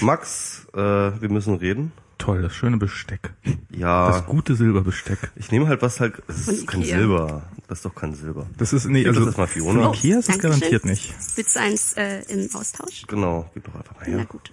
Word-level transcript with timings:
Max, 0.00 0.66
äh, 0.74 0.78
wir 0.78 1.28
müssen 1.28 1.54
reden. 1.54 1.92
Toll, 2.18 2.42
das 2.42 2.52
schöne 2.54 2.76
Besteck. 2.78 3.32
Ja. 3.70 4.08
Das 4.08 4.26
gute 4.26 4.56
Silberbesteck. 4.56 5.30
Ich 5.36 5.52
nehme 5.52 5.68
halt 5.68 5.82
was 5.82 6.00
halt. 6.00 6.20
Das 6.26 6.48
ist 6.48 6.66
kein. 6.66 6.82
Silber. 6.82 7.42
Das 7.68 7.78
ist 7.78 7.84
doch 7.84 7.94
kein 7.94 8.14
Silber. 8.14 8.46
Das 8.56 8.72
ist 8.72 8.86
nee, 8.86 9.04
Gib 9.04 9.08
das 9.08 9.16
also 9.18 9.26
erstmal 9.28 9.46
Fiona. 9.46 9.84
von 9.84 9.94
Ikea 9.94 10.18
ist 10.18 10.28
es 10.28 10.38
garantiert 10.38 10.84
nicht. 10.84 11.14
Willst 11.36 11.54
du 11.54 11.60
eins 11.60 11.92
äh, 11.96 12.22
im 12.28 12.48
Austausch? 12.54 13.04
Genau. 13.06 13.48
Gib 13.54 13.64
doch 13.64 13.74
einfach 13.76 13.94
mal 13.94 14.04
Na 14.08 14.16
her. 14.16 14.26
gut. 14.26 14.52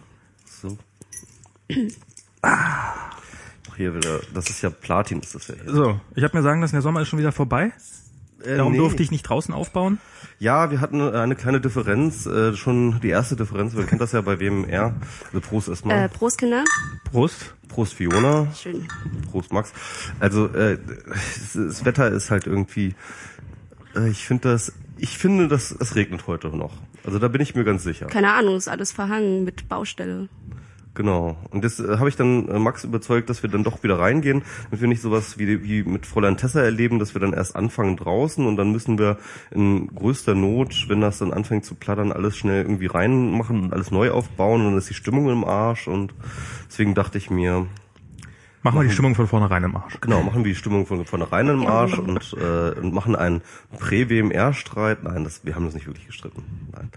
So. 0.62 0.78
Ah. 2.42 3.10
Hier 3.78 3.96
wieder. 3.96 4.20
Das 4.34 4.50
ist 4.50 4.62
ja 4.62 4.70
Platin, 4.70 5.20
ist 5.22 5.34
das 5.34 5.48
ja 5.48 5.56
hier. 5.56 5.74
So, 5.74 6.00
ich 6.16 6.24
habe 6.24 6.38
mir 6.38 6.44
sagen 6.44 6.62
lassen, 6.62 6.76
der 6.76 6.82
Sommer 6.82 7.02
ist 7.02 7.08
schon 7.08 7.20
wieder 7.20 7.32
vorbei. 7.32 7.72
Äh, 8.44 8.58
Darum 8.58 8.74
nee. 8.74 8.78
durfte 8.78 9.02
ich 9.02 9.12
nicht 9.12 9.24
draußen 9.24 9.54
aufbauen. 9.54 10.00
Ja, 10.40 10.70
wir 10.70 10.82
hatten 10.82 11.02
eine 11.02 11.36
kleine 11.36 11.62
Differenz, 11.62 12.26
äh, 12.26 12.54
schon 12.56 13.00
die 13.02 13.10
erste 13.10 13.36
Differenz, 13.36 13.74
man 13.74 13.88
kennt 13.88 14.02
das 14.02 14.12
ja 14.12 14.22
bei 14.22 14.40
WMR. 14.40 14.94
Also 15.28 15.42
Prost 15.42 15.70
erstmal. 15.70 16.06
Äh, 16.06 16.10
Prost, 16.10 16.38
Kinder. 16.38 16.64
Prost. 17.10 17.56
Prost 17.68 17.94
Fiona. 17.94 18.48
Schön. 18.54 18.88
Prost 19.32 19.52
Max. 19.52 19.74
Also 20.20 20.48
äh, 20.48 20.78
das 21.54 21.84
Wetter 21.86 22.10
ist 22.10 22.32
halt 22.32 22.48
irgendwie, 22.48 22.96
äh, 23.96 24.10
ich 24.10 24.26
finde 24.26 24.50
das, 24.50 24.74
ich 24.98 25.18
finde, 25.18 25.48
dass 25.48 25.72
es 25.72 25.96
regnet 25.96 26.28
heute 26.28 26.50
noch. 26.50 26.74
Also 27.04 27.20
da 27.20 27.28
bin 27.28 27.42
ich 27.42 27.56
mir 27.56 27.64
ganz 27.64 27.84
sicher. 27.84 28.08
Keine 28.08 28.34
Ahnung, 28.34 28.56
ist 28.56 28.68
alles 28.68 28.92
verhangen 28.92 29.44
mit 29.44 29.68
Baustelle. 29.70 30.30
Genau. 30.96 31.36
Und 31.52 31.66
das 31.66 31.80
äh, 31.80 31.98
habe 31.98 32.08
ich 32.08 32.16
dann 32.16 32.48
äh, 32.48 32.58
Max 32.58 32.86
überzeugt, 32.86 33.30
dass 33.30 33.44
wir 33.44 33.50
dann 33.50 33.64
doch 33.64 33.84
wieder 33.84 34.00
reingehen, 34.00 34.44
damit 34.66 34.82
wir 34.82 34.88
nicht 34.88 35.02
sowas 35.02 35.38
wie, 35.38 35.62
wie 35.62 35.84
mit 35.84 36.06
Fräulein 36.06 36.38
Tessa 36.38 36.62
erleben, 36.62 37.00
dass 37.00 37.14
wir 37.14 37.20
dann 37.20 37.34
erst 37.34 37.56
anfangen 37.56 37.98
draußen 37.98 38.46
und 38.48 38.56
dann 38.56 38.72
müssen 38.72 38.98
wir 38.98 39.18
in 39.52 39.88
größter 39.94 40.36
Not, 40.36 40.86
wenn 40.88 41.02
das 41.02 41.20
dann 41.20 41.34
anfängt 41.34 41.66
zu 41.66 41.76
plattern, 41.76 42.14
alles 42.14 42.38
schnell 42.38 42.64
irgendwie 42.64 42.88
reinmachen 42.88 43.66
und 43.66 43.74
alles 43.74 43.92
neu 43.92 44.12
aufbauen 44.12 44.62
und 44.62 44.68
dann 44.68 44.78
ist 44.78 44.90
die 44.90 44.94
Stimmung 44.94 45.30
im 45.30 45.44
Arsch 45.44 45.90
und 45.90 46.14
deswegen 46.70 46.96
dachte 46.96 47.18
ich 47.18 47.30
mir, 47.30 47.68
Machen 48.66 48.80
wir 48.80 48.88
die 48.88 48.94
Stimmung 48.94 49.14
von 49.14 49.28
vornherein 49.28 49.64
im 49.64 49.76
Arsch. 49.76 50.02
Genau, 50.02 50.24
machen 50.24 50.44
wir 50.44 50.52
die 50.52 50.58
Stimmung 50.58 50.88
von 50.88 51.06
vornherein 51.06 51.48
im 51.50 51.68
Arsch 51.68 52.00
und, 52.00 52.34
äh, 52.34 52.72
und 52.80 52.96
machen 52.96 53.16
einen 53.16 53.44
Prä-WMR-Streit. 53.78 55.04
Nein, 55.04 55.24
das, 55.24 55.46
wir 55.46 55.54
haben 55.54 55.66
das 55.66 55.76
nicht 55.76 55.86
wirklich 55.86 56.08
gestritten. 56.08 56.44
Nein. 56.74 56.90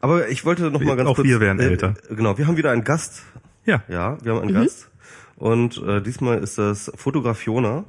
Aber 0.00 0.28
ich 0.28 0.44
wollte 0.44 0.72
noch 0.72 0.80
mal 0.80 0.96
ganz 0.96 1.08
Auch 1.08 1.14
kurz... 1.14 1.28
wir 1.28 1.38
werden 1.38 1.60
älter. 1.60 1.94
Genau, 2.10 2.36
wir 2.36 2.48
haben 2.48 2.56
wieder 2.56 2.72
einen 2.72 2.82
Gast. 2.82 3.22
Ja. 3.64 3.84
Ja, 3.86 4.18
wir 4.24 4.34
haben 4.34 4.42
einen 4.42 4.52
Gast. 4.52 4.90
Und 5.36 5.80
äh, 5.86 6.02
diesmal 6.02 6.38
ist 6.38 6.58
das 6.58 6.90
Fotograf 6.96 7.38
Fiona. 7.38 7.84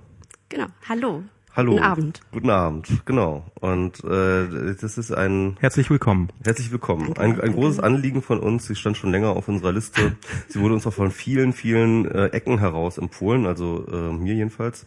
Genau. 0.49 0.67
Hallo. 0.87 1.23
Hallo. 1.59 1.73
Guten 1.73 1.83
Abend. 1.83 2.21
Guten 2.31 2.49
Abend, 2.51 2.87
genau. 3.03 3.43
Und 3.59 4.01
äh, 4.05 4.75
das 4.79 4.97
ist 4.97 5.11
ein 5.11 5.57
Herzlich 5.59 5.89
willkommen. 5.89 6.29
Herzlich 6.45 6.71
willkommen. 6.71 7.17
Ein, 7.17 7.41
ein 7.41 7.51
großes 7.51 7.81
Anliegen 7.81 8.21
von 8.21 8.39
uns. 8.39 8.65
Sie 8.65 8.75
stand 8.75 8.95
schon 8.95 9.11
länger 9.11 9.31
auf 9.31 9.49
unserer 9.49 9.73
Liste. 9.73 10.15
Sie 10.47 10.61
wurde 10.61 10.75
uns 10.75 10.87
auch 10.87 10.93
von 10.93 11.11
vielen, 11.11 11.51
vielen 11.51 12.09
äh, 12.09 12.27
Ecken 12.27 12.59
heraus 12.59 12.97
empfohlen, 12.97 13.45
also 13.45 13.85
äh, 13.91 14.13
mir 14.13 14.35
jedenfalls, 14.35 14.85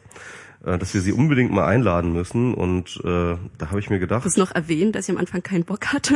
äh, 0.64 0.78
dass 0.78 0.94
wir 0.94 1.02
sie 1.02 1.12
unbedingt 1.12 1.52
mal 1.52 1.66
einladen 1.66 2.14
müssen. 2.14 2.54
Und 2.54 2.98
äh, 3.04 3.36
da 3.58 3.66
habe 3.68 3.78
ich 3.78 3.90
mir 3.90 3.96
Du 3.96 4.06
gedacht, 4.06 4.24
hast 4.24 4.38
noch 4.38 4.52
erwähnt, 4.52 4.94
dass 4.96 5.06
ich 5.06 5.14
am 5.14 5.18
Anfang 5.18 5.42
keinen 5.42 5.64
Bock 5.64 5.88
hatte. 5.88 6.14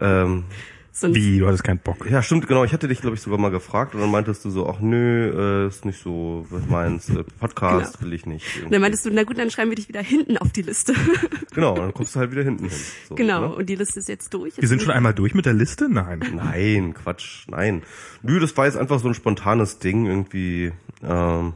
ähm, 0.00 0.44
Sonst, 0.90 1.14
Wie, 1.14 1.38
du 1.38 1.46
hattest 1.46 1.62
keinen 1.62 1.78
Bock. 1.78 2.10
ja 2.10 2.22
stimmt, 2.22 2.48
genau, 2.48 2.64
ich 2.64 2.72
hatte 2.72 2.88
dich, 2.88 3.00
glaube 3.00 3.14
ich, 3.14 3.22
sogar 3.22 3.38
mal 3.38 3.50
gefragt 3.50 3.94
und 3.94 4.00
dann 4.00 4.10
meintest 4.10 4.44
du 4.44 4.50
so, 4.50 4.68
ach 4.68 4.80
nö, 4.80 5.64
äh, 5.64 5.68
ist 5.68 5.84
nicht 5.84 6.02
so, 6.02 6.44
was 6.50 6.66
meinst, 6.68 7.10
äh, 7.10 7.22
Podcast 7.38 7.98
Genau. 7.98 8.06
will 8.06 8.12
ich 8.14 8.26
nicht. 8.26 8.64
Und 8.64 8.72
dann 8.72 8.80
meintest 8.80 9.06
du, 9.06 9.10
na 9.12 9.22
gut, 9.22 9.38
dann 9.38 9.50
schreiben 9.50 9.70
wir 9.70 9.76
dich 9.76 9.88
wieder 9.88 10.02
hinten 10.02 10.36
auf 10.38 10.50
die 10.52 10.62
Liste. 10.62 10.94
Genau, 11.54 11.74
dann 11.74 11.92
kommst 11.92 12.14
du 12.14 12.20
halt 12.20 12.30
wieder 12.30 12.42
hinten 12.44 12.68
hin. 12.68 12.78
So, 13.08 13.14
genau. 13.16 13.40
ne? 13.40 13.54
Und 13.54 13.68
die 13.68 13.74
Liste 13.74 13.98
ist 13.98 14.08
jetzt 14.08 14.32
durch. 14.32 14.56
Wir 14.58 14.68
sind 14.68 14.80
schon 14.80 14.92
einmal 14.92 15.12
durch 15.14 15.34
mit 15.34 15.44
der 15.44 15.54
Liste? 15.54 15.88
Nein. 15.88 16.20
Nein, 16.34 16.94
Quatsch, 16.94 17.46
nein. 17.48 17.82
Nö, 18.22 18.38
das 18.38 18.56
war 18.56 18.66
jetzt 18.66 18.76
einfach 18.76 19.00
so 19.00 19.08
ein 19.08 19.14
spontanes 19.14 19.78
Ding 19.80 20.06
irgendwie. 20.06 20.72
Ähm, 21.02 21.54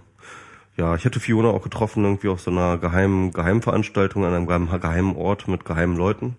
ja, 0.77 0.94
ich 0.96 1.05
hätte 1.05 1.20
Fiona 1.20 1.50
auch 1.50 1.62
getroffen 1.62 2.02
irgendwie 2.05 2.29
auf 2.29 2.40
so 2.40 2.51
einer 2.51 2.79
geheimen 2.79 3.33
Geheimveranstaltung 3.33 4.24
an 4.24 4.33
einem 4.35 4.46
geheimen, 4.46 4.80
geheimen 4.80 5.14
Ort 5.17 5.46
mit 5.46 5.64
geheimen 5.64 5.96
Leuten. 5.96 6.36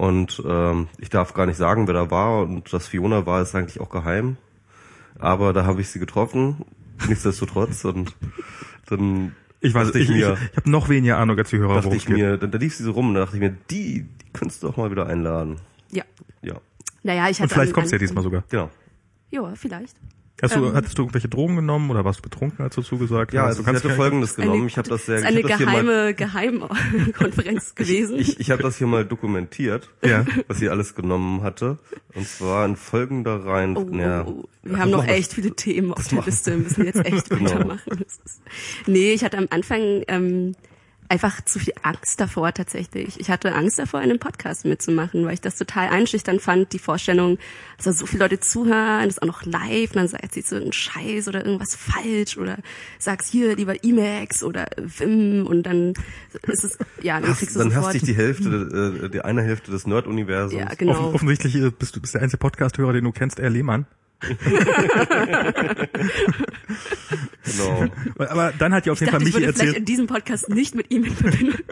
Und 0.00 0.42
ähm, 0.46 0.88
ich 0.96 1.10
darf 1.10 1.34
gar 1.34 1.44
nicht 1.44 1.58
sagen, 1.58 1.86
wer 1.86 1.92
da 1.92 2.10
war 2.10 2.40
und 2.44 2.72
dass 2.72 2.86
Fiona 2.88 3.26
war, 3.26 3.42
ist 3.42 3.54
eigentlich 3.54 3.80
auch 3.82 3.90
geheim. 3.90 4.38
Aber 5.18 5.52
da 5.52 5.66
habe 5.66 5.82
ich 5.82 5.90
sie 5.90 5.98
getroffen, 5.98 6.64
nichtsdestotrotz 7.06 7.84
und 7.84 8.16
dann 8.88 9.34
Ich 9.60 9.74
weiß, 9.74 9.88
dachte 9.88 9.98
ich, 9.98 10.08
ich, 10.08 10.16
mir, 10.16 10.38
ich 10.52 10.56
habe 10.56 10.70
noch 10.70 10.88
weniger 10.88 11.18
Ahnung 11.18 11.36
als 11.36 11.50
die 11.50 11.58
Hörer, 11.58 11.82
dachte 11.82 11.94
ich 11.94 12.08
mir, 12.08 12.38
da, 12.38 12.46
da 12.46 12.56
lief 12.56 12.74
sie 12.74 12.82
so 12.84 12.92
rum 12.92 13.08
und 13.08 13.14
da 13.14 13.20
dachte 13.20 13.36
ich 13.36 13.42
mir, 13.42 13.54
die, 13.70 14.04
die 14.04 14.32
könntest 14.32 14.62
du 14.62 14.68
doch 14.68 14.78
mal 14.78 14.90
wieder 14.90 15.06
einladen. 15.06 15.56
Ja. 15.90 16.04
Ja, 16.40 16.54
Naja, 17.02 17.28
ich 17.28 17.38
Und 17.38 17.42
hatte 17.44 17.54
vielleicht 17.56 17.72
am 17.72 17.74
kommst 17.74 17.92
du 17.92 17.96
ja 17.96 17.98
diesmal 17.98 18.24
sogar. 18.24 18.42
genau. 18.48 18.70
Ja, 19.30 19.54
vielleicht. 19.54 19.98
Hast 20.42 20.56
du, 20.56 20.64
Ähm. 20.66 20.74
hattest 20.74 20.96
du 20.96 21.02
irgendwelche 21.02 21.28
Drogen 21.28 21.56
genommen 21.56 21.90
oder 21.90 22.04
warst 22.04 22.20
du 22.20 22.22
betrunken, 22.22 22.64
als 22.64 22.74
du 22.74 22.82
zugesagt 22.82 23.32
Ja, 23.34 23.42
hast? 23.42 23.46
also 23.48 23.56
du 23.58 23.62
ich 23.62 23.66
kannst 23.66 23.84
hatte 23.84 23.92
ja- 23.92 23.96
Folgendes 23.96 24.36
Eine- 24.38 24.46
genommen. 24.46 24.66
Ich 24.66 24.76
habe 24.78 24.88
das 24.88 25.06
sehr, 25.06 25.16
ist 25.16 25.22
ich 25.22 25.26
eine 25.28 25.42
hab 25.42 25.48
das 25.48 25.58
hier 25.58 25.66
mal, 25.66 26.14
geheime 26.14 26.60
Geheimkonferenz 26.74 27.74
gewesen. 27.74 28.18
ich, 28.18 28.40
ich 28.40 28.50
habe 28.50 28.62
das 28.62 28.76
hier 28.78 28.86
mal 28.86 29.04
dokumentiert, 29.04 29.90
Ja. 30.04 30.24
was 30.48 30.58
sie 30.58 30.68
alles 30.68 30.94
genommen 30.94 31.42
hatte. 31.42 31.78
Und 32.14 32.26
zwar 32.26 32.64
in 32.66 32.76
folgender 32.76 33.44
Reihen. 33.44 33.76
Oh, 33.76 33.88
ja, 33.94 34.24
oh, 34.26 34.44
oh. 34.44 34.48
Wir 34.62 34.78
haben 34.78 34.90
noch 34.90 35.06
echt 35.06 35.32
viele 35.34 35.54
Themen 35.54 35.92
auf 35.92 36.08
der 36.08 36.22
Liste. 36.22 36.50
Wir 36.52 36.58
müssen 36.58 36.84
jetzt 36.84 37.04
echt 37.04 37.28
Genau. 37.30 37.50
weitermachen. 37.50 38.04
Ist, 38.06 38.40
nee, 38.86 39.12
ich 39.12 39.24
hatte 39.24 39.38
am 39.38 39.46
Anfang 39.50 40.02
ähm, 40.08 40.54
einfach 41.10 41.44
zu 41.44 41.58
viel 41.58 41.74
Angst 41.82 42.20
davor 42.20 42.54
tatsächlich. 42.54 43.18
Ich 43.18 43.30
hatte 43.30 43.52
Angst 43.54 43.80
davor, 43.80 44.00
einen 44.00 44.20
Podcast 44.20 44.64
mitzumachen, 44.64 45.24
weil 45.24 45.34
ich 45.34 45.40
das 45.40 45.56
total 45.56 45.88
einschüchternd 45.88 46.40
fand, 46.40 46.72
die 46.72 46.78
Vorstellung, 46.78 47.38
dass 47.76 47.86
da 47.86 47.92
so 47.92 48.06
viele 48.06 48.22
Leute 48.22 48.38
zuhören, 48.38 49.08
das 49.08 49.18
auch 49.18 49.26
noch 49.26 49.44
live, 49.44 49.90
und 49.90 49.96
dann 49.96 50.06
sagt 50.08 50.32
sie 50.32 50.42
so 50.42 50.54
einen 50.56 50.72
Scheiß 50.72 51.26
oder 51.26 51.44
irgendwas 51.44 51.74
falsch 51.74 52.38
oder 52.38 52.58
sagst 52.98 53.30
hier 53.30 53.56
lieber 53.56 53.84
Emacs 53.84 54.44
oder 54.44 54.66
Wim 54.76 55.46
und 55.46 55.64
dann 55.64 55.94
ist 56.46 56.64
es, 56.64 56.78
ja, 57.02 57.20
dann 57.20 57.34
kriegst 57.34 57.56
du 57.56 57.58
Dann 57.58 57.70
sofort... 57.70 57.86
hast 57.86 57.94
dich 57.94 58.04
die 58.04 58.14
Hälfte, 58.14 59.00
äh, 59.04 59.08
die 59.08 59.22
eine 59.22 59.42
Hälfte 59.42 59.72
des 59.72 59.88
Nerd-Universums. 59.88 60.62
ja, 60.62 60.72
genau. 60.74 60.92
Offen, 60.92 61.14
offensichtlich 61.16 61.56
äh, 61.56 61.70
bist 61.70 61.96
du 61.96 62.00
bist 62.00 62.14
der 62.14 62.22
einzige 62.22 62.38
Podcast-Hörer, 62.38 62.92
den 62.92 63.02
du 63.04 63.12
kennst, 63.12 63.40
er 63.40 63.50
Lehmann. 63.50 63.86
genau. 67.44 67.86
Aber 68.18 68.52
dann 68.58 68.72
hat 68.74 68.86
ja 68.86 68.92
auf 68.92 69.00
Ich 69.00 69.06
jeden 69.06 69.10
Fall 69.12 69.20
dachte, 69.20 69.28
ich 69.28 69.34
Michi 69.34 69.46
würde 69.46 69.52
vielleicht 69.52 69.58
erzählt. 69.58 69.76
in 69.76 69.84
diesem 69.84 70.06
Podcast 70.06 70.48
nicht 70.48 70.74
mit 70.74 70.90
ihm 70.90 71.04
in 71.04 71.14
Verbindung. 71.14 71.58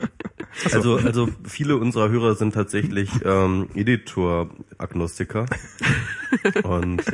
Also, 0.73 0.97
also 0.97 1.29
viele 1.47 1.77
unserer 1.77 2.09
Hörer 2.09 2.34
sind 2.34 2.53
tatsächlich 2.55 3.11
ähm, 3.25 3.69
Editor-Agnostiker. 3.75 5.47
Und 6.65 7.07
äh, 7.07 7.12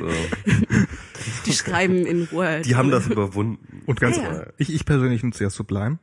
Die 1.45 1.53
schreiben 1.53 2.07
in 2.07 2.31
Word. 2.31 2.65
die 2.65 2.77
haben 2.77 2.91
das 2.91 3.07
überwunden. 3.07 3.83
Und 3.87 4.01
ganz, 4.01 4.17
Ja, 4.17 4.23
ja. 4.23 4.47
ich, 4.57 4.73
ich 4.73 4.87
persönlich 4.87 5.23
nutze 5.25 5.45
ja 5.45 5.51
Sublime. 5.51 5.99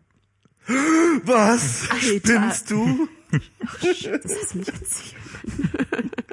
Was? 1.23 1.90
Alter. 1.90 2.00
Spinnst 2.00 2.69
du? 2.69 3.07
Das 3.31 4.53
nicht 4.53 4.67
erzählt. 4.69 5.16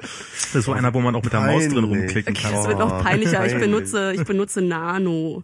Das 0.01 0.55
ist 0.55 0.65
so 0.65 0.73
einer, 0.73 0.93
wo 0.93 0.99
man 0.99 1.15
auch 1.15 1.23
mit 1.23 1.33
der 1.33 1.41
Maus 1.41 1.67
drin 1.67 1.85
rumklicken 1.85 2.35
kann. 2.35 2.51
Das 2.53 2.67
wird 2.67 2.77
noch 2.79 3.01
peinlicher. 3.03 3.45
Ich 3.47 3.57
benutze, 3.59 4.13
ich 4.13 4.23
benutze 4.25 4.61
Nano. 4.61 5.43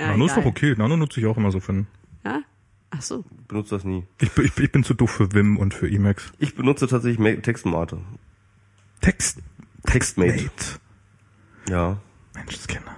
Ja, 0.00 0.08
Nano 0.08 0.26
ist 0.26 0.36
doch 0.36 0.44
okay. 0.44 0.74
Nano 0.76 0.96
nutze 0.96 1.20
ich 1.20 1.26
auch 1.26 1.36
immer 1.36 1.50
so 1.50 1.60
für 1.60 1.72
einen. 1.72 1.86
Ja? 2.24 2.40
Ach 2.90 3.02
so. 3.02 3.24
Benutze 3.48 3.74
das 3.74 3.84
nie. 3.84 4.04
Ich, 4.20 4.30
bin- 4.32 4.44
ich, 4.46 4.56
ich 4.58 4.72
bin 4.72 4.84
zu 4.84 4.94
doof 4.94 5.10
für 5.10 5.32
Vim 5.32 5.56
und 5.58 5.74
für 5.74 5.88
Emacs. 5.90 6.32
Ich 6.38 6.54
benutze 6.54 6.86
tatsächlich 6.86 7.18
Ma- 7.18 7.40
Textmate. 7.40 7.98
Text. 9.00 9.38
Textmate. 9.84 10.44
Mate. 10.44 10.50
Ja. 11.68 11.98
Menschenskinder. 12.34 12.94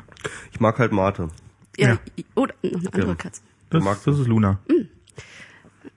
Ich 0.52 0.60
mag 0.60 0.78
halt 0.78 0.92
Mate. 0.92 1.28
Ja. 1.76 1.88
Ja. 1.94 1.98
Oder 2.34 2.54
noch 2.62 2.70
eine 2.80 2.86
andere 2.92 3.08
Ja. 3.08 3.14
Katze. 3.14 3.42
Das, 3.70 3.82
magst 3.84 4.06
das 4.06 4.18
ist 4.18 4.26
Luna. 4.26 4.58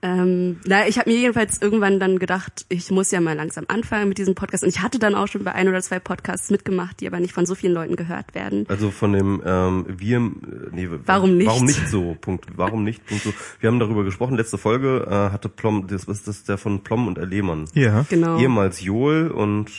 Ähm, 0.02 0.60
na, 0.66 0.86
ich 0.86 0.98
habe 0.98 1.10
mir 1.10 1.16
jedenfalls 1.16 1.60
irgendwann 1.60 1.98
dann 2.00 2.18
gedacht, 2.18 2.66
ich 2.68 2.90
muss 2.90 3.10
ja 3.10 3.20
mal 3.20 3.36
langsam 3.36 3.64
anfangen 3.68 4.08
mit 4.08 4.18
diesem 4.18 4.34
Podcast. 4.34 4.62
Und 4.62 4.68
ich 4.68 4.82
hatte 4.82 4.98
dann 4.98 5.14
auch 5.14 5.28
schon 5.28 5.44
bei 5.44 5.52
ein 5.52 5.68
oder 5.68 5.80
zwei 5.82 5.98
Podcasts 5.98 6.50
mitgemacht, 6.50 7.00
die 7.00 7.06
aber 7.06 7.20
nicht 7.20 7.32
von 7.32 7.46
so 7.46 7.54
vielen 7.54 7.72
Leuten 7.72 7.96
gehört 7.96 8.34
werden. 8.34 8.66
Also 8.68 8.90
von 8.90 9.12
dem 9.12 9.42
ähm, 9.44 9.86
wir 9.88 10.20
nee, 10.20 10.88
Warum 11.06 11.36
nicht? 11.36 11.46
Warum 11.48 11.64
nicht 11.66 11.88
so? 11.88 12.16
Punkt. 12.20 12.46
Warum 12.56 12.84
nicht? 12.84 13.04
Punkt 13.06 13.24
so. 13.24 13.32
Wir 13.60 13.68
haben 13.68 13.78
darüber 13.78 14.04
gesprochen. 14.04 14.36
Letzte 14.36 14.58
Folge 14.58 15.06
äh, 15.08 15.32
hatte 15.32 15.48
Plom, 15.48 15.86
das 15.86 16.08
was 16.08 16.18
ist 16.18 16.28
das 16.28 16.44
der 16.44 16.58
von 16.58 16.82
Plom 16.82 17.06
und 17.06 17.18
Erlehmann. 17.18 17.66
Ja. 17.74 18.04
Genau. 18.08 18.38
Ehemals 18.38 18.82
Joel 18.82 19.30
und 19.30 19.70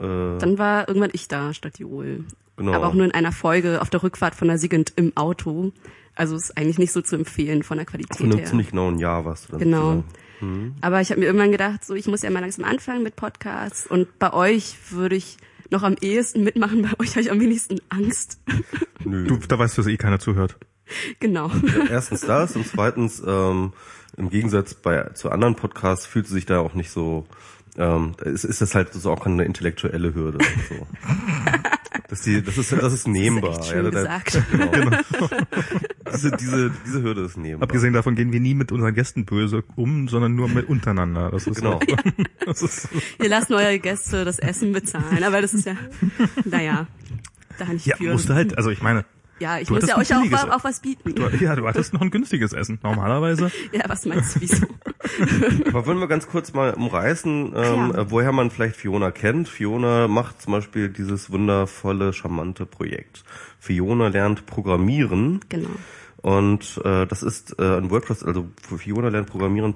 äh, 0.00 0.38
Dann 0.38 0.58
war 0.58 0.88
irgendwann 0.88 1.10
ich 1.12 1.28
da 1.28 1.54
statt 1.54 1.78
Joel. 1.78 2.24
Genau. 2.56 2.72
Aber 2.72 2.86
auch 2.86 2.94
nur 2.94 3.04
in 3.04 3.12
einer 3.12 3.32
Folge 3.32 3.80
auf 3.80 3.90
der 3.90 4.02
Rückfahrt 4.02 4.34
von 4.34 4.48
der 4.48 4.58
Siegend 4.58 4.92
im 4.96 5.16
Auto. 5.16 5.72
Also 6.14 6.36
ist 6.36 6.56
eigentlich 6.56 6.78
nicht 6.78 6.92
so 6.92 7.02
zu 7.02 7.16
empfehlen 7.16 7.62
von 7.62 7.76
der 7.76 7.86
Qualität 7.86 8.16
von 8.16 8.26
einem 8.26 8.38
her. 8.38 8.46
ziemlich 8.46 8.70
genauen 8.70 8.98
Jahr 8.98 9.24
warst 9.24 9.48
du 9.48 9.52
dann. 9.52 9.60
Genau. 9.60 9.92
sozusagen. 10.40 10.76
Aber 10.80 11.00
ich 11.00 11.10
habe 11.10 11.20
mir 11.20 11.26
irgendwann 11.26 11.52
gedacht, 11.52 11.84
so 11.84 11.94
ich 11.94 12.06
muss 12.06 12.22
ja 12.22 12.30
mal 12.30 12.40
langsam 12.40 12.64
anfangen 12.64 13.02
mit 13.02 13.16
Podcasts 13.16 13.86
und 13.86 14.18
bei 14.18 14.32
euch 14.32 14.76
würde 14.90 15.16
ich 15.16 15.38
noch 15.70 15.82
am 15.82 15.96
ehesten 16.00 16.44
mitmachen, 16.44 16.82
bei 16.98 17.02
euch 17.02 17.12
habe 17.12 17.22
ich 17.22 17.30
am 17.30 17.40
wenigsten 17.40 17.80
Angst. 17.88 18.40
Nö. 19.04 19.26
Du, 19.26 19.36
da 19.36 19.58
weißt 19.58 19.76
du, 19.76 19.82
dass 19.82 19.90
eh 19.90 19.96
keiner 19.96 20.18
zuhört. 20.18 20.56
genau. 21.18 21.50
Erstens 21.88 22.20
das 22.20 22.56
und 22.56 22.66
zweitens 22.66 23.22
ähm, 23.26 23.72
im 24.16 24.28
Gegensatz 24.28 24.74
bei 24.74 25.02
zu 25.14 25.30
anderen 25.30 25.56
Podcasts 25.56 26.06
fühlt 26.06 26.26
sie 26.26 26.34
sich 26.34 26.46
da 26.46 26.58
auch 26.58 26.74
nicht 26.74 26.90
so 26.90 27.26
ähm, 27.76 28.14
ist, 28.22 28.44
ist 28.44 28.60
das 28.60 28.74
halt 28.74 28.92
so 28.92 29.10
auch 29.10 29.26
eine 29.26 29.44
intellektuelle 29.44 30.14
Hürde. 30.14 30.38
So. 30.68 30.74
Das 32.14 32.20
ist, 32.20 32.26
die, 32.26 32.42
das 32.42 32.58
ist, 32.58 32.70
das 32.70 32.92
ist 32.92 33.08
nehmbar. 33.08 33.50
echt 33.58 33.64
schön 33.66 33.84
da- 33.84 33.90
gesagt. 33.90 34.40
Genau. 34.52 34.90
diese, 36.12 36.30
diese, 36.36 36.70
diese 36.86 37.02
Hürde 37.02 37.22
ist 37.22 37.36
nehmbar. 37.36 37.64
Abgesehen 37.64 37.92
davon 37.92 38.14
gehen 38.14 38.30
wir 38.32 38.38
nie 38.38 38.54
mit 38.54 38.70
unseren 38.70 38.94
Gästen 38.94 39.24
böse 39.24 39.64
um, 39.74 40.06
sondern 40.06 40.36
nur 40.36 40.48
mit 40.48 40.68
untereinander. 40.68 41.30
Das 41.32 41.48
ist 41.48 41.56
Genau. 41.60 41.80
So, 41.88 41.96
das 42.46 42.62
ist, 42.62 42.88
Ihr 43.20 43.28
lasst 43.28 43.50
eure 43.50 43.80
Gäste 43.80 44.24
das 44.24 44.38
Essen 44.38 44.70
bezahlen, 44.72 45.24
aber 45.24 45.42
das 45.42 45.54
ist 45.54 45.66
ja, 45.66 45.74
naja, 46.44 46.86
da 47.58 47.64
nicht 47.66 47.86
ja, 47.86 47.96
für. 47.96 48.12
musste 48.12 48.34
halt, 48.36 48.56
also 48.56 48.70
ich 48.70 48.80
meine, 48.80 49.04
ja, 49.38 49.58
ich 49.58 49.68
du 49.68 49.74
muss 49.74 49.86
ja 49.86 49.98
euch 49.98 50.14
auch, 50.14 50.32
auch, 50.44 50.50
auch 50.58 50.64
was 50.64 50.80
bieten. 50.80 51.14
du, 51.14 51.28
ja, 51.28 51.54
du 51.56 51.66
hattest 51.66 51.92
noch 51.92 52.00
ein 52.00 52.10
günstiges 52.10 52.52
Essen. 52.52 52.78
Normalerweise. 52.82 53.50
Ja, 53.72 53.82
was 53.88 54.04
meinst 54.06 54.36
du, 54.36 54.40
wieso? 54.40 54.66
Aber 55.68 55.86
wollen 55.86 55.98
wir 55.98 56.06
ganz 56.08 56.26
kurz 56.28 56.52
mal 56.52 56.74
umreißen, 56.74 57.52
ähm, 57.54 57.92
Ja. 57.92 57.98
äh, 58.02 58.10
woher 58.10 58.32
man 58.32 58.50
vielleicht 58.50 58.76
Fiona 58.76 59.10
kennt. 59.10 59.48
Fiona 59.48 60.08
macht 60.08 60.40
zum 60.42 60.52
Beispiel 60.52 60.88
dieses 60.88 61.30
wundervolle, 61.30 62.12
charmante 62.12 62.66
Projekt. 62.66 63.24
Fiona 63.58 64.08
lernt 64.08 64.46
Programmieren. 64.46 65.40
Genau. 65.48 65.68
Und 66.22 66.80
äh, 66.84 67.06
das 67.06 67.22
ist 67.22 67.58
äh, 67.58 67.76
ein 67.78 67.90
WordPress, 67.90 68.22
also 68.22 68.48
für 68.62 68.78
Fiona 68.78 69.08
lernt 69.08 69.28
Programmieren. 69.28 69.74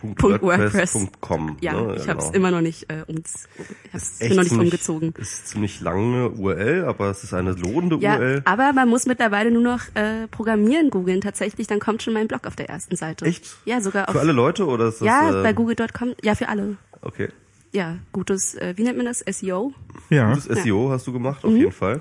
Punkt 0.00 0.22
WordPress.com. 0.42 1.56
Ja, 1.60 1.72
ne? 1.80 1.96
ich 1.96 2.08
habe 2.08 2.18
es 2.20 2.26
genau. 2.26 2.36
immer 2.36 2.50
noch 2.50 2.60
nicht 2.60 2.90
äh, 2.90 3.04
ums, 3.08 3.48
ich 3.84 3.92
hab's, 3.92 4.20
Echt 4.20 4.28
bin 4.30 4.36
noch 4.36 4.42
nicht 4.42 4.48
ziemlich- 4.50 4.72
umgezogen. 4.72 5.14
Ist 5.18 5.48
ziemlich 5.48 5.80
lange 5.80 6.30
URL, 6.30 6.84
aber 6.84 7.10
es 7.10 7.24
ist 7.24 7.34
eine 7.34 7.52
lohnende 7.52 7.96
Ja, 8.00 8.16
URL. 8.16 8.42
aber 8.44 8.72
man 8.72 8.88
muss 8.88 9.06
mittlerweile 9.06 9.50
nur 9.50 9.62
noch 9.62 9.80
äh, 9.94 10.26
Programmieren 10.30 10.90
googeln. 10.90 11.20
Tatsächlich, 11.20 11.66
dann 11.66 11.80
kommt 11.80 12.02
schon 12.02 12.14
mein 12.14 12.28
Blog 12.28 12.46
auf 12.46 12.56
der 12.56 12.68
ersten 12.68 12.96
Seite. 12.96 13.24
Echt? 13.26 13.56
Ja, 13.64 13.80
sogar 13.80 14.08
auf. 14.08 14.14
Für 14.14 14.20
alle 14.20 14.32
Leute 14.32 14.66
oder 14.66 14.88
ist 14.88 15.00
das? 15.00 15.06
ja, 15.06 15.40
äh, 15.40 15.42
bei 15.42 15.52
google.com. 15.52 16.14
Ja, 16.22 16.34
für 16.34 16.48
alle. 16.48 16.76
Okay. 17.02 17.28
Ja, 17.72 17.96
gutes, 18.12 18.54
äh, 18.56 18.74
wie 18.76 18.82
nennt 18.82 18.96
man 18.96 19.06
das? 19.06 19.24
SEO? 19.30 19.72
Ja. 20.08 20.34
Das 20.34 20.44
SEO 20.44 20.90
hast 20.90 21.06
du 21.06 21.12
gemacht, 21.12 21.44
Mhm. 21.44 21.50
auf 21.50 21.56
jeden 21.56 21.72
Fall. 21.72 22.00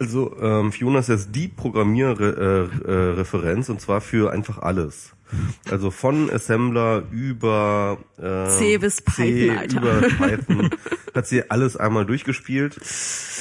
Also 0.00 0.34
ähm, 0.40 0.72
Fiona 0.72 1.00
ist 1.00 1.08
jetzt 1.08 1.34
die 1.34 1.48
Programmierreferenz 1.48 3.68
äh, 3.68 3.70
äh, 3.70 3.74
und 3.74 3.80
zwar 3.80 4.00
für 4.00 4.30
einfach 4.32 4.58
alles. 4.58 5.12
Also 5.70 5.90
von 5.90 6.30
Assembler 6.30 7.02
über 7.10 7.98
äh, 8.16 8.48
C 8.48 8.78
bis 8.78 8.96
C 8.96 9.48
Python, 9.48 9.58
Alter. 9.58 9.80
über 9.80 10.08
Python 10.08 10.70
hat 11.14 11.26
sie 11.26 11.50
alles 11.50 11.76
einmal 11.76 12.06
durchgespielt 12.06 12.78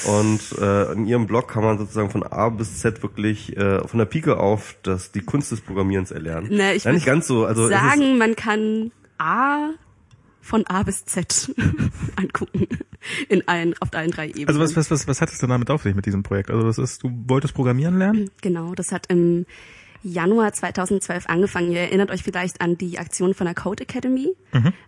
und 0.06 0.40
äh, 0.60 0.92
in 0.94 1.06
ihrem 1.06 1.28
Blog 1.28 1.48
kann 1.48 1.64
man 1.64 1.78
sozusagen 1.78 2.10
von 2.10 2.24
A 2.24 2.50
bis 2.50 2.80
Z 2.80 3.02
wirklich 3.04 3.56
äh, 3.56 3.88
von 3.88 3.98
der 3.98 4.06
Pike 4.06 4.38
auf 4.38 4.76
das 4.84 5.12
die 5.12 5.22
Kunst 5.22 5.52
des 5.52 5.62
Programmierens 5.62 6.12
erlernen. 6.12 6.50
Ne, 6.50 6.74
ich 6.74 6.84
ja, 6.84 6.92
nicht 6.92 7.06
ganz 7.06 7.28
so. 7.28 7.46
Also 7.46 7.66
ist, 7.66 7.72
Sagen, 7.72 8.18
man 8.18 8.36
kann 8.36 8.92
A 9.18 9.72
von 10.42 10.66
A 10.68 10.84
bis 10.84 11.06
Z 11.06 11.54
angucken. 12.16 12.68
In 13.30 13.48
allen, 13.48 13.74
auf 13.80 13.94
allen 13.94 14.12
drei 14.12 14.28
Ebenen. 14.28 14.48
Also 14.48 14.60
was, 14.60 14.76
was, 14.76 14.92
was, 14.92 15.08
was 15.08 15.22
hat 15.22 15.30
es 15.30 15.40
denn 15.40 15.50
damit 15.50 15.70
auf 15.70 15.84
sich 15.84 15.96
mit 15.96 16.06
diesem 16.06 16.24
Projekt? 16.24 16.50
Also 16.50 16.66
das 16.66 16.78
ist, 16.78 17.04
du 17.04 17.12
wolltest 17.28 17.54
Programmieren 17.54 17.98
lernen? 17.98 18.32
Genau, 18.42 18.74
das 18.76 18.92
hat 18.92 19.08
im 19.08 19.46
Januar 20.08 20.54
2012 20.54 21.28
angefangen. 21.28 21.72
Ihr 21.72 21.82
erinnert 21.82 22.12
euch 22.12 22.24
vielleicht 22.24 22.62
an 22.62 22.78
die 22.78 22.98
Aktion 23.00 23.34
von 23.34 23.46
der 23.46 23.56
Code 23.56 23.84
Academy. 23.84 24.34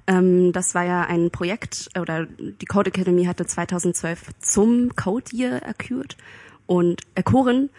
Ähm, 0.07 0.51
das 0.54 0.75
war 0.75 0.86
ja 0.86 1.01
ein 1.01 1.31
Projekt, 1.31 1.89
oder 2.00 2.25
die 2.25 2.66
Code 2.66 2.89
Academy 2.89 3.25
hatte 3.25 3.45
2012 3.45 4.30
zum 4.39 4.95
Code 4.95 5.25
Year 5.33 5.62
erkürt 5.62 6.18
und 6.66 7.01
erkoren 7.16 7.69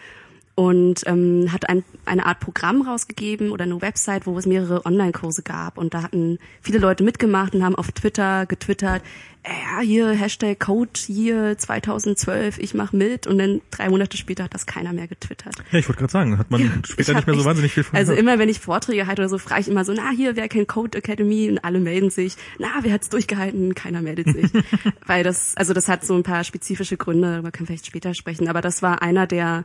und 0.55 1.03
ähm, 1.05 1.51
hat 1.51 1.69
ein, 1.69 1.83
eine 2.05 2.25
Art 2.25 2.39
Programm 2.39 2.81
rausgegeben 2.81 3.51
oder 3.51 3.63
eine 3.63 3.81
Website, 3.81 4.25
wo 4.25 4.37
es 4.37 4.45
mehrere 4.45 4.85
Online-Kurse 4.85 5.43
gab. 5.43 5.77
Und 5.77 5.93
da 5.93 6.03
hatten 6.03 6.39
viele 6.61 6.79
Leute 6.79 7.03
mitgemacht 7.03 7.55
und 7.55 7.63
haben 7.63 7.75
auf 7.75 7.91
Twitter 7.91 8.45
getwittert, 8.45 9.01
äh, 9.43 9.49
ja, 9.49 9.79
hier 9.81 10.11
Hashtag 10.11 10.59
Code 10.59 10.91
hier 11.03 11.57
2012, 11.57 12.59
ich 12.59 12.73
mach 12.73 12.91
mit. 12.91 13.27
Und 13.27 13.37
dann 13.37 13.61
drei 13.71 13.89
Monate 13.89 14.17
später 14.17 14.43
hat 14.43 14.53
das 14.53 14.65
keiner 14.65 14.93
mehr 14.93 15.07
getwittert. 15.07 15.55
Ja, 15.71 15.79
ich 15.79 15.87
wollte 15.87 15.99
gerade 15.99 16.11
sagen, 16.11 16.37
hat 16.37 16.51
man 16.51 16.83
später 16.85 17.13
nicht 17.13 17.25
mehr 17.25 17.35
so 17.35 17.45
wahnsinnig 17.45 17.71
viel 17.71 17.83
von 17.83 17.97
Also 17.97 18.11
gehört. 18.11 18.21
immer, 18.21 18.37
wenn 18.37 18.49
ich 18.49 18.59
Vorträge 18.59 19.07
halte 19.07 19.21
oder 19.21 19.29
so, 19.29 19.37
frage 19.37 19.61
ich 19.61 19.67
immer 19.67 19.85
so, 19.85 19.93
na, 19.93 20.09
hier, 20.09 20.35
wer 20.35 20.49
kennt 20.49 20.67
Code 20.67 20.97
Academy? 20.97 21.49
Und 21.49 21.59
alle 21.59 21.79
melden 21.79 22.09
sich. 22.09 22.35
Na, 22.59 22.67
wer 22.81 22.93
hat's 22.93 23.09
durchgehalten? 23.09 23.73
Keiner 23.73 24.01
meldet 24.01 24.27
sich. 24.27 24.51
Weil 25.07 25.23
das, 25.23 25.55
also 25.55 25.73
das 25.73 25.87
hat 25.87 26.05
so 26.05 26.13
ein 26.13 26.23
paar 26.23 26.43
spezifische 26.43 26.97
Gründe, 26.97 27.31
darüber 27.31 27.51
können 27.51 27.67
wir 27.67 27.73
vielleicht 27.73 27.87
später 27.87 28.13
sprechen. 28.13 28.47
Aber 28.49 28.61
das 28.61 28.81
war 28.81 29.01
einer 29.01 29.27
der 29.27 29.63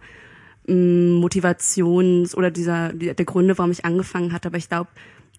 Motivations- 0.69 2.35
oder 2.35 2.51
dieser, 2.51 2.93
der 2.93 3.15
Gründe, 3.15 3.57
warum 3.59 3.71
ich 3.71 3.85
angefangen 3.85 4.33
hatte. 4.33 4.49
Aber 4.49 4.59
ich 4.59 4.69
glaube, 4.69 4.91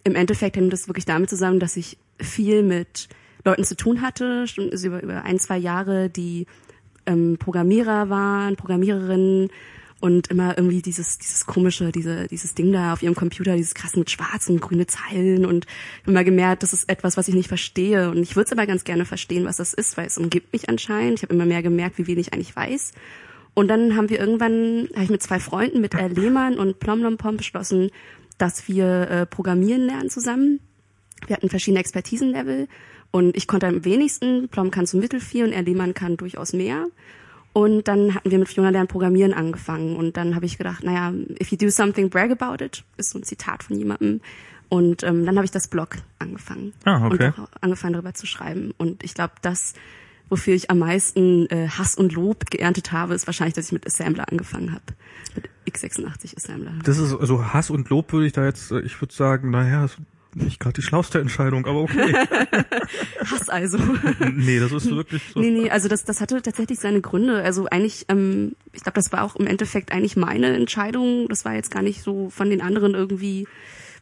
im 0.03 0.15
Endeffekt 0.15 0.56
hängt 0.56 0.71
das 0.71 0.88
wirklich 0.88 1.06
damit 1.06 1.29
zusammen, 1.29 1.59
dass 1.59 1.77
ich 1.77 1.97
viel 2.19 2.63
mit 2.63 3.09
Leuten 3.44 3.63
zu 3.63 3.75
tun 3.75 4.01
hatte, 4.01 4.47
schon 4.47 4.75
so 4.75 4.88
über, 4.88 5.03
über 5.03 5.24
ein, 5.24 5.39
zwei 5.39 5.57
Jahre, 5.57 6.09
die 6.09 6.47
ähm, 7.06 7.38
Programmierer 7.39 8.09
waren, 8.09 8.56
Programmiererinnen 8.56 9.50
und 10.00 10.27
immer 10.27 10.57
irgendwie 10.57 10.81
dieses, 10.81 11.18
dieses 11.18 11.45
komische, 11.45 11.91
diese, 11.91 12.27
dieses 12.27 12.53
Ding 12.53 12.71
da 12.71 12.94
auf 12.94 13.01
ihrem 13.01 13.15
Computer, 13.15 13.56
dieses 13.56 13.74
krass 13.74 13.95
mit 13.95 14.12
schwarzen 14.12 14.56
und 14.56 14.62
grüne 14.62 14.85
Zeilen 14.85 15.45
und 15.45 15.65
immer 16.06 16.24
gemerkt, 16.24 16.63
das 16.63 16.74
ist 16.74 16.89
etwas, 16.89 17.18
was 17.18 17.27
ich 17.27 17.33
nicht 17.33 17.47
verstehe 17.47 18.12
und 18.12 18.18
ich 18.18 18.35
würde 18.35 18.45
es 18.45 18.51
aber 18.51 18.68
ganz 18.68 18.83
gerne 18.83 19.06
verstehen, 19.06 19.45
was 19.45 19.57
das 19.57 19.74
ist, 19.74 19.97
weil 19.97 20.06
es 20.06 20.18
umgibt 20.18 20.53
mich 20.53 20.69
anscheinend. 20.69 21.19
Ich 21.19 21.24
habe 21.24 21.33
immer 21.33 21.45
mehr 21.45 21.63
gemerkt, 21.63 21.97
wie 21.97 22.07
wenig 22.07 22.27
ich 22.27 22.33
eigentlich 22.33 22.56
weiß. 22.56 22.91
Und 23.57 23.69
dann 23.69 23.95
haben 23.95 24.12
wir 24.12 24.19
irgendwann, 24.19 24.88
habe 24.94 25.06
ich 25.06 25.09
mit 25.09 25.24
zwei 25.24 25.39
Freunden, 25.39 25.81
mit 25.81 25.95
äh, 25.95 26.09
Lehmann 26.09 26.59
und 26.59 26.80
Plomlompom 26.80 27.38
beschlossen, 27.38 27.89
dass 28.38 28.68
wir 28.68 29.09
äh, 29.09 29.25
programmieren 29.25 29.81
lernen 29.81 30.12
zusammen. 30.12 30.59
Wir 31.25 31.36
hatten 31.36 31.50
verschiedene 31.50 31.80
Expertisenlevel 31.80 32.68
und 33.09 33.36
ich 33.36 33.48
konnte 33.48 33.65
am 33.65 33.83
wenigsten, 33.83 34.48
Plom 34.50 34.69
kann 34.69 34.86
so 34.86 35.00
mittel 35.00 35.19
viel 35.19 35.44
und 35.44 35.54
er 35.54 35.63
Lehmann 35.63 35.95
kann 35.95 36.18
durchaus 36.18 36.54
mehr. 36.54 36.86
Und 37.51 37.88
dann 37.88 38.13
hatten 38.13 38.30
wir 38.30 38.38
mit 38.38 38.48
Fiona 38.48 38.69
Lernen 38.69 38.89
Programmieren 38.89 39.33
angefangen 39.33 39.95
und 39.95 40.18
dann 40.18 40.36
habe 40.36 40.45
ich 40.45 40.60
gedacht, 40.60 40.83
naja, 40.83 41.12
if 41.42 41.50
you 41.50 41.57
do 41.57 41.71
something, 41.71 42.12
brag 42.12 42.30
about 42.30 42.63
it, 42.63 42.83
ist 42.98 43.10
so 43.10 43.18
ein 43.18 43.24
Zitat 43.24 43.63
von 43.63 43.75
jemandem. 43.75 44.21
Und 44.69 45.01
ähm, 45.01 45.25
dann 45.25 45.36
habe 45.36 45.45
ich 45.45 45.51
das 45.51 45.68
Blog 45.68 45.95
angefangen 46.19 46.74
Ah, 46.83 47.07
okay. 47.07 47.33
und 47.36 47.48
angefangen 47.62 47.94
darüber 47.94 48.13
zu 48.13 48.27
schreiben. 48.27 48.75
Und 48.77 49.03
ich 49.03 49.15
glaube, 49.15 49.33
das, 49.42 49.74
wofür 50.29 50.53
ich 50.53 50.69
am 50.69 50.79
meisten 50.79 51.47
äh, 51.50 51.68
Hass 51.69 51.95
und 51.95 52.13
Lob 52.13 52.50
geerntet 52.50 52.91
habe, 52.91 53.13
ist 53.13 53.27
wahrscheinlich, 53.27 53.56
dass 53.56 53.68
ich 53.68 53.71
mit 53.71 53.85
Assembler 53.85 54.29
angefangen 54.29 54.74
habe. 54.74 54.83
Mit 55.35 55.50
x86 55.69 56.35
Assembler. 56.38 56.74
Das 56.83 56.97
ist 56.97 57.13
also 57.13 57.53
Hass 57.53 57.69
und 57.69 57.89
Lob 57.89 58.12
würde 58.13 58.27
ich 58.27 58.33
da 58.33 58.45
jetzt, 58.45 58.71
äh, 58.71 58.81
ich 58.81 59.00
würde 59.01 59.13
sagen, 59.13 59.51
naja, 59.51 59.85
ist 59.85 59.97
nicht 60.35 60.59
gerade 60.59 60.74
die 60.74 60.81
schlauste 60.81 61.19
Entscheidung, 61.19 61.65
aber 61.65 61.81
okay. 61.81 62.13
Hass 63.25 63.50
also. 63.50 63.77
nee, 64.33 64.59
das 64.59 64.71
ist 64.71 64.89
wirklich 64.89 65.24
so. 65.33 65.39
Nee, 65.39 65.51
nee, 65.51 65.69
also 65.69 65.88
das, 65.88 66.03
das 66.03 66.21
hatte 66.21 66.41
tatsächlich 66.41 66.79
seine 66.79 67.01
Gründe. 67.01 67.41
Also 67.41 67.67
eigentlich, 67.67 68.05
ähm, 68.10 68.55
ich 68.74 68.84
glaube, 68.84 68.96
das 68.96 69.12
war 69.12 69.24
auch 69.24 69.36
im 69.36 69.48
Endeffekt 69.48 69.91
eigentlich 69.91 70.15
meine 70.15 70.55
Entscheidung. 70.55 71.27
Das 71.29 71.46
war 71.46 71.55
jetzt 71.55 71.72
gar 71.72 71.81
nicht 71.81 72.01
so 72.01 72.29
von 72.29 72.50
den 72.50 72.62
anderen 72.62 72.93
irgendwie. 72.93 73.48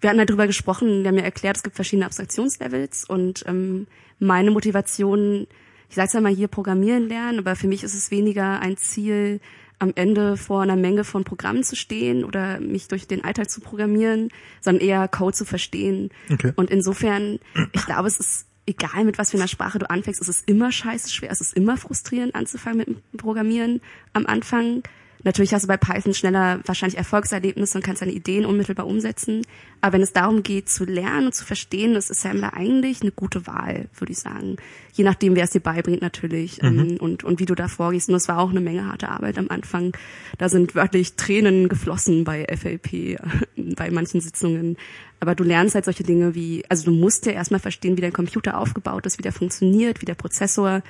Wir 0.02 0.10
hatten 0.10 0.20
halt 0.20 0.30
drüber 0.30 0.48
gesprochen, 0.48 1.04
der 1.04 1.14
mir 1.14 1.24
erklärt, 1.24 1.58
es 1.58 1.64
gibt 1.64 1.76
verschiedene 1.76 2.06
Abstraktionslevels 2.06 3.06
und 3.06 3.46
ähm, 3.48 3.88
meine 4.20 4.52
Motivation, 4.52 5.48
ich 5.90 5.96
sage 5.96 6.12
ja 6.14 6.22
mal 6.22 6.34
hier 6.34 6.48
Programmieren 6.48 7.08
lernen, 7.08 7.40
aber 7.40 7.56
für 7.56 7.68
mich 7.68 7.84
ist 7.84 7.94
es 7.94 8.12
weniger 8.12 8.60
ein 8.60 8.78
Ziel, 8.78 9.40
am 9.80 9.92
Ende 9.96 10.38
vor 10.38 10.62
einer 10.62 10.76
Menge 10.76 11.04
von 11.04 11.24
Programmen 11.24 11.64
zu 11.64 11.76
stehen 11.76 12.24
oder 12.24 12.60
mich 12.60 12.88
durch 12.88 13.08
den 13.08 13.24
Alltag 13.24 13.50
zu 13.50 13.62
programmieren, 13.62 14.30
sondern 14.62 14.86
eher 14.86 15.08
Code 15.08 15.36
zu 15.36 15.46
verstehen. 15.46 16.10
Okay. 16.32 16.54
Und 16.56 16.70
insofern, 16.70 17.40
ich 17.74 17.86
glaube, 17.86 18.08
es 18.08 18.20
ist 18.20 18.48
egal, 18.66 19.04
mit 19.04 19.18
was 19.18 19.32
für 19.32 19.38
einer 19.38 19.48
Sprache 19.48 19.80
du 19.80 19.90
anfängst, 19.90 20.22
es 20.22 20.30
ist 20.30 20.50
immer 20.50 20.72
scheiße 20.72 21.12
schwer, 21.12 21.32
es 21.32 21.42
ist 21.42 21.56
immer 21.56 21.78
frustrierend 21.78 22.36
anzufangen 22.36 22.78
mit 22.80 22.88
dem 22.88 23.18
Programmieren 23.18 23.82
am 24.14 24.26
Anfang. 24.26 24.84
Natürlich 25.26 25.56
hast 25.56 25.64
du 25.64 25.68
bei 25.68 25.76
Python 25.76 26.14
schneller 26.14 26.60
wahrscheinlich 26.66 27.00
Erfolgserlebnisse 27.00 27.80
und 27.80 27.84
kannst 27.84 28.04
deine 28.04 28.12
Ideen 28.12 28.46
unmittelbar 28.46 28.86
umsetzen. 28.86 29.42
Aber 29.82 29.94
wenn 29.94 30.04
es 30.04 30.14
darum 30.14 30.44
geht, 30.44 30.70
zu 30.70 30.86
lernen 30.86 31.26
und 31.26 31.34
zu 31.34 31.44
verstehen, 31.46 31.96
ist 31.96 32.12
Assembler 32.12 32.54
eigentlich 32.54 33.02
eine 33.02 33.12
gute 33.12 33.48
Wahl, 33.48 33.88
würde 33.98 34.14
ich 34.14 34.20
sagen. 34.20 34.58
Je 34.94 35.04
nachdem, 35.04 35.36
wer 35.36 35.46
es 35.46 35.50
dir 35.50 35.62
beibringt 35.62 36.04
natürlich 36.04 36.62
ähm, 36.62 36.98
und, 37.00 37.24
und 37.24 37.40
wie 37.40 37.46
du 37.46 37.56
da 37.56 37.68
vorgehst. 37.68 38.08
Und 38.08 38.16
es 38.16 38.28
war 38.28 38.38
auch 38.38 38.52
eine 38.52 38.62
Menge 38.62 38.88
harte 38.88 39.10
Arbeit 39.10 39.40
am 39.40 39.50
Anfang. 39.50 39.98
Da 40.38 40.48
sind 40.48 40.76
wörtlich 40.76 41.16
Tränen 41.16 41.70
geflossen 41.70 42.24
bei 42.24 42.46
FLP, 42.46 43.18
bei 43.76 43.90
manchen 43.90 44.22
Sitzungen. 44.22 44.78
Aber 45.20 45.34
du 45.34 45.44
lernst 45.44 45.74
halt 45.74 45.86
solche 45.86 46.04
Dinge 46.04 46.36
wie, 46.36 46.64
also 46.70 46.86
du 46.86 46.92
musst 46.92 47.26
ja 47.26 47.32
erstmal 47.32 47.60
verstehen, 47.60 47.98
wie 47.98 48.02
dein 48.02 48.14
Computer 48.14 48.60
aufgebaut 48.60 49.08
ist, 49.08 49.18
wie 49.18 49.24
der 49.24 49.34
funktioniert, 49.34 50.02
wie 50.02 50.06
der 50.06 50.14
Prozessor, 50.14 50.84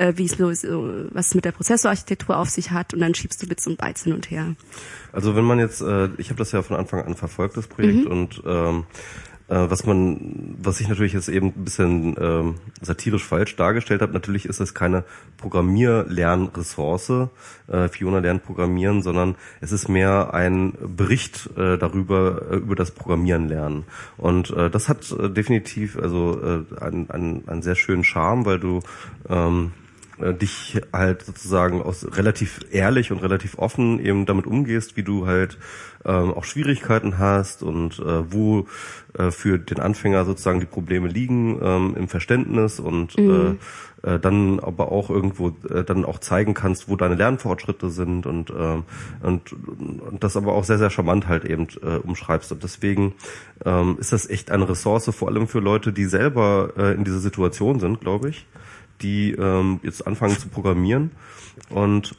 äh, 0.00 0.14
wie 0.16 0.24
es 0.24 0.40
äh, 0.40 0.70
was 1.12 1.28
es 1.28 1.34
mit 1.34 1.44
der 1.44 1.52
Prozessorarchitektur 1.52 2.36
auf 2.36 2.48
sich 2.48 2.70
hat 2.70 2.94
und 2.94 3.00
dann 3.00 3.14
schiebst 3.14 3.42
du 3.42 3.46
Bits 3.46 3.66
und 3.66 3.78
Bytes 3.78 4.04
hin 4.04 4.14
und 4.14 4.30
her. 4.30 4.54
Also 5.12 5.36
wenn 5.36 5.44
man 5.44 5.58
jetzt, 5.58 5.82
äh, 5.82 6.08
ich 6.16 6.30
habe 6.30 6.38
das 6.38 6.52
ja 6.52 6.62
von 6.62 6.76
Anfang 6.76 7.02
an 7.02 7.14
verfolgt, 7.14 7.56
das 7.56 7.66
Projekt, 7.66 8.06
und 8.06 8.42
ähm, 8.46 8.84
äh, 9.48 9.68
was 9.68 9.84
man, 9.84 10.56
was 10.62 10.80
ich 10.80 10.88
natürlich 10.88 11.12
jetzt 11.12 11.28
eben 11.28 11.48
ein 11.48 11.64
bisschen 11.64 12.16
ähm, 12.18 12.54
satirisch 12.80 13.24
falsch 13.24 13.56
dargestellt 13.56 14.00
habe, 14.00 14.12
natürlich 14.12 14.46
ist 14.46 14.60
es 14.60 14.74
keine 14.74 15.04
Programmierlernressource, 15.36 17.28
äh, 17.66 17.88
Fiona 17.88 18.20
lernt 18.20 18.44
Programmieren, 18.44 19.02
sondern 19.02 19.34
es 19.60 19.72
ist 19.72 19.88
mehr 19.88 20.32
ein 20.32 20.72
Bericht 20.80 21.50
äh, 21.56 21.76
darüber, 21.76 22.42
äh, 22.50 22.56
über 22.56 22.76
das 22.76 22.92
Programmieren 22.92 23.48
lernen. 23.48 23.84
Und 24.16 24.50
äh, 24.50 24.70
das 24.70 24.88
hat 24.88 25.10
äh, 25.12 25.28
definitiv 25.28 25.98
also 25.98 26.40
äh, 26.40 26.80
einen, 26.80 27.10
einen, 27.10 27.48
einen 27.48 27.62
sehr 27.62 27.74
schönen 27.74 28.04
Charme, 28.04 28.46
weil 28.46 28.60
du 28.60 28.80
ähm, 29.28 29.72
äh, 30.22 30.34
dich 30.34 30.80
halt 30.92 31.22
sozusagen 31.22 31.82
aus 31.82 32.06
relativ 32.16 32.60
ehrlich 32.70 33.12
und 33.12 33.18
relativ 33.18 33.58
offen 33.58 33.98
eben 34.04 34.26
damit 34.26 34.46
umgehst, 34.46 34.96
wie 34.96 35.02
du 35.02 35.26
halt 35.26 35.58
ähm, 36.04 36.32
auch 36.32 36.44
Schwierigkeiten 36.44 37.18
hast 37.18 37.62
und 37.62 37.98
äh, 37.98 38.32
wo 38.32 38.66
äh, 39.18 39.30
für 39.30 39.58
den 39.58 39.80
Anfänger 39.80 40.24
sozusagen 40.24 40.60
die 40.60 40.66
Probleme 40.66 41.08
liegen 41.08 41.58
ähm, 41.62 41.94
im 41.96 42.08
Verständnis 42.08 42.80
und 42.80 43.18
mhm. 43.18 43.58
äh, 44.02 44.14
äh, 44.14 44.18
dann 44.18 44.60
aber 44.60 44.92
auch 44.92 45.10
irgendwo 45.10 45.48
äh, 45.68 45.84
dann 45.84 46.04
auch 46.04 46.18
zeigen 46.18 46.54
kannst, 46.54 46.88
wo 46.88 46.96
deine 46.96 47.16
Lernfortschritte 47.16 47.90
sind 47.90 48.24
und 48.26 48.50
ähm, 48.50 48.84
und, 49.22 49.52
und 49.52 50.24
das 50.24 50.36
aber 50.36 50.54
auch 50.54 50.64
sehr 50.64 50.78
sehr 50.78 50.90
charmant 50.90 51.28
halt 51.28 51.44
eben 51.44 51.66
äh, 51.82 51.96
umschreibst 51.96 52.50
und 52.52 52.62
deswegen 52.62 53.14
ähm, 53.64 53.96
ist 54.00 54.12
das 54.12 54.28
echt 54.28 54.50
eine 54.50 54.68
Ressource 54.68 55.10
vor 55.14 55.28
allem 55.28 55.48
für 55.48 55.60
Leute, 55.60 55.92
die 55.92 56.06
selber 56.06 56.72
äh, 56.78 56.94
in 56.94 57.04
dieser 57.04 57.20
Situation 57.20 57.78
sind, 57.78 58.00
glaube 58.00 58.30
ich, 58.30 58.46
die 59.02 59.32
ähm, 59.32 59.80
jetzt 59.82 60.06
anfangen 60.06 60.38
zu 60.38 60.48
programmieren 60.48 61.10
und 61.68 62.14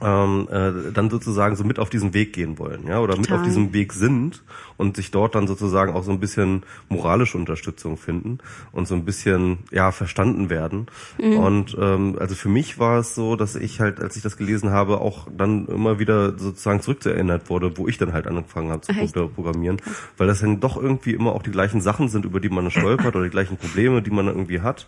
ähm, 0.00 0.48
äh, 0.50 0.92
dann 0.92 1.10
sozusagen 1.10 1.56
so 1.56 1.64
mit 1.64 1.78
auf 1.78 1.90
diesen 1.90 2.14
Weg 2.14 2.32
gehen 2.32 2.58
wollen, 2.58 2.86
ja, 2.86 3.00
oder 3.00 3.14
Total. 3.14 3.20
mit 3.20 3.32
auf 3.32 3.42
diesem 3.42 3.72
Weg 3.72 3.92
sind 3.92 4.42
und 4.76 4.96
sich 4.96 5.10
dort 5.10 5.34
dann 5.34 5.46
sozusagen 5.46 5.92
auch 5.92 6.04
so 6.04 6.12
ein 6.12 6.20
bisschen 6.20 6.62
moralische 6.88 7.36
Unterstützung 7.36 7.96
finden 7.96 8.38
und 8.72 8.86
so 8.86 8.94
ein 8.94 9.04
bisschen 9.04 9.58
ja 9.70 9.90
verstanden 9.90 10.50
werden. 10.50 10.86
Mhm. 11.20 11.36
Und 11.36 11.76
ähm, 11.80 12.16
also 12.18 12.34
für 12.34 12.48
mich 12.48 12.78
war 12.78 12.98
es 12.98 13.14
so, 13.14 13.36
dass 13.36 13.56
ich 13.56 13.80
halt, 13.80 14.00
als 14.00 14.16
ich 14.16 14.22
das 14.22 14.36
gelesen 14.36 14.70
habe, 14.70 15.00
auch 15.00 15.26
dann 15.36 15.66
immer 15.66 15.98
wieder 15.98 16.38
sozusagen 16.38 16.80
zurückerinnert 16.80 17.50
wurde, 17.50 17.76
wo 17.76 17.88
ich 17.88 17.98
dann 17.98 18.12
halt 18.12 18.26
angefangen 18.26 18.70
habe 18.70 18.82
zu 18.82 18.92
Echt? 18.92 19.14
programmieren, 19.14 19.78
weil 20.16 20.26
das 20.26 20.40
dann 20.40 20.60
doch 20.60 20.76
irgendwie 20.76 21.12
immer 21.12 21.32
auch 21.32 21.42
die 21.42 21.50
gleichen 21.50 21.80
Sachen 21.80 22.08
sind, 22.08 22.24
über 22.24 22.40
die 22.40 22.48
man 22.48 22.70
stolpert 22.70 23.16
oder 23.16 23.24
die 23.24 23.30
gleichen 23.30 23.56
Probleme, 23.56 24.02
die 24.02 24.10
man 24.10 24.26
irgendwie 24.26 24.60
hat 24.60 24.86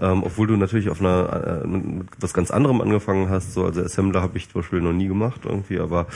ähm, 0.00 0.22
obwohl 0.24 0.46
du 0.46 0.56
natürlich 0.56 0.88
auf 0.88 1.00
einer 1.00 1.62
äh, 1.64 1.66
mit 1.66 2.08
was 2.20 2.34
ganz 2.34 2.50
anderem 2.50 2.80
angefangen 2.80 3.28
hast. 3.28 3.52
So, 3.52 3.64
also 3.64 3.82
Assembler 3.82 4.22
habe 4.22 4.36
ich 4.38 4.50
zum 4.50 4.60
Beispiel 4.60 4.80
noch 4.80 4.92
nie 4.92 5.06
gemacht 5.08 5.42
irgendwie, 5.44 5.78
aber 5.78 6.06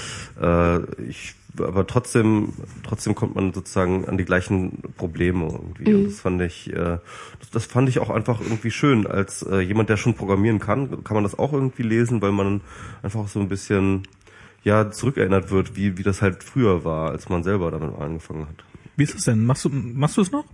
äh, 0.41 0.81
ich 1.03 1.35
aber 1.59 1.87
trotzdem 1.87 2.53
trotzdem 2.83 3.15
kommt 3.15 3.35
man 3.35 3.53
sozusagen 3.53 4.07
an 4.07 4.17
die 4.17 4.25
gleichen 4.25 4.83
Probleme 4.97 5.47
irgendwie. 5.47 5.91
Mhm. 5.91 5.97
Und 5.97 6.05
das 6.07 6.21
fand 6.21 6.43
ich 6.43 6.73
äh, 6.73 6.99
das, 7.41 7.51
das 7.53 7.67
fand 7.67 7.89
ich 7.89 7.99
auch 7.99 8.11
einfach 8.11 8.41
irgendwie 8.41 8.71
schön. 8.71 9.07
Als 9.07 9.43
äh, 9.43 9.61
jemand, 9.61 9.89
der 9.89 9.97
schon 9.97 10.15
programmieren 10.15 10.59
kann, 10.59 11.05
kann 11.05 11.15
man 11.15 11.25
das 11.25 11.39
auch 11.39 11.53
irgendwie 11.53 11.83
lesen, 11.83 12.21
weil 12.23 12.33
man 12.33 12.61
einfach 13.03 13.29
so 13.29 13.41
ein 13.41 13.49
bisschen 13.49 14.07
ja 14.65 14.91
zurückerinnert 14.91 15.51
wird, 15.51 15.77
wie 15.77 15.99
wie 15.99 16.03
das 16.03 16.23
halt 16.23 16.43
früher 16.43 16.85
war, 16.85 17.11
als 17.11 17.29
man 17.29 17.43
selber 17.45 17.71
damit 17.71 17.95
angefangen 17.99 18.47
hat. 18.49 18.65
Wie 18.97 19.05
ist 19.05 19.15
es 19.15 19.25
denn? 19.25 19.47
Machst 19.47 19.65
du 19.65 19.71
machst 19.71 20.17
du 20.17 20.23
es 20.23 20.33
noch? 20.33 20.45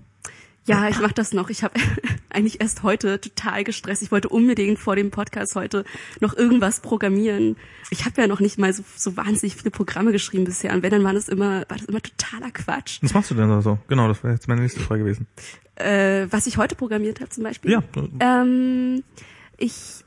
Ja, 0.66 0.88
ich 0.88 0.98
mache 0.98 1.12
das 1.12 1.32
noch. 1.32 1.50
Ich 1.50 1.62
habe 1.62 1.74
eigentlich 2.30 2.60
erst 2.60 2.82
heute 2.82 3.20
total 3.20 3.64
gestresst. 3.64 4.02
Ich 4.02 4.10
wollte 4.10 4.28
unbedingt 4.28 4.78
vor 4.78 4.96
dem 4.96 5.10
Podcast 5.10 5.54
heute 5.56 5.84
noch 6.20 6.34
irgendwas 6.36 6.80
programmieren. 6.80 7.56
Ich 7.90 8.04
habe 8.04 8.20
ja 8.20 8.26
noch 8.26 8.40
nicht 8.40 8.58
mal 8.58 8.72
so, 8.72 8.82
so 8.96 9.16
wahnsinnig 9.16 9.56
viele 9.56 9.70
Programme 9.70 10.12
geschrieben 10.12 10.44
bisher. 10.44 10.72
Und 10.72 10.82
wenn, 10.82 10.90
dann 10.90 11.04
war 11.04 11.12
das 11.12 11.28
immer, 11.28 11.60
war 11.68 11.76
das 11.76 11.84
immer 11.84 12.00
totaler 12.00 12.50
Quatsch. 12.50 12.98
Was 13.02 13.12
machst 13.12 13.30
du 13.30 13.34
denn 13.34 13.48
da 13.48 13.60
so? 13.60 13.78
Genau, 13.88 14.08
das 14.08 14.22
wäre 14.24 14.32
jetzt 14.32 14.48
meine 14.48 14.62
nächste 14.62 14.80
Frage 14.80 15.02
gewesen. 15.02 15.26
Äh, 15.76 16.28
was 16.30 16.46
ich 16.46 16.56
heute 16.56 16.76
programmiert 16.76 17.20
habe 17.20 17.30
zum 17.30 17.44
Beispiel? 17.44 17.72
Ja. 17.72 17.82
Ähm, 18.20 19.02
ich, 19.58 20.04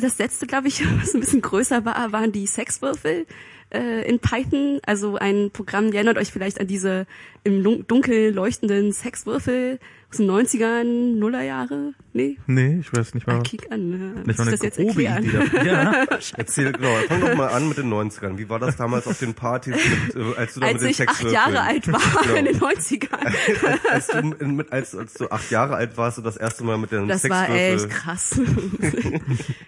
das 0.00 0.18
letzte, 0.18 0.46
glaube 0.46 0.68
ich, 0.68 0.84
was 1.00 1.14
ein 1.14 1.20
bisschen 1.20 1.40
größer 1.40 1.84
war, 1.84 2.12
waren 2.12 2.32
die 2.32 2.46
Sexwürfel 2.46 3.26
äh, 3.74 4.08
in 4.08 4.20
Python, 4.20 4.80
also 4.86 5.16
ein 5.16 5.50
Programm, 5.50 5.88
ihr 5.88 5.96
erinnert 5.96 6.18
euch 6.18 6.32
vielleicht 6.32 6.60
an 6.60 6.66
diese 6.66 7.06
im 7.42 7.62
Dunkel 7.62 8.32
leuchtenden 8.32 8.92
Sexwürfel 8.92 9.78
aus 10.14 10.18
den 10.18 10.30
90ern, 10.30 11.18
Nullerjahre? 11.18 11.94
Nee? 12.12 12.38
Nee, 12.46 12.78
ich 12.80 12.92
weiß 12.92 13.14
nicht 13.14 13.26
mal. 13.26 13.38
Ah, 13.38 13.42
kick 13.42 13.70
an. 13.72 13.92
Äh, 14.22 14.26
nicht 14.26 14.38
mal 14.38 14.50
das 14.50 14.62
jetzt 14.62 14.78
erklären? 14.78 15.24
Ja. 15.64 16.04
Erzähl, 16.36 16.72
genau, 16.72 16.94
fang 17.08 17.20
doch 17.20 17.34
mal 17.34 17.48
an 17.48 17.68
mit 17.68 17.78
den 17.78 17.92
90ern. 17.92 18.38
Wie 18.38 18.48
war 18.48 18.58
das 18.58 18.76
damals 18.76 19.06
auf 19.06 19.18
den 19.18 19.34
Partys, 19.34 19.74
mit, 19.74 20.16
äh, 20.16 20.36
als 20.36 20.54
du 20.54 20.60
da 20.60 20.66
als 20.66 20.74
mit 20.74 20.82
den 20.82 20.90
ich 20.90 21.08
acht 21.08 21.30
Jahre 21.30 21.62
alt 21.62 21.90
war, 21.90 22.00
genau. 22.22 22.34
in 22.36 22.44
den 22.44 22.56
90ern. 22.60 23.78
als, 23.90 24.06
du, 24.08 24.22
mit, 24.46 24.72
als, 24.72 24.94
als 24.94 25.14
du 25.14 25.30
acht 25.30 25.50
Jahre 25.50 25.76
alt 25.76 25.96
warst, 25.96 26.18
du 26.18 26.22
das 26.22 26.36
erste 26.36 26.64
Mal 26.64 26.78
mit 26.78 26.92
den 26.92 27.08
Das 27.08 27.22
Sexwürfel. 27.22 27.54
war 27.54 27.74
echt 27.74 27.90
krass. 27.90 28.40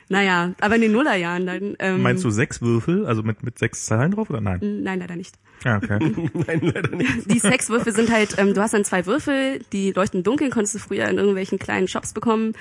naja, 0.08 0.52
aber 0.60 0.76
in 0.76 0.82
den 0.82 0.92
Nullerjahren 0.92 1.46
dann. 1.46 1.76
Ähm, 1.78 2.02
Meinst 2.02 2.24
du 2.24 2.30
sechs 2.30 2.60
Würfel, 2.62 3.06
also 3.06 3.22
mit, 3.22 3.42
mit 3.42 3.58
sechs 3.58 3.86
Zahlen 3.86 4.12
drauf 4.12 4.30
oder 4.30 4.40
nein? 4.40 4.60
Nein, 4.82 5.00
leider 5.00 5.16
nicht. 5.16 5.34
Ja, 5.64 5.76
okay. 5.78 5.98
Nein, 6.34 6.60
leider 6.60 6.96
nicht. 6.96 7.30
Die 7.30 7.38
Sexwürfel 7.38 7.92
sind 7.92 8.10
halt, 8.10 8.36
ähm, 8.38 8.54
du 8.54 8.60
hast 8.60 8.74
dann 8.74 8.84
zwei 8.84 9.06
Würfel, 9.06 9.60
die 9.72 9.92
leuchten 9.92 10.22
dunkel, 10.22 10.50
konntest 10.50 10.74
du 10.74 10.78
früher 10.78 11.08
in 11.08 11.16
irgendwelchen 11.16 11.58
kleinen 11.58 11.88
Shops 11.88 12.12
bekommen 12.12 12.54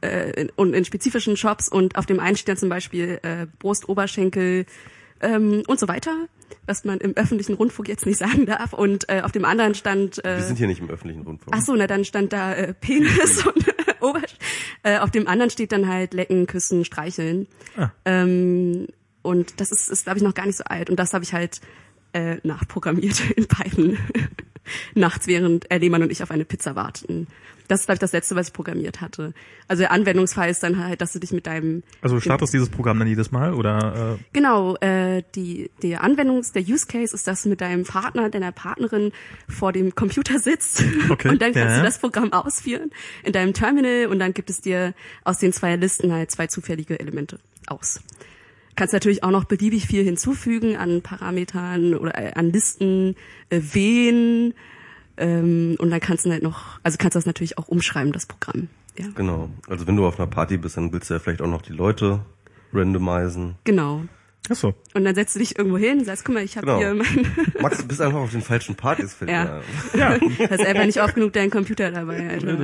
äh, 0.00 0.46
und 0.56 0.74
in 0.74 0.84
spezifischen 0.84 1.36
Shops 1.36 1.68
und 1.68 1.96
auf 1.96 2.06
dem 2.06 2.20
einen 2.20 2.36
steht 2.36 2.48
dann 2.48 2.56
zum 2.56 2.68
Beispiel 2.68 3.20
äh, 3.22 3.46
Brust, 3.58 3.88
Oberschenkel 3.88 4.66
ähm, 5.20 5.62
und 5.66 5.80
so 5.80 5.88
weiter, 5.88 6.26
was 6.66 6.84
man 6.84 6.98
im 6.98 7.16
öffentlichen 7.16 7.54
Rundfunk 7.54 7.88
jetzt 7.88 8.06
nicht 8.06 8.18
sagen 8.18 8.46
darf. 8.46 8.72
Und 8.72 9.08
äh, 9.08 9.22
auf 9.22 9.32
dem 9.32 9.44
anderen 9.44 9.74
stand. 9.74 10.24
Äh, 10.24 10.36
Wir 10.36 10.42
sind 10.42 10.56
hier 10.58 10.66
nicht 10.66 10.80
im 10.80 10.90
öffentlichen 10.90 11.22
Rundfunk. 11.22 11.56
Ach 11.56 11.62
so, 11.62 11.74
na 11.74 11.86
dann 11.86 12.04
stand 12.04 12.32
da 12.32 12.52
äh, 12.54 12.74
Penis 12.74 13.46
und 13.46 13.64
Oberschenkel. 14.00 14.38
Äh, 14.82 14.98
auf 14.98 15.10
dem 15.10 15.26
anderen 15.26 15.50
steht 15.50 15.72
dann 15.72 15.88
halt 15.88 16.14
Lecken, 16.14 16.46
Küssen, 16.46 16.84
Streicheln. 16.84 17.46
Ah. 17.76 17.90
Ähm, 18.04 18.86
und 19.22 19.60
das 19.60 19.72
ist, 19.72 19.88
ist 19.88 20.04
glaube 20.04 20.18
ich, 20.18 20.22
noch 20.22 20.34
gar 20.34 20.46
nicht 20.46 20.56
so 20.56 20.64
alt. 20.64 20.90
Und 20.90 20.96
das 20.96 21.12
habe 21.12 21.24
ich 21.24 21.32
halt 21.32 21.60
äh, 22.16 22.40
nachprogrammiert 22.42 23.30
in 23.36 23.46
Python. 23.46 23.98
Nachts, 24.94 25.26
während 25.26 25.70
äh, 25.70 25.78
Lehmann 25.78 26.02
und 26.02 26.10
ich 26.10 26.22
auf 26.22 26.30
eine 26.30 26.44
Pizza 26.44 26.74
warten. 26.74 27.28
Das 27.68 27.80
ist, 27.80 27.86
glaube 27.86 27.96
ich, 27.96 28.00
das 28.00 28.12
Letzte, 28.12 28.36
was 28.36 28.48
ich 28.48 28.52
programmiert 28.52 29.00
hatte. 29.00 29.32
Also 29.66 29.82
der 29.82 29.90
Anwendungsfall 29.90 30.50
ist 30.50 30.62
dann 30.62 30.78
halt, 30.78 31.00
dass 31.00 31.12
du 31.12 31.18
dich 31.18 31.32
mit 31.32 31.46
deinem... 31.46 31.82
Also 32.00 32.20
startest 32.20 32.54
dieses 32.54 32.68
Programm 32.68 32.98
dann 32.98 33.08
jedes 33.08 33.32
Mal, 33.32 33.54
oder? 33.54 34.16
Äh? 34.18 34.24
Genau, 34.32 34.76
äh, 34.76 35.22
die, 35.34 35.70
der 35.82 36.04
Anwendungs-, 36.04 36.52
der 36.52 36.62
Use 36.62 36.86
Case 36.86 37.14
ist, 37.14 37.26
dass 37.26 37.42
du 37.42 37.48
mit 37.48 37.60
deinem 37.60 37.84
Partner, 37.84 38.30
deiner 38.30 38.52
Partnerin 38.52 39.12
vor 39.48 39.72
dem 39.72 39.94
Computer 39.94 40.38
sitzt 40.38 40.84
okay, 41.10 41.28
und 41.28 41.42
dann 41.42 41.52
kannst 41.52 41.76
ja. 41.76 41.78
du 41.78 41.84
das 41.84 41.98
Programm 41.98 42.32
ausführen 42.32 42.90
in 43.24 43.32
deinem 43.32 43.52
Terminal 43.52 44.06
und 44.06 44.20
dann 44.20 44.32
gibt 44.32 44.50
es 44.50 44.60
dir 44.60 44.94
aus 45.24 45.38
den 45.38 45.52
zwei 45.52 45.74
Listen 45.74 46.12
halt 46.12 46.30
zwei 46.30 46.46
zufällige 46.46 47.00
Elemente 47.00 47.40
aus. 47.66 48.00
Kannst 48.76 48.92
natürlich 48.92 49.24
auch 49.24 49.30
noch 49.30 49.44
beliebig 49.44 49.86
viel 49.86 50.04
hinzufügen 50.04 50.76
an 50.76 51.02
Parametern 51.02 51.94
oder 51.94 52.16
äh, 52.16 52.32
an 52.34 52.52
Listen, 52.52 53.16
äh, 53.50 53.60
wen, 53.72 54.54
ähm, 55.16 55.76
und 55.78 55.90
dann 55.90 56.00
kannst 56.00 56.26
du 56.26 56.30
halt 56.30 56.42
noch, 56.42 56.78
also 56.82 56.98
kannst 56.98 57.14
du 57.14 57.18
das 57.18 57.26
natürlich 57.26 57.58
auch 57.58 57.68
umschreiben, 57.68 58.12
das 58.12 58.26
Programm. 58.26 58.68
Ja. 58.98 59.06
Genau. 59.14 59.50
Also 59.68 59.86
wenn 59.86 59.96
du 59.96 60.06
auf 60.06 60.18
einer 60.18 60.28
Party 60.28 60.56
bist, 60.56 60.76
dann 60.76 60.92
willst 60.92 61.10
du 61.10 61.14
ja 61.14 61.20
vielleicht 61.20 61.42
auch 61.42 61.48
noch 61.48 61.62
die 61.62 61.72
Leute 61.72 62.20
randomisen. 62.72 63.56
Genau. 63.64 64.02
Ach 64.48 64.54
so. 64.56 64.74
Und 64.94 65.04
dann 65.04 65.14
setzt 65.14 65.34
du 65.34 65.40
dich 65.40 65.58
irgendwo 65.58 65.76
hin 65.76 65.98
und 65.98 66.04
sagst, 66.04 66.24
guck 66.24 66.34
mal, 66.34 66.44
ich 66.44 66.56
habe 66.56 66.66
genau. 66.66 66.78
hier 66.78 66.94
mein... 66.94 67.26
Max, 67.60 67.78
du 67.78 67.88
bist 67.88 68.00
einfach 68.00 68.20
auf 68.20 68.30
den 68.30 68.42
falschen 68.42 68.76
Partys. 68.76 69.16
Ja. 69.26 69.60
ja. 69.94 70.18
Du 70.18 70.30
hast 70.50 70.64
einfach 70.64 70.84
nicht 70.84 71.02
oft 71.02 71.14
genug 71.14 71.32
deinen 71.32 71.50
Computer 71.50 71.90
dabei. 71.90 72.28
Alter. 72.28 72.58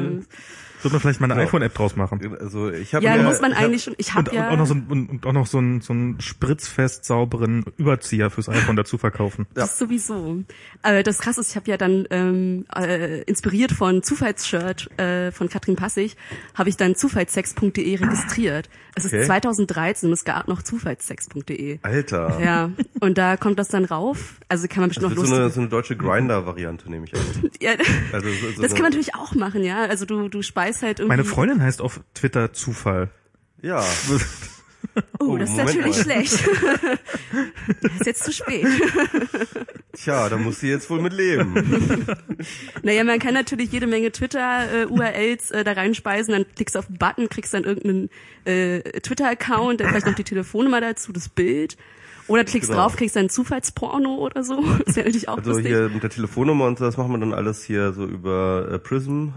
Sollte 0.82 0.96
man 0.96 1.00
vielleicht 1.00 1.20
mal 1.20 1.30
eine 1.30 1.40
ja. 1.40 1.46
iPhone-App 1.46 1.74
draus 1.74 1.94
machen. 1.94 2.36
Also 2.40 2.68
ich 2.70 2.92
habe 2.92 3.04
ja, 3.04 3.14
ja, 3.14 3.22
muss 3.22 3.40
man 3.40 3.52
eigentlich 3.52 3.84
schon. 3.84 3.94
Ich 3.98 4.14
habe 4.14 4.34
ja 4.34 4.48
und 4.48 4.54
auch 4.54 4.56
noch 4.58 4.66
so 4.66 4.74
und 4.74 5.24
auch 5.24 5.32
noch 5.32 5.46
so 5.46 5.58
einen 5.58 5.80
so 5.80 5.92
einen 5.92 6.20
spritzfest 6.20 7.04
sauberen 7.04 7.64
Überzieher 7.76 8.30
fürs 8.30 8.48
iPhone 8.48 8.74
dazu 8.74 8.98
verkaufen. 8.98 9.46
Das 9.54 9.70
ja. 9.78 9.86
sowieso. 9.86 10.42
Aber 10.82 11.04
das 11.04 11.20
krasse 11.20 11.40
ist, 11.40 11.50
ich 11.50 11.56
habe 11.56 11.70
ja 11.70 11.76
dann 11.76 12.08
ähm, 12.10 12.66
äh, 12.74 13.22
inspiriert 13.22 13.70
von 13.70 14.02
Zufallsshirt 14.02 14.98
äh, 14.98 15.30
von 15.30 15.48
Katrin 15.48 15.76
Passig, 15.76 16.16
habe 16.54 16.68
ich 16.68 16.76
dann 16.76 16.96
zufallssex.de 16.96 17.96
registriert. 17.96 18.68
Es 18.94 19.06
okay. 19.06 19.20
ist 19.20 19.26
2013 19.26 20.08
und 20.08 20.12
es 20.12 20.24
gab 20.24 20.48
noch 20.48 20.62
zufallssex.de. 20.62 21.78
Alter. 21.82 22.40
Ja. 22.40 22.70
Und 23.00 23.16
da 23.16 23.36
kommt 23.36 23.58
das 23.58 23.68
dann 23.68 23.84
rauf. 23.84 24.34
Also 24.48 24.68
kann 24.68 24.80
man 24.80 24.90
bestimmt 24.90 25.06
das 25.06 25.12
noch 25.12 25.16
lustig. 25.16 25.34
So 25.34 25.42
eine, 25.42 25.50
so 25.50 25.60
eine 25.60 25.68
deutsche 25.70 25.96
Grinder-Variante 25.96 26.90
nehme 26.90 27.06
ich 27.06 27.14
an. 27.14 27.20
ja, 27.60 27.72
also 28.12 28.28
so, 28.28 28.52
so 28.54 28.62
das 28.62 28.72
kann 28.72 28.82
man 28.82 28.90
natürlich 28.90 29.14
auch 29.14 29.34
machen, 29.34 29.64
ja. 29.64 29.84
Also 29.84 30.04
du 30.04 30.28
du 30.28 30.42
speist 30.42 30.82
halt 30.82 31.00
irgendwie. 31.00 31.16
Meine 31.16 31.24
Freundin 31.24 31.62
heißt 31.62 31.80
auf 31.80 32.00
Twitter 32.14 32.52
Zufall. 32.52 33.10
Ja. 33.62 33.82
Oh, 35.18 35.24
oh, 35.26 35.36
das 35.38 35.50
ist 35.50 35.56
Moment 35.56 35.76
natürlich 35.76 35.96
mal. 35.96 36.02
schlecht. 36.04 36.32
das 37.82 37.92
ist 37.92 38.06
jetzt 38.06 38.24
zu 38.24 38.32
spät. 38.32 38.66
Tja, 39.92 40.28
da 40.28 40.36
muss 40.36 40.60
sie 40.60 40.68
jetzt 40.68 40.90
wohl 40.90 41.00
mit 41.00 41.12
leben. 41.12 41.54
naja, 42.82 43.04
man 43.04 43.18
kann 43.18 43.34
natürlich 43.34 43.72
jede 43.72 43.86
Menge 43.86 44.12
Twitter-URLs 44.12 45.50
äh, 45.52 45.64
da 45.64 45.72
reinspeisen, 45.72 46.32
dann 46.32 46.46
klickst 46.54 46.74
du 46.74 46.80
auf 46.80 46.86
den 46.86 46.98
Button, 46.98 47.28
kriegst 47.28 47.54
dann 47.54 47.64
irgendeinen 47.64 48.10
äh, 48.44 48.80
Twitter-Account, 49.00 49.80
dann 49.80 49.88
vielleicht 49.88 50.06
noch 50.06 50.14
die 50.14 50.24
Telefonnummer 50.24 50.80
dazu, 50.80 51.12
das 51.12 51.28
Bild. 51.28 51.76
Oder 52.28 52.44
klickst 52.44 52.70
genau. 52.70 52.82
drauf, 52.82 52.96
kriegst 52.96 53.16
dann 53.16 53.28
Zufallsporno 53.28 54.14
oder 54.16 54.42
so. 54.44 54.62
Das 54.86 54.96
wäre 54.96 55.06
natürlich 55.06 55.28
auch 55.28 55.38
Also 55.38 55.50
lustig. 55.50 55.66
hier 55.68 55.88
mit 55.88 56.02
der 56.02 56.10
Telefonnummer 56.10 56.66
und 56.66 56.78
so, 56.78 56.84
das 56.84 56.96
machen 56.96 57.10
wir 57.12 57.18
dann 57.18 57.34
alles 57.34 57.64
hier 57.64 57.92
so 57.92 58.04
über 58.04 58.68
äh, 58.70 58.78
Prism, 58.78 59.28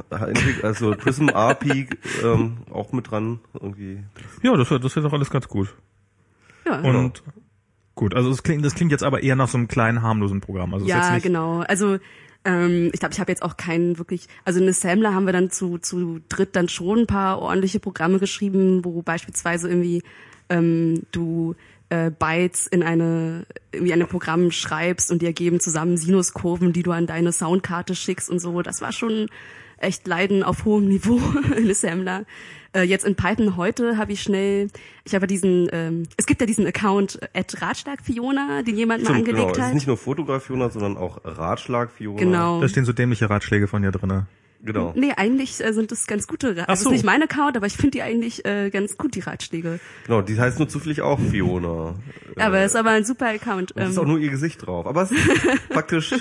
also 0.61 0.91
Prism 0.91 1.29
API 1.29 1.87
ähm, 2.23 2.57
auch 2.71 2.91
mit 2.91 3.09
dran 3.11 3.39
irgendwie. 3.53 4.03
Ja, 4.43 4.55
das 4.55 4.69
wäre 4.69 4.79
das 4.79 4.95
wär 4.95 5.03
doch 5.03 5.13
alles 5.13 5.29
ganz 5.29 5.47
gut. 5.47 5.75
Ja. 6.65 6.79
Und 6.81 7.23
gut, 7.95 8.15
also 8.15 8.29
das 8.29 8.43
klingt, 8.43 8.63
das 8.65 8.75
klingt 8.75 8.91
jetzt 8.91 9.03
aber 9.03 9.23
eher 9.23 9.35
nach 9.35 9.47
so 9.47 9.57
einem 9.57 9.67
kleinen 9.67 10.01
harmlosen 10.01 10.41
Programm. 10.41 10.73
Also 10.73 10.85
ja, 10.85 11.17
genau. 11.19 11.61
Also 11.61 11.97
Ähm, 12.47 12.91
ich 12.93 12.99
glaube, 12.99 13.13
ich 13.13 13.19
habe 13.19 13.31
jetzt 13.31 13.41
auch 13.41 13.57
keinen 13.57 13.97
wirklich, 13.97 14.27
also 14.45 14.59
in 14.59 14.69
Assembler 14.69 15.15
haben 15.15 15.25
wir 15.25 15.33
dann 15.33 15.49
zu, 15.49 15.79
zu 15.79 16.19
dritt 16.29 16.55
dann 16.55 16.69
schon 16.69 16.99
ein 16.99 17.07
paar 17.07 17.39
ordentliche 17.39 17.79
Programme 17.79 18.19
geschrieben, 18.19 18.85
wo 18.85 19.01
beispielsweise 19.01 19.67
irgendwie 19.67 20.03
ähm, 20.49 21.01
du 21.11 21.55
äh, 21.89 22.11
Bytes 22.11 22.67
in 22.67 22.83
eine 22.83 23.45
irgendwie 23.71 23.93
ein 23.93 24.07
Programm 24.07 24.51
schreibst 24.51 25.11
und 25.11 25.21
die 25.21 25.25
ergeben 25.25 25.59
zusammen 25.59 25.97
Sinuskurven, 25.97 26.73
die 26.73 26.83
du 26.83 26.91
an 26.91 27.07
deine 27.07 27.31
Soundkarte 27.31 27.95
schickst 27.95 28.29
und 28.29 28.39
so. 28.39 28.61
Das 28.61 28.81
war 28.81 28.91
schon 28.91 29.27
echt 29.77 30.07
Leiden 30.07 30.43
auf 30.43 30.65
hohem 30.65 30.87
Niveau 30.87 31.19
in 31.57 31.69
Assembler. 31.69 32.25
Äh, 32.73 32.83
jetzt 32.83 33.05
in 33.05 33.15
Python 33.15 33.57
heute 33.57 33.97
habe 33.97 34.13
ich 34.13 34.21
schnell, 34.21 34.67
ich 35.03 35.15
habe 35.15 35.27
diesen, 35.27 35.69
ähm, 35.71 36.03
es 36.17 36.25
gibt 36.25 36.41
ja 36.41 36.47
diesen 36.47 36.65
Account 36.65 37.19
at 37.33 37.61
Ratschlag 37.61 38.01
Fiona, 38.01 38.63
den 38.63 38.77
jemand 38.77 39.03
mal 39.03 39.11
Stimmt, 39.11 39.25
genau. 39.25 39.37
angelegt 39.39 39.57
Es 39.57 39.63
ist 39.63 39.67
hat. 39.69 39.73
nicht 39.73 39.87
nur 39.87 39.97
Fotograf 39.97 40.43
Fiona, 40.43 40.69
sondern 40.69 40.97
auch 40.97 41.19
Ratschlag 41.23 41.91
Fiona. 41.91 42.19
Genau. 42.19 42.61
Da 42.61 42.67
stehen 42.67 42.85
so 42.85 42.93
dämliche 42.93 43.29
Ratschläge 43.29 43.67
von 43.67 43.81
dir 43.81 43.91
drinne. 43.91 44.27
Genau. 44.65 44.93
Nee, 44.95 45.13
eigentlich 45.15 45.63
äh, 45.63 45.71
sind 45.73 45.91
das 45.91 46.07
ganz 46.07 46.27
gute 46.27 46.47
Ratschläge. 46.47 46.69
Also 46.69 46.83
so. 46.85 46.89
ist 46.89 46.93
nicht 46.95 47.05
mein 47.05 47.21
Account, 47.21 47.55
aber 47.55 47.67
ich 47.67 47.73
finde 47.77 47.91
die 47.91 48.01
eigentlich 48.01 48.43
äh, 48.45 48.69
ganz 48.71 48.97
gut, 48.97 49.13
die 49.15 49.19
Ratschläge. 49.19 49.79
Genau, 50.05 50.21
die 50.21 50.39
heißt 50.39 50.57
nur 50.59 50.67
zufällig 50.67 51.01
auch 51.01 51.19
Fiona. 51.19 51.95
Aber 52.35 52.57
es 52.59 52.71
ist 52.71 52.75
aber 52.75 52.89
ein 52.89 53.05
super 53.05 53.27
Account. 53.27 53.73
Es 53.75 53.89
ist 53.91 53.95
Ähm, 53.97 54.03
auch 54.03 54.07
nur 54.07 54.17
ihr 54.19 54.29
Gesicht 54.31 54.65
drauf. 54.65 54.87
Aber 54.87 55.03
es 55.03 55.11
ist 55.11 55.19
praktisch 55.69 56.13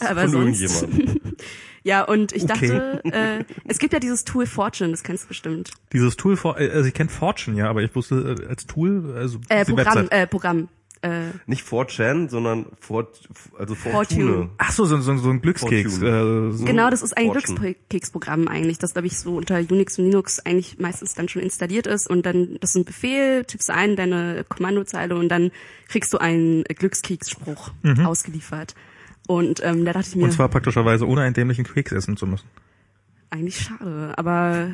aber 0.00 0.22
von 0.22 0.30
sonst, 0.30 0.60
irgendjemandem. 0.60 1.32
ja, 1.82 2.02
und 2.04 2.32
ich 2.32 2.44
Okay. 2.44 2.68
dachte, 2.68 3.00
äh, 3.04 3.44
es 3.66 3.78
gibt 3.78 3.92
ja 3.94 3.98
dieses 3.98 4.24
Tool 4.24 4.46
Fortune, 4.46 4.90
das 4.90 5.02
kennst 5.02 5.24
du 5.24 5.28
bestimmt. 5.28 5.70
Dieses 5.92 6.16
Tool, 6.16 6.36
for, 6.36 6.60
äh, 6.60 6.68
also 6.70 6.86
ich 6.86 6.94
kenne 6.94 7.08
Fortune, 7.10 7.56
ja, 7.58 7.68
aber 7.70 7.82
ich 7.82 7.94
wusste 7.94 8.36
äh, 8.42 8.46
als 8.46 8.66
Tool, 8.66 9.14
also 9.16 9.38
Äh, 9.48 9.64
Programm, 9.64 9.86
Website. 9.86 10.12
äh, 10.12 10.26
Programm. 10.26 10.68
Äh, 11.04 11.32
Nicht 11.46 11.66
4chan, 11.66 12.30
sondern 12.30 12.64
Fort, 12.80 13.28
also 13.58 13.74
Fortune. 13.74 14.24
Fortune. 14.26 14.50
Ach 14.56 14.72
so, 14.72 14.86
so, 14.86 14.98
so, 15.00 15.16
so 15.18 15.28
ein 15.30 15.42
Glückskeks. 15.42 15.98
Äh, 16.00 16.50
so. 16.52 16.64
Genau, 16.64 16.88
das 16.88 17.02
ist 17.02 17.14
ein. 17.16 17.30
Glückskeksprogramm 17.30 18.48
eigentlich, 18.48 18.78
das 18.78 18.92
glaube 18.94 19.06
ich 19.08 19.18
so 19.18 19.36
unter 19.36 19.56
Unix 19.58 19.98
und 19.98 20.06
Linux 20.06 20.40
eigentlich 20.40 20.78
meistens 20.78 21.14
dann 21.14 21.28
schon 21.28 21.42
installiert 21.42 21.86
ist 21.86 22.08
und 22.08 22.24
dann 22.24 22.56
das 22.60 22.70
ist 22.70 22.76
ein 22.76 22.84
Befehl, 22.86 23.44
tippst 23.44 23.68
du 23.68 23.74
ein 23.74 23.96
deine 23.96 24.44
Kommandozeile 24.48 25.14
und 25.16 25.28
dann 25.28 25.50
kriegst 25.88 26.12
du 26.14 26.18
einen 26.18 26.64
Glückskeksspruch 26.64 27.70
ausgeliefert. 28.04 28.74
Und 29.26 29.62
ähm, 29.64 29.84
da 29.84 29.92
dachte 29.92 30.08
ich 30.08 30.16
mir, 30.16 30.24
Und 30.24 30.32
zwar 30.32 30.48
praktischerweise 30.48 31.06
ohne 31.06 31.22
einen 31.22 31.34
dämlichen 31.34 31.64
Keks 31.64 31.92
essen 31.92 32.16
zu 32.16 32.26
müssen. 32.26 32.46
eigentlich 33.30 33.58
schade, 33.60 34.12
aber 34.16 34.68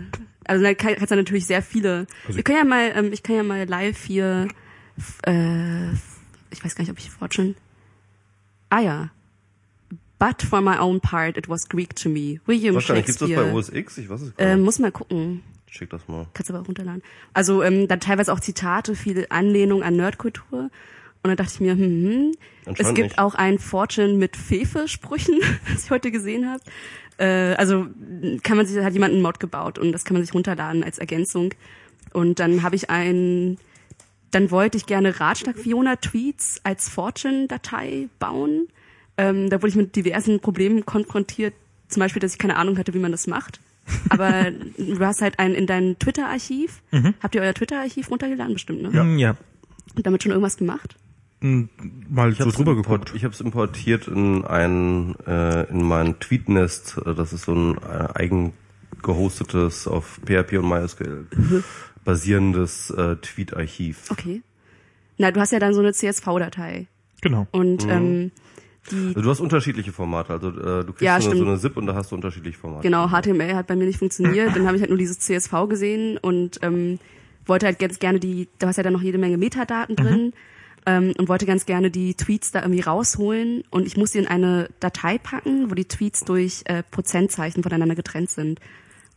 also 0.44 0.62
da 0.64 0.74
kann- 0.74 0.94
kannst 0.96 1.10
du 1.10 1.16
natürlich 1.16 1.46
sehr 1.46 1.62
viele. 1.62 2.06
Also 2.26 2.36
Wir 2.36 2.42
können 2.44 2.58
ja 2.58 2.64
mal, 2.64 2.92
ähm, 2.94 3.12
ich 3.12 3.22
kann 3.22 3.36
ja 3.36 3.42
mal 3.42 3.64
live 3.68 4.04
hier, 4.04 4.48
äh, 5.22 5.32
ich 6.50 6.64
weiß 6.64 6.74
gar 6.74 6.82
nicht, 6.82 6.90
ob 6.90 6.98
ich 6.98 7.10
Fortune. 7.10 7.54
Ah 8.68 8.80
ja. 8.80 9.10
But 10.18 10.42
for 10.42 10.60
my 10.60 10.78
own 10.78 11.00
part, 11.00 11.36
it 11.38 11.48
was 11.48 11.68
Greek 11.68 11.96
to 11.96 12.08
me. 12.08 12.40
William 12.46 12.74
Wahrscheinlich 12.74 13.06
gibt's 13.06 13.20
das 13.20 13.28
bei 13.30 13.36
Shakespeare. 13.36 13.56
OS 13.58 13.68
X? 13.70 13.98
Ich 13.98 14.08
weiß 14.10 14.20
es 14.20 14.36
gar 14.36 14.46
Äh, 14.46 14.56
nicht. 14.56 14.64
muss 14.64 14.78
mal 14.78 14.92
gucken. 14.92 15.42
Schick 15.70 15.88
das 15.90 16.06
mal. 16.08 16.26
Kannst 16.34 16.50
du 16.50 16.54
aber 16.54 16.62
auch 16.62 16.68
runterladen. 16.68 17.02
Also 17.32 17.62
ähm, 17.62 17.88
dann 17.88 18.00
teilweise 18.00 18.32
auch 18.32 18.40
Zitate, 18.40 18.94
viel 18.96 19.26
Anlehnung 19.30 19.82
an 19.82 19.96
Nerdkultur. 19.96 20.70
Und 21.22 21.28
dann 21.28 21.36
dachte 21.36 21.52
ich 21.54 21.60
mir, 21.60 21.72
hm, 21.72 21.80
hm. 21.80 22.32
es 22.66 22.88
gibt 22.94 22.98
nicht. 22.98 23.18
auch 23.18 23.34
ein 23.34 23.58
Fortune 23.58 24.14
mit 24.14 24.36
Fefe-Sprüchen, 24.36 25.38
was 25.72 25.84
ich 25.84 25.90
heute 25.90 26.10
gesehen 26.10 26.48
habe. 26.50 26.62
Äh, 27.18 27.54
also 27.56 27.86
kann 28.42 28.56
man 28.56 28.66
sich, 28.66 28.82
hat 28.82 28.92
jemand 28.92 29.12
einen 29.14 29.22
Mod 29.22 29.38
gebaut 29.40 29.78
und 29.78 29.92
das 29.92 30.04
kann 30.04 30.14
man 30.14 30.24
sich 30.24 30.34
runterladen 30.34 30.82
als 30.82 30.98
Ergänzung. 30.98 31.54
Und 32.12 32.40
dann 32.40 32.62
habe 32.62 32.74
ich 32.74 32.90
ein, 32.90 33.58
dann 34.30 34.50
wollte 34.50 34.76
ich 34.76 34.86
gerne 34.86 35.18
Ratschlag 35.20 35.56
Fiona 35.58 35.96
Tweets 35.96 36.60
als 36.62 36.88
Fortune-Datei 36.88 38.08
bauen. 38.18 38.68
Ähm, 39.16 39.50
da 39.50 39.56
wurde 39.60 39.68
ich 39.68 39.76
mit 39.76 39.96
diversen 39.96 40.40
Problemen 40.40 40.86
konfrontiert, 40.86 41.54
zum 41.88 42.00
Beispiel, 42.00 42.20
dass 42.20 42.32
ich 42.32 42.38
keine 42.38 42.56
Ahnung 42.56 42.78
hatte, 42.78 42.94
wie 42.94 42.98
man 43.00 43.12
das 43.12 43.26
macht. 43.26 43.60
Aber 44.08 44.50
du 44.78 45.00
hast 45.00 45.20
halt 45.22 45.38
einen 45.38 45.54
in 45.54 45.66
dein 45.66 45.98
Twitter-Archiv. 45.98 46.80
Habt 47.22 47.34
ihr 47.34 47.42
euer 47.42 47.54
Twitter-Archiv 47.54 48.10
runtergeladen 48.10 48.54
bestimmt, 48.54 48.82
ne? 48.82 48.90
Ja. 48.92 49.04
ja. 49.04 49.36
Und 49.96 50.06
damit 50.06 50.22
schon 50.22 50.30
irgendwas 50.30 50.56
gemacht? 50.56 50.94
Hm, 51.40 51.68
Mal 52.08 52.32
so 52.34 52.44
hab's 52.44 52.54
drüber 52.54 52.76
geguckt. 52.76 53.12
Ich 53.14 53.24
habe 53.24 53.34
es 53.34 53.40
importiert 53.40 54.06
in 54.08 54.44
ein 54.44 55.16
äh, 55.26 55.68
in 55.70 55.82
mein 55.82 56.20
Tweetnest. 56.20 56.98
Äh, 57.04 57.14
Das 57.14 57.32
ist 57.32 57.46
so 57.46 57.54
ein 57.54 57.78
äh, 57.78 58.08
eigen 58.14 58.52
gehostetes 59.02 59.88
auf 59.88 60.20
PHP 60.26 60.58
und 60.58 60.68
MySQL 60.68 61.26
basierendes 62.04 62.90
äh, 62.90 63.16
Tweet-Archiv. 63.16 64.10
Okay. 64.10 64.42
Na, 65.18 65.30
du 65.30 65.40
hast 65.40 65.52
ja 65.52 65.58
dann 65.58 65.74
so 65.74 65.80
eine 65.80 65.92
CSV-Datei. 65.92 66.86
Genau. 67.20 67.46
Und 67.52 67.86
ähm, 67.88 68.30
die, 68.90 69.08
Also 69.08 69.20
du 69.20 69.30
hast 69.30 69.40
unterschiedliche 69.40 69.92
Formate. 69.92 70.32
Also 70.32 70.48
äh, 70.48 70.84
du 70.84 70.86
kriegst 70.86 71.02
Ja, 71.02 71.20
so, 71.20 71.30
eine, 71.30 71.36
so 71.38 71.42
stimmt. 71.44 71.48
eine 71.48 71.58
ZIP 71.58 71.76
und 71.76 71.86
da 71.86 71.94
hast 71.94 72.10
du 72.10 72.14
unterschiedliche 72.16 72.58
Formate. 72.58 72.82
genau, 72.82 73.08
HTML 73.08 73.54
hat 73.54 73.66
bei 73.66 73.76
mir 73.76 73.84
nicht 73.84 73.98
funktioniert. 73.98 74.50
Dann 74.56 74.66
habe 74.66 74.76
ich 74.76 74.80
halt 74.82 74.90
nur 74.90 74.98
dieses 74.98 75.18
CSV 75.18 75.52
gesehen 75.68 76.16
und 76.18 76.58
ähm, 76.62 76.98
wollte 77.46 77.66
halt 77.66 77.78
ganz 77.78 77.98
gerne 77.98 78.18
die, 78.20 78.48
da 78.58 78.68
hast 78.68 78.76
ja 78.76 78.82
dann 78.82 78.92
noch 78.92 79.02
jede 79.02 79.18
Menge 79.18 79.36
Metadaten 79.36 79.96
drin. 79.96 80.32
Ähm, 80.86 81.12
und 81.18 81.28
wollte 81.28 81.44
ganz 81.44 81.66
gerne 81.66 81.90
die 81.90 82.14
Tweets 82.14 82.52
da 82.52 82.62
irgendwie 82.62 82.80
rausholen 82.80 83.64
und 83.70 83.86
ich 83.86 83.98
musste 83.98 84.18
in 84.18 84.26
eine 84.26 84.70
Datei 84.80 85.18
packen, 85.18 85.70
wo 85.70 85.74
die 85.74 85.84
Tweets 85.84 86.24
durch 86.24 86.62
äh, 86.64 86.82
Prozentzeichen 86.90 87.62
voneinander 87.62 87.94
getrennt 87.94 88.30
sind. 88.30 88.60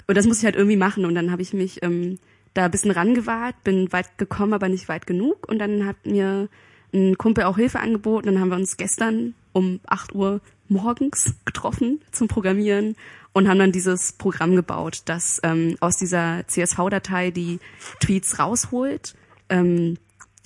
Und 0.05 0.17
das 0.17 0.25
musste 0.25 0.41
ich 0.41 0.45
halt 0.45 0.57
irgendwie 0.57 0.75
machen 0.75 1.05
und 1.05 1.15
dann 1.15 1.31
habe 1.31 1.41
ich 1.41 1.53
mich 1.53 1.81
ähm, 1.81 2.19
da 2.53 2.65
ein 2.65 2.71
bisschen 2.71 2.91
rangewagt, 2.91 3.63
bin 3.63 3.91
weit 3.91 4.17
gekommen, 4.17 4.53
aber 4.53 4.69
nicht 4.69 4.89
weit 4.89 5.07
genug 5.07 5.47
und 5.49 5.59
dann 5.59 5.85
hat 5.85 6.05
mir 6.05 6.49
ein 6.93 7.17
Kumpel 7.17 7.45
auch 7.45 7.57
Hilfe 7.57 7.79
angeboten. 7.79 8.27
Dann 8.27 8.39
haben 8.39 8.49
wir 8.49 8.57
uns 8.57 8.77
gestern 8.77 9.33
um 9.51 9.79
8 9.87 10.13
Uhr 10.13 10.41
morgens 10.67 11.33
getroffen 11.45 12.01
zum 12.11 12.27
Programmieren 12.27 12.95
und 13.33 13.47
haben 13.47 13.59
dann 13.59 13.71
dieses 13.71 14.13
Programm 14.13 14.55
gebaut, 14.55 15.01
das 15.05 15.39
ähm, 15.43 15.75
aus 15.79 15.97
dieser 15.97 16.43
CSV-Datei 16.47 17.31
die 17.31 17.59
Tweets 17.99 18.39
rausholt. 18.39 19.15
Ähm, 19.49 19.97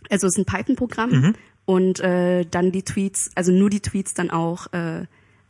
also 0.10 0.28
es 0.28 0.34
ist 0.34 0.40
ein 0.40 0.46
Python-Programm 0.46 1.36
und 1.66 2.00
äh, 2.00 2.46
dann 2.46 2.72
die 2.72 2.84
Tweets, 2.84 3.32
also 3.36 3.52
nur 3.52 3.70
die 3.70 3.82
Tweets 3.82 4.14
dann 4.14 4.32
auch, 4.32 4.72
äh, 4.72 5.06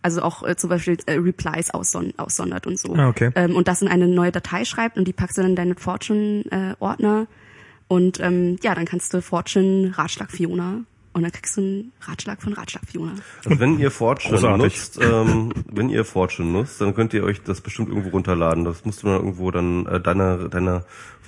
also 0.08 0.22
auch 0.22 0.42
äh, 0.44 0.56
zum 0.56 0.70
Beispiel 0.70 0.98
äh, 1.06 1.16
Replies 1.16 1.72
ausson 1.72 2.14
aussondert 2.16 2.66
und 2.66 2.80
so. 2.80 2.96
Ah, 2.96 3.10
okay. 3.10 3.30
Ähm, 3.36 3.58
und 3.58 3.68
das 3.68 3.82
in 3.82 3.90
eine 3.90 4.08
neue 4.08 4.32
Datei 4.32 4.64
schreibt 4.64 4.98
und 4.98 5.06
die 5.06 5.12
packst 5.12 5.38
du 5.38 5.42
dann 5.42 5.52
in 5.52 5.56
deinen 5.58 5.76
Fortune-Ordner 5.76 7.28
und 7.90 8.20
ähm, 8.22 8.56
ja, 8.64 8.74
dann 8.74 8.86
kannst 8.86 9.14
du 9.14 9.22
Fortune 9.22 9.92
Ratschlag 9.98 10.32
Fiona 10.32 10.80
und 11.12 11.24
dann 11.24 11.32
kriegst 11.34 11.58
du 11.58 11.62
einen 11.62 11.92
Ratschlag 12.00 12.42
von 12.42 12.54
Ratschlag 12.54 12.84
Fiona. 12.86 13.16
Also 13.44 13.60
wenn 13.60 13.80
ihr 13.80 13.92
Fortune 13.92 14.36
Großartig. 14.36 14.64
nutzt, 14.64 15.00
ähm, 15.02 15.52
wenn 15.72 15.90
ihr 15.90 16.06
Fortune 16.06 16.50
nutzt, 16.50 16.80
dann 16.80 16.96
könnt 16.96 17.14
ihr 17.14 17.26
euch 17.26 17.44
das 17.44 17.60
bestimmt 17.60 17.90
irgendwo 17.90 18.10
runterladen. 18.10 18.64
Das 18.64 18.86
musst 18.86 19.04
du 19.04 19.08
dann 19.08 19.18
irgendwo 19.18 19.52
dann 19.52 19.88
äh, 19.88 20.00
deine 20.00 20.48
deine 20.50 20.86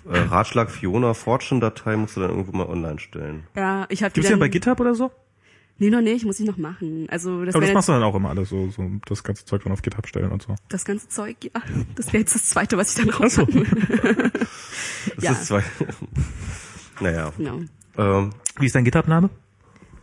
äh, 0.09 0.17
Ratschlag 0.17 0.71
Fiona 0.71 1.13
Fortune 1.13 1.59
Datei 1.59 1.97
musst 1.97 2.15
du 2.15 2.21
dann 2.21 2.29
irgendwo 2.29 2.55
mal 2.55 2.67
online 2.67 2.99
stellen. 2.99 3.43
Ja, 3.57 3.87
ich 3.89 4.03
habe 4.03 4.13
Gibt's 4.13 4.29
die 4.29 4.33
ja 4.33 4.39
bei 4.39 4.47
GitHub 4.47 4.79
oder 4.79 4.95
so? 4.95 5.11
Nee, 5.79 5.89
noch 5.89 6.01
nicht, 6.01 6.25
muss 6.25 6.39
ich 6.39 6.45
noch 6.45 6.57
machen. 6.57 7.07
Also 7.09 7.45
das 7.45 7.55
Aber 7.55 7.65
das 7.65 7.73
machst 7.73 7.87
du 7.89 7.93
dann 7.93 8.03
auch 8.03 8.13
immer 8.15 8.29
alles 8.29 8.49
so, 8.49 8.69
so 8.69 8.89
das 9.07 9.23
ganze 9.23 9.45
Zeug 9.45 9.63
dann 9.63 9.71
auf 9.71 9.81
GitHub 9.81 10.05
stellen 10.07 10.31
und 10.31 10.41
so. 10.41 10.55
das 10.67 10.83
ganze 10.85 11.07
Zeug, 11.07 11.37
ja. 11.43 11.61
Das 11.95 12.07
wäre 12.07 12.17
jetzt 12.19 12.35
das 12.35 12.47
zweite, 12.49 12.77
was 12.77 12.97
ich 12.97 13.05
dann 13.05 13.15
Ach 13.23 13.29
so. 13.29 13.45
Das 15.15 15.23
Ja. 15.23 15.31
ist 15.31 15.45
zwei. 15.47 15.63
naja. 16.99 17.31
Genau. 17.37 17.61
Ähm, 17.97 18.29
Wie 18.59 18.65
ist 18.65 18.75
dein 18.75 18.83
GitHub-Name? 18.83 19.29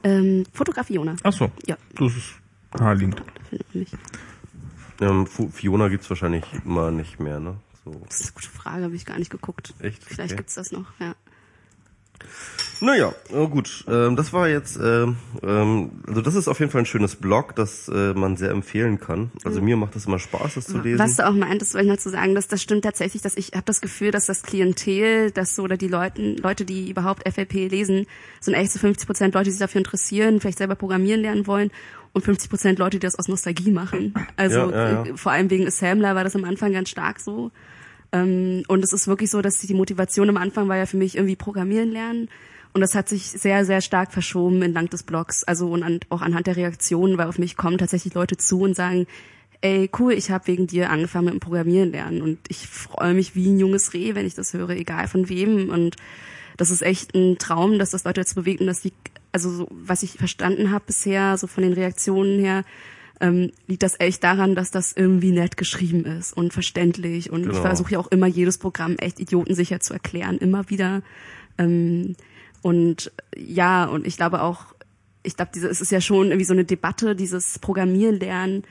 Ähm, 0.03 0.45
Fotograf 0.53 0.87
Fiona. 0.87 1.17
Ach 1.23 1.33
so. 1.33 1.51
Ja, 1.67 1.77
Das 1.95 2.15
ist 2.17 2.35
naheliegend. 2.79 3.23
ähm, 5.01 5.27
Fiona 5.27 5.89
gibt's 5.89 6.09
wahrscheinlich 6.09 6.45
immer 6.65 6.91
nicht 6.91 7.21
mehr, 7.21 7.41
ne? 7.41 7.57
So. 7.85 7.93
Das 8.09 8.21
ist 8.21 8.27
eine 8.27 8.33
gute 8.35 8.49
Frage, 8.49 8.85
habe 8.85 8.97
ich 8.97 9.05
gar 9.07 9.19
nicht 9.19 9.31
geguckt. 9.31 9.75
Echt? 9.81 10.03
Vielleicht 10.05 10.33
Okay. 10.33 10.37
gibt's 10.39 10.55
das 10.55 10.73
noch, 10.73 10.87
ja. 11.01 11.15
Naja, 12.81 13.15
oh 13.33 13.49
gut. 13.49 13.85
Ähm, 13.89 14.17
das 14.17 14.33
war 14.33 14.49
jetzt, 14.49 14.77
ähm, 14.77 15.17
ähm, 15.43 15.91
also 16.07 16.21
das 16.21 16.35
ist 16.35 16.47
auf 16.49 16.61
jeden 16.61 16.71
Fall 16.71 16.83
ein 16.83 16.87
schönes 16.87 17.17
Blog, 17.17 17.57
das 17.57 17.89
äh, 17.89 18.12
man 18.12 18.37
sehr 18.37 18.51
empfehlen 18.51 19.01
kann. 19.01 19.31
Also 19.45 19.62
mir 19.62 19.77
macht 19.77 19.97
das 19.97 20.07
immer 20.07 20.19
Spaß, 20.19 20.55
das 20.55 20.67
zu 20.67 20.79
lesen. 20.79 20.99
Was 20.99 21.17
du 21.17 21.27
auch 21.27 21.33
meintest, 21.33 21.75
wollte 21.75 21.87
ich 21.87 21.93
noch 21.93 21.99
zu 21.99 22.11
sagen, 22.11 22.35
dass 22.35 22.49
das 22.49 22.62
stimmt 22.62 22.85
tatsächlich, 22.85 23.23
dass 23.23 23.37
ich 23.37 23.53
habe 23.53 23.65
das 23.65 23.81
Gefühl, 23.81 24.11
dass 24.11 24.27
das 24.27 24.43
Klientel, 24.43 25.31
das 25.31 25.57
so 25.57 25.62
oder 25.62 25.77
die 25.77 25.89
Leute, 25.89 26.37
Leute, 26.37 26.65
die 26.65 26.91
überhaupt 26.91 27.27
FLP 27.27 27.71
lesen, 27.71 28.07
sind 28.41 28.55
echt 28.55 28.73
so 28.73 28.79
50 28.79 29.07
Prozent 29.07 29.35
Leute, 29.35 29.45
die 29.45 29.53
sich 29.53 29.61
dafür 29.61 29.79
interessieren, 29.79 30.41
vielleicht 30.41 30.59
selber 30.59 30.75
programmieren 30.75 31.23
lernen 31.23 31.47
wollen 31.47 31.71
und 32.12 32.25
50 32.25 32.51
Prozent 32.51 32.79
Leute, 32.79 32.99
die 32.99 33.07
das 33.07 33.19
aus 33.19 33.29
Nostalgie 33.29 33.71
machen. 33.71 34.15
Also 34.37 34.71
Ja, 34.71 34.91
ja, 34.91 35.05
ja. 35.05 35.17
vor 35.17 35.33
allem 35.33 35.51
wegen 35.51 35.67
Assembler 35.67 36.15
war 36.15 36.25
das 36.25 36.37
am 36.37 36.45
Anfang 36.45 36.73
ganz 36.73 36.91
stark 36.91 37.21
so. 37.21 37.51
Ähm, 38.22 38.62
und 38.68 38.85
es 38.85 38.92
ist 38.92 39.09
wirklich 39.09 39.31
so, 39.31 39.42
dass 39.42 39.59
die 39.59 39.74
Motivation 39.74 40.29
am 40.29 40.37
Anfang 40.37 40.68
war 40.68 40.76
ja 40.76 40.87
für 40.87 40.96
mich 40.96 41.16
irgendwie 41.16 41.37
Programmieren 41.37 41.90
lernen. 41.90 42.29
Und 42.72 42.81
das 42.83 42.94
hat 42.94 43.09
sich 43.09 43.22
sehr, 43.22 43.64
sehr 43.64 43.81
stark 43.81 44.12
verschoben 44.12 44.61
entlang 44.62 44.90
des 44.90 45.02
Blogs. 45.02 45.44
Also 45.44 45.70
und 45.70 45.83
an, 45.83 46.00
auch 46.11 46.20
anhand 46.20 46.46
der 46.46 46.57
Reaktionen, 46.57 47.16
weil 47.16 47.26
auf 47.26 47.38
mich 47.38 47.57
kommen 47.57 47.79
tatsächlich 47.79 48.14
Leute 48.14 48.37
zu 48.37 48.61
und 48.61 48.74
sagen, 48.74 49.07
ey, 49.62 49.90
cool, 49.98 50.12
ich 50.12 50.31
habe 50.31 50.46
wegen 50.46 50.66
dir 50.66 50.90
angefangen 50.90 51.26
mit 51.26 51.35
dem 51.35 51.40
Programmieren 51.40 51.90
lernen. 51.90 52.22
Und 52.22 52.38
ich 52.48 52.66
freue 52.66 53.14
mich 53.14 53.35
wie 53.35 53.48
ein 53.48 53.59
junges 53.59 53.94
Reh, 53.94 54.14
wenn 54.14 54.26
ich 54.26 54.35
das 54.35 54.52
höre, 54.52 54.70
egal 54.70 55.09
von 55.09 55.29
wem. 55.29 55.70
Und 55.70 55.96
das 56.57 56.70
ist 56.70 56.83
echt 56.83 57.14
ein 57.14 57.38
Traum, 57.38 57.79
dass 57.79 57.90
das 57.90 58.05
Leute 58.05 58.20
dazu 58.20 58.35
bewegt 58.35 58.61
und 58.61 58.66
dass 58.66 58.83
die, 58.83 58.92
also 59.33 59.50
so, 59.50 59.68
was 59.70 60.02
ich 60.02 60.12
verstanden 60.12 60.70
habe 60.70 60.85
bisher, 60.87 61.38
so 61.38 61.46
von 61.46 61.62
den 61.62 61.72
Reaktionen 61.72 62.38
her, 62.38 62.64
ähm, 63.20 63.50
liegt 63.66 63.83
das 63.83 63.98
echt 63.98 64.22
daran, 64.24 64.55
dass 64.55 64.70
das 64.70 64.92
irgendwie 64.92 65.33
nett 65.33 65.57
geschrieben 65.57 66.05
ist 66.05 66.33
und 66.33 66.52
verständlich. 66.52 67.31
Und 67.31 67.42
Genau. 67.42 67.55
ich 67.55 67.61
versuche 67.61 67.92
ja 67.92 67.98
auch 67.98 68.09
immer 68.09 68.26
jedes 68.26 68.59
Programm 68.59 68.96
echt 68.96 69.20
idiotensicher 69.20 69.81
zu 69.81 69.92
erklären, 69.92 70.38
immer 70.38 70.68
wieder. 70.70 71.02
Ähm, 71.59 72.16
und 72.62 73.12
ja, 73.37 73.85
und 73.85 74.07
ich 74.07 74.16
glaube 74.16 74.42
auch, 74.42 74.74
ich 75.22 75.37
glaube, 75.37 75.50
diese, 75.55 75.68
es 75.68 75.81
ist 75.81 75.90
ja 75.90 76.00
schon 76.00 76.29
irgendwie 76.29 76.44
so 76.44 76.52
eine 76.52 76.64
Debatte, 76.64 77.16
dieses 77.16 77.59
Programmieren 77.59 78.18
lernen. 78.20 78.62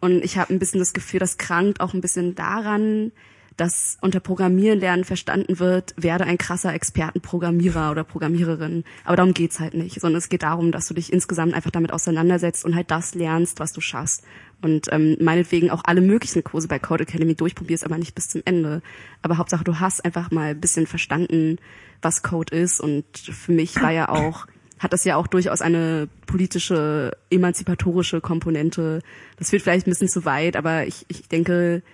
Und 0.00 0.24
ich 0.24 0.36
habe 0.36 0.52
ein 0.52 0.58
bisschen 0.58 0.80
das 0.80 0.92
Gefühl, 0.92 1.20
das 1.20 1.38
krankt 1.38 1.80
auch 1.80 1.94
ein 1.94 2.00
bisschen 2.00 2.34
daran, 2.34 3.12
dass 3.56 3.98
unter 4.00 4.20
Programmieren 4.20 4.80
lernen 4.80 5.04
verstanden 5.04 5.58
wird, 5.58 5.94
werde 5.96 6.24
ein 6.24 6.38
krasser 6.38 6.72
Expertenprogrammierer 6.72 7.90
oder 7.90 8.04
Programmiererin. 8.04 8.84
Aber 9.04 9.16
darum 9.16 9.34
geht's 9.34 9.60
halt 9.60 9.74
nicht, 9.74 10.00
sondern 10.00 10.18
es 10.18 10.28
geht 10.28 10.42
darum, 10.42 10.72
dass 10.72 10.88
du 10.88 10.94
dich 10.94 11.12
insgesamt 11.12 11.54
einfach 11.54 11.70
damit 11.70 11.92
auseinandersetzt 11.92 12.64
und 12.64 12.74
halt 12.74 12.90
das 12.90 13.14
lernst, 13.14 13.60
was 13.60 13.72
du 13.72 13.80
schaffst. 13.80 14.24
Und 14.62 14.92
ähm, 14.92 15.16
meinetwegen 15.20 15.70
auch 15.70 15.82
alle 15.84 16.00
möglichen 16.00 16.44
Kurse 16.44 16.68
bei 16.68 16.78
Code 16.78 17.02
Academy 17.02 17.34
durchprobierst, 17.34 17.84
aber 17.84 17.98
nicht 17.98 18.14
bis 18.14 18.28
zum 18.28 18.42
Ende. 18.44 18.80
Aber 19.20 19.38
Hauptsache, 19.38 19.64
du 19.64 19.80
hast 19.80 20.04
einfach 20.04 20.30
mal 20.30 20.50
ein 20.50 20.60
bisschen 20.60 20.86
verstanden, 20.86 21.58
was 22.00 22.22
Code 22.22 22.56
ist. 22.56 22.80
Und 22.80 23.04
für 23.16 23.52
mich 23.52 23.80
war 23.80 23.90
ja 23.90 24.08
auch 24.08 24.46
hat 24.78 24.92
das 24.92 25.04
ja 25.04 25.14
auch 25.14 25.28
durchaus 25.28 25.62
eine 25.62 26.08
politische, 26.26 27.16
emanzipatorische 27.30 28.20
Komponente. 28.20 29.00
Das 29.36 29.50
führt 29.50 29.62
vielleicht 29.62 29.86
ein 29.86 29.90
bisschen 29.90 30.08
zu 30.08 30.24
weit, 30.24 30.56
aber 30.56 30.86
ich, 30.86 31.06
ich 31.06 31.28
denke, 31.28 31.84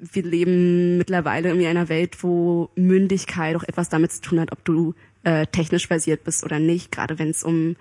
wir 0.00 0.22
leben 0.22 0.98
mittlerweile 0.98 1.50
in 1.50 1.64
einer 1.64 1.88
Welt, 1.88 2.22
wo 2.22 2.70
Mündigkeit 2.74 3.56
auch 3.56 3.62
etwas 3.62 3.88
damit 3.88 4.12
zu 4.12 4.20
tun 4.20 4.40
hat, 4.40 4.52
ob 4.52 4.64
du 4.64 4.94
äh, 5.24 5.46
technisch 5.46 5.86
versiert 5.86 6.24
bist 6.24 6.44
oder 6.44 6.58
nicht. 6.58 6.90
Gerade 6.90 7.18
wenn 7.18 7.30
es 7.30 7.44
um, 7.44 7.76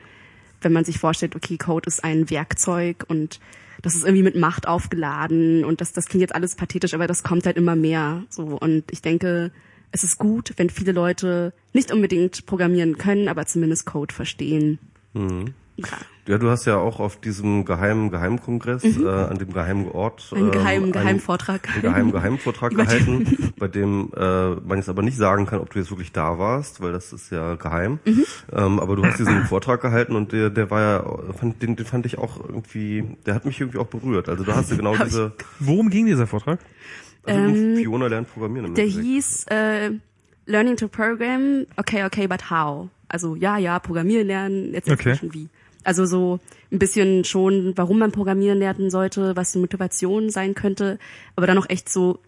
wenn 0.62 0.74
man 0.74 0.86
sich 0.86 1.00
vorstellt, 1.00 1.36
okay, 1.36 1.58
Code 1.58 1.88
ist 1.88 2.04
ein 2.04 2.30
Werkzeug 2.30 3.06
und 3.08 3.40
das 3.82 3.96
ist 3.96 4.04
irgendwie 4.04 4.24
mit 4.24 4.36
Macht 4.36 4.68
aufgeladen 4.68 5.64
und 5.64 5.80
das, 5.80 5.94
das 5.94 6.08
klingt 6.08 6.22
jetzt 6.22 6.36
alles 6.36 6.56
pathetisch, 6.56 6.94
aber 6.94 7.08
das 7.08 7.24
kommt 7.24 7.46
halt 7.46 7.58
immer 7.58 7.76
mehr. 7.76 8.24
So 8.30 8.44
und 8.44 8.84
ich 8.92 9.02
denke, 9.02 9.52
es 9.92 10.04
ist 10.04 10.18
gut, 10.18 10.54
wenn 10.58 10.70
viele 10.70 10.92
Leute 10.92 11.54
nicht 11.74 11.92
unbedingt 11.92 12.46
programmieren 12.46 12.98
können, 12.98 13.28
aber 13.28 13.46
zumindest 13.46 13.86
Code 13.86 14.14
verstehen. 14.14 14.80
Ja. 15.14 15.46
Ja, 16.28 16.38
du 16.38 16.50
hast 16.50 16.66
ja 16.66 16.78
auch 16.78 17.00
auf 17.00 17.20
diesem 17.20 17.66
geheimen 17.66 18.12
Geheimkongress, 18.12 18.84
äh, 18.84 19.08
an 19.08 19.38
dem 19.40 19.52
geheimen 19.52 19.90
Ort, 19.90 20.32
Mhm. 20.32 20.38
Einen 20.38 20.52
geheimen 20.52 20.86
ähm, 20.88 20.92
Geheimvortrag. 20.92 21.70
einen 21.74 21.82
geheimen 21.82 22.12
Geheimvortrag 22.12 22.72
gehalten, 22.76 23.52
bei 23.58 23.68
dem 23.68 24.12
äh, 24.16 24.50
man 24.52 24.78
jetzt 24.78 24.90
aber 24.90 25.02
nicht 25.02 25.18
sagen 25.18 25.46
kann, 25.48 25.60
ob 25.60 25.72
du 25.74 25.80
jetzt 25.80 25.90
wirklich 25.90 26.12
da 26.12 26.38
warst, 26.38 26.82
weil 26.82 26.92
das 26.92 27.14
ist 27.14 27.32
ja 27.32 27.56
geheim. 27.56 28.00
Mhm. 28.06 28.26
Ähm, 28.54 28.80
aber 28.80 28.96
du 28.96 29.04
hast 29.06 29.18
diesen 29.18 29.44
Vortrag 29.46 29.82
gehalten 29.82 30.16
und 30.16 30.32
der, 30.32 30.50
der 30.52 30.70
war 30.70 30.82
ja, 30.82 31.34
fand, 31.34 31.62
den, 31.64 31.76
den 31.76 31.86
fand 31.86 32.06
ich 32.06 32.20
auch 32.20 32.40
irgendwie, 32.48 33.18
der 33.26 33.34
hat 33.34 33.46
mich 33.46 33.60
irgendwie 33.60 33.80
auch 33.80 33.88
berührt. 33.88 34.30
Also 34.30 34.44
da 34.44 34.56
hast 34.56 34.72
du 34.72 34.78
genau 34.78 34.94
Hab 35.00 35.08
ich- 35.08 35.14
diese, 35.14 35.32
Worum 35.60 35.90
ging 35.90 36.06
dieser 36.06 36.28
Vortrag? 36.28 36.60
also 37.24 37.40
Ähm, 37.40 37.76
Fiona 37.78 38.06
lernt 38.08 38.32
Programmieren. 38.32 38.68
Im 38.68 38.74
Der 38.76 38.84
Endeffekt. 38.86 39.06
hieß 39.08 39.46
äh, 39.50 39.92
Learning 40.46 40.78
to 40.78 40.88
Program, 40.88 41.66
okay, 41.78 42.04
okay, 42.06 42.28
but 42.28 42.52
how? 42.52 42.88
Also 43.08 43.36
ja, 43.36 43.58
ja, 43.58 43.80
Programmieren 43.80 44.28
lernen, 44.28 44.74
jetzt 44.74 44.90
Okay. 44.90 45.10
okay. 45.12 45.16
schon 45.20 45.34
wie. 45.34 45.48
Also 45.90 46.06
so 46.06 46.40
ein 46.72 46.78
bisschen 46.78 47.26
schon, 47.26 47.74
warum 47.76 47.98
man 47.98 48.12
Programmieren 48.12 48.60
lernen 48.60 48.92
sollte, 48.92 49.36
was 49.36 49.54
die 49.54 49.58
Motivation 49.58 50.30
sein 50.30 50.54
könnte, 50.54 51.00
aber 51.36 51.48
dann 51.48 51.58
auch 51.58 51.68
echt 51.68 51.90
so 51.90 52.20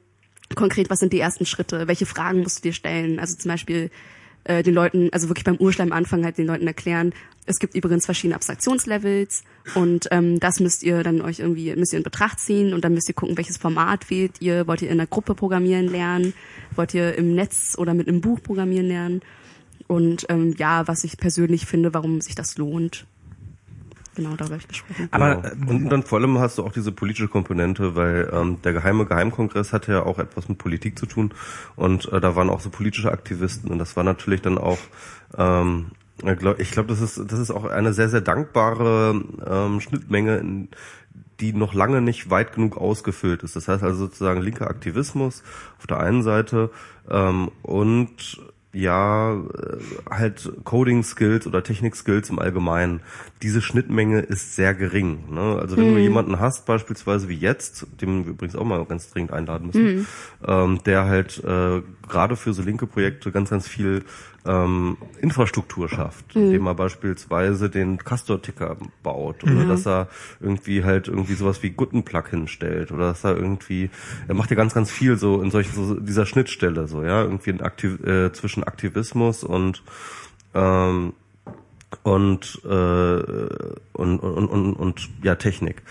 konkret, 0.56 0.90
was 0.90 0.98
sind 0.98 1.14
die 1.14 1.20
ersten 1.20 1.46
Schritte, 1.46 1.88
welche 1.88 2.08
Fragen 2.08 2.42
musst 2.42 2.58
du 2.58 2.62
dir 2.64 2.74
stellen? 2.74 3.20
Also 3.20 3.36
zum 3.36 3.50
Beispiel 3.50 3.92
äh, 4.46 4.64
den 4.64 4.74
Leuten, 4.74 5.10
also 5.12 5.30
wirklich 5.30 5.44
beim 5.44 5.58
Urschleim 5.58 5.92
anfangen, 5.92 6.26
halt 6.26 6.40
den 6.40 6.48
Leuten 6.48 6.66
erklären, 6.66 7.14
es 7.46 7.60
gibt 7.60 7.76
übrigens 7.76 8.06
verschiedene 8.06 8.34
Abstraktionslevels 8.34 9.44
und 9.76 10.08
ähm, 10.10 10.40
das 10.40 10.60
müsst 10.60 10.82
ihr 10.82 11.04
dann 11.04 11.22
euch 11.22 11.38
irgendwie, 11.38 11.76
müsst 11.76 11.94
ihr 11.94 11.98
in 11.98 12.04
Betracht 12.04 12.40
ziehen 12.40 12.74
und 12.74 12.84
dann 12.84 12.96
müsst 12.96 13.10
ihr 13.10 13.14
gucken, 13.14 13.38
welches 13.38 13.58
Format 13.58 14.10
wählt 14.10 14.42
ihr, 14.42 14.66
wollt 14.66 14.82
ihr 14.82 14.90
in 14.90 15.00
einer 15.00 15.06
Gruppe 15.06 15.36
programmieren 15.36 15.88
lernen, 15.88 16.34
wollt 16.76 16.96
ihr 16.96 17.14
im 17.14 17.36
Netz 17.36 17.76
oder 17.78 17.94
mit 17.94 18.08
einem 18.08 18.22
Buch 18.22 18.42
programmieren 18.42 18.88
lernen? 18.88 19.22
Und 19.86 20.26
ähm, 20.30 20.56
ja, 20.58 20.88
was 20.88 21.04
ich 21.04 21.18
persönlich 21.18 21.68
finde, 21.68 21.94
warum 21.94 22.22
sich 22.22 22.34
das 22.34 22.58
lohnt. 22.58 23.06
Genau, 24.16 24.32
darüber 24.36 24.56
habe 24.56 24.62
ich 24.62 24.68
gesprochen. 24.68 25.08
Aber, 25.12 25.36
Genau. 25.38 25.72
und 25.72 25.90
dann 25.90 26.04
vor 26.04 26.20
allem 26.20 26.38
hast 26.40 26.58
du 26.58 26.64
auch 26.64 26.74
diese 26.74 26.92
politische 26.92 27.30
Komponente, 27.30 27.96
weil 27.96 28.30
ähm, 28.34 28.62
der 28.62 28.74
geheime 28.74 29.06
Geheimkongress 29.06 29.72
hatte 29.72 29.94
ja 29.94 30.04
auch 30.04 30.20
etwas 30.20 30.50
mit 30.50 30.58
Politik 30.58 31.00
zu 31.00 31.06
tun 31.06 31.34
und 31.76 32.12
äh, 32.12 32.20
da 32.20 32.36
waren 32.36 32.50
auch 32.50 32.60
so 32.60 32.70
politische 32.70 33.12
Aktivisten 33.12 33.72
und 33.72 33.80
das 33.80 33.96
war 33.96 34.04
natürlich 34.04 34.42
dann 34.42 34.58
auch 34.58 34.80
ähm, 35.38 35.92
ich 36.18 36.38
glaube, 36.38 36.64
glaub, 36.64 36.88
das 36.88 37.02
ist 37.02 37.20
das 37.32 37.40
ist 37.40 37.50
auch 37.52 37.66
eine 37.66 37.94
sehr 37.94 38.10
sehr 38.10 38.22
dankbare 38.22 39.24
ähm, 39.48 39.82
Schnittmenge, 39.82 40.38
in, 40.38 40.70
die 41.40 41.54
noch 41.54 41.74
lange 41.74 42.02
nicht 42.02 42.30
weit 42.30 42.54
genug 42.54 42.78
ausgefüllt 42.78 43.44
ist. 43.44 43.56
Das 43.56 43.68
heißt 43.68 43.84
also 43.84 43.98
sozusagen 44.06 44.42
linker 44.42 44.70
Aktivismus 44.70 45.44
auf 45.80 45.88
der 45.88 46.00
einen 46.00 46.22
Seite 46.22 46.70
ähm, 47.10 47.50
und 47.64 48.40
ja, 48.74 49.34
äh, 49.34 49.78
halt 50.10 50.50
Coding-Skills 50.64 51.46
oder 51.46 51.64
Technik-Skills 51.64 52.30
im 52.30 52.40
Allgemeinen. 52.40 53.02
Diese 53.42 53.62
Schnittmenge 53.62 54.20
ist 54.20 54.56
sehr 54.56 54.74
gering. 54.74 55.26
Ne? 55.30 55.58
Also 55.60 55.76
wenn 55.76 55.94
du 55.94 56.00
jemanden 56.00 56.40
hast, 56.40 56.66
beispielsweise 56.66 57.28
wie 57.28 57.38
jetzt, 57.38 57.88
den 58.00 58.26
wir 58.26 58.32
übrigens 58.32 58.56
auch 58.56 58.64
mal 58.64 58.84
ganz 58.86 59.10
dringend 59.10 59.34
einladen 59.34 59.68
müssen, 59.68 60.08
ähm, 60.48 60.80
der 60.86 61.06
halt 61.06 61.44
äh, 61.44 61.82
gerade 62.08 62.36
für 62.36 62.54
so 62.54 62.62
linke 62.62 62.88
Projekte 62.88 63.32
ganz, 63.32 63.50
ganz 63.50 63.68
viel 63.68 64.04
ähm, 64.46 64.98
Infrastruktur 65.22 65.88
schafft, 65.88 66.36
indem 66.36 66.66
er 66.68 66.76
beispielsweise 66.76 67.70
den 67.70 67.98
Castor-Ticker 67.98 68.78
baut 69.04 69.44
oder 69.44 69.66
dass 69.66 69.86
er 69.86 70.08
irgendwie 70.40 70.84
halt 70.84 71.08
irgendwie 71.08 71.34
sowas 71.34 71.62
wie 71.62 71.70
Guttenplug 71.70 72.30
hinstellt 72.30 72.92
oder 72.92 73.10
dass 73.10 73.24
er 73.24 73.36
irgendwie, 73.36 73.90
er 74.28 74.36
macht 74.36 74.50
ja 74.50 74.56
ganz, 74.56 74.74
ganz 74.74 74.90
viel 74.90 75.18
so 75.18 75.42
in 75.42 75.52
solchen 75.52 75.74
so 75.74 76.00
dieser 76.00 76.26
Schnittstelle 76.26 76.88
so, 76.88 77.04
ja, 77.04 77.22
irgendwie 77.24 77.60
Aktiv, 77.62 78.04
äh, 78.04 78.32
zwischen 78.32 78.64
Aktivismus 78.64 79.44
und 79.44 79.84
ähm, 80.54 81.14
und, 82.04 82.62
äh, 82.64 82.70
und, 82.70 84.20
und, 84.20 84.48
und, 84.48 84.74
und 84.74 85.10
ja, 85.24 85.36
Technik. 85.36 85.84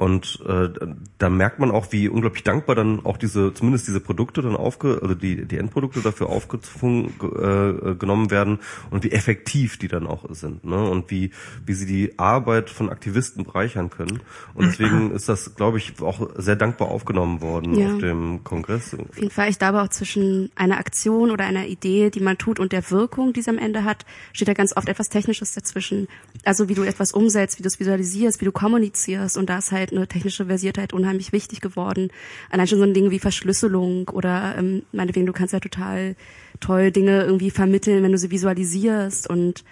Und 0.00 0.42
äh, 0.48 0.70
da 1.18 1.28
merkt 1.28 1.58
man 1.58 1.70
auch, 1.70 1.92
wie 1.92 2.08
unglaublich 2.08 2.42
dankbar 2.42 2.74
dann 2.74 3.04
auch 3.04 3.18
diese, 3.18 3.52
zumindest 3.52 3.86
diese 3.86 4.00
Produkte 4.00 4.40
dann 4.40 4.56
aufge, 4.56 4.98
also 5.02 5.14
die, 5.14 5.44
die 5.44 5.58
Endprodukte 5.58 6.00
dafür 6.00 6.30
aufgezogen 6.30 7.12
äh, 7.20 7.94
genommen 7.96 8.30
werden 8.30 8.60
und 8.90 9.04
wie 9.04 9.12
effektiv 9.12 9.76
die 9.76 9.88
dann 9.88 10.06
auch 10.06 10.24
sind, 10.30 10.64
ne? 10.64 10.88
Und 10.88 11.10
wie, 11.10 11.32
wie 11.66 11.74
sie 11.74 11.84
die 11.84 12.18
Arbeit 12.18 12.70
von 12.70 12.88
Aktivisten 12.88 13.44
bereichern 13.44 13.90
können. 13.90 14.20
Und 14.54 14.68
deswegen 14.68 15.10
ist 15.10 15.28
das, 15.28 15.54
glaube 15.54 15.76
ich, 15.76 16.00
auch 16.00 16.30
sehr 16.36 16.56
dankbar 16.56 16.88
aufgenommen 16.88 17.42
worden 17.42 17.74
Ja. 17.74 17.92
auf 17.92 17.98
dem 17.98 18.42
Kongress. 18.42 18.94
Auf 18.94 19.18
jeden 19.18 19.30
Fall, 19.30 19.50
ich 19.50 19.58
glaube 19.58 19.82
auch 19.82 19.88
zwischen 19.88 20.50
einer 20.54 20.78
Aktion 20.78 21.30
oder 21.30 21.44
einer 21.44 21.66
Idee, 21.66 22.08
die 22.08 22.20
man 22.20 22.38
tut 22.38 22.58
und 22.58 22.72
der 22.72 22.90
Wirkung, 22.90 23.34
die 23.34 23.42
sie 23.42 23.50
am 23.50 23.58
Ende 23.58 23.84
hat, 23.84 24.06
steht 24.32 24.48
da 24.48 24.54
ganz 24.54 24.74
oft 24.74 24.88
etwas 24.88 25.10
Technisches 25.10 25.52
dazwischen. 25.52 26.08
Also 26.46 26.70
wie 26.70 26.74
du 26.74 26.84
etwas 26.84 27.12
umsetzt, 27.12 27.58
wie 27.58 27.62
du 27.62 27.68
es 27.68 27.78
visualisierst, 27.78 28.40
wie 28.40 28.46
du 28.46 28.52
kommunizierst 28.52 29.36
und 29.36 29.50
da 29.50 29.58
ist 29.58 29.72
halt 29.90 29.98
eine 29.98 30.08
technische 30.08 30.46
Versiertheit 30.46 30.92
unheimlich 30.92 31.32
wichtig 31.32 31.60
geworden. 31.60 32.10
Allein 32.50 32.66
schon 32.66 32.78
so 32.78 32.84
ein 32.84 32.94
Ding 32.94 33.10
wie 33.10 33.18
Verschlüsselung 33.18 34.08
oder 34.08 34.56
ähm, 34.58 34.82
meinetwegen, 34.92 35.26
du 35.26 35.32
kannst 35.32 35.52
ja 35.52 35.60
total 35.60 36.16
toll 36.60 36.90
Dinge 36.90 37.22
irgendwie 37.22 37.50
vermitteln, 37.50 38.02
wenn 38.02 38.12
du 38.12 38.18
sie 38.18 38.30
visualisierst 38.30 39.28
und 39.28 39.64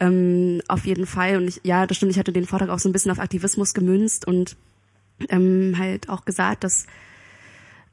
ähm, 0.00 0.60
auf 0.68 0.86
jeden 0.86 1.06
Fall. 1.06 1.36
Und 1.36 1.48
ich, 1.48 1.60
ja, 1.64 1.86
das 1.86 1.96
stimmt, 1.96 2.12
ich 2.12 2.18
hatte 2.18 2.32
den 2.32 2.46
Vortrag 2.46 2.70
auch 2.70 2.78
so 2.78 2.88
ein 2.88 2.92
bisschen 2.92 3.10
auf 3.10 3.18
Aktivismus 3.18 3.74
gemünzt 3.74 4.26
und 4.26 4.56
ähm, 5.28 5.74
halt 5.78 6.08
auch 6.08 6.24
gesagt, 6.24 6.64
dass 6.64 6.86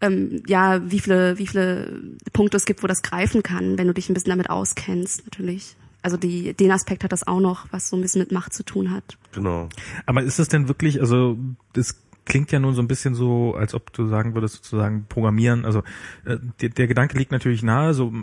ähm, 0.01 0.43
ja, 0.47 0.89
wie 0.89 0.99
viele, 0.99 1.37
wie 1.37 1.47
viele 1.47 2.01
Punkte 2.31 2.57
es 2.57 2.65
gibt, 2.65 2.83
wo 2.83 2.87
das 2.87 3.01
greifen 3.01 3.43
kann, 3.43 3.77
wenn 3.77 3.87
du 3.87 3.93
dich 3.93 4.09
ein 4.09 4.13
bisschen 4.13 4.29
damit 4.29 4.49
auskennst, 4.49 5.25
natürlich. 5.25 5.75
Also 6.01 6.17
die, 6.17 6.53
den 6.53 6.71
Aspekt 6.71 7.03
hat 7.03 7.11
das 7.11 7.27
auch 7.27 7.39
noch, 7.39 7.67
was 7.71 7.89
so 7.89 7.97
ein 7.97 8.01
bisschen 8.01 8.19
mit 8.19 8.31
Macht 8.31 8.53
zu 8.53 8.63
tun 8.63 8.91
hat. 8.91 9.17
Genau. 9.33 9.67
Aber 10.05 10.23
ist 10.23 10.39
es 10.39 10.47
denn 10.47 10.67
wirklich, 10.67 11.01
also 11.01 11.37
das 11.73 12.01
klingt 12.25 12.51
ja 12.51 12.59
nun 12.59 12.75
so 12.75 12.81
ein 12.81 12.87
bisschen 12.87 13.15
so, 13.15 13.55
als 13.55 13.73
ob 13.73 13.91
du 13.91 14.07
sagen 14.07 14.33
würdest, 14.35 14.55
sozusagen 14.55 15.05
programmieren. 15.09 15.65
Also 15.65 15.79
äh, 16.25 16.37
der, 16.61 16.69
der 16.69 16.87
Gedanke 16.87 17.17
liegt 17.17 17.31
natürlich 17.31 17.63
nahe, 17.63 17.93
so 17.93 18.13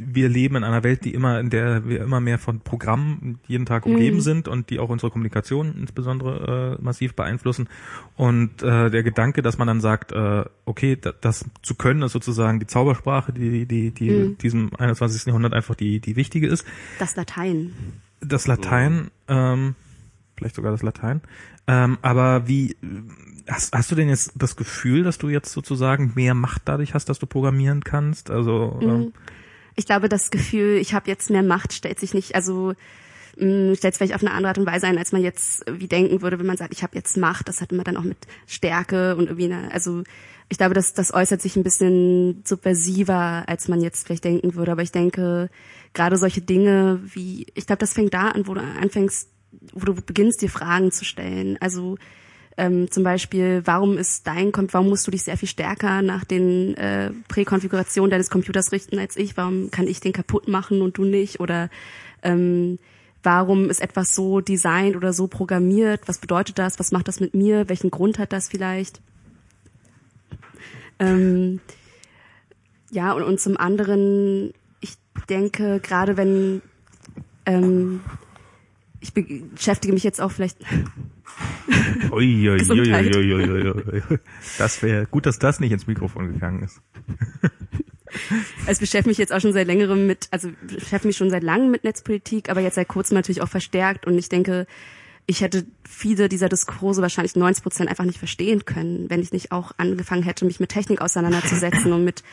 wir 0.00 0.28
leben 0.28 0.56
in 0.56 0.64
einer 0.64 0.82
Welt, 0.82 1.04
die 1.04 1.14
immer, 1.14 1.38
in 1.40 1.50
der 1.50 1.86
wir 1.86 2.02
immer 2.02 2.20
mehr 2.20 2.38
von 2.38 2.60
Programmen 2.60 3.38
jeden 3.46 3.66
Tag 3.66 3.86
umgeben 3.86 4.20
sind 4.20 4.48
und 4.48 4.70
die 4.70 4.78
auch 4.78 4.88
unsere 4.88 5.10
Kommunikation 5.10 5.74
insbesondere 5.78 6.78
äh, 6.78 6.82
massiv 6.82 7.14
beeinflussen. 7.14 7.68
Und 8.16 8.62
äh, 8.62 8.90
der 8.90 9.02
Gedanke, 9.02 9.42
dass 9.42 9.58
man 9.58 9.66
dann 9.68 9.80
sagt, 9.80 10.12
äh, 10.12 10.44
okay, 10.64 10.96
da, 11.00 11.12
das 11.12 11.44
zu 11.62 11.74
können, 11.74 12.02
ist 12.02 12.12
sozusagen 12.12 12.60
die 12.60 12.66
Zaubersprache, 12.66 13.32
die, 13.32 13.66
die, 13.66 13.90
die 13.90 14.36
diesem 14.36 14.70
21. 14.76 15.26
Jahrhundert 15.26 15.52
einfach 15.52 15.74
die, 15.74 16.00
die 16.00 16.16
wichtige 16.16 16.46
ist. 16.46 16.64
Das 16.98 17.16
Latein. 17.16 17.72
Das 18.20 18.46
Latein, 18.46 19.10
ähm, 19.28 19.74
vielleicht 20.36 20.56
sogar 20.56 20.72
das 20.72 20.82
Latein. 20.82 21.20
Ähm, 21.66 21.98
aber 22.02 22.48
wie 22.48 22.76
hast, 23.50 23.74
hast 23.74 23.90
du 23.90 23.94
denn 23.94 24.08
jetzt 24.08 24.32
das 24.36 24.56
Gefühl, 24.56 25.02
dass 25.02 25.18
du 25.18 25.28
jetzt 25.28 25.52
sozusagen 25.52 26.12
mehr 26.14 26.34
Macht 26.34 26.62
dadurch 26.64 26.94
hast, 26.94 27.08
dass 27.08 27.18
du 27.18 27.26
programmieren 27.26 27.84
kannst? 27.84 28.30
Also 28.30 28.78
ähm, 28.80 29.12
Ich 29.80 29.86
glaube, 29.86 30.10
das 30.10 30.30
Gefühl, 30.30 30.76
ich 30.76 30.92
habe 30.92 31.08
jetzt 31.08 31.30
mehr 31.30 31.42
Macht, 31.42 31.72
stellt 31.72 31.98
sich 31.98 32.12
nicht, 32.12 32.34
also 32.34 32.74
mh, 33.38 33.76
stellt 33.76 33.94
es 33.94 33.96
vielleicht 33.96 34.14
auf 34.14 34.20
eine 34.20 34.32
andere 34.32 34.48
Art 34.48 34.58
und 34.58 34.66
Weise 34.66 34.86
ein, 34.86 34.98
als 34.98 35.12
man 35.12 35.22
jetzt 35.22 35.64
wie 35.70 35.88
denken 35.88 36.20
würde, 36.20 36.38
wenn 36.38 36.44
man 36.44 36.58
sagt, 36.58 36.74
ich 36.74 36.82
habe 36.82 36.96
jetzt 36.96 37.16
Macht. 37.16 37.48
Das 37.48 37.62
hat 37.62 37.72
immer 37.72 37.82
dann 37.82 37.96
auch 37.96 38.04
mit 38.04 38.18
Stärke 38.46 39.16
und 39.16 39.28
irgendwie 39.28 39.46
eine, 39.46 39.72
also 39.72 40.02
ich 40.50 40.58
glaube, 40.58 40.74
das, 40.74 40.92
das 40.92 41.14
äußert 41.14 41.40
sich 41.40 41.56
ein 41.56 41.62
bisschen 41.62 42.42
subversiver, 42.44 43.44
als 43.46 43.68
man 43.68 43.80
jetzt 43.80 44.06
vielleicht 44.06 44.24
denken 44.24 44.54
würde. 44.54 44.72
Aber 44.72 44.82
ich 44.82 44.92
denke, 44.92 45.48
gerade 45.94 46.18
solche 46.18 46.42
Dinge 46.42 47.00
wie, 47.14 47.46
ich 47.54 47.66
glaube, 47.66 47.80
das 47.80 47.94
fängt 47.94 48.12
da 48.12 48.28
an, 48.28 48.46
wo 48.46 48.52
du 48.52 48.60
anfängst, 48.60 49.30
wo 49.72 49.86
du 49.86 49.94
beginnst, 49.94 50.42
dir 50.42 50.50
Fragen 50.50 50.92
zu 50.92 51.06
stellen. 51.06 51.56
Also 51.58 51.96
ähm, 52.60 52.90
zum 52.90 53.04
Beispiel, 53.04 53.62
warum 53.64 53.96
ist 53.96 54.26
dein, 54.26 54.52
warum 54.54 54.90
musst 54.90 55.06
du 55.06 55.10
dich 55.10 55.22
sehr 55.22 55.38
viel 55.38 55.48
stärker 55.48 56.02
nach 56.02 56.26
den 56.26 56.76
äh, 56.76 57.10
Präkonfigurationen 57.26 58.10
deines 58.10 58.28
Computers 58.28 58.70
richten 58.70 58.98
als 58.98 59.16
ich? 59.16 59.38
Warum 59.38 59.70
kann 59.70 59.88
ich 59.88 60.00
den 60.00 60.12
kaputt 60.12 60.46
machen 60.46 60.82
und 60.82 60.98
du 60.98 61.04
nicht? 61.04 61.40
Oder 61.40 61.70
ähm, 62.22 62.78
warum 63.22 63.70
ist 63.70 63.80
etwas 63.80 64.14
so 64.14 64.42
designt 64.42 64.94
oder 64.94 65.14
so 65.14 65.26
programmiert? 65.26 66.02
Was 66.04 66.18
bedeutet 66.18 66.58
das? 66.58 66.78
Was 66.78 66.92
macht 66.92 67.08
das 67.08 67.18
mit 67.18 67.32
mir? 67.32 67.70
Welchen 67.70 67.90
Grund 67.90 68.18
hat 68.18 68.30
das 68.30 68.50
vielleicht? 68.50 69.00
Ähm, 70.98 71.60
ja, 72.90 73.12
und, 73.14 73.22
und 73.22 73.40
zum 73.40 73.56
anderen, 73.56 74.52
ich 74.82 74.96
denke, 75.30 75.80
gerade 75.80 76.18
wenn 76.18 76.60
ähm, 77.46 78.00
ich 79.00 79.14
beschäftige 79.14 79.94
mich 79.94 80.04
jetzt 80.04 80.20
auch 80.20 80.30
vielleicht. 80.30 80.58
Das 84.58 84.82
wäre 84.82 85.06
gut, 85.06 85.26
dass 85.26 85.38
das 85.38 85.60
nicht 85.60 85.72
ins 85.72 85.86
Mikrofon 85.86 86.32
gegangen 86.32 86.62
ist. 86.62 86.80
Also 88.66 88.72
ich 88.72 88.80
beschäftige 88.80 89.10
mich 89.10 89.18
jetzt 89.18 89.32
auch 89.32 89.40
schon 89.40 89.52
seit 89.52 89.66
längerem 89.66 90.06
mit, 90.06 90.28
also 90.32 90.50
beschäftige 90.62 91.08
mich 91.08 91.16
schon 91.16 91.30
seit 91.30 91.44
langem 91.44 91.70
mit 91.70 91.84
Netzpolitik, 91.84 92.50
aber 92.50 92.60
jetzt 92.60 92.74
seit 92.74 92.88
kurzem 92.88 93.14
natürlich 93.14 93.40
auch 93.40 93.48
verstärkt. 93.48 94.06
Und 94.06 94.18
ich 94.18 94.28
denke, 94.28 94.66
ich 95.26 95.42
hätte 95.42 95.64
viele 95.88 96.28
dieser 96.28 96.48
Diskurse 96.48 97.02
wahrscheinlich 97.02 97.36
90 97.36 97.62
Prozent 97.62 97.88
einfach 97.88 98.04
nicht 98.04 98.18
verstehen 98.18 98.64
können, 98.64 99.08
wenn 99.08 99.22
ich 99.22 99.32
nicht 99.32 99.52
auch 99.52 99.72
angefangen 99.76 100.24
hätte, 100.24 100.44
mich 100.44 100.58
mit 100.58 100.70
Technik 100.70 101.00
auseinanderzusetzen 101.00 101.92
und 101.92 102.04
mit 102.04 102.24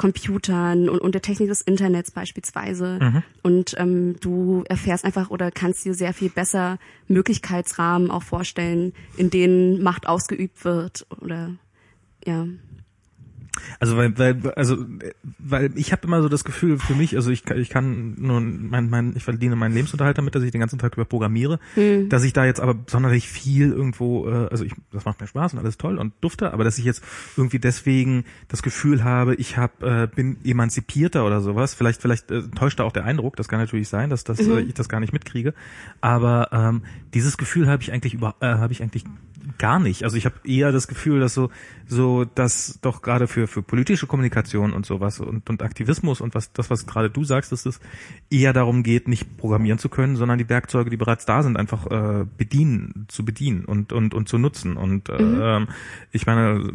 Computern 0.00 0.88
und, 0.88 0.98
und 0.98 1.14
der 1.14 1.20
Technik 1.20 1.50
des 1.50 1.60
Internets 1.60 2.10
beispielsweise. 2.10 2.98
Mhm. 3.02 3.22
Und 3.42 3.74
ähm, 3.78 4.16
du 4.20 4.64
erfährst 4.66 5.04
einfach 5.04 5.28
oder 5.28 5.50
kannst 5.50 5.84
dir 5.84 5.92
sehr 5.92 6.14
viel 6.14 6.30
besser 6.30 6.78
Möglichkeitsrahmen 7.06 8.10
auch 8.10 8.22
vorstellen, 8.22 8.94
in 9.18 9.28
denen 9.28 9.82
Macht 9.82 10.08
ausgeübt 10.08 10.64
wird 10.64 11.06
oder 11.20 11.50
ja. 12.24 12.46
Also 13.78 13.96
weil, 13.96 14.16
weil 14.18 14.52
also 14.52 14.76
weil 15.38 15.70
ich 15.74 15.92
habe 15.92 16.06
immer 16.06 16.22
so 16.22 16.28
das 16.28 16.44
Gefühl 16.44 16.78
für 16.78 16.94
mich, 16.94 17.16
also 17.16 17.30
ich, 17.30 17.48
ich 17.50 17.70
kann 17.70 18.14
nur 18.18 18.40
mein, 18.40 18.90
mein 18.90 19.12
ich 19.16 19.24
verdiene 19.24 19.56
meinen 19.56 19.74
Lebensunterhalt 19.74 20.18
damit, 20.18 20.34
dass 20.34 20.42
ich 20.42 20.50
den 20.50 20.60
ganzen 20.60 20.78
Tag 20.78 20.94
über 20.94 21.04
programmiere, 21.04 21.58
hm. 21.74 22.08
dass 22.08 22.24
ich 22.24 22.32
da 22.32 22.44
jetzt 22.44 22.60
aber 22.60 22.76
sonderlich 22.86 23.28
viel 23.28 23.72
irgendwo, 23.72 24.28
äh, 24.28 24.48
also 24.50 24.64
ich 24.64 24.74
das 24.92 25.04
macht 25.04 25.20
mir 25.20 25.26
Spaß 25.26 25.54
und 25.54 25.60
alles 25.60 25.78
toll 25.78 25.98
und 25.98 26.12
dufte, 26.20 26.52
aber 26.52 26.64
dass 26.64 26.78
ich 26.78 26.84
jetzt 26.84 27.02
irgendwie 27.36 27.58
deswegen 27.58 28.24
das 28.48 28.62
Gefühl 28.62 29.04
habe, 29.04 29.34
ich 29.34 29.56
hab, 29.56 29.82
äh, 29.82 30.08
bin 30.14 30.38
emanzipierter 30.44 31.26
oder 31.26 31.40
sowas. 31.40 31.74
Vielleicht 31.74 32.02
vielleicht 32.02 32.30
äh, 32.30 32.42
täuscht 32.50 32.80
da 32.80 32.84
auch 32.84 32.92
der 32.92 33.04
Eindruck, 33.04 33.36
das 33.36 33.48
kann 33.48 33.58
natürlich 33.58 33.88
sein, 33.88 34.10
dass 34.10 34.24
das 34.24 34.40
mhm. 34.40 34.58
äh, 34.58 34.60
ich 34.60 34.74
das 34.74 34.88
gar 34.88 35.00
nicht 35.00 35.12
mitkriege, 35.12 35.54
aber 36.00 36.48
ähm, 36.52 36.82
dieses 37.14 37.36
Gefühl 37.36 37.68
habe 37.68 37.82
ich 37.82 37.92
eigentlich 37.92 38.14
über 38.14 38.34
äh, 38.40 38.46
habe 38.46 38.72
ich 38.72 38.82
eigentlich 38.82 39.04
gar 39.58 39.78
nicht. 39.78 40.04
Also 40.04 40.16
ich 40.16 40.24
habe 40.24 40.36
eher 40.44 40.72
das 40.72 40.88
Gefühl, 40.88 41.20
dass 41.20 41.34
so 41.34 41.50
so 41.86 42.24
dass 42.24 42.78
doch 42.82 43.02
gerade 43.02 43.26
für 43.26 43.46
für 43.46 43.62
politische 43.62 44.06
Kommunikation 44.06 44.72
und 44.72 44.86
sowas 44.86 45.20
und 45.20 45.48
und 45.50 45.62
Aktivismus 45.62 46.20
und 46.20 46.34
was 46.34 46.52
das 46.52 46.70
was 46.70 46.86
gerade 46.86 47.10
du 47.10 47.24
sagst, 47.24 47.52
dass 47.52 47.66
es 47.66 47.80
eher 48.30 48.52
darum 48.52 48.82
geht, 48.82 49.08
nicht 49.08 49.36
programmieren 49.36 49.78
zu 49.78 49.88
können, 49.88 50.16
sondern 50.16 50.38
die 50.38 50.48
Werkzeuge, 50.48 50.90
die 50.90 50.96
bereits 50.96 51.26
da 51.26 51.42
sind, 51.42 51.56
einfach 51.56 51.86
äh, 51.86 52.26
bedienen 52.36 53.06
zu 53.08 53.24
bedienen 53.24 53.64
und 53.64 53.92
und 53.92 54.14
und 54.14 54.28
zu 54.28 54.38
nutzen. 54.38 54.76
Und 54.76 55.08
mhm. 55.08 55.40
äh, 55.40 55.66
ich 56.12 56.26
meine, 56.26 56.72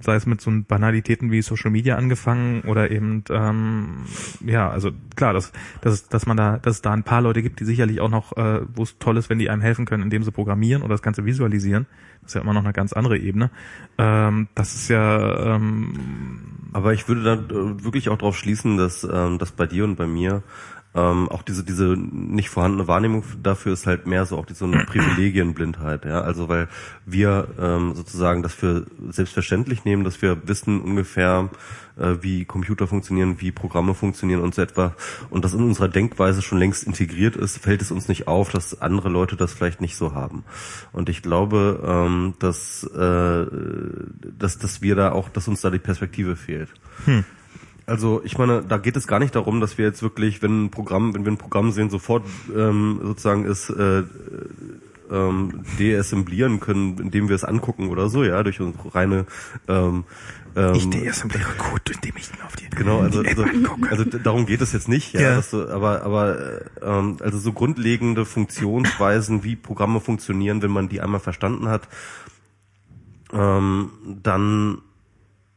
sei 0.00 0.14
es 0.14 0.26
mit 0.26 0.40
so 0.40 0.50
Banalitäten 0.66 1.30
wie 1.30 1.42
Social 1.42 1.70
Media 1.70 1.96
angefangen 1.96 2.62
oder 2.62 2.90
eben 2.90 3.24
ähm, 3.30 4.04
ja, 4.44 4.70
also 4.70 4.92
klar, 5.16 5.34
dass 5.34 5.52
dass 5.82 6.08
dass 6.08 6.26
man 6.26 6.36
da 6.36 6.58
dass 6.58 6.76
es 6.76 6.82
da 6.82 6.92
ein 6.92 7.02
paar 7.02 7.20
Leute 7.20 7.42
gibt, 7.42 7.60
die 7.60 7.64
sicherlich 7.64 8.00
auch 8.00 8.10
noch, 8.10 8.36
äh, 8.36 8.60
wo 8.74 8.82
es 8.82 8.98
toll 8.98 9.16
ist, 9.16 9.30
wenn 9.30 9.38
die 9.38 9.50
einem 9.50 9.62
helfen 9.62 9.84
können, 9.84 10.02
indem 10.02 10.22
sie 10.22 10.32
programmieren 10.32 10.82
oder 10.82 10.94
das 10.94 11.02
Ganze 11.02 11.24
visualisieren. 11.24 11.86
Das 12.24 12.30
ist 12.30 12.34
ja 12.34 12.40
immer 12.40 12.54
noch 12.54 12.64
eine 12.64 12.72
ganz 12.72 12.92
andere 12.92 13.18
Ebene. 13.18 13.50
Ähm, 13.98 14.48
das 14.54 14.74
ist 14.74 14.88
ja. 14.88 15.54
Ähm, 15.54 16.68
Aber 16.72 16.92
ich 16.94 17.06
würde 17.06 17.22
dann 17.22 17.44
äh, 17.50 17.84
wirklich 17.84 18.08
auch 18.08 18.18
darauf 18.18 18.36
schließen, 18.36 18.76
dass, 18.76 19.04
ähm, 19.04 19.38
dass 19.38 19.52
bei 19.52 19.66
dir 19.66 19.84
und 19.84 19.96
bei 19.96 20.06
mir 20.06 20.42
ähm, 20.94 21.28
auch 21.28 21.42
diese 21.42 21.64
diese 21.64 21.96
nicht 21.96 22.48
vorhandene 22.50 22.86
Wahrnehmung 22.86 23.24
dafür 23.42 23.72
ist 23.72 23.86
halt 23.86 24.06
mehr 24.06 24.26
so 24.26 24.38
auch 24.38 24.46
die, 24.46 24.54
so 24.54 24.64
eine 24.64 24.84
Privilegienblindheit, 24.86 26.04
ja. 26.04 26.20
Also 26.20 26.48
weil 26.48 26.68
wir 27.04 27.48
ähm, 27.60 27.94
sozusagen 27.94 28.42
das 28.42 28.54
für 28.54 28.86
selbstverständlich 29.10 29.84
nehmen, 29.84 30.04
dass 30.04 30.22
wir 30.22 30.46
wissen 30.48 30.80
ungefähr, 30.80 31.50
äh, 31.98 32.16
wie 32.20 32.44
Computer 32.44 32.86
funktionieren, 32.86 33.40
wie 33.40 33.52
Programme 33.52 33.94
funktionieren 33.94 34.40
und 34.40 34.54
so 34.54 34.62
etwa. 34.62 34.94
Und 35.30 35.44
das 35.44 35.54
in 35.54 35.62
unserer 35.62 35.88
Denkweise 35.88 36.42
schon 36.42 36.58
längst 36.58 36.84
integriert 36.84 37.36
ist, 37.36 37.58
fällt 37.58 37.82
es 37.82 37.90
uns 37.90 38.08
nicht 38.08 38.26
auf, 38.26 38.50
dass 38.50 38.80
andere 38.80 39.08
Leute 39.08 39.36
das 39.36 39.52
vielleicht 39.52 39.80
nicht 39.80 39.96
so 39.96 40.14
haben. 40.14 40.44
Und 40.92 41.08
ich 41.08 41.22
glaube, 41.22 41.80
ähm, 41.86 42.34
dass, 42.38 42.84
äh, 42.84 43.46
dass, 44.38 44.58
dass 44.58 44.82
wir 44.82 44.96
da 44.96 45.12
auch, 45.12 45.28
dass 45.28 45.48
uns 45.48 45.60
da 45.60 45.70
die 45.70 45.78
Perspektive 45.78 46.36
fehlt. 46.36 46.68
Hm. 47.04 47.24
Also 47.86 48.22
ich 48.24 48.38
meine, 48.38 48.62
da 48.62 48.78
geht 48.78 48.96
es 48.96 49.06
gar 49.06 49.18
nicht 49.18 49.34
darum, 49.34 49.60
dass 49.60 49.76
wir 49.76 49.84
jetzt 49.84 50.02
wirklich, 50.02 50.42
wenn 50.42 50.64
ein 50.64 50.70
Programm, 50.70 51.14
wenn 51.14 51.24
wir 51.24 51.32
ein 51.32 51.38
Programm 51.38 51.70
sehen, 51.70 51.90
sofort 51.90 52.24
ähm, 52.56 52.98
sozusagen 53.02 53.44
ist 53.44 53.68
äh, 53.68 54.04
ähm, 55.10 55.64
deassemblieren 55.78 56.60
können, 56.60 56.98
indem 56.98 57.28
wir 57.28 57.36
es 57.36 57.44
angucken 57.44 57.88
oder 57.88 58.08
so, 58.08 58.24
ja, 58.24 58.42
durch 58.42 58.60
unsere 58.60 58.94
reine 58.94 59.26
ähm, 59.68 60.04
ähm, 60.56 60.74
ich 60.74 60.88
deassembliere 60.90 61.52
gut, 61.58 61.90
indem 61.90 62.16
ich 62.16 62.30
auf 62.44 62.56
die 62.56 62.64
Genau, 62.70 63.00
also, 63.00 63.22
die 63.22 63.28
also, 63.28 63.44
also 63.90 64.04
darum 64.04 64.46
geht 64.46 64.60
es 64.60 64.72
jetzt 64.72 64.88
nicht, 64.88 65.12
ja, 65.14 65.20
ja. 65.20 65.42
Du, 65.50 65.68
aber 65.68 66.02
aber 66.02 66.62
ähm, 66.82 67.18
also 67.20 67.38
so 67.38 67.52
grundlegende 67.52 68.24
Funktionsweisen, 68.24 69.44
wie 69.44 69.56
Programme 69.56 70.00
funktionieren, 70.00 70.62
wenn 70.62 70.70
man 70.70 70.88
die 70.88 71.00
einmal 71.00 71.20
verstanden 71.20 71.68
hat, 71.68 71.88
ähm, 73.32 73.90
dann 74.22 74.78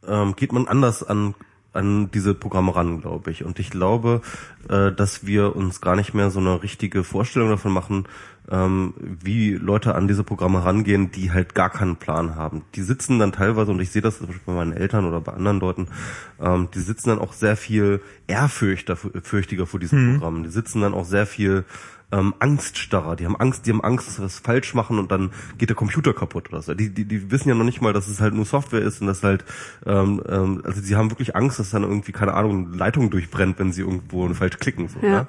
ähm, 0.07 0.35
geht 0.35 0.51
man 0.51 0.67
anders 0.67 1.03
an 1.03 1.35
an 1.73 2.09
diese 2.11 2.33
Programme 2.33 2.75
ran, 2.75 3.01
glaube 3.01 3.29
ich. 3.29 3.43
Und 3.43 3.59
ich 3.59 3.69
glaube, 3.69 4.21
äh, 4.67 4.91
dass 4.91 5.27
wir 5.27 5.55
uns 5.55 5.79
gar 5.79 5.95
nicht 5.95 6.15
mehr 6.15 6.31
so 6.31 6.39
eine 6.39 6.63
richtige 6.63 7.03
Vorstellung 7.03 7.49
davon 7.49 7.71
machen, 7.71 8.07
ähm, 8.49 8.93
wie 8.99 9.53
Leute 9.53 9.95
an 9.95 10.07
diese 10.07 10.23
Programme 10.23 10.63
rangehen, 10.63 11.11
die 11.11 11.31
halt 11.31 11.53
gar 11.55 11.69
keinen 11.69 11.97
Plan 11.97 12.35
haben. 12.35 12.63
Die 12.75 12.81
sitzen 12.81 13.19
dann 13.19 13.31
teilweise, 13.31 13.71
und 13.71 13.81
ich 13.81 13.91
sehe 13.91 14.01
das 14.01 14.17
zum 14.17 14.27
Beispiel 14.27 14.45
bei 14.45 14.53
meinen 14.53 14.73
Eltern 14.73 15.05
oder 15.05 15.21
bei 15.21 15.33
anderen 15.33 15.59
Leuten, 15.59 15.87
ähm, 16.39 16.69
die 16.73 16.79
sitzen 16.79 17.09
dann 17.09 17.19
auch 17.19 17.33
sehr 17.33 17.57
viel 17.57 18.01
ehrfürchtiger 18.27 19.65
vor 19.65 19.79
diesen 19.79 20.05
mhm. 20.05 20.13
Programmen. 20.13 20.43
Die 20.43 20.49
sitzen 20.49 20.81
dann 20.81 20.93
auch 20.93 21.05
sehr 21.05 21.25
viel 21.25 21.65
ähm, 22.11 22.33
Angststarrer. 22.39 23.15
Die 23.15 23.25
haben 23.25 23.35
Angst, 23.35 23.65
die 23.65 23.71
haben 23.71 23.83
Angst, 23.83 24.07
dass 24.07 24.15
sie 24.15 24.23
was 24.23 24.39
falsch 24.39 24.73
machen 24.73 24.97
und 24.97 25.11
dann 25.11 25.31
geht 25.57 25.69
der 25.69 25.75
Computer 25.75 26.13
kaputt 26.13 26.49
oder 26.49 26.61
so. 26.61 26.73
Die, 26.73 26.89
die, 26.89 27.05
die 27.05 27.31
wissen 27.31 27.49
ja 27.49 27.55
noch 27.55 27.65
nicht 27.65 27.81
mal, 27.81 27.93
dass 27.93 28.07
es 28.07 28.21
halt 28.21 28.33
nur 28.33 28.45
Software 28.45 28.81
ist 28.81 29.01
und 29.01 29.07
dass 29.07 29.23
halt, 29.23 29.43
ähm, 29.85 30.21
ähm, 30.27 30.61
also 30.63 30.81
sie 30.81 30.95
haben 30.95 31.11
wirklich 31.11 31.35
Angst, 31.35 31.59
dass 31.59 31.71
dann 31.71 31.83
irgendwie, 31.83 32.13
keine 32.13 32.33
Ahnung, 32.33 32.67
eine 32.67 32.77
Leitung 32.77 33.09
durchbrennt, 33.09 33.59
wenn 33.59 33.73
sie 33.73 33.81
irgendwo 33.81 34.27
falsch 34.33 34.57
klicken. 34.57 34.87
So, 34.87 34.99
ja. 35.01 35.27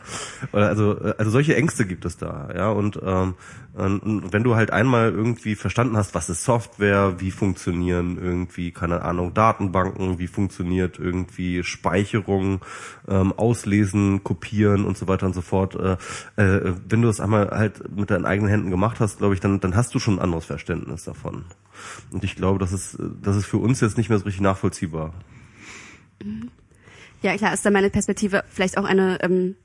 ja? 0.53 0.59
Also, 0.59 0.99
also 1.19 1.31
solche 1.31 1.57
Ängste 1.57 1.85
gibt 1.85 2.05
es 2.05 2.17
da, 2.17 2.51
ja. 2.55 2.71
Und 2.71 3.01
ähm, 3.05 3.35
und 3.75 4.33
wenn 4.33 4.43
du 4.43 4.57
halt 4.57 4.73
einmal 4.73 5.13
irgendwie 5.13 5.55
verstanden 5.55 5.97
hast, 5.97 6.15
was 6.15 6.29
ist 6.29 6.45
Software, 6.45 7.21
wie 7.21 7.31
funktionieren 7.31 8.19
irgendwie, 8.21 8.73
keine 8.73 9.03
Ahnung, 9.03 9.35
Datenbanken, 9.35 10.19
wie 10.19 10.27
funktioniert 10.27 10.99
irgendwie 10.99 11.63
Speicherung, 11.63 12.61
ähm, 13.07 13.33
Auslesen, 13.33 14.25
Kopieren 14.25 14.85
und 14.85 14.99
so 14.99 15.07
weiter 15.07 15.27
und 15.27 15.35
so 15.35 15.43
fort, 15.43 15.77
äh, 15.77 15.97
äh, 16.43 16.75
wenn 16.89 17.03
du 17.03 17.09
das 17.09 17.21
einmal 17.21 17.51
halt 17.51 17.95
mit 17.95 18.11
deinen 18.11 18.27
eigenen 18.27 18.51
Händen 18.51 18.71
gemacht 18.71 19.01
hast, 19.01 19.19
glaube 19.19 19.35
ich, 19.35 19.41
dann, 19.41 19.61
dann 19.61 19.77
hast 19.77 19.95
du 19.95 19.99
schon 19.99 20.15
ein 20.15 20.21
anderes 20.21 20.47
Verständnis 20.47 21.05
davon. 21.05 21.45
Und 22.11 22.25
ich 22.25 22.35
glaube, 22.35 22.59
das 22.59 22.73
ist, 22.73 22.99
das 23.23 23.37
ist 23.37 23.47
für 23.47 23.59
uns 23.59 23.81
jetzt 23.81 23.97
nicht 23.97 24.09
mehr 24.09 24.19
so 24.19 24.25
richtig 24.25 24.43
nachvollziehbar. 24.43 25.15
Ja, 27.23 27.37
klar, 27.37 27.55
ist 27.55 27.65
da 27.65 27.71
meine 27.71 27.91
Perspektive 27.91 28.45
vielleicht 28.49 28.79
auch 28.79 28.85
eine 28.85 29.23
ähm, 29.23 29.57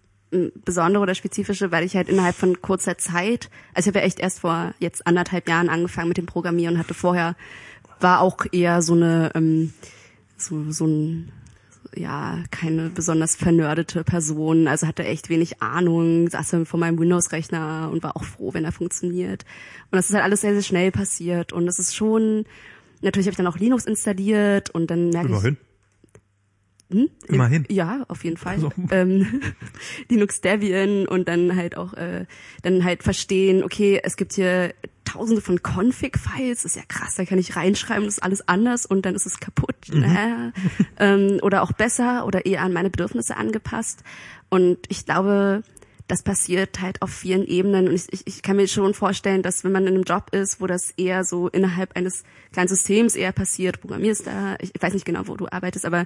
besondere 0.66 1.04
oder 1.04 1.16
spezifische, 1.16 1.72
weil 1.72 1.86
ich 1.86 1.96
halt 1.96 2.10
innerhalb 2.10 2.36
von 2.36 2.62
kurzer 2.62 2.98
Zeit, 2.98 3.50
also 3.74 3.88
ich 3.90 3.96
habe 3.96 4.00
ja 4.00 4.06
echt 4.06 4.20
erst 4.20 4.40
vor 4.40 4.74
jetzt 4.80 5.06
anderthalb 5.08 5.48
Jahren 5.48 5.70
angefangen 5.70 6.10
mit 6.10 6.18
dem 6.18 6.26
Programmieren 6.26 6.78
hatte 6.78 6.94
vorher, 6.94 7.36
war 8.00 8.22
auch 8.22 8.46
eher 8.52 8.82
so 8.82 8.94
eine, 8.94 9.32
ähm, 9.36 9.74
so, 10.38 10.72
so 10.72 10.86
ein, 10.86 11.32
ja, 11.96 12.44
keine 12.52 12.90
besonders 12.90 13.36
vernördete 13.36 14.04
Person, 14.04 14.68
also 14.68 14.88
hatte 14.88 15.04
echt 15.04 15.30
wenig 15.30 15.62
Ahnung, 15.62 16.30
saß 16.30 16.56
vor 16.66 16.80
meinem 16.80 17.00
Windows-Rechner 17.00 17.90
und 17.92 18.04
war 18.04 18.18
auch 18.18 18.24
froh, 18.24 18.54
wenn 18.54 18.66
er 18.66 18.72
funktioniert. 18.72 19.46
Und 19.92 19.98
das 19.98 20.08
ist 20.08 20.16
halt 20.16 20.24
alles 20.24 20.42
sehr, 20.42 20.54
sehr 20.54 20.64
schnell 20.64 20.92
passiert. 20.92 21.54
Und 21.54 21.68
es 21.68 21.80
ist 21.80 21.96
schon, 21.96 22.46
natürlich 23.02 23.28
habe 23.28 23.34
ich 23.34 23.38
dann 23.38 23.48
auch 23.48 23.58
Linux 23.58 23.86
installiert 23.86 24.72
und 24.72 24.90
dann 24.90 25.10
merke 25.10 25.28
ich, 25.50 25.58
Hm? 26.92 27.10
Immerhin. 27.28 27.66
Ja, 27.70 28.04
auf 28.08 28.24
jeden 28.24 28.38
Fall. 28.38 28.56
Also. 28.56 28.72
Ähm, 28.92 29.42
Linux 30.10 30.42
Debian 30.42 31.08
und 31.08 31.28
dann 31.28 31.56
halt 31.56 31.78
auch 31.78 31.94
äh, 31.94 32.26
dann 32.62 32.84
halt 32.84 33.02
verstehen, 33.02 33.64
okay, 33.64 34.00
es 34.04 34.18
gibt 34.18 34.34
hier 34.34 34.74
tausende 35.06 35.42
von 35.42 35.62
Config-Files, 35.62 36.66
ist 36.66 36.76
ja 36.76 36.84
krass, 36.88 37.16
da 37.16 37.26
kann 37.26 37.40
ich 37.40 37.56
reinschreiben, 37.56 38.06
das 38.06 38.16
ist 38.16 38.24
alles 38.24 38.48
anders 38.48 38.86
und 38.86 39.06
dann 39.06 39.16
ist 39.16 39.26
es 39.26 39.40
kaputt. 39.40 39.76
Äh, 39.92 40.52
ähm, 41.00 41.40
oder 41.42 41.62
auch 41.62 41.72
besser 41.72 42.26
oder 42.26 42.46
eher 42.46 42.62
an 42.62 42.74
meine 42.74 42.90
Bedürfnisse 42.90 43.38
angepasst. 43.38 44.04
Und 44.50 44.80
ich 44.90 45.06
glaube, 45.06 45.64
das 46.08 46.24
passiert 46.24 46.82
halt 46.82 47.02
auf 47.02 47.10
vielen 47.10 47.46
Ebenen 47.46 47.88
und 47.88 47.96
ich, 47.96 48.12
ich, 48.12 48.28
ich 48.28 48.42
kann 48.42 48.58
mir 48.58 48.68
schon 48.68 48.94
vorstellen, 48.94 49.42
dass 49.42 49.64
wenn 49.64 49.72
man 49.72 49.88
in 49.88 49.96
einem 49.96 50.04
Job 50.04 50.28
ist, 50.32 50.60
wo 50.60 50.68
das 50.68 50.92
eher 50.92 51.24
so 51.24 51.48
innerhalb 51.48 51.96
eines 51.96 52.24
kleinen 52.52 52.68
Systems 52.68 53.16
eher 53.16 53.32
passiert, 53.32 53.82
programmierst 53.82 54.28
da, 54.28 54.58
ich 54.60 54.72
weiß 54.80 54.94
nicht 54.94 55.06
genau, 55.06 55.28
wo 55.28 55.36
du 55.36 55.48
arbeitest, 55.50 55.86
aber 55.86 56.06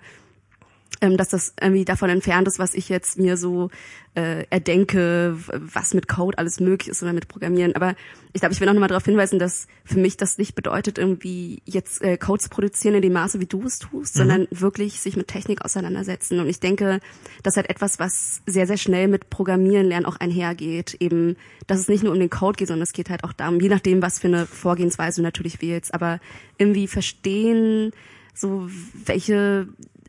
ähm, 1.02 1.18
dass 1.18 1.30
das 1.30 1.54
irgendwie 1.62 1.86
davon 1.86 2.10
entfernt 2.10 2.48
ist, 2.48 2.60
was 2.60 2.74
ich 2.74 2.90
jetzt 2.90 3.20
mir 3.20 3.38
so 3.38 3.70
äh, 4.16 4.46
erdenke, 4.50 5.38
was 5.54 5.94
mit 5.94 6.08
Code 6.08 6.38
alles 6.40 6.60
möglich 6.60 6.90
ist 6.90 7.04
oder 7.04 7.14
mit 7.14 7.28
Programmieren. 7.28 7.76
Aber 7.76 7.96
ich 8.34 8.42
glaube, 8.42 8.54
ich 8.54 8.60
will 8.60 8.68
auch 8.68 8.74
nochmal 8.74 8.90
darauf 8.90 9.06
hinweisen, 9.06 9.38
dass 9.38 9.68
für 9.86 10.00
mich 10.00 10.18
das 10.18 10.40
nicht 10.40 10.56
bedeutet, 10.56 10.98
irgendwie 10.98 11.62
jetzt 11.66 12.02
äh, 12.02 12.18
Code 12.18 12.42
zu 12.42 12.50
produzieren 12.50 12.96
in 12.96 13.04
dem 13.04 13.14
Maße, 13.14 13.40
wie 13.40 13.46
du 13.46 13.64
es 13.64 13.78
tust, 13.78 14.16
sondern 14.16 14.48
wirklich 14.50 15.00
sich 15.00 15.18
mit 15.18 15.28
Technik 15.28 15.64
auseinandersetzen. 15.64 16.40
Und 16.40 16.50
ich 16.50 16.60
denke, 16.60 17.00
das 17.44 17.54
ist 17.54 17.58
halt 17.58 17.70
etwas, 17.70 18.00
was 18.00 18.42
sehr, 18.48 18.66
sehr 18.66 18.78
schnell 18.78 19.08
mit 19.08 19.30
Programmieren 19.30 19.88
lernen 19.88 20.08
auch 20.08 20.16
einhergeht. 20.16 20.98
Eben, 21.00 21.36
dass 21.68 21.80
es 21.80 21.88
nicht 21.88 22.04
nur 22.04 22.14
um 22.14 22.20
den 22.20 22.32
Code 22.32 22.58
geht, 22.58 22.70
sondern 22.70 22.84
es 22.84 22.94
geht 22.94 23.12
halt 23.12 23.24
auch 23.24 23.34
darum, 23.34 23.60
je 23.60 23.70
nachdem, 23.70 24.02
was 24.02 24.18
für 24.18 24.28
eine 24.28 24.48
Vorgehensweise 24.48 25.22
du 25.22 25.24
natürlich 25.24 25.62
wählst, 25.62 25.94
aber 25.94 26.20
irgendwie 26.58 26.88
verstehen, 26.88 27.92
so 28.34 28.68
welche 29.06 29.68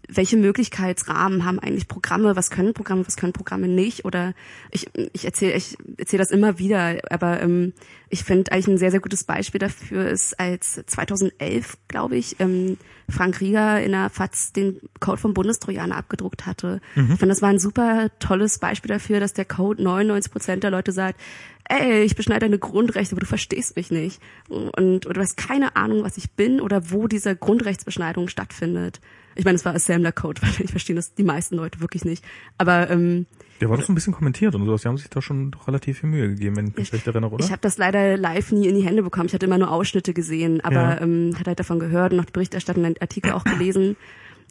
welche 0.09 0.37
Möglichkeitsrahmen 0.37 1.45
haben 1.45 1.59
eigentlich 1.59 1.87
Programme, 1.87 2.35
was 2.35 2.51
können 2.51 2.73
Programme, 2.73 3.07
was 3.07 3.17
können 3.17 3.35
Programme 3.35 3.69
nicht 3.69 4.05
oder 4.05 4.33
ich, 4.71 4.89
ich 5.13 5.25
erzähle 5.25 5.55
ich 5.55 5.77
erzähle 5.99 6.23
das 6.23 6.31
immer 6.31 6.59
wieder, 6.59 6.99
aber 7.11 7.43
ähm, 7.43 7.75
ich 8.09 8.25
finde 8.25 8.51
eigentlich 8.51 8.69
ein 8.69 8.79
sehr, 8.79 8.91
sehr 8.91 9.01
gutes 9.01 9.25
Beispiel 9.25 9.59
dafür 9.59 10.09
ist, 10.09 10.41
als 10.41 10.83
2011, 10.87 11.77
glaube 11.89 12.17
ich, 12.17 12.37
ähm, 12.41 12.79
Frank 13.11 13.41
Rieger 13.41 13.83
in 13.83 13.93
der 13.93 14.11
FAZ 14.11 14.53
den 14.53 14.81
Code 15.01 15.19
vom 15.19 15.35
Bundestrojaner 15.35 15.97
abgedruckt 15.97 16.47
hatte. 16.47 16.81
Ich 16.95 17.19
finde, 17.19 17.29
das 17.29 17.43
war 17.43 17.49
ein 17.49 17.59
super 17.59 18.09
tolles 18.19 18.59
Beispiel 18.59 18.89
dafür, 18.89 19.21
dass 19.21 19.33
der 19.33 19.47
Code 19.47 19.83
99 19.83 20.31
Prozent 20.31 20.63
der 20.63 20.71
Leute 20.71 20.93
sagt, 20.93 21.19
ey, 21.69 22.03
ich 22.03 22.17
beschneide 22.17 22.41
deine 22.41 22.59
Grundrechte, 22.59 23.15
aber 23.15 23.21
du 23.21 23.27
verstehst 23.27 23.77
mich 23.77 23.91
nicht. 23.91 24.21
Und 24.49 25.07
oder 25.07 25.15
du 25.15 25.21
hast 25.21 25.37
keine 25.37 25.77
Ahnung, 25.77 26.03
was 26.03 26.17
ich 26.17 26.33
bin 26.33 26.61
oder 26.61 26.91
wo 26.91 27.07
diese 27.07 27.37
Grundrechtsbeschneidung 27.37 28.29
stattfindet. 28.29 29.01
Ich 29.39 29.45
meine, 29.45 29.55
es 29.57 29.65
war 29.65 29.75
Assembler-Code, 29.75 30.43
weil 30.43 30.51
ich 30.65 30.71
verstehe 30.71 30.95
das 30.97 31.15
die 31.15 31.23
meisten 31.23 31.55
Leute 31.57 31.81
wirklich 31.81 32.05
nicht. 32.05 32.25
Aber 32.59 32.91
ähm, 32.91 33.25
Der 33.61 33.71
war 33.71 33.77
doch 33.79 33.85
so 33.85 33.93
ein 33.93 33.95
bisschen 33.95 34.13
kommentiert 34.13 34.55
und 34.55 34.67
sowas. 34.67 34.83
Die 34.83 34.89
haben 34.89 34.99
sich 34.99 35.09
da 35.09 35.23
schon 35.23 35.53
doch 35.53 35.67
relativ 35.69 36.01
viel 36.01 36.11
Mühe 36.11 36.29
gegeben, 36.29 36.57
wenn 36.57 36.67
ich 36.69 36.77
mich 36.77 36.93
recht 36.93 37.07
erinnere, 37.07 37.31
oder? 37.33 37.45
ich 37.45 37.51
habe 37.51 37.63
das 37.63 37.79
leider 37.79 38.17
live 38.17 38.53
nie 38.53 38.67
in 38.69 38.75
die 38.75 38.85
Hände 38.85 39.03
bekommen. 39.03 39.27
Ich 39.27 39.33
hatte 39.35 39.47
immer 39.47 39.59
nur 39.59 39.71
Ausschnitte 39.71 40.13
gesehen, 40.13 40.61
aber 40.61 40.75
Ja. 40.75 41.01
ähm, 41.01 41.33
hatte 41.37 41.47
halt 41.51 41.61
davon 41.61 41.79
gehört 41.79 42.13
und 42.13 42.19
noch 42.19 42.25
die 42.27 42.33
Berichterstattung, 42.33 42.83
den 42.83 43.01
Artikel 43.01 43.33
auch 43.33 43.45
gelesen. 43.45 43.97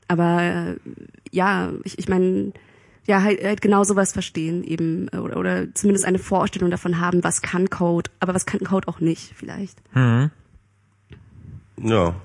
Aber 0.07 0.41
äh, 0.41 0.75
ja, 1.31 1.71
ich, 1.83 1.99
ich 1.99 2.07
meine, 2.07 2.53
ja, 3.07 3.21
halt, 3.23 3.43
halt 3.43 3.61
genau 3.61 3.83
sowas 3.83 4.13
verstehen 4.13 4.63
eben 4.63 5.09
äh, 5.11 5.17
oder, 5.17 5.37
oder 5.37 5.73
zumindest 5.75 6.05
eine 6.05 6.17
Vorstellung 6.19 6.71
davon 6.71 6.99
haben, 7.01 7.23
was 7.25 7.41
kann 7.41 7.69
Code, 7.69 8.09
aber 8.21 8.33
was 8.33 8.45
kann 8.45 8.61
Code 8.61 8.87
auch 8.87 9.01
nicht 9.01 9.33
vielleicht. 9.35 9.81
Mhm. 9.95 10.31
Ja. 11.83 12.15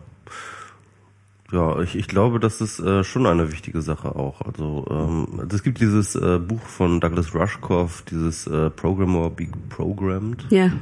Ja, 1.52 1.80
ich, 1.80 1.96
ich 1.96 2.08
glaube, 2.08 2.40
das 2.40 2.62
ist 2.62 2.80
äh, 2.80 3.04
schon 3.04 3.26
eine 3.26 3.52
wichtige 3.52 3.82
Sache 3.82 4.16
auch. 4.16 4.40
Also 4.40 4.86
ähm, 4.90 5.48
es 5.52 5.62
gibt 5.62 5.80
dieses 5.80 6.14
äh, 6.14 6.38
Buch 6.38 6.62
von 6.62 6.98
Douglas 6.98 7.34
Rushkoff, 7.34 8.02
dieses 8.10 8.46
äh, 8.46 8.70
Programmer 8.70 9.28
Be 9.28 9.48
Programmed. 9.68 10.46
Ja, 10.48 10.72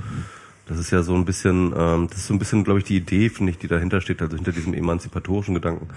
Das 0.69 0.79
ist 0.79 0.93
ja 0.93 1.03
so 1.03 1.15
ein 1.17 1.25
bisschen, 1.25 1.75
ähm, 1.77 2.07
das 2.09 2.19
ist 2.19 2.27
so 2.29 2.35
ein 2.35 2.39
bisschen, 2.39 2.63
glaube 2.63 2.79
ich, 2.79 2.85
die 2.85 2.97
Idee, 2.97 3.29
finde 3.29 3.51
ich, 3.51 3.59
die 3.59 3.67
dahinter 3.67 4.01
steht, 4.01 4.23
also 4.23 4.37
hinter 4.37 4.53
diesem 4.53 4.73
emanzipatorischen 4.73 5.55
Gedanken. 5.55 5.89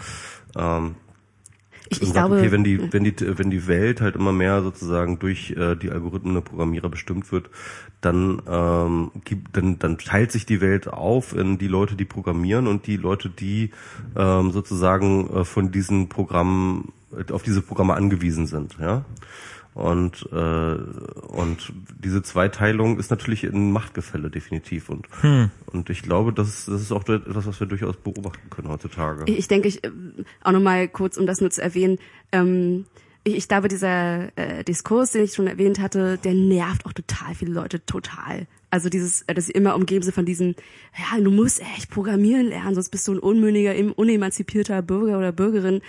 Ähm, 0.56 0.96
ich, 2.02 2.10
ich 2.10 2.14
sagt, 2.14 2.28
glaube, 2.28 2.42
okay, 2.42 2.52
wenn 2.52 2.64
die, 2.64 2.92
wenn 2.92 3.04
die, 3.04 3.16
wenn 3.38 3.50
die 3.50 3.68
Welt 3.68 4.02
halt 4.02 4.16
immer 4.16 4.32
mehr 4.32 4.62
sozusagen 4.62 5.20
durch 5.20 5.52
äh, 5.52 5.76
die 5.76 5.92
Algorithmen 5.92 6.34
der 6.34 6.42
Programmierer 6.42 6.90
bestimmt 6.90 7.32
wird, 7.32 7.50
dann, 8.02 8.42
ähm, 8.48 9.12
gibt, 9.24 9.56
dann, 9.56 9.80
dann 9.80 9.98
teilt 9.98 10.32
sich 10.32 10.46
die 10.46 10.62
Welt 10.62 10.88
auf 10.88 11.36
in 11.36 11.58
die 11.58 11.68
Leute, 11.68 11.96
die 11.96 12.06
programmieren 12.06 12.68
und 12.68 12.88
die 12.88 12.98
Leute, 12.98 13.30
die 13.30 13.72
ähm, 14.16 14.52
sozusagen 14.52 15.30
äh, 15.30 15.46
von 15.46 15.72
diesen 15.72 16.10
Programmen 16.10 16.92
auf 17.32 17.44
diese 17.44 17.62
Programme 17.62 17.94
angewiesen 17.94 18.48
sind, 18.48 18.78
ja. 18.80 19.06
Und 19.74 20.30
äh, 20.32 20.36
und 20.36 21.74
diese 21.98 22.22
Zweiteilung 22.22 23.00
ist 23.00 23.10
natürlich 23.10 23.44
ein 23.44 23.72
Machtgefälle 23.72 24.30
definitiv 24.30 24.90
und 24.90 25.08
und 25.66 25.90
ich 25.90 26.04
glaube, 26.04 26.32
das 26.32 26.48
ist, 26.48 26.68
das 26.68 26.82
ist 26.82 26.92
auch 26.92 27.08
etwas, 27.08 27.48
was 27.48 27.60
wir 27.60 27.66
durchaus 27.66 27.98
beobachten 27.98 28.50
können 28.52 28.68
heutzutage. 28.70 29.24
Ich, 29.26 29.40
ich 29.40 29.48
denke, 29.48 29.68
ich, 29.68 29.84
äh, 29.84 29.90
auch 30.44 30.52
nochmal 30.52 30.88
kurz, 30.88 31.18
um 31.18 31.26
das 31.26 31.42
nur 31.42 31.50
zu 31.50 31.62
erwähnen, 31.62 31.98
ähm, 32.32 32.86
ich, 33.24 33.36
ich 33.36 33.48
glaube, 33.48 33.68
dieser 33.68 34.38
äh, 34.38 34.64
Diskurs, 34.64 35.12
den 35.12 35.24
ich 35.24 35.34
schon 35.34 35.48
erwähnt 35.48 35.80
hatte, 35.80 36.18
der 36.18 36.34
nervt 36.34 36.86
auch 36.86 36.94
total 36.94 37.36
viele 37.36 37.52
Leute 37.52 37.86
total. 37.86 38.48
Also 38.70 38.90
dieses, 38.90 39.22
äh, 39.24 39.36
dass 39.36 39.46
sie 39.46 39.52
immer 39.52 39.76
umgeben 39.76 40.04
sind 40.04 40.16
von 40.16 40.26
diesem, 40.26 40.56
ja, 40.98 41.22
du 41.22 41.30
musst 41.30 41.62
echt 41.62 41.92
programmieren 41.92 42.48
lernen, 42.48 42.74
sonst 42.74 42.90
bist 42.90 43.08
du 43.08 43.14
ein 43.14 43.20
unmündiger, 43.20 43.76
unemanzipierter 43.96 44.82
Bürger 44.82 45.20
oder 45.20 45.32
Bürgerin. 45.32 45.82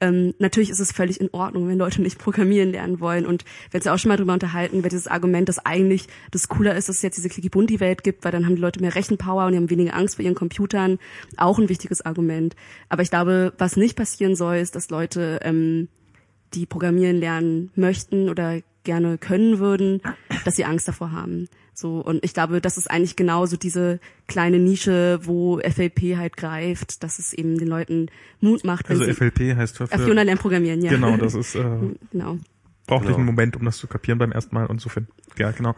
Ähm, 0.00 0.32
natürlich 0.38 0.70
ist 0.70 0.80
es 0.80 0.90
völlig 0.90 1.20
in 1.20 1.28
Ordnung, 1.32 1.68
wenn 1.68 1.76
Leute 1.76 2.00
nicht 2.00 2.18
programmieren 2.18 2.72
lernen 2.72 2.98
wollen. 2.98 3.26
Und 3.26 3.44
uns 3.74 3.84
ja 3.84 3.92
auch 3.92 3.98
schon 3.98 4.08
mal 4.08 4.16
drüber 4.16 4.32
unterhalten, 4.32 4.78
über 4.78 4.88
dieses 4.88 5.06
Argument, 5.06 5.50
dass 5.50 5.64
eigentlich 5.64 6.06
das 6.30 6.48
cooler 6.48 6.74
ist, 6.76 6.88
dass 6.88 6.96
es 6.96 7.02
jetzt 7.02 7.18
diese 7.18 7.28
Clicky-Bunti-Welt 7.28 8.02
gibt, 8.02 8.24
weil 8.24 8.32
dann 8.32 8.46
haben 8.46 8.56
die 8.56 8.62
Leute 8.62 8.80
mehr 8.80 8.94
Rechenpower 8.94 9.44
und 9.44 9.52
die 9.52 9.58
haben 9.58 9.68
weniger 9.68 9.94
Angst 9.94 10.16
vor 10.16 10.24
ihren 10.24 10.34
Computern. 10.34 10.98
Auch 11.36 11.58
ein 11.58 11.68
wichtiges 11.68 12.00
Argument. 12.00 12.56
Aber 12.88 13.02
ich 13.02 13.10
glaube, 13.10 13.52
was 13.58 13.76
nicht 13.76 13.96
passieren 13.96 14.34
soll, 14.34 14.56
ist, 14.56 14.74
dass 14.74 14.88
Leute, 14.88 15.40
ähm, 15.42 15.88
die 16.54 16.66
programmieren 16.66 17.16
lernen 17.16 17.70
möchten 17.74 18.28
oder 18.28 18.60
gerne 18.84 19.18
können 19.18 19.58
würden, 19.58 20.00
dass 20.44 20.56
sie 20.56 20.64
Angst 20.64 20.88
davor 20.88 21.12
haben. 21.12 21.48
So, 21.74 22.00
und 22.00 22.24
ich 22.24 22.34
glaube, 22.34 22.60
das 22.60 22.76
ist 22.76 22.90
eigentlich 22.90 23.16
genauso 23.16 23.56
diese 23.56 24.00
kleine 24.26 24.58
Nische, 24.58 25.20
wo 25.22 25.58
FLP 25.58 26.16
halt 26.16 26.36
greift, 26.36 27.02
dass 27.02 27.18
es 27.18 27.32
eben 27.32 27.58
den 27.58 27.68
Leuten 27.68 28.08
Mut 28.40 28.64
macht, 28.64 28.88
wenn 28.88 29.00
Also 29.00 29.10
sie 29.10 29.14
FLP 29.14 29.56
heißt 29.56 29.76
für, 29.76 29.84
äh, 29.84 29.98
Fiona 29.98 30.20
für 30.20 30.24
lernt 30.24 30.40
programmieren, 30.40 30.82
ja. 30.82 30.90
genau, 30.90 31.16
das 31.16 31.34
ist 31.34 31.54
äh, 31.54 31.64
genau. 32.12 32.38
braucht 32.86 33.04
Genau. 33.04 33.16
einen 33.16 33.26
Moment, 33.26 33.56
um 33.56 33.64
das 33.64 33.78
zu 33.78 33.86
kapieren 33.86 34.18
beim 34.18 34.32
ersten 34.32 34.54
Mal 34.54 34.66
und 34.66 34.80
so 34.80 34.88
finden. 34.88 35.10
Ja, 35.38 35.52
genau. 35.52 35.74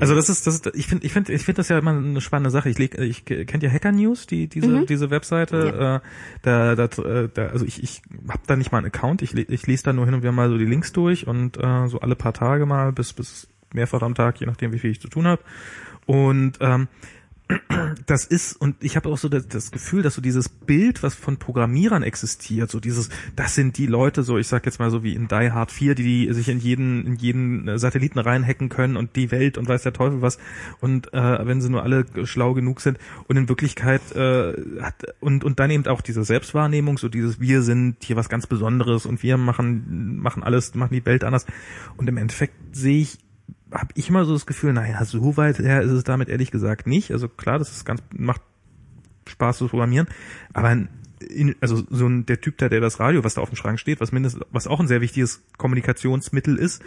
Also 0.00 0.16
das 0.16 0.28
ist 0.28 0.46
das 0.46 0.56
ist, 0.56 0.70
ich 0.74 0.88
finde 0.88 1.06
ich 1.06 1.12
finde 1.12 1.32
ich 1.32 1.44
finde 1.44 1.58
das 1.58 1.68
ja 1.68 1.78
immer 1.78 1.92
eine 1.92 2.20
spannende 2.20 2.50
Sache. 2.50 2.68
Ich 2.68 2.78
leg, 2.78 2.98
ich 2.98 3.24
kennt 3.24 3.62
ja 3.62 3.70
Hacker 3.70 3.92
News, 3.92 4.26
die 4.26 4.48
diese 4.48 4.84
diese 4.86 5.10
Webseite? 5.10 6.02
Äh, 6.02 6.08
da, 6.42 6.74
da, 6.74 6.84
äh, 6.84 7.28
da 7.32 7.46
also 7.46 7.64
ich 7.64 7.80
ich 7.82 8.02
habe 8.28 8.42
da 8.46 8.56
nicht 8.56 8.72
mal 8.72 8.78
einen 8.78 8.88
Account, 8.88 9.22
ich 9.22 9.36
ich 9.36 9.66
lese 9.68 9.84
da 9.84 9.92
nur 9.92 10.04
hin 10.04 10.14
und 10.14 10.22
wieder 10.22 10.32
mal 10.32 10.48
so 10.48 10.58
die 10.58 10.64
Links 10.64 10.92
durch 10.92 11.28
und 11.28 11.56
äh, 11.62 11.86
so 11.86 12.00
alle 12.00 12.16
paar 12.16 12.32
Tage 12.32 12.66
mal 12.66 12.92
bis 12.92 13.12
bis 13.12 13.46
mehrfach 13.72 14.02
am 14.02 14.16
Tag, 14.16 14.40
je 14.40 14.46
nachdem 14.46 14.72
wie 14.72 14.80
viel 14.80 14.90
ich 14.90 15.00
zu 15.00 15.08
tun 15.08 15.28
habe. 15.28 15.42
Und 16.06 16.58
ähm, 16.60 16.88
das 18.06 18.24
ist, 18.24 18.54
und 18.54 18.82
ich 18.82 18.96
habe 18.96 19.08
auch 19.08 19.18
so 19.18 19.28
das, 19.28 19.46
das 19.48 19.70
Gefühl, 19.70 20.02
dass 20.02 20.14
so 20.14 20.22
dieses 20.22 20.48
Bild, 20.48 21.02
was 21.02 21.14
von 21.14 21.36
Programmierern 21.36 22.02
existiert, 22.02 22.70
so 22.70 22.80
dieses, 22.80 23.10
das 23.36 23.54
sind 23.54 23.76
die 23.76 23.86
Leute, 23.86 24.22
so 24.22 24.38
ich 24.38 24.48
sag 24.48 24.64
jetzt 24.64 24.78
mal 24.78 24.90
so 24.90 25.02
wie 25.02 25.14
in 25.14 25.28
Die 25.28 25.50
Hard 25.52 25.70
4, 25.70 25.94
die, 25.94 26.02
die 26.02 26.32
sich 26.32 26.48
in 26.48 26.58
jeden, 26.58 27.06
in 27.06 27.14
jeden 27.16 27.68
äh, 27.68 27.78
Satelliten 27.78 28.18
reinhacken 28.18 28.70
können 28.70 28.96
und 28.96 29.16
die 29.16 29.30
Welt 29.30 29.58
und 29.58 29.68
weiß 29.68 29.82
der 29.82 29.92
Teufel 29.92 30.22
was. 30.22 30.38
Und 30.80 31.12
äh, 31.12 31.46
wenn 31.46 31.60
sie 31.60 31.68
nur 31.68 31.82
alle 31.82 32.06
schlau 32.24 32.54
genug 32.54 32.80
sind 32.80 32.98
und 33.28 33.36
in 33.36 33.48
Wirklichkeit 33.48 34.02
äh, 34.14 34.54
hat 34.80 35.04
und, 35.20 35.44
und 35.44 35.60
dann 35.60 35.70
eben 35.70 35.86
auch 35.86 36.00
diese 36.00 36.24
Selbstwahrnehmung, 36.24 36.96
so 36.96 37.08
dieses, 37.08 37.40
wir 37.40 37.62
sind 37.62 37.96
hier 38.02 38.16
was 38.16 38.28
ganz 38.28 38.46
Besonderes 38.46 39.04
und 39.04 39.22
wir 39.22 39.36
machen, 39.36 40.18
machen 40.20 40.42
alles, 40.42 40.74
machen 40.74 40.94
die 40.94 41.04
Welt 41.04 41.24
anders. 41.24 41.46
Und 41.96 42.08
im 42.08 42.16
Endeffekt 42.16 42.54
sehe 42.74 43.02
ich 43.02 43.18
habe 43.74 43.88
ich 43.94 44.08
immer 44.08 44.24
so 44.24 44.32
das 44.32 44.46
Gefühl, 44.46 44.72
naja, 44.72 45.04
so 45.04 45.36
weit 45.36 45.58
her 45.58 45.82
ist 45.82 45.90
es 45.90 46.04
damit 46.04 46.28
ehrlich 46.28 46.50
gesagt 46.50 46.86
nicht. 46.86 47.10
Also 47.10 47.28
klar, 47.28 47.58
das 47.58 47.70
ist 47.70 47.84
ganz, 47.84 48.02
macht 48.16 48.40
Spaß 49.26 49.58
zu 49.58 49.68
programmieren, 49.68 50.06
aber 50.52 50.86
in, 51.30 51.56
also 51.60 51.82
so 51.88 52.06
ein, 52.06 52.26
der 52.26 52.40
Typ 52.40 52.58
da, 52.58 52.68
der 52.68 52.80
das 52.80 53.00
Radio, 53.00 53.24
was 53.24 53.34
da 53.34 53.40
auf 53.40 53.48
dem 53.48 53.56
Schrank 53.56 53.80
steht, 53.80 54.00
was 54.00 54.12
mindestens, 54.12 54.44
was 54.50 54.66
auch 54.66 54.80
ein 54.80 54.86
sehr 54.86 55.00
wichtiges 55.00 55.42
Kommunikationsmittel 55.56 56.56
ist, 56.56 56.82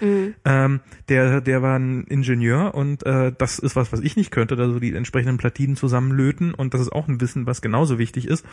ähm, 0.46 0.80
der, 1.10 1.42
der 1.42 1.62
war 1.62 1.78
ein 1.78 2.04
Ingenieur 2.04 2.76
und 2.76 3.06
äh, 3.06 3.34
das 3.38 3.60
ist 3.60 3.76
was, 3.76 3.92
was 3.92 4.00
ich 4.02 4.16
nicht 4.16 4.32
könnte, 4.32 4.56
da 4.56 4.68
so 4.70 4.80
die 4.80 4.94
entsprechenden 4.94 5.38
Platinen 5.38 5.76
zusammenlöten 5.76 6.54
und 6.54 6.74
das 6.74 6.82
ist 6.82 6.92
auch 6.92 7.08
ein 7.08 7.22
Wissen, 7.22 7.46
was 7.46 7.62
genauso 7.62 7.98
wichtig 7.98 8.28
ist. 8.28 8.46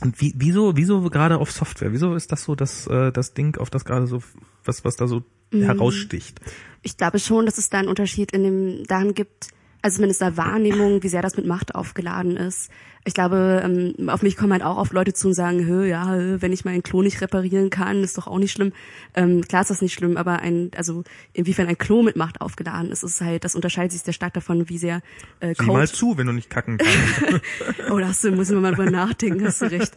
Und 0.00 0.20
wie, 0.20 0.32
wieso, 0.36 0.76
wieso 0.76 1.02
gerade 1.10 1.38
auf 1.38 1.50
Software? 1.50 1.92
Wieso 1.92 2.14
ist 2.14 2.30
das 2.30 2.44
so 2.44 2.54
das, 2.54 2.86
äh, 2.86 3.10
das 3.12 3.34
Ding, 3.34 3.56
auf 3.56 3.70
das 3.70 3.84
gerade 3.84 4.06
so, 4.06 4.22
was, 4.64 4.84
was 4.84 4.96
da 4.96 5.08
so 5.08 5.22
heraussticht? 5.50 6.40
Ich 6.82 6.96
glaube 6.96 7.18
schon, 7.18 7.46
dass 7.46 7.58
es 7.58 7.70
da 7.70 7.78
einen 7.78 7.88
Unterschied 7.88 8.32
in 8.32 8.42
dem 8.44 8.84
daran 8.84 9.14
gibt. 9.14 9.48
also 9.82 9.96
zumindest 9.96 10.20
der 10.20 10.36
Wahrnehmung, 10.36 11.02
wie 11.02 11.08
sehr 11.08 11.22
das 11.22 11.36
mit 11.36 11.46
Macht 11.46 11.74
aufgeladen 11.74 12.36
ist. 12.36 12.70
Ich 13.08 13.14
glaube, 13.14 13.62
ähm, 13.64 14.10
auf 14.10 14.20
mich 14.20 14.36
kommen 14.36 14.52
halt 14.52 14.62
auch 14.62 14.76
oft 14.76 14.92
Leute 14.92 15.14
zu 15.14 15.28
und 15.28 15.34
sagen, 15.34 15.64
Hö, 15.64 15.86
ja, 15.86 16.14
wenn 16.42 16.52
ich 16.52 16.66
meinen 16.66 16.82
Klo 16.82 17.00
nicht 17.00 17.22
reparieren 17.22 17.70
kann, 17.70 18.04
ist 18.04 18.18
doch 18.18 18.26
auch 18.26 18.38
nicht 18.38 18.52
schlimm. 18.52 18.74
Ähm, 19.14 19.40
klar 19.48 19.62
ist 19.62 19.70
das 19.70 19.80
nicht 19.80 19.94
schlimm, 19.94 20.18
aber 20.18 20.40
ein, 20.40 20.70
also 20.76 21.04
inwiefern 21.32 21.68
ein 21.68 21.78
Klo 21.78 22.02
mit 22.02 22.16
Macht 22.16 22.42
aufgeladen 22.42 22.92
ist, 22.92 23.02
ist 23.02 23.22
halt, 23.22 23.44
das 23.44 23.54
unterscheidet 23.54 23.92
sich 23.92 24.02
sehr 24.02 24.12
stark 24.12 24.34
davon, 24.34 24.68
wie 24.68 24.76
sehr 24.76 25.00
äh, 25.40 25.54
Sieh 25.58 25.64
mal 25.64 25.88
zu, 25.88 26.18
wenn 26.18 26.26
du 26.26 26.34
nicht 26.34 26.50
kacken 26.50 26.76
kannst. 26.76 27.42
oh, 27.90 27.98
da 27.98 28.08
hast 28.08 28.22
du, 28.24 28.30
müssen 28.30 28.56
wir 28.56 28.60
mal 28.60 28.74
drüber 28.74 28.90
nachdenken, 28.90 29.42
hast 29.42 29.62
du 29.62 29.70
recht. 29.70 29.94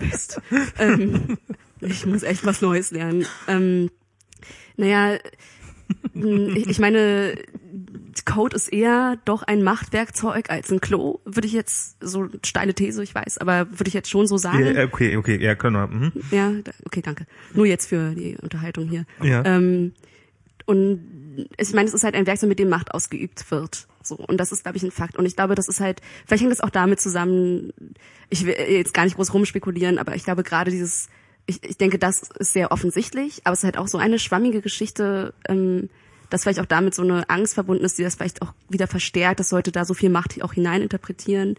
Mist. 0.00 0.40
Ähm, 0.78 1.36
ich 1.80 2.06
muss 2.06 2.22
echt 2.22 2.46
was 2.46 2.62
Neues 2.62 2.92
lernen. 2.92 3.26
Ähm, 3.46 3.90
naja, 4.78 5.18
ich 6.14 6.78
meine, 6.78 7.34
Code 8.24 8.56
ist 8.56 8.68
eher 8.68 9.18
doch 9.24 9.42
ein 9.42 9.62
Machtwerkzeug 9.62 10.50
als 10.50 10.70
ein 10.70 10.80
Klo, 10.80 11.20
würde 11.24 11.46
ich 11.46 11.52
jetzt, 11.52 11.96
so 12.00 12.28
steile 12.44 12.74
These, 12.74 13.02
ich 13.02 13.14
weiß, 13.14 13.38
aber 13.38 13.70
würde 13.70 13.88
ich 13.88 13.94
jetzt 13.94 14.10
schon 14.10 14.26
so 14.26 14.36
sagen. 14.36 14.74
Ja, 14.74 14.84
okay, 14.84 15.16
okay, 15.16 15.38
ja, 15.40 15.54
können 15.54 15.76
wir. 15.76 15.86
Mhm. 15.86 16.12
Ja, 16.30 16.52
okay, 16.84 17.02
danke. 17.02 17.26
Nur 17.54 17.66
jetzt 17.66 17.88
für 17.88 18.14
die 18.14 18.36
Unterhaltung 18.40 18.88
hier. 18.88 19.04
Ja. 19.22 19.44
Ähm, 19.44 19.92
und 20.66 21.46
ich 21.56 21.72
meine, 21.72 21.88
es 21.88 21.94
ist 21.94 22.04
halt 22.04 22.14
ein 22.14 22.26
Werkzeug, 22.26 22.48
mit 22.48 22.58
dem 22.58 22.68
Macht 22.68 22.94
ausgeübt 22.94 23.50
wird. 23.50 23.86
So, 24.02 24.16
und 24.16 24.38
das 24.38 24.52
ist, 24.52 24.64
glaube 24.64 24.76
ich, 24.76 24.82
ein 24.82 24.90
Fakt. 24.90 25.16
Und 25.16 25.26
ich 25.26 25.36
glaube, 25.36 25.54
das 25.54 25.68
ist 25.68 25.80
halt, 25.80 26.00
vielleicht 26.26 26.42
hängt 26.42 26.52
das 26.52 26.60
auch 26.60 26.70
damit 26.70 27.00
zusammen, 27.00 27.72
ich 28.30 28.46
will 28.46 28.54
jetzt 28.54 28.94
gar 28.94 29.04
nicht 29.04 29.16
groß 29.16 29.32
rumspekulieren, 29.34 29.98
aber 29.98 30.14
ich 30.14 30.24
glaube 30.24 30.42
gerade 30.42 30.70
dieses, 30.70 31.08
ich, 31.46 31.62
ich 31.64 31.76
denke, 31.76 31.98
das 31.98 32.22
ist 32.38 32.52
sehr 32.52 32.72
offensichtlich, 32.72 33.42
aber 33.44 33.52
es 33.52 33.60
ist 33.60 33.64
halt 33.64 33.78
auch 33.78 33.88
so 33.88 33.98
eine 33.98 34.18
schwammige 34.18 34.60
Geschichte, 34.60 35.34
ähm, 35.48 35.88
dass 36.32 36.42
vielleicht 36.42 36.60
auch 36.60 36.66
damit 36.66 36.94
so 36.94 37.02
eine 37.02 37.28
Angst 37.28 37.54
verbunden 37.54 37.84
ist, 37.84 37.98
die 37.98 38.02
das 38.02 38.14
vielleicht 38.14 38.42
auch 38.42 38.54
wieder 38.68 38.86
verstärkt, 38.86 39.40
dass 39.40 39.50
Leute 39.50 39.70
da 39.70 39.84
so 39.84 39.94
viel 39.94 40.10
Macht 40.10 40.42
auch 40.42 40.54
hineininterpretieren. 40.54 41.56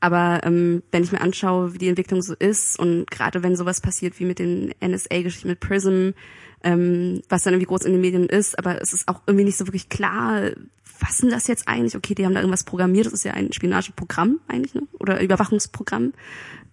Aber 0.00 0.40
ähm, 0.44 0.82
wenn 0.90 1.02
ich 1.04 1.12
mir 1.12 1.20
anschaue, 1.20 1.74
wie 1.74 1.78
die 1.78 1.88
Entwicklung 1.88 2.22
so 2.22 2.34
ist 2.34 2.78
und 2.78 3.10
gerade 3.10 3.42
wenn 3.42 3.56
sowas 3.56 3.80
passiert 3.80 4.18
wie 4.18 4.24
mit 4.24 4.38
den 4.38 4.74
NSA-Geschichten 4.80 5.48
mit 5.48 5.60
Prism, 5.60 6.10
ähm, 6.64 7.22
was 7.28 7.42
dann 7.42 7.54
irgendwie 7.54 7.68
groß 7.68 7.82
in 7.82 7.92
den 7.92 8.00
Medien 8.00 8.26
ist, 8.26 8.58
aber 8.58 8.80
es 8.80 8.92
ist 8.92 9.08
auch 9.08 9.20
irgendwie 9.26 9.44
nicht 9.44 9.58
so 9.58 9.66
wirklich 9.66 9.88
klar, 9.88 10.50
was 11.00 11.18
denn 11.18 11.30
das 11.30 11.48
jetzt 11.48 11.66
eigentlich? 11.66 11.96
Okay, 11.96 12.14
die 12.14 12.24
haben 12.24 12.34
da 12.34 12.40
irgendwas 12.40 12.64
programmiert, 12.64 13.06
das 13.06 13.12
ist 13.12 13.24
ja 13.24 13.32
ein 13.32 13.52
Spionageprogramm 13.52 14.38
eigentlich, 14.48 14.74
ne? 14.74 14.82
Oder 14.98 15.20
Überwachungsprogramm. 15.20 16.12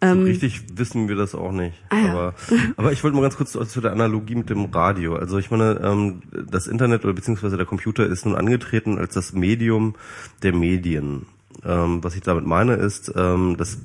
Ähm, 0.01 0.19
so 0.19 0.25
richtig 0.25 0.61
wissen 0.77 1.09
wir 1.09 1.15
das 1.15 1.35
auch 1.35 1.51
nicht. 1.51 1.75
Ah, 1.89 1.97
ja. 1.97 2.11
aber, 2.11 2.35
aber 2.77 2.91
ich 2.91 3.03
wollte 3.03 3.15
mal 3.15 3.23
ganz 3.23 3.35
kurz 3.35 3.51
zu, 3.51 3.63
zu 3.65 3.81
der 3.81 3.91
Analogie 3.91 4.35
mit 4.35 4.49
dem 4.49 4.65
Radio. 4.65 5.15
Also 5.15 5.37
ich 5.37 5.51
meine, 5.51 5.81
ähm, 5.83 6.21
das 6.49 6.67
Internet 6.67 7.03
oder 7.03 7.13
beziehungsweise 7.13 7.57
der 7.57 7.65
Computer 7.65 8.05
ist 8.05 8.25
nun 8.25 8.35
angetreten 8.35 8.97
als 8.97 9.13
das 9.13 9.33
Medium 9.33 9.95
der 10.43 10.53
Medien. 10.53 11.25
Ähm, 11.65 12.03
was 12.03 12.15
ich 12.15 12.21
damit 12.21 12.45
meine 12.45 12.75
ist, 12.75 13.11
ähm, 13.15 13.57
dass 13.57 13.79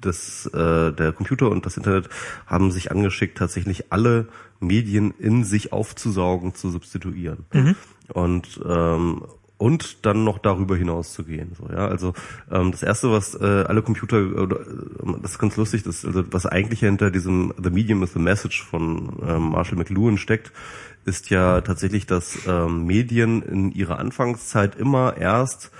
das, 0.00 0.46
äh, 0.46 0.92
der 0.92 1.12
Computer 1.12 1.50
und 1.50 1.66
das 1.66 1.76
Internet 1.76 2.08
haben 2.46 2.70
sich 2.70 2.90
angeschickt, 2.90 3.38
tatsächlich 3.38 3.92
alle 3.92 4.28
Medien 4.60 5.12
in 5.18 5.44
sich 5.44 5.72
aufzusaugen, 5.72 6.54
zu 6.54 6.70
substituieren. 6.70 7.46
Mhm. 7.52 7.76
Und 8.12 8.60
ähm, 8.66 9.22
und 9.58 10.06
dann 10.06 10.22
noch 10.22 10.38
darüber 10.38 10.76
hinaus 10.76 11.12
zu 11.12 11.24
gehen. 11.24 11.50
So, 11.58 11.68
ja, 11.68 11.88
also 11.88 12.14
ähm, 12.50 12.70
das 12.70 12.84
erste, 12.84 13.10
was 13.10 13.34
äh, 13.34 13.44
alle 13.44 13.82
Computer, 13.82 14.18
oder, 14.40 14.60
äh, 14.60 15.20
das 15.20 15.32
ist 15.32 15.38
ganz 15.38 15.56
lustig, 15.56 15.82
das, 15.82 16.04
also 16.04 16.24
was 16.32 16.46
eigentlich 16.46 16.80
hinter 16.80 17.10
diesem 17.10 17.52
The 17.60 17.70
Medium 17.70 18.02
is 18.04 18.12
the 18.12 18.20
Message 18.20 18.64
von 18.64 19.18
ähm, 19.26 19.50
Marshall 19.50 19.76
McLuhan 19.76 20.16
steckt, 20.16 20.52
ist 21.04 21.30
ja 21.30 21.60
tatsächlich, 21.60 22.06
dass 22.06 22.38
ähm, 22.46 22.86
Medien 22.86 23.42
in 23.42 23.72
ihrer 23.72 23.98
Anfangszeit 23.98 24.76
immer 24.76 25.16
erst 25.16 25.72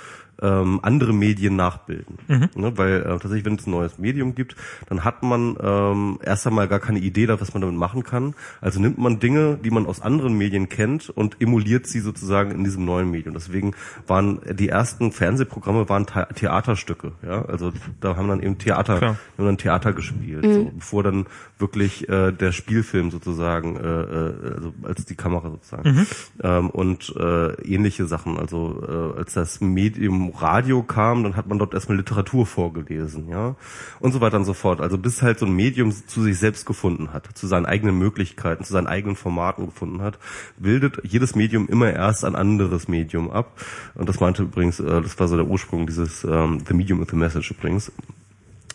ähm, 0.42 0.80
andere 0.82 1.12
Medien 1.12 1.56
nachbilden. 1.56 2.18
Mhm. 2.28 2.48
Ne, 2.54 2.78
weil 2.78 3.00
äh, 3.00 3.04
tatsächlich, 3.04 3.44
wenn 3.44 3.56
es 3.56 3.66
ein 3.66 3.70
neues 3.70 3.98
Medium 3.98 4.34
gibt, 4.34 4.56
dann 4.88 5.04
hat 5.04 5.22
man 5.22 5.56
ähm, 5.60 6.18
erst 6.22 6.46
einmal 6.46 6.68
gar 6.68 6.80
keine 6.80 6.98
Idee, 7.00 7.26
da, 7.26 7.40
was 7.40 7.54
man 7.54 7.60
damit 7.62 7.76
machen 7.76 8.04
kann. 8.04 8.34
Also 8.60 8.80
nimmt 8.80 8.98
man 8.98 9.20
Dinge, 9.20 9.58
die 9.62 9.70
man 9.70 9.86
aus 9.86 10.00
anderen 10.00 10.36
Medien 10.36 10.68
kennt 10.68 11.10
und 11.10 11.40
emuliert 11.40 11.86
sie 11.86 12.00
sozusagen 12.00 12.50
in 12.52 12.64
diesem 12.64 12.84
neuen 12.84 13.10
Medium. 13.10 13.34
Deswegen 13.34 13.74
waren 14.06 14.40
die 14.50 14.68
ersten 14.68 15.12
Fernsehprogramme 15.12 15.88
waren 15.88 16.06
The 16.06 16.34
Theaterstücke. 16.34 17.12
Ja, 17.22 17.44
also 17.44 17.72
da 18.00 18.16
haben 18.16 18.28
dann 18.28 18.42
eben 18.42 18.58
Theater, 18.58 19.00
haben 19.00 19.18
dann 19.36 19.58
Theater 19.58 19.92
gespielt, 19.92 20.44
so, 20.44 20.70
bevor 20.74 21.02
dann 21.02 21.26
wirklich 21.58 22.08
äh, 22.08 22.32
der 22.32 22.52
Spielfilm 22.52 23.10
sozusagen, 23.10 23.76
äh, 23.76 23.80
äh, 23.80 24.54
also 24.54 24.74
als 24.82 25.04
die 25.04 25.16
Kamera 25.16 25.50
sozusagen 25.50 26.06
ähm, 26.42 26.70
und 26.70 27.14
äh, 27.16 27.52
ähnliche 27.62 28.06
Sachen. 28.06 28.38
Also 28.38 28.82
äh, 28.86 29.18
als 29.18 29.34
das 29.34 29.60
Medium 29.60 30.30
Radio 30.30 30.82
kam, 30.82 31.22
dann 31.22 31.36
hat 31.36 31.48
man 31.48 31.58
dort 31.58 31.74
erstmal 31.74 31.98
Literatur 31.98 32.46
vorgelesen, 32.46 33.28
ja 33.28 33.56
und 34.00 34.12
so 34.12 34.20
weiter 34.20 34.36
und 34.36 34.44
so 34.44 34.54
fort. 34.54 34.80
Also 34.80 34.98
bis 34.98 35.22
halt 35.22 35.38
so 35.38 35.46
ein 35.46 35.52
Medium 35.52 35.92
zu 35.92 36.22
sich 36.22 36.38
selbst 36.38 36.66
gefunden 36.66 37.12
hat, 37.12 37.28
zu 37.34 37.46
seinen 37.46 37.66
eigenen 37.66 37.98
Möglichkeiten, 37.98 38.64
zu 38.64 38.72
seinen 38.72 38.86
eigenen 38.86 39.16
Formaten 39.16 39.66
gefunden 39.66 40.02
hat, 40.02 40.18
bildet 40.56 41.00
jedes 41.04 41.34
Medium 41.34 41.68
immer 41.68 41.92
erst 41.92 42.24
ein 42.24 42.34
anderes 42.34 42.88
Medium 42.88 43.30
ab. 43.30 43.60
Und 43.94 44.08
das 44.08 44.20
meinte 44.20 44.42
übrigens, 44.42 44.80
äh, 44.80 45.02
das 45.02 45.18
war 45.18 45.28
so 45.28 45.36
der 45.36 45.46
Ursprung 45.46 45.86
dieses 45.86 46.24
ähm, 46.24 46.60
The 46.66 46.74
Medium 46.74 47.00
with 47.00 47.08
the 47.10 47.16
Message 47.16 47.50
übrigens. 47.50 47.92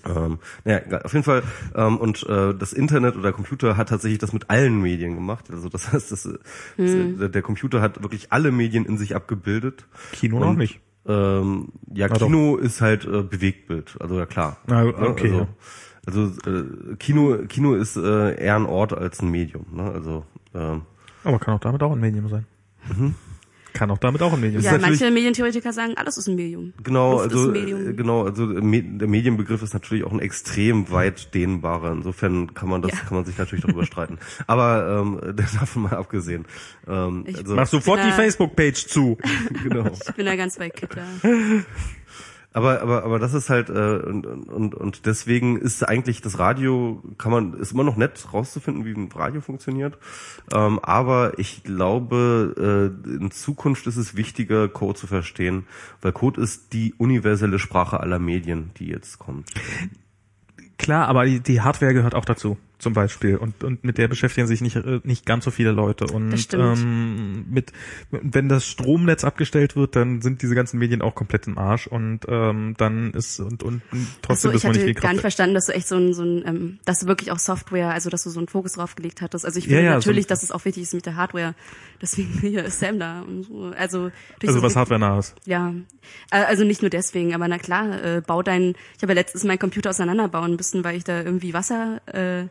Ähm, 0.05 0.39
naja, 0.65 1.01
auf 1.03 1.13
jeden 1.13 1.23
Fall. 1.23 1.43
Ähm, 1.75 1.97
und 1.97 2.23
äh, 2.27 2.53
das 2.53 2.73
Internet 2.73 3.13
oder 3.15 3.23
der 3.23 3.31
Computer 3.33 3.77
hat 3.77 3.89
tatsächlich 3.89 4.19
das 4.19 4.33
mit 4.33 4.49
allen 4.49 4.81
Medien 4.81 5.15
gemacht. 5.15 5.49
Also 5.51 5.69
das 5.69 5.91
heißt, 5.93 6.11
das, 6.11 6.25
Hm. 6.75 7.19
das, 7.19 7.31
der 7.31 7.41
Computer 7.41 7.81
hat 7.81 8.01
wirklich 8.03 8.31
alle 8.31 8.51
Medien 8.51 8.85
in 8.85 8.97
sich 8.97 9.15
abgebildet. 9.15 9.85
Kino 10.11 10.37
Und, 10.37 10.41
noch 10.43 10.53
nicht. 10.55 10.79
Ähm, 11.05 11.69
ja, 11.93 12.07
doch. 12.07 12.17
Kino 12.27 12.55
ist 12.57 12.81
halt 12.81 13.05
äh, 13.05 13.23
Bewegtbild. 13.23 13.97
Also 13.99 14.17
ja 14.17 14.25
klar. 14.25 14.57
Ah, 14.67 14.83
Ne? 14.83 14.93
okay, 15.09 15.29
ja. 15.35 15.47
Also, 16.05 16.31
also 16.45 16.49
äh, 16.49 16.95
Kino, 16.97 17.37
Kino 17.47 17.73
ist 17.75 17.95
äh, 17.95 18.35
eher 18.41 18.55
ein 18.57 18.65
Ort 18.65 18.93
als 18.93 19.21
ein 19.21 19.29
Medium. 19.31 19.65
Ne? 19.71 19.83
Also 19.91 20.25
ähm, 20.53 20.81
Aber 21.23 21.39
kann 21.39 21.53
auch 21.55 21.59
damit 21.61 21.81
auch 21.81 21.91
ein 21.93 21.99
Medium 21.99 22.27
sein. 22.29 22.45
Kann 23.73 23.89
auch 23.91 23.97
damit 23.97 24.21
auch 24.21 24.33
ein 24.33 24.39
Medium 24.39 24.61
ja, 24.61 24.71
sein. 24.71 24.81
natürlich- 24.81 24.99
manche 25.01 25.13
Medientheoretiker 25.13 25.73
sagen, 25.73 25.93
alles 25.97 26.17
ist 26.17 26.27
ein 26.27 26.35
Medium. 26.35 26.73
Genau, 26.83 27.13
Luft 27.13 27.25
ist 27.25 27.31
also 27.33 27.47
ein 27.47 27.51
Medium. 27.53 27.89
äh, 27.89 27.93
genau, 27.93 28.23
also 28.23 28.51
äh, 28.51 28.61
der 28.61 29.07
Medienbegriff 29.07 29.61
ist 29.63 29.73
natürlich 29.73 30.03
auch 30.03 30.11
ein 30.11 30.19
extrem 30.19 30.91
weit 30.91 31.33
dehnbarer. 31.33 31.91
Insofern 31.91 32.53
kann 32.53 32.69
man 32.69 32.81
das, 32.81 32.91
Ja. 32.91 32.99
kann 32.99 33.15
man 33.15 33.25
sich 33.25 33.37
natürlich 33.37 33.65
darüber 33.65 33.85
streiten. 33.85 34.19
Aber 34.47 35.01
ähm, 35.01 35.35
davon 35.59 35.83
mal 35.83 35.93
abgesehen. 35.95 36.45
Ähm, 36.87 37.23
Ich- 37.27 37.37
also, 37.37 37.55
Mach 37.55 37.67
sofort 37.67 37.99
die 38.03 38.07
Ja. 38.09 38.13
Facebook-Page 38.13 38.87
zu. 38.87 39.17
genau. 39.63 39.89
Ich 40.07 40.13
bin 40.15 40.25
da 40.25 40.35
ganz 40.35 40.57
bei 40.57 40.69
Kittler. 40.69 41.05
Aber 42.53 42.81
aber 42.81 43.03
aber 43.03 43.17
das 43.17 43.33
ist 43.33 43.49
halt 43.49 43.69
äh, 43.69 43.73
und, 43.73 44.25
und 44.25 44.75
und 44.75 45.05
deswegen 45.07 45.57
ist 45.57 45.87
eigentlich 45.87 46.21
das 46.21 46.37
Radio 46.37 47.01
kann 47.17 47.31
man 47.31 47.53
ist 47.55 47.71
immer 47.71 47.83
noch 47.83 47.97
nett 47.97 48.31
rauszufinden, 48.31 48.85
wie 48.85 48.93
ein 48.93 49.09
Radio 49.11 49.41
funktioniert. 49.41 49.97
Ähm, 50.53 50.79
aber 50.79 51.39
ich 51.39 51.63
glaube, 51.63 52.93
äh, 53.05 53.09
in 53.09 53.31
Zukunft 53.31 53.87
ist 53.87 53.97
es 53.97 54.15
wichtiger, 54.15 54.69
Code 54.69 54.99
zu 54.99 55.07
verstehen, 55.07 55.65
weil 56.01 56.11
Code 56.11 56.39
ist 56.41 56.73
die 56.73 56.93
universelle 56.97 57.57
Sprache 57.57 57.99
aller 57.99 58.19
Medien, 58.19 58.69
die 58.77 58.87
jetzt 58.87 59.17
kommt. 59.17 59.49
Klar, 60.77 61.07
aber 61.07 61.25
die, 61.25 61.39
die 61.39 61.61
Hardware 61.61 61.93
gehört 61.93 62.13
auch 62.13 62.25
dazu, 62.25 62.57
zum 62.83 62.93
Beispiel. 62.93 63.37
Und, 63.37 63.63
und 63.63 63.83
mit 63.83 63.97
der 63.97 64.07
beschäftigen 64.07 64.45
sich 64.45 64.61
nicht, 64.61 64.75
äh, 64.75 64.99
nicht 65.03 65.25
ganz 65.25 65.45
so 65.45 65.51
viele 65.51 65.71
Leute. 65.71 66.05
Und 66.05 66.53
ähm, 66.53 67.45
mit, 67.49 67.71
wenn 68.11 68.49
das 68.49 68.67
Stromnetz 68.67 69.23
abgestellt 69.23 69.75
wird, 69.75 69.95
dann 69.95 70.21
sind 70.21 70.41
diese 70.43 70.53
ganzen 70.53 70.77
Medien 70.77 71.01
auch 71.01 71.15
komplett 71.15 71.47
im 71.47 71.57
Arsch 71.57 71.87
und 71.87 72.19
ähm, 72.27 72.75
dann 72.77 73.11
ist 73.13 73.39
und, 73.39 73.63
und 73.63 73.81
trotzdem 74.21 74.51
Achso, 74.51 74.55
ist 74.55 74.57
ich 74.57 74.63
man 74.65 74.71
nicht 74.73 74.81
hatte 74.81 74.85
viel 74.93 74.93
gar 75.01 75.11
nicht 75.13 75.21
verstanden, 75.21 75.55
dass 75.55 75.65
du 75.65 75.73
echt 75.73 75.87
so 75.87 75.95
ein, 75.95 76.13
so 76.13 76.23
ein 76.23 76.43
ähm, 76.45 76.79
dass 76.85 76.99
du 76.99 77.07
wirklich 77.07 77.31
auch 77.31 77.39
Software, 77.39 77.89
also 77.91 78.09
dass 78.09 78.23
du 78.23 78.29
so 78.29 78.39
einen 78.39 78.47
Fokus 78.47 78.73
drauf 78.73 78.95
gelegt 78.95 79.21
hattest. 79.21 79.45
Also 79.45 79.57
ich 79.57 79.65
finde 79.65 79.79
Ja, 79.81 79.85
ja, 79.89 79.93
natürlich, 79.95 80.25
so- 80.25 80.29
dass 80.29 80.43
es 80.43 80.51
auch 80.51 80.63
wichtig 80.65 80.83
ist 80.83 80.93
mit 80.93 81.05
der 81.05 81.15
Hardware. 81.15 81.55
Deswegen 82.01 82.29
hier 82.41 82.65
ist 82.65 82.79
Sam 82.79 82.99
da 82.99 83.21
und 83.21 83.43
so. 83.43 83.71
Also, 83.77 84.11
Also 84.41 84.55
so 84.59 84.61
was 84.61 84.75
Hardware 84.75 84.99
nah 84.99 85.17
ist. 85.17 85.33
Ja, 85.45 85.73
Äh, 86.31 86.43
also 86.43 86.65
nicht 86.65 86.81
nur 86.81 86.89
deswegen, 86.89 87.33
aber 87.33 87.47
na 87.47 87.57
klar, 87.57 88.03
äh, 88.03 88.21
bau 88.25 88.43
dein, 88.43 88.75
ich 88.97 89.01
habe 89.03 89.13
ja 89.13 89.19
letztens 89.19 89.45
meinen 89.45 89.59
Computer 89.59 89.89
auseinanderbauen 89.91 90.55
müssen, 90.57 90.83
weil 90.83 90.97
ich 90.97 91.05
da 91.05 91.21
irgendwie 91.23 91.53
Wasser 91.53 92.01
äh, 92.13 92.47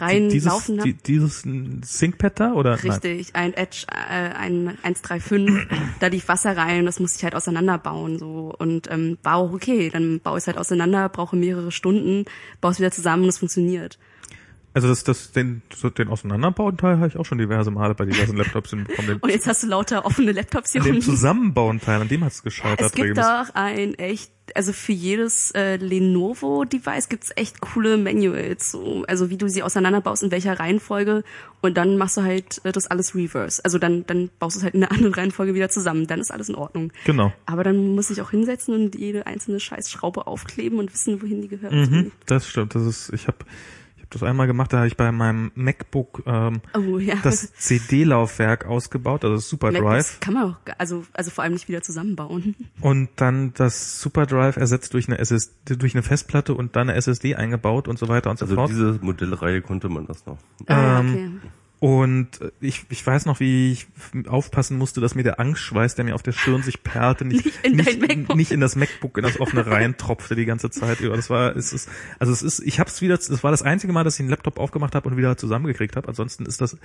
dieses, 0.00 0.52
habe. 0.52 0.82
die, 0.84 0.94
dieses 0.94 1.42
ThinkPad 1.42 2.40
da 2.40 2.52
oder? 2.52 2.76
Nein. 2.76 2.90
Richtig, 2.90 3.34
ein 3.34 3.54
Edge, 3.54 3.86
äh, 3.88 4.34
ein 4.34 4.78
135, 4.82 5.68
da 6.00 6.06
lief 6.08 6.28
Wasser 6.28 6.56
rein 6.56 6.80
und 6.80 6.86
das 6.86 7.00
musste 7.00 7.18
ich 7.18 7.24
halt 7.24 7.34
auseinanderbauen 7.34 8.18
so 8.18 8.54
und 8.58 8.90
ähm, 8.90 9.18
war 9.22 9.36
auch 9.36 9.52
okay, 9.52 9.90
dann 9.90 10.20
baue 10.20 10.38
ich 10.38 10.42
es 10.42 10.46
halt 10.46 10.58
auseinander, 10.58 11.08
brauche 11.08 11.36
mehrere 11.36 11.72
Stunden, 11.72 12.24
baue 12.60 12.72
es 12.72 12.78
wieder 12.78 12.90
zusammen 12.90 13.24
und 13.24 13.28
es 13.28 13.38
funktioniert. 13.38 13.98
Also 14.74 14.88
das, 14.88 15.04
das, 15.04 15.32
den, 15.32 15.62
so 15.74 15.90
den 15.90 16.08
Auseinanderbauen-Teil 16.08 16.96
habe 16.96 17.08
ich 17.08 17.16
auch 17.16 17.26
schon 17.26 17.38
diverse 17.38 17.70
Male 17.70 17.94
bei 17.94 18.06
diversen 18.06 18.36
Laptops 18.36 18.70
hinbekommen. 18.70 19.18
Und 19.20 19.30
jetzt 19.30 19.46
hast 19.46 19.62
du 19.62 19.66
lauter 19.66 20.06
offene 20.06 20.32
Laptops 20.32 20.72
hier 20.72 20.80
den 20.80 20.94
rumliegen. 20.94 21.14
Zusammenbauen-Teil, 21.14 22.00
an 22.00 22.08
dem 22.08 22.24
hat 22.24 22.32
es 22.32 22.42
gescheitert. 22.42 22.80
Es 22.86 22.92
gibt 22.92 23.18
auch 23.18 23.50
ein 23.54 23.94
echt, 23.94 24.32
also 24.54 24.72
für 24.72 24.92
jedes 24.92 25.50
äh, 25.50 25.76
Lenovo-Device 25.76 27.10
gibt's 27.10 27.32
echt 27.36 27.60
coole 27.60 27.98
Manuals, 27.98 28.70
so, 28.70 29.04
also 29.06 29.28
wie 29.28 29.36
du 29.36 29.48
sie 29.48 29.62
auseinanderbaust, 29.62 30.22
in 30.22 30.30
welcher 30.30 30.58
Reihenfolge 30.58 31.22
und 31.60 31.76
dann 31.76 31.98
machst 31.98 32.16
du 32.16 32.22
halt 32.22 32.60
äh, 32.64 32.72
das 32.72 32.86
alles 32.86 33.14
reverse. 33.14 33.62
Also 33.64 33.78
dann, 33.78 34.06
dann 34.06 34.30
baust 34.38 34.56
du 34.56 34.60
es 34.60 34.64
halt 34.64 34.74
in 34.74 34.82
einer 34.82 34.92
anderen 34.96 35.12
Reihenfolge 35.12 35.54
wieder 35.54 35.68
zusammen, 35.68 36.06
dann 36.06 36.20
ist 36.20 36.30
alles 36.30 36.48
in 36.48 36.54
Ordnung. 36.54 36.92
Genau. 37.04 37.32
Aber 37.44 37.62
dann 37.62 37.94
muss 37.94 38.08
ich 38.08 38.22
auch 38.22 38.30
hinsetzen 38.30 38.74
und 38.74 38.94
jede 38.94 39.26
einzelne 39.26 39.60
Scheißschraube 39.60 40.26
aufkleben 40.26 40.78
und 40.78 40.92
wissen, 40.94 41.20
wohin 41.20 41.42
die 41.42 41.48
gehört. 41.48 41.72
Mhm, 41.72 42.10
das 42.24 42.48
stimmt. 42.48 42.74
Das 42.74 42.86
ist, 42.86 43.12
ich 43.12 43.26
habe 43.26 43.38
ich 43.44 43.46
hab 43.46 43.46
das 44.14 44.22
einmal 44.22 44.46
gemacht, 44.46 44.72
da 44.72 44.78
habe 44.78 44.86
ich 44.86 44.96
bei 44.96 45.10
meinem 45.12 45.50
MacBook 45.54 46.22
ähm, 46.26 46.60
Oh 46.76 46.98
ja. 46.98 47.14
das 47.22 47.52
CD-Laufwerk 47.54 48.66
ausgebaut, 48.66 49.24
also 49.24 49.36
das 49.36 49.48
SuperDrive. 49.48 49.82
MacBooks 49.82 50.20
kann 50.20 50.34
man 50.34 50.44
auch, 50.52 50.56
also, 50.78 51.04
also 51.12 51.30
vor 51.30 51.44
allem 51.44 51.52
nicht 51.54 51.68
wieder 51.68 51.82
zusammenbauen. 51.82 52.54
und 52.80 53.08
dann 53.16 53.52
das 53.54 54.00
SuperDrive 54.00 54.56
ersetzt 54.56 54.94
durch 54.94 55.08
eine 55.08 55.18
SSD, 55.18 55.76
durch 55.76 55.94
eine 55.94 56.02
Festplatte 56.02 56.54
und 56.54 56.76
dann 56.76 56.88
eine 56.88 56.96
SSD 56.98 57.34
eingebaut 57.34 57.88
und 57.88 57.98
so 57.98 58.08
weiter 58.08 58.30
und 58.30 58.38
so 58.38 58.44
Also 58.44 58.54
fort. 58.54 58.70
diese 58.70 58.98
Modellreihe 59.02 59.62
konnte 59.62 59.88
man 59.88 60.06
das 60.06 60.26
noch. 60.26 60.38
Ah, 60.66 61.00
Ähm, 61.00 61.10
okay. 61.10 61.30
Und 61.82 62.28
ich, 62.60 62.86
ich 62.90 63.04
weiß 63.04 63.26
noch, 63.26 63.40
wie 63.40 63.72
ich 63.72 63.88
aufpassen 64.28 64.78
musste, 64.78 65.00
dass 65.00 65.16
mir 65.16 65.24
der 65.24 65.40
Angstschweiß, 65.40 65.96
der 65.96 66.04
mir 66.04 66.14
auf 66.14 66.22
der 66.22 66.30
Stirn 66.30 66.62
sich 66.62 66.84
perlte, 66.84 67.24
nicht, 67.24 67.44
Nicht 67.44 67.64
in 67.64 67.74
nicht, 67.74 68.00
MacBook. 68.00 68.36
nicht 68.36 68.52
in 68.52 68.60
das 68.60 68.76
MacBook, 68.76 69.18
in 69.18 69.24
das 69.24 69.40
offene 69.40 69.66
Reihen 69.66 69.96
tropfte 69.96 70.36
die 70.36 70.44
ganze 70.44 70.70
Zeit 70.70 71.00
über. 71.00 71.16
Das 71.16 71.28
war, 71.28 71.56
es 71.56 71.72
ist, 71.72 71.88
also 72.20 72.32
es 72.32 72.40
ist, 72.44 72.60
ich 72.60 72.78
habe 72.78 72.88
es 72.88 73.02
wieder, 73.02 73.16
das 73.16 73.42
war 73.42 73.50
das 73.50 73.62
einzige 73.62 73.92
Mal, 73.92 74.04
dass 74.04 74.14
ich 74.14 74.20
einen 74.20 74.28
Laptop 74.28 74.60
aufgemacht 74.60 74.94
habe 74.94 75.08
und 75.08 75.16
wieder 75.16 75.36
zusammengekriegt 75.36 75.96
habe. 75.96 76.06
Ansonsten 76.06 76.46
ist 76.46 76.60
das 76.60 76.78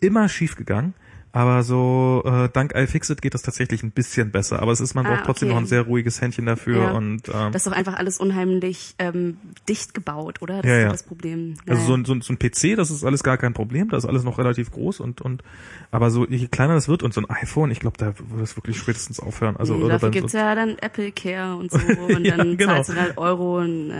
immer 0.00 0.28
schief 0.28 0.54
gegangen. 0.54 0.94
Aber 1.32 1.62
so 1.62 2.22
äh, 2.24 2.48
dank 2.52 2.74
iFixit 2.74 3.20
geht 3.22 3.34
das 3.34 3.42
tatsächlich 3.42 3.82
ein 3.82 3.90
bisschen 3.90 4.30
besser. 4.30 4.60
Aber 4.62 4.72
es 4.72 4.80
ist, 4.80 4.94
man 4.94 5.04
Ah, 5.06 5.10
braucht 5.14 5.24
trotzdem 5.26 5.48
okay. 5.48 5.54
noch 5.54 5.62
ein 5.62 5.66
sehr 5.66 5.82
ruhiges 5.82 6.20
Händchen 6.20 6.46
dafür 6.46 6.82
Ja. 6.84 6.90
und 6.92 7.28
ähm, 7.28 7.52
Das 7.52 7.56
ist 7.56 7.66
doch 7.66 7.76
einfach 7.76 7.94
alles 7.94 8.18
unheimlich 8.18 8.94
ähm, 8.98 9.36
dicht 9.68 9.92
gebaut, 9.94 10.40
oder? 10.42 10.62
Das 10.62 10.66
Ja, 10.70 10.76
ist 10.78 10.82
ja. 10.84 10.88
das 10.90 11.02
Problem. 11.02 11.54
Ja, 11.66 11.74
Also 11.74 11.86
so 11.86 11.94
ein, 11.94 12.04
so, 12.04 12.14
ein, 12.14 12.22
so 12.22 12.32
ein 12.32 12.38
PC, 12.38 12.76
das 12.76 12.90
ist 12.90 13.04
alles 13.04 13.22
gar 13.22 13.36
kein 13.36 13.52
Problem, 13.54 13.88
das 13.90 14.04
ist 14.04 14.08
alles 14.08 14.24
noch 14.24 14.38
relativ 14.38 14.70
groß 14.70 15.00
und 15.00 15.20
und 15.20 15.42
aber 15.90 16.10
so 16.10 16.26
je 16.26 16.48
kleiner 16.48 16.74
das 16.74 16.88
wird 16.88 17.02
und 17.02 17.12
so 17.14 17.20
ein 17.20 17.30
iPhone, 17.30 17.70
ich 17.70 17.80
glaube, 17.80 17.96
da 17.98 18.12
würde 18.30 18.42
es 18.44 18.56
wirklich 18.56 18.76
spätestens 18.78 19.20
aufhören. 19.20 19.56
Also 19.56 19.74
nee, 19.74 19.84
oder 19.84 19.94
dafür 19.94 20.10
gibt's 20.10 20.32
so, 20.32 20.38
ja 20.38 20.54
dann 20.54 20.76
Apple 20.80 21.12
Care 21.12 21.56
und 21.56 21.70
so 21.70 21.78
und 22.16 22.24
Ja, 22.24 22.36
dann 22.36 22.56
genau. 22.56 22.74
zahlst 22.74 22.90
du 22.90 22.94
halt 22.96 23.18
Euro 23.18 23.58
und 23.58 23.90
äh, 23.90 23.94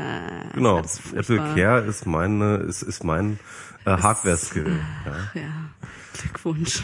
Genau. 0.55 0.83
Apple. 1.15 1.37
Care 1.55 1.81
ist 1.85 2.07
meine, 2.07 2.57
ist, 2.57 2.83
ist 2.83 3.05
mein 3.05 3.39
äh, 3.85 3.91
Hardware-Skill. 3.91 4.67
Ja. 5.07 5.41
Ja, 5.41 5.49
Glückwunsch. 6.19 6.83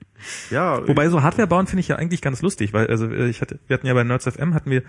ja, 0.50 0.86
Wobei 0.86 1.08
so 1.08 1.22
Hardware 1.22 1.46
bauen 1.46 1.66
finde 1.66 1.80
ich 1.80 1.88
ja 1.88 1.96
eigentlich 1.96 2.22
ganz 2.22 2.42
lustig, 2.42 2.72
weil 2.72 2.86
also 2.88 3.06
äh, 3.06 3.28
ich 3.28 3.40
hatte, 3.40 3.58
wir 3.66 3.74
hatten 3.74 3.86
ja 3.86 3.94
bei 3.94 4.04
Nerds 4.04 4.28
FM 4.28 4.54
hatten 4.54 4.70
wir 4.70 4.82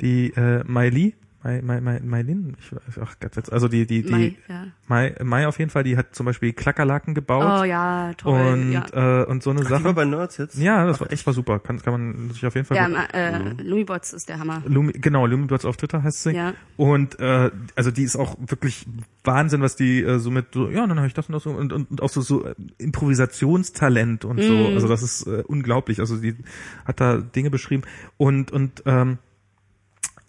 die 0.00 0.32
äh, 0.36 0.62
Miley, 0.64 1.14
Mai, 1.44 1.60
Mai, 1.62 1.80
Mai, 1.82 2.00
Mailin, 2.02 2.56
ich 2.58 2.72
weiß, 2.72 2.98
ach 3.02 3.16
Gott, 3.20 3.36
jetzt- 3.36 3.52
also 3.52 3.68
die 3.68 3.86
die 3.86 4.02
die 4.02 4.10
Mai, 4.10 4.36
ja. 4.48 4.64
Mai, 4.88 5.14
Mai 5.22 5.46
auf 5.46 5.58
jeden 5.58 5.70
Fall, 5.70 5.84
die 5.84 5.96
hat 5.96 6.14
zum 6.14 6.24
Beispiel 6.24 6.54
Klackerlaken 6.54 7.14
gebaut 7.14 7.60
Oh 7.60 7.64
ja, 7.64 8.12
toll. 8.14 8.40
und 8.54 8.72
ja. 8.72 9.22
äh, 9.22 9.26
und 9.26 9.42
so 9.42 9.50
eine 9.50 9.60
die 9.60 9.68
war 9.70 9.80
Sache. 9.80 9.92
bei 9.92 10.04
Nerds 10.06 10.38
jetzt? 10.38 10.56
Ja, 10.56 10.86
das 10.86 11.00
war 11.00 11.08
das 11.08 11.26
war 11.26 11.34
super, 11.34 11.58
kann 11.58 11.80
kann 11.82 11.92
man 11.92 12.30
sich 12.30 12.46
auf 12.46 12.54
jeden 12.54 12.66
Fall 12.66 12.78
Ja, 12.78 12.88
äh, 13.12 13.52
Lumibots 13.62 14.14
ist 14.14 14.28
der 14.30 14.38
Hammer. 14.38 14.62
Lumi, 14.66 14.92
genau, 14.94 15.26
Lumibots 15.26 15.66
auf 15.66 15.76
Twitter 15.76 16.02
heißt 16.02 16.22
sie. 16.22 16.30
Ja. 16.32 16.54
Und 16.78 17.20
äh, 17.20 17.50
also 17.76 17.90
die 17.90 18.04
ist 18.04 18.16
auch 18.16 18.36
wirklich 18.38 18.86
Wahnsinn, 19.22 19.60
was 19.60 19.76
die 19.76 20.02
äh, 20.02 20.18
so 20.18 20.30
mit 20.30 20.46
so, 20.54 20.70
ja, 20.70 20.86
dann 20.86 20.96
habe 20.96 21.08
ich 21.08 21.14
das 21.14 21.28
und 21.28 21.34
das 21.34 21.42
so 21.42 21.50
und, 21.50 21.74
und, 21.74 21.90
und 21.90 22.00
auch 22.02 22.08
so, 22.08 22.22
so 22.22 22.46
Improvisationstalent 22.78 24.24
und 24.24 24.40
so. 24.42 24.66
Also 24.68 24.88
das 24.88 25.02
ist 25.02 25.26
äh, 25.26 25.42
unglaublich. 25.46 26.00
Also 26.00 26.16
die 26.16 26.36
hat 26.84 27.00
da 27.00 27.18
Dinge 27.18 27.50
beschrieben 27.50 27.82
und 28.16 28.50
und 28.50 28.82
ähm, 28.86 29.18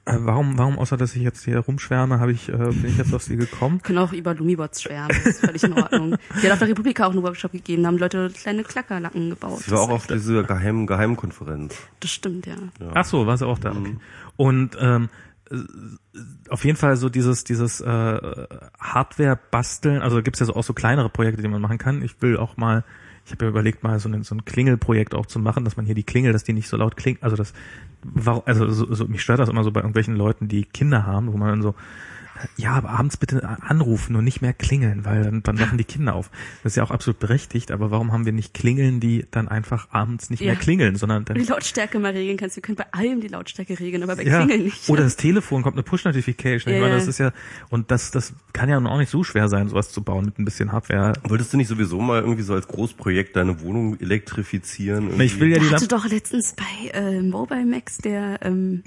äh, 0.05 0.17
warum 0.19 0.57
warum 0.57 0.77
außer 0.77 0.97
dass 0.97 1.15
ich 1.15 1.23
jetzt 1.23 1.43
hier 1.45 1.59
rumschwärme, 1.59 2.19
habe 2.19 2.31
ich 2.31 2.49
äh, 2.49 2.57
bin 2.57 2.85
ich 2.85 2.97
jetzt 2.97 3.13
auf 3.13 3.23
sie 3.23 3.37
gekommen? 3.37 3.81
Können 3.81 3.97
auch 3.97 4.13
über 4.13 4.35
Lumibots 4.35 4.83
schwärmen, 4.83 5.09
das 5.09 5.25
ist 5.25 5.39
völlig 5.39 5.63
in 5.63 5.73
Ordnung. 5.73 6.15
Die 6.41 6.45
hat 6.45 6.53
auf 6.53 6.59
der 6.59 6.67
Republika 6.67 7.05
auch 7.05 7.11
einen 7.11 7.23
Workshop 7.23 7.51
gegeben, 7.51 7.83
da 7.83 7.87
haben 7.87 7.97
Leute 7.97 8.29
kleine 8.29 8.63
Klackerlacken 8.63 9.31
gebaut. 9.31 9.61
Sie 9.61 9.71
war 9.71 9.81
auch 9.81 9.89
auf 9.89 10.07
dieser 10.07 10.43
geheimen 10.43 10.85
Geheimkonferenz. 10.85 11.75
Das 11.99 12.11
stimmt, 12.11 12.45
ja. 12.45 12.55
Ach 12.93 13.05
so, 13.05 13.25
war 13.25 13.37
sie 13.37 13.47
auch 13.47 13.57
da. 13.57 13.71
Okay. 13.71 13.97
Und 14.37 14.77
ähm, 14.79 15.09
äh, 15.49 15.57
auf 16.49 16.63
jeden 16.65 16.77
Fall 16.77 16.97
so 16.97 17.09
dieses 17.09 17.43
dieses 17.43 17.81
äh, 17.81 18.47
Hardware 18.79 19.39
basteln, 19.49 20.01
also 20.01 20.21
gibt's 20.21 20.39
ja 20.39 20.45
so 20.45 20.55
auch 20.55 20.63
so 20.63 20.73
kleinere 20.73 21.09
Projekte, 21.09 21.41
die 21.41 21.47
man 21.47 21.61
machen 21.61 21.77
kann. 21.77 22.01
Ich 22.03 22.21
will 22.21 22.37
auch 22.37 22.57
mal, 22.57 22.83
ich 23.25 23.31
habe 23.31 23.45
ja 23.45 23.49
überlegt 23.49 23.83
mal 23.83 23.99
so 23.99 24.07
ein, 24.07 24.23
so 24.23 24.35
ein 24.35 24.45
Klingelprojekt 24.45 25.15
auch 25.15 25.25
zu 25.25 25.39
machen, 25.39 25.65
dass 25.65 25.77
man 25.77 25.85
hier 25.85 25.95
die 25.95 26.03
Klingel, 26.03 26.31
dass 26.31 26.43
die 26.43 26.53
nicht 26.53 26.67
so 26.67 26.77
laut 26.77 26.95
klingt. 26.95 27.23
Also 27.23 27.35
das 27.35 27.53
also 28.45 28.69
so, 28.69 28.93
so, 28.93 29.07
mich 29.07 29.23
stört 29.23 29.39
das 29.39 29.49
immer 29.49 29.63
so 29.63 29.71
bei 29.71 29.79
irgendwelchen 29.79 30.15
Leuten, 30.15 30.47
die 30.47 30.63
Kinder 30.63 31.07
haben, 31.07 31.33
wo 31.33 31.37
man 31.37 31.49
dann 31.49 31.61
so 31.63 31.73
ja, 32.57 32.71
aber 32.73 32.89
abends 32.89 33.17
bitte 33.17 33.47
anrufen 33.61 34.15
und 34.15 34.23
nicht 34.23 34.41
mehr 34.41 34.53
klingeln, 34.53 35.05
weil 35.05 35.23
dann, 35.23 35.43
dann 35.43 35.59
wachen 35.59 35.77
die 35.77 35.83
Kinder 35.83 36.15
auf. 36.15 36.29
Das 36.63 36.73
ist 36.73 36.75
ja 36.77 36.83
auch 36.83 36.91
absolut 36.91 37.19
berechtigt, 37.19 37.71
aber 37.71 37.91
warum 37.91 38.11
haben 38.11 38.25
wir 38.25 38.33
nicht 38.33 38.53
Klingeln, 38.53 38.99
die 38.99 39.25
dann 39.31 39.47
einfach 39.47 39.87
abends 39.91 40.29
nicht 40.29 40.41
Ja. 40.41 40.47
mehr 40.47 40.55
klingeln, 40.55 40.95
sondern 40.95 41.25
dann 41.25 41.37
Die 41.37 41.43
Lautstärke 41.45 41.99
mal 41.99 42.11
regeln 42.13 42.37
kannst. 42.37 42.55
Wir 42.55 42.61
können 42.63 42.75
bei 42.75 42.85
allem 42.91 43.21
die 43.21 43.27
Lautstärke 43.27 43.79
regeln, 43.79 44.03
aber 44.03 44.15
bei 44.15 44.23
ja. 44.23 44.43
Klingeln 44.43 44.63
nicht. 44.65 44.89
Oder 44.89 45.03
das 45.03 45.15
Telefon 45.15 45.63
kommt 45.63 45.75
eine 45.75 45.83
Push-Notification. 45.83 46.71
Ja, 46.73 46.79
ich 46.79 46.83
meine, 46.83 46.95
das 46.95 47.07
ist 47.07 47.17
ja, 47.19 47.31
und 47.69 47.91
das, 47.91 48.11
das 48.11 48.33
kann 48.53 48.69
ja 48.69 48.79
nun 48.79 48.91
auch 48.91 48.97
nicht 48.97 49.09
so 49.11 49.23
schwer 49.23 49.47
sein, 49.49 49.69
sowas 49.69 49.91
zu 49.91 50.03
bauen 50.03 50.25
mit 50.25 50.37
ein 50.39 50.45
bisschen 50.45 50.71
Hardware. 50.71 51.13
Wolltest 51.23 51.53
du 51.53 51.57
nicht 51.57 51.67
sowieso 51.67 51.99
mal 52.01 52.21
irgendwie 52.21 52.43
so 52.43 52.53
als 52.53 52.67
Großprojekt 52.67 53.35
deine 53.35 53.61
Wohnung 53.61 53.99
elektrifizieren? 53.99 55.09
Na, 55.17 55.23
Ich 55.23 55.39
will 55.39 55.49
ja 55.49 55.59
die 55.59 55.67
Der 55.67 55.77
hatte 55.77 55.87
doch 55.87 56.05
letztens 56.07 56.53
bei 56.55 56.89
äh, 56.89 57.21
Mobile 57.21 57.65
Max 57.65 57.97
der, 57.97 58.39
ähm, 58.43 58.83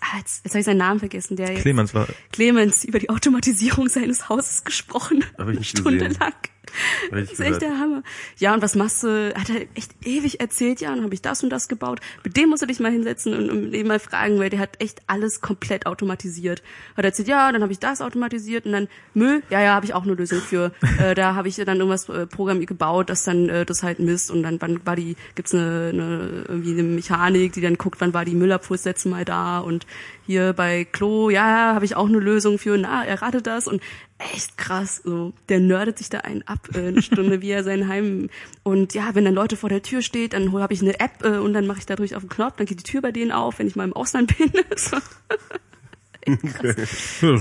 ah, 0.00 0.18
jetzt, 0.18 0.44
jetzt 0.44 0.52
habe 0.52 0.60
ich 0.60 0.66
seinen 0.66 0.78
Namen 0.78 0.98
vergessen, 1.00 1.36
der 1.36 1.54
Clemens 1.54 1.94
war, 1.94 2.06
Clemens 2.32 2.84
über 2.84 2.98
die 2.98 3.10
Automatisierung 3.10 3.88
seines 3.88 4.28
Hauses 4.28 4.64
gesprochen. 4.64 5.24
Hab 5.36 5.48
ich 5.48 5.58
nicht 5.58 5.70
Stundenlang. 5.70 6.08
gesehen. 6.10 6.38
Ich 6.42 6.57
Das 7.10 7.32
ist 7.32 7.40
echt 7.40 7.62
der 7.62 7.78
Hammer. 7.78 8.02
Ja, 8.38 8.54
und 8.54 8.62
was 8.62 8.74
machst 8.74 9.02
du? 9.02 9.32
Hat 9.34 9.48
er 9.50 9.62
echt 9.74 9.92
ewig 10.04 10.40
erzählt, 10.40 10.80
ja, 10.80 10.92
und 10.92 11.02
habe 11.02 11.14
ich 11.14 11.22
das 11.22 11.42
und 11.42 11.50
das 11.50 11.68
gebaut. 11.68 12.00
Mit 12.24 12.36
dem 12.36 12.50
musst 12.50 12.62
du 12.62 12.66
dich 12.66 12.80
mal 12.80 12.92
hinsetzen 12.92 13.34
und, 13.34 13.50
und 13.50 13.72
ihn 13.74 13.86
mal 13.86 13.98
fragen, 13.98 14.38
weil 14.38 14.50
der 14.50 14.60
hat 14.60 14.80
echt 14.80 15.02
alles 15.06 15.40
komplett 15.40 15.86
automatisiert. 15.86 16.62
Hat 16.96 17.04
erzählt, 17.04 17.28
ja, 17.28 17.50
dann 17.52 17.62
habe 17.62 17.72
ich 17.72 17.78
das 17.78 18.00
automatisiert 18.00 18.66
und 18.66 18.72
dann 18.72 18.88
Müll, 19.14 19.42
ja, 19.50 19.60
ja, 19.60 19.74
habe 19.74 19.86
ich 19.86 19.94
auch 19.94 20.04
eine 20.04 20.14
Lösung 20.14 20.40
für. 20.40 20.72
äh, 20.98 21.14
da 21.14 21.34
habe 21.34 21.48
ich 21.48 21.56
dann 21.56 21.78
irgendwas 21.78 22.08
äh, 22.08 22.26
Programm 22.26 22.64
gebaut, 22.64 23.10
das 23.10 23.24
dann 23.24 23.48
äh, 23.48 23.64
das 23.64 23.82
halt 23.82 23.98
misst 23.98 24.30
und 24.30 24.42
dann 24.42 24.60
wann 24.60 24.84
war 24.86 24.96
die 24.96 25.16
gibt's 25.34 25.54
eine, 25.54 25.90
eine 25.92 26.44
irgendwie 26.48 26.72
eine 26.72 26.82
Mechanik, 26.82 27.52
die 27.52 27.60
dann 27.60 27.78
guckt, 27.78 28.00
wann 28.00 28.14
war 28.14 28.24
die 28.24 28.34
Müllabfuhr 28.34 28.76
das 28.76 28.84
letzte 28.84 29.08
Mal 29.08 29.24
da 29.24 29.60
und 29.60 29.86
hier 30.28 30.52
bei 30.52 30.84
Klo, 30.84 31.30
ja, 31.30 31.74
habe 31.74 31.86
ich 31.86 31.96
auch 31.96 32.06
eine 32.06 32.18
Lösung 32.18 32.58
für. 32.58 32.76
Na, 32.76 33.02
errate 33.02 33.40
das 33.40 33.66
und 33.66 33.82
echt 34.18 34.58
krass. 34.58 35.00
So, 35.02 35.32
der 35.48 35.58
nerdet 35.58 35.96
sich 35.96 36.10
da 36.10 36.18
einen 36.18 36.42
ab, 36.42 36.68
äh, 36.74 36.88
eine 36.88 37.00
Stunde, 37.00 37.40
wie 37.40 37.48
er 37.48 37.64
sein 37.64 37.88
Heim. 37.88 38.28
Und 38.62 38.92
ja, 38.92 39.14
wenn 39.14 39.24
dann 39.24 39.32
Leute 39.32 39.56
vor 39.56 39.70
der 39.70 39.80
Tür 39.80 40.02
steht, 40.02 40.34
dann 40.34 40.52
habe 40.52 40.74
ich 40.74 40.82
eine 40.82 41.00
App 41.00 41.24
äh, 41.24 41.38
und 41.38 41.54
dann 41.54 41.66
mache 41.66 41.78
ich 41.78 41.86
dadurch 41.86 42.14
auf 42.14 42.24
den 42.24 42.28
Knopf, 42.28 42.56
dann 42.56 42.66
geht 42.66 42.78
die 42.78 42.82
Tür 42.82 43.00
bei 43.00 43.10
denen 43.10 43.32
auf, 43.32 43.58
wenn 43.58 43.68
ich 43.68 43.74
mal 43.74 43.84
im 43.84 43.94
Ausland 43.94 44.36
bin. 44.38 44.52
krass. 44.52 45.00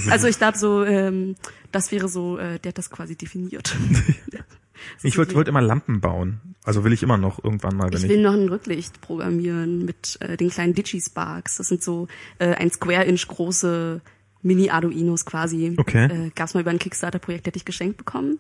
Also 0.09 0.27
ich 0.27 0.38
glaube 0.38 0.57
so, 0.57 0.85
ähm, 0.85 1.35
das 1.73 1.91
wäre 1.91 2.07
so, 2.07 2.38
äh, 2.38 2.57
der 2.57 2.69
hat 2.69 2.77
das 2.77 2.89
quasi 2.89 3.17
definiert. 3.17 3.75
ich 5.03 5.17
wollte 5.17 5.36
wollte 5.36 5.49
immer 5.49 5.61
Lampen 5.61 6.01
bauen. 6.01 6.41
Also 6.63 6.84
will 6.84 6.91
ich 6.93 7.03
immer 7.03 7.17
noch 7.17 7.43
irgendwann 7.43 7.78
mal, 7.78 7.89
wenn 7.91 7.97
Ich 7.97 8.03
ich. 8.03 8.09
will 8.09 8.21
noch 8.21 8.34
ein 8.34 8.49
Rücklicht 8.49 8.99
programmieren 9.01 9.86
mit 9.86 10.17
äh, 10.21 10.36
den 10.38 10.49
kleinen 10.49 10.73
Digisparks. 10.73 11.57
Das 11.57 11.67
sind 11.67 11.82
so 11.84 12.07
äh, 12.39 12.53
ein 12.55 12.69
Square-Inch 12.71 13.28
große 13.28 14.01
Mini-Arduinos 14.41 15.25
quasi. 15.25 15.73
Okay. 15.78 16.05
Äh, 16.05 16.32
Gab's 16.36 16.53
mal 16.53 16.61
über 16.61 16.71
ein 16.71 16.80
Kickstarter-Projekt, 16.80 17.47
hätte 17.47 17.57
ich 17.57 17.65
geschenkt 17.65 17.97
bekommen. 17.97 18.39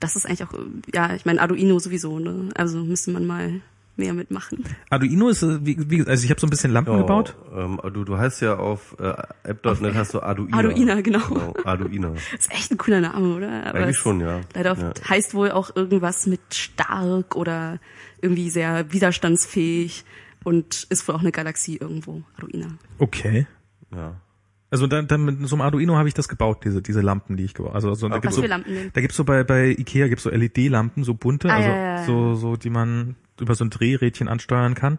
Das 0.00 0.16
ist 0.16 0.26
eigentlich 0.26 0.44
auch, 0.44 0.52
ja, 0.94 1.14
ich 1.14 1.24
meine 1.24 1.40
Arduino 1.40 1.78
sowieso, 1.78 2.18
ne? 2.18 2.50
Also 2.54 2.84
müsste 2.84 3.10
man 3.12 3.26
mal 3.26 3.60
mehr 3.96 4.12
mitmachen. 4.14 4.64
Arduino 4.90 5.28
ist, 5.28 5.42
äh, 5.42 5.64
wie, 5.64 5.90
wie 5.90 6.06
also 6.06 6.24
ich 6.24 6.30
habe 6.30 6.40
so 6.40 6.46
ein 6.46 6.50
bisschen 6.50 6.70
Lampen 6.72 6.92
Ja, 6.92 6.98
gebaut. 7.00 7.34
Ähm, 7.54 7.80
du, 7.92 8.04
du 8.04 8.18
heißt 8.18 8.42
ja 8.42 8.56
auf 8.56 8.96
äh, 9.00 9.14
app.net 9.44 9.94
hast 9.94 10.14
du 10.14 10.20
Arduino. 10.20 10.56
Arduino, 10.56 11.02
genau. 11.02 11.54
Arduino. 11.64 12.14
ist 12.38 12.52
echt 12.52 12.70
ein 12.70 12.78
cooler 12.78 13.00
Name, 13.00 13.34
oder? 13.34 13.66
Aber 13.66 13.78
Eigentlich 13.80 13.98
schon, 13.98 14.20
ja. 14.20 14.40
Leider 14.54 14.76
Ja. 14.76 14.92
heißt 15.08 15.34
wohl 15.34 15.50
auch 15.50 15.74
irgendwas 15.74 16.26
mit 16.26 16.40
stark 16.52 17.36
oder 17.36 17.78
irgendwie 18.20 18.50
sehr 18.50 18.92
widerstandsfähig 18.92 20.04
und 20.44 20.86
ist 20.90 21.06
wohl 21.08 21.14
auch 21.14 21.20
eine 21.20 21.32
Galaxie 21.32 21.76
irgendwo, 21.76 22.22
Arduino. 22.36 22.66
Okay. 22.98 23.46
Ja. 23.94 24.20
Also 24.68 24.88
dann, 24.88 25.06
dann 25.06 25.24
mit 25.24 25.48
so 25.48 25.54
einem 25.54 25.62
Arduino 25.62 25.96
habe 25.96 26.08
ich 26.08 26.14
das 26.14 26.28
gebaut, 26.28 26.64
diese 26.64 26.82
diese 26.82 27.00
Lampen, 27.00 27.36
die 27.36 27.44
ich 27.44 27.54
gebaut. 27.54 27.74
Also 27.74 27.94
so, 27.94 28.08
da 28.08 28.16
gibt's 28.16 28.28
Was 28.28 28.34
so, 28.36 28.42
für 28.42 28.48
Lampen 28.48 28.74
denn? 28.74 28.90
Da 28.92 29.00
gibt's 29.00 29.16
so 29.16 29.24
bei 29.24 29.44
bei 29.44 29.68
Ikea 29.68 30.08
gibt's 30.08 30.24
so 30.24 30.30
LED-Lampen, 30.30 31.04
so 31.04 31.14
bunte, 31.14 31.48
Ah, 31.48 31.54
also 31.56 31.68
ja, 31.68 31.76
ja, 31.76 31.96
ja. 32.00 32.04
so 32.04 32.34
so 32.34 32.56
die 32.56 32.68
man 32.70 33.14
über 33.40 33.54
so 33.54 33.64
ein 33.64 33.70
Drehrädchen 33.70 34.28
ansteuern 34.28 34.74
kann. 34.74 34.98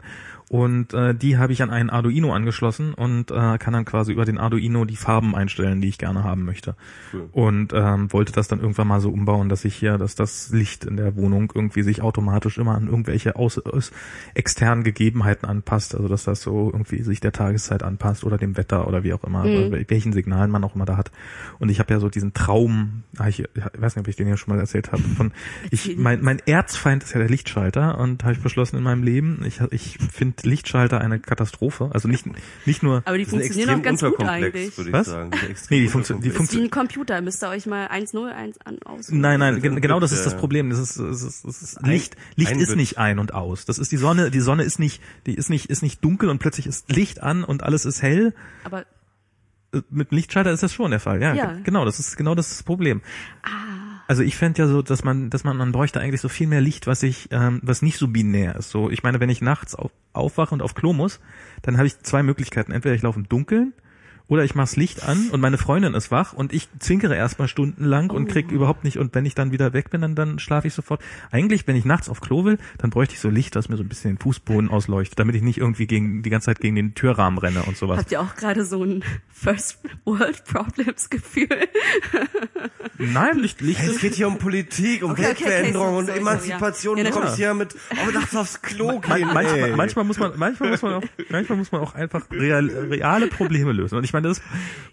Und 0.50 0.94
äh, 0.94 1.14
die 1.14 1.38
habe 1.38 1.52
ich 1.52 1.62
an 1.62 1.70
einen 1.70 1.90
Arduino 1.90 2.34
angeschlossen 2.34 2.94
und 2.94 3.32
äh, 3.32 3.58
kann 3.58 3.74
dann 3.74 3.84
quasi 3.84 4.14
über 4.14 4.24
den 4.24 4.38
Arduino 4.38 4.86
die 4.86 4.96
Farben 4.96 5.36
einstellen, 5.36 5.82
die 5.82 5.90
ich 5.90 5.98
gerne 5.98 6.24
haben 6.24 6.46
möchte. 6.46 6.76
Cool. 7.12 7.28
Und 7.34 7.74
ähm, 7.74 8.14
wollte 8.14 8.32
das 8.32 8.48
dann 8.48 8.62
irgendwann 8.62 8.88
mal 8.88 9.02
so 9.02 9.10
umbauen, 9.10 9.50
dass 9.50 9.66
ich 9.66 9.76
hier, 9.76 9.98
dass 9.98 10.16
das 10.16 10.50
Licht 10.52 10.86
in 10.86 10.96
der 10.96 11.18
Wohnung 11.18 11.52
irgendwie 11.54 11.84
sich 11.84 12.02
automatisch 12.02 12.58
immer 12.58 12.76
an 12.76 12.88
irgendwelche 12.88 13.36
aus, 13.36 13.60
aus 13.60 13.92
externen 14.36 14.86
Gegebenheiten 14.86 15.46
anpasst. 15.48 15.96
Also 15.96 16.08
dass 16.08 16.24
das 16.24 16.42
so 16.42 16.70
irgendwie 16.72 17.04
sich 17.04 17.20
der 17.20 17.34
Tageszeit 17.34 17.84
anpasst 17.84 18.24
oder 18.24 18.38
dem 18.38 18.56
Wetter 18.56 18.88
oder 18.88 19.04
wie 19.04 19.14
auch 19.14 19.24
immer, 19.26 19.44
Mhm. 19.44 19.86
welchen 19.90 20.14
Signalen 20.14 20.50
man 20.50 20.64
auch 20.64 20.76
immer 20.76 20.86
da 20.86 20.96
hat. 20.96 21.12
Und 21.60 21.70
ich 21.70 21.80
habe 21.80 21.94
ja 21.94 22.00
so 22.00 22.08
diesen 22.10 22.34
Traum, 22.34 23.04
ah, 23.18 23.28
ich, 23.28 23.42
ich 23.42 23.48
weiß 23.78 23.96
nicht, 23.96 24.06
ob 24.06 24.08
ich 24.08 24.16
den 24.16 24.28
ja 24.28 24.38
schon 24.38 24.54
mal 24.54 24.60
erzählt 24.62 24.92
habe, 24.94 25.02
von 25.04 25.32
ich 25.72 25.98
mein, 25.98 26.22
mein 26.22 26.40
Erzfeind 26.46 27.04
ist 27.04 27.14
ja 27.14 27.20
der 27.20 27.30
Lichtschalter 27.30 27.98
und 27.98 28.24
habe 28.24 28.34
ich 28.34 28.40
beschlossen 28.42 28.78
in 28.78 28.84
meinem 28.84 29.04
Leben, 29.04 29.42
ich, 29.46 29.60
ich 29.72 29.98
finde 29.98 30.37
Lichtschalter 30.44 31.02
eine 31.02 31.20
Katastrophe. 31.20 31.90
Also 31.94 32.08
nicht 32.08 32.26
nicht 32.66 32.84
nur 32.84 33.02
Aber 33.06 33.18
die 33.18 33.26
funktionieren 33.26 33.70
auch 33.70 33.76
extrem 33.78 33.84
ganz 33.84 34.02
gut 34.02 34.12
unterkomplex, 34.20 34.56
eigentlich. 34.56 34.78
würde 34.78 34.90
ich 34.90 34.94
Was? 34.94 35.08
sagen. 35.08 35.32
Die 35.32 35.56
Nee, 35.76 35.82
die 35.82 35.90
funktio- 35.90 36.20
die 36.22 36.30
ist 36.30 36.54
wie 36.56 36.62
ein 36.62 36.70
Computer, 36.72 37.22
müsst 37.22 37.44
ihr 37.44 37.50
euch 37.50 37.66
mal 37.66 37.88
101 37.88 38.58
an 38.66 38.78
aus. 38.84 39.10
Nein, 39.10 39.40
nein, 39.40 39.62
gen 39.62 39.82
genau 39.82 40.00
das 40.00 40.12
ist 40.12 40.26
das. 40.26 40.38
Problem. 40.38 40.70
Das 40.70 40.80
ist, 40.80 41.00
das 41.00 41.22
ist, 41.24 41.46
das 41.46 41.62
ist 41.62 41.82
Licht. 41.84 42.16
Licht 42.36 42.52
ein 42.52 42.60
ist 42.60 42.76
nicht 42.76 42.98
ein 42.98 43.20
und 43.20 43.34
aus. 43.34 43.66
Das 43.66 43.80
ist 43.80 43.92
die 43.92 43.98
Sonne. 43.98 44.30
Die 44.32 44.40
Sonne 44.42 44.64
ist 44.64 44.80
nicht, 44.80 45.02
die 45.26 45.34
ist 45.36 45.50
nicht, 45.50 45.66
ist 45.70 45.82
nicht 45.82 46.04
dunkel 46.04 46.30
und 46.30 46.40
plötzlich 46.40 46.68
ist 46.68 46.92
Licht 46.92 47.22
an 47.24 47.44
und 47.44 47.64
alles 47.64 47.86
ist 47.86 48.02
hell. 48.02 48.34
Aber 48.64 48.86
Äh, 49.74 49.82
Mit 49.90 50.12
dem 50.12 50.16
Lichtschalter 50.16 50.52
ist 50.52 50.64
das 50.64 50.72
schon 50.74 50.92
der 50.92 51.02
Fall. 51.02 51.22
Ja, 51.22 51.34
Ja. 51.34 51.52
ge- 51.54 51.64
genau. 51.64 51.84
Das 51.84 52.00
ist 52.00 52.16
genau 52.16 52.36
das, 52.36 52.48
ist 52.52 52.60
das 52.60 52.64
Problem. 52.64 53.02
Also 54.08 54.24
ich 54.24 54.38
fände 54.38 54.62
ja 54.62 54.68
so, 54.68 54.82
dass 54.82 55.04
man, 55.04 55.30
dass 55.30 55.44
man, 55.44 55.58
man 55.58 55.74
bräuchte 55.74 56.00
eigentlich 56.00 56.22
so 56.22 56.30
viel 56.30 56.48
mehr 56.48 56.62
Licht, 56.62 56.88
was 56.88 57.04
ich, 57.04 57.28
ähm, 57.32 57.60
was 57.62 57.82
nicht 57.82 57.98
so 57.98 58.08
binär 58.08 58.56
ist. 58.56 58.70
So, 58.70 58.90
ich 58.90 59.04
meine, 59.04 59.20
wenn 59.20 59.30
ich 59.30 59.42
nachts 59.42 59.76
auf, 59.76 59.92
aufwache 60.14 60.56
und 60.56 60.62
auf 60.62 60.76
Klo 60.76 60.94
muss, 60.94 61.20
dann 61.62 61.78
habe 61.78 61.88
ich 61.88 62.00
zwei 62.00 62.24
Möglichkeiten. 62.24 62.72
Entweder 62.72 62.96
ich 62.96 63.02
laufe 63.02 63.20
im 63.20 63.28
Dunkeln 63.28 63.74
oder 64.28 64.44
ich 64.44 64.56
mach's 64.56 64.76
Licht 64.76 65.04
an 65.04 65.30
und 65.32 65.40
meine 65.40 65.58
Freundin 65.58 65.94
ist 65.94 66.12
wach 66.12 66.34
und 66.34 66.54
ich 66.54 66.68
zwinkere 66.80 67.16
erstmal 67.16 67.48
stundenlang 67.48 68.10
und 68.10 68.28
krieg 68.28 68.52
überhaupt 68.52 68.84
nicht 68.84 68.98
und 68.98 69.16
wenn 69.16 69.26
ich 69.26 69.36
dann 69.36 69.52
wieder 69.52 69.74
weg 69.74 69.90
bin, 69.90 70.02
dann, 70.02 70.16
dann 70.16 70.40
schlafe 70.40 70.68
ich 70.68 70.74
sofort. 70.74 71.02
Eigentlich, 71.32 71.68
wenn 71.68 71.76
ich 71.76 71.86
nachts 71.86 72.10
auf 72.10 72.22
Klo 72.22 72.44
will, 72.44 72.58
dann 72.78 72.90
bräuchte 72.90 73.14
ich 73.16 73.20
so 73.20 73.30
Licht, 73.30 73.56
das 73.56 73.70
mir 73.70 73.78
so 73.78 73.84
ein 73.84 73.90
bisschen 73.90 74.12
den 74.16 74.20
Fußboden 74.20 74.70
ausleuchtet, 74.70 75.18
damit 75.20 75.36
ich 75.36 75.42
nicht 75.42 75.58
irgendwie 75.58 75.88
gegen 75.88 76.24
die 76.24 76.30
ganze 76.30 76.46
Zeit 76.46 76.60
gegen 76.60 76.76
den 76.76 76.94
Türrahmen 76.94 77.40
renne 77.40 77.64
und 77.64 77.78
sowas. 77.78 78.00
habt 78.00 78.12
ihr 78.12 78.22
auch 78.22 78.36
gerade 78.36 78.66
so 78.66 78.84
ein 78.84 79.04
First 79.30 79.80
World 80.06 80.44
Problems 80.46 81.10
Gefühl? 81.10 81.48
Nein, 82.98 83.38
Licht, 83.40 83.62
Licht 83.62 83.82
Es 83.84 84.00
geht 84.00 84.16
hier 84.16 84.28
um 84.28 84.38
Politik, 84.40 85.04
um 85.04 85.12
Okay, 85.12 85.22
okay, 85.22 85.32
okay, 85.32 85.46
Weltveränderung 85.46 85.94
so, 85.94 85.98
und 86.00 86.10
Emanzipation. 86.10 86.98
ja. 86.98 87.04
Ja, 87.04 87.10
du 87.12 87.16
kommst 87.16 87.36
hier 87.36 87.54
mit, 87.54 87.76
oh, 87.92 88.10
lass 88.14 88.36
aufs 88.36 88.62
Klo 88.62 89.00
Man, 89.08 89.20
gehen. 89.20 89.30
manchmal, 89.34 89.60
ey. 89.60 89.76
manchmal 89.76 90.06
muss 90.06 90.20
man, 90.20 90.34
manchmal 90.36 90.72
muss 90.72 90.82
man 90.82 90.94
auch, 90.96 91.04
manchmal 91.30 91.58
muss 91.58 91.72
man 91.72 91.82
auch 91.82 91.96
einfach 91.96 92.26
real, 92.32 92.66
reale 92.66 93.28
Probleme 93.28 93.72
lösen. 93.72 93.98
Und 93.98 94.04
ich 94.04 94.14
meine 94.18 94.30
das 94.30 94.42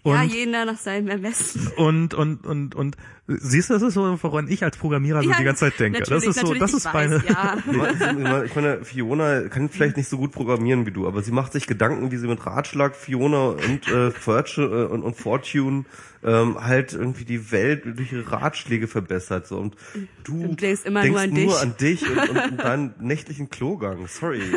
und 0.03 0.13
ja, 0.13 0.23
jeder 0.23 0.65
nach 0.65 0.77
seinem 0.77 1.07
Ermessen. 1.07 1.67
und 1.77 2.13
und 2.13 2.45
und 2.45 2.75
und 2.75 2.95
siehst 3.27 3.69
du, 3.69 3.73
das 3.73 3.81
ist 3.81 3.95
so, 3.95 4.17
woran 4.21 4.47
ich 4.47 4.63
als 4.63 4.77
Programmierer 4.77 5.23
so 5.23 5.29
Ja, 5.29 5.37
die 5.37 5.43
ganze 5.43 5.65
Zeit 5.65 5.79
denke. 5.79 6.03
Das 6.03 6.23
ist 6.23 6.39
so, 6.39 6.53
das 6.53 6.71
ich 6.71 6.77
ist 6.77 6.85
weiß, 6.85 6.93
meine. 6.93 7.23
Ja. 7.27 7.57
Ich 8.45 8.55
meine, 8.55 8.83
Fiona 8.83 9.41
kann 9.49 9.69
vielleicht 9.69 9.97
nicht 9.97 10.09
so 10.09 10.17
gut 10.17 10.31
programmieren 10.31 10.85
wie 10.85 10.91
du, 10.91 11.07
aber 11.07 11.23
sie 11.23 11.31
macht 11.31 11.53
sich 11.53 11.67
Gedanken, 11.67 12.11
wie 12.11 12.17
sie 12.17 12.27
mit 12.27 12.45
Ratschlag, 12.45 12.95
Fiona 12.95 13.49
und 13.49 13.87
äh, 13.87 14.11
Fortune 14.11 14.67
äh, 14.67 14.85
und, 14.85 15.03
und 15.03 15.15
Fortune 15.15 15.85
ähm, 16.25 16.57
halt 16.59 16.93
irgendwie 16.93 17.23
die 17.23 17.51
Welt 17.51 17.83
durch 17.85 18.11
ihre 18.11 18.29
Ratschläge 18.31 18.87
verbessert. 18.87 19.47
So. 19.47 19.57
Und 19.59 19.75
du 20.23 20.47
Du 20.47 20.55
denkst 20.55 20.81
immer 20.85 21.01
denkst 21.03 21.13
nur 21.13 21.21
an 21.21 21.29
nur 21.29 21.53
dich. 21.53 21.61
an 21.61 21.77
dich 21.77 22.09
und, 22.09 22.29
und, 22.29 22.37
und 22.51 22.57
deinen 22.63 22.93
nächtlichen 22.99 23.49
Klogang. 23.49 24.07
Sorry. 24.07 24.41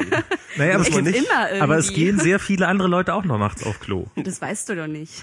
Naja, 0.56 0.76
aber, 0.76 0.90
man 0.90 1.04
nicht- 1.04 1.30
aber 1.60 1.76
es 1.76 1.92
gehen 1.92 2.18
sehr 2.18 2.38
viele 2.40 2.66
andere 2.66 2.88
Leute 2.88 3.12
auch 3.14 3.22
noch 3.24 3.38
nachts 3.38 3.64
auf 3.64 3.78
Klo. 3.80 4.06
Das 4.16 4.40
weißt 4.40 4.68
du 4.70 4.76
doch 4.76 4.86
nicht. 4.88 5.22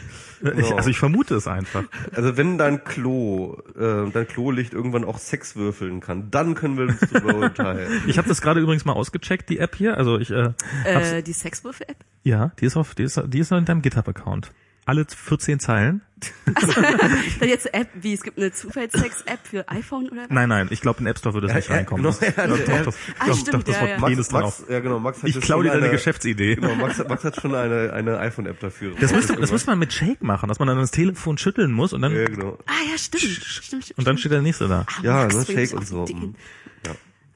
Ich, 0.58 0.72
also 0.72 0.90
ich 0.90 0.98
vermute 1.00 1.36
es 1.36 1.48
einfach. 1.48 1.84
Also 2.14 2.38
wenn 2.38 2.58
dein 2.60 2.84
Klo, 2.86 3.58
äh, 3.78 4.10
dein 4.12 4.28
Klolicht 4.28 4.74
irgendwann 4.74 5.04
auch 5.04 5.18
Sex 5.18 5.56
würfeln 5.56 6.00
kann, 6.00 6.30
dann 6.30 6.54
können 6.54 6.78
wir 6.78 6.86
uns 6.86 7.00
darüber 7.12 7.36
urteilen. 7.36 8.04
Ich 8.08 8.18
habe 8.20 8.30
das 8.30 8.40
gerade 8.42 8.60
übrigens 8.62 8.86
mal 8.86 8.94
ausgecheckt, 8.94 9.50
die 9.50 9.58
App 9.58 9.76
hier. 9.76 9.98
Also 9.98 10.20
ich 10.20 10.30
äh, 10.30 10.54
Äh, 10.86 11.24
die 11.24 11.34
Sexwürfe-App? 11.34 11.98
ja, 12.24 12.52
die 12.62 12.66
ist 12.68 12.78
auf, 12.78 12.94
die 12.96 13.04
ist, 13.04 13.20
die 13.26 13.40
ist 13.40 13.52
in 13.52 13.66
deinem 13.66 13.82
GitHub-Account. 13.82 14.52
Alle 14.86 15.06
14 15.06 15.60
Zeilen. 15.60 16.02
Dann 16.46 17.50
jetzt 17.50 17.74
eine 17.74 17.84
App, 17.84 17.90
wie 17.96 18.14
es 18.14 18.24
gibt 18.24 18.38
eine 18.38 18.52
Zufallssex-App 18.52 19.40
für 19.44 19.68
iPhone 19.70 20.08
oder 20.10 20.22
was? 20.24 20.30
Nein, 20.30 20.50
nein, 20.50 20.68
ich 20.72 20.82
glaube 20.82 21.00
in 21.02 21.08
App 21.08 21.18
Store 21.20 21.34
würde 21.34 21.48
es 21.48 21.54
nicht 21.54 21.70
Ja, 21.70 21.76
reinkommen. 21.76 22.04
genau, 22.04 22.16
Das, 22.18 22.36
ja, 22.36 22.48
doch, 22.48 22.58
ja. 22.58 22.66
doch, 22.78 22.86
das, 22.86 22.96
Ah, 23.20 23.26
doch, 23.28 23.38
stimmt, 23.38 23.54
doch, 23.56 23.64
das 23.64 23.76
ja, 23.76 23.82
Wort 23.82 23.90
ja. 23.90 24.00
Max, 24.00 24.32
Max, 24.32 24.64
ja 24.70 24.80
genau, 24.80 25.00
Max 25.00 25.18
hat 25.24 25.30
Ich 25.30 25.42
klaue 25.42 25.64
dir 25.64 25.70
schon 25.70 25.78
deine 25.80 25.86
eine- 25.90 25.96
Geschäftsidee. 25.98 26.56
Genau, 26.56 26.76
Max, 26.76 26.98
Max 27.08 27.24
hat 27.24 27.36
schon 27.42 27.54
eine, 27.54 27.92
eine 27.94 28.20
iPhone-App 28.20 28.60
dafür. 28.60 28.94
Das 29.00 29.12
müsste, 29.12 29.36
das 29.36 29.52
müsste 29.52 29.70
man 29.72 29.80
mit 29.80 29.92
Shake 29.94 30.24
machen, 30.24 30.48
dass 30.50 30.60
man 30.60 30.68
dann 30.68 30.78
das 30.78 30.92
Telefon 30.92 31.38
schütteln 31.38 31.72
muss 31.72 31.92
und 31.94 32.02
dann, 32.02 32.16
Ja, 32.16 32.26
genau. 32.26 32.58
Ah 32.66 32.72
ja, 32.92 32.98
stimmt. 32.98 33.24
stimmt, 33.24 33.84
stimmt 33.86 33.98
und 33.98 34.08
dann 34.08 34.18
steht 34.18 34.32
der 34.32 34.42
nächste 34.42 34.68
da. 34.68 34.86
Ah, 34.88 35.02
Ja, 35.04 35.14
Max 35.24 35.36
ne, 35.36 35.46
Shake 35.46 35.74
und 35.74 35.88
so. 35.88 36.06
die 36.06 36.14
Ideen. 36.14 36.36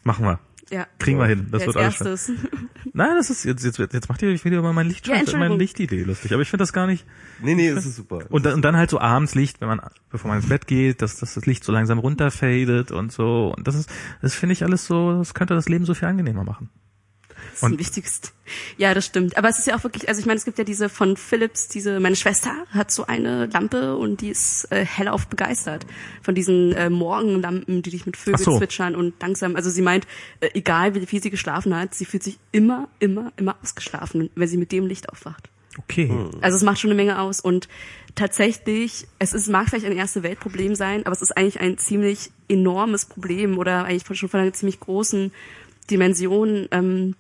Machen 0.04 0.26
wir. 0.26 0.39
Ja. 0.72 0.88
Kriegen 1.00 1.18
wir 1.20 1.26
hin. 1.26 1.48
Das 1.52 1.62
Wer 1.62 1.68
wird 1.68 1.78
alles 1.78 1.96
schön. 1.96 2.08
erstes? 2.08 2.32
Nein, 2.94 3.16
das 3.16 3.30
ist 3.30 3.44
jetzt, 3.46 3.64
jetzt, 3.64 3.78
jetzt 3.80 4.10
macht 4.10 4.22
ihr 4.22 4.30
euch 4.30 4.46
wieder 4.46 4.58
über 4.58 4.72
mein 4.74 4.86
Ja, 4.86 4.90
Lichtschalter, 4.92 5.20
Entschuldigung. 5.22 5.50
meine 5.50 5.60
Lichtidee 5.60 6.04
lustig. 6.04 6.34
Aber 6.34 6.42
ich 6.42 6.50
finde 6.50 6.62
das 6.64 6.74
gar 6.74 6.86
nicht. 6.88 7.06
Nee, 7.42 7.56
nee, 7.56 7.72
das 7.74 7.86
ist 7.86 7.96
super. 7.96 8.20
Und 8.30 8.46
dann, 8.46 8.54
und 8.56 8.62
dann 8.64 8.78
halt 8.78 8.90
so 8.90 9.00
abends 9.00 9.36
Licht, 9.36 9.62
wenn 9.62 9.68
man, 9.68 9.82
bevor 10.10 10.30
man 10.30 10.40
ins 10.40 10.50
Bett 10.50 10.68
geht, 10.68 11.02
dass, 11.02 11.18
dass 11.18 11.34
das 11.34 11.46
Licht 11.46 11.64
so 11.64 11.72
langsam 11.72 12.00
runterfadet 12.00 12.92
und 12.92 13.12
so. 13.12 13.54
Und 13.56 13.68
das 13.68 13.76
ist, 13.76 13.90
das 14.22 14.36
finde 14.36 14.54
ich 14.54 14.64
alles 14.64 14.86
so, 14.86 15.18
das 15.18 15.34
könnte 15.34 15.56
das 15.56 15.70
Leben 15.70 15.86
so 15.86 15.94
viel 15.94 16.08
angenehmer 16.08 16.44
machen. 16.44 16.70
Das 17.60 17.64
ist 17.64 17.64
ein 17.64 17.72
Und- 17.74 17.80
wichtiges. 17.80 18.22
Ja, 18.78 18.93
das 18.93 19.05
stimmt. 19.05 19.38
Aber 19.38 19.49
es 19.49 19.60
ist 19.60 19.68
ja 19.68 19.76
auch 19.78 19.84
wirklich, 19.84 20.07
also 20.07 20.20
ich 20.20 20.26
meine, 20.26 20.38
es 20.38 20.45
gibt 20.45 20.57
ja 20.57 20.64
diese 20.64 20.89
von 20.89 21.18
Philips, 21.18 21.68
diese, 21.68 21.99
meine 21.99 22.16
Schwester 22.16 22.51
hat 22.72 22.89
so 22.89 23.05
eine 23.05 23.45
Lampe 23.47 23.95
und 23.95 24.22
die 24.22 24.30
ist 24.30 24.72
äh, 24.72 24.86
hellauf 24.86 25.28
begeistert 25.28 25.86
von 26.24 26.34
diesen 26.36 26.72
äh, 26.74 26.89
Morgenlampen, 26.89 27.82
die 27.84 27.89
dich 27.91 28.05
mit 28.05 28.18
Vögeln 28.18 28.43
so. 28.43 28.57
zwitschern 28.57 28.95
und 28.95 29.22
langsam, 29.22 29.55
also 29.55 29.70
sie 29.70 29.82
meint, 29.82 30.07
äh, 30.39 30.49
egal 30.53 30.95
wie 30.95 31.05
viel 31.05 31.22
sie 31.22 31.30
geschlafen 31.30 31.76
hat, 31.76 31.93
sie 31.93 32.05
fühlt 32.05 32.24
sich 32.24 32.39
immer, 32.51 32.88
immer, 32.99 33.32
immer 33.38 33.55
ausgeschlafen, 33.62 34.30
wenn 34.36 34.47
sie 34.47 34.57
mit 34.57 34.72
dem 34.72 34.88
Licht 34.88 35.10
aufwacht. 35.10 35.49
Okay. 35.78 36.12
Also 36.41 36.57
es 36.57 36.64
macht 36.64 36.80
schon 36.80 36.89
eine 36.89 36.97
Menge 36.97 37.20
aus 37.20 37.39
und 37.39 37.68
tatsächlich, 38.16 39.05
es 39.20 39.34
ist, 39.34 39.47
mag 39.47 39.70
vielleicht 39.70 39.86
ein 39.86 39.91
erste 39.91 40.24
Weltproblem 40.24 40.76
sein, 40.76 41.05
aber 41.05 41.14
es 41.14 41.22
ist 41.22 41.38
eigentlich 41.38 41.60
ein 41.60 41.78
ziemlich 41.78 42.32
enormes 42.47 43.05
Problem 43.05 43.57
oder 43.57 43.84
eigentlich 43.86 44.18
schon 44.18 44.30
von 44.30 44.39
einer 44.39 44.53
ziemlich 44.53 44.80
großen 44.80 45.32
Dimension. 45.91 46.68
Ähm, 46.72 47.16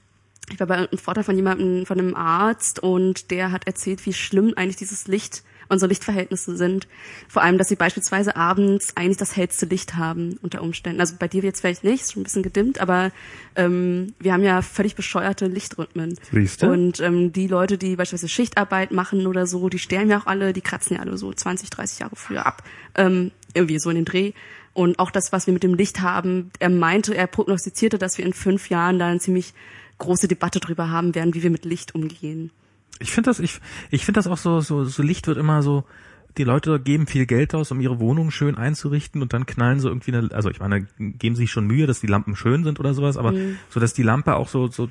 ich 0.51 0.59
war 0.59 0.67
bei 0.67 0.75
einem 0.75 0.97
Vortrag 0.97 1.25
von 1.25 1.35
jemandem, 1.35 1.85
von 1.85 1.99
einem 1.99 2.15
Arzt 2.15 2.79
und 2.79 3.31
der 3.31 3.51
hat 3.51 3.67
erzählt, 3.67 4.05
wie 4.05 4.13
schlimm 4.13 4.53
eigentlich 4.55 4.77
dieses 4.77 5.07
Licht, 5.07 5.43
unsere 5.69 5.89
Lichtverhältnisse 5.89 6.57
sind. 6.57 6.87
Vor 7.27 7.43
allem, 7.43 7.57
dass 7.57 7.69
sie 7.69 7.75
beispielsweise 7.75 8.35
abends 8.35 8.97
eigentlich 8.97 9.17
das 9.17 9.35
hellste 9.35 9.67
Licht 9.67 9.95
haben 9.95 10.37
unter 10.41 10.61
Umständen. 10.61 10.99
Also 10.99 11.15
bei 11.17 11.27
dir 11.27 11.43
jetzt 11.43 11.61
vielleicht 11.61 11.83
nicht, 11.83 12.01
ist 12.01 12.13
schon 12.13 12.21
ein 12.21 12.23
bisschen 12.23 12.43
gedimmt, 12.43 12.81
aber 12.81 13.11
ähm, 13.55 14.13
wir 14.19 14.33
haben 14.33 14.43
ja 14.43 14.61
völlig 14.61 14.95
bescheuerte 14.95 15.45
Lichtrhythmen. 15.45 16.17
Siehste? 16.31 16.71
Und 16.71 16.99
ähm, 16.99 17.31
die 17.31 17.47
Leute, 17.47 17.77
die 17.77 17.95
beispielsweise 17.95 18.29
Schichtarbeit 18.29 18.91
machen 18.91 19.27
oder 19.27 19.45
so, 19.45 19.69
die 19.69 19.79
sterben 19.79 20.09
ja 20.09 20.19
auch 20.19 20.25
alle, 20.25 20.53
die 20.53 20.61
kratzen 20.61 20.97
ja 20.97 21.03
alle 21.03 21.17
so 21.17 21.31
20, 21.31 21.69
30 21.69 21.99
Jahre 21.99 22.15
früher 22.15 22.45
ab. 22.45 22.63
Ähm, 22.95 23.31
irgendwie 23.53 23.79
so 23.79 23.89
in 23.89 23.95
den 23.95 24.05
Dreh. 24.05 24.33
Und 24.73 24.99
auch 24.99 25.11
das, 25.11 25.31
was 25.31 25.45
wir 25.45 25.53
mit 25.53 25.63
dem 25.63 25.73
Licht 25.73 26.01
haben, 26.01 26.51
er 26.59 26.69
meinte, 26.69 27.15
er 27.15 27.27
prognostizierte, 27.27 27.97
dass 27.97 28.17
wir 28.17 28.25
in 28.25 28.33
fünf 28.33 28.69
Jahren 28.69 28.99
da 28.99 29.07
eine 29.07 29.19
ziemlich 29.19 29.53
große 29.99 30.27
Debatte 30.27 30.59
drüber 30.59 30.89
haben 30.89 31.13
werden, 31.15 31.33
wie 31.33 31.43
wir 31.43 31.49
mit 31.49 31.65
Licht 31.65 31.93
umgehen. 31.95 32.51
Ich 32.99 33.11
finde 33.11 33.29
das, 33.29 33.39
ich, 33.39 33.59
ich 33.91 34.05
finde 34.05 34.17
das 34.17 34.27
auch 34.27 34.37
so, 34.37 34.61
so, 34.61 34.83
so 34.85 35.03
Licht 35.03 35.27
wird 35.27 35.37
immer 35.37 35.61
so, 35.61 35.85
die 36.37 36.43
Leute 36.43 36.79
geben 36.79 37.07
viel 37.07 37.25
Geld 37.25 37.55
aus, 37.55 37.71
um 37.71 37.79
ihre 37.81 37.99
Wohnung 37.99 38.31
schön 38.31 38.57
einzurichten 38.57 39.21
und 39.21 39.33
dann 39.33 39.45
knallen 39.45 39.79
so 39.79 39.89
irgendwie 39.89 40.13
eine, 40.13 40.31
also 40.31 40.49
ich 40.49 40.59
meine, 40.59 40.87
geben 40.97 41.35
sich 41.35 41.51
schon 41.51 41.67
Mühe, 41.67 41.87
dass 41.87 42.01
die 42.01 42.07
Lampen 42.07 42.35
schön 42.35 42.63
sind 42.63 42.79
oder 42.79 42.93
sowas, 42.93 43.17
aber 43.17 43.33
so, 43.69 43.79
dass 43.79 43.93
die 43.93 44.03
Lampe 44.03 44.35
auch 44.35 44.47
so, 44.47 44.67
so 44.67 44.89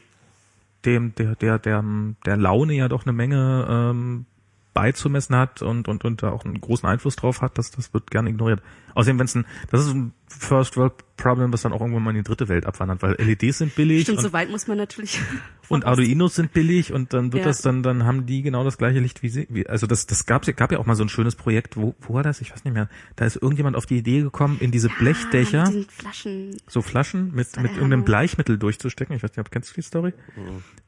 dem, 0.84 1.14
der, 1.16 1.36
der, 1.36 1.58
der, 1.58 1.84
der 2.24 2.36
Laune 2.36 2.74
ja 2.74 2.88
doch 2.88 3.04
eine 3.04 3.12
Menge 3.12 3.66
ähm, 3.68 4.26
beizumessen 4.74 5.34
hat 5.36 5.62
und, 5.62 5.88
und, 5.88 6.04
und 6.04 6.22
da 6.22 6.30
auch 6.30 6.44
einen 6.44 6.60
großen 6.60 6.88
Einfluss 6.88 7.16
drauf 7.16 7.40
hat, 7.40 7.58
das, 7.58 7.70
das 7.70 7.92
wird 7.94 8.10
gerne 8.10 8.30
ignoriert. 8.30 8.62
Außerdem, 8.94 9.18
wenn 9.18 9.26
es 9.26 9.34
ein, 9.34 9.44
das 9.70 9.80
ist 9.86 9.94
ein 9.94 10.12
First 10.28 10.76
World 10.76 10.92
Problem, 11.16 11.52
was 11.52 11.62
dann 11.62 11.72
auch 11.72 11.80
irgendwann 11.80 12.02
mal 12.04 12.10
in 12.10 12.16
die 12.16 12.22
dritte 12.22 12.48
Welt 12.48 12.64
abwandert, 12.64 13.02
weil 13.02 13.14
LEDs 13.18 13.58
sind 13.58 13.74
billig 13.74 14.02
Stimmt, 14.02 14.18
und, 14.18 14.24
so 14.24 14.32
weit 14.32 14.50
muss 14.50 14.68
man 14.68 14.76
natürlich. 14.78 15.20
und 15.68 15.84
Arduinos 15.84 16.36
sind 16.36 16.52
billig 16.52 16.92
und 16.92 17.12
dann 17.12 17.32
wird 17.32 17.42
Ja. 17.42 17.48
das 17.48 17.60
dann, 17.62 17.82
dann 17.82 18.04
haben 18.04 18.26
die 18.26 18.42
genau 18.42 18.62
das 18.62 18.78
gleiche 18.78 19.00
Licht 19.00 19.22
wie 19.22 19.28
sie. 19.30 19.46
Wie, 19.50 19.66
also 19.66 19.86
das, 19.88 20.06
das 20.06 20.26
gab, 20.26 20.44
gab 20.56 20.70
ja 20.70 20.78
auch 20.78 20.86
mal 20.86 20.94
so 20.94 21.02
ein 21.02 21.08
schönes 21.08 21.34
Projekt, 21.34 21.76
wo, 21.76 21.94
wo 22.00 22.14
war 22.14 22.22
das? 22.22 22.40
Ich 22.40 22.52
weiß 22.52 22.64
nicht 22.64 22.74
mehr. 22.74 22.88
Da 23.16 23.24
ist 23.24 23.36
irgendjemand 23.36 23.76
auf 23.76 23.86
die 23.86 23.98
Idee 23.98 24.20
gekommen, 24.22 24.58
in 24.60 24.70
diese 24.70 24.88
Blechdächer 24.88 25.62
Ah, 25.64 25.70
mit 25.70 25.74
den 25.74 25.90
Flaschen. 25.90 26.56
so 26.68 26.82
Flaschen 26.82 27.34
mit, 27.34 27.56
mit 27.60 27.72
irgendeinem. 27.72 28.04
Bleichmittel 28.04 28.58
durchzustecken. 28.58 29.16
Ich 29.16 29.22
weiß 29.22 29.30
nicht, 29.30 29.40
ob 29.40 29.50
kennst 29.50 29.70
du 29.70 29.74
die 29.74 29.82
Story? 29.82 30.12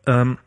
Ähm, 0.06 0.38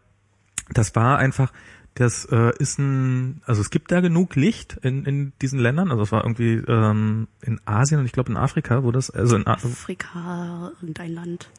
das 0.70 0.96
war 0.96 1.18
einfach, 1.18 1.52
das 1.96 2.26
äh, 2.26 2.52
ist 2.58 2.80
ein, 2.80 3.42
also 3.46 3.62
es 3.62 3.70
gibt 3.70 3.92
da 3.92 4.02
genug 4.02 4.36
Licht 4.36 4.78
in, 4.82 5.06
in 5.06 5.34
diesen 5.42 5.60
Ländern. 5.60 5.92
Also 5.92 6.04
es 6.04 6.12
war 6.12 6.24
irgendwie 6.24 6.54
ähm, 6.68 7.28
in 7.42 7.60
Asien 7.66 8.00
und 8.00 8.06
ich 8.06 8.12
glaube 8.12 8.32
in 8.32 8.38
Afrika, 8.38 8.84
wo 8.84 8.92
das, 8.92 9.12
also 9.12 9.36
in, 9.36 9.46
Afrika, 9.46 10.72
irgendein 10.82 11.14
Land. 11.14 11.50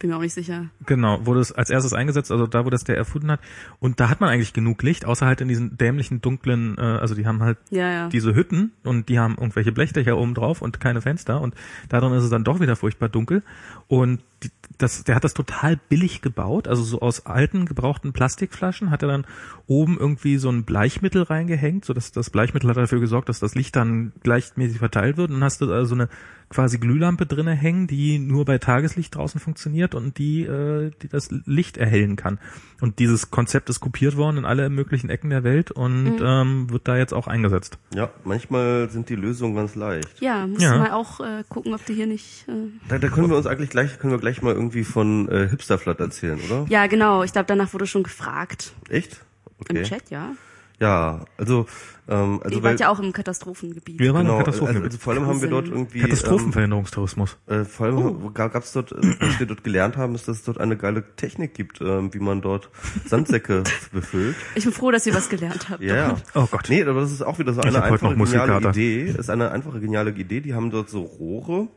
Bin 0.00 0.10
mir 0.10 0.16
auch 0.16 0.20
nicht 0.20 0.32
sicher. 0.32 0.70
Genau, 0.86 1.24
wurde 1.26 1.40
es 1.40 1.52
als 1.52 1.70
erstes 1.70 1.92
eingesetzt, 1.92 2.32
also 2.32 2.46
da, 2.46 2.64
wo 2.64 2.70
das 2.70 2.84
der 2.84 2.96
erfunden 2.96 3.30
hat. 3.30 3.40
Und 3.78 4.00
da 4.00 4.08
hat 4.08 4.20
man 4.20 4.30
eigentlich 4.30 4.52
genug 4.52 4.82
Licht, 4.82 5.04
außer 5.04 5.26
halt 5.26 5.40
in 5.42 5.48
diesen 5.48 5.76
dämlichen, 5.76 6.20
dunklen, 6.22 6.76
äh, 6.78 6.80
also 6.80 7.14
die 7.14 7.26
haben 7.26 7.42
halt 7.42 7.58
Ja, 7.70 7.90
ja. 7.90 8.08
diese 8.08 8.34
Hütten 8.34 8.72
und 8.82 9.08
die 9.10 9.18
haben 9.18 9.36
irgendwelche 9.36 9.72
Blechdächer 9.72 10.16
oben 10.16 10.34
drauf 10.34 10.62
und 10.62 10.80
keine 10.80 11.02
Fenster 11.02 11.40
und 11.40 11.54
darin 11.90 12.12
ist 12.14 12.24
es 12.24 12.30
dann 12.30 12.44
doch 12.44 12.60
wieder 12.60 12.76
furchtbar 12.76 13.10
dunkel. 13.10 13.42
Und 13.88 14.22
die, 14.42 14.50
das, 14.78 15.04
der 15.04 15.14
hat 15.16 15.24
das 15.24 15.34
total 15.34 15.78
billig 15.90 16.22
gebaut, 16.22 16.66
also 16.66 16.82
so 16.82 17.00
aus 17.00 17.26
alten, 17.26 17.66
gebrauchten 17.66 18.14
Plastikflaschen 18.14 18.90
hat 18.90 19.02
er 19.02 19.08
dann 19.08 19.26
oben 19.66 19.98
irgendwie 19.98 20.38
so 20.38 20.48
ein 20.48 20.64
Bleichmittel 20.64 21.22
reingehängt, 21.22 21.84
so 21.84 21.92
dass 21.92 22.10
das 22.10 22.30
Bleichmittel 22.30 22.70
hat 22.70 22.78
dafür 22.78 23.00
gesorgt, 23.00 23.28
dass 23.28 23.38
das 23.38 23.54
Licht 23.54 23.76
dann 23.76 24.12
gleichmäßig 24.22 24.78
verteilt 24.78 25.18
wird 25.18 25.28
und 25.28 25.36
dann 25.36 25.44
hast 25.44 25.60
du 25.60 25.70
also 25.70 25.94
eine 25.94 26.08
quasi 26.52 26.78
Glühlampe 26.78 27.26
drinne 27.26 27.52
hängen, 27.52 27.86
die 27.86 28.18
nur 28.18 28.44
bei 28.44 28.58
Tageslicht 28.58 29.14
draußen 29.14 29.40
funktioniert 29.40 29.94
und 29.94 30.18
die, 30.18 30.42
äh, 30.42 30.90
die 31.00 31.06
das 31.08 31.30
Licht 31.46 31.76
erhellen 31.76 32.16
kann. 32.16 32.40
Und 32.80 32.98
dieses 32.98 33.30
Konzept 33.30 33.70
ist 33.70 33.78
kopiert 33.78 34.16
worden 34.16 34.38
in 34.38 34.44
alle 34.44 34.68
möglichen 34.68 35.10
Ecken 35.10 35.30
der 35.30 35.44
Welt 35.44 35.70
und 35.70 36.18
ähm, 36.20 36.68
wird 36.70 36.88
da 36.88 36.96
jetzt 36.96 37.14
auch 37.14 37.28
eingesetzt. 37.28 37.78
Ja, 37.94 38.10
manchmal 38.24 38.90
sind 38.90 39.08
die 39.10 39.14
Lösungen 39.14 39.54
ganz 39.54 39.76
leicht. 39.76 40.20
Ja, 40.20 40.46
musst 40.48 40.60
Ja. 40.62 40.72
du 40.72 40.78
mal 40.80 40.90
auch 40.90 41.20
äh, 41.20 41.44
gucken, 41.48 41.72
ob 41.72 41.86
du 41.86 41.92
hier 41.92 42.06
nicht. 42.08 42.46
Äh 42.48 42.52
Da, 42.88 42.98
da 42.98 43.08
können 43.08 43.30
wir 43.30 43.36
uns 43.36 43.46
eigentlich 43.46 43.70
gleich, 43.70 43.98
können 44.00 44.12
wir 44.12 44.18
gleich 44.18 44.42
mal 44.42 44.52
irgendwie 44.54 44.82
von 44.82 45.28
äh, 45.28 45.48
Hipsterflat 45.48 46.00
erzählen, 46.00 46.40
oder? 46.50 46.66
ja, 46.68 46.86
genau. 46.88 47.22
Ich 47.22 47.30
glaube, 47.32 47.46
danach 47.46 47.72
wurde 47.74 47.86
schon 47.86 48.02
gefragt. 48.02 48.72
Echt? 48.88 49.20
Im 49.68 49.76
Okay. 49.76 49.82
Chat, 49.84 50.10
ja. 50.10 50.32
Ja, 50.80 51.26
also, 51.36 51.66
ähm, 52.08 52.40
also 52.42 52.56
Ihr 52.56 52.62
wart 52.62 52.80
ja 52.80 52.88
auch 52.88 52.98
im 53.00 53.12
Katastrophengebiet. 53.12 53.98
Wir 53.98 54.14
waren 54.14 54.22
genau, 54.24 54.38
im 54.40 54.46
also, 54.46 54.60
Katastrophen 54.64 54.82
also 54.84 54.98
vor 54.98 55.12
allem 55.12 55.26
haben 55.26 55.42
wir 55.42 55.48
dort 55.50 55.68
irgendwie 55.68 56.00
Katastrophenverhinderungstourismus. 56.00 57.36
Ähm, 57.48 57.60
äh, 57.60 57.64
vor 57.66 57.86
allem 57.86 57.98
Oh. 57.98 58.30
gab 58.32 58.54
es 58.56 58.72
dort, 58.72 58.92
äh, 58.92 58.96
was 59.20 59.38
wir 59.38 59.46
dort 59.46 59.62
gelernt 59.62 59.98
haben, 59.98 60.14
ist, 60.14 60.26
dass 60.26 60.38
es 60.38 60.44
dort 60.44 60.58
eine 60.58 60.76
geile 60.78 61.04
Technik 61.16 61.52
gibt, 61.54 61.80
ähm, 61.82 62.12
wie 62.14 62.18
man 62.18 62.40
dort 62.40 62.70
Sandsäcke 63.04 63.62
befüllt. 63.92 64.36
Ich 64.54 64.64
bin 64.64 64.72
froh, 64.72 64.90
dass 64.90 65.06
ihr 65.06 65.14
was 65.14 65.28
gelernt 65.28 65.68
habt. 65.68 65.82
Ja, 65.82 65.94
ja. 65.96 66.16
Oh 66.34 66.46
Gott. 66.50 66.66
Nee, 66.70 66.82
aber 66.82 67.00
das 67.02 67.12
ist 67.12 67.22
auch 67.22 67.38
wieder 67.38 67.52
so 67.52 67.60
eine 67.60 67.82
einfache 67.82 68.14
noch 68.14 68.30
geniale. 68.30 68.70
Idee. 68.70 69.02
Ist 69.18 69.28
eine 69.30 69.50
einfache 69.50 69.80
geniale 69.80 70.10
Idee. 70.12 70.40
Die 70.40 70.54
haben 70.54 70.70
dort 70.70 70.88
so 70.88 71.02
Rohre, 71.02 71.68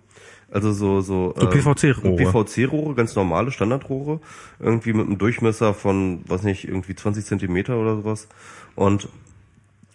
also 0.49 0.72
so 0.72 1.01
so, 1.01 1.34
So 1.36 1.41
ähm, 1.41 1.49
PVC-Rohre. 1.49 2.16
PVC-Rohre, 2.45 2.95
ganz 2.95 3.16
normale 3.16 3.51
Standardrohre, 3.51 4.22
irgendwie 4.60 4.93
mit 4.93 5.08
einem 5.08 5.18
Durchmesser 5.18 5.74
von, 5.74 6.22
was 6.28 6.43
nicht, 6.43 6.68
irgendwie 6.68 6.95
20 6.95 7.26
Zentimeter 7.26 7.78
oder 7.78 7.97
sowas. 7.97 8.28
Und 8.76 9.08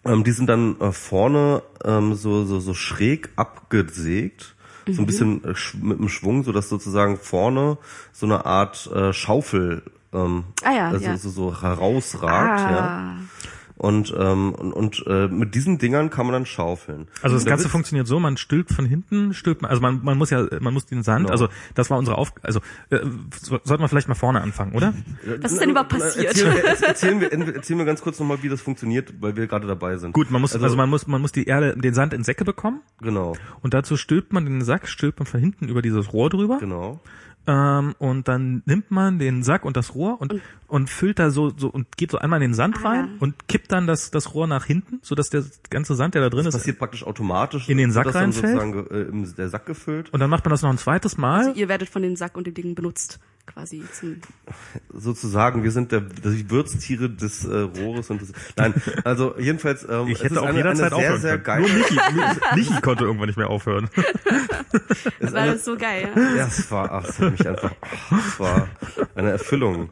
ähm, 0.05 0.25
die 0.25 0.33
sind 0.33 0.49
dann 0.49 0.81
äh, 0.81 0.93
vorne 0.93 1.63
ähm, 1.85 2.15
so, 2.15 2.45
so, 2.45 2.61
so 2.61 2.75
schräg 2.75 3.31
abgesägt, 3.37 4.55
so 4.91 5.03
ein 5.03 5.07
bisschen 5.07 5.45
äh, 5.45 5.55
mit 5.83 5.99
einem 5.99 6.09
Schwung, 6.09 6.45
so 6.45 6.53
dass 6.53 6.69
sozusagen 6.69 7.19
vorne 7.19 7.77
so 8.13 8.25
eine 8.25 8.47
Art 8.47 8.91
äh, 8.95 9.13
Schaufel 9.13 9.83
ähm, 10.13 10.45
Ah 10.63 10.73
ja, 10.73 10.89
also 10.89 11.05
ja. 11.05 11.17
so, 11.17 11.29
so 11.29 11.63
herausragt, 11.63 12.61
ja. 12.61 13.17
Und, 13.79 14.13
ähm, 14.19 14.53
und, 14.55 14.73
und 14.73 15.05
äh, 15.07 15.29
mit 15.29 15.55
diesen 15.55 15.79
Dingern 15.79 16.11
kann 16.11 16.27
man 16.27 16.33
dann 16.33 16.47
schaufeln. 16.47 17.07
Also 17.23 17.37
das 17.37 17.45
Ganze 17.45 17.69
funktioniert 17.69 18.09
so, 18.09 18.19
man 18.19 18.37
stülpt 18.37 18.73
von 18.73 18.85
hinten, 18.85 19.33
stülpt 19.35 19.63
man, 19.63 19.71
also 19.71 19.81
man, 19.81 20.01
man 20.03 20.19
muss 20.19 20.31
ja, 20.31 20.47
man 20.61 20.75
muss 20.75 20.87
den 20.87 21.05
Sand, 21.05 21.27
Genau. 21.27 21.31
also 21.33 21.49
das 21.77 21.89
war 21.89 21.97
unsere 21.99 22.19
Auf, 22.19 22.33
also 22.43 22.61
äh, 22.91 22.99
so- 23.41 23.61
sollten 23.63 23.83
wir 23.85 23.89
vielleicht 23.89 24.09
mal 24.09 24.15
vorne 24.17 24.41
anfangen, 24.41 24.75
oder? 24.75 24.95
Was 25.41 25.53
ist 25.53 25.61
denn 25.61 25.71
überhaupt 25.71 25.91
passiert? 25.91 26.27
Erzählen 26.27 26.53
wir, 26.55 26.65
erzählen, 26.89 27.21
wir, 27.47 27.55
erzählen 27.55 27.79
wir 27.79 27.87
ganz 27.87 28.01
kurz 28.03 28.19
nochmal, 28.19 28.43
wie 28.43 28.49
das 28.49 28.61
funktioniert, 28.61 29.15
weil 29.21 29.37
wir 29.37 29.47
gerade 29.47 29.69
dabei 29.69 29.97
sind. 29.97 30.13
Gut, 30.13 30.31
man 30.33 30.41
muss, 30.41 30.57
also, 30.57 30.77
man 30.77 30.91
muss, 30.91 31.07
man 31.07 31.21
muss 31.21 31.31
die 31.31 31.45
Erde, 31.45 31.77
den 31.77 31.95
Sand 31.95 32.13
in 32.15 32.25
Säcke 32.25 32.45
bekommen 32.45 32.81
Genau, 33.01 33.37
und 33.63 33.75
dazu 33.75 33.97
stülpt 33.97 34.33
man 34.33 34.45
den 34.45 34.61
Sack, 34.63 34.89
stülpt 34.89 35.21
man 35.21 35.27
von 35.27 35.39
hinten 35.39 35.69
über 35.69 35.83
dieses 35.83 36.13
Rohr 36.13 36.31
drüber 36.31 36.59
genau. 36.59 37.01
Ähm, 37.49 37.95
und 37.99 38.29
dann 38.29 38.63
nimmt 38.67 38.91
man 38.91 39.19
den 39.19 39.43
Sack 39.43 39.65
und 39.65 39.77
das 39.77 39.95
Rohr 39.95 40.21
und, 40.21 40.41
und, 40.67 40.91
füllt 40.91 41.19
da 41.19 41.31
so, 41.31 41.51
so 41.57 41.69
und 41.69 41.97
geht 41.97 42.11
so 42.11 42.19
einmal 42.19 42.41
in 42.43 42.51
den 42.51 42.55
Sand 42.55 42.77
Ah. 42.85 42.89
rein 42.91 43.09
und 43.21 43.49
kippt 43.49 43.73
dann 43.73 43.87
das, 43.87 44.11
das 44.11 44.35
Rohr 44.35 44.47
nach 44.47 44.67
hinten, 44.67 44.99
so 45.03 45.15
dass 45.15 45.31
der 45.31 45.43
ganze 45.71 45.95
Sand, 45.95 46.15
der 46.15 46.23
da 46.23 46.29
drin 46.29 46.45
Das 46.45 46.55
ist, 46.55 46.61
passiert 46.61 46.79
praktisch 46.79 47.05
automatisch. 47.05 47.69
In 47.69 47.79
den 47.79 47.91
Sack 47.91 48.05
das 48.05 48.15
reinfällt? 48.15 48.91
äh, 48.91 49.07
der 49.37 49.49
Sack 49.49 49.67
gefüllt. 49.67 50.13
und 50.13 50.21
dann 50.21 50.29
macht 50.31 50.45
man 50.45 50.51
das 50.51 50.63
noch 50.63 50.71
ein 50.71 50.79
zweites 50.79 51.17
Mal. 51.17 51.47
Also 51.49 51.59
ihr 51.59 51.69
werdet 51.69 51.89
von 51.89 52.03
dem 52.03 52.15
Sack 52.17 52.37
und 52.37 52.47
dem 52.47 52.55
Ding 52.55 52.75
benutzt, 52.75 53.19
quasi. 53.47 53.83
Zum 53.99 54.21
Sozusagen, 54.93 55.63
wir 55.65 55.71
sind 55.71 55.91
der, 55.93 56.01
die 56.03 56.51
Würztiere 56.51 57.09
des 57.09 57.45
äh, 57.45 57.57
Rohres 57.57 58.11
und 58.11 58.21
des, 58.21 58.33
nein, 58.57 58.75
also 59.05 59.35
jedenfalls, 59.39 59.87
ähm, 59.89 60.09
Ich 60.09 60.15
es 60.19 60.25
hätte 60.25 60.35
ist 60.35 60.41
auch 60.41 60.47
eine, 60.47 60.59
jederzeit 60.59 60.93
eine 60.93 61.01
sehr, 61.01 61.15
aufhören 61.15 61.21
sehr 61.21 61.39
geile, 61.39 61.67
Nur 61.67 61.77
Michi, 61.79 61.97
Michi 62.57 62.81
konnte 62.83 63.05
irgendwann 63.05 63.29
nicht 63.29 63.39
mehr 63.39 63.49
aufhören. 63.49 63.89
ist 65.19 65.33
war 65.33 65.43
eine, 65.43 65.53
das 65.53 65.65
so 65.65 65.77
geil, 65.77 66.09
ja? 66.15 66.37
Ja, 66.37 66.47
es 66.47 66.71
war, 66.71 66.91
ach, 66.93 67.05
hat 67.19 67.38
mich 67.39 67.49
einfach, 67.49 67.73
ach, 68.11 68.29
es 68.29 68.41
war 68.41 68.69
eine 69.15 69.31
Erfüllung. 69.31 69.89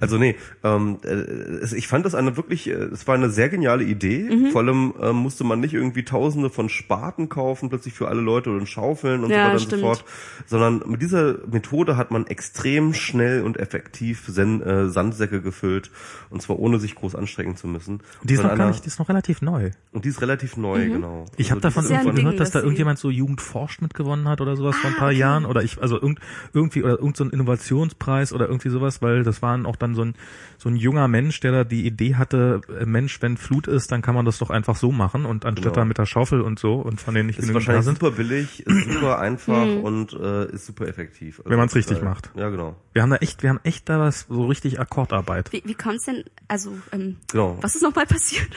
Also 0.00 0.18
nee, 0.18 0.36
ähm, 0.62 0.98
äh, 1.04 1.74
ich 1.76 1.88
fand 1.88 2.04
das 2.06 2.14
eine 2.14 2.36
wirklich, 2.36 2.68
äh, 2.68 2.72
es 2.72 3.06
war 3.06 3.14
eine 3.14 3.30
sehr 3.30 3.48
geniale 3.48 3.84
Idee. 3.84 4.28
Mhm. 4.30 4.50
Vor 4.50 4.62
allem 4.62 4.94
ähm, 5.00 5.16
musste 5.16 5.44
man 5.44 5.60
nicht 5.60 5.74
irgendwie 5.74 6.04
Tausende 6.04 6.50
von 6.50 6.68
Spaten 6.68 7.28
kaufen, 7.28 7.68
plötzlich 7.68 7.94
für 7.94 8.08
alle 8.08 8.20
Leute 8.20 8.50
und 8.50 8.68
Schaufeln 8.68 9.24
und 9.24 9.30
Ja, 9.30 9.36
so 9.36 9.42
weiter 9.44 9.52
und 9.54 9.60
stimmt. 9.60 9.80
so 9.80 9.86
fort, 9.86 10.04
sondern 10.46 10.82
mit 10.86 11.02
dieser 11.02 11.36
Methode 11.50 11.96
hat 11.96 12.10
man 12.10 12.26
extrem 12.26 12.94
schnell 12.94 13.42
und 13.42 13.58
effektiv 13.58 14.24
Sen 14.28 14.62
äh, 14.62 14.88
Sandsäcke 14.88 15.40
gefüllt 15.40 15.90
und 16.30 16.42
zwar 16.42 16.58
ohne 16.58 16.78
sich 16.78 16.94
groß 16.94 17.14
anstrengen 17.14 17.56
zu 17.56 17.66
müssen. 17.68 18.00
Die 18.22 18.34
ist 18.34 18.38
noch 18.42 18.48
gar 18.50 18.52
einer- 18.54 18.68
nicht, 18.68 18.84
die 18.84 18.88
ist 18.88 18.98
noch 18.98 19.08
relativ 19.08 19.42
neu. 19.42 19.70
Und 19.92 20.04
die 20.04 20.08
ist 20.08 20.20
relativ 20.20 20.56
neu, 20.56 20.88
genau. 20.88 21.26
Ich 21.36 21.50
habe 21.50 21.62
Also 21.62 21.80
davon 21.80 21.84
ja 21.84 21.90
ein 21.90 21.94
irgendwann 22.06 22.16
Ding, 22.16 22.24
gehört, 22.26 22.40
dass 22.40 22.50
da 22.50 22.60
irgendjemand 22.60 22.98
so 22.98 23.10
Jugend 23.10 23.40
forscht 23.40 23.80
mitgewonnen 23.82 24.28
hat 24.28 24.40
oder 24.40 24.56
sowas 24.56 24.76
vor 24.76 24.90
ein 24.90 24.96
Ah, 24.96 24.98
paar 24.98 25.08
okay. 25.08 25.18
Jahren 25.18 25.44
oder 25.46 25.62
ich 25.62 25.80
also 25.80 25.96
irgend, 26.00 26.20
irgendwie 26.52 26.80
oder 26.84 26.98
irgend 26.98 27.16
so 27.16 27.24
ein 27.24 27.30
Innovationspreis 27.30 28.32
oder 28.32 28.46
irgendwie 28.46 28.68
sowas, 28.68 29.02
weil 29.02 29.22
das 29.24 29.42
waren 29.42 29.66
auch 29.66 29.76
dann 29.76 29.94
so 29.94 30.02
ein 30.04 30.14
so 30.58 30.68
ein 30.68 30.76
junger 30.76 31.08
Mensch, 31.08 31.40
der 31.40 31.52
da 31.52 31.64
die 31.64 31.86
Idee 31.86 32.14
hatte, 32.14 32.60
äh, 32.80 32.86
Mensch, 32.86 33.20
wenn 33.20 33.36
Flut 33.36 33.66
ist, 33.66 33.90
dann 33.92 34.00
kann 34.02 34.14
man 34.14 34.24
das 34.24 34.38
doch 34.38 34.50
einfach 34.50 34.76
so 34.76 34.92
machen 34.92 35.24
und 35.26 35.44
anstatt 35.44 35.64
Genau. 35.72 35.74
da 35.74 35.84
mit 35.84 35.98
der 35.98 36.06
Schaufel 36.06 36.40
und 36.40 36.58
so 36.58 36.74
und 36.74 37.00
von 37.00 37.14
denen 37.14 37.26
nicht 37.26 37.38
Ist 37.38 37.46
genügend 37.48 37.66
da 37.68 37.72
wahrscheinlich 37.74 37.84
sind. 37.86 37.98
super 37.98 38.16
billig, 38.16 38.66
ist 38.66 38.92
super 38.92 39.18
einfach 39.24 39.66
und 39.82 40.12
äh, 40.14 40.52
ist 40.52 40.66
super 40.66 40.86
effektiv. 40.86 41.40
Also 41.40 41.50
Wenn 41.50 41.58
man's 41.58 41.72
das 41.72 41.80
ist 41.80 41.90
richtig 41.90 42.02
geil. 42.04 42.08
macht. 42.14 42.30
Ja, 42.36 42.48
genau. 42.50 42.76
Wir 42.92 43.02
haben 43.02 43.10
da 43.10 43.16
echt, 43.16 43.42
wir 43.42 43.50
haben 43.50 43.60
echt 43.64 43.88
da 43.88 43.98
was 43.98 44.26
so 44.28 44.46
richtig 44.46 44.78
Akkordarbeit. 44.80 45.52
Wie, 45.52 45.62
wie 45.64 45.74
kommt's 45.74 46.04
denn, 46.04 46.24
also, 46.48 46.72
ähm, 46.92 47.16
Genau. 47.32 47.58
was 47.60 47.74
ist 47.74 47.82
nochmal 47.82 48.06
passiert? 48.06 48.48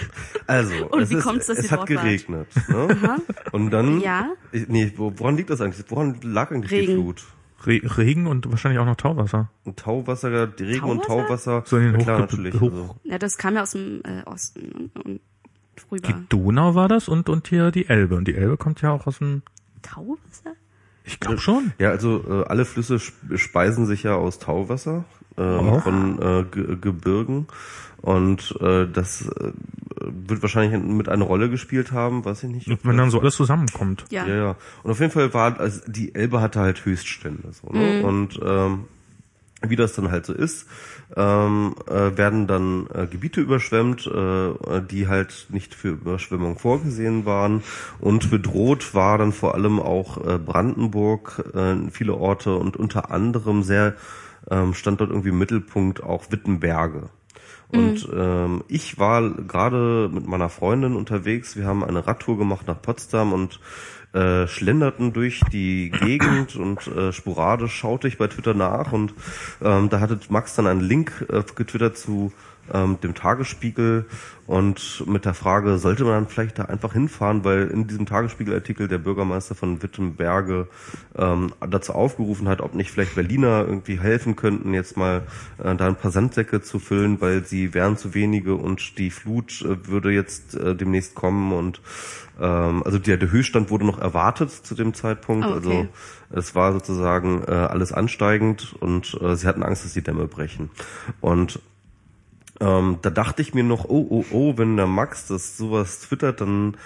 Also, 0.45 0.85
Und 0.91 1.01
es, 1.01 1.09
wie 1.09 1.15
ist, 1.15 1.23
kommt's, 1.23 1.47
dass 1.47 1.57
es 1.57 1.65
ihr 1.65 1.71
hat 1.71 1.79
dort 1.79 1.89
wart? 1.95 2.03
geregnet. 2.03 2.47
Ne? 2.69 3.17
Und 3.51 3.71
dann, 3.71 3.99
Ja. 4.01 4.31
Ich- 4.51 4.67
nee, 4.67 4.91
wo- 4.95 5.13
woran 5.17 5.35
liegt 5.37 5.49
das 5.49 5.61
eigentlich? 5.61 5.83
Woran 5.89 6.19
lag 6.21 6.51
eigentlich 6.51 6.69
die 6.69 6.75
Regen. 6.91 7.01
Flut? 7.03 7.23
Re 7.67 7.81
Regen 7.97 8.25
und 8.27 8.49
wahrscheinlich 8.49 8.79
auch 8.79 8.85
noch 8.85 8.95
Tauwasser. 8.95 9.49
Ein 9.65 9.75
Tauwasser, 9.75 10.47
die 10.47 10.63
Regen 10.63 10.85
und 10.85 11.03
Tauwasser? 11.03 11.61
Tauwasser. 11.61 11.63
So 11.65 11.77
in 11.77 11.83
den 11.91 11.95
ja, 11.99 12.03
klar, 12.05 12.19
natürlich. 12.21 12.53
Hoch- 12.55 12.71
Also, 12.71 12.95
Ja, 13.03 13.17
das 13.19 13.37
kam 13.37 13.55
ja 13.55 13.63
aus 13.63 13.71
dem 13.71 14.01
äh, 14.05 14.23
Osten 14.25 14.71
und, 14.95 15.05
und 15.05 15.19
rüber. 15.91 16.07
Die 16.07 16.15
Donau 16.29 16.73
war 16.75 16.87
das 16.87 17.07
und 17.07 17.29
und 17.29 17.47
hier 17.49 17.69
die 17.71 17.87
Elbe 17.89 18.15
und 18.15 18.27
die 18.27 18.35
Elbe 18.35 18.57
kommt 18.57 18.81
ja 18.81 18.91
auch 18.91 19.05
aus 19.05 19.19
dem 19.19 19.41
Tauwasser? 19.81 20.55
ich 21.03 21.19
glaube 21.21 21.37
schon. 21.39 21.71
ja, 21.79 21.89
also 21.89 22.23
äh, 22.27 22.45
alle 22.47 22.65
Flüsse 22.65 22.95
sp- 22.99 23.37
speisen 23.37 23.85
sich 23.85 24.03
ja 24.03 24.15
aus 24.15 24.39
Tauwasser 24.39 25.05
äh, 25.37 25.41
Auch? 25.41 25.83
von 25.83 26.21
äh, 26.21 26.43
Ge 26.51 26.77
Gebirgen. 26.79 27.47
Und 28.01 28.55
äh, 28.61 28.87
das 28.87 29.27
äh, 29.27 29.51
wird 29.99 30.41
wahrscheinlich 30.41 30.81
mit 30.81 31.09
eine 31.09 31.23
Rolle 31.23 31.49
gespielt 31.49 31.91
haben, 31.91 32.23
weiß 32.23 32.43
ich 32.43 32.49
nicht. 32.49 32.85
Wenn 32.85 32.97
dann 32.97 33.09
so 33.09 33.19
alles 33.19 33.35
zusammenkommt. 33.35 34.05
Ja. 34.11 34.25
Ja, 34.25 34.35
ja. 34.35 34.55
Und 34.83 34.91
auf 34.91 34.99
jeden 34.99 35.11
Fall 35.11 35.33
war, 35.33 35.59
also 35.59 35.81
die 35.87 36.13
Elbe 36.13 36.39
hatte 36.41 36.59
halt 36.59 36.85
Höchststände. 36.85 37.51
So, 37.51 37.69
ne? 37.71 38.03
Und 38.03 38.39
ähm, 38.43 38.85
wie 39.61 39.75
das 39.75 39.93
dann 39.93 40.11
halt 40.11 40.25
so 40.25 40.33
ist, 40.33 40.67
ähm, 41.15 41.75
äh, 41.87 42.15
werden 42.15 42.45
dann 42.45 42.87
äh, 42.93 43.07
Gebiete 43.07 43.41
überschwemmt, 43.41 44.05
äh, 44.05 44.81
die 44.81 45.07
halt 45.07 45.47
nicht 45.49 45.73
für 45.73 45.89
Überschwemmung 45.89 46.59
vorgesehen 46.59 47.25
waren. 47.25 47.63
Und 47.99 48.29
bedroht 48.29 48.93
war 48.93 49.17
dann 49.17 49.31
vor 49.31 49.55
allem 49.55 49.79
auch 49.79 50.17
äh, 50.25 50.37
Brandenburg, 50.37 51.43
äh, 51.55 51.89
viele 51.91 52.13
Orte 52.13 52.55
und 52.55 52.77
unter 52.77 53.09
anderem 53.09 53.63
sehr 53.63 53.95
ähm, 54.49 54.73
stand 54.73 55.01
dort 55.01 55.09
irgendwie 55.09 55.29
im 55.29 55.37
Mittelpunkt 55.37 56.03
auch 56.03 56.31
Wittenberge. 56.31 57.09
Und 57.69 58.07
ähm, 58.15 58.63
ich 58.69 58.97
war 58.97 59.29
gerade 59.29 60.09
mit 60.13 60.25
meiner 60.25 60.47
Freundin 60.47 60.95
unterwegs. 60.95 61.57
Wir 61.57 61.65
haben 61.65 61.83
eine 61.83 62.07
Radtour 62.07 62.37
gemacht 62.37 62.65
nach 62.67 62.81
Potsdam 62.81 63.33
und 63.33 63.59
äh, 64.13 64.47
schlenderten 64.47 65.11
durch 65.11 65.41
die 65.51 65.91
Gegend 65.91 66.55
und 66.55 66.87
äh, 66.87 67.11
sporadisch 67.11 67.75
schaute 67.75 68.07
ich 68.07 68.17
bei 68.17 68.27
Twitter 68.27 68.53
nach 68.53 68.93
und 68.93 69.13
ähm, 69.61 69.89
da 69.89 69.99
hatte 69.99 70.17
Max 70.29 70.55
dann 70.55 70.65
einen 70.65 70.79
Link 70.79 71.25
äh, 71.29 71.43
getwittert 71.55 71.97
zu 71.97 72.31
ähm, 72.73 72.99
dem 73.01 73.13
Tagesspiegel 73.13 74.05
und 74.47 75.03
mit 75.07 75.25
der 75.25 75.33
Frage, 75.33 75.77
sollte 75.77 76.05
man 76.05 76.13
dann 76.13 76.27
vielleicht 76.27 76.57
da 76.57 76.63
einfach 76.63 76.93
hinfahren, 76.93 77.43
weil 77.43 77.67
in 77.67 77.87
diesem 77.87 78.05
Tagesspiegelartikel 78.05 78.87
der 78.87 78.97
Bürgermeister 78.97 79.55
von 79.55 79.83
Wittenberge 79.83 80.69
ähm, 81.17 81.51
dazu 81.69 81.93
aufgerufen 81.93 82.47
hat, 82.47 82.61
ob 82.61 82.73
nicht 82.73 82.91
vielleicht 82.91 83.15
Berliner 83.15 83.65
irgendwie 83.67 83.99
helfen 83.99 84.37
könnten, 84.37 84.73
jetzt 84.73 84.95
mal 84.95 85.23
äh, 85.61 85.75
da 85.75 85.87
ein 85.87 85.97
paar 85.97 86.11
Sandsäcke 86.11 86.61
zu 86.61 86.79
füllen, 86.79 87.19
weil 87.19 87.43
sie 87.43 87.73
wären 87.73 87.97
zu 87.97 88.13
wenige 88.13 88.55
und 88.55 88.97
die 88.97 89.09
Flut 89.09 89.61
äh, 89.63 89.85
würde 89.87 90.11
jetzt 90.11 90.55
äh, 90.55 90.75
demnächst 90.75 91.13
kommen 91.13 91.51
und 91.51 91.81
ähm, 92.39 92.83
also 92.83 92.99
der, 92.99 93.17
der 93.17 93.31
Höchststand 93.31 93.69
wurde 93.69 93.85
noch 93.85 93.99
erwartet 93.99 94.51
zu 94.51 94.75
dem 94.75 94.93
Zeitpunkt. 94.93 95.45
Oh, 95.45 95.55
okay. 95.57 95.57
Also 95.57 95.87
es 96.31 96.55
war 96.55 96.73
sozusagen 96.73 97.43
äh, 97.47 97.51
alles 97.51 97.91
ansteigend 97.91 98.75
und 98.79 99.17
äh, 99.21 99.35
sie 99.35 99.47
hatten 99.47 99.63
Angst, 99.63 99.85
dass 99.85 99.93
die 99.93 100.01
Dämme 100.01 100.27
brechen. 100.27 100.69
Und 101.21 101.59
ähm, 102.59 102.99
da 103.01 103.09
dachte 103.09 103.41
ich 103.41 103.53
mir 103.53 103.63
noch, 103.63 103.85
oh, 103.85 104.05
oh, 104.09 104.25
oh, 104.31 104.53
wenn 104.57 104.77
der 104.77 104.87
Max 104.87 105.27
das 105.27 105.57
sowas 105.57 105.99
twittert, 105.99 106.41
dann 106.41 106.77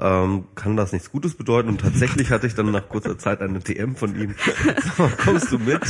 ähm, 0.00 0.44
kann 0.54 0.76
das 0.76 0.92
nichts 0.92 1.10
Gutes 1.12 1.34
bedeuten. 1.34 1.68
Und 1.68 1.80
tatsächlich 1.82 2.30
hatte 2.30 2.46
ich 2.46 2.54
dann 2.54 2.70
nach 2.70 2.88
kurzer 2.88 3.18
Zeit 3.18 3.40
eine 3.42 3.58
DM 3.58 3.96
von 3.96 4.18
ihm. 4.18 4.34
Mal, 4.98 5.10
kommst 5.22 5.52
du 5.52 5.58
mit? 5.58 5.80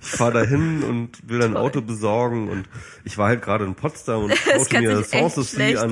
Ich 0.00 0.08
fahre 0.08 0.32
dahin 0.32 0.82
und 0.82 1.28
will 1.28 1.42
ein 1.42 1.56
Auto 1.56 1.80
besorgen. 1.80 2.48
Und 2.48 2.68
ich 3.04 3.18
war 3.18 3.28
halt 3.28 3.42
gerade 3.42 3.64
in 3.64 3.74
Potsdam 3.74 4.24
und 4.24 4.34
schaute 4.36 4.80
mir 4.80 5.02
Sanssouci 5.04 5.76
an 5.78 5.90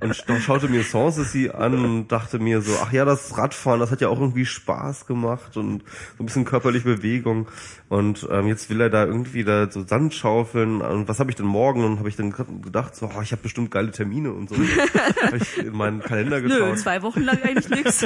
und 0.00 0.12
sch- 0.12 0.40
schaute 0.40 0.68
mir 0.68 0.82
Sanssouci 0.82 1.50
an 1.50 1.74
und 1.84 2.08
dachte 2.08 2.38
mir 2.38 2.60
so, 2.62 2.72
ach 2.82 2.92
ja, 2.92 3.04
das 3.04 3.36
Radfahren, 3.36 3.80
das 3.80 3.90
hat 3.90 4.00
ja 4.00 4.08
auch 4.08 4.20
irgendwie 4.20 4.46
Spaß 4.46 5.06
gemacht 5.06 5.56
und 5.56 5.82
so 6.16 6.22
ein 6.22 6.26
bisschen 6.26 6.44
körperliche 6.44 6.84
Bewegung. 6.86 7.48
Und 7.88 8.26
ähm, 8.30 8.46
jetzt 8.48 8.68
will 8.70 8.80
er 8.80 8.90
da 8.90 9.04
irgendwie 9.04 9.44
da 9.44 9.70
so 9.70 9.86
Sand 9.86 10.14
schaufeln. 10.14 10.80
Und 10.80 11.08
was 11.08 11.20
habe 11.20 11.30
ich 11.30 11.36
denn 11.36 11.46
morgen? 11.46 11.84
Und 11.84 11.98
habe 11.98 12.08
ich 12.08 12.16
dann 12.16 12.32
gedacht, 12.62 12.96
so, 12.96 13.10
oh, 13.16 13.20
ich 13.22 13.32
habe 13.32 13.42
bestimmt 13.42 13.70
geile 13.70 13.90
Termine 13.92 14.32
und 14.32 14.48
so. 14.48 14.56
habe 15.22 15.36
ich 15.36 15.58
in 15.58 15.76
meinen 15.76 16.00
Kalender 16.00 16.40
Nö, 16.48 16.58
geschaut. 16.60 16.78
zwei 16.78 17.02
Wochen 17.02 17.22
lang 17.22 17.38
eigentlich 17.42 17.68
nichts. 17.68 18.02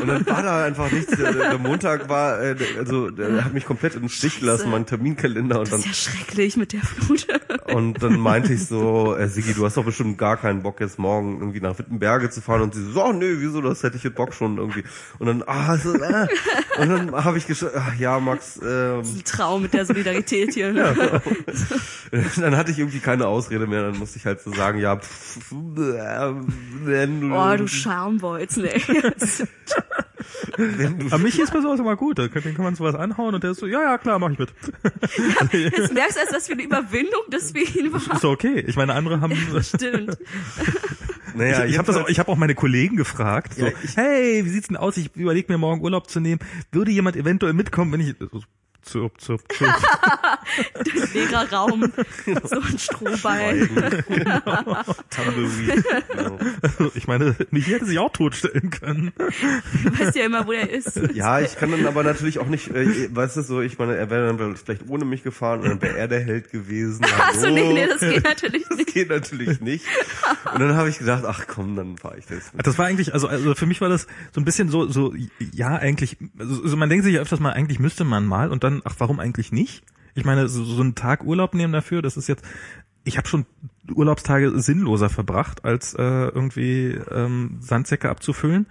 Und 0.00 0.06
dann 0.08 0.26
war 0.26 0.42
da 0.42 0.64
einfach 0.64 0.90
nichts. 0.90 1.16
Der, 1.16 1.32
der 1.32 1.58
Montag 1.58 2.08
war, 2.08 2.40
äh, 2.42 2.56
also 2.78 3.10
der 3.10 3.44
hat 3.44 3.52
mich 3.54 3.64
komplett 3.64 3.94
im 3.94 4.08
Stich 4.08 4.40
gelassen, 4.40 4.70
mein 4.70 4.86
Terminkalender. 4.86 5.58
Und 5.60 5.64
Das 5.64 5.70
dann 5.70 5.80
ist 5.80 5.86
ja 5.86 5.92
schrecklich 6.12 6.56
mit 6.56 6.72
der 6.72 6.80
Flut. 6.82 7.26
und 7.74 8.02
dann 8.02 8.18
meinte 8.18 8.52
ich 8.52 8.66
so, 8.66 9.14
äh, 9.16 9.28
Sigi, 9.28 9.54
du 9.54 9.64
hast 9.64 9.76
doch 9.76 9.84
bestimmt 9.84 10.18
gar 10.18 10.36
keinen 10.36 10.62
Bock 10.62 10.80
jetzt 10.80 10.98
morgen 10.98 11.38
irgendwie 11.40 11.60
nach 11.60 11.78
Wittenberge 11.78 12.30
zu 12.30 12.40
fahren. 12.40 12.62
Und 12.62 12.74
sie 12.74 12.84
so, 12.92 13.04
oh 13.04 13.12
nö, 13.12 13.36
wieso, 13.40 13.60
das 13.60 13.82
hätte 13.82 13.96
ich 13.96 14.04
jetzt 14.04 14.14
Bock 14.16 14.34
schon 14.34 14.58
irgendwie. 14.58 14.84
Und 15.18 15.26
dann, 15.26 15.42
ah, 15.46 15.76
so, 15.76 15.94
äh. 15.94 16.26
und 16.78 16.88
dann 16.88 17.12
habe 17.24 17.38
ich 17.38 17.46
geschrieben, 17.46 17.72
ach 17.76 17.94
ja, 17.98 18.18
Max, 18.20 18.58
ähm, 18.62 19.00
Ein 19.00 19.22
Traum 19.24 19.62
mit 19.62 19.74
der 19.74 19.84
Solidarität 19.86 20.54
hier. 20.54 20.72
Ne? 20.72 21.20
dann 22.36 22.56
hatte 22.56 22.70
ich 22.70 22.78
irgendwie 22.78 22.98
keine 23.00 23.26
Ausrede 23.26 23.66
mehr. 23.66 23.82
Dann 23.82 23.98
musste 23.98 24.18
ich 24.18 24.26
halt 24.26 24.40
so 24.40 24.52
sagen, 24.52 24.78
ja, 24.78 24.96
pff, 24.96 25.38
äh, 25.52 26.32
wenn 26.84 27.20
du, 27.20 27.34
Oh, 27.34 27.55
du 27.58 27.66
Schambolz, 27.68 28.56
ne. 28.56 28.70
wenn 30.56 30.98
du 30.98 31.06
Aber 31.06 31.18
mich 31.18 31.38
ist 31.38 31.52
bei 31.52 31.60
sowas 31.60 31.80
immer 31.80 31.96
gut. 31.96 32.18
Da 32.18 32.28
kann, 32.28 32.42
den 32.42 32.54
kann 32.54 32.64
man 32.64 32.74
sowas 32.74 32.94
anhauen 32.94 33.34
und 33.34 33.44
der 33.44 33.52
ist 33.52 33.58
so, 33.60 33.66
ja, 33.66 33.82
ja, 33.82 33.98
klar, 33.98 34.18
mach 34.18 34.30
ich 34.30 34.38
mit. 34.38 34.52
Jetzt 35.52 35.92
merkst 35.92 36.16
du 36.16 36.20
erst, 36.20 36.34
was 36.34 36.46
für 36.46 36.52
eine 36.54 36.62
Überwindung 36.64 37.22
das 37.30 37.52
für 37.52 37.58
ihn 37.60 37.92
war. 37.92 38.00
Ist 38.00 38.24
doch 38.24 38.30
okay. 38.32 38.64
Ich 38.66 38.76
meine, 38.76 38.94
andere 38.94 39.20
haben. 39.20 39.34
Stimmt. 39.62 40.16
naja, 41.34 41.64
ich 41.64 41.72
ich 41.72 41.78
habe 41.78 41.86
das 41.86 41.96
auch, 41.96 42.08
ich 42.08 42.18
habe 42.18 42.30
auch 42.30 42.36
meine 42.36 42.54
Kollegen 42.54 42.96
gefragt. 42.96 43.54
So, 43.54 43.66
Ja, 43.66 43.72
ich- 43.82 43.96
hey, 43.96 44.44
wie 44.44 44.48
sieht's 44.50 44.68
denn 44.68 44.76
aus? 44.76 44.96
Ich 44.96 45.14
überlege 45.16 45.52
mir 45.52 45.58
morgen 45.58 45.82
Urlaub 45.82 46.08
zu 46.10 46.20
nehmen. 46.20 46.40
Würde 46.72 46.90
jemand 46.90 47.16
eventuell 47.16 47.52
mitkommen, 47.52 47.92
wenn 47.92 48.00
ich 48.00 48.14
zirp, 48.86 49.20
zirp, 49.20 49.42
zirp. 49.52 49.74
Leerer 51.14 51.52
Raum. 51.52 51.92
So 52.44 52.60
ein 52.60 52.78
Strohball. 52.78 53.68
Tumbleweed. 55.10 55.84
Genau. 56.08 56.38
Ich 56.94 57.06
meine, 57.06 57.36
mich 57.50 57.66
hätte 57.66 57.84
sich 57.86 57.98
auch 57.98 58.12
totstellen 58.12 58.70
können. 58.70 59.12
Du 59.16 59.98
weißt 59.98 60.16
ja 60.16 60.24
immer, 60.26 60.46
wo 60.46 60.52
er 60.52 60.70
ist. 60.70 61.00
Ja, 61.14 61.40
ich 61.40 61.56
kann 61.56 61.70
dann 61.70 61.86
aber 61.86 62.02
natürlich 62.02 62.38
auch 62.38 62.46
nicht, 62.46 62.68
äh, 62.70 63.14
weißt 63.14 63.36
du 63.36 63.42
so, 63.42 63.60
ich 63.60 63.78
meine, 63.78 63.96
er 63.96 64.10
wäre 64.10 64.32
dann 64.34 64.56
vielleicht 64.56 64.88
ohne 64.88 65.04
mich 65.04 65.22
gefahren 65.22 65.60
und 65.60 65.68
dann 65.68 65.82
wäre 65.82 65.96
er 65.98 66.08
der 66.08 66.20
Held 66.20 66.50
gewesen. 66.50 67.04
Achso, 67.18 67.50
nee, 67.50 67.72
nee, 67.72 67.86
das 67.86 68.00
geht 68.00 68.24
natürlich 68.24 68.64
Das 68.68 68.78
nicht. 68.78 68.94
geht 68.94 69.08
natürlich 69.08 69.60
nicht. 69.60 69.84
Und 70.52 70.60
dann 70.60 70.76
habe 70.76 70.88
ich 70.88 70.98
gedacht, 70.98 71.24
ach 71.26 71.46
komm, 71.46 71.76
dann 71.76 71.96
fahre 71.96 72.18
ich 72.18 72.26
das. 72.26 72.50
Das 72.62 72.78
war 72.78 72.86
eigentlich, 72.86 73.14
also, 73.14 73.28
also 73.28 73.54
für 73.54 73.66
mich 73.66 73.80
war 73.80 73.88
das 73.88 74.06
so 74.32 74.40
ein 74.40 74.44
bisschen 74.44 74.68
so, 74.68 74.86
so, 74.88 75.14
ja, 75.52 75.74
eigentlich, 75.76 76.16
also, 76.38 76.62
also 76.62 76.76
man 76.76 76.88
denkt 76.88 77.04
sich 77.04 77.14
ja 77.14 77.20
öfters 77.20 77.40
mal, 77.40 77.52
eigentlich 77.52 77.78
müsste 77.78 78.04
man 78.04 78.24
mal 78.26 78.50
und 78.50 78.64
dann, 78.64 78.75
ach, 78.84 78.96
warum 78.98 79.20
eigentlich 79.20 79.52
nicht? 79.52 79.84
Ich 80.14 80.24
meine, 80.24 80.48
so, 80.48 80.64
so 80.64 80.80
einen 80.80 80.94
Tag 80.94 81.24
Urlaub 81.24 81.54
nehmen 81.54 81.72
dafür, 81.72 82.02
das 82.02 82.16
ist 82.16 82.26
jetzt, 82.26 82.44
ich 83.04 83.18
habe 83.18 83.28
schon 83.28 83.46
Urlaubstage 83.94 84.58
sinnloser 84.58 85.08
verbracht, 85.08 85.64
als 85.64 85.94
äh, 85.94 86.02
irgendwie 86.02 86.98
ähm, 87.10 87.58
Sandsäcke 87.60 88.08
abzufüllen. 88.08 88.66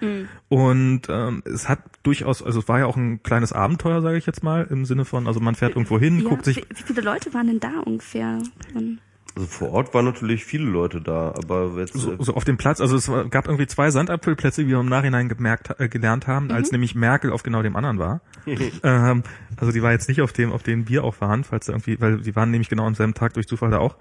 Und 0.49 1.03
ähm, 1.07 1.41
es 1.45 1.69
hat 1.69 1.79
durchaus, 2.03 2.43
also 2.43 2.59
es 2.59 2.67
war 2.67 2.79
ja 2.79 2.85
auch 2.85 2.97
ein 2.97 3.23
kleines 3.23 3.53
Abenteuer, 3.53 4.01
sage 4.01 4.17
ich 4.17 4.25
jetzt 4.25 4.43
mal, 4.43 4.67
im 4.69 4.85
Sinne 4.85 5.05
von, 5.05 5.27
also 5.27 5.39
man 5.39 5.55
fährt 5.55 5.75
irgendwo 5.75 5.99
hin, 5.99 6.19
Ja, 6.19 6.29
guckt 6.29 6.45
sich 6.45 6.57
wie, 6.57 6.65
wie 6.69 6.83
viele 6.83 7.01
Leute 7.01 7.33
waren 7.33 7.47
denn 7.47 7.59
da 7.59 7.79
ungefähr? 7.85 8.39
Und 8.73 8.99
Also 9.35 9.47
vor 9.47 9.71
Ort 9.71 9.93
waren 9.93 10.05
natürlich 10.05 10.45
viele 10.45 10.65
Leute 10.65 11.01
da, 11.01 11.33
aber 11.35 11.73
jetzt, 11.77 11.93
so, 11.93 12.13
äh, 12.13 12.17
so 12.19 12.35
auf 12.35 12.45
dem 12.45 12.57
Platz, 12.57 12.79
also 12.79 12.95
es 12.95 13.09
war, 13.09 13.25
gab 13.25 13.47
irgendwie 13.47 13.67
zwei 13.67 13.91
Sandabfüllplätze, 13.91 14.65
wie 14.65 14.69
wir 14.69 14.79
im 14.79 14.87
Nachhinein 14.87 15.27
gemerkt, 15.27 15.77
äh, 15.79 15.89
gelernt 15.89 16.27
haben, 16.27 16.51
als 16.51 16.71
nämlich 16.71 16.95
Merkel 16.95 17.31
auf 17.31 17.43
genau 17.43 17.61
dem 17.61 17.75
anderen 17.75 17.99
war. 17.99 18.21
ähm, 18.83 19.23
also 19.57 19.71
die 19.73 19.81
war 19.81 19.91
jetzt 19.91 20.07
nicht 20.07 20.21
auf 20.21 20.31
dem, 20.31 20.51
auf 20.51 20.63
dem 20.63 20.87
wir 20.87 21.03
auch 21.03 21.19
waren, 21.19 21.43
falls 21.43 21.65
da 21.65 21.73
irgendwie, 21.73 21.99
weil 21.99 22.21
die 22.21 22.35
waren 22.35 22.51
nämlich 22.51 22.69
genau 22.69 22.85
am 22.85 22.95
selben 22.95 23.13
Tag 23.13 23.33
durch 23.33 23.47
Zufall 23.47 23.71
da 23.71 23.79
auch. 23.79 23.97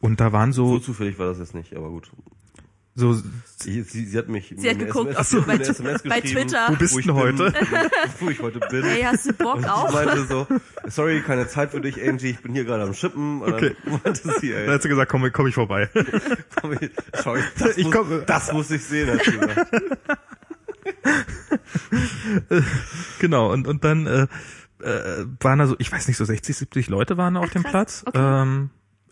Und 0.00 0.20
da 0.20 0.32
waren 0.32 0.52
so 0.52 0.62
so, 0.62 0.78
zufällig 0.78 1.18
war 1.18 1.26
das 1.26 1.38
jetzt 1.38 1.54
nicht, 1.54 1.74
aber 1.74 1.88
gut. 1.90 2.10
So, 2.94 3.16
Sie, 3.56 3.82
sie, 3.82 4.06
sie 4.06 4.18
hat 4.18 4.28
mich 4.28 4.52
Sie 4.56 4.68
hat 4.68 4.78
geguckt, 4.80 5.10
SMS, 5.12 5.18
ach 5.20 5.24
so, 5.24 5.42
bei- 5.42 5.54
SMS 5.56 6.02
bei 6.02 6.20
Twitter. 6.20 6.66
Wo 6.68 6.74
bist 6.74 6.98
ich 6.98 7.06
du 7.06 7.14
bin, 7.14 7.22
heute? 7.22 7.52
Wo 8.20 8.28
ich 8.28 8.40
heute 8.40 8.58
bin. 8.58 8.82
Hey, 8.82 9.02
hast 9.02 9.26
du 9.28 9.32
Bock 9.34 9.58
und 9.58 9.68
auch? 9.68 9.88
sie 9.90 9.94
meinte 10.04 10.24
so, 10.26 10.46
sorry, 10.88 11.20
keine 11.22 11.46
Zeit 11.46 11.70
für 11.70 11.80
dich, 11.80 11.96
Angie, 12.02 12.30
ich 12.30 12.40
bin 12.42 12.52
hier 12.54 12.64
gerade 12.64 12.82
am 12.82 12.92
Schippen. 12.92 13.40
Und 13.40 13.52
Okay. 13.54 13.76
dann 13.84 14.00
meinte 14.04 14.34
sie, 14.40 14.50
da 14.50 14.56
ey, 14.56 14.66
hat 14.66 14.82
sie 14.82 14.88
gesagt, 14.88 15.10
komm, 15.12 15.30
komm 15.32 15.46
ich 15.46 15.54
vorbei. 15.54 15.88
komm, 16.60 16.72
ich, 16.80 16.90
schau, 17.22 17.36
ich, 17.36 17.44
das, 17.56 17.76
Ich 17.76 17.84
muss, 17.84 17.94
komm- 17.94 18.22
das 18.26 18.52
muss 18.52 18.70
ich 18.72 18.82
sehen, 18.84 19.10
hat 19.10 19.24
sie 19.24 19.38
gesagt. 19.38 19.70
genau, 23.20 23.52
und, 23.52 23.66
und 23.68 23.84
dann 23.84 24.06
äh, 24.06 24.26
äh, 24.82 25.24
waren 25.40 25.58
da 25.60 25.66
so, 25.66 25.76
ich 25.78 25.90
weiß 25.92 26.08
nicht, 26.08 26.16
so 26.16 26.24
60, 26.24 26.56
70 26.56 26.88
Leute 26.88 27.16
waren 27.16 27.34
da 27.34 27.40
auf 27.40 27.50
dem 27.50 27.62
krass, 27.62 28.02
Platz. 28.02 28.04
okay. 28.06 28.18
Ähm, 28.42 28.70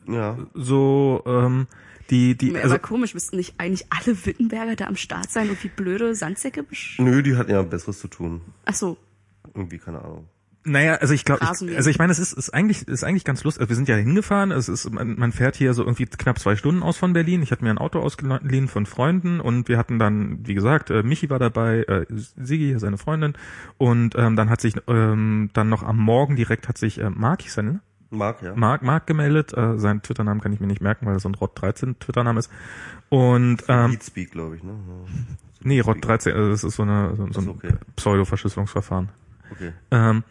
Ja. 0.08 0.36
so, 0.54 1.22
ähm, 1.26 1.66
die, 2.10 2.36
die, 2.36 2.50
Aber 2.50 2.62
also, 2.62 2.78
komisch, 2.78 3.14
müssten 3.14 3.36
nicht 3.36 3.54
eigentlich 3.58 3.86
alle 3.90 4.26
Wittenberger 4.26 4.76
da 4.76 4.86
am 4.86 4.96
Start 4.96 5.30
sein 5.30 5.48
und 5.48 5.62
wie 5.62 5.68
blöde 5.68 6.14
Sandsäcke 6.14 6.62
besch... 6.62 6.98
Nö, 6.98 7.22
die 7.22 7.36
hatten 7.36 7.50
ja 7.50 7.62
Besseres 7.62 8.00
zu 8.00 8.08
tun. 8.08 8.40
Ach 8.64 8.74
so. 8.74 8.96
Irgendwie, 9.54 9.78
keine 9.78 10.02
Ahnung. 10.02 10.28
Naja, 10.62 10.96
also 10.96 11.14
ich 11.14 11.24
glaube, 11.24 11.40
also 11.40 11.64
ich 11.66 11.98
meine, 11.98 12.12
es 12.12 12.18
ist, 12.18 12.34
ist 12.34 12.50
eigentlich 12.50 12.86
ist 12.86 13.02
eigentlich 13.02 13.24
ganz 13.24 13.42
lustig. 13.44 13.62
Also 13.62 13.70
wir 13.70 13.76
sind 13.76 13.88
ja 13.88 13.96
hingefahren. 13.96 14.50
Es 14.50 14.68
ist 14.68 14.90
man, 14.90 15.18
man 15.18 15.32
fährt 15.32 15.56
hier 15.56 15.72
so 15.72 15.82
irgendwie 15.82 16.04
knapp 16.04 16.38
zwei 16.38 16.54
Stunden 16.54 16.82
aus 16.82 16.98
von 16.98 17.14
Berlin. 17.14 17.42
Ich 17.42 17.50
hatte 17.50 17.64
mir 17.64 17.70
ein 17.70 17.78
Auto 17.78 17.98
ausgeliehen 17.98 18.68
von 18.68 18.84
Freunden 18.84 19.40
und 19.40 19.68
wir 19.68 19.78
hatten 19.78 19.98
dann, 19.98 20.46
wie 20.46 20.52
gesagt, 20.52 20.90
äh, 20.90 21.02
Michi 21.02 21.30
war 21.30 21.38
dabei, 21.38 21.84
äh, 21.84 22.04
Sigi, 22.10 22.78
seine 22.78 22.98
Freundin 22.98 23.32
und 23.78 24.16
ähm, 24.16 24.36
dann 24.36 24.50
hat 24.50 24.60
sich 24.60 24.74
ähm, 24.86 25.48
dann 25.54 25.70
noch 25.70 25.82
am 25.82 25.96
Morgen 25.96 26.36
direkt 26.36 26.68
hat 26.68 26.76
sich 26.76 26.98
äh, 26.98 27.08
Mark, 27.08 27.40
hieß 27.40 27.56
Marc, 28.10 28.42
ja. 28.42 28.54
Mark, 28.54 28.82
Mark 28.82 29.06
gemeldet. 29.06 29.56
Äh, 29.56 29.78
seinen 29.78 30.02
Twitter-Namen 30.02 30.40
kann 30.40 30.52
ich 30.52 30.60
mir 30.60 30.66
nicht 30.66 30.80
merken, 30.82 31.06
weil 31.06 31.14
er 31.14 31.20
so 31.20 31.28
ein 31.28 31.34
Rot 31.34 31.52
13 31.54 31.98
Twitter-Name 31.98 32.40
ist. 32.40 32.50
Und 33.08 33.62
ähm, 33.68 33.90
Beatspeak, 33.92 34.32
glaube 34.32 34.56
ich, 34.56 34.62
ne? 34.62 34.74
Nee, 35.62 35.80
Rot 35.80 36.04
13, 36.04 36.34
also 36.34 36.50
das 36.50 36.64
ist 36.64 36.76
so 36.76 36.82
eine 36.82 37.14
so, 37.16 37.28
so 37.30 37.40
ein 37.40 37.48
okay. 37.48 37.74
Pseudo-Verschlüsselungsverfahren. 37.96 39.10
Okay. 39.52 39.72
Ähm, 39.90 40.24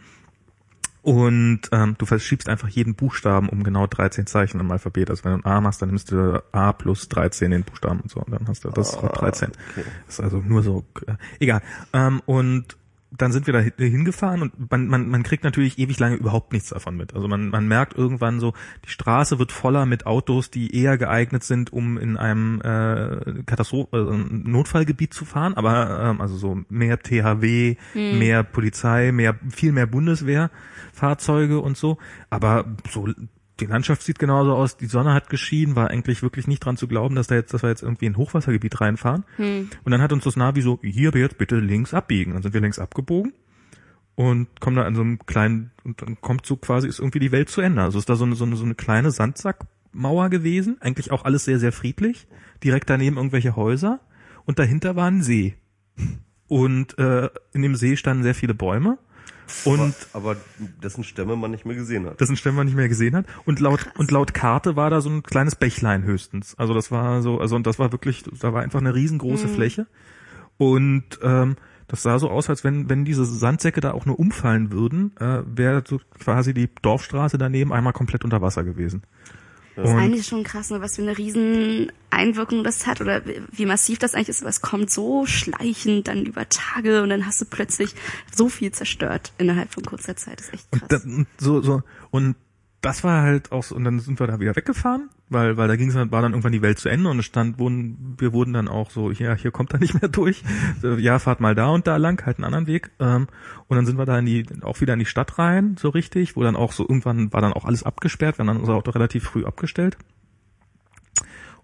und 1.01 1.61
ähm, 1.71 1.95
du 1.97 2.05
verschiebst 2.05 2.49
einfach 2.49 2.67
jeden 2.67 2.93
Buchstaben 2.95 3.47
um 3.47 3.63
genau 3.63 3.88
13 3.88 4.27
Zeichen 4.27 4.59
im 4.59 4.69
Alphabet. 4.69 5.09
Also 5.09 5.23
wenn 5.23 5.32
du 5.32 5.38
ein 5.39 5.45
A 5.51 5.61
machst, 5.61 5.82
dann 5.82 5.89
nimmst 5.89 6.11
du 6.11 6.43
A 6.51 6.73
plus 6.73 7.07
13 7.07 7.51
den 7.51 7.63
Buchstaben 7.63 8.01
und 8.01 8.11
so. 8.11 8.19
Und 8.19 8.32
dann 8.32 8.47
hast 8.47 8.65
du 8.65 8.69
das 8.69 8.95
Ah, 8.97 8.99
Rot 9.01 9.21
13. 9.21 9.51
okay. 9.71 9.86
Das 10.05 10.15
ist 10.15 10.19
also 10.19 10.39
nur 10.39 10.61
so, 10.61 10.84
äh, 11.07 11.13
egal. 11.39 11.61
Ähm, 11.93 12.21
und 12.25 12.75
dann 13.12 13.32
sind 13.32 13.47
wir 13.47 13.53
da 13.53 13.60
hin- 13.60 13.74
hingefahren 13.78 14.41
und 14.43 14.72
man, 14.72 14.88
man, 14.88 15.10
man 15.10 15.24
kriegt 15.24 15.43
natürlich 15.43 15.80
ewig 15.80 15.97
lange 15.99 16.16
überhaupt 16.16 16.53
nichts 16.53 16.70
davon 16.70 16.95
mit. 16.95 17.16
Also 17.16 17.28
man, 17.28 17.49
man 17.49 17.68
merkt 17.68 17.97
irgendwann 17.97 18.39
so, 18.39 18.53
die 18.86 18.89
Straße 18.89 19.39
wird 19.39 19.51
voller 19.51 19.86
mit 19.88 20.05
Autos, 20.05 20.51
die 20.51 20.76
eher 20.76 20.97
geeignet 20.97 21.43
sind, 21.43 21.74
um 21.74 21.97
in 21.97 22.18
einem 22.18 22.62
äh, 22.62 23.43
Katastrophe, 23.45 23.97
äh, 23.97 24.34
Notfallgebiet 24.49 25.14
zu 25.14 25.26
fahren, 25.26 25.55
aber 25.55 25.99
ähm, 26.12 26.22
also 26.22 26.36
so 26.38 26.60
mehr 26.70 26.99
THW, 27.01 27.76
mehr 27.95 28.43
Polizei, 28.43 29.12
mehr 29.12 29.36
viel 29.49 29.72
mehr 29.72 29.88
Bundeswehrfahrzeuge 29.88 31.60
und 31.60 31.78
so. 31.78 31.97
Aber 32.30 32.66
so 32.89 33.07
die 33.60 33.66
Landschaft 33.66 34.01
sieht 34.01 34.20
genauso 34.20 34.53
aus, 34.53 34.78
die 34.78 34.88
Sonne 34.88 35.14
hat 35.14 35.30
geschienen, 35.30 35.76
war 35.76 35.89
eigentlich 35.89 36.22
wirklich 36.24 36.47
nicht 36.47 36.64
dran 36.66 36.78
zu 36.78 36.88
glauben, 36.88 37.16
dass 37.16 37.28
da 37.28 37.36
jetzt, 37.36 37.53
dass 37.53 37.64
wir 37.64 37.70
jetzt 37.70 37.84
irgendwie 37.84 38.05
in 38.05 38.14
ein 38.14 38.18
Hochwassergebiet 38.18 38.82
reinfahren. 38.82 39.26
Und 39.84 39.91
dann 39.91 40.01
hat 40.01 40.14
uns 40.14 40.24
das 40.24 40.36
Navi 40.36 40.62
so, 40.62 40.80
hier 40.82 41.12
jetzt 41.16 41.38
bitte 41.38 41.57
links 41.57 41.93
abbiegen. 41.93 42.34
Dann 42.34 42.43
sind 42.43 42.53
wir 42.53 42.62
links 42.62 42.80
abgebogen 42.80 43.34
und 44.16 44.60
kommen 44.60 44.76
da 44.76 44.84
an 44.84 44.95
so 44.95 45.01
einem 45.01 45.20
kleinen, 45.26 45.72
und 45.84 46.01
dann 46.01 46.20
kommt 46.22 46.45
so 46.45 46.57
quasi, 46.57 46.88
ist 46.88 46.99
irgendwie 46.99 47.20
die 47.20 47.32
Welt 47.32 47.49
zu 47.49 47.62
Ende. 47.62 47.82
Also 47.82 47.99
ist 47.99 48.10
da 48.10 48.16
so 48.16 48.26
eine, 48.26 48.36
so 48.36 48.45
eine, 48.45 48.55
so 48.55 48.66
eine 48.66 48.76
kleine 48.76 49.12
Flutmauer 49.91 50.30
gewesen, 50.30 50.78
eigentlich 50.82 51.12
auch 51.12 51.26
alles 51.26 51.45
sehr, 51.45 51.60
sehr 51.60 51.72
friedlich. 51.72 52.28
Direkt 52.64 52.89
daneben 52.89 53.18
irgendwelche 53.18 53.55
Häuser 53.55 53.99
und 54.45 54.60
dahinter 54.60 54.95
war 54.95 55.07
ein 55.07 55.22
See. 55.22 55.55
Und 56.47 56.97
äh, 56.97 57.30
in 57.53 57.62
dem 57.62 57.76
See 57.76 57.95
standen 57.95 58.24
sehr 58.24 58.36
viele 58.36 58.53
Bäume. 58.53 58.97
Und 59.65 59.95
aber, 60.13 60.31
aber 60.31 60.39
dessen 60.83 61.03
Stämme 61.03 61.35
man 61.35 61.51
nicht 61.51 61.65
mehr 61.65 61.75
gesehen 61.75 62.05
hat. 62.05 62.19
dessen 62.19 62.35
Stämme 62.35 62.57
man 62.57 62.65
nicht 62.65 62.75
mehr 62.75 62.87
gesehen 62.87 63.15
hat. 63.15 63.25
Und 63.45 63.59
laut 63.59 63.87
und 63.97 64.11
laut 64.11 64.33
Karte 64.33 64.75
war 64.75 64.89
da 64.89 65.01
so 65.01 65.09
ein 65.09 65.23
kleines 65.23 65.55
Bächlein 65.55 66.03
höchstens. 66.03 66.55
Also 66.57 66.73
das 66.73 66.91
war 66.91 67.21
so, 67.21 67.39
also 67.39 67.55
und 67.55 67.65
das 67.67 67.79
war 67.79 67.91
wirklich, 67.91 68.23
da 68.39 68.53
war 68.53 68.61
einfach 68.61 68.79
eine 68.79 68.95
riesengroße 68.95 69.47
Fläche. 69.47 69.87
Und 70.57 71.19
ähm, 71.21 71.55
das 71.87 72.03
sah 72.03 72.19
so 72.19 72.29
aus, 72.29 72.49
als 72.49 72.63
wenn 72.63 72.89
wenn 72.89 73.05
diese 73.05 73.25
Sandsäcke 73.25 73.81
da 73.81 73.91
auch 73.91 74.05
nur 74.05 74.19
umfallen 74.19 74.71
würden, 74.71 75.15
äh, 75.19 75.41
wäre 75.45 75.83
so 75.87 75.99
quasi 76.19 76.53
die 76.53 76.69
Dorfstraße 76.81 77.37
daneben 77.37 77.73
einmal 77.73 77.93
komplett 77.93 78.23
unter 78.23 78.41
Wasser 78.41 78.63
gewesen. 78.63 79.03
Das 79.84 79.91
ist 79.91 79.95
eigentlich 79.97 80.25
schon 80.27 80.43
krass, 80.43 80.69
ne, 80.69 80.82
was 80.82 80.95
für 80.95 81.01
eine 81.01 81.17
riesen 81.17 81.91
Einwirkung 82.09 82.63
das 82.63 82.88
hat 82.88 83.01
oder 83.01 83.21
wie- 83.51 83.65
massiv 83.65 83.99
das 83.99 84.13
eigentlich 84.15 84.30
ist. 84.30 84.41
Aber 84.41 84.49
es 84.49 84.61
kommt 84.61 84.89
so 84.91 85.25
schleichend 85.25 86.07
dann 86.07 86.25
über 86.25 86.47
Tage 86.49 87.01
und 87.03 87.09
dann 87.09 87.25
hast 87.25 87.39
du 87.41 87.45
plötzlich 87.45 87.93
so 88.36 88.49
viel 88.49 88.71
zerstört 88.71 89.32
innerhalb 89.38 89.73
von 89.73 89.84
kurzer 89.86 90.15
Zeit. 90.15 90.39
Das 90.39 90.47
ist 90.47 90.53
echt 90.53 90.71
krass. 90.71 90.82
Und, 90.82 90.91
da, 90.91 90.97
und 91.17 91.27
so 91.38 91.61
so 91.61 91.84
und 92.11 92.36
das 92.82 93.03
war 93.03 93.23
halt 93.23 93.51
auch 93.51 93.63
so, 93.63 93.75
und 93.75 93.84
dann 93.84 93.99
sind 93.99 94.19
wir 94.19 94.27
da 94.27 94.39
wieder 94.39 94.55
weggefahren, 94.55 95.09
weil 95.27 95.57
weil 95.57 95.67
da 95.67 95.75
ging's 95.75 95.95
dann 95.95 96.11
war 96.11 96.21
dann 96.21 96.32
irgendwann 96.32 96.53
die 96.53 96.61
Welt 96.61 96.80
zu 96.80 96.88
Ende 96.88 97.09
und 97.09 97.19
es 97.19 97.25
stand 97.25 97.59
wurden 97.59 98.15
wir 98.17 98.32
wurden 98.32 98.53
dann 98.53 98.67
auch 98.67 98.89
so 98.89 99.11
ja 99.11 99.34
hier 99.36 99.51
kommt 99.51 99.73
er 99.73 99.80
nicht 99.80 100.01
mehr 100.01 100.09
durch. 100.09 100.43
Ja 100.82 101.19
fahrt 101.19 101.41
mal 101.41 101.55
da 101.55 101.67
und 101.67 101.88
da 101.88 101.97
lang 101.97 102.25
halt 102.25 102.38
einen 102.38 102.45
anderen 102.45 102.67
Weg 102.67 102.91
ähm, 102.99 103.27
und 103.67 103.75
dann 103.75 103.86
sind 103.86 103.97
wir 103.97 104.05
da 104.05 104.17
in 104.19 104.25
die 104.25 104.45
auch 104.61 104.80
wieder 104.80 104.93
in 104.93 104.99
die 104.99 105.05
Stadt 105.05 105.38
rein 105.38 105.75
so 105.77 105.89
richtig 105.89 106.36
wo 106.36 106.43
dann 106.43 106.55
auch 106.55 106.71
so 106.71 106.84
irgendwann 106.84 107.34
war 107.34 107.41
dann 107.41 107.53
auch 107.53 107.65
alles 107.65 107.84
abgesperrt 107.84 108.38
wir 108.38 108.43
haben 108.43 108.47
dann 108.47 108.61
unser 108.61 108.75
Auto 108.75 108.91
relativ 108.91 109.25
früh 109.25 109.45
abgestellt 109.45 109.97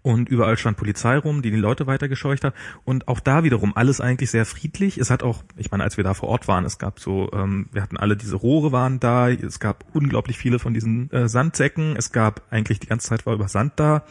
und 0.05 0.29
überall 0.29 0.55
stand 0.55 0.77
Polizei 0.77 1.17
rum, 1.17 1.41
die 1.41 1.49
die 1.49 1.57
Leute 1.57 1.87
weitergescheucht 1.87 2.43
hat. 2.43 2.53
Und 2.83 3.07
auch 3.07 3.19
da 3.19 3.43
wiederum 3.43 3.75
alles 3.75 3.99
eigentlich 3.99 4.29
sehr 4.29 4.45
friedlich. 4.45 4.99
Es 4.99 5.09
hat 5.09 5.23
auch, 5.23 5.43
ich 5.57 5.71
meine, 5.71 5.83
als 5.83 5.97
wir 5.97 6.03
da 6.03 6.13
vor 6.13 6.29
Ort 6.29 6.47
waren, 6.47 6.63
es 6.63 6.77
gab 6.77 6.99
so, 6.99 7.31
ähm, 7.33 7.69
wir 7.71 7.81
hatten 7.81 7.97
alle 7.97 8.15
diese 8.15 8.35
Rohre 8.35 8.71
waren 8.71 8.99
da, 8.99 9.29
es 9.31 9.59
gab 9.59 9.83
unglaublich 9.93 10.37
viele 10.37 10.59
von 10.59 10.75
diesen 10.75 11.11
äh, 11.11 11.27
Sandsäcken, 11.27 11.95
es 11.97 12.11
gab 12.11 12.43
eigentlich 12.51 12.79
die 12.79 12.85
ganze 12.85 13.07
Zeit 13.07 13.25
war 13.25 13.33
über 13.33 13.47
Sand 13.47 13.73
da. 13.77 14.03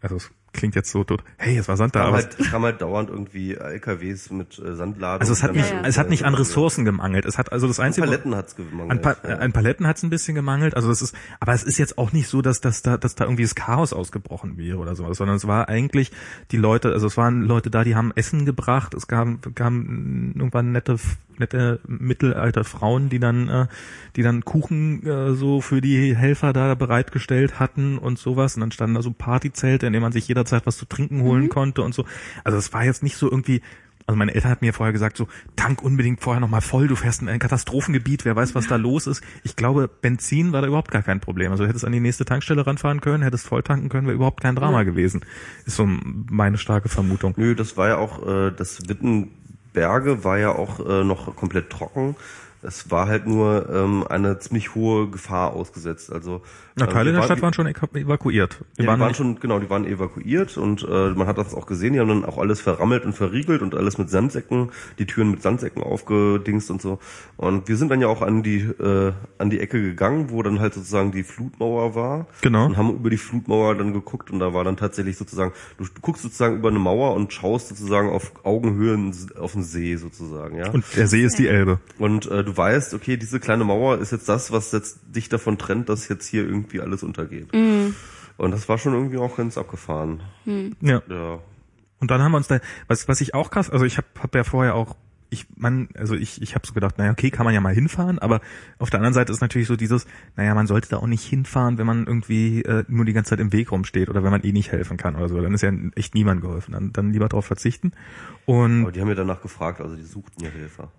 Also 0.00 0.18
klingt 0.56 0.74
jetzt 0.74 0.90
so 0.90 1.04
tot, 1.04 1.22
hey, 1.36 1.56
es 1.58 1.68
war 1.68 1.76
Sand 1.76 1.94
da, 1.94 2.04
aber 2.04 2.16
halt, 2.16 2.36
es 2.38 2.50
kam 2.50 2.62
halt 2.62 2.80
dauernd 2.80 3.10
irgendwie 3.10 3.54
LKWs 3.54 4.30
mit 4.30 4.58
äh, 4.58 4.74
Sandladen. 4.74 5.20
also 5.20 5.32
es 5.32 5.42
hat 5.42 5.54
nicht, 5.54 5.70
dann- 5.70 5.84
es 5.84 5.98
hat 5.98 6.08
nicht 6.08 6.24
an 6.24 6.34
gemangelt. 6.84 7.24
Es 7.26 7.38
hat 7.38 7.52
also 7.52 7.66
das 7.66 7.80
An 7.80 7.86
einzige 7.86 8.06
Paletten 8.06 8.34
hat's 8.34 8.56
gemangelt. 8.56 8.90
An, 8.90 9.00
pa 9.00 9.16
ja. 9.28 9.36
an 9.38 9.52
Paletten 9.52 9.86
hat 9.86 9.96
es 9.96 10.02
ein 10.02 10.10
bisschen 10.10 10.34
gemangelt. 10.34 10.74
Also 10.74 10.90
es 10.90 11.02
ist, 11.02 11.14
aber 11.40 11.52
es 11.52 11.62
ist 11.62 11.78
jetzt 11.78 11.98
auch 11.98 12.12
nicht 12.12 12.28
so, 12.28 12.42
dass, 12.42 12.60
dass 12.60 12.82
da, 12.82 12.96
dass 12.96 13.14
da 13.14 13.24
irgendwie 13.24 13.42
das 13.42 13.54
Chaos 13.54 13.92
ausgebrochen 13.92 14.56
wäre 14.56 14.78
oder 14.78 14.94
sowas, 14.94 15.18
sondern 15.18 15.36
es 15.36 15.46
war 15.46 15.68
eigentlich 15.68 16.10
die 16.50 16.56
Leute, 16.56 16.92
also 16.92 17.06
es 17.06 17.16
waren 17.16 17.42
Leute 17.42 17.70
da, 17.70 17.84
die 17.84 17.94
haben 17.94 18.12
Essen 18.14 18.44
gebracht. 18.46 18.94
Es 18.94 19.06
gab, 19.06 19.54
gab 19.54 19.72
irgendwann 19.72 20.72
nette, 20.72 20.96
nette 21.38 21.80
mittelalter 21.86 22.64
Frauen, 22.64 23.08
die 23.08 23.18
dann, 23.18 23.48
äh, 23.48 23.66
die 24.16 24.22
dann 24.22 24.44
Kuchen 24.44 25.06
äh, 25.06 25.34
so 25.34 25.60
für 25.60 25.80
die 25.80 26.14
Helfer 26.16 26.52
da 26.52 26.74
bereitgestellt 26.74 27.58
hatten 27.58 27.98
und 27.98 28.18
sowas. 28.18 28.54
Und 28.56 28.60
dann 28.60 28.72
standen 28.72 28.94
da 28.94 29.02
so 29.02 29.12
Partyzelte, 29.12 29.86
in 29.86 29.92
denen 29.92 30.02
man 30.02 30.12
sich 30.12 30.28
jederzeit 30.46 30.66
was 30.66 30.76
zu 30.76 30.86
trinken 30.86 31.22
holen 31.22 31.48
konnte 31.48 31.82
und 31.82 31.94
so. 31.94 32.04
Also 32.44 32.58
es 32.58 32.72
war 32.72 32.84
jetzt 32.84 33.02
nicht 33.02 33.16
so 33.16 33.30
irgendwie 33.30 33.62
also 34.08 34.16
meine 34.16 34.36
Eltern 34.36 34.52
hatten 34.52 34.64
mir 34.64 34.72
vorher 34.72 34.92
gesagt, 34.92 35.16
so, 35.16 35.26
tank 35.56 35.82
unbedingt 35.82 36.20
vorher 36.20 36.40
nochmal 36.40 36.60
voll, 36.60 36.86
du 36.86 36.94
fährst 36.94 37.22
in 37.22 37.28
ein 37.28 37.40
Katastrophengebiet, 37.40 38.24
wer 38.24 38.36
weiß, 38.36 38.54
was 38.54 38.68
da 38.68 38.76
los 38.76 39.08
ist. 39.08 39.20
Ich 39.42 39.56
glaube, 39.56 39.88
Benzin 39.88 40.52
war 40.52 40.60
da 40.62 40.68
überhaupt 40.68 40.92
gar 40.92 41.02
kein 41.02 41.18
Problem. 41.18 41.50
Also 41.50 41.64
du 41.64 41.68
hättest 41.68 41.84
an 41.84 41.90
die 41.90 41.98
nächste 41.98 42.24
Tankstelle 42.24 42.64
ranfahren 42.64 43.00
können, 43.00 43.24
hättest 43.24 43.48
voll 43.48 43.64
tanken 43.64 43.88
können, 43.88 44.06
wäre 44.06 44.14
überhaupt 44.14 44.42
kein 44.42 44.54
Drama 44.54 44.84
gewesen. 44.84 45.24
Ist 45.64 45.74
so 45.74 45.88
meine 45.88 46.56
starke 46.56 46.88
Vermutung. 46.88 47.34
Nö, 47.36 47.56
das 47.56 47.76
war 47.76 47.88
ja 47.88 47.96
auch, 47.96 48.24
äh, 48.24 48.52
das 48.52 48.88
Wittenberge 48.88 50.22
war 50.22 50.38
ja 50.38 50.50
auch 50.50 50.78
äh, 50.88 51.02
noch 51.02 51.34
komplett 51.34 51.70
trocken. 51.70 52.14
Es 52.66 52.90
war 52.90 53.06
halt 53.08 53.26
nur 53.26 53.68
ähm, 53.72 54.04
eine 54.08 54.38
ziemlich 54.38 54.74
hohe 54.74 55.08
Gefahr 55.08 55.52
ausgesetzt. 55.52 56.12
Also 56.12 56.42
Na, 56.74 56.86
äh, 56.86 56.88
Teile 56.88 57.12
der 57.12 57.20
waren- 57.20 57.26
Stadt 57.26 57.42
waren 57.42 57.52
schon 57.54 57.66
evaku- 57.68 57.96
evakuiert. 57.96 58.58
Ja, 58.60 58.66
die 58.82 58.86
waren 58.88 59.00
waren 59.00 59.08
nicht- 59.08 59.16
schon, 59.18 59.38
genau, 59.40 59.58
die 59.60 59.70
waren 59.70 59.84
evakuiert 59.86 60.56
und 60.58 60.82
äh, 60.82 61.10
man 61.10 61.26
hat 61.26 61.38
das 61.38 61.54
auch 61.54 61.66
gesehen, 61.66 61.92
die 61.92 62.00
haben 62.00 62.08
dann 62.08 62.24
auch 62.24 62.38
alles 62.38 62.60
verrammelt 62.60 63.04
und 63.04 63.12
verriegelt 63.14 63.62
und 63.62 63.74
alles 63.74 63.98
mit 63.98 64.10
Sandsäcken, 64.10 64.70
die 64.98 65.06
Türen 65.06 65.30
mit 65.30 65.42
Sandsäcken 65.42 65.82
aufgedingst 65.82 66.70
und 66.70 66.82
so. 66.82 66.98
Und 67.36 67.68
wir 67.68 67.76
sind 67.76 67.90
dann 67.90 68.00
ja 68.00 68.08
auch 68.08 68.22
an 68.22 68.42
die 68.42 68.58
äh, 68.60 69.12
an 69.38 69.50
die 69.50 69.60
Ecke 69.60 69.80
gegangen, 69.80 70.30
wo 70.30 70.42
dann 70.42 70.60
halt 70.60 70.74
sozusagen 70.74 71.12
die 71.12 71.22
Flutmauer 71.22 71.94
war. 71.94 72.26
Genau. 72.42 72.66
Und 72.66 72.76
haben 72.76 72.90
über 72.90 73.10
die 73.10 73.16
Flutmauer 73.16 73.74
dann 73.76 73.92
geguckt 73.92 74.30
und 74.30 74.38
da 74.40 74.52
war 74.54 74.64
dann 74.64 74.76
tatsächlich 74.76 75.16
sozusagen, 75.16 75.52
du, 75.78 75.84
du 75.84 76.00
guckst 76.00 76.22
sozusagen 76.22 76.56
über 76.56 76.68
eine 76.70 76.78
Mauer 76.78 77.14
und 77.14 77.32
schaust 77.32 77.68
sozusagen 77.68 78.10
auf 78.10 78.32
Augenhöhe 78.44 78.96
auf 79.38 79.52
den 79.52 79.62
See 79.62 79.96
sozusagen, 79.96 80.56
ja. 80.58 80.70
und 80.70 80.84
der 80.96 81.06
See 81.06 81.22
ist 81.22 81.38
die 81.38 81.46
Elbe. 81.48 81.78
Und 81.98 82.26
äh, 82.30 82.42
du 82.44 82.55
weißt, 82.56 82.94
okay, 82.94 83.16
diese 83.16 83.40
kleine 83.40 83.64
Mauer 83.64 83.98
ist 83.98 84.12
jetzt 84.12 84.28
das, 84.28 84.52
was 84.52 84.72
jetzt 84.72 85.00
dich 85.14 85.28
davon 85.28 85.58
trennt, 85.58 85.88
dass 85.88 86.08
jetzt 86.08 86.26
hier 86.26 86.44
irgendwie 86.44 86.80
alles 86.80 87.02
untergeht. 87.02 87.52
Und 87.52 88.50
das 88.50 88.68
war 88.68 88.78
schon 88.78 88.94
irgendwie 88.94 89.18
auch 89.18 89.36
ganz 89.36 89.56
abgefahren. 89.58 90.22
Ja. 90.80 91.02
Ja. 91.08 91.38
Und 91.98 92.10
dann 92.10 92.22
haben 92.22 92.32
wir 92.32 92.36
uns 92.38 92.48
da, 92.48 92.60
was, 92.88 93.08
was 93.08 93.20
ich 93.20 93.34
auch 93.34 93.50
krass, 93.50 93.70
also 93.70 93.84
ich 93.84 93.96
habe 93.96 94.06
hab 94.20 94.34
ja 94.34 94.44
vorher 94.44 94.74
auch, 94.74 94.96
ich, 95.30 95.46
man, 95.56 95.88
also 95.94 96.14
ich, 96.14 96.40
ich 96.40 96.54
habe 96.54 96.66
so 96.66 96.72
gedacht, 96.72 96.98
naja, 96.98 97.10
okay, 97.10 97.30
kann 97.30 97.44
man 97.44 97.54
ja 97.54 97.60
mal 97.60 97.74
hinfahren, 97.74 98.18
aber 98.18 98.40
auf 98.78 98.90
der 98.90 99.00
anderen 99.00 99.14
Seite 99.14 99.32
ist 99.32 99.40
natürlich 99.40 99.66
so 99.66 99.76
dieses, 99.76 100.06
naja, 100.36 100.54
man 100.54 100.66
sollte 100.66 100.88
da 100.88 100.98
auch 100.98 101.06
nicht 101.06 101.24
hinfahren, 101.24 101.78
wenn 101.78 101.86
man 101.86 102.06
irgendwie 102.06 102.62
äh, 102.62 102.84
nur 102.88 103.04
die 103.04 103.12
ganze 103.12 103.30
Zeit 103.30 103.40
im 103.40 103.52
Weg 103.52 103.72
rumsteht 103.72 104.08
oder 104.08 104.22
wenn 104.22 104.30
man 104.30 104.42
eh 104.42 104.52
nicht 104.52 104.70
helfen 104.70 104.96
kann 104.96 105.16
oder 105.16 105.28
so, 105.28 105.40
dann 105.40 105.54
ist 105.54 105.62
ja 105.62 105.72
echt 105.96 106.14
niemand 106.14 106.42
geholfen, 106.42 106.72
dann, 106.72 106.92
dann 106.92 107.12
lieber 107.12 107.28
darauf 107.28 107.46
verzichten. 107.46 107.92
Und 108.44 108.82
Aber 108.82 108.92
die 108.92 109.00
haben 109.00 109.08
ja 109.08 109.14
danach 109.14 109.40
gefragt, 109.40 109.80
also 109.80 109.96
die 109.96 110.04
suchten 110.04 110.44
ja 110.44 110.50
Helfer. 110.50 110.92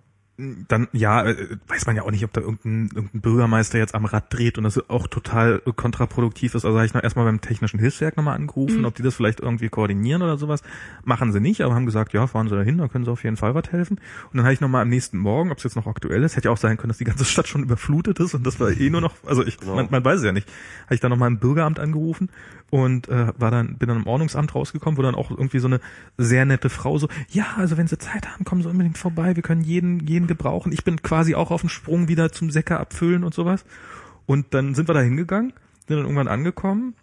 Dann, 0.68 0.86
ja, 0.92 1.24
äh, 1.26 1.56
weiß 1.66 1.86
man 1.86 1.96
ja 1.96 2.02
auch 2.02 2.12
nicht, 2.12 2.24
ob 2.24 2.32
da 2.32 2.40
irgendein, 2.40 2.90
irgendein 2.94 3.20
Bürgermeister 3.20 3.76
jetzt 3.78 3.96
am 3.96 4.04
Rad 4.04 4.32
dreht 4.32 4.56
und 4.56 4.64
das 4.64 4.88
auch 4.88 5.08
total 5.08 5.58
kontraproduktiv 5.74 6.54
ist. 6.54 6.64
Also 6.64 6.76
habe 6.78 6.86
ich 6.86 6.94
noch 6.94 7.02
erstmal 7.02 7.24
beim 7.24 7.40
Technischen 7.40 7.80
Hilfswerk 7.80 8.16
nochmal 8.16 8.36
angerufen, 8.36 8.84
ob 8.84 8.94
die 8.94 9.02
das 9.02 9.16
vielleicht 9.16 9.40
irgendwie 9.40 9.68
koordinieren 9.68 10.22
oder 10.22 10.38
sowas. 10.38 10.62
Machen 11.04 11.32
sie 11.32 11.40
nicht, 11.40 11.60
aber 11.62 11.74
haben 11.74 11.86
gesagt, 11.86 12.12
ja, 12.12 12.26
fahren 12.28 12.48
sie 12.48 12.54
da 12.54 12.62
hin, 12.62 12.78
da 12.78 12.86
können 12.86 13.04
sie 13.04 13.10
auf 13.10 13.24
jeden 13.24 13.36
Fall 13.36 13.56
was 13.56 13.72
helfen. 13.72 13.98
Und 14.30 14.36
dann 14.36 14.44
habe 14.44 14.54
ich 14.54 14.60
nochmal 14.60 14.82
am 14.82 14.88
nächsten 14.88 15.18
Morgen, 15.18 15.50
ob 15.50 15.58
es 15.58 15.64
jetzt 15.64 15.74
noch 15.74 15.88
aktuell 15.88 16.22
ist, 16.22 16.36
hätte 16.36 16.46
ja 16.48 16.52
auch 16.52 16.56
sein 16.56 16.76
können, 16.76 16.90
dass 16.90 16.98
die 16.98 17.04
ganze 17.04 17.24
Stadt 17.24 17.48
schon 17.48 17.64
überflutet 17.64 18.20
ist 18.20 18.34
und 18.34 18.46
das 18.46 18.60
war 18.60 18.70
eh 18.70 18.90
nur 18.90 19.00
noch, 19.00 19.14
also 19.26 19.44
ich, 19.44 19.58
Genau. 19.58 19.74
man, 19.74 19.88
man 19.90 20.04
weiß 20.04 20.20
es 20.20 20.24
ja 20.24 20.32
nicht. 20.32 20.48
Habe 20.86 20.94
ich 20.94 21.00
dann 21.00 21.10
nochmal 21.10 21.28
im 21.28 21.38
Bürgeramt 21.40 21.80
angerufen 21.80 22.28
und 22.70 23.08
äh, 23.08 23.32
war 23.38 23.50
dann, 23.50 23.76
bin 23.78 23.88
dann 23.88 23.98
im 23.98 24.06
Ordnungsamt 24.06 24.54
rausgekommen, 24.54 24.98
wo 24.98 25.02
dann 25.02 25.14
auch 25.14 25.30
irgendwie 25.30 25.58
so 25.58 25.68
eine 25.68 25.80
sehr 26.16 26.44
nette 26.44 26.70
Frau 26.70 26.98
so, 26.98 27.08
ja, 27.30 27.46
also 27.56 27.76
wenn 27.76 27.86
sie 27.86 27.98
Zeit 27.98 28.28
haben, 28.28 28.44
kommen 28.44 28.62
sie 28.62 28.68
unbedingt 28.68 28.98
vorbei, 28.98 29.36
wir 29.36 29.42
können 29.42 29.62
jeden, 29.62 30.06
jeden 30.06 30.26
gebrauchen. 30.26 30.72
Ich 30.72 30.84
bin 30.84 31.02
quasi 31.02 31.34
auch 31.34 31.50
auf 31.50 31.62
dem 31.62 31.70
Sprung 31.70 32.08
wieder 32.08 32.30
zum 32.32 32.50
Säcker 32.50 32.80
abfüllen 32.80 33.24
und 33.24 33.34
sowas. 33.34 33.64
Und 34.26 34.52
dann 34.52 34.74
sind 34.74 34.88
wir 34.88 34.94
da 34.94 35.00
hingegangen, 35.00 35.52
sind 35.86 35.96
dann 35.96 36.04
irgendwann 36.04 36.28
angekommen, 36.28 36.94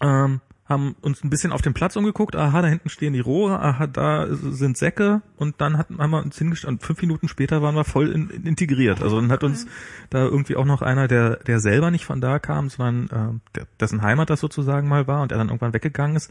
ähm, 0.00 0.40
haben 0.66 0.96
uns 1.02 1.22
ein 1.22 1.28
bisschen 1.28 1.52
auf 1.52 1.60
den 1.60 1.74
Platz 1.74 1.94
umgeguckt, 1.96 2.34
aha, 2.36 2.62
da 2.62 2.68
hinten 2.68 2.88
stehen 2.88 3.12
die 3.12 3.20
Rohre, 3.20 3.60
aha, 3.60 3.86
da 3.86 4.26
sind 4.30 4.78
Säcke 4.78 5.20
und 5.36 5.60
dann 5.60 5.76
hatten, 5.76 5.98
haben 5.98 6.10
wir 6.10 6.22
uns 6.22 6.38
hingestellt 6.38 6.72
und 6.72 6.82
fünf 6.82 7.02
Minuten 7.02 7.28
später 7.28 7.60
waren 7.60 7.74
wir 7.74 7.84
voll 7.84 8.08
in, 8.10 8.30
in 8.30 8.46
integriert. 8.46 9.02
Also 9.02 9.20
dann 9.20 9.30
hat 9.30 9.44
uns 9.44 9.66
da 10.08 10.24
irgendwie 10.24 10.56
auch 10.56 10.64
noch 10.64 10.80
einer, 10.80 11.06
der, 11.06 11.36
der 11.36 11.60
selber 11.60 11.90
nicht 11.90 12.06
von 12.06 12.22
da 12.22 12.38
kam, 12.38 12.70
sondern 12.70 13.40
äh, 13.44 13.56
der, 13.56 13.66
dessen 13.78 14.00
Heimat 14.00 14.30
das 14.30 14.40
sozusagen 14.40 14.88
mal 14.88 15.06
war 15.06 15.20
und 15.20 15.30
der 15.32 15.38
dann 15.38 15.48
irgendwann 15.48 15.74
weggegangen 15.74 16.16
ist, 16.16 16.30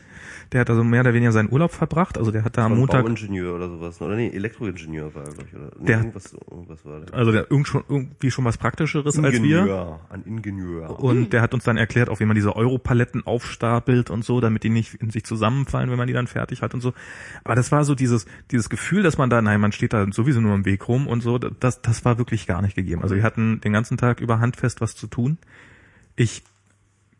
der 0.51 0.61
hat 0.61 0.69
also 0.71 0.83
mehr 0.83 1.01
oder 1.01 1.13
weniger 1.13 1.31
seinen 1.31 1.51
Urlaub 1.51 1.71
verbracht. 1.71 2.17
Also 2.17 2.31
der 2.31 2.43
hat 2.43 2.57
da 2.57 2.65
am 2.65 2.75
Montag, 2.77 3.03
Bauingenieur 3.05 3.53
oder 3.55 3.69
sowas. 3.69 4.01
Oder 4.01 4.15
nee, 4.15 4.29
Elektroingenieur 4.29 5.13
war 5.13 5.25
er, 5.25 5.31
glaube 5.33 5.49
ich. 5.49 5.55
Oder 5.55 5.71
nee, 5.79 5.85
Der- 5.85 5.97
irgendwas, 5.99 6.33
irgendwas 6.49 6.83
war 6.85 7.01
der. 7.01 7.13
also 7.13 7.31
der 7.31 7.51
irgend 7.51 7.67
schon, 7.67 7.83
irgendwie 7.87 8.31
schon 8.31 8.45
was 8.45 8.57
Praktischeres 8.57 9.15
als 9.17 9.23
wir. 9.23 9.33
Ingenieur, 9.33 9.99
ein 10.09 10.23
Ingenieur. 10.23 10.99
Und 10.99 11.33
der 11.33 11.41
hat 11.43 11.53
uns 11.53 11.63
dann 11.65 11.77
erklärt, 11.77 12.09
auch 12.09 12.19
wie 12.19 12.25
man 12.25 12.33
diese 12.35 12.55
Europaletten 12.55 13.25
aufstapelt 13.27 14.09
und 14.09 14.22
so, 14.23 14.41
damit 14.41 14.63
die 14.63 14.69
nicht 14.69 14.95
in 14.95 15.09
sich 15.09 15.23
zusammenfallen, 15.23 15.89
wenn 15.89 15.97
man 15.97 16.07
die 16.07 16.13
dann 16.13 16.27
fertig 16.27 16.61
hat 16.61 16.73
und 16.73 16.81
so. 16.81 16.93
Aber 17.43 17.55
das 17.55 17.71
war 17.71 17.85
so 17.85 17.95
dieses, 17.95 18.25
dieses 18.51 18.69
Gefühl, 18.69 19.03
dass 19.03 19.17
man 19.17 19.29
da, 19.29 19.41
nein, 19.41 19.61
man 19.61 19.71
steht 19.71 19.93
da 19.93 20.05
sowieso 20.11 20.41
nur 20.41 20.55
im 20.55 20.65
Weg 20.65 20.87
rum 20.87 21.07
und 21.07 21.21
so, 21.21 21.37
das, 21.37 21.81
das 21.81 22.05
war 22.05 22.17
wirklich 22.17 22.47
gar 22.47 22.61
nicht 22.61 22.75
gegeben. 22.75 23.01
Also 23.01 23.15
wir 23.15 23.23
hatten 23.23 23.61
den 23.61 23.73
ganzen 23.73 23.97
Tag 23.97 24.21
über 24.21 24.39
handfest 24.39 24.81
was 24.81 24.95
zu 24.95 25.07
tun. 25.07 25.37
Ich 26.15 26.43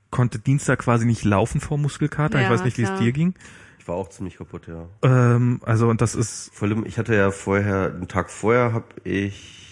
konnte 0.10 0.40
Dienstag 0.40 0.80
quasi 0.80 1.06
nicht 1.06 1.24
laufen 1.24 1.60
vor 1.60 1.78
Muskelkater. 1.78 2.40
ich 2.40 2.46
Ja, 2.46 2.52
weiß 2.52 2.64
nicht, 2.64 2.78
wie 2.78 2.84
es 2.84 3.00
dir 3.00 3.12
ging. 3.12 3.34
Ich 3.80 3.88
war 3.88 3.96
auch 3.96 4.10
ziemlich 4.10 4.38
kaputt, 4.38 4.68
ja. 4.68 4.88
Ähm, 5.02 5.60
also 5.66 5.90
und 5.90 6.00
das 6.00 6.16
ist 6.16 6.52
Vor 6.54 6.70
allem, 6.70 6.86
ich 6.86 6.98
hatte 6.98 7.16
ja 7.16 7.32
vorher, 7.32 7.94
einen 7.94 8.08
Tag 8.08 8.30
vorher 8.30 8.72
habe 8.72 8.86
ich 9.04 9.63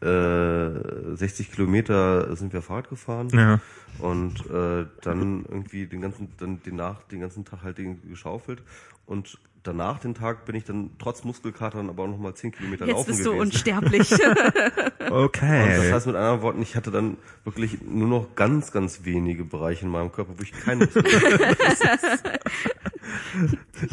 äh, 0.00 1.16
60 1.16 1.52
Kilometer 1.52 2.34
sind 2.36 2.52
wir 2.52 2.62
Fahrrad 2.62 2.88
gefahren 2.90 3.28
Ja. 3.30 3.60
und 3.98 4.40
äh, 4.50 4.86
dann 5.02 5.44
irgendwie 5.48 5.86
den 5.86 6.02
ganzen, 6.02 6.28
dann 6.38 6.62
den 6.62 6.76
nach, 6.76 7.02
den 7.04 7.20
ganzen 7.20 7.44
Tag 7.44 7.62
halt 7.62 7.78
geschaufelt 8.08 8.62
und 9.06 9.38
danach 9.62 9.98
den 9.98 10.14
Tag 10.14 10.44
bin 10.44 10.54
ich 10.54 10.64
dann 10.64 10.90
trotz 10.98 11.24
Muskelkatern 11.24 11.88
aber 11.88 12.04
auch 12.04 12.08
noch 12.08 12.18
mal 12.18 12.34
10 12.34 12.52
Kilometer 12.52 12.86
Jetzt 12.86 12.94
laufen 12.94 13.06
bist 13.08 13.26
du 13.26 13.30
gewesen. 13.32 13.40
unsterblich. 13.40 14.12
Und 14.12 15.10
Okay. 15.10 15.76
das 15.76 15.92
heißt 15.92 16.06
mit 16.08 16.14
anderen 16.16 16.42
Worten, 16.42 16.62
ich 16.62 16.76
hatte 16.76 16.90
dann 16.92 17.16
wirklich 17.44 17.80
nur 17.82 18.06
noch 18.08 18.34
ganz, 18.36 18.70
ganz 18.72 19.04
wenige 19.04 19.44
Bereiche 19.44 19.84
in 19.86 19.90
meinem 19.90 20.12
Körper, 20.12 20.34
wo 20.36 20.42
ich 20.42 20.52
keine 20.52 20.84
Muskeln 20.84 21.04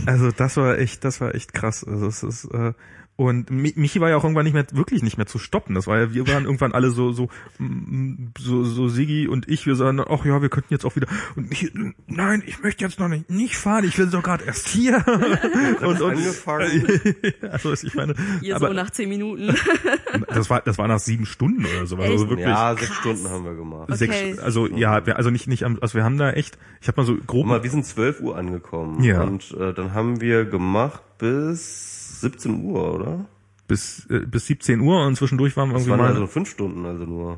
Also 0.05 0.31
das 0.31 0.57
war 0.57 0.77
echt, 0.77 1.03
das 1.03 1.21
war 1.21 1.35
echt 1.35 1.53
krass. 1.53 1.83
Also 1.83 2.07
es 2.07 2.23
ist 2.23 2.45
äh, 2.45 2.73
und 3.16 3.51
Mi- 3.51 3.74
Michi 3.76 4.01
war 4.01 4.09
ja 4.09 4.18
auch 4.18 4.24
irgendwann 4.24 4.45
nicht 4.45 4.53
mehr 4.53 4.66
wirklich 4.72 5.03
nicht 5.03 5.18
mehr 5.18 5.28
zu 5.28 5.38
stoppen. 5.38 5.76
Das 5.76 5.86
war 5.86 5.99
ja, 5.99 6.14
wir 6.14 6.28
waren 6.28 6.45
irgendwann 6.45 6.72
alle 6.74 6.89
so 6.89 7.11
so 7.11 7.30
mm, 7.59 8.30
so 8.39 8.64
so 8.64 8.88
Sigi 8.88 9.28
und 9.28 9.47
ich, 9.47 9.68
wir 9.68 9.76
sagen, 9.76 10.01
ach 10.01 10.26
ja, 10.26 10.41
wir 10.41 10.49
könnten 10.49 10.74
jetzt 10.74 10.84
auch 10.84 10.95
wieder 10.95 11.07
und 11.36 11.49
Michi, 11.49 11.72
nein, 12.07 12.41
ich 12.45 12.64
möchte 12.64 12.84
jetzt 12.84 12.99
noch 12.99 13.07
nicht, 13.09 13.30
nicht 13.30 13.55
fahren. 13.55 13.86
Ich 13.86 13.97
will 13.99 14.07
doch 14.07 14.24
gerade 14.24 14.45
erst 14.45 14.68
hier. 14.68 15.03
und, 15.82 16.01
und 16.01 16.11
angefangen. 16.11 16.88
also 17.51 17.74
ich 17.74 17.93
meine, 17.93 18.16
Hier 18.41 18.55
aber 18.55 18.70
so 18.70 18.74
nach 18.74 18.89
zehn 18.89 19.09
Minuten. 19.09 19.55
das 20.28 20.49
war 20.49 20.61
das 20.61 20.78
war 20.80 20.88
nach 20.88 20.99
sieben 20.99 21.28
Stunden 21.28 21.66
oder 21.66 21.86
so. 21.86 21.97
Also 21.97 22.30
wirklich. 22.30 22.47
Ja, 22.47 22.74
sechs 22.76 22.88
Krass. 22.88 22.97
Stunden 22.97 23.30
haben 23.30 23.45
wir 23.45 23.53
gemacht. 23.53 23.89
Okay. 23.91 23.95
Sechs, 23.97 24.39
also 24.39 24.68
ja, 24.68 25.05
wir, 25.05 25.18
also 25.18 25.30
nicht 25.30 25.47
nicht 25.47 25.66
am, 25.66 25.78
also 25.82 25.93
wir 25.95 26.03
haben 26.03 26.18
da 26.18 26.32
echt, 26.32 26.57
ich 26.82 26.88
habe 26.88 26.99
mal 27.01 27.05
so 27.05 27.14
grob 27.14 27.43
Guck 27.43 27.45
mal, 27.45 27.64
wir 27.64 27.70
sind 27.70 27.86
12 27.86 28.22
Uhr 28.22 28.38
angekommen. 28.38 29.03
Ja. 29.03 29.22
Und 29.22 29.51
äh, 29.59 29.74
dann 29.74 29.93
haben 29.93 30.22
wir 30.22 30.45
gemacht 30.45 31.01
bis 31.18 32.22
17 32.22 32.64
Uhr, 32.64 32.93
oder? 32.95 33.26
bis 33.68 34.05
äh, 34.09 34.20
bis 34.20 34.47
17 34.47 34.80
Uhr 34.82 35.05
und 35.05 35.16
zwischendurch 35.16 35.55
waren 35.57 35.70
wir 35.70 35.74
Das 35.74 35.84
irgendwie 35.84 35.91
waren 35.91 36.11
mal 36.11 36.14
also 36.14 36.28
fünf 36.28 36.49
Stunden, 36.49 36.86
also 36.86 37.05
nur. 37.05 37.38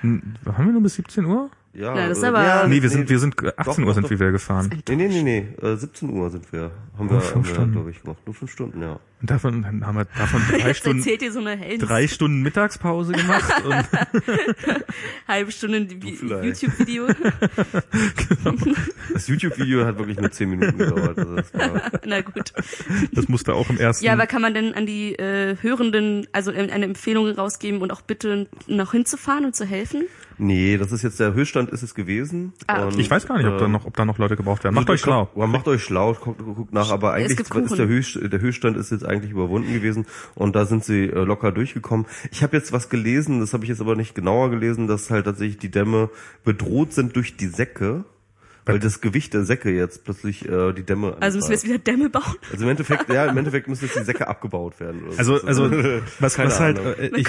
Hm, 0.00 0.34
haben 0.46 0.66
wir 0.66 0.72
nur 0.72 0.82
bis 0.82 0.94
17 0.94 1.24
Uhr? 1.24 1.50
Ja, 1.76 1.92
Na, 1.94 2.08
das 2.08 2.18
ist 2.18 2.24
äh, 2.24 2.28
aber- 2.28 2.44
ja, 2.44 2.66
Nee, 2.68 2.80
wir 2.82 2.88
sind 2.88 3.08
wir 3.10 3.18
sind 3.18 3.34
18 3.44 3.54
Doch, 3.64 3.78
Uhr 3.88 3.94
sind 3.94 4.04
doch. 4.04 4.10
wir 4.10 4.20
wieder 4.20 4.30
gefahren. 4.32 4.70
Nee, 4.88 4.94
nee, 4.96 5.08
nee, 5.08 5.22
nee, 5.22 5.66
äh, 5.66 5.74
17 5.76 6.08
Uhr 6.10 6.30
sind 6.30 6.52
wir. 6.52 6.70
Haben 6.96 7.06
Nur 7.06 7.16
wir, 7.16 7.20
fünf 7.20 7.34
haben 7.34 7.44
wir 7.46 7.54
Stunden. 7.54 7.72
glaube 7.72 7.90
ich, 7.90 8.00
gemacht. 8.02 8.18
Nur 8.26 8.34
fünf 8.34 8.52
Stunden, 8.52 8.80
ja. 8.80 9.00
Und 9.20 9.30
davon 9.30 9.62
dann 9.62 9.84
haben 9.84 9.96
wir 9.98 10.04
davon 10.04 10.40
drei 10.50 10.68
Jetzt 10.68 10.78
Stunden 10.78 10.98
erzählt 11.00 11.22
ihr 11.22 11.32
so 11.32 11.40
eine 11.40 11.56
Helden 11.56 11.84
drei 11.86 12.06
Stunden 12.06 12.42
Mittagspause 12.42 13.12
gemacht 13.12 13.52
und 13.64 13.74
halbe 15.28 15.50
Stunde. 15.50 15.78
YouTube-Video. 15.78 17.08
Das 19.12 19.26
YouTube-Video 19.28 19.84
hat 19.84 19.98
wirklich 19.98 20.18
nur 20.18 20.30
10 20.30 20.50
Minuten 20.50 20.78
gedauert. 20.78 21.18
Also 21.18 21.36
Na 22.06 22.20
gut. 22.20 22.52
das 23.12 23.28
musste 23.28 23.54
auch 23.54 23.68
im 23.70 23.78
ersten 23.78 24.04
Ja, 24.04 24.12
aber 24.12 24.26
kann 24.26 24.42
man 24.42 24.54
denn 24.54 24.74
an 24.74 24.86
die 24.86 25.14
äh, 25.14 25.56
Hörenden 25.60 26.26
also 26.32 26.50
äh, 26.52 26.70
eine 26.70 26.84
Empfehlung 26.84 27.28
rausgeben 27.30 27.80
und 27.82 27.90
auch 27.90 28.02
bitte 28.02 28.46
noch 28.66 28.92
hinzufahren 28.92 29.44
und 29.44 29.56
zu 29.56 29.64
helfen? 29.64 30.04
Nee, 30.38 30.76
das 30.76 30.92
ist 30.92 31.02
jetzt 31.02 31.20
der 31.20 31.34
Höchststand 31.34 31.70
ist 31.70 31.82
es 31.82 31.94
gewesen. 31.94 32.52
Ah, 32.66 32.86
okay. 32.86 33.00
Ich 33.00 33.10
weiß 33.10 33.26
gar 33.26 33.38
nicht, 33.38 33.46
ob 33.46 33.58
da 33.58 33.66
äh, 33.66 33.68
noch 33.68 33.84
ob 33.84 33.96
da 33.96 34.04
noch 34.04 34.18
Leute 34.18 34.36
gebraucht 34.36 34.64
werden. 34.64 34.74
Macht 34.74 34.90
euch 34.90 35.00
schlau. 35.00 35.28
Macht 35.34 35.68
euch 35.68 35.82
schlau, 35.82 36.14
guckt, 36.14 36.38
guckt 36.38 36.72
nach, 36.72 36.90
aber 36.90 37.12
eigentlich 37.12 37.38
ist 37.38 37.78
der. 37.78 37.88
Höchst, 37.88 38.18
der 38.20 38.40
Höchststand 38.40 38.76
ist 38.76 38.90
jetzt 38.90 39.04
eigentlich 39.04 39.30
überwunden 39.30 39.72
gewesen 39.72 40.06
und 40.34 40.56
da 40.56 40.64
sind 40.64 40.84
sie 40.84 41.04
äh, 41.04 41.24
locker 41.24 41.52
durchgekommen. 41.52 42.06
Ich 42.30 42.42
habe 42.42 42.56
jetzt 42.56 42.72
was 42.72 42.88
gelesen, 42.88 43.40
das 43.40 43.52
habe 43.52 43.64
ich 43.64 43.68
jetzt 43.70 43.80
aber 43.80 43.96
nicht 43.96 44.14
genauer 44.14 44.50
gelesen, 44.50 44.86
dass 44.86 45.10
halt 45.10 45.26
tatsächlich 45.26 45.58
die 45.58 45.70
Dämme 45.70 46.10
bedroht 46.44 46.92
sind 46.92 47.16
durch 47.16 47.36
die 47.36 47.46
Säcke, 47.46 48.04
weil 48.66 48.78
das 48.78 49.00
Gewicht 49.00 49.34
der 49.34 49.44
Säcke 49.44 49.70
jetzt 49.70 50.04
plötzlich 50.04 50.48
äh, 50.48 50.72
die 50.72 50.82
Dämme 50.84 51.16
Also 51.20 51.36
müssen 51.38 51.48
wir 51.50 51.54
jetzt 51.56 51.64
wieder 51.66 51.78
Dämme 51.78 52.08
bauen? 52.10 52.22
Also 52.50 52.64
im 52.64 52.70
Endeffekt, 52.70 53.08
ja, 53.12 53.26
im 53.26 53.36
Endeffekt 53.36 53.68
müssen 53.68 53.84
jetzt 53.84 53.96
die 53.98 54.04
Säcke 54.04 54.26
abgebaut 54.28 54.80
werden. 54.80 55.04
Oder 55.08 55.18
Also 55.18 55.36
so. 55.38 55.46
also 55.46 55.70
was 56.20 56.34
Keine 56.34 56.48
was 56.50 56.60
halt 56.60 56.78
äh, 56.78 57.10
ich, 57.16 57.28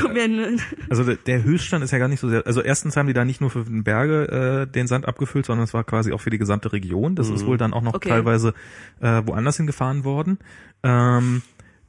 also 0.89 1.03
der- 1.03 1.43
Höchststand 1.43 1.83
ist 1.83 1.91
ja 1.91 1.97
gar 1.97 2.07
nicht 2.07 2.19
so 2.19 2.29
sehr 2.29 2.45
also 2.47 2.61
erstens 2.61 2.95
haben 2.97 3.07
die 3.07 3.13
da 3.13 3.25
nicht 3.25 3.41
nur 3.41 3.49
für 3.49 3.63
den 3.63 3.83
Berge 3.83 4.65
äh, 4.67 4.71
den 4.71 4.87
Sand 4.87 5.07
abgefüllt, 5.07 5.45
sondern 5.45 5.63
es 5.65 5.73
war 5.73 5.83
quasi 5.83 6.11
auch 6.13 6.21
für 6.21 6.29
die 6.29 6.37
gesamte 6.37 6.71
Region. 6.71 7.15
Das 7.15 7.29
ist 7.29 7.45
wohl 7.45 7.57
dann 7.57 7.73
auch 7.73 7.81
noch 7.81 7.93
Okay. 7.95 8.09
teilweise 8.09 8.53
äh, 9.01 9.21
woanders 9.25 9.57
hingefahren 9.57 10.03
worden. 10.03 10.39
Ähm, 10.83 11.41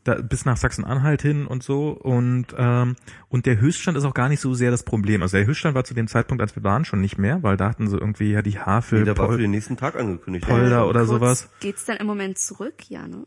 da, 0.07 0.15
bis 0.21 0.45
nach 0.45 0.57
Sachsen-Anhalt 0.57 1.23
hin 1.23 1.47
und 1.47 1.63
so 1.63 1.91
und 1.91 2.47
ähm, 2.57 2.97
und 3.29 3.47
der 3.47 3.61
Höchststand 3.61 3.99
ist 3.99 4.05
auch 4.05 4.15
gar 4.15 4.29
nicht 4.29 4.41
so 4.41 4.55
sehr 4.55 4.71
das 4.71 4.83
Problem. 4.83 5.23
Also 5.23 5.37
der 5.37 5.47
Höchststand 5.47 5.75
war 5.75 5.85
zu 5.85 5.95
dem 5.95 6.09
Zeitpunkt, 6.09 6.43
als 6.43 6.55
wir 6.57 6.63
waren, 6.63 6.85
schon 6.85 7.01
nicht 7.01 7.19
mehr, 7.19 7.43
weil 7.43 7.57
da 7.57 7.69
hatten 7.69 7.89
sie 7.89 7.97
irgendwie 7.97 8.31
ja 8.31 8.43
die 8.43 8.59
Havel, 8.59 9.01
Nee, 9.01 9.05
der 9.05 9.19
war 9.19 9.31
für 9.31 9.39
den 9.39 9.51
nächsten 9.51 9.77
Tag 9.77 9.97
angekündigt. 9.97 10.47
Polder 10.47 10.89
oder 10.89 11.01
kurz, 11.01 11.11
sowas. 11.11 11.51
Geht's 11.61 11.85
dann 11.85 11.97
im 11.97 12.07
Moment 12.07 12.39
zurück? 12.39 12.89
Ja, 12.89 13.07
ne? 13.07 13.27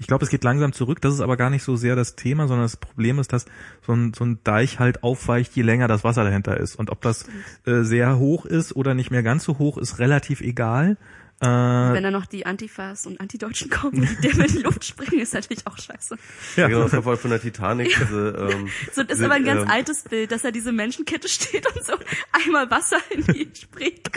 Ich 0.00 0.06
glaube, 0.06 0.24
es 0.24 0.30
geht 0.30 0.44
langsam 0.44 0.72
zurück. 0.72 1.00
Das 1.00 1.12
ist 1.12 1.20
aber 1.20 1.36
gar 1.36 1.50
nicht 1.50 1.64
so 1.64 1.74
sehr 1.74 1.96
das 1.96 2.14
Thema, 2.14 2.46
sondern 2.46 2.64
das 2.64 2.76
Problem 2.76 3.18
ist, 3.18 3.32
dass 3.32 3.46
so 3.84 3.92
ein, 3.92 4.14
so 4.14 4.24
ein 4.24 4.38
Deich 4.44 4.78
halt 4.78 5.02
aufweicht, 5.02 5.56
je 5.56 5.62
länger 5.62 5.88
das 5.88 6.04
Wasser 6.04 6.22
dahinter 6.22 6.56
ist. 6.56 6.76
Und 6.76 6.90
ob 6.90 7.00
das 7.00 7.26
äh, 7.66 7.82
sehr 7.82 8.18
hoch 8.18 8.46
ist 8.46 8.76
oder 8.76 8.94
nicht 8.94 9.10
mehr 9.10 9.24
ganz 9.24 9.42
so 9.42 9.58
hoch, 9.58 9.76
ist 9.76 9.98
relativ 9.98 10.40
egal. 10.40 10.96
Äh, 11.40 11.46
Wenn 11.46 12.02
dann 12.02 12.12
noch 12.12 12.26
die 12.26 12.46
Antifas 12.46 13.06
und 13.06 13.20
Antideutschen 13.20 13.70
kommen, 13.70 14.00
die 14.00 14.28
Dämme 14.28 14.46
in 14.46 14.52
die 14.52 14.62
Luft 14.62 14.84
springen, 14.84 15.20
ist 15.20 15.34
natürlich 15.34 15.66
auch 15.68 15.78
scheiße. 15.78 16.16
Ja, 16.56 16.66
genau, 16.66 16.82
das 16.82 16.92
war 16.94 17.02
voll 17.02 17.16
von 17.16 17.30
der 17.30 17.40
Titanic. 17.40 17.88
Diese, 17.88 18.50
ähm, 18.50 18.68
So, 18.92 19.04
das 19.04 19.18
ist 19.18 19.24
aber 19.24 19.34
ein 19.34 19.44
ganz 19.44 19.62
ähm, 19.62 19.70
altes 19.70 20.02
Bild, 20.02 20.32
dass 20.32 20.42
da 20.42 20.50
diese 20.50 20.72
Menschenkette 20.72 21.28
steht 21.28 21.64
und 21.74 21.84
so 21.84 21.92
einmal 22.32 22.68
Wasser 22.70 22.98
in 23.10 23.22
die 23.24 23.48
springt. 23.54 24.10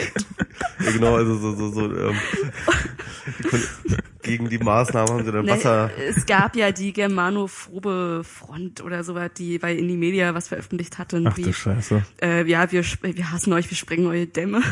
Ja, 0.84 0.90
genau, 0.90 1.14
also 1.14 1.38
so, 1.38 1.54
so, 1.54 1.70
so 1.70 1.96
ähm, 1.96 2.18
gegen 4.22 4.48
die 4.48 4.58
Maßnahmen 4.58 5.10
haben 5.10 5.24
sie 5.24 5.32
dann 5.32 5.44
Ne, 5.44 5.52
Wasser. 5.52 5.90
Es 5.98 6.26
gab 6.26 6.56
ja 6.56 6.72
die 6.72 6.92
Germanophobe 6.92 8.22
Front 8.24 8.82
oder 8.82 9.04
sowas, 9.04 9.30
die 9.36 9.58
bei 9.58 9.74
Indie 9.74 9.96
Media 9.96 10.34
was 10.34 10.48
veröffentlicht 10.48 10.98
hatte. 10.98 11.22
ach 11.26 11.34
du 11.34 11.42
Brief. 11.42 11.56
Scheiße. 11.58 12.02
Äh, 12.22 12.48
ja, 12.48 12.70
wir, 12.72 12.84
wir 13.02 13.30
hassen 13.30 13.52
euch, 13.52 13.70
wir 13.70 13.76
sprengen 13.76 14.06
eure 14.06 14.26
Dämme. 14.26 14.62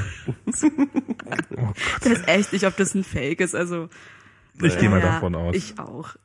Oh. 1.57 1.73
Ich 2.03 2.11
weiß 2.11 2.23
echt 2.27 2.53
nicht, 2.53 2.65
ob 2.65 2.77
das 2.77 2.95
ein 2.95 3.05
Fake 3.05 3.41
ist. 3.41 3.55
Also 3.55 3.89
Ich 4.63 4.79
gehe 4.79 4.89
mal 4.89 5.01
ja, 5.01 5.15
davon 5.15 5.35
aus. 5.35 5.55
Ich 5.55 5.79
auch. 5.79 6.17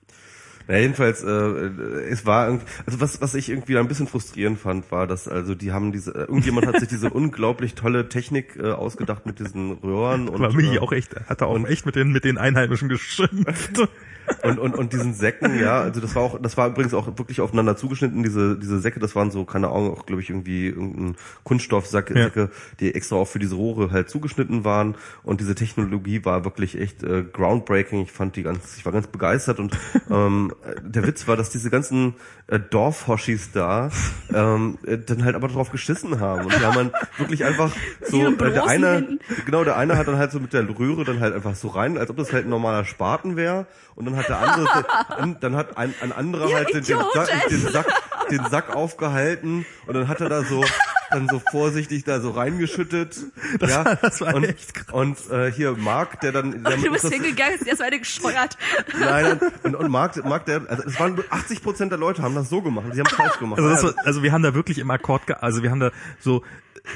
Ja, 0.68 0.78
jedenfalls, 0.78 1.24
äh, 1.24 1.30
es 1.30 2.26
war 2.26 2.48
irgendwie, 2.48 2.66
also 2.86 3.00
was, 3.00 3.22
was 3.22 3.36
ich 3.36 3.50
irgendwie 3.50 3.78
ein 3.78 3.88
bisschen 3.88 4.08
frustrierend 4.08 4.60
fand, 4.60 4.92
war, 4.92 5.06
dass 5.06 5.28
also 5.28 5.54
die 5.54 5.72
haben 5.72 5.92
diese, 5.92 6.12
äh, 6.16 6.20
irgendjemand 6.22 6.66
hat 6.66 6.80
sich 6.80 6.90
diese 6.90 7.10
unglaublich 7.14 7.76
tolle 7.76 8.10
Technik 8.10 8.56
äh, 8.56 8.72
ausgedacht 8.72 9.26
mit 9.26 9.40
diesen 9.40 9.74
Röhren 9.74 10.28
und 10.30 10.44
Aber 10.44 10.54
Michi 10.54 10.76
äh, 10.76 10.80
auch 10.80 10.92
echt, 10.92 11.16
hat 11.16 11.42
er 11.42 11.48
auch 11.48 11.64
echt 11.68 11.86
mit 11.86 11.96
den, 11.96 12.12
mit 12.12 12.24
den 12.24 12.38
Einheimischen 12.38 12.90
geschimpft. 12.90 13.90
und, 14.44 14.60
und, 14.60 14.76
und 14.76 14.94
diesen 14.94 15.14
Säcken, 15.14 15.60
ja, 15.60 15.82
also 15.82 16.02
das 16.02 16.16
war 16.16 16.24
auch, 16.24 16.40
das 16.42 16.58
war 16.58 16.68
übrigens 16.68 16.94
auch 16.94 17.08
wirklich 17.18 17.42
aufeinander 17.42 17.76
zugeschnitten, 17.76 18.24
diese, 18.24 18.58
diese 18.58 18.80
Säcke, 18.80 19.00
das 19.00 19.16
waren 19.16 19.32
so, 19.32 19.46
keine 19.46 19.70
Ahnung, 19.70 19.92
auch 19.92 20.06
glaube 20.06 20.22
ich 20.22 20.30
irgendwie 20.30 20.68
irgendein 20.68 21.16
Kunststoffsack, 21.44 22.10
Ja. 22.12 22.24
Säcke, 22.24 22.50
die 22.80 22.94
extra 22.94 23.16
auch 23.16 23.28
für 23.28 23.40
diese 23.40 23.56
Rohre 23.56 23.92
halt 23.92 24.10
zugeschnitten 24.10 24.64
waren. 24.64 24.96
Und 25.24 25.42
diese 25.42 25.56
Technologie 25.56 26.26
war 26.26 26.46
wirklich 26.46 26.80
echt 26.80 27.04
äh, 27.04 27.24
groundbreaking, 27.24 28.04
ich 28.04 28.12
fand 28.12 28.36
die 28.36 28.44
ganz, 28.44 28.78
ich 28.78 28.86
war 28.86 28.92
ganz 28.92 29.08
begeistert. 29.08 29.60
Und 29.60 29.78
ähm, 30.10 30.54
äh, 30.64 30.76
der 30.82 31.06
Witz 31.06 31.28
war, 31.28 31.38
dass 31.38 31.50
diese 31.50 31.70
ganzen 31.70 32.16
äh, 32.48 32.60
Dorfhoshis 32.60 33.52
da 33.52 33.90
ähm, 34.34 34.78
äh, 34.86 34.98
dann 34.98 35.24
halt 35.24 35.36
aber 35.36 35.48
drauf 35.48 35.72
geschissen 35.72 36.20
haben. 36.20 36.46
Und 36.46 36.54
die 36.54 36.66
haben 36.66 36.76
dann 36.76 36.92
wirklich 37.18 37.46
einfach 37.46 37.72
so, 38.08 38.22
äh, 38.26 38.36
der 38.36 38.68
eine, 38.68 39.20
genau, 39.46 39.64
der 39.64 39.78
eine 39.78 39.98
hat 39.98 40.08
dann 40.08 40.18
halt 40.18 40.32
so 40.32 40.40
mit 40.40 40.54
der 40.54 40.68
Röhre 40.68 41.04
dann 41.04 41.20
halt 41.20 41.34
einfach 41.34 41.56
so 41.56 41.70
rein, 41.70 41.98
als 41.98 42.10
ob 42.10 42.18
das 42.18 42.34
halt 42.34 42.46
ein 42.46 42.50
normaler 42.50 42.86
Spaten 42.86 43.36
wäre. 43.36 43.68
Und 43.96 44.06
dann 44.06 44.16
hat 44.18 44.28
der 44.28 44.40
andere, 44.40 44.86
dann, 45.18 45.40
dann 45.40 45.56
hat 45.56 45.78
ein, 45.78 45.94
ein 46.02 46.12
anderer 46.12 46.50
Ihr 46.50 46.56
halt 46.58 46.74
den, 46.74 46.84
den! 46.84 46.98
Sack, 47.14 47.48
den, 47.50 47.60
Sack, 47.72 47.88
den 48.30 48.46
Sack 48.50 48.76
aufgehalten 48.76 49.66
und 49.88 49.94
dann 49.94 50.08
hat 50.08 50.20
er 50.22 50.30
da 50.30 50.44
so 50.44 50.64
dann 51.12 51.30
so 51.30 51.40
vorsichtig 51.52 52.04
da 52.04 52.20
so 52.20 52.32
reingeschüttet. 52.32 53.16
ja, 53.62 53.96
das 53.96 54.20
war 54.22 54.36
und, 54.36 54.44
echt 54.44 54.74
krass. 54.74 54.92
Und 54.94 55.18
äh, 55.32 55.52
hier 55.52 55.74
Marc, 55.78 56.20
der 56.22 56.32
dann, 56.32 56.64
der 56.64 56.74
Und 56.74 56.86
du 56.86 56.92
bist 56.92 57.06
das- 57.06 57.14
hingegangen, 57.14 57.58
hast 57.60 57.68
erst 57.68 57.82
eine 57.82 58.00
gescheuert. 58.00 58.58
Nein, 59.00 59.40
und, 59.64 59.76
und 59.76 59.90
Marc, 59.92 60.24
Marc, 60.26 60.46
der, 60.46 60.64
also 60.68 60.84
es 60.84 61.00
waren 61.00 61.18
80 61.30 61.64
Prozent 61.64 61.92
der 61.92 62.00
Leute 62.00 62.22
haben 62.22 62.36
das 62.36 62.50
so 62.50 62.62
gemacht, 62.62 62.88
sie 62.92 63.00
haben 63.00 63.08
falsch 63.10 63.40
gemacht. 63.40 63.60
Also, 63.60 63.70
das 63.70 63.96
war, 63.96 64.06
also 64.06 64.24
wir 64.24 64.32
haben 64.32 64.44
da 64.44 64.54
wirklich 64.56 64.80
im 64.80 64.90
Akkord, 64.92 65.28
ge 65.28 65.36
also 65.40 65.64
wir 65.64 65.70
haben 65.72 65.80
da 65.80 65.92
so 66.20 66.44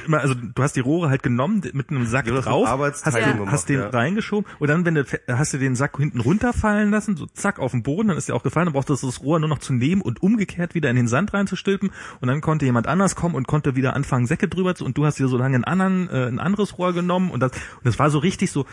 immer, 0.06 0.20
also 0.20 0.34
du 0.34 0.64
hast 0.64 0.76
die 0.76 0.82
Rohre 0.82 1.10
halt 1.10 1.24
genommen 1.24 1.62
mit 1.74 1.90
einem 1.90 2.06
Sack 2.06 2.26
mit 2.26 2.46
drauf, 2.46 2.66
hast 2.66 2.74
Arbeitsteilung 2.74 3.38
den, 3.40 3.52
hast 3.52 3.70
den 3.70 3.80
ja. 3.80 3.90
reingeschoben 3.90 4.50
und 4.60 4.68
dann, 4.68 4.86
wenn 4.86 4.96
du, 4.96 5.06
hast 5.28 5.54
du 5.54 5.58
den 5.58 5.76
Sack 5.76 5.98
hinten 5.98 6.20
runterfallen 6.20 6.92
lassen, 6.92 7.18
so 7.18 7.26
zack 7.26 7.60
auf 7.60 7.72
den 7.72 7.84
Boden, 7.84 8.10
dann 8.10 8.18
ist 8.18 8.28
der 8.28 8.36
auch 8.36 8.44
gefallen, 8.44 8.66
dann 8.66 8.74
brauchst 8.74 8.90
du 8.90 8.96
das 8.96 9.22
Rohr 9.22 9.40
nur 9.40 9.50
noch 9.50 9.60
zu 9.60 9.74
nehmen 9.74 10.02
und 10.02 10.22
umgekehrt 10.22 10.76
wieder 10.76 10.90
in 10.90 10.96
den 10.96 11.08
Sand 11.08 11.34
reinzustülpen 11.34 11.92
und 12.22 12.28
dann 12.28 12.42
konnte 12.42 12.66
jemand 12.66 12.88
anders 12.88 13.16
kommen 13.16 13.36
und 13.36 13.48
konnte 13.48 13.76
wieder 13.76 13.96
anfangen 13.96 14.26
Säcke 14.26 14.48
drüber 14.48 14.76
zu 14.76 14.86
und 14.86 14.98
du 14.98 15.06
hast 15.06 15.20
dir 15.20 15.28
so 15.28 15.38
lange 15.38 15.56
einen 15.56 15.64
anderen, 15.64 16.10
äh, 16.10 16.28
ein 16.28 16.40
anderes 16.40 16.78
Rohr 16.78 16.94
genommen 16.94 17.32
und 17.32 17.40
das, 17.40 17.52
und 17.52 17.86
das 17.86 18.00
war 18.00 18.10
so 18.10 18.20
richtig 18.20 18.52
so, 18.52 18.66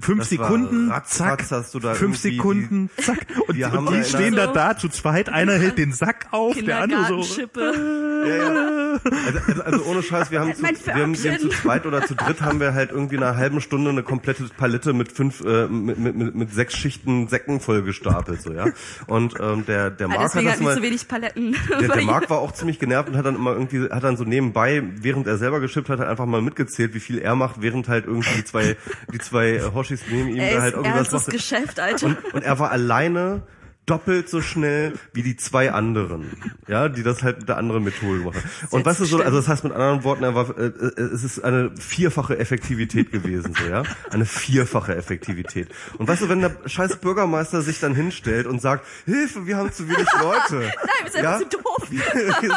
fünf 0.00 0.20
Das 0.20 0.28
Sekunden, 0.30 0.90
ratz, 0.90 1.10
zack, 1.16 1.40
ratz 1.40 1.50
hast 1.50 1.74
du 1.74 1.80
da 1.80 1.94
fünf 1.94 2.18
Sekunden, 2.18 2.90
zack. 3.00 3.26
Und, 3.46 3.56
Wir 3.56 3.66
und 3.66 3.72
haben 3.72 3.86
die 3.92 4.04
stehen 4.04 4.34
da 4.36 4.46
da 4.46 4.76
zu 4.76 4.88
zweit, 4.88 5.28
einer 5.28 5.54
hält 5.54 5.78
den 5.78 5.92
Sack 5.92 6.26
auf, 6.30 6.56
der 6.60 6.80
andere 6.82 7.22
so. 7.22 7.40
Ja, 7.54 8.36
ja. 8.36 8.78
Also, 9.26 9.38
also, 9.46 9.62
also 9.62 9.84
ohne 9.84 10.02
Scheiß, 10.02 10.30
wir 10.30 10.40
haben, 10.40 10.54
zu, 10.54 10.62
wir, 10.62 10.68
haben, 10.94 11.22
wir 11.22 11.32
haben 11.32 11.40
zu 11.40 11.48
zweit 11.50 11.86
oder 11.86 12.04
zu 12.04 12.14
dritt 12.14 12.40
haben 12.40 12.58
wir 12.60 12.74
halt 12.74 12.90
irgendwie 12.90 13.16
in 13.16 13.22
einer 13.22 13.36
halben 13.36 13.60
Stunde 13.60 13.90
eine 13.90 14.02
komplette 14.02 14.44
Palette 14.56 14.92
mit 14.92 15.12
fünf, 15.12 15.40
äh, 15.44 15.68
mit, 15.68 15.98
mit, 15.98 16.16
mit, 16.16 16.34
mit 16.34 16.52
sechs 16.52 16.74
Schichten 16.76 17.28
Säcken 17.28 17.60
voll 17.60 17.82
gestapelt, 17.82 18.42
so, 18.42 18.52
ja. 18.52 18.66
Und 19.06 19.34
ähm, 19.40 19.64
der, 19.66 19.90
der 19.90 20.06
Ah, 20.06 20.10
Marc 20.10 20.20
hat 20.20 20.24
das 20.24 20.34
hat 20.34 20.44
nicht 20.44 20.60
mal, 20.62 20.74
so 20.76 20.82
wenig 20.82 21.06
Paletten. 21.08 21.56
der, 21.80 21.88
der. 21.88 22.02
Marc 22.08 22.28
war 22.30 22.38
auch 22.38 22.52
ziemlich 22.52 22.78
genervt 22.78 23.08
und 23.08 23.16
hat 23.16 23.26
dann 23.26 23.36
immer 23.36 23.52
irgendwie, 23.52 23.88
hat 23.88 24.02
dann 24.02 24.16
so 24.16 24.24
nebenbei, 24.24 24.82
während 24.96 25.26
er 25.26 25.38
selber 25.38 25.60
geschippt 25.60 25.88
hat, 25.88 25.98
halt 26.00 26.08
einfach 26.08 26.26
mal 26.26 26.42
mitgezählt, 26.42 26.94
wie 26.94 27.00
viel 27.00 27.18
er 27.18 27.36
macht, 27.36 27.60
während 27.62 27.88
halt 27.88 28.06
irgendwie 28.06 28.30
die 28.36 28.44
zwei, 28.44 28.76
die 29.12 29.18
zwei 29.18 29.50
äh, 29.50 29.60
Hoshis 29.88 30.02
neben 30.10 30.28
ihm 30.28 30.38
Ey, 30.38 30.50
da 30.50 30.56
ist 30.56 30.62
halt 30.62 30.74
irgendwas 30.74 31.12
machte. 31.12 31.30
Geschäft, 31.30 31.80
Alter. 31.80 32.06
Und, 32.06 32.34
und 32.34 32.42
er 32.42 32.58
war 32.58 32.70
alleine 32.70 33.42
doppelt 33.88 34.28
so 34.28 34.40
schnell 34.40 34.92
wie 35.12 35.22
die 35.22 35.36
zwei 35.36 35.72
anderen, 35.72 36.26
ja, 36.66 36.88
die 36.88 37.02
das 37.02 37.22
halt 37.22 37.38
mit 37.38 37.48
der 37.48 37.56
anderen 37.56 37.84
Methode 37.84 38.20
machen. 38.20 38.42
Und 38.70 38.84
weißt 38.84 39.00
du 39.00 39.04
so, 39.04 39.22
also 39.22 39.36
das 39.36 39.48
heißt 39.48 39.64
mit 39.64 39.72
anderen 39.72 40.04
Worten, 40.04 40.24
er 40.24 40.34
war, 40.34 40.56
äh, 40.58 40.66
äh, 40.66 41.00
es 41.00 41.24
ist 41.24 41.40
eine 41.40 41.70
vierfache 41.76 42.38
Effektivität 42.38 43.10
gewesen, 43.10 43.54
so 43.58 43.64
ja, 43.68 43.82
eine 44.10 44.26
vierfache 44.26 44.94
Effektivität. 44.94 45.68
Und 45.96 46.06
weißt 46.06 46.22
du, 46.22 46.28
wenn 46.28 46.40
der 46.40 46.56
scheiß 46.66 46.96
Bürgermeister 46.96 47.62
sich 47.62 47.80
dann 47.80 47.94
hinstellt 47.94 48.46
und 48.46 48.60
sagt, 48.60 48.84
Hilfe, 49.06 49.46
wir 49.46 49.56
haben 49.56 49.72
zu 49.72 49.88
wenig 49.88 50.06
Leute, 50.20 50.38
Nein, 50.60 50.70
wir 51.04 51.10
sind 51.10 51.22
ja, 51.22 51.38
zu 51.38 51.46
doof. 51.46 51.64
wir, 51.90 52.00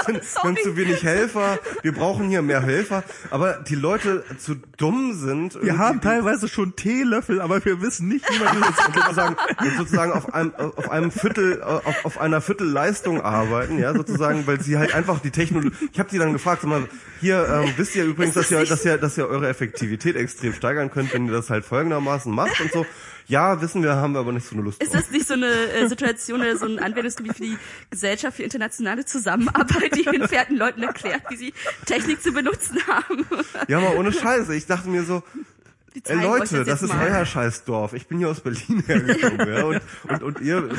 sind, 0.05 0.21
wir 0.21 0.43
haben 0.43 0.57
zu 0.57 0.75
wenig 0.75 1.03
Helfer, 1.03 1.59
wir 1.81 1.93
brauchen 1.93 2.27
hier 2.27 2.41
mehr 2.41 2.61
Helfer, 2.61 3.03
aber 3.29 3.53
die 3.53 3.75
Leute 3.75 4.23
zu 4.37 4.55
dumm 4.77 5.13
sind. 5.13 5.61
Wir 5.61 5.77
haben 5.77 6.01
teilweise 6.01 6.47
schon 6.47 6.75
Teelöffel, 6.75 7.39
aber 7.41 7.63
wir 7.63 7.81
wissen 7.81 8.07
nicht, 8.07 8.25
wie 8.29 8.43
man 8.43 8.59
das 8.59 8.85
und 8.87 8.95
sozusagen, 8.95 9.35
und 9.59 9.77
sozusagen 9.77 10.11
auf 10.11 10.33
einem, 10.33 10.53
auf 10.55 10.89
einem 10.89 11.11
Viertel, 11.21 11.61
auf, 11.63 12.05
auf 12.05 12.19
einer 12.19 12.41
Viertelleistung 12.41 13.21
arbeiten, 13.21 13.79
ja, 13.79 13.93
sozusagen, 13.93 14.45
weil 14.47 14.59
sie 14.61 14.77
halt 14.77 14.93
einfach 14.93 15.19
die 15.19 15.31
Technologie, 15.31 15.71
ich 15.93 15.99
habe 15.99 16.09
sie 16.09 16.17
dann 16.17 16.33
gefragt, 16.33 16.61
sag 16.63 16.69
mal, 16.69 16.87
hier, 17.21 17.47
ähm, 17.47 17.73
wisst 17.77 17.95
ihr 17.95 18.03
übrigens, 18.05 18.33
dass 18.33 18.49
ihr, 18.51 18.65
dass 18.65 18.83
ihr, 18.83 18.97
dass 18.97 19.17
ihr 19.17 19.27
eure 19.27 19.47
Effektivität 19.47 20.15
extrem 20.15 20.53
steigern 20.53 20.89
könnt, 20.91 21.13
wenn 21.13 21.27
ihr 21.27 21.31
das 21.31 21.49
halt 21.49 21.63
folgendermaßen 21.65 22.33
macht 22.33 22.59
und 22.59 22.71
so. 22.71 22.85
Ja, 23.27 23.61
wissen 23.61 23.81
wir, 23.83 23.95
haben 23.95 24.13
wir 24.13 24.19
aber 24.19 24.31
nicht 24.33 24.45
so 24.47 24.55
eine 24.55 24.63
Lust 24.63 24.81
Ist 24.81 24.93
drauf. 24.93 25.03
das 25.03 25.11
nicht 25.11 25.27
so 25.27 25.35
eine 25.35 25.45
äh, 25.47 25.87
Situation 25.87 26.41
oder 26.41 26.57
so 26.57 26.65
ein 26.65 26.79
Anwendungsgebiet 26.79 27.35
für 27.35 27.43
die 27.43 27.57
Gesellschaft 27.89 28.35
für 28.37 28.43
internationale 28.43 29.05
Zusammenarbeit, 29.05 29.95
die 29.95 30.05
entfernten 30.07 30.57
Leuten 30.57 30.83
erklärt, 30.83 31.21
wie 31.29 31.37
sie 31.37 31.53
Technik 31.85 32.21
zu 32.21 32.33
benutzen 32.33 32.79
haben? 32.87 33.25
Ja, 33.67 33.79
mal 33.79 33.95
ohne 33.95 34.11
Scheiße. 34.11 34.53
Ich 34.55 34.65
dachte 34.65 34.89
mir 34.89 35.03
so, 35.03 35.23
Die 35.35 35.43
Ey, 36.05 36.17
euch 36.17 36.23
Leute, 36.23 36.63
das 36.63 36.81
ist 36.83 36.93
mal. 36.93 37.05
euer 37.09 37.25
Scheißdorf. 37.25 37.93
Ich 37.93 38.07
bin 38.07 38.19
hier 38.19 38.29
aus 38.29 38.39
Berlin 38.39 38.81
hergekommen, 38.87 39.53
ja, 39.53 39.63
und, 39.65 39.81
und, 40.07 40.23
und 40.23 40.41
ihr, 40.41 40.69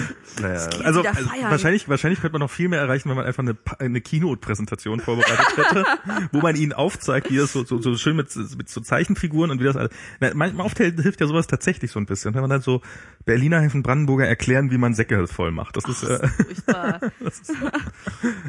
naja. 0.40 0.68
Also, 0.84 1.02
also 1.02 1.04
wahrscheinlich, 1.50 1.86
wahrscheinlich 1.88 2.20
könnte 2.20 2.32
man 2.32 2.40
noch 2.40 2.50
viel 2.50 2.68
mehr 2.68 2.80
erreichen, 2.80 3.10
wenn 3.10 3.16
man 3.16 3.26
einfach 3.26 3.42
eine, 3.42 3.56
eine 3.78 4.00
Keynote-Präsentation 4.00 5.00
vorbereitet 5.00 5.56
hätte, 5.56 5.84
wo 6.32 6.40
man 6.40 6.56
ihnen 6.56 6.72
aufzeigt, 6.72 7.30
wie 7.30 7.36
das 7.36 7.52
so, 7.52 7.62
so, 7.64 7.80
so 7.82 7.94
schön 7.96 8.16
mit, 8.16 8.34
mit 8.56 8.70
so 8.70 8.80
Zeichenfiguren 8.80 9.50
und 9.50 9.60
wie 9.60 9.64
das 9.64 9.76
alles. 9.76 9.90
Na, 10.20 10.30
manchmal 10.34 10.64
oft 10.64 10.78
hilft 10.78 11.20
ja 11.20 11.26
sowas 11.26 11.46
tatsächlich 11.46 11.90
so 11.90 11.98
ein 12.00 12.06
bisschen, 12.06 12.32
wenn 12.34 12.40
man 12.40 12.50
dann 12.50 12.62
so 12.62 12.80
Berliner 13.26 13.60
helfen 13.60 13.82
Brandenburger 13.82 14.26
erklären, 14.26 14.70
wie 14.70 14.78
man 14.78 14.94
Säcke 14.94 15.26
voll 15.26 15.50
macht. 15.52 15.76
Das 15.76 15.84
ist, 15.84 16.04
äh, 16.04 16.26
Furchtbar. 16.26 17.00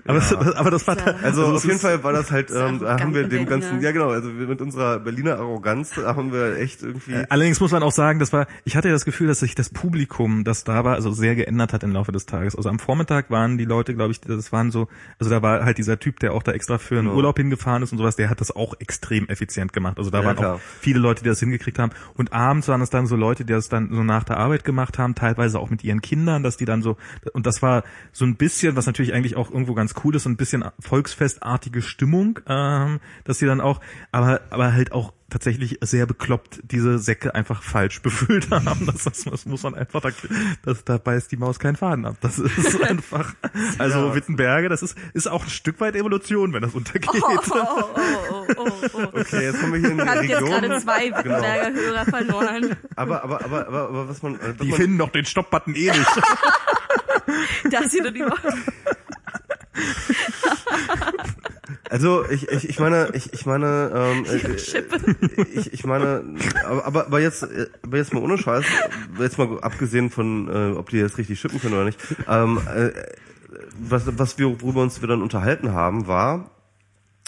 aber, 0.06 0.20
das, 0.20 0.34
aber 0.34 0.72
das 0.72 0.88
war 0.88 0.98
Ja. 0.98 1.16
Also 1.24 1.44
es 1.52 1.58
auf 1.58 1.64
jeden 1.64 1.76
ist- 1.76 1.82
Fall 1.82 2.04
war 2.04 2.14
das 2.14 2.32
halt, 2.32 2.52
ähm, 2.52 2.80
da 2.80 3.00
haben 3.00 3.14
wir 3.14 3.28
dem 3.28 3.46
ganzen, 3.46 3.82
ja 3.82 3.92
genau, 3.92 4.10
also 4.10 4.38
wir 4.38 4.48
mit 4.48 4.62
unserer 4.62 5.00
Berliner 5.00 5.38
Arroganz, 5.38 5.92
da 5.96 6.16
haben 6.16 6.32
wir 6.32 6.53
echt 6.58 6.82
irgendwie, 6.84 7.16
Allerdings 7.30 7.60
muss 7.60 7.72
man 7.72 7.84
auch 7.84 7.92
sagen, 7.92 8.20
das 8.20 8.32
war, 8.34 8.48
ich 8.66 8.76
hatte 8.76 8.90
das 8.90 9.06
Gefühl, 9.06 9.28
dass 9.28 9.40
sich 9.40 9.56
das 9.56 9.70
Publikum, 9.70 10.44
das 10.44 10.64
da 10.64 10.84
war, 10.84 10.96
also 10.96 11.12
sehr 11.12 11.36
geändert 11.36 11.74
hat 11.74 11.84
im 11.84 11.92
Laufe 11.92 12.12
des 12.12 12.26
Tages. 12.26 12.56
Also 12.56 12.70
am 12.70 12.80
Vormittag 12.80 13.30
waren 13.30 13.58
die 13.58 13.66
Leute, 13.66 13.94
glaube 13.96 14.12
ich, 14.12 14.22
das 14.22 14.52
waren 14.52 14.72
so, 14.72 14.88
also 15.20 15.30
da 15.30 15.42
war 15.42 15.66
halt 15.66 15.78
dieser 15.78 16.00
Typ, 16.00 16.20
der 16.20 16.34
auch 16.34 16.44
da 16.44 16.52
extra 16.52 16.78
für 16.78 17.00
einen 17.00 17.08
Ja. 17.10 17.14
Urlaub 17.14 17.38
hingefahren 17.38 17.84
ist 17.84 17.92
und 17.92 17.98
sowas, 17.98 18.16
der 18.16 18.30
hat 18.30 18.42
das 18.42 18.52
auch 18.56 18.74
extrem 18.80 19.28
effizient 19.30 19.74
gemacht. 19.74 19.98
Also 19.98 20.10
da 20.10 20.20
Ja, 20.20 20.26
waren 20.26 20.36
klar. 20.36 20.56
auch 20.56 20.60
viele 20.80 21.00
Leute, 21.00 21.24
die 21.24 21.30
das 21.30 21.40
hingekriegt 21.40 21.80
haben. 21.80 21.92
Und 22.16 22.34
abends 22.34 22.68
waren 22.68 22.82
es 22.82 22.90
dann 22.90 23.08
so 23.08 23.16
Leute, 23.16 23.46
die 23.46 23.54
das 23.54 23.70
dann 23.70 23.90
so 23.92 24.04
nach 24.04 24.24
der 24.24 24.38
Arbeit 24.38 24.64
gemacht 24.64 24.98
haben, 25.00 25.16
teilweise 25.16 25.60
auch 25.60 25.70
mit 25.70 25.84
ihren 25.84 26.02
Kindern, 26.02 26.44
dass 26.44 26.58
die 26.58 26.66
dann 26.66 26.82
so, 26.82 26.98
und 27.34 27.46
das 27.46 27.62
war 27.62 27.84
so 28.12 28.26
ein 28.26 28.36
bisschen, 28.36 28.76
was 28.76 28.86
natürlich 28.86 29.14
eigentlich 29.14 29.36
auch 29.36 29.52
irgendwo 29.52 29.74
ganz 29.74 29.94
cool 30.04 30.16
ist, 30.16 30.24
so 30.24 30.30
ein 30.30 30.38
bisschen 30.38 30.64
volksfestartige 30.80 31.82
Stimmung, 31.82 32.40
ähm, 32.48 33.00
dass 33.24 33.40
sie 33.40 33.46
dann 33.46 33.62
auch, 33.62 33.82
aber, 34.12 34.42
aber 34.50 34.74
halt 34.74 34.92
auch 34.92 35.14
tatsächlich 35.34 35.80
sehr 35.82 36.06
bekloppt 36.06 36.60
diese 36.64 37.00
Säcke 37.00 37.36
einfach 37.36 37.64
falsch 37.64 38.02
befüllt 38.04 38.52
haben. 38.52 38.86
Das, 38.86 39.04
das, 39.04 39.24
das 39.24 39.46
muss 39.46 39.64
man 39.64 39.76
einfach, 39.76 40.02
da, 40.02 40.12
das, 40.64 40.84
da 40.86 40.98
beißt 40.98 41.32
die 41.32 41.38
Maus 41.38 41.60
keinen 41.60 41.76
Faden 41.76 42.06
ab. 42.06 42.18
Das 42.22 42.40
ist 42.40 42.82
einfach, 42.90 43.34
also 43.80 44.08
Ja. 44.08 44.16
Wittenberge, 44.16 44.70
das 44.70 44.84
ist, 44.84 44.98
ist 45.14 45.28
auch 45.28 45.44
ein 45.44 45.50
Stück 45.50 45.80
weit 45.82 45.96
Evolution, 45.96 46.54
wenn 46.54 46.62
das 46.62 46.74
untergeht. 46.74 47.22
Oh, 47.24 47.38
oh, 47.52 47.60
oh, 47.96 48.00
oh, 48.30 48.46
oh, 48.58 48.72
oh. 48.94 49.20
okay, 49.20 49.44
jetzt 49.44 49.60
kommen 49.60 49.74
wir 49.74 49.80
hier 49.80 49.92
in 49.92 49.98
die 49.98 50.04
Hat 50.04 50.24
jetzt 50.24 50.40
gerade 50.40 50.68
Region. 50.68 50.82
zwei 50.82 51.10
Wittenberger 51.10 51.74
Hörer 51.74 52.06
verloren. 52.06 52.76
Aber, 52.96 53.24
aber, 53.24 53.44
aber, 53.44 53.68
aber, 53.68 53.90
aber 53.90 54.10
was 54.10 54.22
man, 54.22 54.36
äh, 54.36 54.40
was 54.50 54.58
Die 54.58 54.70
man 54.70 54.80
finden 54.80 54.98
doch 55.00 55.10
den 55.10 55.26
Stopp-Button 55.26 55.76
eh 55.76 55.92
nicht. 55.92 56.08
Das 57.72 57.92
hier 57.92 58.04
dann 58.04 58.16
über. 58.16 58.36
Also 61.94 62.26
ich, 62.28 62.50
ich, 62.50 62.70
ich 62.70 62.80
meine, 62.80 63.12
ich, 63.14 63.32
ich 63.34 63.46
meine, 63.46 63.92
ähm, 63.94 64.26
äh, 65.38 65.44
ich, 65.54 65.74
ich 65.74 65.86
meine, 65.86 66.24
aber, 66.66 67.06
aber, 67.06 67.20
jetzt, 67.20 67.44
äh, 67.44 67.68
aber 67.84 67.98
jetzt 67.98 68.16
mal 68.16 68.24
ohne 68.24 68.40
Scheiß, 68.40 68.66
jetzt 69.20 69.38
mal 69.38 69.60
abgesehen 69.62 70.10
von, 70.10 70.48
äh, 70.48 70.76
ob 70.76 70.90
die 70.90 70.98
jetzt 70.98 71.20
richtig 71.20 71.40
schippen 71.40 71.62
können 71.62 71.76
oder 71.76 71.86
nicht, 71.86 72.00
ähm, 72.28 72.60
äh, 72.76 72.90
was, 73.80 74.06
was 74.18 74.40
wir, 74.40 74.60
worüber 74.60 74.82
uns 74.82 75.02
wir 75.02 75.08
dann 75.08 75.22
unterhalten 75.22 75.72
haben, 75.72 76.08
war 76.08 76.50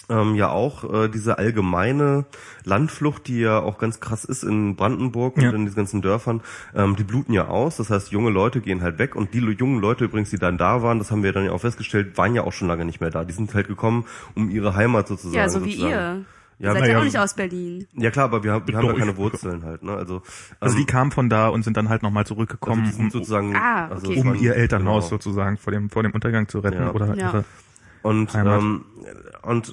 ähm, 0.10 0.36
ja 0.36 0.49
auch 0.49 0.84
äh, 0.94 1.07
diese 1.10 1.38
allgemeine 1.38 2.26
Landflucht, 2.64 3.27
die 3.27 3.40
ja 3.40 3.60
auch 3.60 3.77
ganz 3.77 3.99
krass 3.99 4.23
ist 4.26 4.44
in 4.44 4.76
Brandenburg 4.76 5.41
Ja. 5.41 5.49
und 5.49 5.56
in 5.56 5.61
diesen 5.65 5.76
ganzen 5.77 6.02
Dörfern, 6.02 6.41
ähm, 6.76 6.95
die 6.95 7.03
bluten 7.03 7.34
ja 7.34 7.48
aus. 7.48 7.77
Das 7.77 7.90
heißt, 7.90 8.11
junge 8.11 8.30
Leute 8.30 8.61
gehen 8.61 8.82
halt 8.82 8.99
weg 8.99 9.15
und 9.15 9.34
die 9.34 9.40
jungen 9.40 9.80
Leute 9.82 10.06
übrigens, 10.06 10.30
die 10.30 10.38
dann 10.38 10.57
da 10.57 10.82
waren, 10.84 10.99
das 10.99 11.11
haben 11.11 11.23
wir 11.23 11.34
dann 11.34 11.45
ja 11.45 11.52
auch 11.52 11.61
festgestellt, 11.61 12.18
waren 12.18 12.36
ja 12.36 12.44
auch 12.44 12.53
schon 12.53 12.68
lange 12.68 12.86
nicht 12.86 13.02
mehr 13.02 13.10
da. 13.10 13.23
Die 13.26 13.34
sind 13.34 13.53
halt 13.53 13.68
gekommen, 13.68 14.06
um 14.36 14.49
ihre 14.49 14.76
Heimat 14.76 15.07
sozusagen. 15.07 15.36
Ja, 15.36 15.49
so 15.49 15.64
wie 15.65 15.72
sozusagen. 15.72 15.91
ihr. 15.91 16.26
Ja, 16.57 16.69
ihr 16.69 16.72
seid 16.72 16.82
na 16.84 16.88
ja 16.88 16.99
auch 16.99 17.03
nicht 17.03 17.19
aus 17.19 17.34
Berlin. 17.34 17.86
Ja 17.95 18.11
klar, 18.11 18.26
aber 18.26 18.41
wir, 18.45 18.53
haben- 18.53 18.65
wir 18.65 18.77
haben 18.77 18.86
ja 18.88 18.94
keine 18.94 19.18
Wurzeln 19.18 19.65
halt. 19.65 19.84
Ne? 19.84 19.91
Also, 19.91 20.22
Also 20.61 20.76
die 20.77 20.84
ähm, 20.84 20.88
kamen 20.88 21.11
von 21.11 21.27
da 21.30 21.49
und 21.49 21.64
sind 21.64 21.76
dann 21.76 21.90
halt 21.90 22.02
nochmal 22.02 22.23
also 22.23 22.36
zurückgekommen, 22.36 22.86
die 22.86 22.91
sind 22.91 23.06
um, 23.06 23.11
sozusagen, 23.11 23.53
Ah, 23.57 23.88
also 23.90 24.07
okay. 24.07 24.19
es 24.19 24.23
um 24.26 24.36
ihr 24.36 24.56
Elternhaus 24.56 25.06
genau. 25.10 25.18
sozusagen 25.18 25.57
vor 25.57 25.73
dem, 25.73 25.90
vor 25.90 26.02
dem 26.03 26.14
Untergang 26.14 26.48
zu 26.48 26.60
retten 26.60 26.82
Ja. 26.84 26.91
oder 26.94 27.07
Ja. 27.07 27.27
ihre 27.27 27.44
Und 28.06 28.34
Heimat. 28.34 28.61
ähm, 28.61 28.86
und 29.41 29.69
äh, 29.69 29.72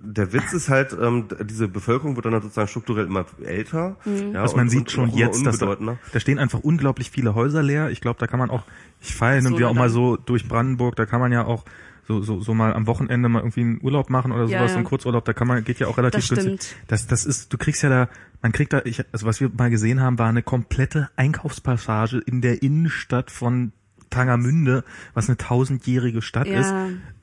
der 0.00 0.32
Witz 0.32 0.52
ist 0.52 0.68
halt, 0.68 0.96
ähm, 1.00 1.26
diese 1.44 1.66
Bevölkerung 1.68 2.14
wird 2.16 2.24
dann 2.26 2.32
halt 2.32 2.42
sozusagen 2.44 2.68
strukturell 2.68 3.06
immer 3.06 3.26
älter. 3.44 3.96
Mhm. 4.04 4.32
Ja, 4.34 4.42
Was 4.42 4.54
man 4.54 4.66
und, 4.66 4.70
sieht 4.70 4.80
und 4.80 4.90
schon 4.90 5.10
jetzt, 5.10 5.44
dass 5.44 5.58
da, 5.58 5.76
da 6.12 6.20
stehen 6.20 6.38
einfach 6.38 6.60
unglaublich 6.60 7.10
viele 7.10 7.34
Häuser 7.34 7.62
leer. 7.62 7.90
Ich 7.90 8.00
glaube, 8.00 8.18
da 8.20 8.26
kann 8.26 8.38
man 8.38 8.50
auch, 8.50 8.62
ich 9.00 9.14
fahre 9.14 9.36
hin 9.36 9.46
und 9.46 9.52
So, 9.52 9.58
wieder 9.58 9.68
auch 9.68 9.74
mal 9.74 9.90
so 9.90 10.16
durch 10.16 10.46
Brandenburg, 10.48 10.94
da 10.96 11.04
kann 11.06 11.20
man 11.20 11.32
ja 11.32 11.44
auch 11.44 11.64
so, 12.06 12.22
so, 12.22 12.40
so 12.40 12.54
mal 12.54 12.72
am 12.72 12.86
Wochenende 12.86 13.28
mal 13.28 13.40
irgendwie 13.40 13.60
einen 13.60 13.80
Urlaub 13.82 14.08
machen 14.08 14.32
oder 14.32 14.42
Ja, 14.44 14.46
sowas, 14.48 14.60
ja. 14.62 14.68
so 14.68 14.74
einen 14.76 14.84
Kurzurlaub, 14.84 15.24
da 15.24 15.32
kann 15.34 15.46
man, 15.48 15.62
geht 15.64 15.78
ja 15.78 15.88
auch 15.88 15.98
relativ 15.98 16.26
Das 16.28 16.38
günstig. 16.44 16.76
Das, 16.86 17.06
das 17.06 17.26
ist, 17.26 17.52
du 17.52 17.58
kriegst 17.58 17.82
ja 17.82 17.88
da, 17.90 18.08
man 18.40 18.52
kriegt 18.52 18.72
da, 18.72 18.80
ich, 18.84 19.04
also 19.12 19.26
was 19.26 19.40
wir 19.40 19.50
mal 19.56 19.68
gesehen 19.68 20.00
haben, 20.00 20.18
war 20.18 20.28
eine 20.28 20.42
komplette 20.42 21.10
Einkaufspassage 21.16 22.18
in 22.18 22.40
der 22.40 22.62
Innenstadt 22.62 23.30
von 23.30 23.72
Tangermünde, 24.10 24.84
was 25.12 25.28
eine 25.28 25.36
tausendjährige 25.36 26.22
Stadt 26.22 26.46
Ja. 26.46 26.60
ist, 26.60 26.74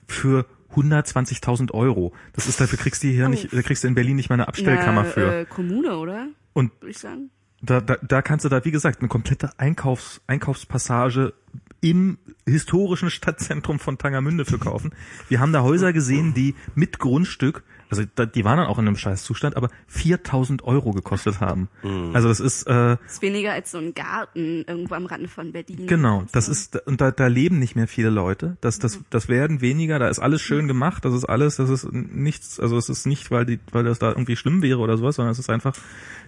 für 0.07 0.45
120.000 0.73 1.71
Euro. 1.71 2.13
Das 2.33 2.47
ist, 2.47 2.59
dafür 2.59 2.77
kriegst 2.77 3.03
du 3.03 3.07
hier 3.07 3.25
Oh. 3.25 3.29
nicht, 3.29 3.53
da 3.53 3.61
kriegst 3.61 3.83
du 3.83 3.87
in 3.87 3.95
Berlin 3.95 4.15
nicht 4.15 4.29
mal 4.29 4.35
eine 4.35 4.47
Abstellkammer 4.47 5.03
Na, 5.03 5.09
für. 5.09 5.33
Äh, 5.41 5.45
Kommune, 5.45 5.97
oder? 5.97 6.27
Und 6.53 6.71
Würde 6.81 6.91
ich 6.91 6.97
sagen. 6.99 7.29
da, 7.61 7.81
da, 7.81 7.95
da 8.01 8.21
kannst 8.21 8.45
du 8.45 8.49
da, 8.49 8.63
wie 8.65 8.71
gesagt, 8.71 8.99
eine 8.99 9.07
komplette 9.07 9.51
Einkaufs, 9.57 10.21
Einkaufspassage 10.27 11.33
im 11.81 12.17
historischen 12.47 13.09
Stadtzentrum 13.09 13.79
von 13.79 13.97
Tangermünde 13.97 14.43
für 14.45 14.57
kaufen. 14.57 14.91
Wir 15.29 15.39
haben 15.39 15.53
da 15.53 15.61
Häuser 15.61 15.93
gesehen, 15.93 16.33
die 16.33 16.55
mit 16.73 16.99
Grundstück, 16.99 17.63
also 17.97 18.09
da, 18.15 18.25
die 18.25 18.43
waren 18.43 18.57
dann 18.57 18.67
auch 18.67 18.77
in 18.79 18.87
einem 18.87 18.97
Scheißzustand, 18.97 19.55
aber 19.57 19.69
4000 19.87 20.63
Euro 20.63 20.91
gekostet 20.91 21.39
haben. 21.39 21.69
Also 22.13 22.27
das 22.27 22.39
ist, 22.39 22.63
äh, 22.67 22.97
ist 23.05 23.21
weniger 23.21 23.53
als 23.53 23.71
so 23.71 23.77
ein 23.77 23.93
Garten 23.93 24.63
irgendwo 24.67 24.95
am 24.95 25.05
Rande 25.05 25.27
von 25.27 25.51
Berlin. 25.51 25.87
Genau, 25.87 26.23
das 26.31 26.45
So. 26.47 26.51
ist 26.51 26.87
und 26.87 27.01
da, 27.01 27.11
da 27.11 27.27
leben 27.27 27.59
nicht 27.59 27.75
mehr 27.75 27.87
viele 27.87 28.09
Leute. 28.09 28.57
Das 28.61 28.79
das 28.79 28.99
das 29.09 29.29
werden 29.29 29.61
weniger. 29.61 29.99
Da 29.99 30.07
ist 30.09 30.19
alles 30.19 30.41
schön 30.41 30.67
gemacht. 30.67 31.05
Das 31.05 31.13
ist 31.13 31.25
alles. 31.25 31.55
Das 31.57 31.69
ist 31.69 31.91
nichts. 31.91 32.59
Also 32.59 32.77
es 32.77 32.89
ist 32.89 33.05
nicht, 33.05 33.31
weil 33.31 33.45
die 33.45 33.59
weil 33.71 33.83
das 33.83 33.99
da 33.99 34.09
irgendwie 34.09 34.35
schlimm 34.35 34.61
wäre 34.61 34.79
oder 34.79 34.97
sowas, 34.97 35.15
sondern 35.15 35.31
es 35.31 35.39
ist 35.39 35.49
einfach. 35.49 35.73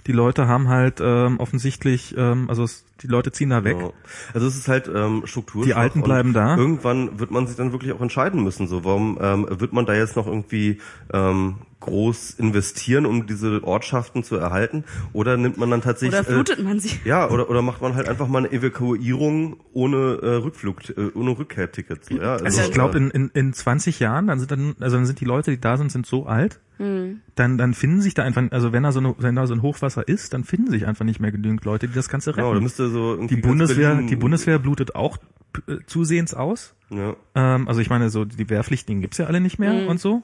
Die 0.05 0.11
Leute 0.13 0.47
haben 0.47 0.69
halt 0.69 0.99
ähm, 1.01 1.39
offensichtlich. 1.39 2.15
Ähm, 2.17 2.49
also 2.49 2.63
es, 2.63 2.85
die 3.01 3.07
Leute 3.07 3.31
ziehen 3.31 3.49
da 3.49 3.63
weg. 3.63 3.77
Ja. 3.79 3.91
Also 4.33 4.47
es 4.47 4.55
ist 4.55 4.67
halt 4.67 4.89
ähm, 4.93 5.23
Struktur. 5.25 5.65
Die 5.65 5.73
Alten 5.73 6.01
bleiben 6.01 6.33
da. 6.33 6.55
Irgendwann 6.55 7.19
wird 7.19 7.29
man 7.31 7.45
sich 7.45 7.57
dann 7.57 7.71
wirklich 7.71 7.91
auch 7.91 8.01
entscheiden 8.01 8.43
müssen. 8.43 8.67
So, 8.67 8.83
warum 8.85 9.17
ähm, 9.21 9.47
wird 9.49 9.73
man 9.73 9.85
da 9.85 9.93
jetzt 9.93 10.15
noch 10.15 10.25
irgendwie 10.27 10.79
ähm, 11.13 11.56
groß 11.79 12.31
investieren, 12.31 13.05
um 13.05 13.27
diese 13.27 13.63
Ortschaften 13.63 14.23
zu 14.23 14.35
erhalten? 14.35 14.83
Oder 15.13 15.37
nimmt 15.37 15.57
man 15.57 15.69
dann 15.69 15.81
tatsächlich... 15.81 16.19
Oder 16.19 16.23
flutet 16.29 16.63
man 16.63 16.79
sie? 16.79 16.89
Äh, 16.89 16.99
ja, 17.09 17.29
oder, 17.29 17.49
oder 17.49 17.61
macht 17.61 17.81
man 17.81 17.95
halt 17.95 18.09
einfach 18.09 18.27
mal 18.27 18.39
eine 18.39 18.51
Evakuierung 18.51 19.57
ohne 19.73 19.97
äh, 20.21 20.27
Rückflug, 20.35 20.89
äh, 20.89 21.11
ohne 21.13 21.37
Rückkehrtickets. 21.37 22.09
Ja, 22.09 22.37
Also 22.37 22.61
ich 22.61 22.71
glaube, 22.71 22.97
in, 22.97 23.09
in, 23.11 23.29
in 23.33 23.53
20 23.53 23.99
Jahren, 23.99 24.27
dann 24.27 24.39
sind 24.39 24.51
dann, 24.51 24.75
also 24.79 24.97
dann 24.97 25.05
sind 25.05 25.19
die 25.19 25.25
Leute, 25.25 25.51
die 25.51 25.59
da 25.61 25.77
sind, 25.77 25.91
sind 25.91 26.05
so 26.05 26.25
alt, 26.25 26.59
Hm. 26.79 27.21
dann, 27.33 27.57
dann 27.57 27.73
finden 27.73 28.01
sich 28.01 28.13
da 28.13 28.21
einfach, 28.23 28.43
also 28.51 28.71
wenn 28.71 28.83
da 28.83 28.91
so, 28.91 28.99
eine, 28.99 29.15
wenn 29.17 29.35
da 29.35 29.47
so 29.47 29.55
ein 29.55 29.63
Hochwasser 29.63 30.07
ist, 30.07 30.33
dann 30.33 30.43
finden 30.43 30.69
sich 30.69 30.85
einfach 30.85 31.05
nicht 31.05 31.19
mehr 31.19 31.31
genügend 31.31 31.65
Leute, 31.65 31.87
die 31.87 31.95
das 31.95 32.07
Ganze 32.07 32.29
retten. 32.31 32.41
Genau, 32.41 32.53
da 32.53 32.59
müsste 32.59 32.89
so 32.89 33.13
irgendwie 33.15 33.33
die 33.35 33.41
Bundeswehr, 33.41 33.93
Berlin- 33.95 34.07
die 34.07 34.15
Bundeswehr 34.15 34.59
blutet 34.59 34.93
auch 34.93 35.17
äh, 35.67 35.77
zusehends 35.87 36.35
aus. 36.35 36.75
Ja. 36.91 37.15
Ähm, 37.33 37.67
also 37.67 37.81
ich 37.81 37.89
meine, 37.89 38.11
so 38.11 38.25
die 38.25 38.47
Wehrpflichtigen 38.47 39.01
gibt's 39.01 39.17
ja 39.17 39.25
alle 39.25 39.41
nicht 39.41 39.57
mehr 39.57 39.87
und 39.89 39.99
so. 39.99 40.21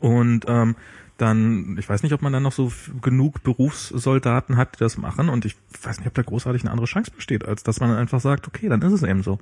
Und 0.00 0.44
ähm, 0.48 0.76
dann, 1.18 1.76
ich 1.78 1.88
weiß 1.88 2.02
nicht, 2.02 2.12
ob 2.12 2.20
man 2.20 2.32
dann 2.32 2.42
noch 2.42 2.52
so 2.52 2.70
genug 3.00 3.42
Berufssoldaten 3.42 4.56
hat, 4.56 4.74
die 4.74 4.80
das 4.80 4.98
machen. 4.98 5.30
Und 5.30 5.46
ich 5.46 5.56
weiß 5.82 5.98
nicht, 5.98 6.06
ob 6.06 6.14
da 6.14 6.22
großartig 6.22 6.62
eine 6.62 6.70
andere 6.70 6.86
Chance 6.86 7.10
besteht, 7.10 7.46
als 7.46 7.62
dass 7.62 7.80
man 7.80 7.88
dann 7.88 7.98
einfach 7.98 8.20
sagt, 8.20 8.46
okay, 8.46 8.68
dann 8.68 8.82
ist 8.82 8.92
es 8.92 9.02
eben 9.02 9.22
so. 9.22 9.38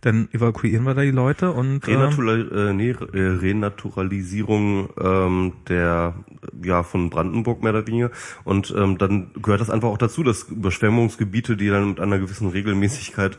Dann 0.00 0.28
evakuieren 0.32 0.84
wir 0.84 0.94
da 0.94 1.02
die 1.02 1.12
Leute 1.12 1.52
und 1.52 1.86
ähm, 1.86 2.00
Renatura 2.00 2.34
äh, 2.34 2.72
nee, 2.72 2.90
äh, 2.90 3.20
Renaturalisierung 3.20 4.88
ähm, 5.00 5.52
der 5.68 6.14
ja 6.62 6.82
von 6.82 7.10
Brandenburg 7.10 7.62
mehr 7.62 7.72
oder 7.72 7.86
weniger 7.86 8.10
und 8.42 8.74
ähm, 8.76 8.98
dann 8.98 9.30
gehört 9.40 9.60
das 9.60 9.70
einfach 9.70 9.88
auch 9.88 9.98
dazu, 9.98 10.24
dass 10.24 10.44
Überschwemmungsgebiete, 10.44 11.56
die 11.56 11.68
dann 11.68 11.90
mit 11.90 12.00
einer 12.00 12.18
gewissen 12.18 12.48
Regelmäßigkeit, 12.48 13.38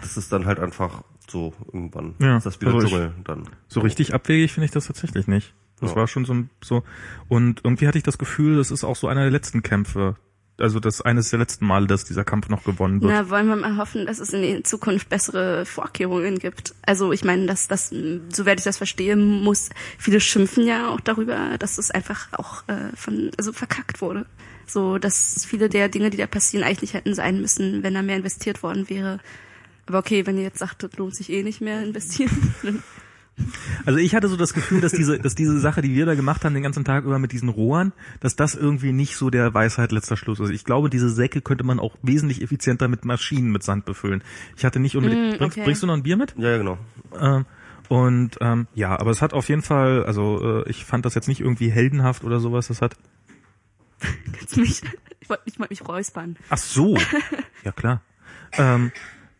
das 0.00 0.16
ist 0.16 0.32
dann 0.32 0.46
halt 0.46 0.58
einfach 0.58 1.02
so 1.30 1.52
irgendwann 1.72 2.14
Ja, 2.18 2.36
ist 2.36 2.46
das 2.46 2.60
wieder 2.60 2.72
also 2.74 2.86
ich- 2.86 2.92
Dschungel 2.92 3.12
dann. 3.24 3.44
So 3.68 3.80
richtig 3.80 4.14
abwegig 4.14 4.52
finde 4.52 4.66
ich 4.66 4.70
das 4.72 4.86
tatsächlich 4.86 5.26
nicht. 5.26 5.54
Das 5.80 5.90
Ja. 5.90 5.96
war 5.96 6.08
schon 6.08 6.24
so, 6.24 6.34
ein- 6.34 6.50
so 6.62 6.82
und 7.28 7.60
irgendwie 7.64 7.86
hatte 7.86 7.98
ich 7.98 8.04
das 8.04 8.18
Gefühl, 8.18 8.56
das 8.56 8.70
ist 8.70 8.84
auch 8.84 8.96
so 8.96 9.06
einer 9.08 9.22
der 9.22 9.30
letzten 9.30 9.62
Kämpfe. 9.62 10.16
Also 10.60 10.80
das 10.80 11.00
eines 11.02 11.30
der 11.30 11.38
letzten 11.38 11.66
Male, 11.66 11.86
dass 11.86 12.04
dieser 12.04 12.24
Kampf 12.24 12.48
noch 12.48 12.64
gewonnen 12.64 13.00
wird. 13.00 13.12
Na, 13.12 13.30
wollen 13.30 13.46
wir 13.46 13.54
mal 13.54 13.76
hoffen, 13.76 14.06
dass 14.06 14.18
es 14.18 14.32
in 14.32 14.42
der 14.42 14.64
Zukunft 14.64 15.08
bessere 15.08 15.64
Vorkehrungen 15.64 16.40
gibt. 16.40 16.74
Also 16.82 17.12
ich 17.12 17.22
meine, 17.24 17.46
dass 17.46 17.68
das, 17.68 17.94
soweit 18.30 18.58
ich 18.58 18.64
das 18.64 18.76
verstehe, 18.78 19.14
muss, 19.14 19.70
viele 19.98 20.18
schimpfen 20.18 20.66
ja 20.66 20.88
auch 20.88 20.98
darüber, 21.00 21.56
dass 21.60 21.78
es 21.78 21.92
einfach 21.92 22.26
auch 22.32 22.64
äh, 22.66 22.90
von, 22.96 23.30
also 23.38 23.52
verkackt 23.52 24.00
wurde. 24.00 24.26
So, 24.66 24.98
dass 24.98 25.44
viele 25.46 25.68
der 25.68 25.88
Dinge, 25.88 26.10
die 26.10 26.16
da 26.16 26.26
passieren, 26.26 26.64
eigentlich 26.64 26.82
nicht 26.82 26.94
hätten 26.94 27.14
sein 27.14 27.40
müssen, 27.40 27.84
wenn 27.84 27.94
da 27.94 28.02
mehr 28.02 28.16
investiert 28.16 28.64
worden 28.64 28.88
wäre. 28.90 29.20
Aber 29.88 29.98
okay, 29.98 30.26
wenn 30.26 30.36
ihr 30.36 30.44
jetzt 30.44 30.58
sagt, 30.58 30.82
das 30.82 30.92
lohnt 30.96 31.16
sich 31.16 31.32
eh 31.32 31.42
nicht 31.42 31.60
mehr 31.60 31.82
investieren, 31.82 32.54
dann 32.62 32.82
Also 33.86 33.98
ich 33.98 34.14
hatte 34.14 34.28
so 34.28 34.36
das 34.36 34.52
Gefühl, 34.52 34.80
dass 34.80 34.92
diese, 34.92 35.18
dass 35.18 35.34
diese 35.34 35.58
Sache, 35.58 35.80
die 35.80 35.94
wir 35.94 36.06
da 36.06 36.14
gemacht 36.14 36.44
haben, 36.44 36.54
den 36.54 36.62
ganzen 36.62 36.84
Tag 36.84 37.04
über 37.04 37.18
mit 37.18 37.32
diesen 37.32 37.48
Rohren, 37.48 37.92
dass 38.20 38.36
das 38.36 38.54
irgendwie 38.54 38.92
nicht 38.92 39.16
so 39.16 39.30
der 39.30 39.54
Weisheit 39.54 39.92
letzter 39.92 40.16
Schluss 40.16 40.40
ist. 40.40 40.50
Ich 40.50 40.64
glaube, 40.64 40.90
diese 40.90 41.08
Säcke 41.08 41.40
könnte 41.40 41.64
man 41.64 41.78
auch 41.80 41.96
wesentlich 42.02 42.42
effizienter 42.42 42.88
mit 42.88 43.04
Maschinen 43.04 43.50
mit 43.50 43.62
Sand 43.62 43.84
befüllen. 43.84 44.22
Ich 44.56 44.64
hatte 44.64 44.80
nicht 44.80 44.96
unbedingt. 44.96 45.34
Mm, 45.34 45.38
bringst, 45.38 45.56
okay. 45.56 45.64
bringst 45.64 45.82
du 45.82 45.86
noch 45.86 45.94
ein 45.94 46.02
Bier 46.02 46.16
mit? 46.16 46.34
Ja, 46.36 46.50
ja, 46.50 46.58
genau. 46.58 46.78
Ähm, 47.18 47.46
und 47.88 48.36
ähm, 48.40 48.66
ja, 48.74 48.98
aber 48.98 49.10
es 49.10 49.22
hat 49.22 49.32
auf 49.32 49.48
jeden 49.48 49.62
Fall, 49.62 50.04
also 50.04 50.62
äh, 50.64 50.68
ich 50.68 50.84
fand 50.84 51.06
das 51.06 51.14
jetzt 51.14 51.28
nicht 51.28 51.40
irgendwie 51.40 51.70
heldenhaft 51.70 52.24
oder 52.24 52.40
sowas. 52.40 52.68
Das 52.68 52.82
hat. 52.82 52.96
kannst 54.32 54.56
mich, 54.56 54.82
ich 55.20 55.30
wollte 55.30 55.44
mal 55.58 55.68
mich 55.70 55.86
räuspern. 55.86 56.36
Ach 56.50 56.58
so. 56.58 56.96
ja 57.64 57.72
klar. 57.72 58.02
Ähm, 58.52 58.92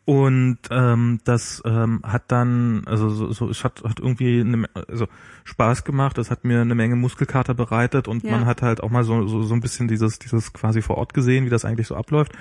und 0.09 0.57
ähm, 0.71 1.21
das 1.25 1.61
ähm, 1.67 2.01
hat 2.03 2.23
dann, 2.29 2.83
also 2.87 3.11
so, 3.11 3.31
so 3.31 3.51
es 3.51 3.63
hat, 3.63 3.85
hat 3.85 4.01
irgendwie 4.01 4.41
eine, 4.41 4.65
also 4.89 5.07
Spaß 5.45 5.85
gemacht, 5.85 6.17
es 6.17 6.31
hat 6.31 6.47
mir 6.47 6.63
eine 6.63 6.75
Menge 6.75 6.97
Muskelkater 6.97 7.53
bereitet 7.53 8.09
und 8.09 8.25
Ja. 8.25 8.31
man 8.31 8.47
hat 8.47 8.63
halt 8.63 8.83
auch 8.83 8.89
mal 8.89 9.05
so, 9.05 9.27
so, 9.27 9.43
so 9.43 9.53
ein 9.53 9.61
bisschen 9.61 9.87
dieses, 9.87 10.19
dieses 10.19 10.55
quasi 10.55 10.81
vor 10.81 10.97
Ort 10.97 11.13
gesehen, 11.13 11.45
wie 11.45 11.51
das 11.51 11.67
eigentlich 11.67 11.89
so 11.89 11.95
abläuft. 11.95 12.33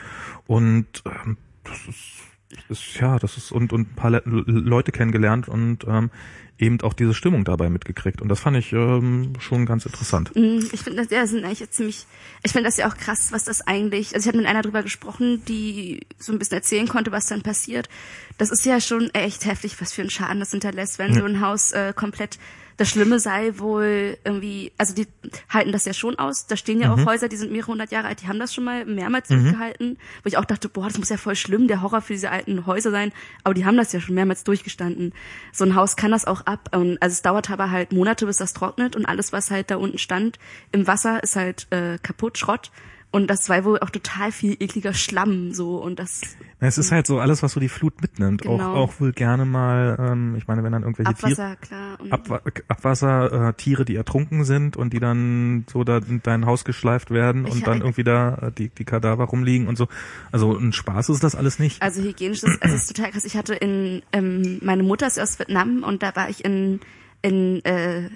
Und 0.45 1.03
ähm, 1.05 1.35
das 1.65 1.77
ist, 1.89 2.23
ist 2.69 2.99
ja, 3.01 3.19
das 3.19 3.35
ist 3.35 3.51
und, 3.51 3.73
und 3.73 3.89
ein 3.91 3.95
paar 3.95 4.11
Le 4.11 4.21
Leute 4.25 4.93
kennengelernt 4.93 5.49
und 5.49 5.85
ähm, 5.89 6.09
eben 6.59 6.81
auch 6.81 6.93
diese 6.93 7.13
Stimmung 7.13 7.43
dabei 7.45 7.69
mitgekriegt. 7.69 8.21
Und 8.21 8.29
das 8.29 8.39
fand 8.39 8.57
ich 8.57 8.73
ähm, 8.73 9.33
schon 9.39 9.65
ganz 9.65 9.85
interessant. 9.85 10.31
Mm, 10.35 10.59
Ich 10.71 10.81
finde 10.81 11.03
das 11.03 11.11
ja 11.11 11.25
sind 11.27 11.45
eigentlich 11.45 11.69
ziemlich. 11.69 12.05
Ich 12.43 12.51
finde 12.51 12.67
das 12.67 12.77
ja 12.77 12.89
auch 12.89 12.97
krass, 12.97 13.31
was 13.31 13.43
das 13.43 13.61
eigentlich. 13.67 14.15
Also 14.15 14.25
ich 14.25 14.27
habe 14.27 14.37
mit 14.37 14.47
einer 14.47 14.61
drüber 14.61 14.83
gesprochen, 14.83 15.43
die 15.45 16.01
so 16.17 16.31
ein 16.31 16.39
bisschen 16.39 16.57
erzählen 16.57 16.87
konnte, 16.87 17.11
was 17.11 17.27
dann 17.27 17.41
passiert. 17.41 17.89
Das 18.37 18.49
ist 18.51 18.65
ja 18.65 18.79
schon 18.81 19.09
echt 19.11 19.45
heftig, 19.45 19.79
was 19.81 19.93
für 19.93 20.01
einen 20.01 20.09
Schaden 20.09 20.39
das 20.39 20.51
hinterlässt, 20.51 20.99
wenn 20.99 21.13
so 21.13 21.23
ein 21.23 21.41
Haus 21.41 21.71
äh, 21.71 21.93
komplett. 21.95 22.39
Das 22.77 22.89
Schlimme 22.89 23.19
sei 23.19 23.57
wohl 23.57 24.17
irgendwie, 24.23 24.71
also 24.77 24.93
die 24.93 25.07
halten 25.49 25.71
das 25.71 25.85
ja 25.85 25.93
schon 25.93 26.19
aus. 26.19 26.45
Da 26.45 26.55
stehen 26.55 26.79
ja 26.79 26.93
auch 26.93 27.05
Häuser, 27.05 27.27
die 27.27 27.35
sind 27.35 27.51
mehrere 27.51 27.71
hundert 27.71 27.91
Jahre 27.91 28.07
alt, 28.07 28.21
die 28.21 28.27
haben 28.27 28.39
das 28.39 28.53
schon 28.53 28.63
mal 28.63 28.85
mehrmals 28.85 29.29
durchgehalten, 29.29 29.97
wo 30.23 30.27
ich 30.27 30.37
auch 30.37 30.45
dachte, 30.45 30.69
boah, 30.69 30.85
das 30.87 30.99
muss 30.99 31.09
ja 31.09 31.17
voll 31.17 31.35
schlimm, 31.35 31.67
der 31.67 31.81
Horror 31.81 32.01
für 32.01 32.13
diese 32.13 32.29
alten 32.29 32.67
Häuser 32.67 32.91
sein. 32.91 33.11
Aber 33.43 33.55
die 33.55 33.65
haben 33.65 33.77
das 33.77 33.93
ja 33.93 33.99
schon 33.99 34.13
mehrmals 34.13 34.43
durchgestanden. 34.43 35.13
So 35.51 35.65
ein 35.65 35.73
Haus 35.73 35.95
kann 35.95 36.11
das 36.11 36.25
auch 36.25 36.41
ab. 36.41 36.69
Und 36.75 37.01
also 37.01 37.13
es 37.13 37.23
dauert 37.23 37.49
aber 37.49 37.71
halt 37.71 37.91
Monate, 37.93 38.27
bis 38.27 38.37
das 38.37 38.53
trocknet 38.53 38.95
und 38.95 39.07
alles, 39.07 39.33
was 39.33 39.49
halt 39.49 39.71
da 39.71 39.77
unten 39.77 39.97
stand, 39.97 40.37
im 40.71 40.85
Wasser 40.85 41.23
ist 41.23 41.35
halt 41.35 41.65
äh, 41.71 41.97
kaputt, 41.97 42.37
Schrott. 42.37 42.71
Und 43.09 43.27
das 43.27 43.47
war 43.47 43.63
wohl 43.63 43.79
auch 43.79 43.89
total 43.89 44.33
viel 44.33 44.57
ekliger 44.59 44.93
Schlamm 44.93 45.53
so 45.53 45.77
und 45.81 45.97
das 45.97 46.21
Es 46.59 46.77
ist 46.77 46.91
halt 46.91 47.07
so 47.07 47.19
alles, 47.19 47.41
was 47.41 47.53
so 47.53 47.59
die 47.59 47.69
Flut 47.69 48.01
mitnimmt. 48.01 48.41
Genau. 48.41 48.55
Auch, 48.55 48.75
auch 48.75 48.99
wohl 48.99 49.13
gerne 49.13 49.45
mal, 49.45 49.97
ähm, 49.97 50.35
ich 50.35 50.47
meine, 50.47 50.61
wenn 50.63 50.73
dann 50.73 50.83
irgendwelche 50.83 51.13
Tiere, 51.13 51.31
Abwasser, 51.31 51.55
klar. 51.55 51.99
Und 52.01 52.11
Abwa 52.11 52.41
Abwasser, 52.67 53.49
äh, 53.49 53.53
Tiere, 53.53 53.85
die 53.85 53.95
ertrunken 53.95 54.43
sind 54.43 54.75
und 54.75 54.91
die 54.91 54.99
dann 54.99 55.65
so 55.71 55.85
da 55.85 55.97
in 55.99 56.21
dein 56.21 56.45
Haus 56.45 56.65
geschleift 56.65 57.09
werden 57.09 57.47
Ich- 57.47 57.53
und 57.53 57.65
dann 57.65 57.79
irgendwie 57.79 58.03
da 58.03 58.35
äh, 58.35 58.51
die, 58.51 58.69
die 58.69 58.83
Kadaver 58.83 59.23
rumliegen 59.23 59.67
und 59.67 59.77
so. 59.77 59.87
Also 60.33 60.55
ein 60.57 60.73
Spaß 60.73 61.07
ist 61.09 61.23
das 61.23 61.33
alles 61.33 61.59
nicht. 61.59 61.81
Also 61.81 62.01
hygienisch 62.01 62.43
ist, 62.43 62.61
also 62.61 62.75
es 62.75 62.83
ist 62.83 62.95
total 62.95 63.11
krass. 63.11 63.23
Ich 63.23 63.37
hatte 63.37 63.55
in, 63.55 64.01
ähm, 64.11 64.59
meine 64.61 64.83
Mutter 64.83 65.07
ist 65.07 65.17
aus 65.17 65.39
Vietnam 65.39 65.83
und 65.83 66.03
da 66.03 66.13
war 66.17 66.29
ich 66.29 66.43
in, 66.43 66.81
in 67.21 67.63
äh, 67.63 68.09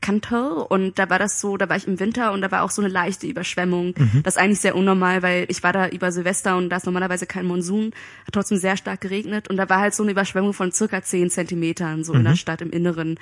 Kanto 0.00 0.62
und 0.62 0.98
da 0.98 1.08
war 1.08 1.18
das 1.18 1.40
so, 1.40 1.56
da 1.56 1.68
war 1.68 1.76
ich 1.76 1.86
im 1.86 1.98
Winter 1.98 2.32
und 2.32 2.42
da 2.42 2.50
war 2.50 2.62
auch 2.62 2.70
so 2.70 2.82
eine 2.82 2.90
leichte 2.90 3.26
Überschwemmung. 3.26 3.94
Das 4.22 4.36
ist 4.36 4.40
eigentlich 4.40 4.60
sehr 4.60 4.76
unnormal, 4.76 5.22
weil 5.22 5.46
ich 5.48 5.62
war 5.62 5.72
da 5.72 5.88
über 5.88 6.12
Silvester 6.12 6.56
und 6.56 6.68
da 6.68 6.76
ist 6.76 6.86
normalerweise 6.86 7.26
kein 7.26 7.46
Monsun, 7.46 7.92
hat 8.26 8.34
trotzdem 8.34 8.58
sehr 8.58 8.76
stark 8.76 9.00
geregnet 9.00 9.48
und 9.48 9.56
da 9.56 9.68
war 9.68 9.80
halt 9.80 9.94
so 9.94 10.02
eine 10.02 10.12
Überschwemmung 10.12 10.52
von 10.52 10.72
circa 10.72 11.02
10 11.02 11.30
Zentimetern 11.30 12.04
so 12.04 12.12
in 12.12 12.24
der 12.24 12.36
Stadt 12.36 12.60
im 12.60 12.70
Inneren. 12.70 13.18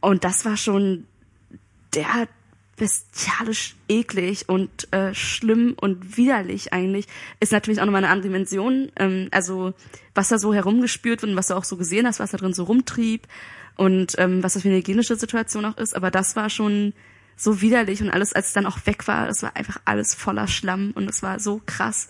Und 0.00 0.24
das 0.24 0.44
war 0.44 0.56
schon 0.56 1.04
der 1.94 2.28
bestialisch 2.76 3.76
eklig 3.88 4.48
und 4.48 4.92
äh, 4.92 5.14
schlimm 5.14 5.76
und 5.80 6.16
widerlich 6.16 6.72
eigentlich, 6.72 7.06
ist 7.40 7.52
natürlich 7.52 7.80
auch 7.80 7.84
nochmal 7.84 8.02
eine 8.02 8.12
andere 8.12 8.28
Dimension. 8.28 8.90
Ähm, 8.96 9.28
also 9.30 9.74
was 10.14 10.28
da 10.28 10.38
so 10.38 10.52
herumgespürt 10.52 11.22
wird 11.22 11.30
und 11.30 11.36
was 11.36 11.48
du 11.48 11.54
auch 11.54 11.64
so 11.64 11.76
gesehen 11.76 12.06
hast, 12.06 12.20
was 12.20 12.32
da 12.32 12.38
drin 12.38 12.52
so 12.52 12.64
rumtrieb 12.64 13.28
und 13.76 14.14
ähm, 14.18 14.42
was 14.42 14.54
das 14.54 14.62
für 14.62 14.68
eine 14.68 14.78
hygienische 14.78 15.16
Situation 15.16 15.64
auch 15.64 15.76
ist. 15.76 15.96
Aber 15.96 16.10
das 16.10 16.36
war 16.36 16.50
schon 16.50 16.92
so 17.36 17.60
widerlich 17.60 18.02
und 18.02 18.10
alles, 18.10 18.32
als 18.32 18.48
es 18.48 18.52
dann 18.52 18.66
auch 18.66 18.78
weg 18.86 19.08
war, 19.08 19.26
das 19.26 19.42
war 19.42 19.56
einfach 19.56 19.80
alles 19.84 20.14
voller 20.14 20.46
Schlamm 20.46 20.92
und 20.94 21.08
es 21.08 21.22
war 21.22 21.40
so 21.40 21.60
krass. 21.66 22.08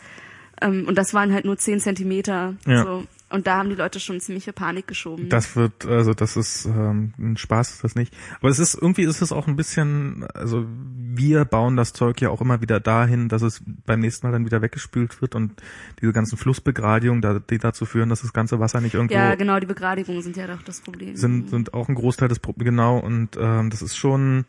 Ähm, 0.61 0.87
und 0.87 0.97
das 0.97 1.15
waren 1.15 1.33
halt 1.33 1.45
nur 1.45 1.57
zehn 1.57 1.81
Zentimeter. 1.81 2.55
Ja. 2.67 2.83
So. 2.83 3.05
Und 3.31 3.47
da 3.47 3.57
haben 3.57 3.71
die 3.71 3.75
Leute 3.75 4.01
schon 4.01 4.21
ziemliche 4.21 4.53
Panik 4.53 4.87
geschoben. 4.87 5.29
Das 5.29 5.57
wird, 5.57 5.87
also 5.87 6.15
das 6.15 6.37
ist 6.37 6.67
ähm, 6.67 7.15
ein 7.19 7.37
Spaß 7.37 7.71
ist 7.71 7.85
das 7.85 7.95
nicht. 7.95 8.15
Aber 8.41 8.49
es 8.49 8.59
ist 8.59 8.75
irgendwie 8.75 9.03
ist 9.03 9.23
es 9.23 9.33
auch 9.33 9.49
ein 9.49 9.57
bisschen, 9.57 10.25
also 10.35 10.67
wir 10.69 11.45
bauen 11.45 11.77
das 11.77 11.93
Zeug 11.93 12.21
ja 12.21 12.29
auch 12.29 12.41
immer 12.41 12.61
wieder 12.61 12.81
dahin, 12.81 13.29
dass 13.29 13.43
es 13.43 13.63
beim 13.87 14.01
nächsten 14.01 14.27
Mal 14.27 14.33
dann 14.33 14.45
wieder 14.45 14.63
weggespült 14.63 15.23
wird 15.23 15.35
und 15.35 15.63
diese 16.01 16.13
ganzen 16.13 16.37
Flussbegradigungen, 16.37 17.23
da, 17.23 17.39
die 17.39 17.59
dazu 17.59 17.87
führen, 17.87 18.11
dass 18.11 18.21
das 18.21 18.33
ganze 18.33 18.61
Wasser 18.61 18.81
nicht 18.81 18.95
irgendwo 18.95 19.15
ja, 19.15 19.35
genau, 19.35 19.59
die 19.59 19.67
Begradigungen 19.67 20.23
sind 20.23 20.37
ja 20.37 20.47
doch 20.47 20.63
das 20.63 20.81
Problem. 20.81 21.17
sind, 21.17 21.51
sind 21.51 21.75
auch 21.75 21.89
ein 21.89 21.95
Großteil 21.95 22.29
des 22.29 22.39
Problems, 22.39 22.71
genau, 22.71 22.99
und 22.99 23.37
ähm, 23.37 23.71
das 23.71 23.83
ist 23.83 23.97
schon, 23.97 24.45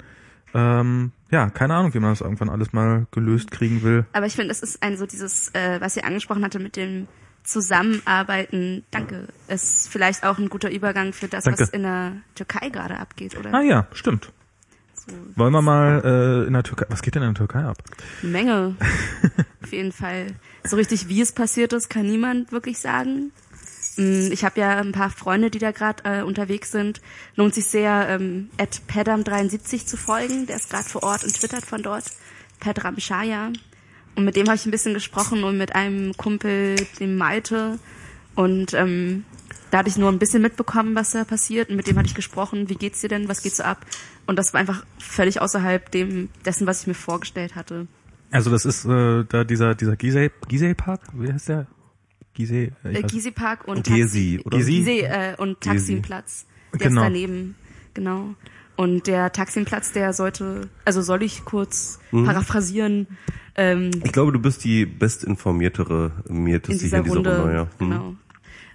ähm, 0.53 1.11
ja, 1.31 1.49
keine 1.49 1.75
Ahnung, 1.75 1.93
wie 1.93 1.99
man 1.99 2.11
das 2.11 2.21
irgendwann 2.21 2.49
alles 2.49 2.73
mal 2.73 3.07
gelöst 3.11 3.51
kriegen 3.51 3.83
will. 3.83 4.05
Aber 4.13 4.25
ich 4.25 4.35
finde, 4.35 4.51
es 4.51 4.61
ist 4.61 4.83
ein 4.83 4.97
so 4.97 5.05
dieses, 5.05 5.49
äh, 5.55 5.81
was 5.81 5.97
ihr 5.97 6.05
angesprochen 6.05 6.43
hatte 6.43 6.59
mit 6.59 6.75
dem 6.75 7.07
Zusammenarbeiten, 7.45 8.83
danke, 8.91 9.27
ist 9.47 9.87
vielleicht 9.89 10.23
auch 10.25 10.37
ein 10.37 10.49
guter 10.49 10.69
Übergang 10.71 11.13
für 11.13 11.27
das, 11.27 11.43
Danke. 11.45 11.61
was 11.61 11.69
in 11.69 11.83
der 11.83 12.13
Türkei 12.35 12.69
gerade 12.69 12.97
abgeht, 12.97 13.37
oder? 13.37 13.53
Ah 13.53 13.61
ja, 13.61 13.87
stimmt. 13.93 14.31
So 14.95 15.13
Wollen 15.35 15.53
wir 15.53 15.61
mal 15.61 16.01
äh, 16.43 16.47
in 16.47 16.53
der 16.53 16.63
Türkei, 16.63 16.85
was 16.89 17.01
geht 17.01 17.15
denn 17.15 17.21
in 17.23 17.33
der 17.33 17.37
Türkei 17.47 17.63
ab? 17.63 17.77
Menge. 18.21 18.75
Auf 19.63 19.71
jeden 19.71 19.91
Fall. 19.91 20.27
So 20.63 20.75
richtig, 20.75 21.07
wie 21.07 21.21
es 21.21 21.31
passiert 21.31 21.73
ist, 21.73 21.89
kann 21.89 22.05
niemand 22.07 22.51
wirklich 22.51 22.79
sagen. 22.79 23.31
Mm, 23.97 24.31
Ich 24.31 24.43
habe 24.43 24.59
ja 24.59 24.77
ein 24.79 24.91
paar 24.93 25.09
Freunde, 25.11 25.51
die 25.51 25.59
da 25.59 25.71
gerade 25.71 26.03
äh, 26.03 26.21
unterwegs 26.23 26.71
sind. 26.71 27.01
Lohnt 27.35 27.53
sich 27.53 27.65
sehr, 27.65 28.07
ähm, 28.09 28.49
at 28.57 28.81
Pedram73 28.89 29.85
zu 29.85 29.97
folgen. 29.97 30.47
Der 30.47 30.55
ist 30.55 30.69
gerade 30.69 30.85
vor 30.89 31.03
Ort 31.03 31.23
und 31.23 31.33
twittert 31.35 31.65
von 31.65 31.83
dort. 31.83 32.05
Pedram 32.59 32.99
Shaya. 32.99 33.51
Und 34.15 34.25
mit 34.25 34.35
dem 34.35 34.47
habe 34.47 34.55
ich 34.55 34.65
ein 34.65 34.71
bisschen 34.71 34.93
gesprochen 34.93 35.43
und 35.43 35.57
mit 35.57 35.75
einem 35.75 36.15
Kumpel, 36.15 36.75
dem 36.99 37.17
Malte. 37.17 37.79
Und 38.35 38.73
ähm, 38.73 39.25
da 39.71 39.79
hatte 39.79 39.89
ich 39.89 39.97
nur 39.97 40.09
ein 40.09 40.19
bisschen 40.19 40.41
mitbekommen, 40.41 40.95
was 40.95 41.11
da 41.11 41.23
passiert. 41.25 41.69
Und 41.69 41.75
mit 41.75 41.87
dem 41.87 41.97
hatte 41.97 42.07
ich 42.07 42.15
gesprochen, 42.15 42.69
wie 42.69 42.75
geht's 42.75 43.01
dir 43.01 43.09
denn, 43.09 43.27
was 43.27 43.41
geht 43.41 43.55
so 43.55 43.63
ab? 43.63 43.85
Und 44.25 44.37
das 44.39 44.53
war 44.53 44.59
einfach 44.61 44.85
völlig 44.99 45.41
außerhalb 45.41 45.91
dem 45.91 46.29
dessen, 46.45 46.65
was 46.65 46.81
ich 46.81 46.87
mir 46.87 46.93
vorgestellt 46.93 47.55
hatte. 47.55 47.87
Also 48.31 48.49
das 48.49 48.65
ist 48.65 48.85
äh, 48.85 49.23
da 49.29 49.43
dieser 49.43 49.75
dieser 49.75 49.95
Gizeh 49.95 50.31
Gizeh 50.47 50.73
Park, 50.73 51.01
wie 51.13 51.31
heißt 51.31 51.49
der? 51.49 51.67
Gizeh 52.33 52.71
äh, 52.83 52.99
Äh, 52.99 53.03
Gysi 53.03 53.31
Park 53.31 53.67
und 53.67 53.85
Gezi, 53.85 54.37
Taxi- 54.37 54.41
oder? 54.45 54.57
Gizeh, 54.57 55.01
äh, 55.01 55.35
und 55.37 55.61
Taximplatz. 55.61 56.45
Der 56.73 56.89
Genau. 56.89 57.01
ist 57.01 57.05
daneben. 57.05 57.55
Genau. 57.93 58.35
Und 58.75 59.07
der 59.07 59.31
Taximplatz, 59.31 59.91
der 59.93 60.11
sollte, 60.13 60.69
also 60.83 61.01
soll 61.01 61.23
ich 61.23 61.45
kurz 61.45 61.99
Mhm. 62.11 62.25
paraphrasieren, 62.25 63.07
ähm, 63.55 63.89
Ich 64.03 64.11
glaube, 64.11 64.31
du 64.33 64.39
bist 64.39 64.63
die 64.65 64.85
bestinformiertere 64.85 66.11
in 66.27 66.43
Mieteste 66.43 66.83
dieser 66.83 66.97
hier 67.03 67.13
in 67.15 67.23
dieser 67.23 67.37
Runde. 67.39 67.41
Runde. 67.41 67.55
Ja. 67.55 67.67
Hm. 67.79 67.89
Genau. 67.89 68.15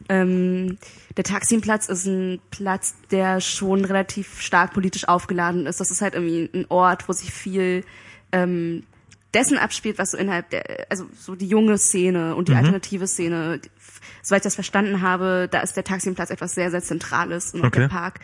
Ähm, 0.09 0.79
der 1.17 1.25
Taximplatz 1.25 1.89
ist 1.89 2.07
ein 2.07 2.41
Platz, 2.51 2.95
der 3.11 3.41
schon 3.41 3.85
relativ 3.85 4.41
stark 4.41 4.73
politisch 4.73 5.07
aufgeladen 5.07 5.67
ist. 5.67 5.79
Das 5.81 5.91
ist 5.91 6.01
halt 6.01 6.15
irgendwie 6.15 6.49
ein 6.55 6.65
Ort, 6.69 7.09
wo 7.09 7.13
sich 7.13 7.31
viel 7.33 7.85
ähm, 8.33 8.83
dessen 9.35 9.59
abspielt, 9.59 9.99
was 9.99 10.13
so 10.13 10.17
innerhalb 10.17 10.51
der, 10.51 10.87
also 10.89 11.05
so 11.17 11.37
die 11.37 11.47
junge 11.47 11.79
Szene 11.79 12.35
und 12.35 12.49
die 12.49 12.55
alternative 12.55 13.07
Szene. 13.07 13.61
Soweit 14.23 14.41
ich 14.41 14.45
das 14.45 14.55
verstanden 14.55 15.03
habe, 15.03 15.49
da 15.51 15.61
ist 15.61 15.77
der 15.77 15.85
Taximplatz 15.85 16.31
etwas 16.31 16.55
sehr, 16.55 16.71
sehr 16.71 16.83
Zentrales 16.83 17.55
und 17.55 17.65
Okay. 17.65 17.81
der 17.81 17.89
Park. 17.89 18.21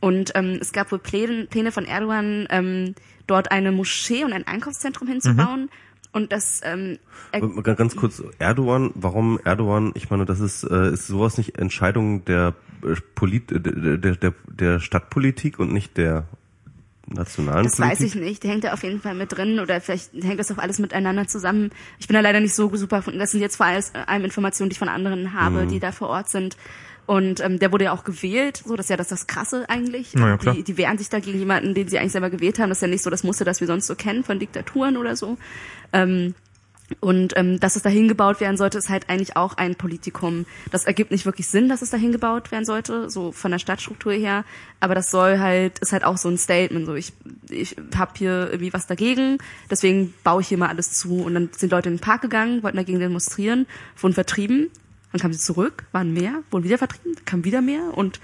Und 0.00 0.32
ähm, 0.34 0.58
es 0.60 0.72
gab 0.72 0.90
wohl 0.92 0.98
Pläne, 0.98 1.46
Pläne 1.46 1.72
von 1.72 1.84
Erdogan, 1.84 2.46
ähm, 2.50 2.94
dort 3.26 3.50
eine 3.52 3.70
Moschee 3.70 4.24
und 4.24 4.32
ein 4.32 4.46
Einkaufszentrum 4.46 5.06
hinzubauen. 5.08 5.68
Und 6.12 6.32
das 6.32 6.60
ähm, 6.64 6.98
Äh, 7.32 7.40
Ganz 7.62 7.94
kurz, 7.94 8.22
Erdogan, 8.38 8.90
warum 8.94 9.38
Erdogan? 9.44 9.92
Ich 9.94 10.10
meine, 10.10 10.24
das 10.24 10.40
ist, 10.40 10.64
äh, 10.64 10.92
ist 10.92 11.06
sowas 11.06 11.38
nicht 11.38 11.58
Entscheidung 11.58 12.24
der, 12.24 12.54
äh, 12.82 12.96
Polit, 13.14 13.52
äh, 13.52 13.60
der, 13.60 14.16
der, 14.16 14.34
der, 14.48 14.80
Stadtpolitik 14.80 15.58
und 15.60 15.72
nicht 15.72 15.96
der 15.96 16.24
nationalen 17.06 17.64
Das 17.64 17.76
Politik? 17.76 18.00
weiß 18.00 18.06
ich 18.06 18.14
nicht. 18.16 18.42
Der 18.42 18.50
hängt 18.52 18.64
da 18.64 18.72
auf 18.72 18.82
jeden 18.82 19.00
Fall 19.00 19.14
mit 19.14 19.32
drin 19.36 19.60
oder 19.60 19.80
vielleicht 19.80 20.12
hängt 20.14 20.38
das 20.40 20.50
auch 20.50 20.58
alles 20.58 20.78
miteinander 20.78 21.26
zusammen. 21.28 21.70
Ich 21.98 22.08
bin 22.08 22.14
da 22.14 22.20
leider 22.20 22.40
nicht 22.40 22.54
so 22.54 22.74
super. 22.76 23.02
Das 23.16 23.30
sind 23.32 23.40
jetzt 23.40 23.56
vor 23.56 23.66
allem 23.66 24.24
Informationen, 24.24 24.70
die 24.70 24.74
ich 24.74 24.78
von 24.78 24.88
anderen 24.88 25.32
habe, 25.34 25.64
Mhm. 25.64 25.68
die 25.68 25.78
da 25.80 25.92
vor 25.92 26.08
Ort 26.08 26.28
sind. 26.28 26.56
Und 27.10 27.40
ähm, 27.40 27.58
der 27.58 27.72
wurde 27.72 27.86
ja 27.86 27.92
auch 27.92 28.04
gewählt, 28.04 28.62
so 28.64 28.76
das 28.76 28.86
ist 28.86 28.90
ja 28.90 28.96
das, 28.96 29.08
das 29.08 29.26
Krasse 29.26 29.64
eigentlich. 29.68 30.12
Na 30.14 30.28
ja, 30.28 30.36
klar. 30.36 30.54
die, 30.54 30.62
die 30.62 30.76
wehren 30.76 30.96
sich 30.96 31.08
da 31.08 31.18
gegen 31.18 31.40
jemanden, 31.40 31.74
den 31.74 31.88
sie 31.88 31.98
eigentlich 31.98 32.12
selber 32.12 32.30
gewählt 32.30 32.60
haben. 32.60 32.68
Das 32.68 32.78
ist 32.78 32.82
ja 32.82 32.86
nicht 32.86 33.02
so 33.02 33.10
das 33.10 33.24
Muster, 33.24 33.44
das 33.44 33.58
wir 33.58 33.66
sonst 33.66 33.88
so 33.88 33.96
kennen 33.96 34.22
von 34.22 34.38
Diktaturen 34.38 34.96
oder 34.96 35.16
so. 35.16 35.36
Ähm, 35.92 36.36
und 37.00 37.32
ähm, 37.36 37.58
dass 37.58 37.74
es 37.74 37.82
dahin 37.82 38.06
gebaut 38.06 38.40
werden 38.40 38.56
sollte, 38.56 38.78
ist 38.78 38.90
halt 38.90 39.10
eigentlich 39.10 39.36
auch 39.36 39.56
ein 39.56 39.74
Politikum. 39.74 40.46
Das 40.70 40.84
ergibt 40.84 41.10
nicht 41.10 41.26
wirklich 41.26 41.48
Sinn, 41.48 41.68
dass 41.68 41.82
es 41.82 41.90
dahin 41.90 42.12
gebaut 42.12 42.52
werden 42.52 42.64
sollte, 42.64 43.10
so 43.10 43.32
von 43.32 43.50
der 43.50 43.58
Stadtstruktur 43.58 44.12
her. 44.12 44.44
Aber 44.78 44.94
das 44.94 45.10
soll 45.10 45.40
halt, 45.40 45.80
ist 45.80 45.90
halt 45.90 46.04
auch 46.04 46.16
so 46.16 46.28
ein 46.28 46.38
Statement. 46.38 46.86
So, 46.86 46.94
ich, 46.94 47.12
ich 47.48 47.74
habe 47.96 48.12
hier 48.16 48.50
irgendwie 48.52 48.72
was 48.72 48.86
dagegen, 48.86 49.38
deswegen 49.68 50.14
baue 50.22 50.42
ich 50.42 50.46
hier 50.46 50.58
mal 50.58 50.68
alles 50.68 50.92
zu. 50.92 51.24
Und 51.24 51.34
dann 51.34 51.48
sind 51.56 51.72
Leute 51.72 51.88
in 51.88 51.96
den 51.96 52.00
Park 52.00 52.22
gegangen, 52.22 52.62
wollten 52.62 52.76
dagegen 52.76 53.00
demonstrieren, 53.00 53.66
wurden 53.96 54.14
vertrieben. 54.14 54.70
Dann 55.12 55.20
kamen 55.20 55.32
sie 55.34 55.40
zurück, 55.40 55.84
waren 55.92 56.12
mehr, 56.12 56.42
wurden 56.50 56.64
wieder 56.64 56.78
vertrieben, 56.78 57.16
kamen 57.24 57.44
wieder 57.44 57.60
mehr 57.62 57.96
und 57.96 58.20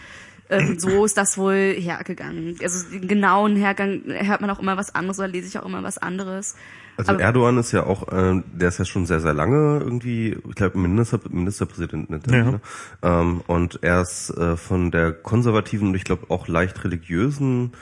ähm, 0.49 0.79
so 0.79 1.05
ist 1.05 1.17
das 1.17 1.37
wohl 1.37 1.75
hergegangen. 1.77 2.57
Also 2.63 2.89
den 2.91 3.09
genauen 3.09 3.57
Hergang 3.57 4.03
hört 4.07 4.41
man 4.41 4.49
auch 4.51 4.61
immer 4.61 4.77
was 4.77 4.95
anderes 4.95 5.19
oder 5.19 5.27
lese 5.27 5.49
ich 5.49 5.59
auch 5.59 5.67
immer 5.67 5.83
was 5.83 5.99
anderes. 5.99 6.55
Also 6.97 7.13
Aber- 7.13 7.21
Erdogan 7.21 7.59
ist 7.59 7.73
ja 7.73 7.85
auch, 7.85 8.07
äh, 8.13 8.41
der 8.53 8.69
ist 8.69 8.79
ja 8.79 8.85
schon 8.85 9.07
sehr, 9.07 9.19
sehr 9.21 9.35
lange 9.35 9.81
irgendwie, 9.81 10.37
ich 10.49 10.55
glaube 10.55 10.79
Minister, 10.79 11.19
Ministerpräsident 11.29 12.09
er 12.29 12.35
Ja. 12.37 12.45
ne? 12.53 12.61
ähm, 13.03 13.41
und 13.49 13.81
er 13.83 14.03
ist 14.03 14.31
äh, 14.31 14.57
von 14.57 14.93
der 14.93 15.13
konservativen 15.13 15.89
und 15.89 15.95
ich 15.97 16.05
glaube 16.05 16.27
auch 16.31 16.47
leicht 16.47 16.85
religiösen 16.85 17.73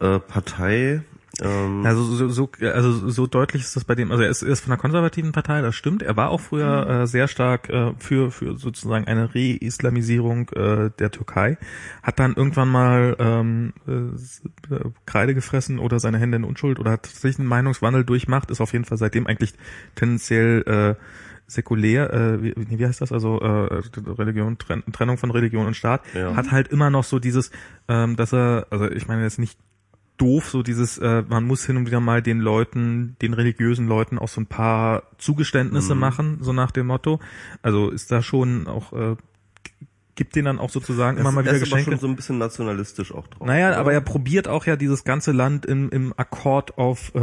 äh, 0.00 0.18
Partei. 0.18 1.02
Ähm, 1.42 1.84
Also 1.86 2.02
so, 2.02 2.28
so, 2.28 2.50
also 2.60 3.08
so 3.10 3.26
deutlich 3.26 3.62
ist 3.62 3.76
das 3.76 3.84
bei 3.84 3.94
dem, 3.94 4.10
also 4.10 4.22
er 4.24 4.30
ist, 4.30 4.42
er 4.42 4.48
ist 4.50 4.60
von 4.60 4.70
der 4.70 4.78
konservativen 4.78 5.32
Partei, 5.32 5.60
das 5.62 5.74
stimmt. 5.74 6.02
Er 6.02 6.16
war 6.16 6.30
auch 6.30 6.40
früher 6.40 6.84
Mhm. 6.84 6.90
äh, 7.02 7.06
sehr 7.06 7.28
stark 7.28 7.68
äh, 7.68 7.92
für, 7.98 8.30
für 8.30 8.56
sozusagen 8.56 9.06
eine 9.06 9.34
Re-Islamisierung 9.34 10.48
äh, 10.50 10.90
der 10.98 11.10
Türkei, 11.10 11.58
hat 12.02 12.18
dann 12.18 12.34
irgendwann 12.34 12.68
mal 12.68 13.16
ähm, 13.18 13.72
äh, 13.86 14.74
äh, 14.74 14.80
Kreide 15.06 15.34
gefressen 15.34 15.78
oder 15.78 16.00
seine 16.00 16.18
Hände 16.18 16.36
in 16.38 16.44
Unschuld 16.44 16.78
oder 16.78 16.90
hat 16.92 17.06
sich 17.06 17.38
einen 17.38 17.48
Meinungswandel 17.48 18.04
durchmacht, 18.04 18.50
ist 18.50 18.60
auf 18.60 18.72
jeden 18.72 18.84
Fall 18.84 18.98
seitdem 18.98 19.26
eigentlich 19.26 19.54
tendenziell 19.94 20.96
äh, 20.98 21.02
säkulär, 21.46 22.12
äh, 22.12 22.42
wie, 22.42 22.54
wie 22.56 22.86
heißt 22.86 23.00
das, 23.00 23.10
also 23.10 23.40
äh, 23.40 23.80
Religion, 24.18 24.58
Trenn, 24.58 24.82
Trennung 24.92 25.16
von 25.16 25.30
Religion 25.30 25.66
und 25.66 25.74
Staat, 25.74 26.02
Ja. 26.14 26.36
hat 26.36 26.50
halt 26.52 26.68
immer 26.68 26.90
noch 26.90 27.04
so 27.04 27.18
dieses, 27.18 27.50
ähm, 27.88 28.16
dass 28.16 28.34
er, 28.34 28.66
also 28.70 28.90
ich 28.90 29.08
meine 29.08 29.22
jetzt 29.22 29.38
nicht 29.38 29.58
doof, 30.18 30.50
so 30.50 30.62
dieses, 30.62 30.98
äh, 30.98 31.22
man 31.28 31.44
muss 31.44 31.64
hin 31.64 31.76
und 31.76 31.86
wieder 31.86 32.00
mal 32.00 32.20
den 32.22 32.40
Leuten, 32.40 33.16
den 33.22 33.32
religiösen 33.34 33.86
Leuten 33.88 34.18
auch 34.18 34.28
so 34.28 34.40
ein 34.40 34.46
paar 34.46 35.04
Zugeständnisse 35.16 35.94
Mhm. 35.94 36.00
machen, 36.00 36.38
so 36.42 36.52
nach 36.52 36.70
dem 36.72 36.88
Motto. 36.88 37.20
Also 37.62 37.90
ist 37.90 38.12
da 38.12 38.20
schon 38.22 38.66
auch, 38.66 38.92
äh, 38.92 39.16
gibt 40.18 40.36
denen 40.36 40.44
dann 40.44 40.58
auch 40.58 40.68
sozusagen 40.68 41.16
immer 41.16 41.30
er 41.30 41.32
mal 41.32 41.40
wieder 41.44 41.52
er 41.52 41.56
ist 41.56 41.62
aber 41.62 41.78
Geschenke. 41.78 41.92
schon 41.92 42.00
so 42.00 42.06
ein 42.08 42.16
bisschen 42.16 42.36
nationalistisch 42.36 43.14
auch 43.14 43.26
drauf. 43.28 43.46
Naja, 43.46 43.68
oder? 43.68 43.78
aber 43.78 43.92
er 43.94 44.02
probiert 44.02 44.46
auch 44.48 44.66
ja 44.66 44.76
dieses 44.76 45.04
ganze 45.04 45.32
Land 45.32 45.64
im, 45.64 45.88
im 45.88 46.12
Akkord 46.16 46.76
auf, 46.76 47.14
äh, 47.14 47.18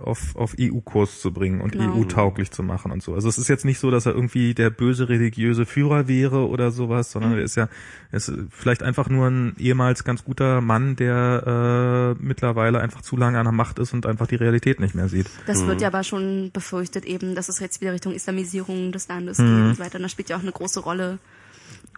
auf, 0.00 0.34
auf 0.36 0.54
EU-Kurs 0.58 1.20
zu 1.20 1.32
bringen 1.32 1.60
und 1.60 1.72
Genau. 1.72 1.94
EU-tauglich 1.94 2.50
zu 2.50 2.62
machen 2.62 2.90
und 2.92 3.02
so. 3.02 3.14
Also 3.14 3.28
es 3.28 3.36
ist 3.36 3.48
jetzt 3.48 3.66
nicht 3.66 3.78
so, 3.78 3.90
dass 3.90 4.06
er 4.06 4.14
irgendwie 4.14 4.54
der 4.54 4.70
böse 4.70 5.08
religiöse 5.10 5.66
Führer 5.66 6.08
wäre 6.08 6.48
oder 6.48 6.70
sowas, 6.70 7.10
sondern 7.12 7.32
er 7.32 7.42
ist 7.42 7.56
ja 7.56 7.68
er 8.12 8.16
ist 8.16 8.32
vielleicht 8.50 8.82
einfach 8.82 9.08
nur 9.10 9.26
ein 9.28 9.54
ehemals 9.58 10.04
ganz 10.04 10.24
guter 10.24 10.60
Mann, 10.62 10.96
der 10.96 12.16
äh, 12.18 12.22
mittlerweile 12.24 12.80
einfach 12.80 13.02
zu 13.02 13.16
lange 13.16 13.38
an 13.38 13.44
der 13.44 13.52
Macht 13.52 13.78
ist 13.78 13.92
und 13.92 14.06
einfach 14.06 14.26
die 14.26 14.36
Realität 14.36 14.80
nicht 14.80 14.94
mehr 14.94 15.08
sieht. 15.08 15.26
Das 15.46 15.62
Mhm. 15.62 15.66
wird 15.68 15.80
ja 15.82 15.88
aber 15.88 16.02
schon 16.04 16.50
befürchtet 16.52 17.04
eben, 17.04 17.34
dass 17.34 17.48
es 17.48 17.58
jetzt 17.60 17.80
wieder 17.80 17.92
Richtung 17.92 18.14
Islamisierung 18.14 18.92
des 18.92 19.08
Landes 19.08 19.38
Mhm. 19.38 19.44
geht 19.46 19.64
und 19.66 19.74
so 19.76 19.82
weiter. 19.84 19.96
Und 19.96 20.02
das 20.02 20.12
spielt 20.12 20.28
ja 20.30 20.36
auch 20.36 20.42
eine 20.42 20.52
große 20.52 20.80
Rolle. 20.80 21.18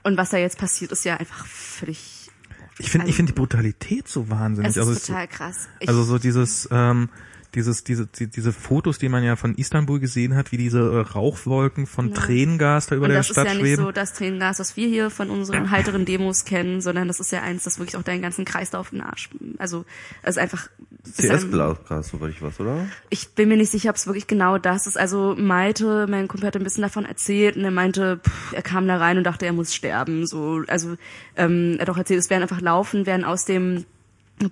Und 0.03 0.17
was 0.17 0.31
da 0.31 0.37
jetzt 0.37 0.59
passiert, 0.59 0.93
ist 0.93 1.05
ja 1.05 1.17
einfach 1.17 1.47
völlig, 1.47 2.31
Ich 2.79 2.91
finde 2.91 3.09
ich 3.09 3.15
finde 3.15 3.33
die 3.33 3.37
Brutalität 3.39 4.09
so 4.09 4.29
wahnsinnig. 4.31 4.71
es 4.71 4.77
ist 4.77 4.87
also 4.89 4.99
total 4.99 5.29
krass. 5.29 5.69
Ich, 5.81 5.89
Also 5.89 6.03
so 6.03 6.19
dieses, 6.19 6.69
ähm, 6.71 7.09
dieses, 7.55 7.85
diese, 7.85 8.07
die, 8.07 8.27
diese 8.29 8.53
Fotos, 8.53 8.99
die 8.99 9.09
man 9.09 9.23
ja 9.23 9.37
von 9.37 9.55
Istanbul 9.55 10.01
gesehen 10.01 10.35
hat, 10.35 10.53
wie 10.53 10.57
diese 10.57 10.81
äh, 10.81 11.01
Rauchwolken 11.01 11.87
von 11.87 12.09
Ja. 12.09 12.15
Tränengas 12.15 12.87
da 12.87 12.97
über 12.97 13.09
der 13.09 13.19
das 13.19 13.27
ist 13.27 13.33
Stadt 13.35 13.47
ja 13.47 13.55
nicht 13.55 13.63
schweben. 13.63 13.85
so 13.85 13.93
das 13.93 14.13
Tränengas, 14.15 14.59
was 14.59 14.77
wir 14.77 14.89
hier 14.89 15.11
von 15.11 15.31
unseren 15.31 15.71
heiteren 15.71 16.05
Demos 16.05 16.45
kennen, 16.45 16.81
sondern 16.81 17.09
das 17.09 17.21
ist 17.21 17.33
ja 17.33 17.43
eins, 17.43 17.65
das 17.65 17.79
wirklich 17.79 17.97
auch 17.97 18.03
deinen 18.03 18.23
ganzen 18.23 18.45
Kreislauf 18.45 18.93
in 18.93 18.99
den 18.99 19.07
Arsch. 19.07 19.31
Also, 19.59 19.85
es 20.23 20.31
ist 20.31 20.39
einfach. 20.39 20.69
CS-Glas, 21.05 21.79
soweit 22.09 22.31
ich 22.31 22.41
weiß, 22.41 22.61
oder? 22.61 22.87
ich 23.11 23.31
bin 23.35 23.49
mir 23.49 23.57
nicht 23.57 23.71
sicher, 23.71 23.91
ob 23.91 23.97
es 23.97 24.07
wirklich 24.07 24.29
genau 24.29 24.57
das 24.59 24.87
ist. 24.87 24.97
Also 24.97 25.35
Malte, 25.37 26.07
mein 26.09 26.29
Kumpel 26.29 26.47
hat 26.47 26.57
ein 26.57 26.63
bisschen 26.63 26.83
davon 26.83 27.05
erzählt 27.05 27.57
und 27.57 27.65
er 27.65 27.73
meinte, 27.73 28.21
pff, 28.25 28.53
er 28.53 28.63
kam 28.63 28.87
da 28.87 28.99
rein 28.99 29.19
und 29.19 29.25
dachte, 29.25 29.45
er 29.45 29.53
muss 29.53 29.75
sterben. 29.75 30.27
So, 30.27 30.63
also 30.69 30.97
ähm, 31.37 31.75
er 31.79 31.83
hat 31.83 31.91
auch 31.91 31.99
erzählt, 31.99 32.21
es 32.21 32.31
werden 32.31 32.43
einfach 32.43 32.61
laufen, 32.61 33.05
werden 33.05 33.25
aus 33.25 33.45
dem 33.45 33.85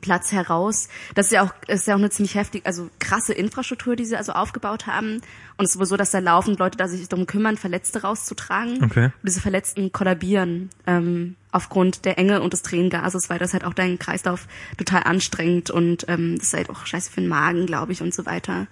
Platz 0.00 0.32
heraus. 0.32 0.88
Das 1.14 1.26
ist 1.26 1.32
ja 1.32 1.42
auch, 1.42 1.52
ist 1.66 1.86
ja 1.86 1.94
auch 1.94 1.98
eine 1.98 2.10
ziemlich 2.10 2.34
heftig, 2.34 2.64
also 2.64 2.90
krasse 2.98 3.32
Infrastruktur, 3.32 3.96
die 3.96 4.04
sie 4.04 4.16
also 4.16 4.32
aufgebaut 4.32 4.86
haben. 4.86 5.16
Und 5.56 5.64
es 5.64 5.70
ist 5.70 5.72
sowieso, 5.74 5.96
dass 5.96 6.10
da 6.10 6.20
laufend 6.20 6.58
Leute 6.58 6.78
da 6.78 6.88
sich 6.88 7.08
darum 7.08 7.26
kümmern, 7.26 7.56
Verletzte 7.56 8.02
rauszutragen. 8.02 8.84
Okay. 8.84 9.06
Und 9.06 9.26
diese 9.26 9.40
Verletzten 9.40 9.92
kollabieren 9.92 10.70
ähm, 10.86 11.36
aufgrund 11.52 12.04
der 12.04 12.18
Enge 12.18 12.40
und 12.40 12.52
des 12.52 12.62
Tränengases, 12.62 13.30
weil 13.30 13.38
das 13.38 13.52
halt 13.52 13.64
auch 13.64 13.74
deinen 13.74 13.98
Kreislauf 13.98 14.46
total 14.76 15.02
anstrengt 15.04 15.70
und 15.70 16.06
ähm, 16.08 16.36
das 16.38 16.48
ist 16.48 16.54
halt 16.54 16.70
auch 16.70 16.86
scheiße 16.86 17.10
für 17.10 17.20
den 17.20 17.28
Magen, 17.28 17.66
glaube 17.66 17.92
ich, 17.92 18.02
und 18.02 18.14
so 18.14 18.26
weiter. 18.26 18.66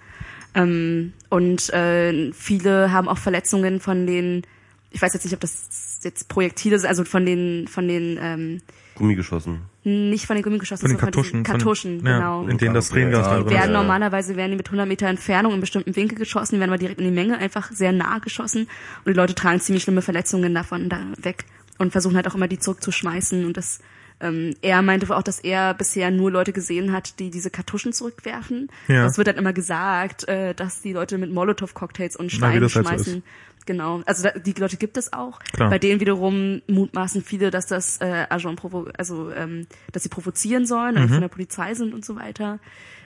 Ähm, 0.55 1.13
und 1.29 1.69
äh, 1.73 2.31
viele 2.33 2.91
haben 2.91 3.07
auch 3.07 3.17
Verletzungen 3.17 3.79
von 3.79 4.07
den, 4.07 4.43
ich 4.91 5.01
weiß 5.01 5.13
jetzt 5.13 5.25
nicht, 5.25 5.33
ob 5.33 5.41
das 5.41 5.99
jetzt 6.03 6.29
Projektile 6.29 6.79
sind, 6.79 6.89
also 6.89 7.03
von 7.03 7.25
den, 7.25 7.67
von 7.67 7.87
den, 7.87 8.17
ähm, 8.21 8.61
Gummigeschossen. 8.95 9.61
Nicht 9.89 10.25
von 10.25 10.35
den 10.35 10.43
Gummigeschossen, 10.43 10.81
Von 10.87 10.89
den 10.91 10.99
sondern 10.99 11.13
Kartuschen. 11.13 11.43
Kartuschen, 11.43 11.97
von, 11.99 12.07
ja, 12.07 12.17
genau. 12.17 12.47
In 12.47 12.57
denen 12.57 12.73
das 12.73 12.89
Tränengas 12.89 13.25
Ja, 13.25 13.35
drin 13.39 13.49
werden 13.49 13.71
Ja. 13.73 13.77
normalerweise 13.81 14.35
werden 14.35 14.51
die 14.51 14.57
mit 14.57 14.67
100 14.67 14.87
Meter 14.87 15.07
Entfernung 15.07 15.53
in 15.53 15.59
bestimmten 15.61 15.95
Winkel 15.95 16.17
geschossen, 16.17 16.55
die 16.55 16.59
werden 16.59 16.71
aber 16.71 16.77
direkt 16.77 16.99
in 16.99 17.05
die 17.07 17.13
Menge 17.13 17.37
einfach 17.37 17.71
sehr 17.71 17.91
nah 17.91 18.19
geschossen 18.19 18.67
und 19.05 19.13
die 19.13 19.17
Leute 19.17 19.35
tragen 19.35 19.59
ziemlich 19.59 19.83
schlimme 19.83 20.01
Verletzungen 20.01 20.53
davon 20.53 20.89
da 20.89 20.99
weg 21.17 21.45
und 21.77 21.91
versuchen 21.91 22.15
halt 22.15 22.27
auch 22.27 22.35
immer 22.35 22.47
die 22.47 22.59
zurückzuschmeißen 22.59 23.45
und 23.45 23.57
das 23.57 23.79
ähm, 24.21 24.53
er 24.61 24.81
meinte 24.81 25.15
auch, 25.15 25.23
dass 25.23 25.39
er 25.39 25.73
bisher 25.73 26.11
nur 26.11 26.29
Leute 26.29 26.51
gesehen 26.51 26.91
hat, 26.91 27.19
die 27.19 27.29
diese 27.29 27.49
Kartuschen 27.49 27.93
zurückwerfen. 27.93 28.67
Ja. 28.89 29.03
Das 29.03 29.17
wird 29.17 29.27
dann 29.29 29.37
immer 29.37 29.53
gesagt, 29.53 30.27
äh, 30.27 30.53
dass 30.53 30.81
die 30.81 30.91
Leute 30.91 31.17
mit 31.17 31.31
Molotow-Cocktails 31.33 32.17
und 32.17 32.25
Na, 32.33 32.37
Steinen 32.37 32.61
das 32.61 32.75
halt 32.75 32.85
so 32.85 32.91
schmeißen. 32.91 33.23
Genau. 33.69 34.01
Also 34.07 34.23
da, 34.23 34.31
die 34.31 34.53
Leute 34.53 34.77
gibt 34.77 34.97
es 34.97 35.13
auch. 35.13 35.37
Klar. 35.53 35.69
Bei 35.69 35.77
denen 35.77 35.99
wiederum 35.99 36.61
mutmaßen 36.67 37.23
viele, 37.23 37.51
dass 37.51 37.67
das 37.67 38.01
äh, 38.01 38.25
Agent 38.27 38.59
provo 38.59 38.87
also 38.97 39.31
ähm, 39.31 39.67
dass 39.91 40.01
sie 40.03 40.09
provozieren 40.09 40.65
sollen 40.65 40.95
Mhm. 40.95 41.01
oder 41.03 41.09
von 41.09 41.21
der 41.21 41.27
Polizei 41.27 41.75
sind 41.75 41.93
und 41.93 42.03
so 42.03 42.15
weiter. 42.15 42.57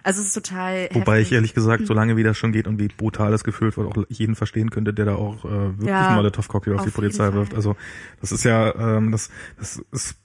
Also 0.04 0.22
es 0.22 0.28
ist 0.28 0.34
total 0.34 0.90
Wobei 0.94 1.18
ich 1.20 1.26
heftig. 1.26 1.32
ehrlich 1.36 1.54
gesagt, 1.54 1.86
solange 1.86 2.16
wie 2.18 2.24
das 2.24 2.38
schon 2.38 2.52
geht 2.54 2.68
und 2.68 2.80
wie 2.80 2.88
brutal 2.88 3.32
das 3.32 3.44
gefühlt 3.44 3.76
wird, 3.78 3.88
auch 3.88 4.04
jeden 4.10 4.36
verstehen 4.36 4.70
könnte, 4.70 4.94
der 4.94 5.06
da 5.06 5.16
auch 5.16 5.44
äh, 5.46 5.50
wirklich 5.50 5.88
Ja, 5.90 6.08
einen 6.08 6.16
Molotow-Cocktail 6.16 6.74
auf, 6.74 6.80
auf 6.80 6.86
die 6.86 6.92
Polizei 6.92 7.32
wirft. 7.34 7.54
Also 7.54 7.76
das 8.22 8.32
ist 8.32 8.44
ja, 8.44 8.74
ähm, 8.76 9.12
das, 9.12 9.30
das 9.58 9.82
ist 9.92 10.16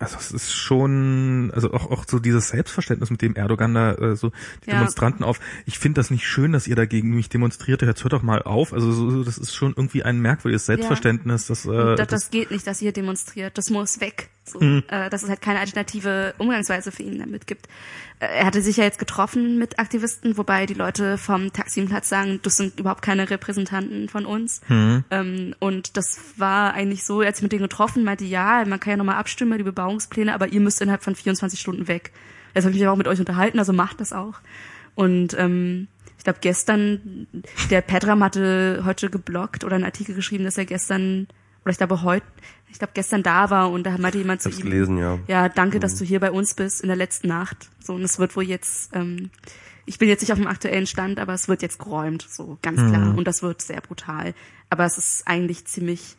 also 0.00 0.16
es 0.16 0.30
ist 0.32 0.52
schon, 0.52 1.50
also 1.54 1.72
auch, 1.72 1.90
auch 1.90 2.04
so 2.08 2.18
dieses 2.18 2.48
Selbstverständnis, 2.48 3.10
mit 3.10 3.20
dem 3.22 3.36
Erdogan 3.36 3.74
da 3.74 3.92
äh, 3.92 4.16
so 4.16 4.30
die 4.64 4.70
Ja. 4.70 4.76
Demonstranten 4.78 5.24
auf. 5.24 5.40
Ich 5.66 5.78
finde 5.78 6.00
das 6.00 6.10
nicht 6.10 6.26
schön, 6.26 6.52
dass 6.52 6.66
ihr 6.66 6.76
dagegen 6.76 7.10
mich 7.10 7.28
demonstriert. 7.28 7.82
Jetzt 7.82 8.02
hört 8.02 8.14
doch 8.14 8.22
mal 8.22 8.42
auf. 8.42 8.72
Also 8.72 8.92
so, 8.92 9.10
so, 9.10 9.24
das 9.24 9.36
ist 9.38 9.54
schon 9.54 9.74
irgendwie 9.76 10.02
ein 10.02 10.18
merkwürdiges 10.18 10.66
Selbstverständnis. 10.66 11.46
Das, 11.46 11.66
äh, 11.66 11.96
das, 11.96 12.08
das 12.08 12.30
geht 12.30 12.50
nicht, 12.50 12.66
dass 12.66 12.80
ihr 12.80 12.92
demonstriert. 12.92 13.56
Das 13.58 13.68
muss 13.70 14.00
weg. 14.00 14.30
So, 14.44 14.58
Mhm. 14.60 14.82
äh, 14.88 15.10
dass 15.10 15.22
es 15.22 15.28
halt 15.28 15.42
keine 15.42 15.60
alternative 15.60 16.34
Umgangsweise 16.38 16.90
für 16.90 17.02
ihn 17.02 17.18
damit 17.18 17.46
gibt. 17.46 17.66
Äh, 18.18 18.26
er 18.40 18.46
hatte 18.46 18.62
sich 18.62 18.78
ja 18.78 18.84
jetzt 18.84 18.98
getroffen 18.98 19.58
mit 19.58 19.78
Aktivisten, 19.78 20.36
wobei 20.38 20.66
die 20.66 20.74
Leute 20.74 21.18
vom 21.18 21.52
Taximplatz 21.52 22.08
sagen, 22.08 22.40
das 22.42 22.56
sind 22.56 22.80
überhaupt 22.80 23.02
keine 23.02 23.28
Repräsentanten 23.30 24.08
von 24.08 24.24
uns. 24.26 24.62
Mhm. 24.68 25.04
Ähm, 25.10 25.54
und 25.58 25.96
das 25.96 26.18
war 26.36 26.72
eigentlich 26.74 27.04
so, 27.04 27.20
als 27.20 27.38
ich 27.38 27.42
mit 27.42 27.52
denen 27.52 27.62
getroffen 27.62 28.02
meinte, 28.02 28.24
ja, 28.24 28.64
man 28.66 28.80
kann 28.80 28.92
ja 28.92 28.96
nochmal 28.96 29.16
abstimmen 29.16 29.50
über 29.52 29.58
die 29.58 29.64
Bebauungspläne, 29.64 30.34
aber 30.34 30.48
ihr 30.48 30.60
müsst 30.60 30.80
innerhalb 30.80 31.02
von 31.04 31.14
24 31.14 31.60
Stunden 31.60 31.86
weg. 31.86 32.12
Jetzt 32.54 32.64
habe 32.64 32.74
ich 32.74 32.80
mich 32.80 32.88
auch 32.88 32.96
mit 32.96 33.06
euch 33.08 33.20
unterhalten, 33.20 33.58
also 33.58 33.72
macht 33.72 34.00
das 34.00 34.12
auch. 34.12 34.34
Und 34.96 35.36
ähm, 35.38 35.86
ich 36.18 36.24
glaube 36.24 36.40
gestern, 36.42 37.26
der 37.70 37.80
Pedram 37.82 38.24
hatte 38.24 38.82
heute 38.84 39.08
geblockt 39.08 39.64
oder 39.64 39.76
einen 39.76 39.84
Artikel 39.84 40.14
geschrieben, 40.14 40.44
dass 40.44 40.58
er 40.58 40.64
gestern, 40.66 41.28
oder 41.64 41.72
ich 41.72 41.78
glaube 41.78 42.02
heute, 42.02 42.26
ich 42.70 42.78
glaube 42.78 42.92
gestern 42.94 43.22
da 43.22 43.50
war 43.50 43.70
und 43.70 43.84
da 43.84 43.96
meinte 43.98 44.18
jemand 44.18 44.42
zu 44.42 44.50
ihm, 44.50 44.60
gelesen, 44.60 44.98
ja. 44.98 45.18
ja, 45.26 45.48
danke, 45.48 45.80
dass 45.80 45.96
du 45.96 46.04
hier 46.04 46.20
bei 46.20 46.30
uns 46.30 46.54
bist 46.54 46.80
in 46.80 46.88
der 46.88 46.96
letzten 46.96 47.28
Nacht. 47.28 47.68
So, 47.82 47.94
und 47.94 48.02
es 48.02 48.18
wird 48.18 48.36
wohl 48.36 48.44
jetzt, 48.44 48.94
ähm, 48.94 49.30
ich 49.86 49.98
bin 49.98 50.08
jetzt 50.08 50.20
nicht 50.20 50.32
auf 50.32 50.38
dem 50.38 50.46
aktuellen 50.46 50.86
Stand, 50.86 51.18
aber 51.18 51.34
es 51.34 51.48
wird 51.48 51.62
jetzt 51.62 51.78
geräumt, 51.78 52.26
so 52.28 52.58
ganz 52.62 52.78
klar. 52.78 53.16
Und 53.16 53.26
das 53.26 53.42
wird 53.42 53.60
sehr 53.60 53.80
brutal. 53.80 54.34
Aber 54.68 54.84
es 54.84 54.98
ist 54.98 55.26
eigentlich 55.26 55.64
ziemlich 55.64 56.16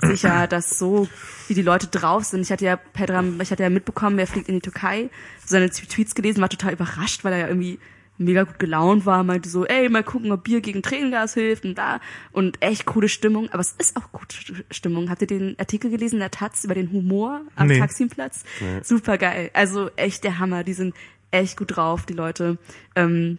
sicher, 0.00 0.46
dass 0.48 0.78
so, 0.78 1.08
wie 1.48 1.54
die 1.54 1.62
Leute 1.62 1.88
drauf 1.88 2.24
sind. 2.24 2.42
Ich 2.42 2.52
hatte 2.52 2.64
ja 2.64 2.76
Pedram, 2.76 3.40
ich 3.40 3.50
hatte 3.50 3.64
ja 3.64 3.70
mitbekommen, 3.70 4.18
er 4.18 4.26
fliegt 4.26 4.48
in 4.48 4.56
die 4.56 4.60
Türkei, 4.60 5.10
seine 5.44 5.70
Tweets 5.70 6.14
gelesen, 6.14 6.40
war 6.40 6.48
total 6.48 6.72
überrascht, 6.72 7.24
weil 7.24 7.32
er 7.32 7.38
ja 7.40 7.48
irgendwie 7.48 7.78
mega 8.20 8.44
gut 8.44 8.58
gelaunt 8.58 9.06
war, 9.06 9.24
meinte 9.24 9.48
so, 9.48 9.64
ey, 9.66 9.88
mal 9.88 10.04
gucken, 10.04 10.30
ob 10.30 10.44
Bier 10.44 10.60
gegen 10.60 10.82
Tränengas 10.82 11.34
hilft 11.34 11.64
und 11.64 11.76
da 11.76 12.00
und 12.32 12.62
echt 12.62 12.84
coole 12.86 13.08
Stimmung, 13.08 13.48
aber 13.50 13.60
es 13.60 13.74
ist 13.78 13.96
auch 13.96 14.12
gute 14.12 14.36
Stimmung. 14.70 15.10
Habt 15.10 15.22
ihr 15.22 15.26
den 15.26 15.58
Artikel 15.58 15.90
gelesen 15.90 16.16
in 16.16 16.20
der 16.20 16.30
Taz 16.30 16.64
über 16.64 16.74
den 16.74 16.92
Humor 16.92 17.40
am 17.56 17.66
Nee. 17.68 17.78
Taximplatz? 17.78 18.44
Super 18.82 19.18
geil. 19.18 19.50
Also 19.54 19.90
echt 19.96 20.22
der 20.24 20.38
Hammer, 20.38 20.64
die 20.64 20.74
sind 20.74 20.94
echt 21.30 21.56
gut 21.56 21.76
drauf, 21.76 22.06
die 22.06 22.12
Leute. 22.12 22.58
Ähm, 22.94 23.38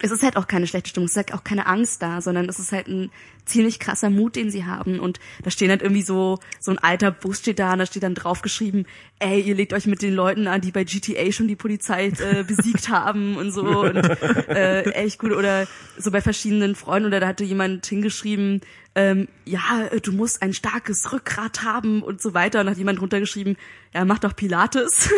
es 0.00 0.10
ist 0.10 0.22
halt 0.22 0.36
auch 0.36 0.46
keine 0.46 0.66
schlechte 0.66 0.90
Stimmung, 0.90 1.06
es 1.06 1.12
ist 1.12 1.16
halt 1.16 1.32
auch 1.34 1.44
keine 1.44 1.66
Angst 1.66 2.02
da, 2.02 2.20
sondern 2.20 2.48
es 2.48 2.58
ist 2.58 2.72
halt 2.72 2.88
ein 2.88 3.10
ziemlich 3.48 3.78
krasser 3.78 4.10
Mut, 4.10 4.36
den 4.36 4.50
sie 4.50 4.64
haben. 4.64 5.00
Und 5.00 5.18
da 5.42 5.50
stehen 5.50 5.70
halt 5.70 5.82
irgendwie 5.82 6.02
so, 6.02 6.38
so 6.60 6.70
ein 6.70 6.78
alter 6.78 7.10
Bus 7.10 7.40
steht 7.40 7.58
da 7.58 7.72
und 7.72 7.80
da 7.80 7.86
steht 7.86 8.02
dann 8.02 8.14
draufgeschrieben, 8.14 8.86
ey, 9.18 9.40
ihr 9.40 9.54
legt 9.54 9.72
euch 9.72 9.86
mit 9.86 10.02
den 10.02 10.14
Leuten 10.14 10.46
an, 10.46 10.60
die 10.60 10.70
bei 10.70 10.84
GTA 10.84 11.32
schon 11.32 11.48
die 11.48 11.56
Polizei 11.56 12.08
äh, 12.08 12.42
besiegt 12.46 12.88
haben 12.88 13.36
und 13.36 13.50
so. 13.50 13.62
Und 13.62 13.96
äh, 14.48 14.82
echt 14.92 15.18
gut. 15.18 15.32
Oder 15.32 15.66
so 15.96 16.10
bei 16.10 16.20
verschiedenen 16.20 16.74
Freunden 16.74 17.08
oder 17.08 17.20
da 17.20 17.26
hatte 17.26 17.44
jemand 17.44 17.86
hingeschrieben, 17.86 18.60
ähm, 18.94 19.28
ja, 19.44 19.86
äh, 19.92 20.00
du 20.00 20.12
musst 20.12 20.42
ein 20.42 20.52
starkes 20.52 21.12
Rückgrat 21.12 21.62
haben 21.62 22.02
und 22.02 22.20
so 22.20 22.34
weiter. 22.34 22.60
Und 22.60 22.66
da 22.66 22.72
hat 22.72 22.78
jemand 22.78 23.00
runtergeschrieben, 23.00 23.56
ja, 23.94 24.04
mach 24.04 24.18
doch 24.18 24.34
Pilates. 24.34 25.10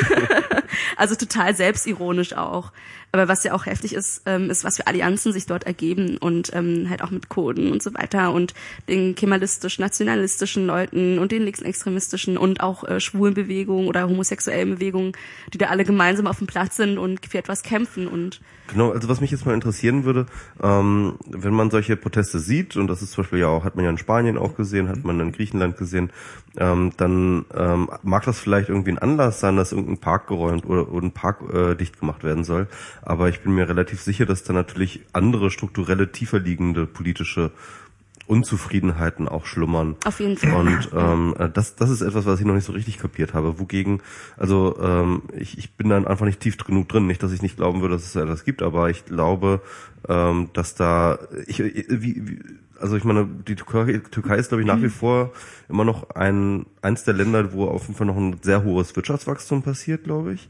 also 0.96 1.14
total 1.14 1.54
selbstironisch 1.54 2.34
auch. 2.34 2.72
Aber 3.12 3.26
was 3.26 3.42
ja 3.42 3.54
auch 3.54 3.66
heftig 3.66 3.94
ist, 3.94 4.22
ähm, 4.26 4.50
ist, 4.50 4.64
was 4.64 4.76
für 4.76 4.86
Allianzen 4.86 5.32
sich 5.32 5.46
dort 5.46 5.64
ergeben 5.64 6.16
und 6.18 6.54
ähm, 6.54 6.88
halt 6.88 7.02
auch 7.02 7.10
mit 7.10 7.28
Kurden 7.28 7.72
und 7.72 7.82
so 7.82 7.94
weiter 7.94 8.19
und 8.28 8.54
den 8.88 9.14
kemalistisch-nationalistischen 9.14 10.66
Leuten 10.66 11.18
und 11.18 11.32
den 11.32 11.42
linksextremistischen 11.42 12.36
und 12.36 12.60
auch 12.60 12.84
äh, 12.84 13.00
schwulen 13.00 13.34
Bewegungen 13.34 13.88
oder 13.88 14.08
homosexuellen 14.08 14.76
Bewegungen, 14.76 15.12
die 15.52 15.58
da 15.58 15.66
alle 15.66 15.84
gemeinsam 15.84 16.26
auf 16.26 16.38
dem 16.38 16.46
Platz 16.46 16.76
sind 16.76 16.98
und 16.98 17.26
für 17.26 17.38
etwas 17.38 17.62
kämpfen 17.62 18.06
und 18.06 18.40
Genau, 18.70 18.92
also 18.92 19.08
was 19.08 19.20
mich 19.20 19.32
jetzt 19.32 19.46
mal 19.46 19.54
interessieren 19.54 20.04
würde, 20.04 20.26
ähm, 20.62 21.14
wenn 21.26 21.54
man 21.54 21.70
solche 21.70 21.96
Proteste 21.96 22.38
sieht, 22.38 22.76
und 22.76 22.86
das 22.86 23.02
ist 23.02 23.12
zum 23.12 23.24
Beispiel 23.24 23.40
ja 23.40 23.48
auch, 23.48 23.64
hat 23.64 23.74
man 23.74 23.84
ja 23.84 23.90
in 23.90 23.98
Spanien 23.98 24.38
auch 24.38 24.54
gesehen, 24.54 24.88
hat 24.88 25.04
man 25.04 25.18
in 25.18 25.32
Griechenland 25.32 25.76
gesehen, 25.76 26.10
ähm, 26.56 26.92
dann 26.96 27.46
ähm, 27.52 27.90
mag 28.04 28.24
das 28.24 28.38
vielleicht 28.38 28.68
irgendwie 28.68 28.92
ein 28.92 28.98
Anlass 28.98 29.40
sein, 29.40 29.56
dass 29.56 29.72
irgendein 29.72 29.98
Park 29.98 30.28
geräumt 30.28 30.66
oder, 30.66 30.92
oder 30.92 31.04
ein 31.04 31.10
Park 31.10 31.42
äh, 31.52 31.74
dicht 31.74 31.98
gemacht 31.98 32.22
werden 32.22 32.44
soll. 32.44 32.68
Aber 33.02 33.28
ich 33.28 33.40
bin 33.40 33.54
mir 33.54 33.68
relativ 33.68 34.00
sicher, 34.00 34.24
dass 34.24 34.44
da 34.44 34.52
natürlich 34.52 35.00
andere 35.12 35.50
strukturelle, 35.50 36.12
tiefer 36.12 36.38
liegende 36.38 36.86
politische 36.86 37.50
Unzufriedenheiten 38.30 39.28
auch 39.28 39.44
schlummern. 39.44 39.96
Auf 40.04 40.20
jeden 40.20 40.36
Fall. 40.36 40.52
Und 40.54 40.88
ähm, 40.94 41.34
äh, 41.38 41.50
das, 41.50 41.76
das 41.76 41.90
ist 41.90 42.00
etwas, 42.00 42.26
was 42.26 42.38
ich 42.40 42.46
noch 42.46 42.54
nicht 42.54 42.64
so 42.64 42.72
richtig 42.72 42.98
kapiert 42.98 43.34
habe. 43.34 43.58
Wogegen, 43.58 44.00
also 44.36 44.78
ähm, 44.80 45.22
ich, 45.36 45.58
ich 45.58 45.72
bin 45.76 45.88
dann 45.88 46.06
einfach 46.06 46.24
nicht 46.26 46.40
tief 46.40 46.56
genug 46.56 46.88
drin. 46.88 47.06
Nicht, 47.06 47.22
dass 47.22 47.32
ich 47.32 47.42
nicht 47.42 47.56
glauben 47.56 47.80
würde, 47.82 47.94
dass 47.94 48.04
es 48.04 48.16
etwas 48.16 48.44
gibt, 48.44 48.62
aber 48.62 48.88
ich 48.90 49.04
glaube, 49.04 49.60
ähm, 50.08 50.48
dass 50.52 50.74
da, 50.74 51.18
ich, 51.46 51.60
ich- 51.60 51.86
wie, 51.90 52.28
wie, 52.28 52.38
also 52.80 52.96
ich 52.96 53.04
meine, 53.04 53.26
die 53.46 53.56
Türkei, 53.56 53.98
Türkei 54.10 54.36
ist, 54.36 54.48
glaube 54.48 54.62
ich, 54.62 54.66
nach 54.68 54.80
wie 54.80 54.88
vor 54.88 55.32
immer 55.68 55.84
noch 55.84 56.10
ein 56.10 56.64
eins 56.80 57.04
der 57.04 57.12
Länder, 57.14 57.52
wo 57.52 57.66
auf 57.66 57.82
jeden 57.82 57.94
Fall 57.94 58.06
noch 58.06 58.16
ein 58.16 58.36
sehr 58.42 58.64
hohes 58.64 58.94
Wirtschaftswachstum 58.96 59.62
passiert, 59.62 60.04
glaube 60.04 60.32
ich 60.34 60.48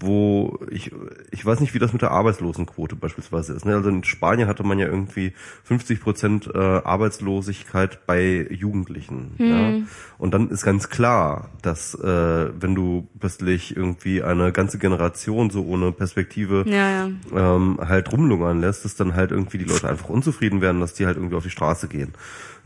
wo 0.00 0.58
ich 0.70 0.92
ich 1.30 1.44
weiß 1.44 1.60
nicht, 1.60 1.74
wie 1.74 1.78
das 1.78 1.92
mit 1.92 2.02
der 2.02 2.12
Arbeitslosenquote 2.12 2.96
beispielsweise 2.96 3.52
ist. 3.54 3.64
Ne? 3.64 3.74
Also 3.74 3.88
in 3.88 4.04
Spanien 4.04 4.48
hatte 4.48 4.62
man 4.62 4.78
ja 4.78 4.86
irgendwie 4.86 5.32
50 5.64 6.00
Prozent 6.00 6.50
äh, 6.52 6.58
Arbeitslosigkeit 6.58 8.06
bei 8.06 8.46
Jugendlichen. 8.50 9.32
Ja? 9.38 9.86
Und 10.18 10.34
dann 10.34 10.50
ist 10.50 10.64
ganz 10.64 10.88
klar, 10.88 11.50
dass 11.62 11.94
äh, 11.94 12.50
wenn 12.60 12.74
du 12.74 13.08
plötzlich 13.18 13.76
irgendwie 13.76 14.22
eine 14.22 14.52
ganze 14.52 14.78
Generation 14.78 15.50
so 15.50 15.64
ohne 15.64 15.92
Perspektive 15.92 16.64
ja, 16.66 17.06
ja. 17.06 17.10
ähm, 17.56 17.78
halt 17.80 18.12
rumlungern 18.12 18.60
lässt, 18.60 18.84
dass 18.84 18.94
dann 18.94 19.14
halt 19.14 19.32
irgendwie 19.32 19.58
die 19.58 19.64
Leute 19.64 19.88
einfach 19.88 20.08
unzufrieden 20.08 20.60
werden, 20.60 20.80
dass 20.80 20.94
die 20.94 21.06
halt 21.06 21.16
irgendwie 21.16 21.36
auf 21.36 21.44
die 21.44 21.50
Straße 21.50 21.88
gehen. 21.88 22.14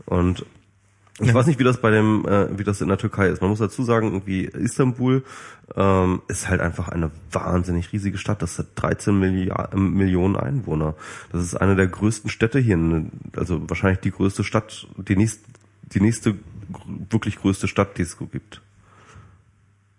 Und 0.05 0.45
ich 1.19 1.33
weiß 1.33 1.45
nicht, 1.45 1.59
wie 1.59 1.63
das 1.63 1.79
bei 1.79 1.91
dem, 1.91 2.25
äh, 2.27 2.57
wie 2.57 2.63
das 2.63 2.81
in 2.81 2.87
der 2.87 2.97
Türkei 2.97 3.27
ist. 3.27 3.39
Man 3.41 3.49
muss 3.51 3.59
dazu 3.59 3.83
sagen, 3.83 4.07
irgendwie 4.07 4.45
Istanbul 4.45 5.23
ähm, 5.75 6.21
ist 6.27 6.49
halt 6.49 6.59
einfach 6.59 6.89
eine 6.89 7.11
wahnsinnig 7.31 7.91
riesige 7.93 8.17
Stadt. 8.17 8.41
Das 8.41 8.57
hat 8.57 8.67
13 8.75 9.17
Milliard, 9.19 9.75
Millionen 9.77 10.35
Einwohner. 10.35 10.95
Das 11.31 11.43
ist 11.43 11.55
eine 11.55 11.75
der 11.75 11.87
größten 11.87 12.29
Städte 12.31 12.59
hier, 12.59 12.75
in- 12.75 13.11
also 13.35 13.69
wahrscheinlich 13.69 13.99
die 13.99 14.11
größte 14.11 14.43
Stadt, 14.43 14.87
die 14.97 15.15
nächste, 15.15 15.43
die 15.93 16.01
nächste 16.01 16.33
gr- 16.33 16.81
wirklich 17.11 17.37
größte 17.37 17.67
Stadt, 17.67 17.97
die 17.97 18.01
es 18.03 18.13
so 18.13 18.25
gibt. 18.25 18.61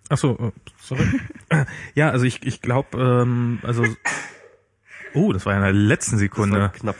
Ach 0.09 0.19
so, 0.19 0.36
äh, 0.39 0.51
sorry. 0.81 1.07
ja, 1.95 2.11
also 2.11 2.24
ich, 2.27 2.45
ich 2.45 2.61
glaube, 2.61 2.99
ähm, 3.01 3.61
also 3.62 3.85
Oh, 5.16 5.32
das 5.32 5.47
war 5.47 5.53
ja 5.53 5.59
in 5.61 5.65
der 5.65 5.73
letzten 5.73 6.16
Das 6.16 6.20
Sekunde. 6.20 6.59
war 6.59 6.69
knapp. 6.70 6.97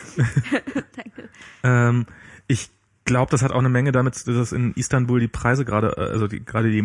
Danke. 0.95 1.28
Ähm, 1.65 2.07
ich 2.47 2.69
glaube, 3.05 3.31
das 3.31 3.43
hat 3.43 3.52
auch 3.52 3.59
eine 3.59 3.68
Menge 3.68 3.93
damit, 3.93 4.26
dass 4.26 4.52
in 4.52 4.72
Istanbul 4.74 5.20
die 5.20 5.28
Preise 5.28 5.64
gerade, 5.64 5.94
äh, 5.97 6.12
also 6.12 6.26
die, 6.26 6.44
gerade 6.44 6.70
die 6.70 6.78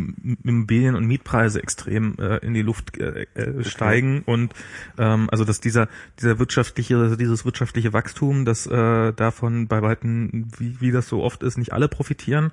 Immobilien- 0.43 0.95
und 0.95 1.05
Mietpreise 1.05 1.61
extrem 1.61 2.17
äh, 2.19 2.37
in 2.37 2.53
die 2.53 2.61
Luft 2.61 2.97
äh, 2.97 3.25
äh, 3.33 3.63
steigen. 3.63 4.23
Und 4.25 4.53
ähm, 4.97 5.29
also 5.31 5.45
dass 5.45 5.59
dieser 5.59 5.87
dieser 6.19 6.39
wirtschaftliche, 6.39 6.97
also 6.97 7.15
dieses 7.15 7.45
wirtschaftliche 7.45 7.93
Wachstum, 7.93 8.45
dass 8.45 8.67
äh, 8.67 9.13
davon 9.13 9.67
bei 9.67 9.81
weitem, 9.81 10.47
wie, 10.57 10.81
wie 10.81 10.91
das 10.91 11.07
so 11.07 11.23
oft 11.23 11.43
ist, 11.43 11.57
nicht 11.57 11.73
alle 11.73 11.87
profitieren. 11.87 12.51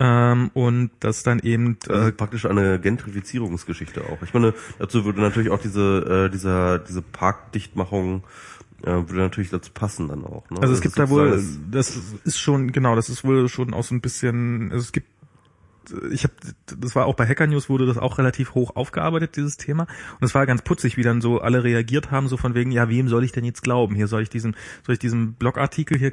Ähm, 0.00 0.50
und 0.54 0.90
dass 1.00 1.22
dann 1.22 1.38
eben 1.38 1.78
Das 1.86 2.06
äh, 2.06 2.08
ist 2.08 2.16
praktisch 2.16 2.46
eine 2.46 2.80
Gentrifizierungsgeschichte 2.80 4.02
auch. 4.02 4.22
Ich 4.22 4.32
meine, 4.34 4.54
dazu 4.78 5.04
würde 5.04 5.20
natürlich 5.20 5.50
auch 5.50 5.60
diese, 5.60 6.26
äh, 6.26 6.30
dieser, 6.30 6.78
diese 6.78 7.02
Parkdichtmachung 7.02 8.24
äh, 8.82 9.08
würde 9.08 9.16
natürlich 9.16 9.50
dazu 9.50 9.70
passen 9.72 10.08
dann 10.08 10.24
auch. 10.24 10.48
Ne? 10.50 10.58
Also 10.60 10.74
es 10.74 10.80
Das 10.80 10.80
gibt 10.80 10.92
ist 10.94 10.98
da 10.98 11.08
wohl, 11.08 11.42
das 11.70 11.98
ist 12.24 12.38
schon, 12.38 12.72
genau, 12.72 12.96
das 12.96 13.08
ist 13.08 13.24
wohl 13.24 13.48
schon 13.48 13.74
auch 13.74 13.84
so 13.84 13.94
ein 13.94 14.00
bisschen, 14.00 14.70
also 14.72 14.82
es 14.82 14.92
gibt 14.92 15.08
ich 16.10 16.24
habe, 16.24 16.34
das 16.78 16.94
war 16.94 17.06
auch 17.06 17.14
bei 17.14 17.26
Hacker 17.26 17.46
News 17.46 17.68
wurde 17.68 17.86
das 17.86 17.98
auch 17.98 18.18
relativ 18.18 18.54
hoch 18.54 18.76
aufgearbeitet, 18.76 19.36
dieses 19.36 19.56
Thema. 19.56 19.84
Und 20.20 20.24
es 20.24 20.34
war 20.34 20.46
ganz 20.46 20.62
putzig, 20.62 20.96
wie 20.96 21.02
dann 21.02 21.20
so 21.20 21.40
alle 21.40 21.64
reagiert 21.64 22.10
haben, 22.10 22.28
so 22.28 22.36
von 22.36 22.54
wegen, 22.54 22.70
ja, 22.70 22.88
wem 22.88 23.08
soll 23.08 23.24
ich 23.24 23.32
denn 23.32 23.44
jetzt 23.44 23.62
glauben? 23.62 23.94
Hier 23.94 24.06
soll 24.06 24.22
ich 24.22 24.30
diesen, 24.30 24.56
soll 24.86 24.94
ich 24.94 24.98
diesem 24.98 25.34
Blogartikel 25.34 25.98
hier 25.98 26.12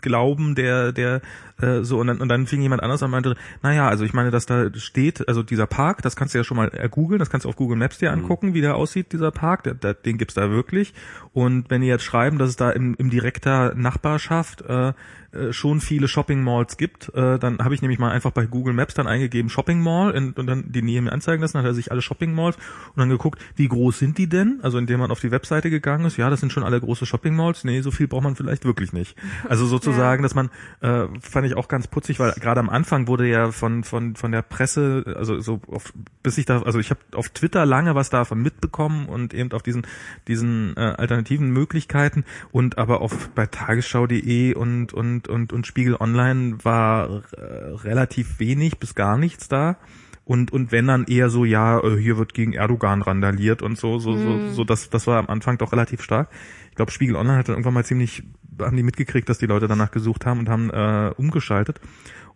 glauben, 0.00 0.54
der, 0.54 0.92
der 0.92 1.20
äh, 1.60 1.82
so 1.82 1.98
und 1.98 2.06
dann, 2.06 2.20
und 2.20 2.28
dann 2.28 2.46
fing 2.46 2.62
jemand 2.62 2.82
anders 2.82 3.02
an 3.02 3.06
und 3.06 3.12
meinte, 3.12 3.36
naja, 3.62 3.88
also 3.88 4.04
ich 4.04 4.12
meine, 4.12 4.30
dass 4.30 4.46
da 4.46 4.72
steht, 4.74 5.28
also 5.28 5.42
dieser 5.42 5.66
Park, 5.66 6.02
das 6.02 6.16
kannst 6.16 6.34
du 6.34 6.38
ja 6.38 6.44
schon 6.44 6.56
mal 6.56 6.70
googeln, 6.90 7.18
das 7.18 7.30
kannst 7.30 7.44
du 7.44 7.48
auf 7.48 7.56
Google 7.56 7.76
Maps 7.76 7.98
dir 7.98 8.10
mhm. 8.10 8.22
angucken, 8.22 8.48
mhm. 8.48 8.54
wie 8.54 8.60
der 8.60 8.76
aussieht, 8.76 9.12
dieser 9.12 9.30
Park, 9.30 9.64
der, 9.64 9.74
der, 9.74 9.94
den 9.94 10.18
gibt's 10.18 10.34
da 10.34 10.50
wirklich. 10.50 10.94
Und 11.32 11.70
wenn 11.70 11.80
die 11.80 11.86
jetzt 11.86 12.04
schreiben, 12.04 12.38
dass 12.38 12.50
es 12.50 12.56
da 12.56 12.70
im, 12.70 12.94
im 12.94 13.10
direkter 13.10 13.74
Nachbarschaft 13.74 14.62
äh, 14.62 14.92
äh, 15.32 15.52
schon 15.52 15.80
viele 15.80 16.08
Shopping 16.08 16.42
Malls 16.42 16.76
gibt, 16.76 17.08
äh, 17.14 17.38
dann 17.38 17.58
habe 17.58 17.74
ich 17.74 17.80
nämlich 17.80 17.98
mal 17.98 18.10
einfach 18.10 18.32
bei 18.32 18.44
Google 18.44 18.74
Maps 18.74 18.92
dann 19.02 19.12
eingegeben 19.12 19.50
Shopping 19.50 19.80
Mall 19.80 20.12
in, 20.12 20.32
und 20.32 20.46
dann 20.46 20.70
die 20.72 20.82
Nähe 20.82 21.02
mir 21.02 21.12
anzeigen 21.12 21.42
lassen, 21.42 21.58
hat 21.58 21.64
er 21.64 21.74
sich 21.74 21.90
alle 21.90 22.02
Shopping 22.02 22.34
Malls 22.34 22.56
und 22.56 23.00
dann 23.00 23.08
geguckt, 23.08 23.40
wie 23.56 23.68
groß 23.68 23.98
sind 23.98 24.18
die 24.18 24.28
denn? 24.28 24.60
Also 24.62 24.78
indem 24.78 25.00
man 25.00 25.10
auf 25.10 25.20
die 25.20 25.30
Webseite 25.30 25.70
gegangen 25.70 26.04
ist, 26.04 26.16
ja, 26.16 26.30
das 26.30 26.40
sind 26.40 26.52
schon 26.52 26.64
alle 26.64 26.80
große 26.80 27.06
Shopping 27.06 27.34
Malls. 27.34 27.64
Nee, 27.64 27.80
so 27.80 27.90
viel 27.90 28.08
braucht 28.08 28.24
man 28.24 28.36
vielleicht 28.36 28.64
wirklich 28.64 28.92
nicht. 28.92 29.16
Also 29.48 29.66
sozusagen, 29.66 30.22
ja. 30.22 30.28
dass 30.28 30.34
man 30.34 30.50
äh, 30.80 31.06
fand 31.20 31.46
ich 31.46 31.56
auch 31.56 31.68
ganz 31.68 31.86
putzig, 31.88 32.18
weil 32.18 32.32
gerade 32.32 32.60
am 32.60 32.68
Anfang 32.68 33.08
wurde 33.08 33.26
ja 33.26 33.50
von 33.50 33.84
von 33.84 34.16
von 34.16 34.32
der 34.32 34.42
Presse, 34.42 35.14
also 35.16 35.40
so 35.40 35.60
auf, 35.68 35.92
bis 36.22 36.38
ich 36.38 36.46
da, 36.46 36.62
also 36.62 36.78
ich 36.78 36.90
habe 36.90 37.00
auf 37.14 37.28
Twitter 37.30 37.66
lange 37.66 37.94
was 37.94 38.10
davon 38.10 38.42
mitbekommen 38.42 39.06
und 39.06 39.34
eben 39.34 39.52
auf 39.52 39.62
diesen 39.62 39.86
diesen 40.28 40.76
äh, 40.76 40.80
alternativen 40.80 41.50
Möglichkeiten 41.50 42.24
und 42.50 42.78
aber 42.78 43.00
auf 43.00 43.30
bei 43.30 43.46
Tagesschau.de 43.46 44.54
und 44.54 44.92
und 44.92 45.28
und, 45.28 45.52
und, 45.52 45.66
Spiegel 45.66 45.96
Online 45.98 46.58
war 46.62 47.22
äh, 47.32 47.42
relativ 47.84 48.38
wenig 48.38 48.78
bis 48.78 48.91
gar 48.94 49.18
nichts 49.18 49.48
da. 49.48 49.76
Und, 50.24 50.52
und 50.52 50.70
wenn 50.70 50.86
dann 50.86 51.04
eher 51.04 51.30
so, 51.30 51.44
ja, 51.44 51.80
äh, 51.80 51.96
hier 51.98 52.16
wird 52.16 52.32
gegen 52.32 52.52
Erdogan 52.52 53.02
randaliert 53.02 53.60
und 53.60 53.76
so, 53.76 53.98
so, 53.98 54.16
so, 54.16 54.28
mhm. 54.28 54.52
so, 54.52 54.64
das, 54.64 54.88
das 54.88 55.06
war 55.06 55.18
am 55.18 55.26
Anfang 55.26 55.58
doch 55.58 55.72
relativ 55.72 56.02
stark. 56.02 56.30
Ich 56.70 56.76
glaube, 56.76 56.92
Spiegel 56.92 57.16
Online 57.16 57.38
hat 57.38 57.48
dann 57.48 57.54
irgendwann 57.54 57.74
mal 57.74 57.84
ziemlich, 57.84 58.22
haben 58.60 58.76
die 58.76 58.84
mitgekriegt, 58.84 59.28
dass 59.28 59.38
die 59.38 59.46
Leute 59.46 59.66
danach 59.66 59.90
gesucht 59.90 60.24
haben 60.24 60.40
und 60.40 60.48
haben 60.48 60.70
äh, 60.70 61.12
umgeschaltet. 61.16 61.80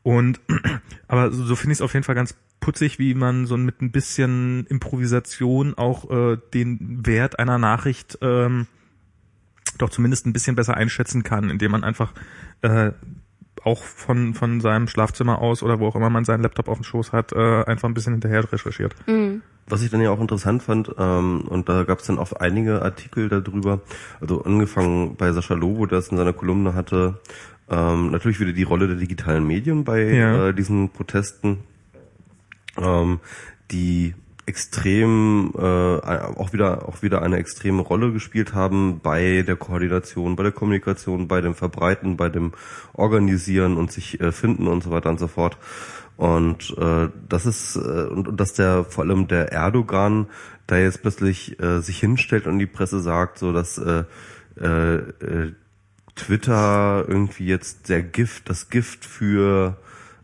Und 0.03 0.41
aber 1.09 1.31
so, 1.31 1.45
so 1.45 1.57
finde 1.57 1.73
ich 1.73 1.79
es 1.79 1.83
auf 1.83 1.95
jeden 1.95 2.05
Fall 2.05 2.15
ganz 2.15 2.35
putzig, 2.61 2.99
wie 2.99 3.15
man 3.15 3.47
so 3.47 3.57
mit 3.57 3.81
ein 3.81 3.93
bisschen 3.93 4.67
Improvisation 4.67 5.75
auch 5.75 6.11
äh, 6.11 6.39
den 6.55 7.07
Wert 7.07 7.39
einer 7.39 7.59
Nachricht 7.59 8.19
ähm, 8.21 8.67
doch 9.79 9.91
zumindest 9.91 10.27
ein 10.27 10.33
bisschen 10.33 10.57
besser 10.57 10.77
einschätzen 10.77 11.23
kann, 11.23 11.51
indem 11.51 11.73
man 11.73 11.85
einfach 11.85 12.13
äh, 12.63 12.93
auch 13.67 13.83
von, 13.83 14.35
von 14.35 14.61
seinem 14.61 14.87
Schlafzimmer 14.87 15.41
aus 15.41 15.63
oder 15.63 15.81
wo 15.81 15.89
auch 15.89 15.97
immer 15.97 16.09
man 16.09 16.25
seinen 16.25 16.43
Laptop 16.43 16.69
auf 16.69 16.79
dem 16.79 16.85
Schoß 16.85 17.13
hat, 17.13 17.33
äh, 17.33 17.65
einfach 17.65 17.89
ein 17.89 17.95
bisschen 17.95 18.13
hinterher 18.13 18.51
recherchiert. 18.51 18.95
Mhm. 19.07 19.43
Was 19.69 19.83
ich 19.83 19.91
dann 19.91 20.01
ja 20.01 20.11
auch 20.11 20.21
interessant 20.21 20.63
fand, 20.63 20.95
ähm, 20.97 21.41
und 21.49 21.69
da 21.69 21.83
gab 21.83 21.99
es 21.99 22.07
dann 22.07 22.19
auch 22.19 22.33
einige 22.33 22.83
Artikel 22.83 23.29
darüber, 23.29 23.81
also 24.21 24.45
angefangen 24.45 25.17
bei 25.17 25.33
Sascha 25.33 25.55
Lobo, 25.55 25.87
der 25.87 25.99
es 25.99 26.09
in 26.09 26.17
seiner 26.17 26.33
Kolumne 26.33 26.75
hatte, 26.75 27.21
ähm, 27.69 28.13
natürlich 28.13 28.39
wieder 28.39 28.53
die 28.53 28.63
Rolle 28.63 28.87
der 28.87 28.97
digitalen 28.97 29.45
Medien 29.45 29.83
bei 29.83 30.05
ja. 30.05 30.49
äh, 30.49 30.55
diesen 30.55 30.91
Protesten, 30.91 31.59
ähm, 32.79 33.19
die 33.73 34.15
extrem 34.47 35.53
äh, 35.59 35.61
auch 35.61 36.53
wieder 36.53 36.89
auch 36.89 37.03
wieder 37.03 37.23
eine 37.23 37.37
extreme 37.37 37.83
Rolle 37.83 38.13
gespielt 38.13 38.55
haben 38.55 39.01
bei 39.03 39.43
der 39.43 39.57
Koordination, 39.57 40.37
bei 40.37 40.45
der 40.45 40.53
Kommunikation, 40.53 41.27
bei 41.27 41.41
dem 41.41 41.55
Verbreiten, 41.55 42.17
bei 42.17 42.29
dem 42.29 42.53
Organisieren 42.93 43.77
und 43.77 43.91
sich 43.91 44.21
äh, 44.21 44.31
finden 44.31 44.69
und 44.69 44.85
so 44.85 44.91
weiter 44.91 45.11
und 45.11 45.19
so 45.19 45.27
fort. 45.27 45.59
Und 46.17 46.75
äh, 46.79 47.09
das 47.29 47.45
ist 47.45 47.77
äh, 47.77 47.79
und, 47.79 48.29
und 48.29 48.41
dass 48.41 48.55
der 48.55 48.85
vor 48.85 49.05
allem 49.05 49.27
der 49.27 49.53
Erdogan 49.53 50.29
da 50.67 50.79
jetzt 50.79 51.03
plötzlich 51.03 51.61
äh, 51.61 51.81
sich 51.81 51.99
hinstellt 51.99 52.47
und 52.47 52.59
die 52.59 52.67
Presse 52.67 53.01
sagt, 53.01 53.39
so 53.39 53.53
dass 53.53 53.79
äh, 53.79 54.05
äh, 54.61 54.95
äh 54.97 55.53
Twitter 56.15 57.05
irgendwie 57.07 57.45
jetzt 57.45 57.91
der 57.91 58.03
Gift, 58.03 58.49
das 58.49 58.71
Gift 58.71 59.05
für 59.05 59.77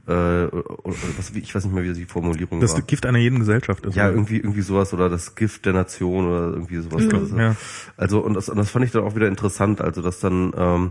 äh, 0.07 0.13
was, 0.13 1.31
ich 1.35 1.55
weiß 1.55 1.65
nicht 1.65 1.75
mehr, 1.75 1.85
wie 1.85 1.93
die 1.93 2.07
Formulierung 2.07 2.61
das 2.61 2.73
war. 2.73 2.81
Das 2.81 2.87
Gift 2.87 3.07
einer 3.07 3.19
jeden 3.19 3.39
Gesellschaft 3.39 3.87
ist. 3.87 3.95
Ja, 3.95 4.11
irgendwie, 4.11 4.39
irgendwie 4.39 4.63
sowas 4.63 4.93
oder 4.93 5.09
das 5.09 5.37
Gift 5.37 5.65
der 5.65 5.75
Nation 5.75 6.27
oder 6.27 6.53
irgendwie 6.55 6.81
sowas. 6.81 7.05
Mhm. 7.05 7.15
Also, 7.15 7.37
ja. 7.37 7.57
also 7.97 8.21
und 8.21 8.35
das, 8.35 8.49
und 8.49 8.57
das 8.57 8.71
fand 8.71 8.85
ich 8.85 8.91
dann 8.91 9.05
auch 9.05 9.15
wieder 9.15 9.29
interessant, 9.29 9.81
also 9.81 10.03
dass 10.03 10.19
dann 10.19 10.53
ähm, 10.57 10.91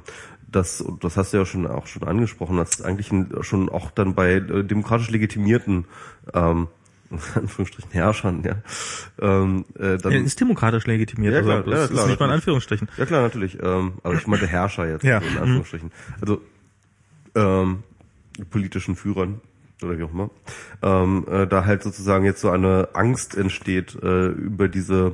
das, 0.50 0.84
das 1.02 1.18
hast 1.18 1.34
du 1.34 1.38
ja 1.38 1.46
schon 1.46 1.68
auch 1.68 1.88
schon 1.88 2.04
angesprochen, 2.04 2.58
dass 2.58 2.82
eigentlich 2.82 3.12
ein, 3.12 3.30
schon 3.42 3.70
auch 3.70 3.92
dann 3.92 4.16
bei 4.16 4.36
äh, 4.36 4.64
demokratisch 4.64 5.10
legitimierten 5.10 5.86
ähm, 6.34 6.68
in 7.12 7.20
Anführungsstrichen 7.36 7.92
Herrschern, 7.92 8.44
ja. 8.44 8.56
Ähm, 9.20 9.66
äh, 9.78 9.98
dann, 9.98 10.14
er 10.14 10.22
ist 10.22 10.40
demokratisch 10.40 10.86
legitimiert, 10.88 11.34
ja, 11.34 11.42
klar, 11.42 11.58
also 11.58 11.72
das 11.72 11.82
ja, 11.82 11.88
klar, 11.88 12.04
ist 12.04 12.10
nicht 12.12 12.20
mal 12.22 12.26
in 12.28 12.32
Anführungsstrichen. 12.32 12.88
Ja 12.98 13.06
klar, 13.06 13.22
natürlich. 13.22 13.58
Ähm, 13.62 13.94
aber 14.04 14.14
ich 14.14 14.26
meinte 14.28 14.48
Herrscher 14.48 14.88
jetzt 14.88 15.04
ja. 15.04 15.18
in 15.18 15.38
Anführungsstrichen. 15.38 15.92
Also 16.22 16.42
ähm, 17.36 17.84
politischen 18.50 18.96
Führern 18.96 19.42
oder 19.84 19.98
wie 19.98 20.04
auch 20.04 20.12
immer, 20.12 20.30
ähm, 20.82 21.26
äh, 21.30 21.48
da 21.48 21.66
halt 21.66 21.84
sozusagen 21.84 22.26
jetzt 22.26 22.42
so 22.42 22.50
eine 22.50 22.90
Angst 22.94 23.36
entsteht 23.36 23.98
äh, 24.02 24.28
über 24.28 24.68
diese 24.68 25.14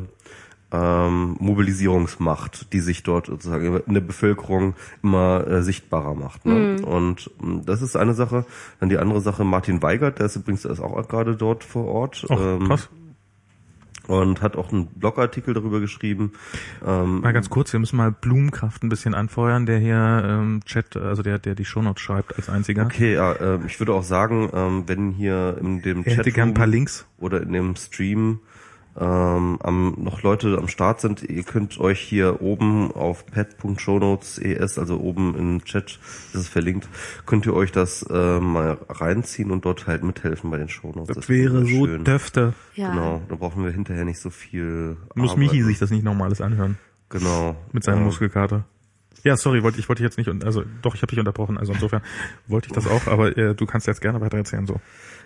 ähm, 0.71 1.37
Mobilisierungsmacht, 1.39 2.73
die 2.73 2.81
sich 2.81 3.03
dort 3.03 3.27
sozusagen 3.27 3.81
in 3.87 3.93
der 3.93 4.01
Bevölkerung 4.01 4.75
immer 5.01 5.47
äh, 5.47 5.63
sichtbarer 5.63 6.13
macht. 6.13 6.45
Ne? 6.45 6.77
Mhm. 6.79 6.83
Und 6.83 7.31
äh, 7.41 7.61
das 7.65 7.81
ist 7.81 7.95
eine 7.95 8.13
Sache. 8.13 8.45
Dann 8.79 8.89
die 8.89 8.97
andere 8.97 9.21
Sache, 9.21 9.45
Martin 9.45 9.81
Weigert, 9.81 10.19
der 10.19 10.25
ist 10.25 10.35
übrigens 10.35 10.65
ist 10.65 10.81
auch 10.81 11.07
gerade 11.07 11.37
dort 11.37 11.63
vor 11.63 11.85
Ort. 11.85 12.25
Och, 12.29 12.41
ähm, 12.41 12.67
krass 12.67 12.89
und 14.07 14.41
hat 14.41 14.55
auch 14.55 14.71
einen 14.71 14.87
Blogartikel 14.87 15.53
darüber 15.53 15.79
geschrieben. 15.79 16.33
Ähm, 16.85 17.21
mal 17.21 17.33
ganz 17.33 17.49
kurz, 17.49 17.73
wir 17.73 17.79
müssen 17.79 17.97
mal 17.97 18.11
Blumenkraft 18.11 18.83
ein 18.83 18.89
bisschen 18.89 19.13
anfeuern, 19.13 19.65
der 19.65 19.79
hier 19.79 20.23
ähm, 20.25 20.61
Chat, 20.65 20.95
also 20.95 21.21
der, 21.21 21.39
der 21.39 21.55
die 21.55 21.65
Shownotes 21.65 22.01
schreibt 22.01 22.35
als 22.35 22.49
einziger. 22.49 22.85
Okay, 22.85 23.13
ja, 23.13 23.33
äh, 23.33 23.59
ich 23.67 23.79
würde 23.79 23.93
auch 23.93 24.03
sagen, 24.03 24.49
ähm, 24.53 24.83
wenn 24.87 25.11
hier 25.11 25.57
in 25.59 25.81
dem 25.81 26.03
Chat 26.03 26.37
ein 26.37 26.53
paar 26.53 26.67
Links 26.67 27.05
oder 27.17 27.41
in 27.41 27.53
dem 27.53 27.75
Stream 27.75 28.39
ähm, 28.99 29.59
am, 29.61 29.95
noch 29.97 30.23
Leute 30.23 30.57
am 30.57 30.67
Start 30.67 31.01
sind, 31.01 31.21
ihr 31.23 31.43
könnt 31.43 31.79
euch 31.79 31.99
hier 31.99 32.41
oben 32.41 32.91
auf 32.91 33.25
pet.shownotes.es, 33.27 34.79
also 34.79 34.99
oben 34.99 35.35
im 35.37 35.63
Chat 35.63 35.99
ist 36.33 36.35
es 36.35 36.47
verlinkt, 36.47 36.89
könnt 37.25 37.45
ihr 37.45 37.53
euch 37.53 37.71
das 37.71 38.03
äh, 38.09 38.39
mal 38.39 38.77
reinziehen 38.89 39.51
und 39.51 39.65
dort 39.65 39.85
halt 39.85 40.03
mithelfen 40.03 40.49
bei 40.49 40.57
den 40.57 40.69
Shownotes. 40.69 41.07
Das, 41.07 41.17
das 41.17 41.29
wäre 41.29 41.61
so 41.61 41.85
schön. 41.85 42.03
döfte. 42.03 42.53
Ja. 42.75 42.89
Genau, 42.89 43.21
da 43.29 43.35
brauchen 43.35 43.63
wir 43.63 43.71
hinterher 43.71 44.05
nicht 44.05 44.19
so 44.19 44.29
viel 44.29 44.97
Muss 45.13 45.31
Arbeit. 45.31 45.51
Michi 45.51 45.63
sich 45.63 45.77
das 45.77 45.91
nicht 45.91 46.03
nochmales 46.03 46.41
anhören. 46.41 46.77
Genau. 47.09 47.55
Mit 47.71 47.83
seinem 47.83 47.99
ja. 47.99 48.05
Muskelkater. 48.05 48.65
Ja, 49.23 49.35
sorry, 49.35 49.63
wollte 49.63 49.79
ich 49.79 49.89
wollte 49.89 50.03
jetzt 50.03 50.17
nicht 50.17 50.29
also 50.43 50.63
doch, 50.81 50.95
ich 50.95 51.01
habe 51.01 51.09
dich 51.09 51.19
unterbrochen, 51.19 51.57
also 51.57 51.73
insofern 51.73 52.01
wollte 52.47 52.67
ich 52.67 52.73
das 52.73 52.87
auch, 52.87 53.07
aber 53.07 53.37
äh, 53.37 53.55
du 53.55 53.65
kannst 53.65 53.87
jetzt 53.87 54.01
gerne 54.01 54.21
weiter 54.21 54.37
erzählen 54.37 54.65
so. 54.65 54.79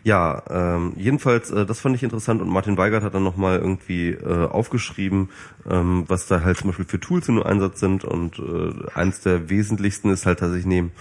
Ja, 0.03 0.43
ähm, 0.49 0.93
jedenfalls, 0.95 1.51
äh, 1.51 1.65
das 1.65 1.79
fand 1.79 1.95
ich 1.95 2.03
interessant 2.03 2.41
und 2.41 2.49
Martin 2.49 2.77
Weigert 2.77 3.03
hat 3.03 3.13
dann 3.13 3.23
nochmal 3.23 3.59
irgendwie 3.59 4.09
äh, 4.09 4.47
aufgeschrieben, 4.47 5.29
ähm, 5.69 6.05
was 6.07 6.27
da 6.27 6.41
halt 6.41 6.57
zum 6.57 6.69
Beispiel 6.69 6.85
für 6.85 6.99
Tools 6.99 7.27
im 7.29 7.41
Einsatz 7.41 7.79
sind 7.79 8.03
und 8.03 8.39
äh, 8.39 8.89
eins 8.95 9.21
der 9.21 9.49
wesentlichsten 9.49 10.09
ist 10.09 10.25
halt 10.25 10.39
tatsächlich 10.39 10.65
neben 10.65 10.91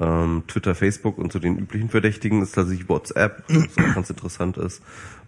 ähm, 0.00 0.42
Twitter, 0.48 0.74
Facebook 0.74 1.18
und 1.18 1.32
zu 1.32 1.38
den 1.38 1.58
üblichen 1.58 1.88
Verdächtigen 1.88 2.42
ist 2.42 2.52
tatsächlich 2.52 2.88
WhatsApp, 2.88 3.44
was 3.48 3.78
auch 3.78 3.94
ganz 3.94 4.10
interessant 4.10 4.56
ist, 4.58 4.82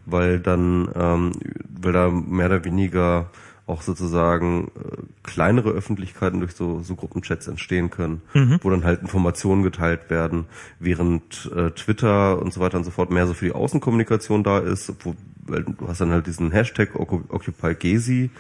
weil 0.04 0.40
dann, 0.40 0.90
ähm, 0.94 1.32
weil 1.80 1.92
da 1.92 2.10
mehr 2.10 2.46
oder 2.46 2.64
weniger 2.64 3.30
auch 3.66 3.82
sozusagen 3.82 4.68
äh, 4.76 5.02
kleinere 5.22 5.70
Öffentlichkeiten 5.70 6.40
durch 6.40 6.52
so, 6.52 6.80
so 6.80 6.96
Gruppenchats 6.96 7.48
entstehen 7.48 7.90
können, 7.90 8.20
mhm. 8.34 8.58
wo 8.62 8.70
dann 8.70 8.84
halt 8.84 9.00
Informationen 9.00 9.62
geteilt 9.62 10.10
werden, 10.10 10.46
während 10.78 11.50
äh, 11.54 11.70
Twitter 11.70 12.40
und 12.40 12.52
so 12.52 12.60
weiter 12.60 12.76
und 12.76 12.84
so 12.84 12.90
fort 12.90 13.10
mehr 13.10 13.26
so 13.26 13.32
für 13.32 13.46
die 13.46 13.52
Außenkommunikation 13.52 14.44
da 14.44 14.58
ist, 14.58 14.92
wo, 15.04 15.14
weil 15.46 15.64
du 15.64 15.88
hast 15.88 16.00
dann 16.00 16.10
halt 16.10 16.26
diesen 16.26 16.50
Hashtag 16.50 16.94
Occupy 16.94 17.74
Gezi, 17.74 18.30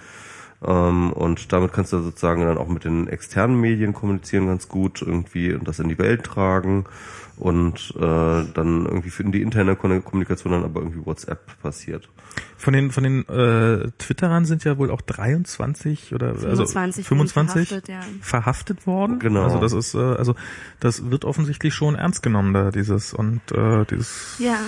ähm, 0.64 1.12
und 1.12 1.52
damit 1.52 1.72
kannst 1.72 1.92
du 1.92 2.00
sozusagen 2.00 2.42
dann 2.42 2.58
auch 2.58 2.68
mit 2.68 2.84
den 2.84 3.06
externen 3.06 3.60
Medien 3.60 3.92
kommunizieren 3.92 4.46
ganz 4.46 4.68
gut 4.68 5.02
irgendwie 5.02 5.52
und 5.52 5.68
das 5.68 5.78
in 5.78 5.88
die 5.88 5.98
Welt 5.98 6.24
tragen 6.24 6.86
und 7.36 7.92
äh, 7.96 8.00
dann 8.00 8.86
irgendwie 8.86 9.10
für 9.10 9.24
die 9.24 9.42
interne 9.42 9.76
Kommunikation 9.76 10.52
dann 10.52 10.64
aber 10.64 10.80
irgendwie 10.80 11.04
WhatsApp 11.04 11.60
passiert. 11.60 12.08
Von 12.56 12.72
den 12.72 12.90
von 12.90 13.02
den 13.04 13.28
äh, 13.28 13.90
Twitterern 13.98 14.44
sind 14.44 14.64
ja 14.64 14.78
wohl 14.78 14.90
auch 14.90 15.00
23 15.00 16.14
oder 16.14 16.34
25, 16.34 17.04
also 17.04 17.08
25 17.08 17.68
verhaftet, 17.68 17.88
ja. 17.88 18.00
verhaftet 18.20 18.86
worden. 18.86 19.18
Genau. 19.18 19.42
Also 19.42 19.58
das 19.58 19.72
ist 19.72 19.94
äh, 19.94 19.98
also 19.98 20.34
das 20.80 21.10
wird 21.10 21.24
offensichtlich 21.24 21.74
schon 21.74 21.94
ernst 21.94 22.22
genommen 22.22 22.54
da 22.54 22.70
dieses 22.70 23.12
und 23.12 23.40
äh, 23.52 23.84
dieses. 23.86 24.36
Ja, 24.38 24.58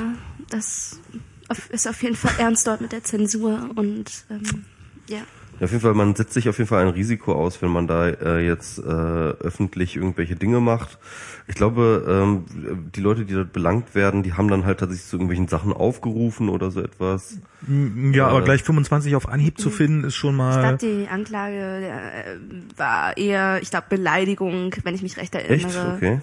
das 0.50 1.00
ist 1.70 1.88
auf 1.88 2.02
jeden 2.02 2.16
Fall 2.16 2.32
ernst 2.38 2.66
dort 2.66 2.80
mit 2.80 2.92
der 2.92 3.04
Zensur 3.04 3.70
und 3.76 4.26
ähm, 4.30 4.64
ja. 5.08 5.20
Ja, 5.58 5.64
auf 5.64 5.70
jeden 5.70 5.80
Fall, 5.82 5.94
man 5.94 6.14
setzt 6.14 6.34
sich 6.34 6.48
auf 6.48 6.58
jeden 6.58 6.68
Fall 6.68 6.82
ein 6.82 6.92
Risiko 6.92 7.32
aus, 7.34 7.62
wenn 7.62 7.70
man 7.70 7.86
da 7.86 8.08
äh, 8.08 8.46
jetzt 8.46 8.78
äh, 8.78 8.82
öffentlich 8.82 9.96
irgendwelche 9.96 10.36
Dinge 10.36 10.60
macht. 10.60 10.98
Ich 11.48 11.54
glaube, 11.54 12.04
ähm, 12.06 12.44
die 12.94 13.00
Leute, 13.00 13.24
die 13.24 13.32
dort 13.34 13.52
belangt 13.52 13.94
werden, 13.94 14.22
die 14.22 14.34
haben 14.34 14.48
dann 14.48 14.66
halt 14.66 14.80
tatsächlich 14.80 15.06
zu 15.08 15.16
irgendwelchen 15.16 15.48
Sachen 15.48 15.72
aufgerufen 15.72 16.48
oder 16.48 16.70
so 16.70 16.80
etwas. 16.82 17.38
Ja, 18.12 18.26
aber 18.28 18.42
gleich 18.42 18.62
25 18.64 19.16
auf 19.16 19.28
Anhieb 19.28 19.58
zu 19.58 19.70
finden, 19.70 20.04
ist 20.04 20.16
schon 20.16 20.32
Ich 20.34 20.38
mal. 20.38 20.60
glaube, 20.60 20.78
die 20.78 21.08
Anklage 21.08 21.56
äh, 21.56 22.36
war 22.78 23.16
eher, 23.16 23.62
ich 23.62 23.70
glaube, 23.70 23.86
Beleidigung, 23.88 24.74
wenn 24.84 24.94
ich 24.94 25.02
mich 25.02 25.16
recht 25.16 25.34
erinnere. 25.34 25.54
Echt? 25.94 25.96
Okay. 25.96 26.20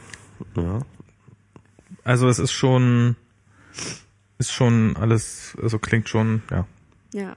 Ja. 0.58 0.80
Also 2.04 2.28
es 2.28 2.38
ist 2.38 2.52
schon, 2.52 3.16
ist 4.38 4.52
schon 4.52 4.96
alles, 5.00 5.56
also 5.62 5.80
klingt 5.80 6.10
schon, 6.10 6.44
ja. 6.52 6.68
Ja, 7.14 7.36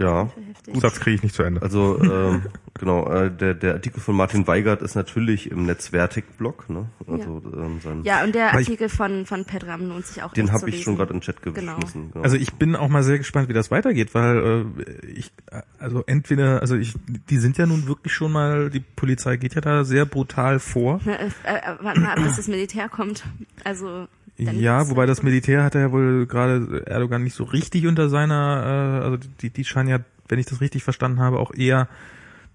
Ja. 0.00 0.30
heftig. 0.48 0.80
Satz 0.80 1.00
kriege 1.00 1.16
ich 1.16 1.22
nicht 1.22 1.34
zu 1.34 1.42
Ende. 1.42 1.60
Also 1.62 2.00
ähm, 2.02 2.42
genau, 2.78 3.10
äh, 3.10 3.30
der, 3.30 3.54
der 3.54 3.74
Artikel 3.74 4.00
von 4.00 4.14
Martin 4.16 4.46
Weigert 4.46 4.80
ist 4.82 4.94
natürlich 4.94 5.50
im 5.50 5.66
Netzwertig-Blog, 5.66 6.70
ne? 6.70 6.86
Also 7.06 7.42
ähm, 7.56 7.80
sein, 7.82 8.02
Ja, 8.04 8.22
und 8.22 8.34
der 8.34 8.52
Weil 8.52 8.60
ich- 8.62 8.68
Artikel 8.68 8.88
von, 8.88 9.26
von 9.26 9.44
Pedram 9.44 9.88
lohnt 9.88 10.06
sich 10.06 10.22
auch 10.22 10.32
den 10.32 10.52
habe 10.52 10.68
ich 10.70 10.82
schon 10.84 10.96
gerade 10.96 11.12
den 11.12 11.20
Chat 11.20 11.42
Genau. 11.42 11.74
geschmissen. 11.76 12.10
Genau. 12.12 12.22
Also 12.22 12.36
ich 12.36 12.52
bin 12.54 12.76
auch 12.76 12.88
mal 12.88 13.02
sehr 13.02 13.18
gespannt, 13.18 13.48
wie 13.48 13.52
das 13.54 13.70
weitergeht, 13.70 14.14
weil 14.14 14.64
äh, 15.02 15.06
ich, 15.06 15.32
also 15.78 16.04
entweder, 16.06 16.60
also 16.60 16.76
ich, 16.76 16.94
die 17.28 17.38
sind 17.38 17.58
ja 17.58 17.66
nun 17.66 17.88
wirklich 17.88 18.12
schon 18.12 18.30
mal, 18.30 18.70
die 18.70 18.80
Polizei 18.80 19.36
geht 19.36 19.54
ja 19.54 19.60
da 19.60 19.84
sehr 19.84 20.06
brutal 20.06 20.58
vor. 20.60 21.00
Äh, 21.08 21.26
äh, 21.56 21.84
warten 21.84 22.02
mal 22.02 22.12
ab, 22.12 22.22
bis 22.22 22.36
das 22.36 22.46
Militär 22.48 22.88
kommt. 22.88 23.24
Also 23.64 24.06
Ja, 24.38 24.88
wobei 24.88 25.06
das 25.06 25.22
Militär 25.22 25.64
hat 25.64 25.74
ja 25.74 25.90
wohl 25.90 26.26
gerade 26.26 26.84
Erdogan 26.86 27.24
nicht 27.24 27.34
so 27.34 27.44
richtig 27.44 27.86
unter 27.86 28.08
seiner, 28.08 29.00
äh, 29.02 29.04
also 29.04 29.18
die, 29.40 29.50
die 29.50 29.64
scheinen 29.64 29.88
ja, 29.88 29.98
wenn 30.28 30.38
ich 30.38 30.46
das 30.46 30.60
richtig 30.60 30.84
verstanden 30.84 31.20
habe, 31.20 31.40
auch 31.40 31.52
eher 31.52 31.88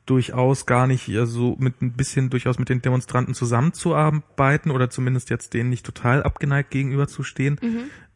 durchaus 0.06 0.66
gar 0.66 0.88
nicht 0.88 1.12
so 1.24 1.56
mit 1.60 1.82
ein 1.82 1.94
bisschen 1.94 2.30
durchaus 2.30 2.60
mit 2.60 2.70
den 2.70 2.82
Demonstranten 2.82 3.34
zusammenzuarbeiten 3.34 4.72
oder 4.72 4.90
zumindest 4.90 5.30
jetzt 5.30 5.54
denen 5.54 5.70
nicht 5.70 5.86
total 5.86 6.24
abgeneigt 6.24 6.72
gegenüberzustehen. 6.72 7.60